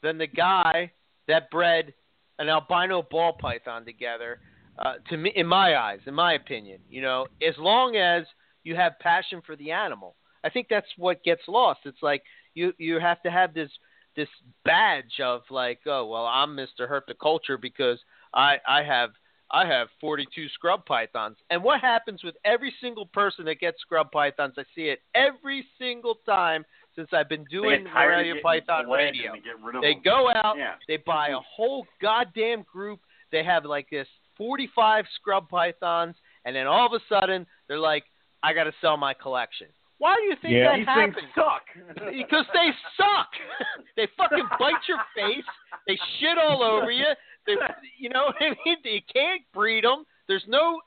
than 0.03 0.17
the 0.17 0.27
guy 0.27 0.91
that 1.27 1.49
bred 1.49 1.93
an 2.37 2.49
albino 2.49 3.01
ball 3.09 3.33
python 3.39 3.85
together. 3.85 4.39
Uh, 4.77 4.95
to 5.09 5.17
me, 5.17 5.31
in 5.35 5.47
my 5.47 5.77
eyes, 5.77 5.99
in 6.05 6.13
my 6.13 6.33
opinion, 6.33 6.79
you 6.89 7.01
know, 7.01 7.25
as 7.41 7.55
long 7.57 7.95
as 7.95 8.25
you 8.63 8.75
have 8.75 8.99
passion 8.99 9.41
for 9.45 9.55
the 9.55 9.71
animal, 9.71 10.15
I 10.43 10.49
think 10.49 10.67
that's 10.69 10.87
what 10.97 11.23
gets 11.23 11.41
lost. 11.47 11.79
It's 11.85 12.03
like 12.03 12.21
you 12.55 12.73
you 12.77 12.99
have 12.99 13.21
to 13.23 13.31
have 13.31 13.53
this 13.53 13.69
this 14.15 14.29
badge 14.63 15.19
of 15.23 15.41
like, 15.49 15.79
oh 15.85 16.05
well, 16.07 16.25
I'm 16.25 16.55
Mr. 16.55 16.89
Herpetoculture 16.89 17.61
because 17.61 17.99
I 18.33 18.57
I 18.67 18.83
have 18.83 19.11
I 19.51 19.65
have 19.67 19.87
42 20.01 20.47
scrub 20.49 20.85
pythons. 20.85 21.37
And 21.49 21.63
what 21.63 21.79
happens 21.79 22.23
with 22.23 22.35
every 22.43 22.73
single 22.81 23.05
person 23.05 23.45
that 23.45 23.59
gets 23.59 23.79
scrub 23.81 24.11
pythons? 24.11 24.55
I 24.57 24.63
see 24.75 24.89
it 24.89 24.99
every 25.13 25.65
single 25.77 26.15
time 26.25 26.65
since 26.95 27.09
I've 27.13 27.29
been 27.29 27.45
doing 27.51 27.83
Morelia 27.83 28.41
Python 28.41 28.89
Radio. 28.89 29.33
They, 29.33 29.39
get 29.39 29.63
rid 29.63 29.75
of 29.75 29.81
They 29.81 29.93
them. 29.93 30.01
go 30.03 30.31
out, 30.33 30.57
Yeah. 30.57 30.75
they 30.87 30.97
buy 30.97 31.27
a 31.27 31.31
mm-hmm. 31.31 31.43
whole 31.55 31.85
goddamn 32.01 32.63
group. 32.63 32.99
They 33.31 33.43
have 33.43 33.65
like 33.65 33.89
this 33.89 34.07
45 34.37 35.05
scrub 35.15 35.47
pythons, 35.49 36.15
and 36.45 36.55
then 36.55 36.67
all 36.67 36.87
of 36.87 36.93
a 36.93 36.99
sudden 37.07 37.45
they're 37.67 37.79
like, 37.79 38.03
I 38.41 38.53
got 38.53 38.63
to 38.63 38.73
sell 38.81 38.97
my 38.97 39.13
collection. 39.13 39.67
Why 39.97 40.15
do 40.15 40.23
you 40.23 40.35
think 40.41 40.53
Yeah. 40.53 40.71
that 40.71 40.77
These 40.77 40.85
happens? 40.85 41.15
things 41.15 41.29
suck. 41.35 41.63
because 42.11 42.45
they 42.53 42.69
suck. 42.97 43.29
they 43.95 44.07
fucking 44.17 44.45
bite 44.59 44.83
your 44.87 44.99
face. 45.15 45.45
They 45.87 45.97
shit 46.19 46.37
all 46.37 46.63
over 46.63 46.91
you. 46.91 47.05
They, 47.45 47.55
you 47.99 48.09
know 48.09 48.25
what 48.25 48.35
I 48.41 48.49
mean? 48.65 48.77
You 48.83 49.01
can't 49.13 49.41
breed 49.53 49.83
them. 49.83 50.03
There's 50.27 50.43
no, 50.47 50.81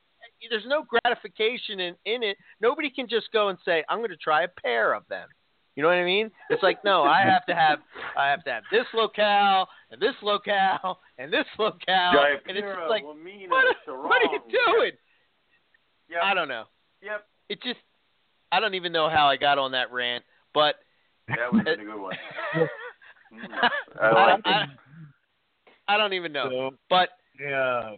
there's 0.51 0.67
no 0.67 0.83
gratification 0.85 1.81
in 1.81 1.95
in 2.05 2.23
it. 2.23 2.37
Nobody 2.61 2.91
can 2.91 3.09
just 3.09 3.31
go 3.33 3.49
and 3.49 3.59
say, 3.65 3.85
I'm 3.89 3.99
going 3.99 4.11
to 4.11 4.17
try 4.17 4.43
a 4.43 4.49
pair 4.62 4.93
of 4.93 5.05
them. 5.09 5.28
You 5.77 5.83
know 5.83 5.91
what 5.91 5.99
I 5.99 6.05
mean? 6.05 6.33
It's 6.51 6.62
like, 6.65 6.83
no, 6.85 7.05
I 7.05 7.20
have 7.23 7.47
to 7.47 7.55
have, 7.55 7.78
I 8.17 8.27
have 8.27 8.43
to 8.45 8.51
have 8.51 8.65
this 8.73 8.85
locale 8.93 9.69
and 9.93 10.03
this 10.03 10.15
locale 10.23 10.99
and 11.19 11.33
this 11.33 11.47
locale, 11.57 12.19
and 12.49 12.59
it's 12.59 12.67
just 12.67 12.91
like, 12.91 13.05
Lamina, 13.05 13.49
what, 13.49 13.77
Sarong. 13.87 14.09
what 14.09 14.20
are 14.20 14.33
you 14.33 14.41
doing? 14.51 14.93
Yep. 16.11 16.20
I 16.25 16.35
don't 16.35 16.49
know. 16.49 16.65
Yep. 17.01 17.25
It 17.49 17.62
just, 17.62 17.78
I 18.51 18.60
don't 18.60 18.75
even 18.75 18.93
know 18.93 19.09
how 19.09 19.27
I 19.28 19.36
got 19.36 19.59
on 19.59 19.73
that 19.73 19.93
rant, 19.93 20.25
but 20.55 20.77
That 21.28 21.52
was 21.52 21.62
a 21.62 21.77
good 21.77 22.01
one. 22.01 22.17
I 22.55 22.68
I, 24.01 24.33
like 24.35 24.47
I, 24.47 24.62
it. 24.62 24.68
I 25.86 25.97
don't 25.99 26.15
even 26.15 26.33
know. 26.33 26.49
So 26.51 26.70
But 26.89 27.10
yeah, 27.41 27.94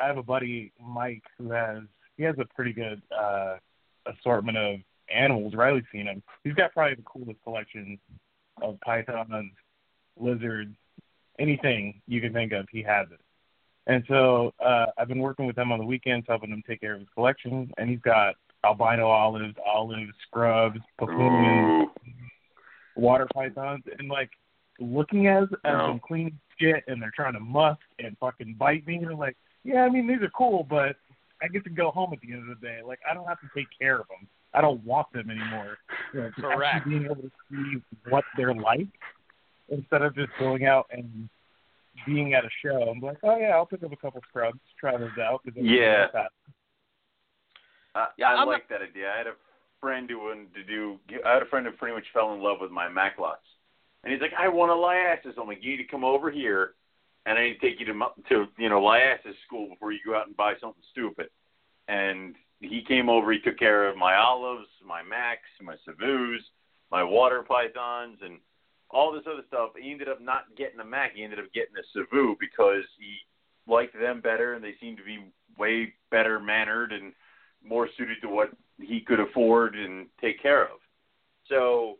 I 0.00 0.06
have 0.06 0.16
a 0.18 0.22
buddy 0.22 0.72
Mike 0.80 1.22
who 1.38 1.50
has 1.50 1.82
he 2.16 2.22
has 2.24 2.34
a 2.38 2.44
pretty 2.54 2.72
good 2.72 3.02
uh 3.16 3.56
assortment 4.06 4.56
of 4.58 4.76
animals. 5.14 5.54
Riley's 5.54 5.84
seen 5.92 6.06
him. 6.06 6.22
He's 6.44 6.54
got 6.54 6.72
probably 6.72 6.94
the 6.94 7.02
coolest 7.02 7.42
collection 7.44 7.98
of 8.62 8.80
pythons, 8.80 9.52
lizards, 10.18 10.74
anything 11.38 12.00
you 12.06 12.20
can 12.20 12.32
think 12.32 12.52
of. 12.52 12.66
He 12.70 12.82
has 12.82 13.08
it. 13.12 13.20
And 13.86 14.04
so 14.08 14.54
uh 14.64 14.86
I've 14.96 15.08
been 15.08 15.20
working 15.20 15.46
with 15.46 15.58
him 15.58 15.70
on 15.72 15.78
the 15.78 15.84
weekends, 15.84 16.26
helping 16.28 16.50
him 16.50 16.62
take 16.66 16.80
care 16.80 16.94
of 16.94 17.00
his 17.00 17.08
collection. 17.14 17.70
And 17.76 17.90
he's 17.90 18.00
got 18.00 18.34
albino 18.64 19.08
olives, 19.08 19.54
olives, 19.66 20.12
scrubs, 20.26 20.78
Papuans, 20.98 21.88
water 22.96 23.26
pythons, 23.34 23.82
and 23.98 24.08
like 24.08 24.30
looking 24.78 25.26
at, 25.26 25.44
at 25.44 25.50
No. 25.64 25.86
them 25.88 26.00
clean 26.06 26.38
shit, 26.60 26.84
and 26.86 27.00
they're 27.00 27.12
trying 27.14 27.32
to 27.34 27.40
musk 27.40 27.80
and 27.98 28.16
fucking 28.18 28.54
bite 28.58 28.86
me. 28.86 28.96
And 28.96 29.06
I'm 29.06 29.18
like, 29.18 29.36
yeah, 29.64 29.82
I 29.82 29.88
mean 29.88 30.06
these 30.06 30.22
are 30.22 30.30
cool, 30.30 30.64
but 30.68 30.96
I 31.42 31.48
get 31.48 31.64
to 31.64 31.70
go 31.70 31.90
home 31.90 32.12
at 32.12 32.20
the 32.20 32.32
end 32.32 32.48
of 32.50 32.60
the 32.60 32.66
day. 32.66 32.80
Like 32.86 33.00
I 33.08 33.14
don't 33.14 33.26
have 33.26 33.40
to 33.40 33.48
take 33.54 33.66
care 33.78 33.98
of 33.98 34.06
them. 34.08 34.28
I 34.54 34.60
don't 34.60 34.84
want 34.84 35.10
them 35.12 35.30
anymore. 35.30 35.78
You 36.12 36.20
know, 36.20 36.30
Correct. 36.36 36.86
Being 36.86 37.04
able 37.06 37.16
to 37.16 37.30
see 37.50 37.82
what 38.08 38.24
they're 38.36 38.54
like 38.54 38.86
instead 39.70 40.02
of 40.02 40.14
just 40.14 40.30
going 40.38 40.66
out 40.66 40.86
and 40.92 41.28
being 42.06 42.34
at 42.34 42.44
a 42.44 42.48
show. 42.62 42.82
I'm 42.90 43.00
like, 43.00 43.16
oh 43.22 43.36
yeah, 43.38 43.48
I'll 43.50 43.66
pick 43.66 43.82
up 43.82 43.92
a 43.92 43.96
couple 43.96 44.20
scrubs, 44.28 44.58
try 44.78 44.96
those 44.96 45.10
out. 45.20 45.40
Cause 45.44 45.54
Yeah. 45.56 46.06
I, 47.94 48.08
Yeah, 48.18 48.32
I 48.32 48.42
I'm 48.42 48.48
like 48.48 48.68
that 48.68 48.82
idea. 48.82 49.12
I 49.12 49.18
had 49.18 49.26
a 49.26 49.34
friend 49.80 50.08
who 50.08 50.20
wanted 50.20 50.54
to 50.54 50.64
do. 50.64 50.98
I 51.26 51.34
had 51.34 51.42
a 51.42 51.46
friend 51.46 51.66
who 51.66 51.72
pretty 51.72 51.94
much 51.94 52.06
fell 52.12 52.32
in 52.32 52.40
love 52.40 52.58
with 52.60 52.70
my 52.70 52.88
Macklot's, 52.88 53.46
and 54.04 54.12
he's 54.12 54.22
like, 54.22 54.32
"I 54.38 54.48
want 54.48 54.70
to 54.70 54.74
Liasis." 54.74 55.38
I'm 55.38 55.48
like, 55.48 55.62
"You 55.62 55.72
need 55.72 55.82
to 55.82 55.90
come 55.90 56.04
over 56.04 56.30
here, 56.30 56.74
and 57.26 57.38
I 57.38 57.44
need 57.44 57.54
to 57.54 57.60
take 57.60 57.80
you 57.80 57.86
to 57.86 57.92
to 58.28 58.46
you 58.56 58.68
know 58.68 58.80
Liasis 58.80 59.34
school 59.46 59.68
before 59.68 59.92
you 59.92 60.00
go 60.06 60.16
out 60.16 60.26
and 60.26 60.36
buy 60.36 60.54
something 60.60 60.82
stupid." 60.90 61.28
And 61.88 62.36
he 62.60 62.82
came 62.82 63.08
over. 63.08 63.32
He 63.32 63.40
took 63.40 63.58
care 63.58 63.88
of 63.88 63.96
my 63.96 64.14
olives, 64.14 64.68
my 64.86 65.02
macs, 65.02 65.50
my 65.60 65.76
savus, 65.86 66.38
my 66.90 67.02
water 67.02 67.42
pythons, 67.42 68.18
and 68.22 68.38
all 68.88 69.10
this 69.12 69.26
other 69.26 69.42
stuff. 69.48 69.70
He 69.76 69.90
ended 69.90 70.08
up 70.08 70.20
not 70.20 70.54
getting 70.56 70.80
a 70.80 70.84
mac. 70.84 71.14
He 71.14 71.24
ended 71.24 71.40
up 71.40 71.52
getting 71.52 71.76
a 71.76 71.82
savu 71.92 72.36
because 72.38 72.84
he 72.98 73.16
liked 73.66 73.98
them 73.98 74.20
better, 74.20 74.54
and 74.54 74.62
they 74.62 74.74
seemed 74.80 74.98
to 74.98 75.04
be 75.04 75.24
way 75.58 75.92
better 76.10 76.38
mannered 76.40 76.92
and 76.92 77.12
more 77.66 77.88
suited 77.96 78.18
to 78.22 78.28
what 78.28 78.50
he 78.80 79.00
could 79.00 79.20
afford 79.20 79.74
and 79.74 80.06
take 80.20 80.40
care 80.42 80.64
of. 80.64 80.78
So, 81.48 81.98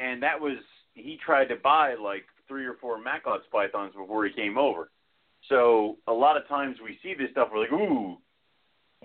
and 0.00 0.22
that 0.22 0.40
was 0.40 0.58
he 0.94 1.18
tried 1.24 1.46
to 1.46 1.56
buy 1.56 1.94
like 1.94 2.24
three 2.48 2.66
or 2.66 2.74
four 2.80 3.00
Macklot's 3.00 3.46
pythons 3.52 3.94
before 3.94 4.24
he 4.26 4.32
came 4.32 4.56
over. 4.56 4.90
So 5.48 5.98
a 6.08 6.12
lot 6.12 6.36
of 6.36 6.48
times 6.48 6.76
we 6.82 6.98
see 7.02 7.14
this 7.14 7.30
stuff, 7.30 7.48
we're 7.52 7.60
like, 7.60 7.72
ooh, 7.72 8.18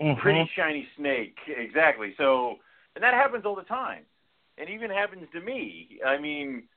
Mhm. 0.00 0.18
pretty 0.18 0.50
shiny 0.54 0.88
snake. 0.96 1.38
Exactly. 1.46 2.14
So, 2.16 2.60
and 2.94 3.04
that 3.04 3.14
happens 3.14 3.44
all 3.44 3.54
the 3.54 3.62
time. 3.62 4.06
It 4.56 4.68
even 4.68 4.90
happens 4.90 5.30
to 5.32 5.40
me. 5.40 6.00
I 6.04 6.18
mean, 6.18 6.68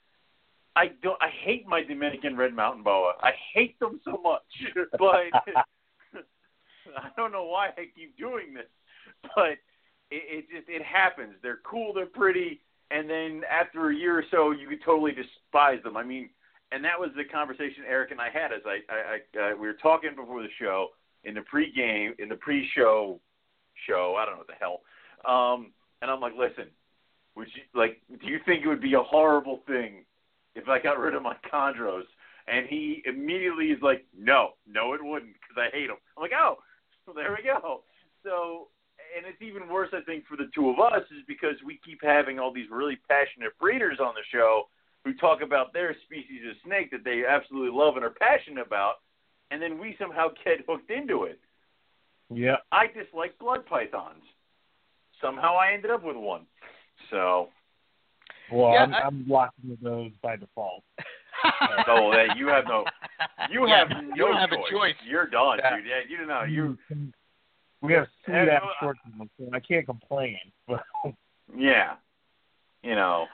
I 0.75 0.87
don't. 1.01 1.21
I 1.21 1.29
hate 1.29 1.65
my 1.67 1.83
Dominican 1.83 2.35
red 2.35 2.53
mountain 2.53 2.83
boa. 2.83 3.13
I 3.21 3.31
hate 3.53 3.79
them 3.79 3.99
so 4.03 4.17
much, 4.17 4.43
but 4.99 5.31
I 6.97 7.09
don't 7.15 7.31
know 7.31 7.45
why 7.45 7.67
I 7.77 7.85
keep 7.95 8.17
doing 8.17 8.53
this. 8.53 8.67
But 9.35 9.57
it, 10.11 10.45
it 10.45 10.45
just 10.49 10.69
it 10.69 10.83
happens. 10.83 11.33
They're 11.41 11.59
cool. 11.63 11.93
They're 11.93 12.05
pretty. 12.05 12.61
And 12.91 13.09
then 13.09 13.41
after 13.49 13.89
a 13.89 13.95
year 13.95 14.19
or 14.19 14.23
so, 14.29 14.51
you 14.51 14.67
could 14.67 14.83
totally 14.85 15.11
despise 15.11 15.81
them. 15.83 15.97
I 15.97 16.03
mean, 16.03 16.29
and 16.71 16.83
that 16.83 16.99
was 16.99 17.09
the 17.15 17.23
conversation 17.23 17.83
Eric 17.87 18.11
and 18.11 18.21
I 18.21 18.29
had 18.29 18.51
as 18.51 18.61
I, 18.65 18.79
I, 18.89 18.97
I 19.41 19.51
uh, 19.51 19.55
we 19.55 19.67
were 19.67 19.73
talking 19.73 20.11
before 20.15 20.41
the 20.41 20.49
show 20.59 20.89
in 21.23 21.33
the 21.33 21.41
pre-game, 21.41 22.13
in 22.19 22.29
the 22.29 22.35
pre-show 22.35 23.19
show. 23.87 24.15
I 24.19 24.25
don't 24.25 24.35
know 24.35 24.39
what 24.39 24.47
the 24.47 24.53
hell. 24.59 24.81
Um, 25.25 25.71
and 26.01 26.11
I'm 26.11 26.21
like, 26.21 26.33
listen, 26.37 26.69
would 27.35 27.47
you 27.55 27.63
like? 27.79 28.01
Do 28.21 28.27
you 28.27 28.39
think 28.45 28.63
it 28.63 28.67
would 28.67 28.81
be 28.81 28.93
a 28.93 29.01
horrible 29.01 29.61
thing 29.67 30.05
if 30.53 30.67
I 30.67 30.79
got 30.79 30.99
rid 30.99 31.15
of 31.15 31.23
my 31.23 31.35
chondros? 31.51 32.03
And 32.47 32.67
he 32.67 33.01
immediately 33.05 33.67
is 33.67 33.81
like, 33.81 34.05
no, 34.15 34.49
no, 34.67 34.93
it 34.93 35.03
wouldn't, 35.03 35.33
because 35.33 35.57
I 35.57 35.75
hate 35.75 35.87
them. 35.87 35.97
I'm 36.15 36.21
like, 36.21 36.31
oh, 36.37 36.57
so 37.05 37.13
there 37.13 37.35
we 37.35 37.43
go. 37.43 37.81
So, 38.23 38.67
and 39.15 39.25
it's 39.25 39.41
even 39.41 39.69
worse, 39.69 39.89
I 39.93 40.01
think, 40.01 40.25
for 40.27 40.35
the 40.37 40.49
two 40.53 40.69
of 40.69 40.79
us, 40.79 41.03
is 41.11 41.23
because 41.27 41.55
we 41.65 41.79
keep 41.85 41.99
having 42.03 42.39
all 42.39 42.53
these 42.53 42.69
really 42.69 42.97
passionate 43.07 43.57
breeders 43.59 43.99
on 43.99 44.13
the 44.15 44.23
show 44.31 44.63
who 45.03 45.13
talk 45.13 45.41
about 45.41 45.71
their 45.73 45.95
species 46.05 46.41
of 46.49 46.55
snake 46.65 46.91
that 46.91 47.03
they 47.03 47.23
absolutely 47.27 47.71
love 47.77 47.95
and 47.95 48.03
are 48.03 48.09
passionate 48.19 48.65
about, 48.65 48.95
and 49.51 49.61
then 49.61 49.79
we 49.79 49.95
somehow 49.99 50.27
get 50.43 50.65
hooked 50.67 50.91
into 50.91 51.23
it. 51.23 51.39
Yeah. 52.33 52.57
I 52.71 52.87
dislike 52.87 53.37
blood 53.39 53.65
pythons. 53.67 54.23
Somehow 55.21 55.55
I 55.55 55.71
ended 55.73 55.91
up 55.91 56.03
with 56.03 56.17
one. 56.17 56.45
So, 57.11 57.49
Well, 58.51 58.73
Yeah, 58.73 58.83
I'm, 58.83 58.93
I- 58.93 59.01
I'm 59.01 59.25
locking 59.27 59.69
with 59.69 59.81
those 59.81 60.11
by 60.21 60.35
default. 60.35 60.83
oh, 61.87 62.11
that 62.11 62.35
you 62.37 62.47
have 62.47 62.65
no, 62.67 62.83
you 63.51 63.67
Yeah, 63.67 63.79
have 63.87 64.03
you 64.15 64.15
don't 64.15 64.35
have 64.37 64.51
a 64.51 64.71
choice. 64.71 64.95
You're 65.07 65.27
done, 65.27 65.59
Yeah. 65.63 65.75
dude. 65.75 65.85
Yeah, 65.85 65.99
you 66.09 66.17
don't 66.17 66.27
know. 66.27 66.43
You, 66.43 66.77
We 67.85 67.93
have 67.93 68.07
sweet 68.25 68.33
Yeah, 68.33 68.41
ass 68.43 68.61
well, 68.61 68.71
uh, 68.71 68.83
short 68.83 68.97
ones, 69.17 69.29
so 69.39 69.49
I 69.53 69.59
can't 69.59 69.85
complain. 69.85 70.37
But 70.67 70.81
yeah, 71.55 71.93
you 72.81 72.95
know, 72.95 73.25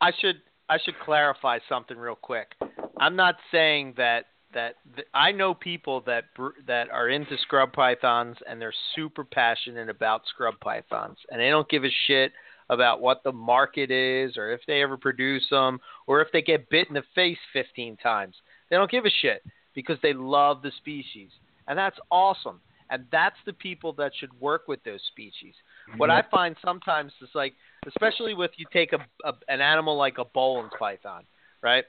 I 0.00 0.10
should 0.20 0.36
I 0.68 0.78
should 0.82 0.98
clarify 1.04 1.58
something 1.68 1.98
real 1.98 2.14
quick. 2.14 2.54
I'm 2.98 3.14
not 3.14 3.36
saying 3.50 3.94
that 3.98 4.26
that 4.54 4.76
th- 4.94 5.06
I 5.12 5.32
know 5.32 5.54
people 5.54 6.02
that 6.06 6.34
br- 6.34 6.58
that 6.66 6.90
are 6.90 7.08
into 7.08 7.36
scrub 7.38 7.72
pythons 7.72 8.36
and 8.48 8.60
they're 8.60 8.74
super 8.94 9.24
passionate 9.24 9.88
about 9.88 10.22
scrub 10.26 10.54
pythons 10.60 11.18
and 11.30 11.40
they 11.40 11.50
don't 11.50 11.68
give 11.68 11.84
a 11.84 11.90
shit 12.06 12.32
about 12.70 13.00
what 13.00 13.22
the 13.22 13.32
market 13.32 13.90
is 13.90 14.36
or 14.36 14.50
if 14.50 14.60
they 14.66 14.82
ever 14.82 14.96
produce 14.96 15.44
them 15.50 15.78
or 16.06 16.22
if 16.22 16.28
they 16.32 16.42
get 16.42 16.70
bit 16.70 16.88
in 16.88 16.94
the 16.94 17.02
face 17.14 17.38
15 17.52 17.96
times. 17.98 18.36
They 18.70 18.76
don't 18.76 18.90
give 18.90 19.04
a 19.04 19.10
shit 19.20 19.42
because 19.74 19.98
they 20.02 20.14
love 20.14 20.62
the 20.62 20.72
species. 20.78 21.30
And 21.68 21.78
that's 21.78 21.98
awesome. 22.10 22.60
And 22.92 23.06
that's 23.10 23.36
the 23.46 23.54
people 23.54 23.94
that 23.94 24.12
should 24.14 24.38
work 24.38 24.68
with 24.68 24.84
those 24.84 25.00
species. 25.08 25.54
What 25.96 26.10
I 26.10 26.22
find 26.30 26.54
sometimes 26.62 27.10
is 27.22 27.30
like, 27.34 27.54
especially 27.86 28.34
with 28.34 28.50
you 28.58 28.66
take 28.70 28.92
a, 28.92 28.98
a 29.24 29.32
an 29.48 29.62
animal 29.62 29.96
like 29.96 30.18
a 30.18 30.24
Boelen's 30.26 30.72
python, 30.78 31.24
right? 31.62 31.84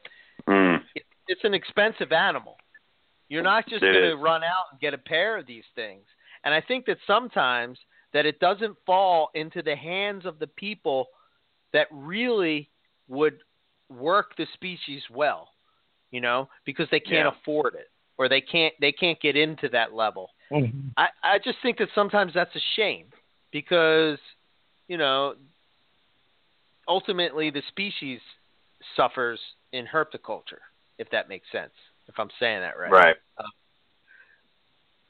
mm. 0.47 0.79
It, 0.95 1.03
it's 1.27 1.43
an 1.43 1.53
expensive 1.53 2.13
animal. 2.13 2.55
You're 3.27 3.43
not 3.43 3.67
just 3.67 3.81
going 3.81 3.93
to 3.93 4.15
run 4.15 4.43
out 4.43 4.65
and 4.71 4.79
get 4.79 4.93
a 4.93 4.97
pair 4.97 5.37
of 5.37 5.45
these 5.45 5.63
things. 5.75 6.05
And 6.45 6.53
I 6.53 6.61
think 6.61 6.85
that 6.85 6.97
sometimes 7.05 7.77
that 8.13 8.25
it 8.25 8.39
doesn't 8.39 8.77
fall 8.85 9.29
into 9.33 9.61
the 9.61 9.75
hands 9.75 10.25
of 10.25 10.39
the 10.39 10.47
people 10.47 11.07
that 11.73 11.87
really 11.91 12.69
would 13.09 13.39
work 13.89 14.37
the 14.37 14.47
species 14.53 15.01
well, 15.11 15.49
you 16.11 16.21
know, 16.21 16.47
because 16.65 16.87
they 16.91 16.99
can't 16.99 17.25
Yeah. 17.25 17.39
afford 17.41 17.75
it 17.75 17.89
or 18.17 18.29
they 18.29 18.41
can't 18.41 18.73
they 18.79 18.91
can't 18.91 19.19
get 19.19 19.35
into 19.35 19.69
that 19.69 19.93
level. 19.93 20.29
Mhm. 20.53 20.93
I, 20.97 21.07
I 21.23 21.39
just 21.39 21.57
think 21.61 21.77
that 21.79 21.89
sometimes 21.95 22.33
that's 22.33 22.55
a 22.55 22.59
shame 22.75 23.07
because, 23.51 24.19
you 24.87 24.97
know, 24.97 25.35
ultimately 26.87 27.49
the 27.49 27.63
species 27.69 28.19
suffers 28.95 29.39
in 29.71 29.85
herpetoculture, 29.85 30.61
if 30.99 31.09
that 31.09 31.29
makes 31.29 31.51
sense, 31.51 31.73
if 32.07 32.19
I'm 32.19 32.29
saying 32.39 32.61
that 32.61 32.77
right. 32.77 32.91
right. 32.91 33.15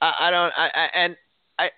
I, 0.01 0.13
I 0.19 0.31
don't, 0.31 0.53
I, 0.55 0.69
I, 0.73 0.89
and 0.95 1.17
I, 1.59 1.69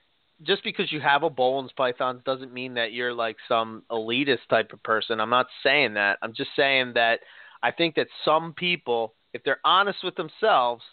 just 0.43 0.63
because 0.63 0.91
you 0.91 0.99
have 0.99 1.23
a 1.23 1.29
Boelen's 1.29 1.71
python 1.71 2.21
doesn't 2.25 2.53
mean 2.53 2.75
that 2.75 2.91
you're 2.91 3.13
like 3.13 3.37
some 3.47 3.83
elitist 3.89 4.47
type 4.49 4.73
of 4.73 4.83
person. 4.83 5.19
I'm 5.19 5.29
not 5.29 5.47
saying 5.63 5.93
that. 5.95 6.19
I'm 6.21 6.33
just 6.33 6.51
saying 6.55 6.93
that 6.95 7.21
I 7.63 7.71
think 7.71 7.95
that 7.95 8.07
some 8.23 8.53
people, 8.53 9.13
if 9.33 9.43
they're 9.43 9.61
honest 9.63 10.03
with 10.03 10.15
themselves, 10.15 10.83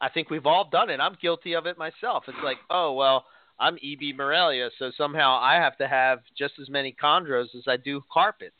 I 0.00 0.08
think 0.08 0.30
we've 0.30 0.46
all 0.46 0.68
done 0.70 0.90
it. 0.90 1.00
I'm 1.00 1.16
guilty 1.20 1.54
of 1.54 1.66
it 1.66 1.76
myself. 1.78 2.24
It's 2.28 2.36
like, 2.42 2.58
oh 2.70 2.92
well, 2.94 3.26
I'm 3.58 3.74
EB 3.76 4.16
Morelia, 4.16 4.70
so 4.78 4.90
somehow 4.96 5.38
I 5.40 5.54
have 5.56 5.76
to 5.78 5.86
have 5.88 6.20
just 6.38 6.54
as 6.60 6.68
many 6.70 6.94
chondros 7.02 7.54
as 7.56 7.64
I 7.68 7.76
do 7.76 8.02
carpets. 8.12 8.56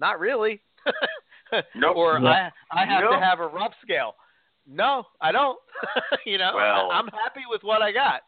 Not 0.00 0.18
really. 0.20 0.60
Nope. 1.76 1.96
or 1.96 2.18
Nope. 2.18 2.30
I 2.32 2.50
I 2.82 2.84
have 2.86 3.02
Nope. 3.04 3.12
to 3.12 3.20
have 3.24 3.38
a 3.38 3.46
rough 3.46 3.74
scale. 3.82 4.16
No, 4.66 5.04
I 5.20 5.30
don't. 5.30 5.58
you 6.26 6.36
know, 6.38 6.50
Well- 6.54 6.90
I, 6.90 6.96
I'm 6.98 7.06
happy 7.08 7.42
with 7.48 7.62
what 7.62 7.80
I 7.82 7.92
got. 7.92 8.22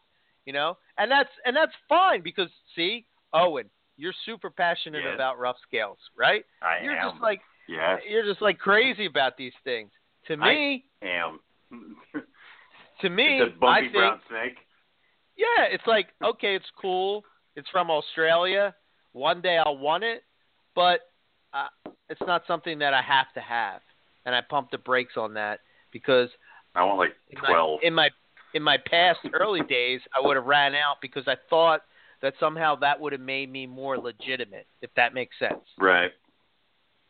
You 0.45 0.53
know, 0.53 0.77
and 0.97 1.11
that's 1.11 1.29
and 1.45 1.53
that's 1.55 1.73
fine 1.89 2.21
because 2.23 2.47
see, 2.73 3.05
Owen, 3.33 3.69
you're 3.97 4.13
super 4.25 4.49
passionate 4.49 5.03
Yes. 5.03 5.13
about 5.15 5.39
rough 5.39 5.57
scales, 5.67 5.97
right? 6.17 6.45
I 6.61 6.83
you're 6.83 6.95
am. 6.95 7.11
just 7.11 7.21
like 7.21 7.41
yes, 7.67 7.99
you're 8.09 8.23
just 8.23 8.41
like 8.41 8.57
crazy 8.59 9.07
about 9.07 9.35
these 9.35 9.51
things. 9.65 9.91
To 10.27 10.37
me, 10.37 10.85
I 11.03 11.05
am. 11.07 11.39
to 13.01 13.09
me, 13.09 13.39
it's 13.41 13.55
a 13.55 13.59
bumpy 13.59 13.77
I 13.77 13.81
think 13.81 13.93
brown 13.93 14.21
snake. 14.29 14.57
yeah, 15.35 15.65
it's 15.69 15.85
like 15.87 16.07
okay, 16.23 16.55
it's 16.55 16.69
cool. 16.81 17.23
It's 17.55 17.67
from 17.69 17.89
Australia. 17.89 18.75
One 19.13 19.41
day 19.41 19.57
I'll 19.57 19.77
want 19.77 20.03
it, 20.03 20.23
but 20.75 21.01
uh, 21.53 21.67
it's 22.09 22.21
not 22.27 22.43
something 22.47 22.77
that 22.79 22.93
I 22.93 23.01
have 23.01 23.31
to 23.33 23.39
have, 23.41 23.81
and 24.25 24.35
I 24.35 24.41
pump 24.41 24.69
the 24.71 24.77
brakes 24.77 25.13
on 25.17 25.33
that 25.33 25.61
because 25.91 26.29
I 26.75 26.83
want 26.83 26.99
like 26.99 27.13
in 27.31 27.41
my, 27.41 27.47
twelve. 27.49 27.79
in 27.83 27.93
my 27.93 28.09
in 28.53 28.63
my 28.63 28.77
past 28.85 29.19
early 29.33 29.61
days, 29.61 30.01
I 30.15 30.25
would 30.25 30.35
have 30.35 30.45
ran 30.45 30.75
out 30.75 30.97
because 31.01 31.23
I 31.27 31.35
thought 31.49 31.81
that 32.21 32.33
somehow 32.39 32.75
that 32.75 32.99
would 32.99 33.11
have 33.11 33.21
made 33.21 33.51
me 33.51 33.67
more 33.67 33.97
legitimate, 33.97 34.65
if 34.81 34.89
that 34.95 35.13
makes 35.13 35.37
sense. 35.37 35.63
Right. 35.77 36.11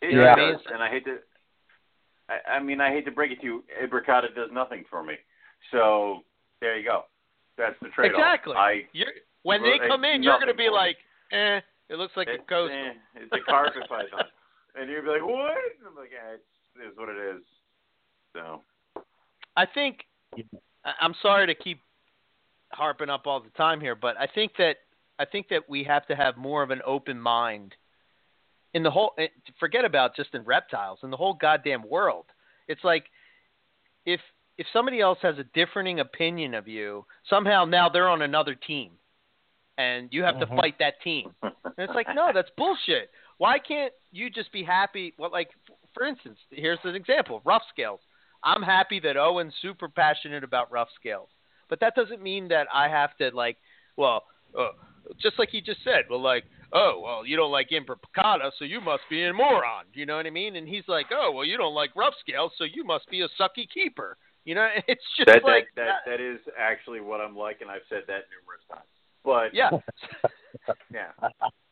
It 0.01 0.14
Yeah. 0.14 0.35
does, 0.35 0.59
and 0.72 0.82
I 0.83 0.90
hate 0.90 1.06
to. 1.06 1.17
I, 2.30 2.56
I 2.56 2.59
mean, 2.59 2.82
I 2.82 2.90
hate 2.91 3.06
to 3.06 3.11
break 3.11 3.32
it 3.32 3.40
to 3.41 3.45
you, 3.45 3.64
Imbricata 3.82 4.33
does 4.35 4.49
nothing 4.51 4.83
for 4.90 5.01
me. 5.03 5.16
So 5.72 6.22
there 6.62 6.78
you 6.78 6.88
go. 6.88 7.04
That's 7.58 7.76
the 7.82 7.90
trade-off. 7.90 8.20
Exactly. 8.20 8.56
I 8.56 8.82
You're, 8.94 9.08
when 9.44 9.64
they 9.64 9.78
come 9.88 10.04
in, 10.04 10.24
you're 10.24 10.38
going 10.38 10.48
to 10.48 10.54
be 10.54 10.70
like, 10.70 10.98
eh, 11.32 11.60
it 11.90 11.96
looks 11.96 12.16
like 12.16 12.28
a 12.28 12.38
ghost. 12.48 12.74
eh, 12.74 12.94
it's 13.16 13.32
a 13.32 13.50
carpet 13.50 13.84
python, 13.90 14.26
and 14.76 14.90
you'll 14.90 15.04
be 15.04 15.10
like, 15.10 15.24
what? 15.24 15.58
And 15.80 15.88
I'm 15.88 15.96
like, 15.96 16.12
yeah, 16.12 16.36
it's, 16.36 16.44
it 16.76 16.92
is 16.92 16.98
what 16.98 17.10
it 17.10 17.18
is. 17.18 17.44
So 18.34 18.62
I 19.56 19.66
think 19.66 20.06
I'm 21.02 21.16
sorry 21.22 21.48
to 21.48 21.56
keep 21.56 21.82
harping 22.72 23.10
up 23.10 23.26
all 23.26 23.42
the 23.42 23.50
time 23.52 23.82
here, 23.82 23.96
but 23.96 24.16
I 24.18 24.28
think 24.28 24.54
that 24.58 24.78
I 25.20 25.26
think 25.26 25.50
that 25.50 25.68
we 25.68 25.84
have 25.84 26.06
to 26.08 26.16
have 26.16 26.38
more 26.38 26.62
of 26.62 26.70
an 26.70 26.82
open 26.86 27.20
mind 27.20 27.74
in 28.74 28.84
the 28.84 28.92
whole 28.92 29.14
eh, 29.18 29.28
forget 29.60 29.86
about 29.86 30.16
just 30.16 30.34
in 30.34 30.44
reptiles 30.44 31.00
in 31.04 31.10
the 31.10 31.18
whole 31.18 31.34
goddamn 31.34 31.88
world. 31.88 32.26
It's 32.68 32.84
like 32.84 33.06
if 34.06 34.20
if 34.58 34.66
somebody 34.74 35.00
else 35.00 35.19
has 35.22 35.38
a 35.38 35.44
differing 35.53 36.00
opinion 36.00 36.53
of 36.53 36.68
you, 36.68 37.06
somehow 37.30 37.66
now 37.66 37.90
they're 37.90 38.10
on 38.10 38.22
another 38.22 38.56
team, 38.56 38.92
and 39.77 40.11
you 40.11 40.24
have 40.24 40.36
Mhm. 40.36 40.40
to 40.50 40.56
fight 40.56 40.77
that 40.80 41.00
team. 41.02 41.34
And 41.44 41.53
it's 41.77 41.94
like, 41.94 42.14
no, 42.14 42.32
that's 42.34 42.50
bullshit. 42.52 43.11
Why 43.38 43.60
can't 43.60 43.94
you 44.11 44.30
just 44.30 44.52
be 44.52 44.64
happy? 44.64 45.14
Well, 45.18 45.32
like 45.32 45.52
for 45.94 46.06
instance, 46.06 46.40
here's 46.50 46.80
an 46.84 46.95
example: 46.95 47.42
rough 47.45 47.64
scales. 47.69 48.02
I'm 48.44 48.61
happy 48.61 49.00
that 49.02 49.18
Owen's 49.18 49.56
super 49.61 49.90
passionate 49.90 50.44
about 50.44 50.72
rough 50.72 50.90
scales, 50.95 51.30
but 51.69 51.80
that 51.80 51.95
doesn't 51.95 52.22
mean 52.22 52.48
that 52.50 52.68
I 52.74 52.88
have 52.88 53.16
to 53.18 53.30
like, 53.36 53.58
well, 53.95 54.26
uh, 54.58 54.72
just 55.19 55.38
like 55.40 55.50
he 55.50 55.61
just 55.61 55.84
said, 55.84 56.06
well, 56.10 56.22
like, 56.22 56.45
oh, 56.74 57.00
well, 57.03 57.26
you 57.26 57.36
don't 57.36 57.52
like 57.52 57.69
Imbricata, 57.69 58.52
so 58.58 58.66
you 58.66 58.80
must 58.82 59.03
be 59.10 59.24
a 59.24 59.34
moron. 59.34 59.86
You 59.94 60.06
know 60.06 60.18
what 60.18 60.26
I 60.26 60.30
mean? 60.30 60.56
And 60.56 60.68
he's 60.68 60.88
like, 60.88 61.08
oh, 61.11 61.32
well, 61.32 61.45
you 61.45 61.58
don't 61.58 61.74
like 61.74 61.95
rough 61.95 62.14
scales, 62.19 62.52
so 62.58 62.64
you 62.64 62.84
must 62.84 63.10
be 63.10 63.22
a 63.22 63.27
sucky 63.40 63.68
keeper. 63.72 64.18
You 64.48 64.56
know, 64.56 64.67
it's 64.88 65.03
just 65.17 65.27
That, 65.27 65.43
like 65.43 65.67
that 65.76 66.08
that 66.08 66.11
that 66.11 66.22
is 66.22 66.40
actually 66.58 67.01
what 67.01 67.19
I'm 67.19 67.35
like, 67.35 67.59
and 67.59 67.69
I've 67.69 67.85
said 67.90 68.03
that 68.08 68.32
numerous 68.32 68.64
times. 68.72 68.88
But 69.24 69.53
yeah. 69.53 69.72
yeah, 70.93 71.11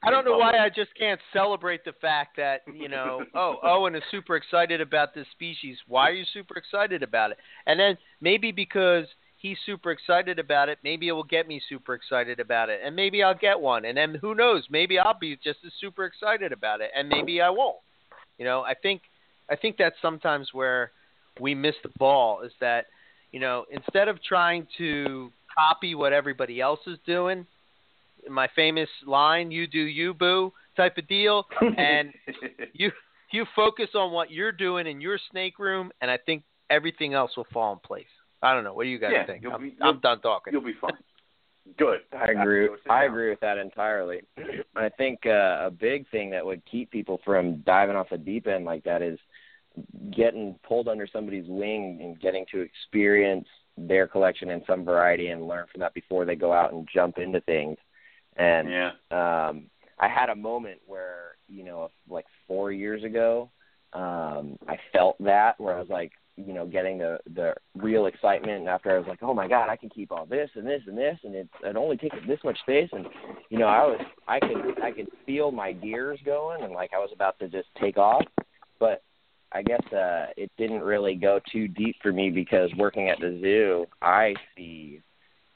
I 0.03 0.11
don't 0.11 0.25
know 0.25 0.37
why 0.37 0.57
I 0.57 0.67
just 0.67 0.89
can't 0.99 1.21
celebrate 1.31 1.85
the 1.85 1.93
fact 2.01 2.35
that, 2.35 2.63
you 2.73 2.89
know, 2.89 3.23
oh, 3.33 3.55
Owen 3.63 3.95
is 3.95 4.03
super 4.11 4.35
excited 4.35 4.81
about 4.81 5.15
this 5.15 5.25
species. 5.31 5.77
Why 5.87 6.09
are 6.09 6.13
you 6.13 6.25
super 6.33 6.57
excited 6.57 7.01
about 7.01 7.31
it? 7.31 7.37
And 7.65 7.79
then 7.79 7.97
maybe 8.19 8.51
because 8.51 9.05
he's 9.37 9.57
super 9.65 9.91
excited 9.91 10.37
about 10.37 10.67
it, 10.67 10.79
maybe 10.83 11.07
it 11.07 11.13
will 11.13 11.23
get 11.23 11.47
me 11.47 11.61
super 11.69 11.93
excited 11.93 12.41
about 12.41 12.69
it. 12.69 12.81
And 12.83 12.93
maybe 12.93 13.23
I'll 13.23 13.37
get 13.37 13.57
one. 13.57 13.85
And 13.85 13.97
then 13.97 14.15
who 14.15 14.35
knows, 14.35 14.65
maybe 14.69 14.99
I'll 14.99 15.17
be 15.17 15.37
just 15.37 15.59
as 15.65 15.71
super 15.79 16.03
excited 16.03 16.51
about 16.51 16.81
it 16.81 16.91
and 16.93 17.07
maybe 17.07 17.39
I 17.39 17.49
won't. 17.51 17.77
You 18.37 18.43
know, 18.43 18.63
I 18.63 18.73
think 18.73 19.03
I 19.49 19.55
think 19.55 19.77
that's 19.77 19.95
sometimes 20.01 20.49
where 20.51 20.91
we 21.39 21.53
miss 21.55 21.75
the 21.83 21.89
ball 21.97 22.41
is 22.41 22.51
that, 22.59 22.85
you 23.31 23.39
know, 23.39 23.65
instead 23.71 24.07
of 24.07 24.21
trying 24.23 24.67
to 24.77 25.31
copy 25.53 25.95
what 25.95 26.13
everybody 26.13 26.61
else 26.61 26.79
is 26.87 26.97
doing, 27.05 27.45
my 28.29 28.47
famous 28.55 28.89
line, 29.05 29.51
"You 29.51 29.67
do 29.67 29.79
you, 29.79 30.13
boo," 30.13 30.51
type 30.75 30.97
of 30.97 31.07
deal, 31.07 31.45
and 31.77 32.11
you 32.73 32.91
you 33.31 33.45
focus 33.55 33.89
on 33.95 34.11
what 34.11 34.31
you're 34.31 34.51
doing 34.51 34.87
in 34.87 35.01
your 35.01 35.19
snake 35.31 35.59
room, 35.59 35.91
and 36.01 36.09
I 36.09 36.17
think 36.17 36.43
everything 36.69 37.13
else 37.13 37.31
will 37.37 37.47
fall 37.53 37.73
in 37.73 37.79
place. 37.79 38.05
I 38.41 38.53
don't 38.53 38.63
know. 38.63 38.73
What 38.73 38.83
do 38.83 38.89
you 38.89 38.99
guys 38.99 39.11
Yeah, 39.13 39.25
think? 39.25 39.43
you'll 39.43 39.53
I'm, 39.53 39.61
be- 39.61 39.75
I'm 39.81 39.99
done 39.99 40.21
talking. 40.21 40.53
you'll 40.53 40.61
be 40.63 40.73
fine. 40.79 40.93
Good. 41.77 42.01
I 42.13 42.31
agree. 42.31 42.69
I 42.89 43.05
agree 43.05 43.29
with 43.31 43.39
that 43.39 43.57
entirely. 43.57 44.21
I 44.75 44.89
think 44.89 45.25
uh, 45.25 45.65
a 45.65 45.71
big 45.71 46.07
thing 46.09 46.29
that 46.29 46.45
would 46.45 46.61
keep 46.65 46.91
people 46.91 47.19
from 47.25 47.57
diving 47.65 47.95
off 47.95 48.09
the 48.11 48.17
deep 48.19 48.45
end 48.47 48.65
like 48.65 48.83
that 48.83 49.01
is 49.01 49.17
getting 50.11 50.57
pulled 50.67 50.87
under 50.87 51.07
somebody's 51.07 51.47
wing 51.47 51.99
and 52.01 52.19
getting 52.19 52.45
to 52.51 52.61
experience 52.61 53.47
their 53.77 54.07
collection 54.07 54.49
in 54.49 54.63
some 54.65 54.85
variety 54.85 55.27
and 55.27 55.47
learn 55.47 55.65
from 55.71 55.81
that 55.81 55.93
before 55.93 56.25
they 56.25 56.35
go 56.35 56.53
out 56.53 56.71
and 56.73 56.87
jump 56.93 57.17
into 57.17 57.41
things. 57.41 57.77
And 58.37 58.69
Yeah. 58.69 58.91
um 59.11 59.69
I 59.97 60.09
had 60.09 60.29
a 60.29 60.35
moment 60.35 60.81
where, 60.85 61.37
you 61.47 61.63
know, 61.63 61.89
like 62.09 62.25
4 62.47 62.71
years 62.71 63.03
ago, 63.03 63.49
um 63.93 64.57
I 64.67 64.77
felt 64.93 65.17
that 65.19 65.59
where 65.59 65.75
I 65.75 65.79
was 65.79 65.89
like, 65.89 66.11
you 66.37 66.53
know, 66.53 66.65
getting 66.65 66.97
the 66.97 67.19
the 67.33 67.53
real 67.75 68.05
excitement 68.07 68.59
and 68.59 68.67
after 68.69 68.93
I 68.93 68.97
was 68.97 69.07
like, 69.07 69.23
"Oh 69.23 69.33
my 69.33 69.47
god, 69.47 69.69
I 69.69 69.77
can 69.77 69.89
keep 69.89 70.11
all 70.11 70.25
this 70.25 70.49
and 70.55 70.67
this 70.67 70.81
and 70.87 70.97
this 70.97 71.17
and 71.23 71.35
it 71.35 71.49
it 71.63 71.75
only 71.75 71.97
takes 71.97 72.17
this 72.27 72.43
much 72.43 72.59
space." 72.59 72.89
And 72.93 73.05
you 73.49 73.57
know, 73.57 73.67
I 73.67 73.85
was 73.85 74.01
I 74.27 74.39
could 74.39 74.81
I 74.81 74.91
could 74.91 75.07
feel 75.25 75.51
my 75.51 75.71
gears 75.73 76.19
going 76.25 76.63
and 76.63 76.73
like 76.73 76.93
I 76.93 76.99
was 76.99 77.11
about 77.13 77.39
to 77.39 77.47
just 77.47 77.67
take 77.81 77.97
off, 77.97 78.25
but 78.79 79.01
I 79.55 79.61
guess 79.61 79.81
uh 79.93 80.25
it 80.35 80.51
didn't 80.57 80.81
really 80.81 81.15
go 81.15 81.39
too 81.51 81.69
deep 81.69 81.95
for 82.03 82.11
me 82.11 82.29
because 82.29 82.69
working 82.77 83.09
at 83.09 83.19
the 83.19 83.39
zoo, 83.41 83.85
I 84.01 84.33
see 84.55 85.01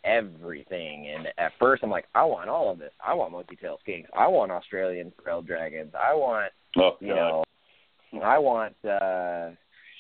everything 0.06 1.14
and 1.14 1.28
at 1.38 1.52
first 1.60 1.84
I'm 1.84 1.90
like, 1.90 2.06
I 2.16 2.24
want 2.24 2.50
all 2.50 2.72
of 2.72 2.80
this. 2.80 2.94
I 3.06 3.14
want 3.14 3.34
monkey 3.34 3.58
tail 3.58 3.78
skinks. 3.86 4.06
I 4.18 4.28
want 4.28 4.52
Australian 4.52 5.12
trail 5.22 5.42
dragons. 5.42 5.92
I 5.94 6.14
want 6.14 6.54
Oh 6.78 6.96
you 7.02 7.10
know, 7.10 7.44
I 8.24 8.38
want 8.38 8.74
uh 8.86 9.50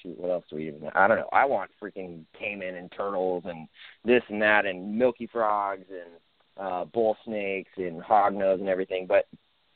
shoot, 0.01 0.17
what 0.17 0.31
else 0.31 0.45
do 0.49 0.55
we 0.55 0.69
even 0.69 0.89
I 0.95 1.07
don't 1.09 1.17
know. 1.17 1.29
I 1.33 1.43
want 1.45 1.69
freaking 1.81 2.23
caiman 2.39 2.75
and 2.75 2.89
turtles 2.95 3.43
and 3.45 3.67
this 4.05 4.23
and 4.29 4.41
that 4.41 4.65
and 4.65 4.97
milky 4.97 5.27
frogs 5.27 5.85
and 5.89 6.65
uh 6.65 6.85
bull 6.85 7.17
snakes 7.25 7.71
and 7.75 8.01
hognose 8.01 8.61
and 8.61 8.69
everything. 8.69 9.07
But 9.07 9.27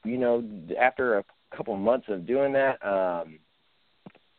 you 0.06 0.18
know, 0.18 0.44
after 0.80 1.18
a 1.18 1.26
couple 1.56 1.76
months 1.76 2.08
of 2.10 2.26
doing 2.26 2.54
that, 2.54 2.84
um, 2.86 3.40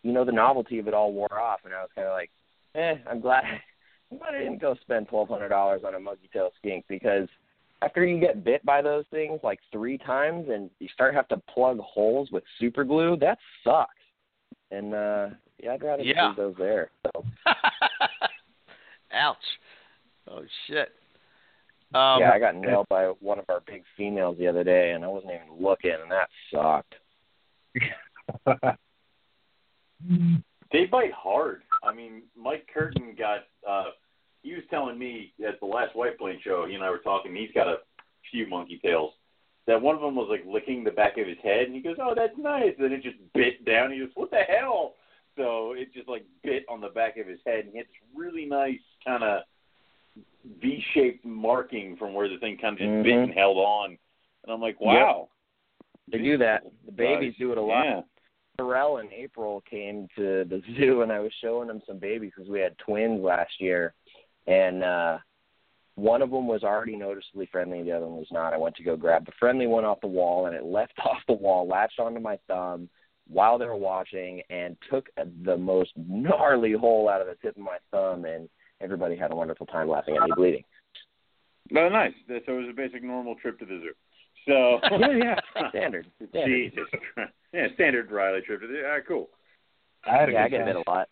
you 0.04 0.12
know, 0.12 0.24
the 0.24 0.30
novelty 0.30 0.78
of 0.78 0.86
it 0.86 0.94
all 0.94 1.12
wore 1.12 1.40
off 1.40 1.60
and 1.64 1.74
I 1.74 1.80
was 1.82 1.90
kinda 1.94 2.10
like, 2.12 2.30
Eh, 2.76 2.96
I'm 3.10 3.20
glad 3.20 3.44
I'm 4.12 4.18
glad 4.18 4.34
I 4.34 4.38
didn't 4.38 4.60
go 4.60 4.76
spend 4.82 5.08
twelve 5.08 5.28
hundred 5.28 5.48
dollars 5.48 5.82
on 5.84 5.94
a 5.94 6.00
monkey 6.00 6.28
tail 6.32 6.50
skink 6.58 6.84
because 6.88 7.28
after 7.82 8.04
you 8.04 8.20
get 8.20 8.44
bit 8.44 8.64
by 8.64 8.80
those 8.82 9.04
things 9.10 9.40
like 9.42 9.58
three 9.72 9.98
times 9.98 10.48
and 10.48 10.70
you 10.78 10.88
start 10.92 11.14
have 11.14 11.26
to 11.28 11.36
plug 11.52 11.78
holes 11.80 12.30
with 12.30 12.44
super 12.60 12.84
glue, 12.84 13.16
that 13.16 13.38
sucks. 13.64 13.90
And 14.70 14.94
uh 14.94 15.28
yeah, 15.62 15.72
I'd 15.72 15.82
rather 15.82 16.04
just 16.04 16.16
Yeah. 16.16 16.28
leave 16.28 16.36
those 16.36 16.54
there. 16.58 16.90
So 17.06 17.24
Ouch. 19.12 19.36
Oh 20.28 20.42
shit. 20.66 20.92
Um, 21.94 22.20
yeah, 22.20 22.32
I 22.32 22.38
got 22.40 22.56
nailed 22.56 22.88
by 22.88 23.04
one 23.20 23.38
of 23.38 23.44
our 23.48 23.60
big 23.66 23.84
females 23.96 24.36
the 24.36 24.48
other 24.48 24.64
day 24.64 24.92
and 24.92 25.04
I 25.04 25.08
wasn't 25.08 25.32
even 25.32 25.62
looking 25.64 25.92
and 25.92 26.10
that 26.10 26.28
sucked. 26.52 26.94
They 30.72 30.86
bite 30.86 31.12
hard. 31.12 31.62
I 31.82 31.94
mean, 31.94 32.22
Mike 32.36 32.66
Curtin 32.72 33.14
got. 33.16 33.46
uh 33.66 33.90
He 34.42 34.54
was 34.54 34.64
telling 34.70 34.98
me 34.98 35.32
at 35.46 35.60
the 35.60 35.66
last 35.66 35.94
White 35.96 36.18
Plain 36.18 36.40
show. 36.42 36.66
He 36.66 36.74
and 36.74 36.84
I 36.84 36.90
were 36.90 36.98
talking. 36.98 37.34
He's 37.34 37.52
got 37.52 37.68
a 37.68 37.78
few 38.30 38.46
monkey 38.46 38.78
tails. 38.78 39.12
That 39.66 39.80
one 39.80 39.94
of 39.94 40.02
them 40.02 40.14
was 40.14 40.28
like 40.28 40.44
licking 40.46 40.84
the 40.84 40.90
back 40.90 41.16
of 41.16 41.26
his 41.26 41.38
head, 41.42 41.66
and 41.66 41.74
he 41.74 41.80
goes, 41.80 41.96
"Oh, 41.98 42.14
that's 42.14 42.36
nice." 42.36 42.74
And 42.78 42.92
it 42.92 43.02
just 43.02 43.16
bit 43.32 43.64
down. 43.64 43.92
He 43.92 44.00
goes, 44.00 44.10
"What 44.14 44.30
the 44.30 44.42
hell?" 44.46 44.94
So 45.36 45.72
it 45.72 45.92
just 45.94 46.08
like 46.08 46.24
bit 46.42 46.64
on 46.68 46.80
the 46.80 46.90
back 46.90 47.16
of 47.16 47.26
his 47.26 47.40
head, 47.46 47.64
and 47.64 47.72
he 47.72 47.78
had 47.78 47.86
this 47.86 47.94
really 48.14 48.44
nice 48.44 48.80
kind 49.04 49.24
of 49.24 49.42
V-shaped 50.60 51.24
marking 51.24 51.96
from 51.96 52.14
where 52.14 52.28
the 52.28 52.38
thing 52.38 52.58
kind 52.58 52.74
of 52.74 52.78
just 52.78 53.02
bit 53.02 53.14
Mhm. 53.14 53.24
and 53.24 53.32
held 53.32 53.56
on. 53.56 53.98
And 54.42 54.52
I'm 54.52 54.60
like, 54.60 54.80
"Wow." 54.80 55.30
They 56.08 56.18
do 56.18 56.36
that. 56.38 56.64
The 56.84 56.92
babies 56.92 57.34
do 57.38 57.50
it 57.52 57.58
a 57.58 57.62
lot. 57.62 57.84
Yeah. 57.84 58.02
Terrell 58.56 58.98
in 58.98 59.12
April 59.12 59.62
came 59.68 60.08
to 60.16 60.44
the 60.44 60.62
zoo 60.76 61.02
and 61.02 61.12
I 61.12 61.20
was 61.20 61.32
showing 61.40 61.68
him 61.68 61.82
some 61.86 61.98
babies 61.98 62.32
because 62.34 62.50
we 62.50 62.60
had 62.60 62.76
twins 62.78 63.22
last 63.22 63.52
year, 63.60 63.94
and 64.46 64.82
uh 64.82 65.18
one 65.96 66.22
of 66.22 66.30
them 66.30 66.48
was 66.48 66.64
already 66.64 66.96
noticeably 66.96 67.48
friendly, 67.52 67.82
the 67.82 67.92
other 67.92 68.06
one 68.06 68.18
was 68.18 68.26
not. 68.32 68.52
I 68.52 68.58
went 68.58 68.74
to 68.76 68.82
go 68.82 68.96
grab 68.96 69.24
the 69.26 69.32
friendly 69.38 69.66
one 69.66 69.84
off 69.84 70.00
the 70.00 70.08
wall, 70.08 70.46
and 70.46 70.56
it 70.56 70.64
left 70.64 70.94
off 71.04 71.18
the 71.28 71.34
wall, 71.34 71.68
latched 71.68 72.00
onto 72.00 72.20
my 72.20 72.38
thumb 72.48 72.88
while 73.28 73.58
they 73.58 73.66
were 73.66 73.76
watching, 73.76 74.42
and 74.50 74.76
took 74.90 75.08
the 75.44 75.56
most 75.56 75.92
gnarly 75.96 76.72
hole 76.72 77.08
out 77.08 77.20
of 77.20 77.26
the 77.26 77.36
tip 77.36 77.56
of 77.56 77.62
my 77.62 77.78
thumb, 77.90 78.24
and 78.24 78.48
everybody 78.80 79.16
had 79.16 79.30
a 79.30 79.36
wonderful 79.36 79.66
time 79.66 79.88
laughing 79.88 80.16
at 80.16 80.22
me 80.22 80.32
bleeding. 80.36 80.64
Oh, 81.76 81.88
nice. 81.88 82.12
So 82.28 82.34
it 82.34 82.48
was 82.48 82.68
a 82.68 82.76
basic 82.76 83.02
normal 83.02 83.36
trip 83.36 83.58
to 83.60 83.64
the 83.64 83.80
zoo. 83.80 83.92
So 84.46 84.78
yeah, 84.98 85.36
yeah, 85.54 85.68
standard. 85.70 86.06
standard. 86.30 86.72
Jesus 86.72 86.88
Yeah, 87.52 87.66
standard 87.74 88.10
Riley 88.10 88.40
trip 88.42 88.60
to 88.60 88.66
All 88.84 88.90
right, 88.90 89.02
cool. 89.06 89.30
I 90.06 90.16
had 90.16 90.28
a 90.28 90.32
Yeah, 90.32 90.44
I 90.44 90.48
good 90.48 90.50
get 90.58 90.64
time. 90.64 90.66
bit 90.66 90.84
a 90.86 90.90
lot. 90.90 91.08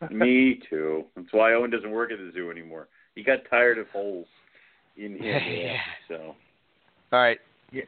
Me 0.10 0.60
too. 0.68 1.04
That's 1.16 1.32
why 1.32 1.54
Owen 1.54 1.70
doesn't 1.70 1.90
work 1.90 2.10
at 2.10 2.18
the 2.18 2.30
zoo 2.34 2.50
anymore. 2.50 2.88
He 3.14 3.22
got 3.22 3.38
tired 3.48 3.78
of 3.78 3.88
holes 3.88 4.26
in 4.96 5.12
him. 5.16 5.42
Yeah. 5.46 5.76
So 6.08 6.34
All 7.12 7.18
right. 7.20 7.38
Yeah. 7.72 7.82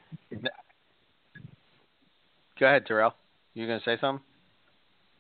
Go 2.59 2.67
ahead, 2.67 2.87
Terrell. 2.87 3.15
You 3.55 3.67
gonna 3.67 3.81
say 3.85 3.99
something? 4.01 4.25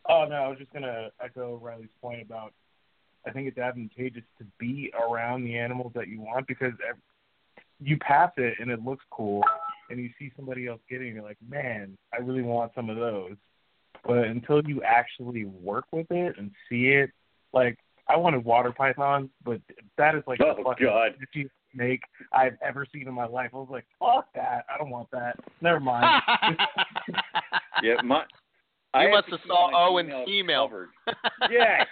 Oh 0.08 0.24
no, 0.28 0.36
I 0.36 0.48
was 0.48 0.58
just 0.58 0.72
gonna 0.72 1.08
echo 1.22 1.56
Riley's 1.56 1.88
point 2.00 2.22
about. 2.22 2.52
I 3.26 3.32
think 3.32 3.48
it's 3.48 3.58
advantageous 3.58 4.22
to 4.38 4.44
be 4.58 4.92
around 4.98 5.42
the 5.44 5.58
animals 5.58 5.90
that 5.96 6.06
you 6.06 6.20
want 6.20 6.46
because 6.46 6.72
ev- 6.88 6.96
you 7.82 7.96
pass 7.98 8.30
it 8.36 8.54
and 8.60 8.70
it 8.70 8.82
looks 8.84 9.04
cool, 9.10 9.42
and 9.90 9.98
you 10.00 10.10
see 10.18 10.32
somebody 10.36 10.66
else 10.66 10.80
getting 10.88 11.08
it, 11.08 11.14
you're 11.14 11.22
like, 11.22 11.38
man, 11.48 11.96
I 12.12 12.18
really 12.22 12.42
want 12.42 12.72
some 12.74 12.88
of 12.90 12.96
those. 12.96 13.34
But 14.04 14.24
until 14.24 14.62
you 14.64 14.82
actually 14.82 15.44
work 15.46 15.84
with 15.92 16.06
it 16.10 16.36
and 16.38 16.50
see 16.68 16.88
it, 16.88 17.10
like 17.52 17.78
I 18.08 18.16
wanted 18.16 18.44
water 18.44 18.72
pythons, 18.72 19.30
but 19.44 19.60
that 19.98 20.14
is 20.14 20.22
like 20.26 20.40
Oh, 20.40 20.54
the 20.56 20.62
fucking 20.62 20.86
God. 20.86 21.12
snake 21.74 22.02
I've 22.32 22.56
ever 22.62 22.86
seen 22.92 23.08
in 23.08 23.14
my 23.14 23.26
life. 23.26 23.50
I 23.52 23.56
was 23.56 23.68
like, 23.70 23.84
fuck 23.98 24.28
that, 24.34 24.64
I 24.72 24.78
don't 24.78 24.90
want 24.90 25.10
that. 25.12 25.36
Never 25.60 25.80
mind. 25.80 26.22
yeah, 27.82 28.00
my 28.02 28.18
You 28.20 28.24
I 28.94 29.02
have 29.04 29.10
must 29.12 29.26
to 29.26 29.30
have 29.32 29.40
saw 29.46 29.88
Owen's 29.90 30.08
female 30.08 30.24
female. 30.26 30.64
covered. 30.68 30.88
Yes. 31.50 31.86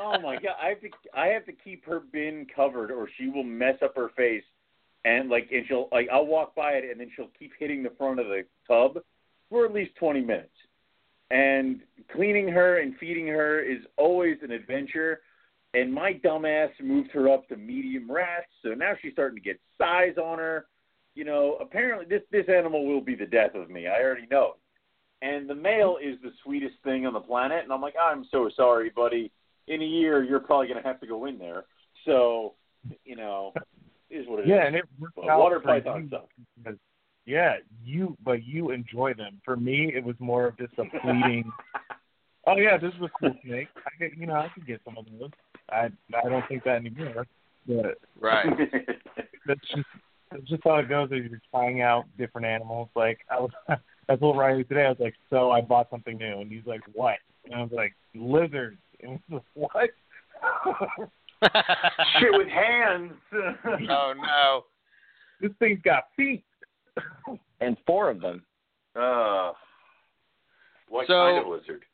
Oh 0.00 0.20
my 0.20 0.36
god, 0.36 0.54
I 0.62 0.68
have 0.70 0.80
to 0.80 0.88
I 1.14 1.26
have 1.28 1.44
to 1.46 1.52
keep 1.52 1.84
her 1.86 2.00
bin 2.12 2.46
covered 2.54 2.90
or 2.90 3.08
she 3.18 3.28
will 3.28 3.44
mess 3.44 3.76
up 3.82 3.94
her 3.96 4.10
face 4.16 4.42
and 5.04 5.30
like 5.30 5.48
and 5.52 5.64
she'll 5.66 5.88
like 5.92 6.08
I'll 6.12 6.26
walk 6.26 6.54
by 6.54 6.72
it 6.72 6.84
and 6.90 7.00
then 7.00 7.10
she'll 7.14 7.30
keep 7.38 7.52
hitting 7.58 7.82
the 7.82 7.90
front 7.90 8.20
of 8.20 8.26
the 8.26 8.44
tub 8.66 8.98
for 9.48 9.64
at 9.64 9.72
least 9.72 9.92
twenty 9.98 10.20
minutes. 10.20 10.48
And 11.30 11.80
cleaning 12.12 12.48
her 12.48 12.80
and 12.80 12.96
feeding 12.98 13.28
her 13.28 13.60
is 13.60 13.78
always 13.96 14.38
an 14.42 14.50
adventure. 14.50 15.20
And 15.74 15.94
my 15.94 16.14
dumbass 16.14 16.70
moved 16.82 17.12
her 17.12 17.28
up 17.28 17.48
to 17.48 17.56
medium 17.56 18.10
rest, 18.10 18.48
so 18.62 18.70
now 18.70 18.94
she's 19.00 19.12
starting 19.12 19.36
to 19.36 19.42
get 19.42 19.60
size 19.78 20.16
on 20.18 20.38
her. 20.38 20.66
You 21.14 21.24
know, 21.24 21.56
apparently 21.60 22.06
this 22.06 22.22
this 22.32 22.46
animal 22.48 22.86
will 22.86 23.00
be 23.00 23.14
the 23.14 23.26
death 23.26 23.54
of 23.54 23.70
me. 23.70 23.86
I 23.86 24.02
already 24.02 24.26
know. 24.30 24.56
And 25.22 25.48
the 25.48 25.54
male 25.54 25.98
is 26.02 26.16
the 26.22 26.32
sweetest 26.42 26.76
thing 26.82 27.06
on 27.06 27.12
the 27.12 27.20
planet, 27.20 27.62
and 27.62 27.72
I'm 27.72 27.82
like, 27.82 27.94
I'm 28.00 28.24
so 28.30 28.50
sorry, 28.56 28.90
buddy. 28.90 29.30
In 29.68 29.82
a 29.82 29.86
year, 29.86 30.24
you're 30.24 30.40
probably 30.40 30.66
gonna 30.66 30.82
have 30.82 31.00
to 31.00 31.06
go 31.06 31.26
in 31.26 31.38
there. 31.38 31.64
So, 32.04 32.54
you 33.04 33.14
know, 33.14 33.52
is 34.10 34.26
what 34.28 34.40
it 34.40 34.42
is. 34.42 34.48
Yeah, 34.48 34.66
and 34.66 34.76
it 34.76 34.84
worked 34.98 35.16
But 35.16 35.28
out 35.28 35.40
water 35.40 35.60
for 35.60 35.68
python 35.68 36.10
you 36.12 36.18
suck. 36.64 36.74
Yeah, 37.26 37.56
you 37.84 38.16
but 38.24 38.44
you 38.44 38.70
enjoy 38.70 39.14
them. 39.14 39.40
For 39.44 39.56
me, 39.56 39.92
it 39.94 40.04
was 40.04 40.16
more 40.18 40.46
of 40.46 40.58
just 40.58 40.72
a 40.78 40.84
fleeting. 41.00 41.50
oh 42.46 42.56
yeah, 42.56 42.76
this 42.76 42.92
is 42.94 43.02
a 43.02 43.10
cool 43.20 43.34
snake. 43.44 43.68
I 43.86 43.90
could, 43.98 44.18
you 44.18 44.26
know, 44.26 44.34
I 44.34 44.48
could 44.54 44.66
get 44.66 44.80
some 44.84 44.96
of 44.98 45.06
those. 45.18 45.30
I 45.70 45.90
I 46.14 46.28
don't 46.28 46.46
think 46.48 46.64
that 46.64 46.76
anymore. 46.76 47.26
But 47.66 47.98
Right. 48.18 48.46
that's 49.46 49.60
just 49.68 49.86
that's 50.30 50.44
just 50.44 50.62
how 50.64 50.76
it 50.76 50.88
goes. 50.88 51.10
As 51.12 51.18
you're 51.28 51.40
trying 51.50 51.82
out 51.82 52.04
different 52.18 52.46
animals. 52.46 52.88
Like 52.94 53.20
I 53.30 53.40
was, 53.40 53.50
I 54.08 54.16
told 54.16 54.38
Riley 54.38 54.64
today. 54.64 54.86
I 54.86 54.90
was 54.90 55.00
like, 55.00 55.14
so 55.28 55.50
I 55.50 55.60
bought 55.60 55.90
something 55.90 56.16
new, 56.16 56.40
and 56.40 56.50
he's 56.50 56.66
like, 56.66 56.82
what? 56.92 57.16
And 57.44 57.54
I 57.54 57.62
was 57.62 57.72
like, 57.72 57.94
lizards. 58.14 58.78
And 59.00 59.18
he 59.28 59.34
was 59.34 59.42
like, 59.54 59.74
what? 59.74 59.90
Shit 61.42 62.32
with 62.32 62.48
hands. 62.48 63.12
oh 63.90 64.12
no. 64.16 64.64
this 65.40 65.50
thing's 65.58 65.80
got 65.84 66.04
feet. 66.16 66.44
And 67.60 67.76
four 67.86 68.10
of 68.10 68.20
them. 68.20 68.42
Uh, 68.96 69.52
what 70.88 71.06
So- 71.06 71.12
kind 71.14 71.38
of 71.38 71.46
lizard? 71.46 71.84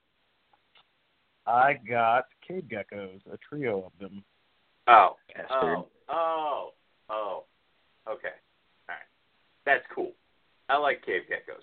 I 1.47 1.75
got 1.89 2.25
cave 2.47 2.65
geckos, 2.71 3.21
a 3.33 3.37
trio 3.49 3.85
of 3.87 3.93
them. 4.01 4.25
Oh, 4.89 5.17
Bastard. 5.35 5.49
oh, 5.79 5.87
oh, 6.09 6.71
oh. 7.09 7.45
Okay, 8.09 8.29
all 8.89 8.95
right. 8.95 8.99
That's 9.65 9.85
cool. 9.95 10.11
I 10.69 10.77
like 10.79 11.05
cave 11.07 11.23
geckos. 11.31 11.63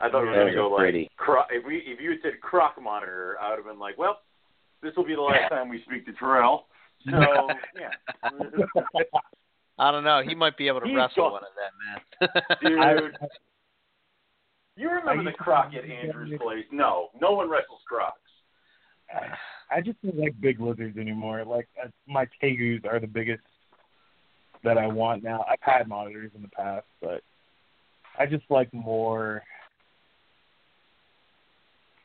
I 0.00 0.10
thought 0.10 0.22
we 0.22 0.28
were 0.28 0.34
Those 0.34 0.44
gonna 0.48 0.54
go 0.54 0.66
are 0.66 0.70
like 0.70 0.78
pretty. 0.80 1.10
cro- 1.16 1.44
if 1.50 1.64
we 1.66 1.78
if 1.86 1.98
you 2.00 2.10
had 2.10 2.18
said 2.22 2.40
croc 2.42 2.74
monitor, 2.82 3.36
I 3.40 3.48
would 3.50 3.56
have 3.56 3.64
been 3.66 3.78
like, 3.78 3.96
well, 3.96 4.18
this 4.82 4.92
will 4.96 5.04
be 5.06 5.14
the 5.14 5.20
last 5.22 5.48
time 5.50 5.68
we 5.70 5.82
speak 5.86 6.04
to 6.06 6.12
Terrell. 6.14 6.66
So 7.10 7.16
yeah, 7.78 7.90
I 9.78 9.90
don't 9.90 10.04
know. 10.04 10.22
He 10.26 10.34
might 10.34 10.56
be 10.56 10.68
able 10.68 10.80
to 10.80 10.86
He's 10.86 10.96
wrestle 10.96 11.24
got- 11.24 11.32
one 11.32 11.42
of 11.42 12.30
them, 12.70 12.80
man. 12.80 12.96
dude. 13.12 13.16
You 14.76 14.90
remember 14.90 15.22
the 15.30 15.36
croc 15.36 15.70
at 15.72 15.88
Andrew's 15.88 16.36
place? 16.42 16.64
No, 16.72 17.10
no 17.20 17.30
one 17.30 17.48
wrestles 17.48 17.80
crocs. 17.86 18.18
I 19.70 19.80
just 19.80 20.02
don't 20.02 20.18
like 20.18 20.34
big 20.40 20.58
lizards 20.58 20.98
anymore. 20.98 21.44
Like 21.44 21.68
uh, 21.80 21.86
my 22.08 22.26
tegus 22.42 22.84
are 22.84 22.98
the 22.98 23.06
biggest 23.06 23.44
that 24.64 24.76
I 24.76 24.88
want 24.88 25.22
now. 25.22 25.44
I've 25.48 25.60
had 25.60 25.86
monitors 25.86 26.32
in 26.34 26.42
the 26.42 26.48
past, 26.48 26.86
but 27.00 27.20
I 28.18 28.26
just 28.26 28.42
like 28.50 28.74
more. 28.74 29.44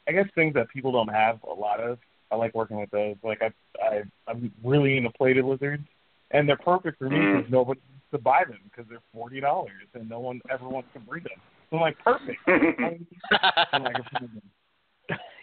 I 0.08 0.12
guess 0.12 0.26
things 0.36 0.54
that 0.54 0.70
people 0.70 0.92
don't 0.92 1.08
have 1.08 1.40
a 1.50 1.54
lot 1.54 1.80
of. 1.80 1.98
I 2.32 2.36
like 2.36 2.54
working 2.54 2.80
with 2.80 2.90
those. 2.92 3.16
Like 3.24 3.42
I, 3.42 3.52
I, 3.84 4.04
I'm 4.28 4.52
really 4.64 4.98
into 4.98 5.10
plated 5.12 5.46
lizards, 5.46 5.84
and 6.32 6.48
they're 6.48 6.58
perfect 6.58 6.98
for 7.00 7.10
me 7.10 7.18
Mm. 7.18 7.38
because 7.38 7.52
nobody 7.52 7.80
wants 7.90 8.06
to 8.12 8.18
buy 8.20 8.44
them 8.48 8.60
because 8.66 8.86
they're 8.90 9.02
forty 9.14 9.40
dollars, 9.40 9.72
and 9.94 10.08
no 10.10 10.20
one 10.20 10.42
ever 10.50 10.68
wants 10.68 10.90
to 10.94 11.00
breed 11.00 11.24
them. 11.24 11.40
So 11.70 11.78
I'm 11.78 11.82
like, 11.82 11.98
perfect. 12.00 12.40
I'm 13.74 13.84
like, 13.84 13.96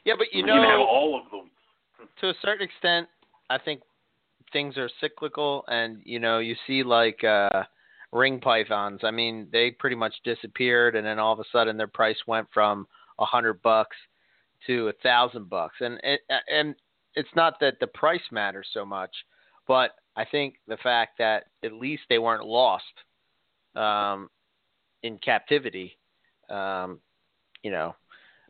yeah, 0.05 0.15
but 0.17 0.29
you 0.33 0.45
know, 0.45 0.55
you 0.55 0.61
have 0.61 0.79
know, 0.79 0.87
all 0.87 1.21
of 1.25 1.31
them. 1.31 1.51
to 2.21 2.29
a 2.29 2.35
certain 2.43 2.65
extent, 2.67 3.09
I 3.51 3.59
think 3.59 3.81
things 4.53 4.77
are 4.77 4.89
cyclical, 5.01 5.65
and 5.69 6.01
you 6.05 6.19
know, 6.21 6.39
you 6.39 6.55
see 6.67 6.83
like 6.83 7.23
uh 7.25 7.65
ring 8.13 8.41
pythons. 8.41 9.01
I 9.03 9.11
mean, 9.11 9.49
they 9.53 9.73
pretty 9.73 9.97
much 9.97 10.15
disappeared, 10.25 10.95
and 10.95 11.05
then 11.07 11.19
all 11.19 11.33
of 11.33 11.41
a 11.41 11.45
sudden, 11.53 11.77
their 11.77 11.89
price 11.89 12.17
went 12.27 12.47
from 12.55 12.87
a 13.19 13.25
hundred 13.25 13.61
bucks 13.63 13.97
to 14.67 14.89
a 14.89 14.93
thousand 15.03 15.49
bucks, 15.49 15.77
and 15.81 16.01
it, 16.03 16.21
and 16.49 16.75
it's 17.15 17.35
not 17.35 17.59
that 17.61 17.79
the 17.81 17.87
price 17.87 18.21
matters 18.31 18.67
so 18.73 18.85
much, 18.85 19.11
but 19.67 19.93
I 20.17 20.25
think 20.25 20.57
the 20.67 20.77
fact 20.79 21.19
that 21.19 21.45
at 21.65 21.73
least 21.73 22.03
they 22.09 22.19
weren't 22.19 22.45
lost 22.47 22.85
um, 23.75 24.31
in 25.03 25.19
captivity, 25.19 25.97
um, 26.51 27.01
you 27.63 27.71
know, 27.71 27.95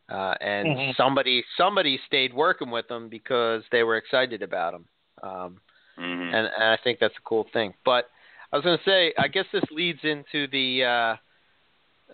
uh, 0.09 0.35
and 0.39 0.67
Mhm. 0.69 0.95
somebody 0.95 1.43
somebody 1.57 1.99
stayed 2.05 2.33
working 2.33 2.71
with 2.71 2.87
them 2.87 3.09
because 3.09 3.63
they 3.71 3.83
were 3.83 3.97
excited 3.97 4.41
about 4.41 4.73
them, 4.73 4.85
um, 5.23 5.61
Mm-hmm. 5.99 6.35
and, 6.35 6.47
and 6.47 6.63
I 6.63 6.77
think 6.83 6.99
that's 6.99 7.17
a 7.17 7.27
cool 7.27 7.47
thing. 7.51 7.73
But 7.83 8.09
I 8.51 8.57
was 8.57 8.63
going 8.63 8.77
to 8.77 8.83
say, 8.83 9.13
I 9.17 9.27
guess 9.27 9.45
this 9.51 9.63
leads 9.71 9.99
into 10.03 10.47
the 10.47 10.83
uh, 10.83 11.15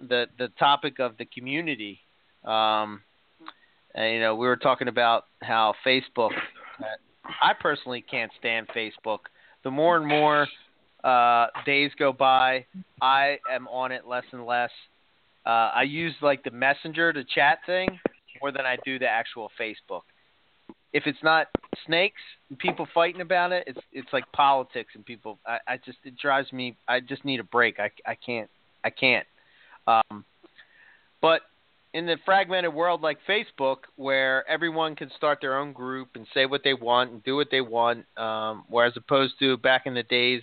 the 0.08 0.28
the 0.38 0.48
topic 0.60 1.00
of 1.00 1.18
the 1.18 1.26
community. 1.26 2.00
Um, 2.44 3.02
and, 3.96 4.14
you 4.14 4.20
know, 4.20 4.36
we 4.36 4.48
were 4.48 4.58
talking 4.58 4.88
about 4.88 5.26
how 5.42 5.74
Facebook. 5.86 6.32
I 7.42 7.54
personally 7.60 8.04
can't 8.10 8.32
stand 8.40 8.68
Facebook. 8.76 9.20
The 9.64 9.72
more 9.72 9.98
and 9.98 10.08
more 10.08 10.48
uh, 11.04 11.48
days 11.66 11.92
go 11.98 12.12
by, 12.12 12.66
I 13.02 13.38
am 13.52 13.68
on 13.68 13.92
it 13.92 14.08
less 14.08 14.26
and 14.32 14.46
less. 14.46 14.72
Uh, 15.46 15.72
I 15.76 15.84
use 15.84 16.14
like 16.22 16.44
the 16.44 16.52
messenger, 16.52 17.14
to 17.14 17.24
chat 17.24 17.60
thing, 17.66 18.00
more 18.42 18.52
than 18.52 18.66
I 18.66 18.78
do 18.86 19.00
the 19.00 19.08
actual 19.08 19.52
Facebook. 19.60 20.02
If 20.94 21.04
it's 21.06 21.22
not 21.24 21.48
snakes 21.86 22.22
and 22.50 22.58
people 22.60 22.88
fighting 22.94 23.22
about 23.22 23.52
it, 23.52 23.64
it's 23.68 23.80
it's 23.92 24.08
like 24.14 24.32
politics 24.32 24.94
and 24.96 25.06
people. 25.06 25.40
I, 25.46 25.58
I 25.68 25.78
just 25.78 25.98
it 26.04 26.18
drives 26.18 26.54
me. 26.54 26.78
I 26.88 27.00
just 27.00 27.26
need 27.26 27.40
a 27.40 27.44
break. 27.44 27.80
I 27.80 27.90
I 28.06 28.16
can't 28.16 28.50
I 28.84 28.90
can't. 28.90 29.26
Um, 29.88 30.24
but 31.22 31.42
in 31.94 32.06
the 32.08 32.18
fragmented 32.26 32.74
world 32.74 33.02
like 33.02 33.20
Facebook, 33.28 33.78
where 33.96 34.48
everyone 34.50 34.96
can 34.96 35.12
start 35.16 35.40
their 35.42 35.58
own 35.58 35.74
group 35.74 36.10
and 36.16 36.26
say 36.34 36.46
what 36.46 36.62
they 36.64 36.74
want 36.74 37.12
and 37.12 37.24
do 37.24 37.36
what 37.36 37.50
they 37.52 37.62
want, 37.62 38.06
um, 38.18 38.64
whereas 38.68 38.94
opposed 38.98 39.36
to 39.40 39.58
back 39.58 39.86
in 39.86 39.94
the 39.94 40.04
days 40.04 40.42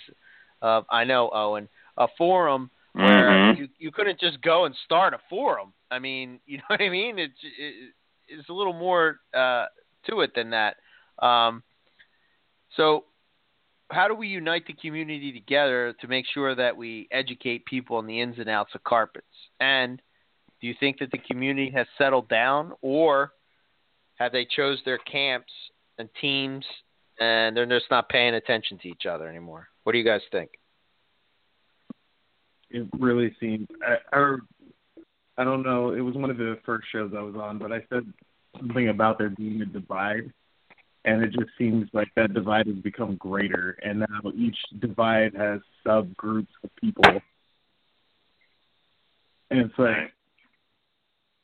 of 0.62 0.84
I 0.90 1.04
know 1.04 1.30
Owen, 1.32 1.68
a 1.96 2.06
forum 2.16 2.70
where 2.96 3.30
Mm-hmm. 3.32 3.62
you 3.62 3.68
you 3.78 3.90
couldn't 3.92 4.20
just 4.20 4.40
go 4.42 4.64
and 4.64 4.74
start 4.84 5.14
a 5.14 5.18
forum. 5.28 5.72
I 5.90 5.98
mean, 5.98 6.40
you 6.46 6.58
know 6.58 6.64
what 6.68 6.80
I 6.80 6.88
mean? 6.88 7.18
It's 7.18 7.32
it, 7.42 7.92
it's 8.28 8.48
a 8.48 8.52
little 8.52 8.72
more 8.72 9.20
uh, 9.34 9.66
to 10.08 10.20
it 10.20 10.32
than 10.34 10.50
that. 10.50 10.76
Um, 11.24 11.62
so, 12.76 13.04
how 13.90 14.08
do 14.08 14.14
we 14.14 14.28
unite 14.28 14.66
the 14.66 14.72
community 14.72 15.32
together 15.32 15.94
to 16.00 16.08
make 16.08 16.26
sure 16.32 16.54
that 16.54 16.76
we 16.76 17.08
educate 17.10 17.64
people 17.66 17.96
on 17.96 18.06
the 18.06 18.20
ins 18.20 18.38
and 18.38 18.48
outs 18.48 18.74
of 18.74 18.84
carpets? 18.84 19.26
And 19.58 20.00
do 20.60 20.66
you 20.66 20.74
think 20.78 20.98
that 20.98 21.10
the 21.10 21.18
community 21.18 21.70
has 21.74 21.86
settled 21.98 22.28
down, 22.28 22.72
or 22.82 23.32
have 24.16 24.32
they 24.32 24.44
chose 24.44 24.78
their 24.84 24.98
camps 24.98 25.52
and 25.98 26.08
teams, 26.20 26.64
and 27.18 27.56
they're 27.56 27.66
just 27.66 27.90
not 27.90 28.08
paying 28.08 28.34
attention 28.34 28.78
to 28.78 28.88
each 28.88 29.06
other 29.06 29.28
anymore? 29.28 29.68
What 29.84 29.92
do 29.92 29.98
you 29.98 30.04
guys 30.04 30.20
think? 30.30 30.50
it 32.70 32.86
really 32.98 33.34
seems. 33.40 33.66
I, 33.86 33.96
I 34.16 34.36
I 35.38 35.44
don't 35.44 35.62
know, 35.62 35.92
it 35.92 36.00
was 36.00 36.14
one 36.14 36.30
of 36.30 36.36
the 36.36 36.58
first 36.66 36.86
shows 36.92 37.12
I 37.16 37.22
was 37.22 37.34
on, 37.34 37.58
but 37.58 37.72
I 37.72 37.82
said 37.88 38.12
something 38.58 38.88
about 38.88 39.18
there 39.18 39.30
being 39.30 39.62
a 39.62 39.64
divide 39.64 40.32
and 41.06 41.22
it 41.22 41.32
just 41.32 41.50
seems 41.56 41.88
like 41.94 42.08
that 42.16 42.34
divide 42.34 42.66
has 42.66 42.76
become 42.76 43.16
greater 43.16 43.78
and 43.82 44.00
now 44.00 44.30
each 44.34 44.58
divide 44.80 45.34
has 45.34 45.60
subgroups 45.86 46.48
of 46.62 46.70
people. 46.78 47.22
And 49.50 49.60
it's 49.60 49.78
like 49.78 50.12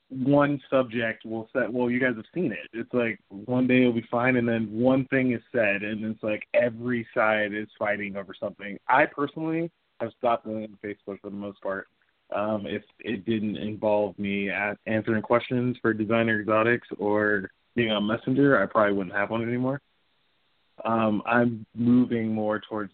one 0.08 0.60
subject 0.70 1.24
will 1.24 1.48
say, 1.52 1.62
well, 1.68 1.90
you 1.90 1.98
guys 1.98 2.14
have 2.16 2.24
seen 2.32 2.52
it. 2.52 2.68
It's 2.72 2.92
like 2.92 3.18
one 3.28 3.66
day 3.66 3.80
it'll 3.80 3.92
be 3.92 4.06
fine, 4.10 4.36
and 4.36 4.48
then 4.48 4.68
one 4.70 5.04
thing 5.06 5.32
is 5.32 5.42
said, 5.52 5.82
and 5.82 6.04
it's 6.04 6.22
like 6.22 6.46
every 6.54 7.06
side 7.14 7.52
is 7.52 7.68
fighting 7.78 8.16
over 8.16 8.34
something. 8.38 8.78
I 8.88 9.06
personally 9.06 9.70
have 10.00 10.12
stopped 10.18 10.44
going 10.44 10.64
on 10.64 10.78
Facebook 10.84 11.20
for 11.20 11.30
the 11.30 11.36
most 11.36 11.60
part. 11.60 11.88
Um, 12.34 12.66
if 12.66 12.82
it 13.00 13.24
didn't 13.24 13.56
involve 13.56 14.18
me 14.18 14.50
answering 14.86 15.22
questions 15.22 15.76
for 15.80 15.92
designer 15.92 16.40
exotics 16.40 16.88
or 16.98 17.50
being 17.74 17.92
on 17.92 18.06
Messenger, 18.06 18.60
I 18.62 18.66
probably 18.66 18.96
wouldn't 18.96 19.14
have 19.14 19.30
one 19.30 19.42
anymore. 19.42 19.80
Um, 20.84 21.22
I'm 21.24 21.64
moving 21.74 22.32
more 22.32 22.60
towards 22.60 22.92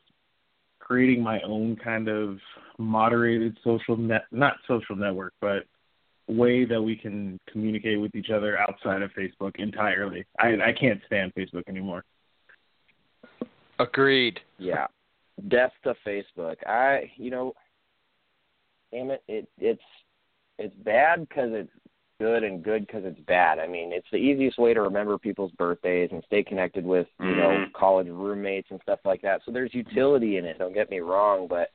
creating 0.78 1.22
my 1.22 1.40
own 1.42 1.76
kind 1.76 2.08
of 2.08 2.38
moderated 2.78 3.58
social 3.64 3.96
net, 3.96 4.24
not 4.30 4.56
social 4.68 4.96
network, 4.96 5.32
but 5.40 5.64
way 6.28 6.64
that 6.64 6.80
we 6.80 6.96
can 6.96 7.38
communicate 7.50 8.00
with 8.00 8.14
each 8.14 8.30
other 8.30 8.58
outside 8.58 9.02
of 9.02 9.10
Facebook 9.12 9.56
entirely. 9.56 10.24
I 10.38 10.54
I 10.64 10.72
can't 10.78 11.00
stand 11.06 11.32
Facebook 11.34 11.68
anymore. 11.68 12.04
Agreed. 13.78 14.38
Yeah. 14.58 14.86
death 15.48 15.72
to 15.84 15.94
Facebook. 16.06 16.56
I, 16.66 17.10
you 17.16 17.30
know, 17.30 17.52
damn 18.92 19.10
it, 19.10 19.22
it 19.26 19.48
it's 19.58 19.82
it's 20.58 20.74
bad 20.84 21.28
because 21.28 21.50
it's 21.52 21.70
good 22.20 22.44
and 22.44 22.62
good 22.62 22.86
because 22.86 23.02
it's 23.04 23.18
bad. 23.26 23.58
I 23.58 23.66
mean, 23.66 23.92
it's 23.92 24.06
the 24.12 24.18
easiest 24.18 24.58
way 24.58 24.74
to 24.74 24.82
remember 24.82 25.18
people's 25.18 25.50
birthdays 25.52 26.10
and 26.12 26.22
stay 26.26 26.44
connected 26.44 26.84
with 26.84 27.08
you 27.18 27.26
mm-hmm. 27.26 27.38
know 27.38 27.66
college 27.74 28.08
roommates 28.08 28.68
and 28.70 28.80
stuff 28.82 29.00
like 29.04 29.22
that. 29.22 29.40
So 29.44 29.52
there's 29.52 29.74
utility 29.74 30.36
in 30.36 30.44
it. 30.44 30.58
Don't 30.58 30.74
get 30.74 30.90
me 30.90 31.00
wrong, 31.00 31.48
but 31.48 31.70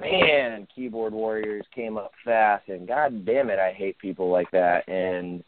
man, 0.00 0.66
keyboard 0.74 1.12
warriors 1.12 1.66
came 1.74 1.96
up 1.96 2.12
fast, 2.24 2.68
and 2.68 2.86
god 2.86 3.24
damn 3.24 3.50
it, 3.50 3.58
I 3.58 3.72
hate 3.72 3.98
people 3.98 4.30
like 4.30 4.50
that. 4.52 4.88
And 4.88 5.42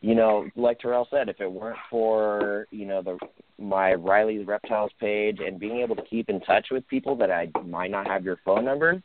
you 0.00 0.14
know, 0.14 0.46
like 0.56 0.78
Terrell 0.78 1.08
said, 1.10 1.28
if 1.28 1.40
it 1.40 1.50
weren't 1.50 1.78
for 1.90 2.66
you 2.70 2.86
know 2.86 3.02
the 3.02 3.18
my 3.58 3.94
Riley's 3.94 4.46
Reptiles 4.46 4.92
page 5.00 5.38
and 5.44 5.58
being 5.58 5.80
able 5.80 5.96
to 5.96 6.02
keep 6.02 6.28
in 6.28 6.40
touch 6.40 6.68
with 6.70 6.86
people 6.88 7.16
that 7.16 7.30
I 7.30 7.50
might 7.64 7.90
not 7.90 8.06
have 8.06 8.24
your 8.24 8.38
phone 8.44 8.64
number, 8.64 9.02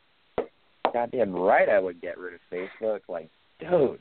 goddamn 0.92 1.32
right 1.32 1.68
I 1.68 1.78
would 1.78 2.00
get 2.00 2.18
rid 2.18 2.34
of 2.34 2.40
Facebook. 2.52 3.00
Like, 3.08 3.30
dude, 3.58 4.00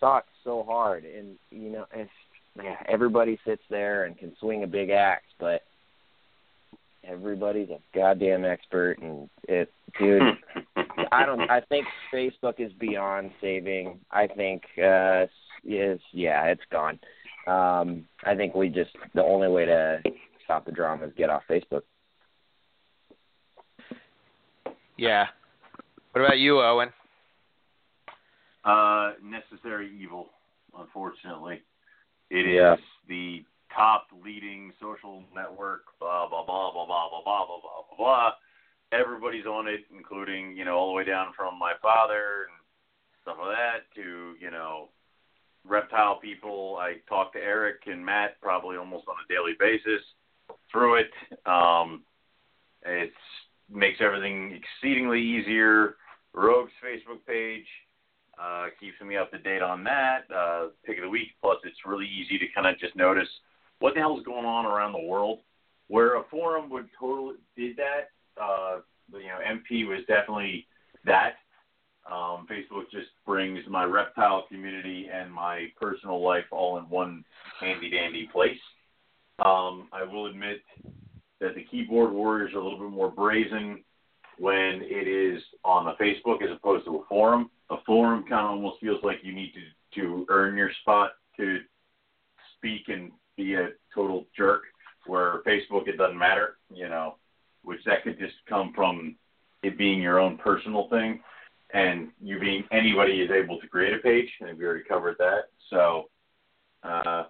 sucks 0.00 0.28
so 0.44 0.62
hard, 0.62 1.04
and 1.04 1.36
you 1.50 1.70
know, 1.70 1.86
it's 1.94 2.10
yeah, 2.56 2.76
everybody 2.88 3.38
sits 3.46 3.62
there 3.70 4.04
and 4.04 4.16
can 4.16 4.32
swing 4.38 4.62
a 4.62 4.66
big 4.66 4.90
axe, 4.90 5.24
but 5.38 5.62
everybody's 7.04 7.70
a 7.70 7.78
goddamn 7.94 8.44
expert, 8.44 8.98
and 9.00 9.28
it, 9.48 9.72
dude. 9.98 10.22
I 11.12 11.26
don't. 11.26 11.50
I 11.50 11.60
think 11.60 11.86
Facebook 12.12 12.54
is 12.58 12.72
beyond 12.74 13.30
saving. 13.40 13.98
I 14.10 14.26
think 14.26 14.62
uh 14.78 15.26
is 15.64 16.00
yeah, 16.12 16.44
it's 16.46 16.62
gone. 16.70 16.98
Um, 17.46 18.04
I 18.24 18.34
think 18.34 18.54
we 18.54 18.68
just 18.68 18.90
the 19.14 19.22
only 19.22 19.48
way 19.48 19.64
to 19.64 20.00
stop 20.44 20.64
the 20.64 20.72
drama 20.72 21.06
is 21.06 21.12
get 21.16 21.30
off 21.30 21.42
Facebook. 21.48 21.82
Yeah. 24.96 25.26
What 26.12 26.24
about 26.24 26.38
you, 26.38 26.60
Owen? 26.60 26.90
Uh, 28.64 29.12
necessary 29.22 29.90
evil. 30.00 30.26
Unfortunately, 30.78 31.62
it 32.30 32.54
yeah. 32.54 32.74
is 32.74 32.80
the 33.08 33.44
top 33.74 34.06
leading 34.24 34.72
social 34.80 35.22
network. 35.34 35.82
Blah 35.98 36.28
blah 36.28 36.44
blah 36.44 36.72
blah 36.72 36.86
blah 36.86 37.08
blah 37.10 37.22
blah 37.24 37.46
blah 37.46 37.60
blah 37.60 37.96
blah. 37.96 38.30
Everybody's 38.92 39.46
on 39.46 39.66
it, 39.68 39.84
including 39.96 40.56
you 40.56 40.64
know 40.64 40.76
all 40.76 40.88
the 40.88 40.94
way 40.94 41.04
down 41.04 41.32
from 41.36 41.58
my 41.58 41.72
father 41.80 42.48
and 42.48 42.56
stuff 43.22 43.36
like 43.40 43.56
that 43.56 43.94
to 43.94 44.34
you 44.40 44.50
know 44.50 44.88
reptile 45.64 46.18
people. 46.20 46.78
I 46.80 46.94
talk 47.08 47.32
to 47.34 47.38
Eric 47.38 47.82
and 47.86 48.04
Matt 48.04 48.40
probably 48.40 48.76
almost 48.76 49.06
on 49.08 49.14
a 49.14 49.32
daily 49.32 49.54
basis 49.58 50.02
through 50.70 50.96
it. 50.96 51.10
Um, 51.46 52.02
it 52.84 53.12
makes 53.70 53.98
everything 54.00 54.58
exceedingly 54.58 55.20
easier. 55.20 55.96
Rogue's 56.34 56.72
Facebook 56.84 57.24
page 57.26 57.66
uh, 58.40 58.66
keeps 58.80 59.00
me 59.00 59.16
up 59.16 59.30
to 59.30 59.38
date 59.38 59.62
on 59.62 59.84
that. 59.84 60.22
Uh, 60.34 60.68
pick 60.84 60.98
of 60.98 61.04
the 61.04 61.10
week. 61.10 61.28
Plus, 61.40 61.58
it's 61.64 61.86
really 61.86 62.06
easy 62.06 62.38
to 62.38 62.46
kind 62.54 62.66
of 62.66 62.78
just 62.78 62.96
notice 62.96 63.28
what 63.82 63.94
the 63.94 64.00
hell 64.00 64.16
is 64.16 64.24
going 64.24 64.46
on 64.46 64.64
around 64.64 64.92
the 64.92 65.06
world. 65.06 65.40
Where 65.88 66.16
a 66.16 66.24
forum 66.30 66.70
would 66.70 66.88
totally 66.98 67.34
did 67.56 67.76
that. 67.76 68.40
Uh, 68.40 68.78
you 69.12 69.26
know, 69.26 69.40
MP 69.46 69.86
was 69.86 70.00
definitely 70.06 70.66
that. 71.04 71.34
Um, 72.10 72.46
Facebook 72.50 72.90
just 72.90 73.08
brings 73.26 73.60
my 73.68 73.84
reptile 73.84 74.46
community 74.48 75.08
and 75.12 75.32
my 75.32 75.66
personal 75.80 76.22
life 76.24 76.44
all 76.50 76.78
in 76.78 76.84
one 76.84 77.24
handy 77.60 77.90
dandy 77.90 78.28
place. 78.32 78.58
Um, 79.44 79.88
I 79.92 80.04
will 80.04 80.26
admit 80.26 80.62
that 81.40 81.54
the 81.54 81.64
keyboard 81.64 82.12
warriors 82.12 82.52
are 82.54 82.58
a 82.58 82.64
little 82.64 82.78
bit 82.78 82.90
more 82.90 83.10
brazen 83.10 83.84
when 84.38 84.80
it 84.82 85.08
is 85.08 85.42
on 85.64 85.88
a 85.88 85.94
Facebook 86.02 86.42
as 86.42 86.56
opposed 86.56 86.86
to 86.86 86.96
a 86.96 87.04
forum. 87.08 87.50
A 87.70 87.76
forum 87.84 88.24
kind 88.28 88.46
of 88.46 88.52
almost 88.52 88.80
feels 88.80 89.02
like 89.02 89.18
you 89.22 89.34
need 89.34 89.52
to 89.54 90.00
to 90.00 90.24
earn 90.30 90.56
your 90.56 90.70
spot 90.80 91.10
to 91.36 91.58
speak 92.56 92.88
and 92.88 93.12
be 93.36 93.54
a 93.54 93.70
total 93.94 94.26
jerk. 94.36 94.62
Where 95.06 95.42
Facebook 95.44 95.88
it 95.88 95.96
doesn't 95.96 96.18
matter, 96.18 96.58
you 96.72 96.88
know, 96.88 97.16
which 97.64 97.80
that 97.86 98.04
could 98.04 98.20
just 98.20 98.34
come 98.48 98.72
from 98.72 99.16
it 99.64 99.76
being 99.76 100.00
your 100.00 100.20
own 100.20 100.38
personal 100.38 100.88
thing 100.90 101.20
and 101.72 102.08
you 102.20 102.38
being 102.38 102.64
anybody 102.70 103.20
is 103.20 103.30
able 103.30 103.58
to 103.60 103.66
create 103.66 103.94
a 103.94 103.98
page, 103.98 104.28
and 104.40 104.58
we 104.58 104.64
already 104.64 104.84
covered 104.84 105.16
that. 105.18 105.44
So, 105.70 106.10
uh, 106.82 107.24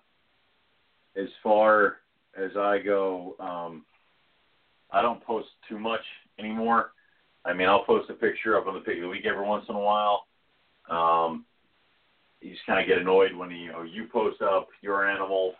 as 1.16 1.28
far 1.42 1.98
as 2.36 2.50
I 2.56 2.78
go, 2.78 3.36
um, 3.38 3.84
I 4.90 5.02
don't 5.02 5.24
post 5.24 5.48
too 5.68 5.78
much 5.78 6.00
anymore. 6.38 6.92
I 7.44 7.52
mean, 7.52 7.68
I'll 7.68 7.84
post 7.84 8.10
a 8.10 8.14
picture 8.14 8.56
up 8.56 8.66
on 8.66 8.74
the 8.74 8.80
pick 8.80 8.96
of 8.96 9.02
the 9.02 9.08
week 9.08 9.26
every 9.26 9.46
once 9.46 9.64
in 9.68 9.74
a 9.74 9.80
while. 9.80 10.26
Um, 10.90 11.44
you 12.40 12.50
just 12.50 12.66
kind 12.66 12.80
of 12.80 12.88
get 12.88 12.98
annoyed 12.98 13.34
when 13.34 13.50
you 13.50 13.70
know 13.70 13.82
you 13.82 14.08
post 14.12 14.42
up 14.42 14.68
your 14.80 15.08
animal 15.08 15.54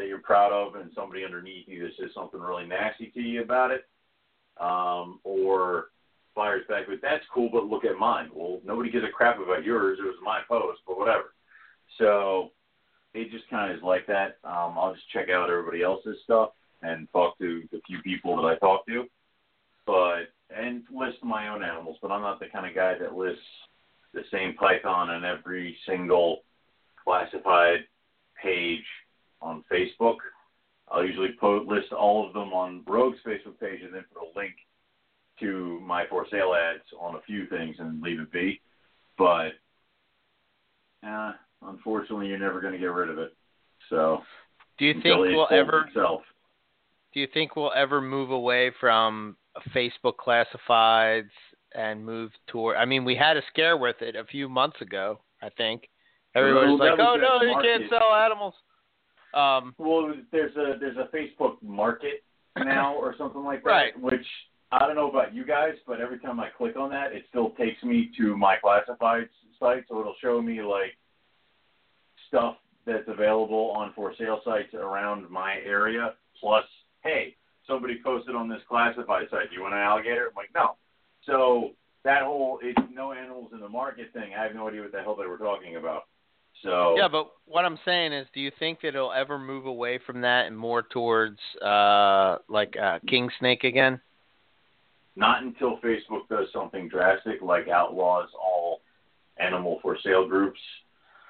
that 0.00 0.08
you're 0.08 0.18
proud 0.18 0.52
of, 0.52 0.74
and 0.74 0.90
somebody 0.94 1.24
underneath 1.24 1.68
you 1.68 1.82
that 1.82 1.92
says 1.98 2.10
something 2.14 2.40
really 2.40 2.66
nasty 2.66 3.10
to 3.14 3.20
you 3.20 3.42
about 3.42 3.70
it, 3.70 3.84
um, 4.58 5.20
or 5.24 5.86
fires 6.34 6.64
back 6.68 6.88
with, 6.88 7.00
that's 7.02 7.24
cool, 7.32 7.50
but 7.52 7.66
look 7.66 7.84
at 7.84 7.98
mine. 7.98 8.30
Well, 8.34 8.60
nobody 8.64 8.90
gives 8.90 9.04
a 9.04 9.10
crap 9.10 9.38
about 9.38 9.64
yours. 9.64 9.98
It 10.00 10.04
was 10.04 10.16
my 10.24 10.40
post, 10.48 10.80
but 10.86 10.98
whatever. 10.98 11.34
So 11.98 12.50
it 13.14 13.30
just 13.30 13.48
kind 13.50 13.70
of 13.70 13.76
is 13.76 13.82
like 13.82 14.06
that. 14.06 14.38
Um, 14.44 14.78
I'll 14.78 14.94
just 14.94 15.08
check 15.10 15.28
out 15.28 15.50
everybody 15.50 15.82
else's 15.82 16.16
stuff 16.24 16.50
and 16.82 17.08
talk 17.12 17.36
to 17.38 17.62
the 17.72 17.80
few 17.86 18.00
people 18.02 18.36
that 18.36 18.48
I 18.48 18.56
talk 18.56 18.86
to, 18.86 19.04
but 19.86 20.32
and 20.56 20.82
list 20.90 21.18
my 21.22 21.48
own 21.48 21.62
animals. 21.62 21.98
But 22.00 22.10
I'm 22.10 22.22
not 22.22 22.40
the 22.40 22.46
kind 22.46 22.66
of 22.66 22.74
guy 22.74 22.96
that 22.98 23.14
lists 23.14 23.42
the 24.14 24.22
same 24.32 24.54
python 24.54 25.10
on 25.10 25.24
every 25.24 25.76
single 25.86 26.40
classified 27.04 27.80
page 28.42 28.84
on 29.42 29.64
Facebook. 29.70 30.16
I'll 30.90 31.04
usually 31.04 31.30
post 31.40 31.68
list 31.68 31.92
all 31.92 32.26
of 32.26 32.32
them 32.32 32.52
on 32.52 32.82
Rogue's 32.86 33.18
Facebook 33.26 33.58
page 33.60 33.80
and 33.82 33.94
then 33.94 34.04
put 34.12 34.22
a 34.22 34.38
link 34.38 34.54
to 35.40 35.80
my 35.80 36.04
for 36.08 36.26
sale 36.30 36.54
ads 36.54 36.82
on 36.98 37.14
a 37.14 37.20
few 37.22 37.46
things 37.46 37.76
and 37.78 38.02
leave 38.02 38.20
it 38.20 38.32
be. 38.32 38.60
But 39.16 39.50
uh, 41.06 41.32
unfortunately, 41.62 42.28
you're 42.28 42.38
never 42.38 42.60
going 42.60 42.72
to 42.72 42.78
get 42.78 42.86
rid 42.86 43.08
of 43.08 43.18
it. 43.18 43.34
So, 43.88 44.22
do 44.78 44.84
you 44.84 44.94
think 44.94 45.16
we'll 45.18 45.48
ever? 45.50 45.86
Itself. 45.88 46.22
Do 47.12 47.20
you 47.20 47.28
think 47.32 47.56
we'll 47.56 47.72
ever 47.74 48.00
move 48.00 48.30
away 48.30 48.70
from 48.78 49.36
Facebook 49.74 50.14
classifieds 50.24 51.30
and 51.74 52.04
move 52.04 52.30
toward? 52.46 52.76
I 52.76 52.84
mean, 52.84 53.04
we 53.04 53.16
had 53.16 53.36
a 53.36 53.42
scare 53.50 53.76
with 53.76 53.96
it 54.00 54.14
a 54.16 54.24
few 54.24 54.48
months 54.48 54.80
ago. 54.80 55.20
I 55.42 55.48
think 55.50 55.88
everybody's 56.34 56.78
like, 56.78 56.98
"Oh 56.98 57.16
no, 57.16 57.42
you 57.42 57.56
can't 57.62 57.90
sell 57.90 58.14
animals." 58.14 58.54
Um, 59.34 59.74
well, 59.78 60.12
there's 60.32 60.56
a 60.56 60.78
there's 60.78 60.96
a 60.96 61.14
Facebook 61.14 61.62
market 61.62 62.24
now 62.56 62.94
or 62.94 63.14
something 63.16 63.44
like 63.44 63.62
that, 63.62 63.70
right. 63.70 64.00
which 64.00 64.26
I 64.72 64.80
don't 64.86 64.96
know 64.96 65.10
about 65.10 65.34
you 65.34 65.44
guys, 65.44 65.74
but 65.86 66.00
every 66.00 66.18
time 66.18 66.40
I 66.40 66.48
click 66.56 66.76
on 66.76 66.90
that, 66.90 67.12
it 67.12 67.24
still 67.28 67.50
takes 67.50 67.82
me 67.82 68.10
to 68.18 68.36
my 68.36 68.56
classified 68.56 69.28
site, 69.58 69.84
so 69.88 70.00
it'll 70.00 70.16
show 70.20 70.40
me 70.40 70.62
like 70.62 70.96
stuff 72.28 72.56
that's 72.86 73.08
available 73.08 73.72
on 73.76 73.92
for 73.94 74.14
sale 74.18 74.40
sites 74.44 74.74
around 74.74 75.28
my 75.30 75.56
area. 75.64 76.14
Plus, 76.40 76.64
hey, 77.02 77.36
somebody 77.66 78.00
posted 78.02 78.34
on 78.34 78.48
this 78.48 78.60
classified 78.68 79.26
site. 79.30 79.50
Do 79.50 79.56
you 79.56 79.62
want 79.62 79.74
an 79.74 79.80
alligator? 79.80 80.28
I'm 80.28 80.34
like, 80.36 80.50
no. 80.54 80.76
So 81.26 81.70
that 82.04 82.22
whole 82.22 82.58
it's 82.62 82.80
no 82.92 83.12
animals 83.12 83.50
in 83.52 83.60
the 83.60 83.68
market 83.68 84.12
thing. 84.12 84.32
I 84.38 84.42
have 84.44 84.54
no 84.54 84.68
idea 84.68 84.82
what 84.82 84.92
the 84.92 85.02
hell 85.02 85.16
they 85.16 85.26
were 85.26 85.38
talking 85.38 85.76
about. 85.76 86.04
So 86.62 86.94
yeah, 86.96 87.08
but 87.08 87.30
what 87.46 87.64
I'm 87.64 87.78
saying 87.84 88.12
is, 88.12 88.26
do 88.34 88.40
you 88.40 88.50
think 88.58 88.80
that 88.82 88.88
it'll 88.88 89.12
ever 89.12 89.38
move 89.38 89.66
away 89.66 89.98
from 90.04 90.20
that 90.20 90.46
and 90.46 90.56
more 90.56 90.82
towards 90.82 91.38
uh 91.64 92.36
like 92.48 92.74
uh 92.76 92.98
king 93.08 93.30
snake 93.38 93.64
again? 93.64 94.00
Not 95.16 95.42
until 95.42 95.78
Facebook 95.78 96.28
does 96.28 96.48
something 96.52 96.88
drastic 96.88 97.42
like 97.42 97.68
outlaws 97.68 98.28
all 98.40 98.80
animal 99.38 99.78
for 99.82 99.96
sale 100.04 100.28
groups 100.28 100.60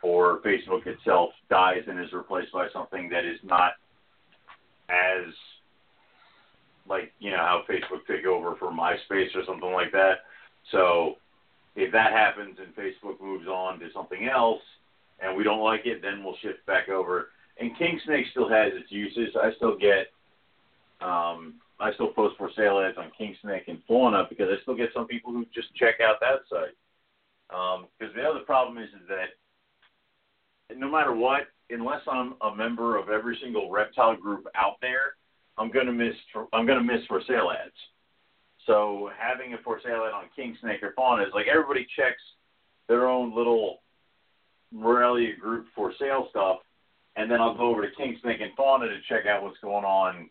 or 0.03 0.41
Facebook 0.41 0.87
itself 0.87 1.31
dies 1.49 1.83
and 1.87 2.01
is 2.01 2.13
replaced 2.13 2.53
by 2.53 2.69
something 2.73 3.09
that 3.11 3.25
is 3.25 3.39
not 3.45 3.73
as 4.89 5.33
like 6.89 7.13
you 7.21 7.31
know 7.31 7.37
how 7.37 7.63
Facebook 7.71 8.05
took 8.07 8.27
over 8.27 8.57
for 8.57 8.73
MySpace 8.73 9.35
or 9.37 9.45
something 9.47 9.73
like 9.73 9.93
that. 9.93 10.25
So 10.73 11.17
if 11.77 11.93
that 11.93 12.13
happens 12.13 12.59
and 12.59 12.75
Facebook 12.75 13.21
moves 13.21 13.47
on 13.47 13.79
to 13.79 13.89
something 13.95 14.29
else 14.29 14.63
and 15.21 15.37
we 15.37 15.45
don't 15.45 15.63
like 15.63 15.87
it, 15.87 16.03
then 16.03 16.25
we'll 16.25 16.37
shift 16.43 16.65
back 16.67 16.89
over. 16.89 17.29
And 17.59 17.77
King 17.79 18.01
Snake 18.05 18.27
still 18.31 18.49
has 18.49 18.73
its 18.75 18.91
uses. 18.91 19.37
I 19.37 19.53
still 19.57 19.77
get 19.77 20.09
um, 21.01 21.55
I 21.79 21.93
still 21.95 22.13
post 22.13 22.37
for 22.37 22.51
sale 22.57 22.79
ads 22.79 22.99
on 22.99 23.11
King 23.17 23.35
Snake 23.43 23.65
and 23.69 23.79
Fauna 23.89 24.27
because 24.29 24.49
I 24.51 24.61
still 24.63 24.75
get 24.77 24.91
some 24.95 25.07
people 25.07 25.33
who 25.33 25.47
just 25.55 25.75
check 25.75 25.97
out 26.01 26.21
that 26.21 26.41
site. 26.49 26.77
Because 27.49 28.13
um, 28.13 28.17
the 28.17 28.23
other 28.23 28.41
problem 28.41 28.79
is, 28.79 28.91
is 28.91 29.09
that 29.09 30.77
no 30.77 30.91
matter 30.91 31.15
what, 31.15 31.49
unless 31.71 32.03
I'm 32.07 32.35
a 32.43 32.55
member 32.55 32.97
of 32.97 33.09
every 33.09 33.39
single 33.43 33.71
reptile 33.71 34.17
group 34.17 34.47
out 34.55 34.77
there, 34.81 35.15
I'm 35.59 35.71
gonna 35.71 35.93
miss 35.93 36.15
I'm 36.53 36.67
gonna 36.67 36.83
miss 36.83 37.05
for 37.09 37.23
sale 37.27 37.51
ads. 37.51 37.73
So 38.67 39.11
having 39.19 39.55
a 39.55 39.59
for 39.65 39.81
sale 39.83 40.05
ad 40.07 40.13
on 40.13 40.25
King 40.37 40.57
Snake 40.61 40.83
or 40.83 40.93
Fauna 40.93 41.23
is 41.23 41.33
like 41.35 41.47
everybody 41.49 41.87
checks 41.97 42.23
their 42.89 43.09
own 43.09 43.35
little 43.35 43.81
Morelia 44.73 45.37
group 45.37 45.67
for 45.75 45.93
sale 45.99 46.29
stuff, 46.31 46.59
and 47.17 47.31
then 47.31 47.41
I'll 47.41 47.57
go 47.57 47.71
over 47.71 47.83
to 47.83 47.95
King 47.97 48.17
Snake 48.23 48.41
and 48.41 48.53
Fauna 48.57 48.87
to 48.87 48.99
check 49.09 49.27
out 49.27 49.43
what's 49.43 49.59
going 49.59 49.85
on 49.85 50.31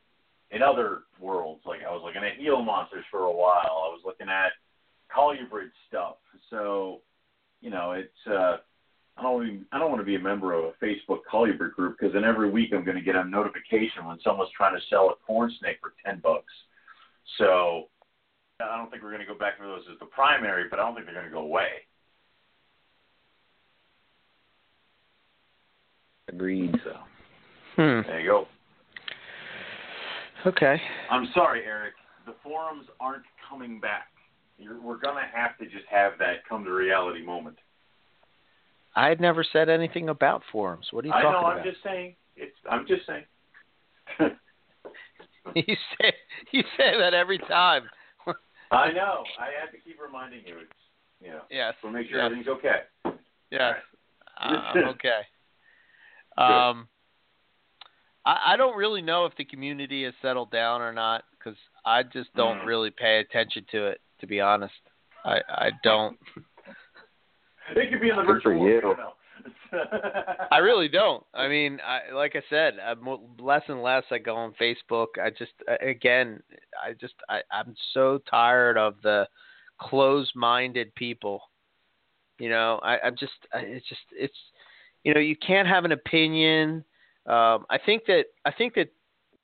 in 0.51 0.61
other 0.61 1.00
worlds. 1.19 1.61
Like 1.66 1.82
I 1.88 1.92
was 1.92 2.01
looking 2.03 2.24
at 2.24 2.40
Gila 2.40 2.64
Monsters 2.64 3.06
for 3.11 3.22
a 3.24 3.32
while. 3.32 3.85
I 3.85 3.90
was 3.92 4.01
looking 4.06 4.30
at 4.30 4.51
Colubrid 5.16 5.72
stuff. 5.88 6.16
So, 6.50 7.01
you 7.61 7.69
know, 7.69 7.92
it's 7.92 8.27
uh 8.27 8.58
I 9.18 9.22
don't 9.22 9.45
even, 9.45 9.66
I 9.74 9.80
don't 9.80 9.90
want 9.90 10.00
to 10.00 10.06
be 10.06 10.16
a 10.16 10.19
member 10.19 10.53
of 10.53 10.64
a 10.64 10.85
Facebook 10.85 11.19
Colubrid 11.32 11.74
group 11.74 11.98
because 12.00 12.14
then 12.14 12.24
every 12.24 12.50
week 12.50 12.72
I'm 12.74 12.85
going 12.85 12.95
to 12.95 13.03
get 13.03 13.18
a 13.18 13.24
notification 13.26 14.06
when 14.06 14.18
someone's 14.24 14.51
trying 14.56 14.76
to 14.80 14.85
sell 14.90 15.09
a 15.09 15.16
corn 15.26 15.51
snake 15.59 15.77
for 15.82 15.93
ten 16.06 16.22
bucks. 16.24 16.53
So 17.38 17.90
I 18.61 18.77
don't 18.77 18.90
think 18.90 19.03
we're 19.03 19.11
going 19.11 19.26
to 19.26 19.32
go 19.32 19.38
back 19.38 19.58
to 19.58 19.64
those 19.64 19.84
as 19.92 20.00
the 20.00 20.06
primary, 20.06 20.69
but 20.69 20.80
I 20.80 20.84
don't 20.84 20.95
think 20.95 21.06
they're 21.06 21.16
going 21.16 21.27
to 21.27 21.32
go 21.32 21.42
away. 21.42 21.84
Agreed. 26.30 26.75
So 26.83 26.93
Hmm. 27.75 28.08
there 28.08 28.19
you 28.19 28.30
go. 28.30 28.48
Okay. 30.45 30.82
I'm 31.09 31.27
sorry, 31.33 31.64
Eric. 31.66 31.93
The 32.25 32.33
forums 32.43 32.85
aren't 32.99 33.24
coming 33.49 33.80
back. 33.80 34.08
You're, 34.58 34.82
we're 34.82 34.98
going 34.98 35.16
to 35.16 35.38
have 35.38 35.58
to 35.58 35.66
just 35.66 35.85
have 35.90 36.14
that 36.19 36.45
come 36.48 36.64
to 36.66 36.72
reality 36.72 37.24
moment. 37.24 37.58
I 38.95 39.08
had 39.08 39.22
never 39.22 39.43
said 39.43 39.69
anything 39.69 40.09
about 40.09 40.41
forums. 40.51 40.88
What 40.91 41.06
are 41.06 41.08
you 41.08 41.14
I 41.14 41.22
talking 41.22 41.41
know. 41.41 41.48
about? 41.48 41.58
I'm 41.59 41.64
just 41.64 41.83
saying. 41.83 42.16
It's. 42.35 42.56
I'm 42.69 42.85
just 42.88 43.06
saying. 43.06 43.25
you 45.56 45.75
say 45.99 46.14
you 46.51 46.64
say 46.77 46.98
that 46.99 47.14
every 47.14 47.38
time. 47.38 47.83
I 48.72 48.91
know. 48.91 49.24
I 49.40 49.48
have 49.59 49.72
to 49.72 49.77
keep 49.85 49.98
reminding 50.01 50.41
you. 50.45 50.56
It's. 50.59 50.72
You 51.22 51.32
know. 51.32 51.41
Yes. 51.49 51.74
We'll 51.83 51.93
make 51.93 52.09
sure 52.09 52.17
yes. 52.17 52.25
everything's 52.25 52.48
okay. 52.48 53.16
Yes. 53.51 53.75
All 54.41 54.56
Uh, 54.56 54.90
okay. 54.91 55.22
Um, 56.42 56.88
I, 58.26 58.53
I 58.53 58.58
don't 58.58 58.77
really 58.77 59.01
know 59.01 59.26
if 59.26 59.35
the 59.38 59.45
community 59.45 60.03
has 60.06 60.14
settled 60.22 60.51
down 60.51 60.82
or 60.82 60.93
not 60.93 61.24
because 61.38 61.58
I 61.85 62.03
just 62.03 62.34
don't 62.35 62.59
Mm. 62.59 62.66
really 62.66 62.92
pay 62.92 63.19
attention 63.19 63.66
to 63.72 63.88
it. 63.88 64.01
To 64.22 64.27
be 64.27 64.42
honest, 64.42 64.74
I 65.26 65.40
I 65.50 65.72
don't. 65.84 66.18
It 67.76 67.92
could 67.92 68.01
be 68.01 68.09
in 68.09 68.16
the 68.16 68.24
Good 68.24 68.42
for 68.42 68.51
virtual 68.51 68.59
world. 68.61 68.84
you. 68.84 68.92
I 68.92 68.98
know. 68.98 69.14
I 70.51 70.58
really 70.58 70.88
don't. 70.88 71.24
I 71.35 71.48
mean, 71.48 71.80
I 71.85 72.11
like 72.14 72.35
I 72.35 72.42
said, 72.50 72.74
I'm 72.84 73.03
mo- 73.03 73.30
less 73.40 73.61
and 73.68 73.84
less 73.84 74.03
I 74.11 74.18
go 74.18 74.35
on 74.35 74.53
Facebook. 74.59 75.08
I 75.22 75.30
just 75.30 75.51
again, 75.82 76.42
I 76.84 76.93
just 76.93 77.14
I 77.30 77.42
I'm 77.51 77.76
so 77.93 78.19
tired 78.30 78.77
of 78.77 78.95
the 79.03 79.27
closed-minded 79.80 80.93
people. 80.95 81.42
You 82.40 82.50
know, 82.50 82.80
I 82.84 82.98
I'm 83.00 83.16
just 83.16 83.34
I, 83.53 83.59
it's 83.59 83.88
just 83.88 84.01
it's 84.11 84.38
you 85.03 85.14
know, 85.14 85.19
you 85.19 85.36
can't 85.36 85.68
have 85.68 85.86
an 85.86 85.92
opinion. 85.92 86.84
Um 87.26 87.66
I 87.69 87.78
think 87.84 88.06
that 88.08 88.26
I 88.45 88.52
think 88.52 88.74
that 88.76 88.90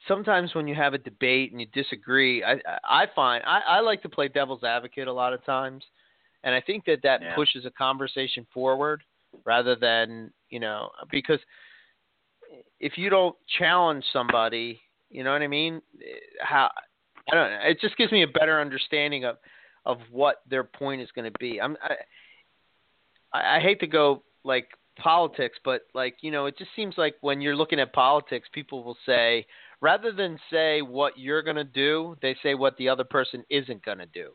sometimes 0.07 0.53
when 0.55 0.67
you 0.67 0.75
have 0.75 0.93
a 0.93 0.97
debate 0.99 1.51
and 1.51 1.59
you 1.59 1.67
disagree, 1.73 2.43
I 2.43 2.59
I 2.83 3.05
find 3.15 3.43
I 3.45 3.61
I 3.67 3.79
like 3.79 4.01
to 4.03 4.09
play 4.09 4.27
devil's 4.27 4.63
advocate 4.63 5.07
a 5.07 5.13
lot 5.13 5.33
of 5.33 5.43
times. 5.45 5.83
And 6.43 6.53
I 6.53 6.61
think 6.61 6.85
that 6.85 7.01
that 7.03 7.21
Yeah. 7.21 7.35
pushes 7.35 7.65
a 7.65 7.71
conversation 7.71 8.45
forward 8.53 9.03
rather 9.45 9.75
than 9.75 10.31
you 10.49 10.59
know 10.59 10.89
because 11.11 11.39
if 12.79 12.97
you 12.97 13.09
don't 13.09 13.35
challenge 13.57 14.03
somebody 14.11 14.81
you 15.09 15.23
know 15.23 15.31
what 15.31 15.41
i 15.41 15.47
mean 15.47 15.81
how 16.41 16.69
i 17.31 17.35
don't 17.35 17.51
know 17.51 17.59
it 17.63 17.79
just 17.79 17.97
gives 17.97 18.11
me 18.11 18.23
a 18.23 18.27
better 18.27 18.59
understanding 18.59 19.25
of 19.25 19.37
of 19.85 19.99
what 20.11 20.41
their 20.49 20.63
point 20.63 21.01
is 21.01 21.09
going 21.11 21.31
to 21.31 21.37
be 21.39 21.59
i'm 21.61 21.77
I, 23.33 23.57
I 23.57 23.59
hate 23.59 23.79
to 23.81 23.87
go 23.87 24.23
like 24.43 24.67
politics 24.97 25.57
but 25.65 25.81
like 25.93 26.17
you 26.21 26.31
know 26.31 26.45
it 26.45 26.57
just 26.57 26.71
seems 26.75 26.95
like 26.97 27.15
when 27.21 27.41
you're 27.41 27.55
looking 27.55 27.79
at 27.79 27.91
politics 27.93 28.47
people 28.53 28.83
will 28.83 28.97
say 29.05 29.45
rather 29.81 30.11
than 30.11 30.39
say 30.49 30.81
what 30.81 31.17
you're 31.17 31.43
to 31.57 31.63
do 31.63 32.15
they 32.21 32.35
say 32.41 32.55
what 32.55 32.77
the 32.77 32.87
other 32.87 33.03
person 33.03 33.43
isn't 33.49 33.83
to 33.97 34.05
do 34.05 34.29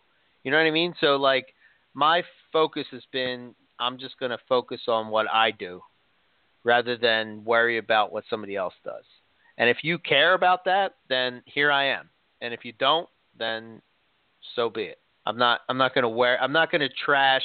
you 0.44 0.50
know 0.50 0.58
what 0.58 0.66
i 0.66 0.70
mean 0.70 0.94
so 1.00 1.16
like 1.16 1.54
my 1.94 2.22
focus 2.52 2.86
has 2.90 3.02
been 3.12 3.54
I'm 3.80 3.98
just 3.98 4.18
to 4.30 4.38
focus 4.48 4.82
on 4.86 5.08
what 5.08 5.26
I 5.30 5.50
do 5.50 5.80
rather 6.62 6.96
than 6.96 7.44
worry 7.44 7.78
about 7.78 8.12
what 8.12 8.24
somebody 8.28 8.54
else 8.54 8.74
does. 8.84 9.04
And 9.56 9.70
if 9.70 9.78
you 9.82 9.98
care 9.98 10.34
about 10.34 10.66
that, 10.66 10.96
then 11.08 11.42
here 11.46 11.72
I 11.72 11.86
am. 11.86 12.10
And 12.42 12.52
if 12.52 12.64
you 12.64 12.72
don't, 12.78 13.08
then 13.38 13.80
so 14.54 14.68
be 14.68 14.82
it. 14.82 14.98
I'm 15.26 15.38
not 15.38 15.60
I'm 15.68 15.76
not 15.76 15.94
going 15.94 16.02
to 16.02 16.08
wear 16.08 16.40
I'm 16.42 16.52
not 16.52 16.70
going 16.70 16.80
to 16.80 16.88
trash 17.04 17.42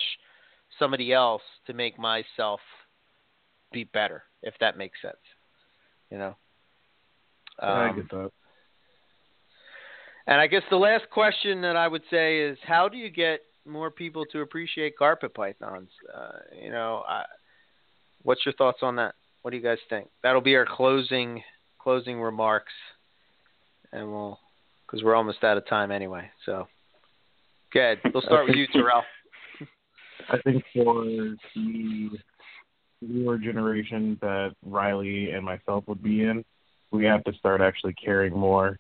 somebody 0.80 1.14
else 1.14 1.42
to 1.68 1.74
make 1.74 2.00
myself 2.00 2.60
be 3.76 3.84
better, 3.84 4.24
if 4.42 4.54
that 4.62 4.78
makes 4.78 5.00
sense. 5.02 5.22
You 6.10 6.18
know. 6.18 6.36
I 7.60 7.90
Um, 7.90 7.95
get 7.95 8.10
that. 8.10 8.32
and 10.28 10.42
I 10.42 10.48
guess 10.48 10.64
the 10.70 10.78
last 10.78 11.10
question 11.10 11.62
that 11.62 11.76
I 11.76 11.88
would 11.88 12.04
say 12.10 12.40
is, 12.40 12.58
how 12.64 12.90
do 12.90 12.98
you 12.98 13.10
get 13.10 13.42
more 13.66 13.92
people 13.92 14.26
to 14.32 14.42
appreciate 14.42 14.98
carpet 14.98 15.34
pythons? 15.34 15.90
Uh, 16.14 16.40
you 16.62 16.72
know, 16.72 17.04
I, 17.08 17.26
what's 18.24 18.45
your 18.45 18.54
thoughts 18.56 18.80
on 18.82 18.95
that? 18.98 19.16
What 19.42 19.52
do 19.52 19.58
you 19.58 19.64
guys 19.64 19.78
think? 19.90 20.08
That'll 20.24 20.42
be 20.42 20.56
our 20.56 20.66
closing 20.66 21.44
closing 21.80 22.20
remarks, 22.20 22.74
and 23.92 24.12
we'll 24.12 24.40
because 24.86 25.04
we're 25.04 25.16
almost 25.16 25.44
out 25.44 25.58
of 25.58 25.68
time 25.68 25.92
anyway. 25.92 26.30
So, 26.45 26.68
good. 27.72 28.00
We'll 28.14 28.24
start 28.24 28.48
with 28.48 28.56
you, 28.56 28.68
Terrell. 28.74 29.04
I 30.30 30.38
think 30.44 30.64
for 30.74 31.04
the 31.06 32.10
newer 33.01 33.38
generation 33.38 34.17
that 34.22 34.56
Riley 34.65 35.32
and 35.32 35.43
myself 35.45 35.85
would 35.88 36.01
be 36.01 36.24
in, 36.24 36.43
we 36.91 37.06
have 37.06 37.24
to 37.25 37.33
start 37.33 37.61
actually 37.61 37.93
caring 37.93 38.33
more 38.33 38.80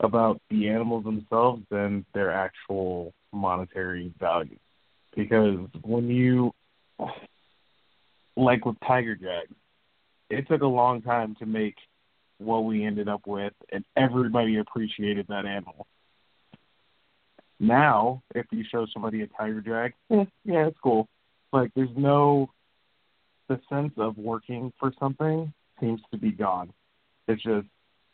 about 0.00 0.40
the 0.50 0.68
animals 0.68 1.04
themselves 1.04 1.62
than 1.70 2.04
their 2.12 2.32
actual 2.32 3.12
monetary 3.32 4.12
value. 4.18 4.58
Because 5.14 5.58
when 5.82 6.08
you, 6.08 6.52
like 8.36 8.64
with 8.64 8.76
Tiger 8.86 9.14
Jag, 9.14 9.48
it 10.30 10.48
took 10.48 10.62
a 10.62 10.66
long 10.66 11.02
time 11.02 11.36
to 11.38 11.46
make 11.46 11.76
what 12.38 12.64
we 12.64 12.84
ended 12.84 13.08
up 13.08 13.26
with, 13.26 13.52
and 13.70 13.84
everybody 13.96 14.56
appreciated 14.56 15.26
that 15.28 15.46
animal. 15.46 15.86
Now, 17.60 18.22
if 18.34 18.46
you 18.50 18.64
show 18.68 18.86
somebody 18.92 19.22
a 19.22 19.28
tiger 19.28 19.60
drag, 19.60 19.92
eh, 20.10 20.24
yeah, 20.44 20.66
it's 20.66 20.78
cool. 20.82 21.06
Like, 21.52 21.70
there's 21.76 21.96
no 21.96 22.50
the 23.52 23.60
sense 23.74 23.92
of 23.98 24.16
working 24.16 24.72
for 24.78 24.92
something 24.98 25.52
seems 25.80 26.00
to 26.10 26.18
be 26.18 26.32
gone. 26.32 26.72
It's 27.28 27.42
just, 27.42 27.66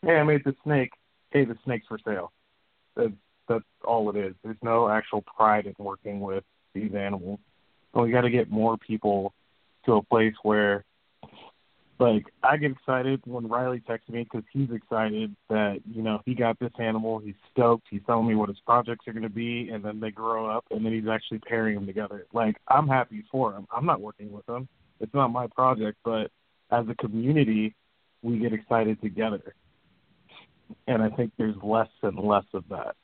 hey, 0.03 0.17
I 0.17 0.25
made 0.25 0.43
the 0.45 0.55
snake. 0.65 0.91
Hey, 1.31 1.45
the 1.45 1.57
snake's 1.65 1.87
for 1.87 1.99
sale. 2.05 2.33
That's 2.97 3.13
that's 3.49 3.65
all 3.85 4.11
it 4.11 4.17
is. 4.17 4.35
There's 4.43 4.57
no 4.63 4.89
actual 4.89 5.23
pride 5.23 5.67
in 5.67 5.75
working 5.79 6.21
with 6.21 6.45
these 6.75 6.95
animals. 6.95 7.39
So 7.95 8.03
we 8.03 8.11
got 8.11 8.23
to 8.23 8.31
get 8.31 8.51
more 8.51 8.77
people 8.77 9.33
to 9.87 9.95
a 9.95 10.03
place 10.03 10.35
where 10.43 10.85
like 11.99 12.27
I 12.43 12.57
get 12.57 12.73
excited 12.73 13.21
when 13.25 13.49
Riley 13.49 13.81
texts 13.81 14.11
me 14.11 14.25
because 14.25 14.45
he's 14.53 14.71
excited 14.71 15.35
that 15.49 15.81
you 15.91 16.03
know 16.03 16.21
he 16.25 16.35
got 16.35 16.59
this 16.59 16.73
animal. 16.79 17.19
He's 17.19 17.35
stoked. 17.53 17.87
He's 17.91 18.03
telling 18.07 18.27
me 18.27 18.35
what 18.35 18.49
his 18.49 18.59
projects 18.67 19.07
are 19.09 19.13
going 19.13 19.23
to 19.23 19.29
be, 19.29 19.71
and 19.73 19.85
then 19.85 19.99
they 20.01 20.11
grow 20.11 20.47
up, 20.47 20.65
and 20.71 20.85
then 20.85 20.93
he's 20.93 21.09
actually 21.11 21.39
pairing 21.41 21.75
them 21.75 21.87
together. 21.87 22.27
Like 22.33 22.57
I'm 22.69 22.87
happy 22.87 23.25
for 23.31 23.53
him. 23.53 23.67
I'm 23.75 23.87
not 23.87 24.01
working 24.01 24.31
with 24.31 24.49
him. 24.49 24.69
It's 25.01 25.15
not 25.15 25.29
my 25.29 25.47
project, 25.49 25.99
but 26.05 26.31
as 26.71 26.87
a 26.89 26.95
community, 26.95 27.75
we 28.23 28.39
get 28.39 28.53
excited 28.53 29.01
together. 29.01 29.55
And 30.87 31.03
I 31.03 31.09
think 31.11 31.33
there's 31.39 31.57
less 31.63 31.89
and 32.03 32.19
less 32.19 32.45
of 32.53 32.65
that. 32.69 32.95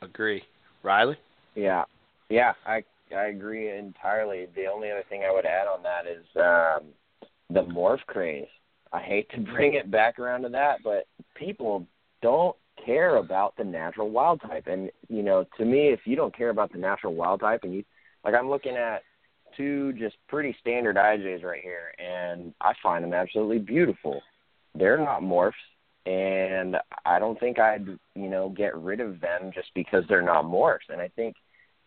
Agree, 0.00 0.42
Riley. 0.82 1.16
Yeah, 1.54 1.84
yeah, 2.28 2.52
I 2.66 2.84
I 3.14 3.26
agree 3.26 3.76
entirely. 3.76 4.46
The 4.54 4.66
only 4.66 4.90
other 4.90 5.04
thing 5.08 5.22
I 5.24 5.32
would 5.32 5.46
add 5.46 5.66
on 5.66 5.82
that 5.82 6.06
is 6.06 6.24
um, 6.36 6.88
the 7.50 7.62
morph 7.72 8.04
craze. 8.06 8.46
I 8.92 9.00
hate 9.00 9.30
to 9.30 9.40
bring 9.54 9.74
it 9.74 9.90
back 9.90 10.18
around 10.18 10.42
to 10.42 10.48
that, 10.50 10.78
but 10.82 11.06
people 11.34 11.86
don't 12.22 12.56
care 12.84 13.16
about 13.16 13.56
the 13.56 13.64
natural 13.64 14.10
wild 14.10 14.40
type. 14.40 14.66
And 14.66 14.90
you 15.08 15.22
know, 15.22 15.44
to 15.58 15.64
me, 15.64 15.88
if 15.88 16.00
you 16.04 16.16
don't 16.16 16.36
care 16.36 16.50
about 16.50 16.72
the 16.72 16.78
natural 16.78 17.14
wild 17.14 17.40
type, 17.40 17.60
and 17.62 17.74
you 17.74 17.84
like, 18.24 18.34
I'm 18.34 18.48
looking 18.48 18.76
at 18.76 19.02
two 19.56 19.92
just 19.94 20.16
pretty 20.28 20.56
standard 20.60 20.96
IJs 20.96 21.42
right 21.42 21.62
here, 21.62 21.92
and 21.98 22.54
I 22.60 22.72
find 22.82 23.04
them 23.04 23.14
absolutely 23.14 23.58
beautiful. 23.58 24.22
They're 24.74 24.98
not 24.98 25.22
morphs, 25.22 25.52
and 26.06 26.76
I 27.04 27.18
don't 27.18 27.38
think 27.38 27.58
I'd 27.58 27.86
you 28.14 28.28
know 28.28 28.48
get 28.50 28.76
rid 28.76 29.00
of 29.00 29.20
them 29.20 29.50
just 29.54 29.68
because 29.74 30.04
they're 30.08 30.22
not 30.22 30.44
morphs. 30.44 30.88
And 30.88 31.00
I 31.00 31.08
think 31.08 31.36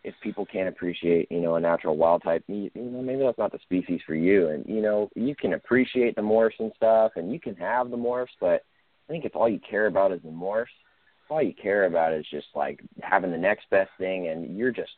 if 0.04 0.14
people 0.22 0.46
can't 0.46 0.68
appreciate 0.68 1.30
you 1.30 1.40
know 1.40 1.56
a 1.56 1.60
natural 1.60 1.96
wild 1.96 2.22
type, 2.22 2.44
you, 2.48 2.70
know 2.74 3.02
maybe 3.02 3.22
that's 3.22 3.38
not 3.38 3.52
the 3.52 3.58
species 3.62 4.00
for 4.06 4.14
you. 4.14 4.48
And 4.48 4.64
you 4.66 4.82
know 4.82 5.10
you 5.14 5.34
can 5.34 5.54
appreciate 5.54 6.16
the 6.16 6.22
morphs 6.22 6.58
and 6.58 6.72
stuff, 6.76 7.12
and 7.16 7.32
you 7.32 7.40
can 7.40 7.54
have 7.56 7.90
the 7.90 7.96
morphs, 7.96 8.36
but 8.40 8.64
I 9.08 9.12
think 9.12 9.24
if 9.24 9.34
all 9.34 9.48
you 9.48 9.60
care 9.60 9.86
about 9.86 10.12
is 10.12 10.20
the 10.22 10.28
morphs, 10.28 10.66
all 11.30 11.42
you 11.42 11.54
care 11.54 11.84
about 11.86 12.12
is 12.12 12.26
just 12.30 12.48
like 12.54 12.80
having 13.02 13.30
the 13.30 13.38
next 13.38 13.68
best 13.70 13.90
thing, 13.98 14.28
and 14.28 14.56
you're 14.56 14.72
just 14.72 14.92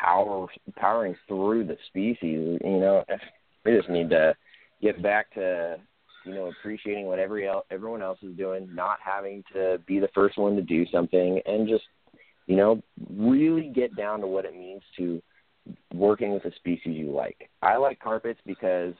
power 0.00 0.46
powering 0.76 1.16
through 1.28 1.66
the 1.66 1.76
species. 1.88 2.58
You 2.62 2.78
know, 2.78 3.04
we 3.64 3.76
just 3.76 3.88
need 3.88 4.10
to 4.10 4.34
get 4.82 5.02
back 5.02 5.32
to 5.34 5.76
you 6.24 6.34
know 6.34 6.46
appreciating 6.46 7.06
what 7.06 7.18
every 7.18 7.48
el- 7.48 7.66
everyone 7.70 8.02
else 8.02 8.18
is 8.22 8.36
doing, 8.36 8.68
not 8.74 8.98
having 9.04 9.42
to 9.52 9.80
be 9.86 9.98
the 9.98 10.10
first 10.14 10.38
one 10.38 10.56
to 10.56 10.62
do 10.62 10.86
something, 10.92 11.40
and 11.46 11.68
just 11.68 11.84
you 12.46 12.56
know 12.56 12.82
really 13.16 13.70
get 13.74 13.96
down 13.96 14.20
to 14.20 14.26
what 14.26 14.44
it 14.44 14.54
means 14.54 14.82
to 14.96 15.22
working 15.94 16.32
with 16.32 16.44
a 16.44 16.54
species 16.56 16.96
you 16.96 17.10
like. 17.10 17.50
I 17.62 17.76
like 17.76 17.98
carpets 18.00 18.40
because 18.46 18.94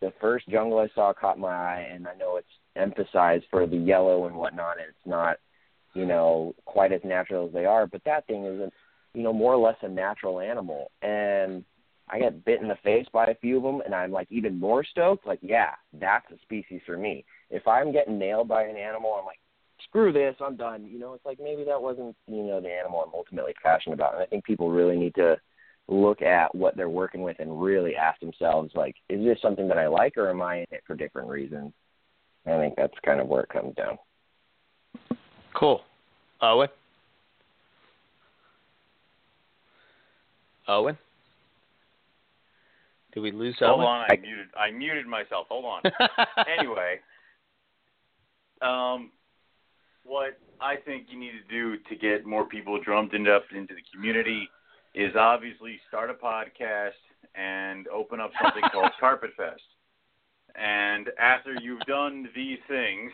the 0.00 0.12
first 0.20 0.48
jungle 0.48 0.78
I 0.78 0.88
saw 0.94 1.12
caught 1.12 1.38
my 1.38 1.48
eye, 1.48 1.88
and 1.90 2.06
I 2.06 2.14
know 2.16 2.36
it's 2.36 2.46
emphasized 2.76 3.44
for 3.50 3.66
the 3.66 3.76
yellow 3.76 4.26
and 4.26 4.36
whatnot, 4.36 4.78
and 4.78 4.88
it's 4.88 5.06
not, 5.06 5.36
you 5.94 6.06
know, 6.06 6.54
quite 6.64 6.92
as 6.92 7.00
natural 7.04 7.46
as 7.46 7.52
they 7.52 7.64
are. 7.64 7.86
But 7.86 8.02
that 8.04 8.26
thing 8.26 8.44
is, 8.44 8.60
a, 8.60 8.70
you 9.14 9.22
know, 9.22 9.32
more 9.32 9.54
or 9.54 9.58
less 9.58 9.76
a 9.82 9.88
natural 9.88 10.40
animal, 10.40 10.90
and 11.02 11.64
I 12.08 12.18
get 12.18 12.44
bit 12.44 12.60
in 12.60 12.68
the 12.68 12.76
face 12.82 13.06
by 13.12 13.26
a 13.26 13.34
few 13.36 13.56
of 13.56 13.62
them, 13.62 13.80
and 13.84 13.94
I'm 13.94 14.10
like 14.10 14.26
even 14.30 14.60
more 14.60 14.84
stoked. 14.84 15.26
Like, 15.26 15.38
yeah, 15.42 15.70
that's 15.98 16.30
a 16.30 16.38
species 16.42 16.80
for 16.84 16.96
me. 16.96 17.24
If 17.50 17.66
I'm 17.66 17.92
getting 17.92 18.18
nailed 18.18 18.48
by 18.48 18.64
an 18.64 18.76
animal, 18.76 19.16
I'm 19.18 19.24
like, 19.24 19.38
screw 19.84 20.12
this, 20.12 20.34
I'm 20.40 20.56
done. 20.56 20.86
You 20.86 20.98
know, 20.98 21.14
it's 21.14 21.24
like 21.24 21.38
maybe 21.42 21.64
that 21.64 21.80
wasn't, 21.80 22.14
you 22.26 22.42
know, 22.42 22.60
the 22.60 22.70
animal 22.70 23.02
I'm 23.02 23.14
ultimately 23.14 23.54
passionate 23.62 23.94
about. 23.94 24.14
And 24.14 24.22
I 24.22 24.26
think 24.26 24.44
people 24.44 24.70
really 24.70 24.96
need 24.96 25.14
to 25.14 25.36
look 25.88 26.22
at 26.22 26.54
what 26.54 26.76
they're 26.76 26.88
working 26.88 27.22
with 27.22 27.36
and 27.40 27.62
really 27.62 27.96
ask 27.96 28.20
themselves, 28.20 28.72
like, 28.74 28.94
is 29.08 29.24
this 29.24 29.38
something 29.42 29.68
that 29.68 29.78
I 29.78 29.88
like, 29.88 30.16
or 30.16 30.30
am 30.30 30.42
I 30.42 30.58
in 30.58 30.66
it 30.70 30.82
for 30.86 30.94
different 30.94 31.28
reasons? 31.28 31.72
I 32.46 32.58
think 32.58 32.74
that's 32.76 32.94
kind 33.04 33.20
of 33.20 33.28
where 33.28 33.42
it 33.42 33.48
comes 33.48 33.74
down. 33.74 33.98
Cool. 35.54 35.80
Owen? 36.40 36.68
Owen? 40.68 40.96
Did 43.12 43.20
we 43.20 43.32
lose 43.32 43.56
Hold 43.58 43.80
Owen? 43.80 43.86
on, 43.86 44.06
I 44.10 44.16
muted. 44.16 44.46
I 44.56 44.70
muted 44.70 45.06
myself. 45.06 45.46
Hold 45.50 45.64
on. 45.64 45.82
anyway, 46.58 46.98
um, 48.62 49.10
what 50.04 50.38
I 50.60 50.76
think 50.76 51.06
you 51.10 51.18
need 51.18 51.32
to 51.32 51.48
do 51.50 51.76
to 51.88 51.96
get 51.96 52.24
more 52.24 52.46
people 52.46 52.80
drummed 52.80 53.14
into 53.14 53.32
up 53.34 53.44
into 53.54 53.74
the 53.74 53.82
community 53.94 54.48
is 54.94 55.14
obviously 55.16 55.78
start 55.88 56.10
a 56.10 56.14
podcast 56.14 56.90
and 57.34 57.88
open 57.88 58.20
up 58.20 58.30
something 58.42 58.62
called 58.72 58.90
Carpet 58.98 59.30
Fest. 59.36 59.62
And 60.54 61.08
after 61.18 61.54
you've 61.60 61.80
done 61.80 62.28
these 62.34 62.58
things, 62.68 63.10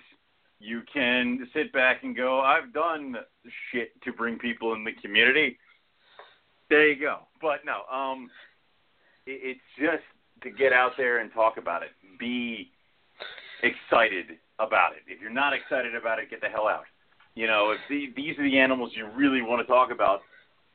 you 0.61 0.83
can 0.93 1.49
sit 1.55 1.73
back 1.73 2.03
and 2.03 2.17
go, 2.17 2.41
I've 2.41 2.73
done 2.73 3.15
shit 3.71 3.91
to 4.03 4.13
bring 4.13 4.39
people 4.39 4.75
in 4.75 4.83
the 4.83 4.93
community. 5.01 5.57
There 6.71 6.89
you 6.89 7.01
go. 7.01 7.21
But 7.41 7.61
no, 7.65 7.85
um, 7.95 8.31
it, 9.27 9.57
it's 9.57 9.61
just 9.79 10.05
to 10.43 10.51
get 10.51 10.73
out 10.73 10.93
there 10.97 11.19
and 11.19 11.33
talk 11.33 11.57
about 11.57 11.83
it. 11.83 11.91
Be 12.19 12.71
excited 13.63 14.39
about 14.59 14.93
it. 14.93 15.03
If 15.07 15.21
you're 15.21 15.31
not 15.31 15.53
excited 15.53 15.95
about 15.95 16.19
it, 16.19 16.31
get 16.31 16.41
the 16.41 16.49
hell 16.49 16.69
out. 16.69 16.85
You 17.35 17.47
know, 17.47 17.71
if 17.71 17.79
the, 17.89 18.13
these 18.17 18.39
are 18.39 18.43
the 18.43 18.59
animals 18.59 18.93
you 18.95 19.09
really 19.17 19.43
want 19.43 19.65
to 19.65 19.67
talk 19.67 19.91
about, 19.91 20.21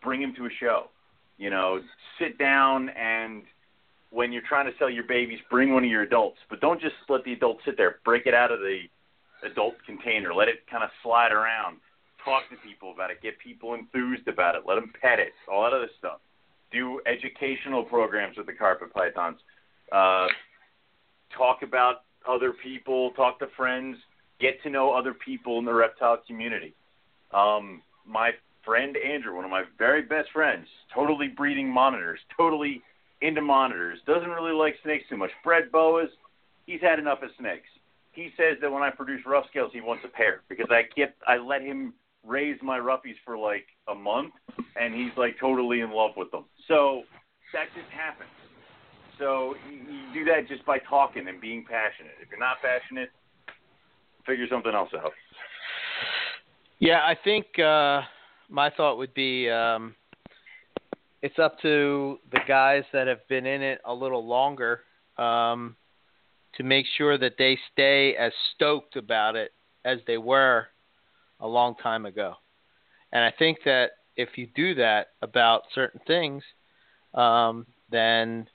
bring 0.01 0.21
them 0.21 0.33
to 0.37 0.45
a 0.45 0.49
show. 0.59 0.89
You 1.37 1.49
know, 1.49 1.81
sit 2.19 2.37
down 2.37 2.89
and 2.89 3.43
when 4.11 4.31
you're 4.31 4.43
trying 4.47 4.65
to 4.67 4.77
sell 4.77 4.89
your 4.89 5.03
babies, 5.03 5.39
bring 5.49 5.73
one 5.73 5.83
of 5.83 5.89
your 5.89 6.03
adults, 6.03 6.37
but 6.49 6.61
don't 6.61 6.79
just 6.79 6.93
let 7.09 7.23
the 7.23 7.33
adult 7.33 7.57
sit 7.65 7.75
there. 7.75 7.97
Break 8.05 8.27
it 8.27 8.33
out 8.33 8.51
of 8.51 8.59
the 8.59 8.81
adult 9.43 9.73
container. 9.85 10.33
Let 10.33 10.47
it 10.47 10.67
kind 10.69 10.83
of 10.83 10.89
slide 11.01 11.31
around. 11.31 11.77
Talk 12.23 12.49
to 12.49 12.55
people 12.67 12.91
about 12.93 13.11
it. 13.11 13.21
Get 13.21 13.37
people 13.39 13.73
enthused 13.73 14.27
about 14.27 14.55
it. 14.55 14.63
Let 14.65 14.75
them 14.75 14.91
pet 15.01 15.19
it. 15.19 15.33
All 15.51 15.63
that 15.63 15.73
other 15.73 15.89
stuff. 15.99 16.19
Do 16.71 17.01
educational 17.05 17.83
programs 17.83 18.37
with 18.37 18.47
the 18.47 18.53
carpet 18.53 18.93
pythons. 18.93 19.39
Uh, 19.91 20.27
talk 21.37 21.61
about 21.61 22.03
other 22.27 22.53
people. 22.53 23.11
Talk 23.11 23.39
to 23.39 23.47
friends. 23.57 23.97
Get 24.39 24.61
to 24.63 24.69
know 24.69 24.91
other 24.91 25.13
people 25.13 25.59
in 25.59 25.65
the 25.65 25.73
reptile 25.73 26.19
community. 26.25 26.73
Um, 27.33 27.81
my 28.05 28.31
friend 28.63 28.95
Andrew, 28.97 29.35
one 29.35 29.45
of 29.45 29.51
my 29.51 29.63
very 29.77 30.01
best 30.01 30.29
friends, 30.31 30.67
totally 30.93 31.27
breeding 31.27 31.69
monitors, 31.69 32.19
totally 32.37 32.81
into 33.21 33.41
monitors, 33.41 33.99
doesn't 34.05 34.29
really 34.29 34.53
like 34.53 34.75
snakes 34.83 35.05
too 35.09 35.17
much. 35.17 35.31
Bred 35.43 35.71
boas, 35.71 36.09
he's 36.65 36.81
had 36.81 36.99
enough 36.99 37.21
of 37.23 37.29
snakes. 37.39 37.67
He 38.11 38.29
says 38.37 38.57
that 38.61 38.71
when 38.71 38.83
I 38.83 38.89
produce 38.89 39.21
rough 39.25 39.45
scales, 39.49 39.71
he 39.73 39.81
wants 39.81 40.03
a 40.05 40.07
pair 40.07 40.41
because 40.47 40.67
I 40.69 40.83
kept 40.95 41.21
I 41.27 41.37
let 41.37 41.61
him 41.61 41.93
raise 42.25 42.57
my 42.61 42.79
roughies 42.79 43.15
for 43.25 43.37
like 43.37 43.65
a 43.89 43.95
month, 43.95 44.33
and 44.79 44.93
he's 44.93 45.11
like 45.17 45.35
totally 45.39 45.81
in 45.81 45.91
love 45.91 46.11
with 46.15 46.31
them. 46.31 46.45
So 46.67 47.03
that 47.53 47.65
just 47.75 47.89
happens. 47.91 48.29
So 49.19 49.55
you, 49.69 49.77
you 49.77 50.13
do 50.13 50.25
that 50.25 50.47
just 50.47 50.65
by 50.65 50.79
talking 50.89 51.27
and 51.27 51.39
being 51.39 51.63
passionate. 51.63 52.13
If 52.21 52.29
you're 52.29 52.39
not 52.39 52.57
passionate, 52.61 53.09
figure 54.25 54.47
something 54.49 54.73
else 54.73 54.89
out. 54.97 55.11
Yeah, 56.79 56.99
I 57.05 57.15
think 57.23 57.59
uh, 57.59 58.01
my 58.49 58.69
thought 58.69 58.97
would 58.97 59.13
be 59.13 59.49
um, 59.49 59.95
it's 61.21 61.39
up 61.39 61.59
to 61.61 62.19
the 62.31 62.39
guys 62.47 62.83
that 62.91 63.07
have 63.07 63.25
been 63.29 63.45
in 63.45 63.61
it 63.61 63.79
a 63.85 63.93
little 63.93 64.25
longer 64.25 64.81
um, 65.17 65.75
to 66.55 66.63
make 66.63 66.85
sure 66.97 67.17
that 67.17 67.33
they 67.37 67.57
stay 67.71 68.15
as 68.15 68.31
stoked 68.55 68.95
about 68.95 69.35
it 69.35 69.51
as 69.85 69.99
they 70.07 70.17
were 70.17 70.67
a 71.43 71.47
long 71.47 71.75
time 71.75 72.07
ago. 72.07 72.33
And 73.11 73.23
I 73.23 73.31
think 73.37 73.59
that 73.65 73.91
if 74.15 74.29
you 74.37 74.47
do 74.55 74.73
that 74.75 75.09
about 75.21 75.63
certain 75.75 76.01
things, 76.07 76.43
um, 77.13 77.67
then 77.91 78.47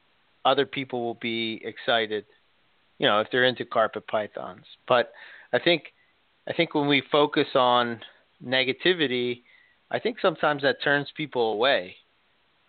other 0.44 0.66
people 0.66 1.04
will 1.04 1.18
be 1.20 1.60
excited. 1.64 2.24
You 2.98 3.06
know, 3.06 3.20
if 3.20 3.28
they're 3.30 3.44
into 3.44 3.64
carpet 3.64 4.08
pythons. 4.08 4.64
But 4.88 5.12
I 5.52 5.60
think 5.60 5.84
I 6.48 6.52
think 6.54 6.74
when 6.74 6.88
we 6.88 7.02
focus 7.12 7.46
on 7.54 8.00
negativity, 8.44 9.42
I 9.90 10.00
think 10.00 10.16
sometimes 10.20 10.62
that 10.62 10.82
turns 10.82 11.08
people 11.16 11.52
away. 11.52 11.94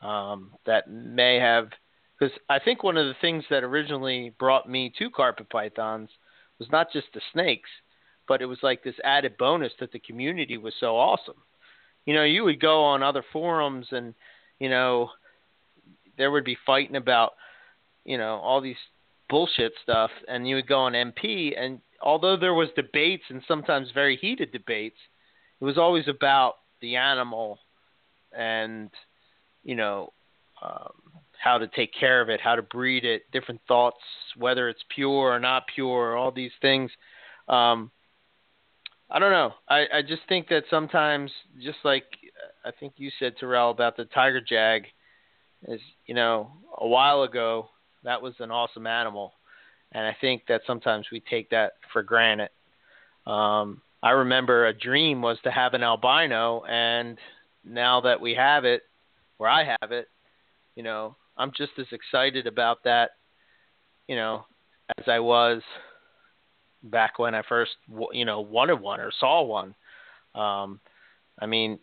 Um, 0.01 0.51
that 0.65 0.89
may 0.89 1.39
have 1.39 1.69
because 2.17 2.38
I 2.49 2.59
think 2.59 2.83
one 2.83 2.98
of 2.98 3.07
the 3.07 3.15
things 3.19 3.43
that 3.49 3.64
originally 3.64 4.33
brought 4.39 4.69
me 4.69 4.93
to 4.99 5.09
carpet 5.09 5.49
pythons 5.49 6.09
was 6.57 6.69
not 6.72 6.91
just 6.91 7.07
the 7.14 7.22
snakes, 7.33 7.69
but 8.30 8.41
it 8.41 8.45
was 8.45 8.59
like 8.61 8.83
this 8.83 8.95
added 9.03 9.35
bonus 9.38 9.74
that 9.80 9.91
the 9.91 9.99
community 9.99 10.56
was 10.56 10.74
so 10.80 10.95
awesome. 10.95 11.41
You 12.06 12.14
know, 12.14 12.24
you 12.24 12.45
would 12.45 12.61
go 12.61 12.83
on 12.83 13.03
other 13.03 13.25
forums 13.33 13.88
and 13.91 14.14
you 14.59 14.69
know 14.69 15.09
there 16.17 16.32
would 16.32 16.45
be 16.45 16.58
fighting 16.66 16.95
about 16.95 17.33
you 18.06 18.17
know 18.17 18.35
all 18.35 18.61
these 18.61 18.77
bullshit 19.30 19.74
stuff, 19.83 20.11
and 20.27 20.48
you 20.48 20.56
would 20.56 20.67
go 20.67 20.80
on 20.80 20.93
MP, 20.93 21.59
and 21.59 21.82
although 22.01 22.38
there 22.38 22.53
was 22.53 22.69
debates 22.75 23.24
and 23.30 23.41
sometimes 23.48 23.90
very 23.93 24.16
heated 24.16 24.51
debates, 24.51 24.98
it 25.59 25.66
was 25.66 25.77
always 25.77 26.08
about 26.08 26.56
the 26.82 26.95
animal 26.95 27.59
and 28.32 28.90
you 29.64 29.75
know 29.75 30.14
um, 30.61 30.93
how 31.41 31.58
to 31.58 31.67
take 31.67 31.91
care 31.98 32.22
of 32.22 32.30
it, 32.30 32.40
how 32.41 32.56
to 32.56 32.61
breed 32.61 33.06
it, 33.06 33.24
different 33.32 33.61
thoughts, 33.67 33.98
whether 34.38 34.69
it's 34.69 34.83
pure 34.93 35.33
or 35.33 35.40
not 35.40 35.64
pure, 35.74 36.16
all 36.16 36.32
these 36.32 36.51
things. 36.61 36.91
Um, 37.48 37.91
I 39.11 39.19
don't 39.19 39.31
know. 39.31 39.53
I, 39.67 39.85
I 39.93 40.01
just 40.01 40.21
think 40.29 40.49
that 40.49 40.63
sometimes, 40.69 41.31
just 41.61 41.79
like 41.83 42.05
I 42.63 42.71
think 42.79 42.93
you 42.97 43.09
said, 43.19 43.33
Terrell, 43.39 43.71
about 43.71 43.97
the 43.97 44.05
tiger 44.05 44.41
jag, 44.41 44.83
is 45.67 45.81
you 46.05 46.13
know 46.13 46.51
a 46.77 46.88
while 46.88 47.23
ago 47.23 47.69
that 48.03 48.21
was 48.21 48.33
an 48.39 48.51
awesome 48.51 48.88
animal, 48.88 49.33
and 49.91 50.05
I 50.05 50.15
think 50.21 50.43
that 50.47 50.61
sometimes 50.67 51.07
we 51.11 51.21
take 51.21 51.49
that 51.49 51.73
for 51.91 52.03
granted. 52.03 52.49
Um, 53.25 53.81
I 54.01 54.11
remember 54.11 54.67
a 54.67 54.73
dream 54.73 55.21
was 55.21 55.38
to 55.43 55.51
have 55.51 55.73
an 55.73 55.83
albino, 55.83 56.63
and 56.69 57.17
now 57.65 58.01
that 58.01 58.21
we 58.21 58.35
have 58.35 58.63
it, 58.63 58.83
where 59.38 59.49
I 59.49 59.75
have 59.81 59.91
it, 59.91 60.07
you 60.75 60.83
know, 60.83 61.15
I'm 61.35 61.51
just 61.57 61.71
as 61.77 61.88
excited 61.91 62.47
about 62.47 62.83
that, 62.83 63.11
you 64.07 64.15
know, 64.15 64.45
as 64.97 65.05
I 65.07 65.19
was 65.19 65.61
back 66.83 67.19
when 67.19 67.35
I 67.35 67.41
first, 67.48 67.72
you 68.11 68.25
know, 68.25 68.41
wanted 68.41 68.80
one 68.80 68.99
or 68.99 69.11
saw 69.19 69.43
one. 69.43 69.75
Um, 70.35 70.80
I 71.40 71.45
mean, 71.45 71.80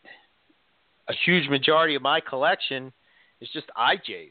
a 1.08 1.14
huge 1.24 1.48
majority 1.48 1.94
of 1.94 2.02
my 2.02 2.20
collection 2.20 2.92
is 3.40 3.48
just 3.52 3.66
IJs, 3.76 4.30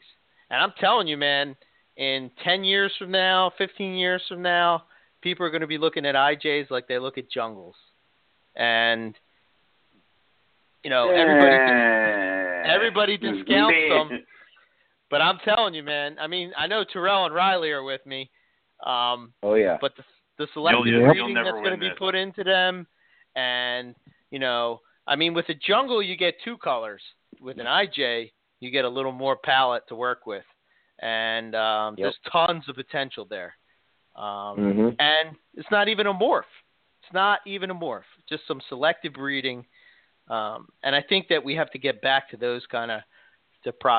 and 0.50 0.62
I'm 0.62 0.72
telling 0.80 1.06
you, 1.06 1.16
man, 1.16 1.56
in 1.96 2.30
10 2.44 2.64
years 2.64 2.92
from 2.98 3.10
now, 3.10 3.52
15 3.58 3.94
years 3.94 4.22
from 4.28 4.42
now, 4.42 4.84
people 5.22 5.46
are 5.46 5.50
going 5.50 5.62
to 5.62 5.66
be 5.66 5.78
looking 5.78 6.04
at 6.06 6.14
IJs 6.14 6.70
like 6.70 6.88
they 6.88 6.98
look 6.98 7.18
at 7.18 7.30
jungles, 7.30 7.76
and 8.54 9.14
you 10.82 10.90
know, 10.90 11.10
everybody 11.10 11.56
everybody 12.66 13.16
discounts 13.16 13.76
them. 13.88 14.24
But 15.10 15.20
I'm 15.20 15.38
telling 15.44 15.74
you, 15.74 15.82
man. 15.82 16.16
I 16.20 16.26
mean, 16.26 16.52
I 16.56 16.66
know 16.66 16.84
Terrell 16.84 17.26
and 17.26 17.34
Riley 17.34 17.70
are 17.70 17.82
with 17.82 18.04
me. 18.06 18.30
Um, 18.84 19.32
oh 19.42 19.54
yeah. 19.54 19.78
But 19.80 19.96
the 19.96 20.02
the 20.38 20.46
selective 20.52 20.86
You'll- 20.86 21.02
you'll 21.02 21.26
breeding 21.26 21.34
that's 21.34 21.50
going 21.50 21.70
to 21.70 21.76
be 21.76 21.88
this. 21.88 21.98
put 21.98 22.14
into 22.14 22.44
them, 22.44 22.86
and 23.34 23.94
you 24.30 24.38
know, 24.38 24.80
I 25.06 25.16
mean, 25.16 25.34
with 25.34 25.48
a 25.48 25.54
jungle 25.54 26.02
you 26.02 26.16
get 26.16 26.34
two 26.42 26.56
colors. 26.58 27.02
With 27.40 27.58
an 27.58 27.66
IJ, 27.66 28.32
you 28.60 28.70
get 28.70 28.84
a 28.84 28.88
little 28.88 29.12
more 29.12 29.36
palette 29.36 29.86
to 29.88 29.94
work 29.94 30.26
with, 30.26 30.44
and 31.00 31.54
um, 31.54 31.94
Yep. 31.98 32.04
there's 32.04 32.18
tons 32.32 32.68
of 32.68 32.76
potential 32.76 33.24
there. 33.26 33.54
Um, 34.16 34.56
hmm 34.56 34.88
and 34.98 35.36
it's 35.54 35.70
not 35.70 35.88
even 35.88 36.06
a 36.06 36.14
morph. 36.14 36.44
It's 37.02 37.12
not 37.12 37.40
even 37.46 37.70
a 37.70 37.74
morph. 37.74 38.04
Just 38.28 38.46
some 38.46 38.60
selective 38.68 39.12
breeding, 39.12 39.66
um, 40.28 40.68
and 40.82 40.96
I 40.96 41.02
think 41.02 41.28
that 41.28 41.44
we 41.44 41.54
have 41.54 41.70
to 41.72 41.78
get 41.78 42.00
back 42.00 42.30
to 42.30 42.36
those 42.38 42.64
kind 42.66 42.90
of 42.90 43.02
the 43.64 43.72
pro 43.72 43.98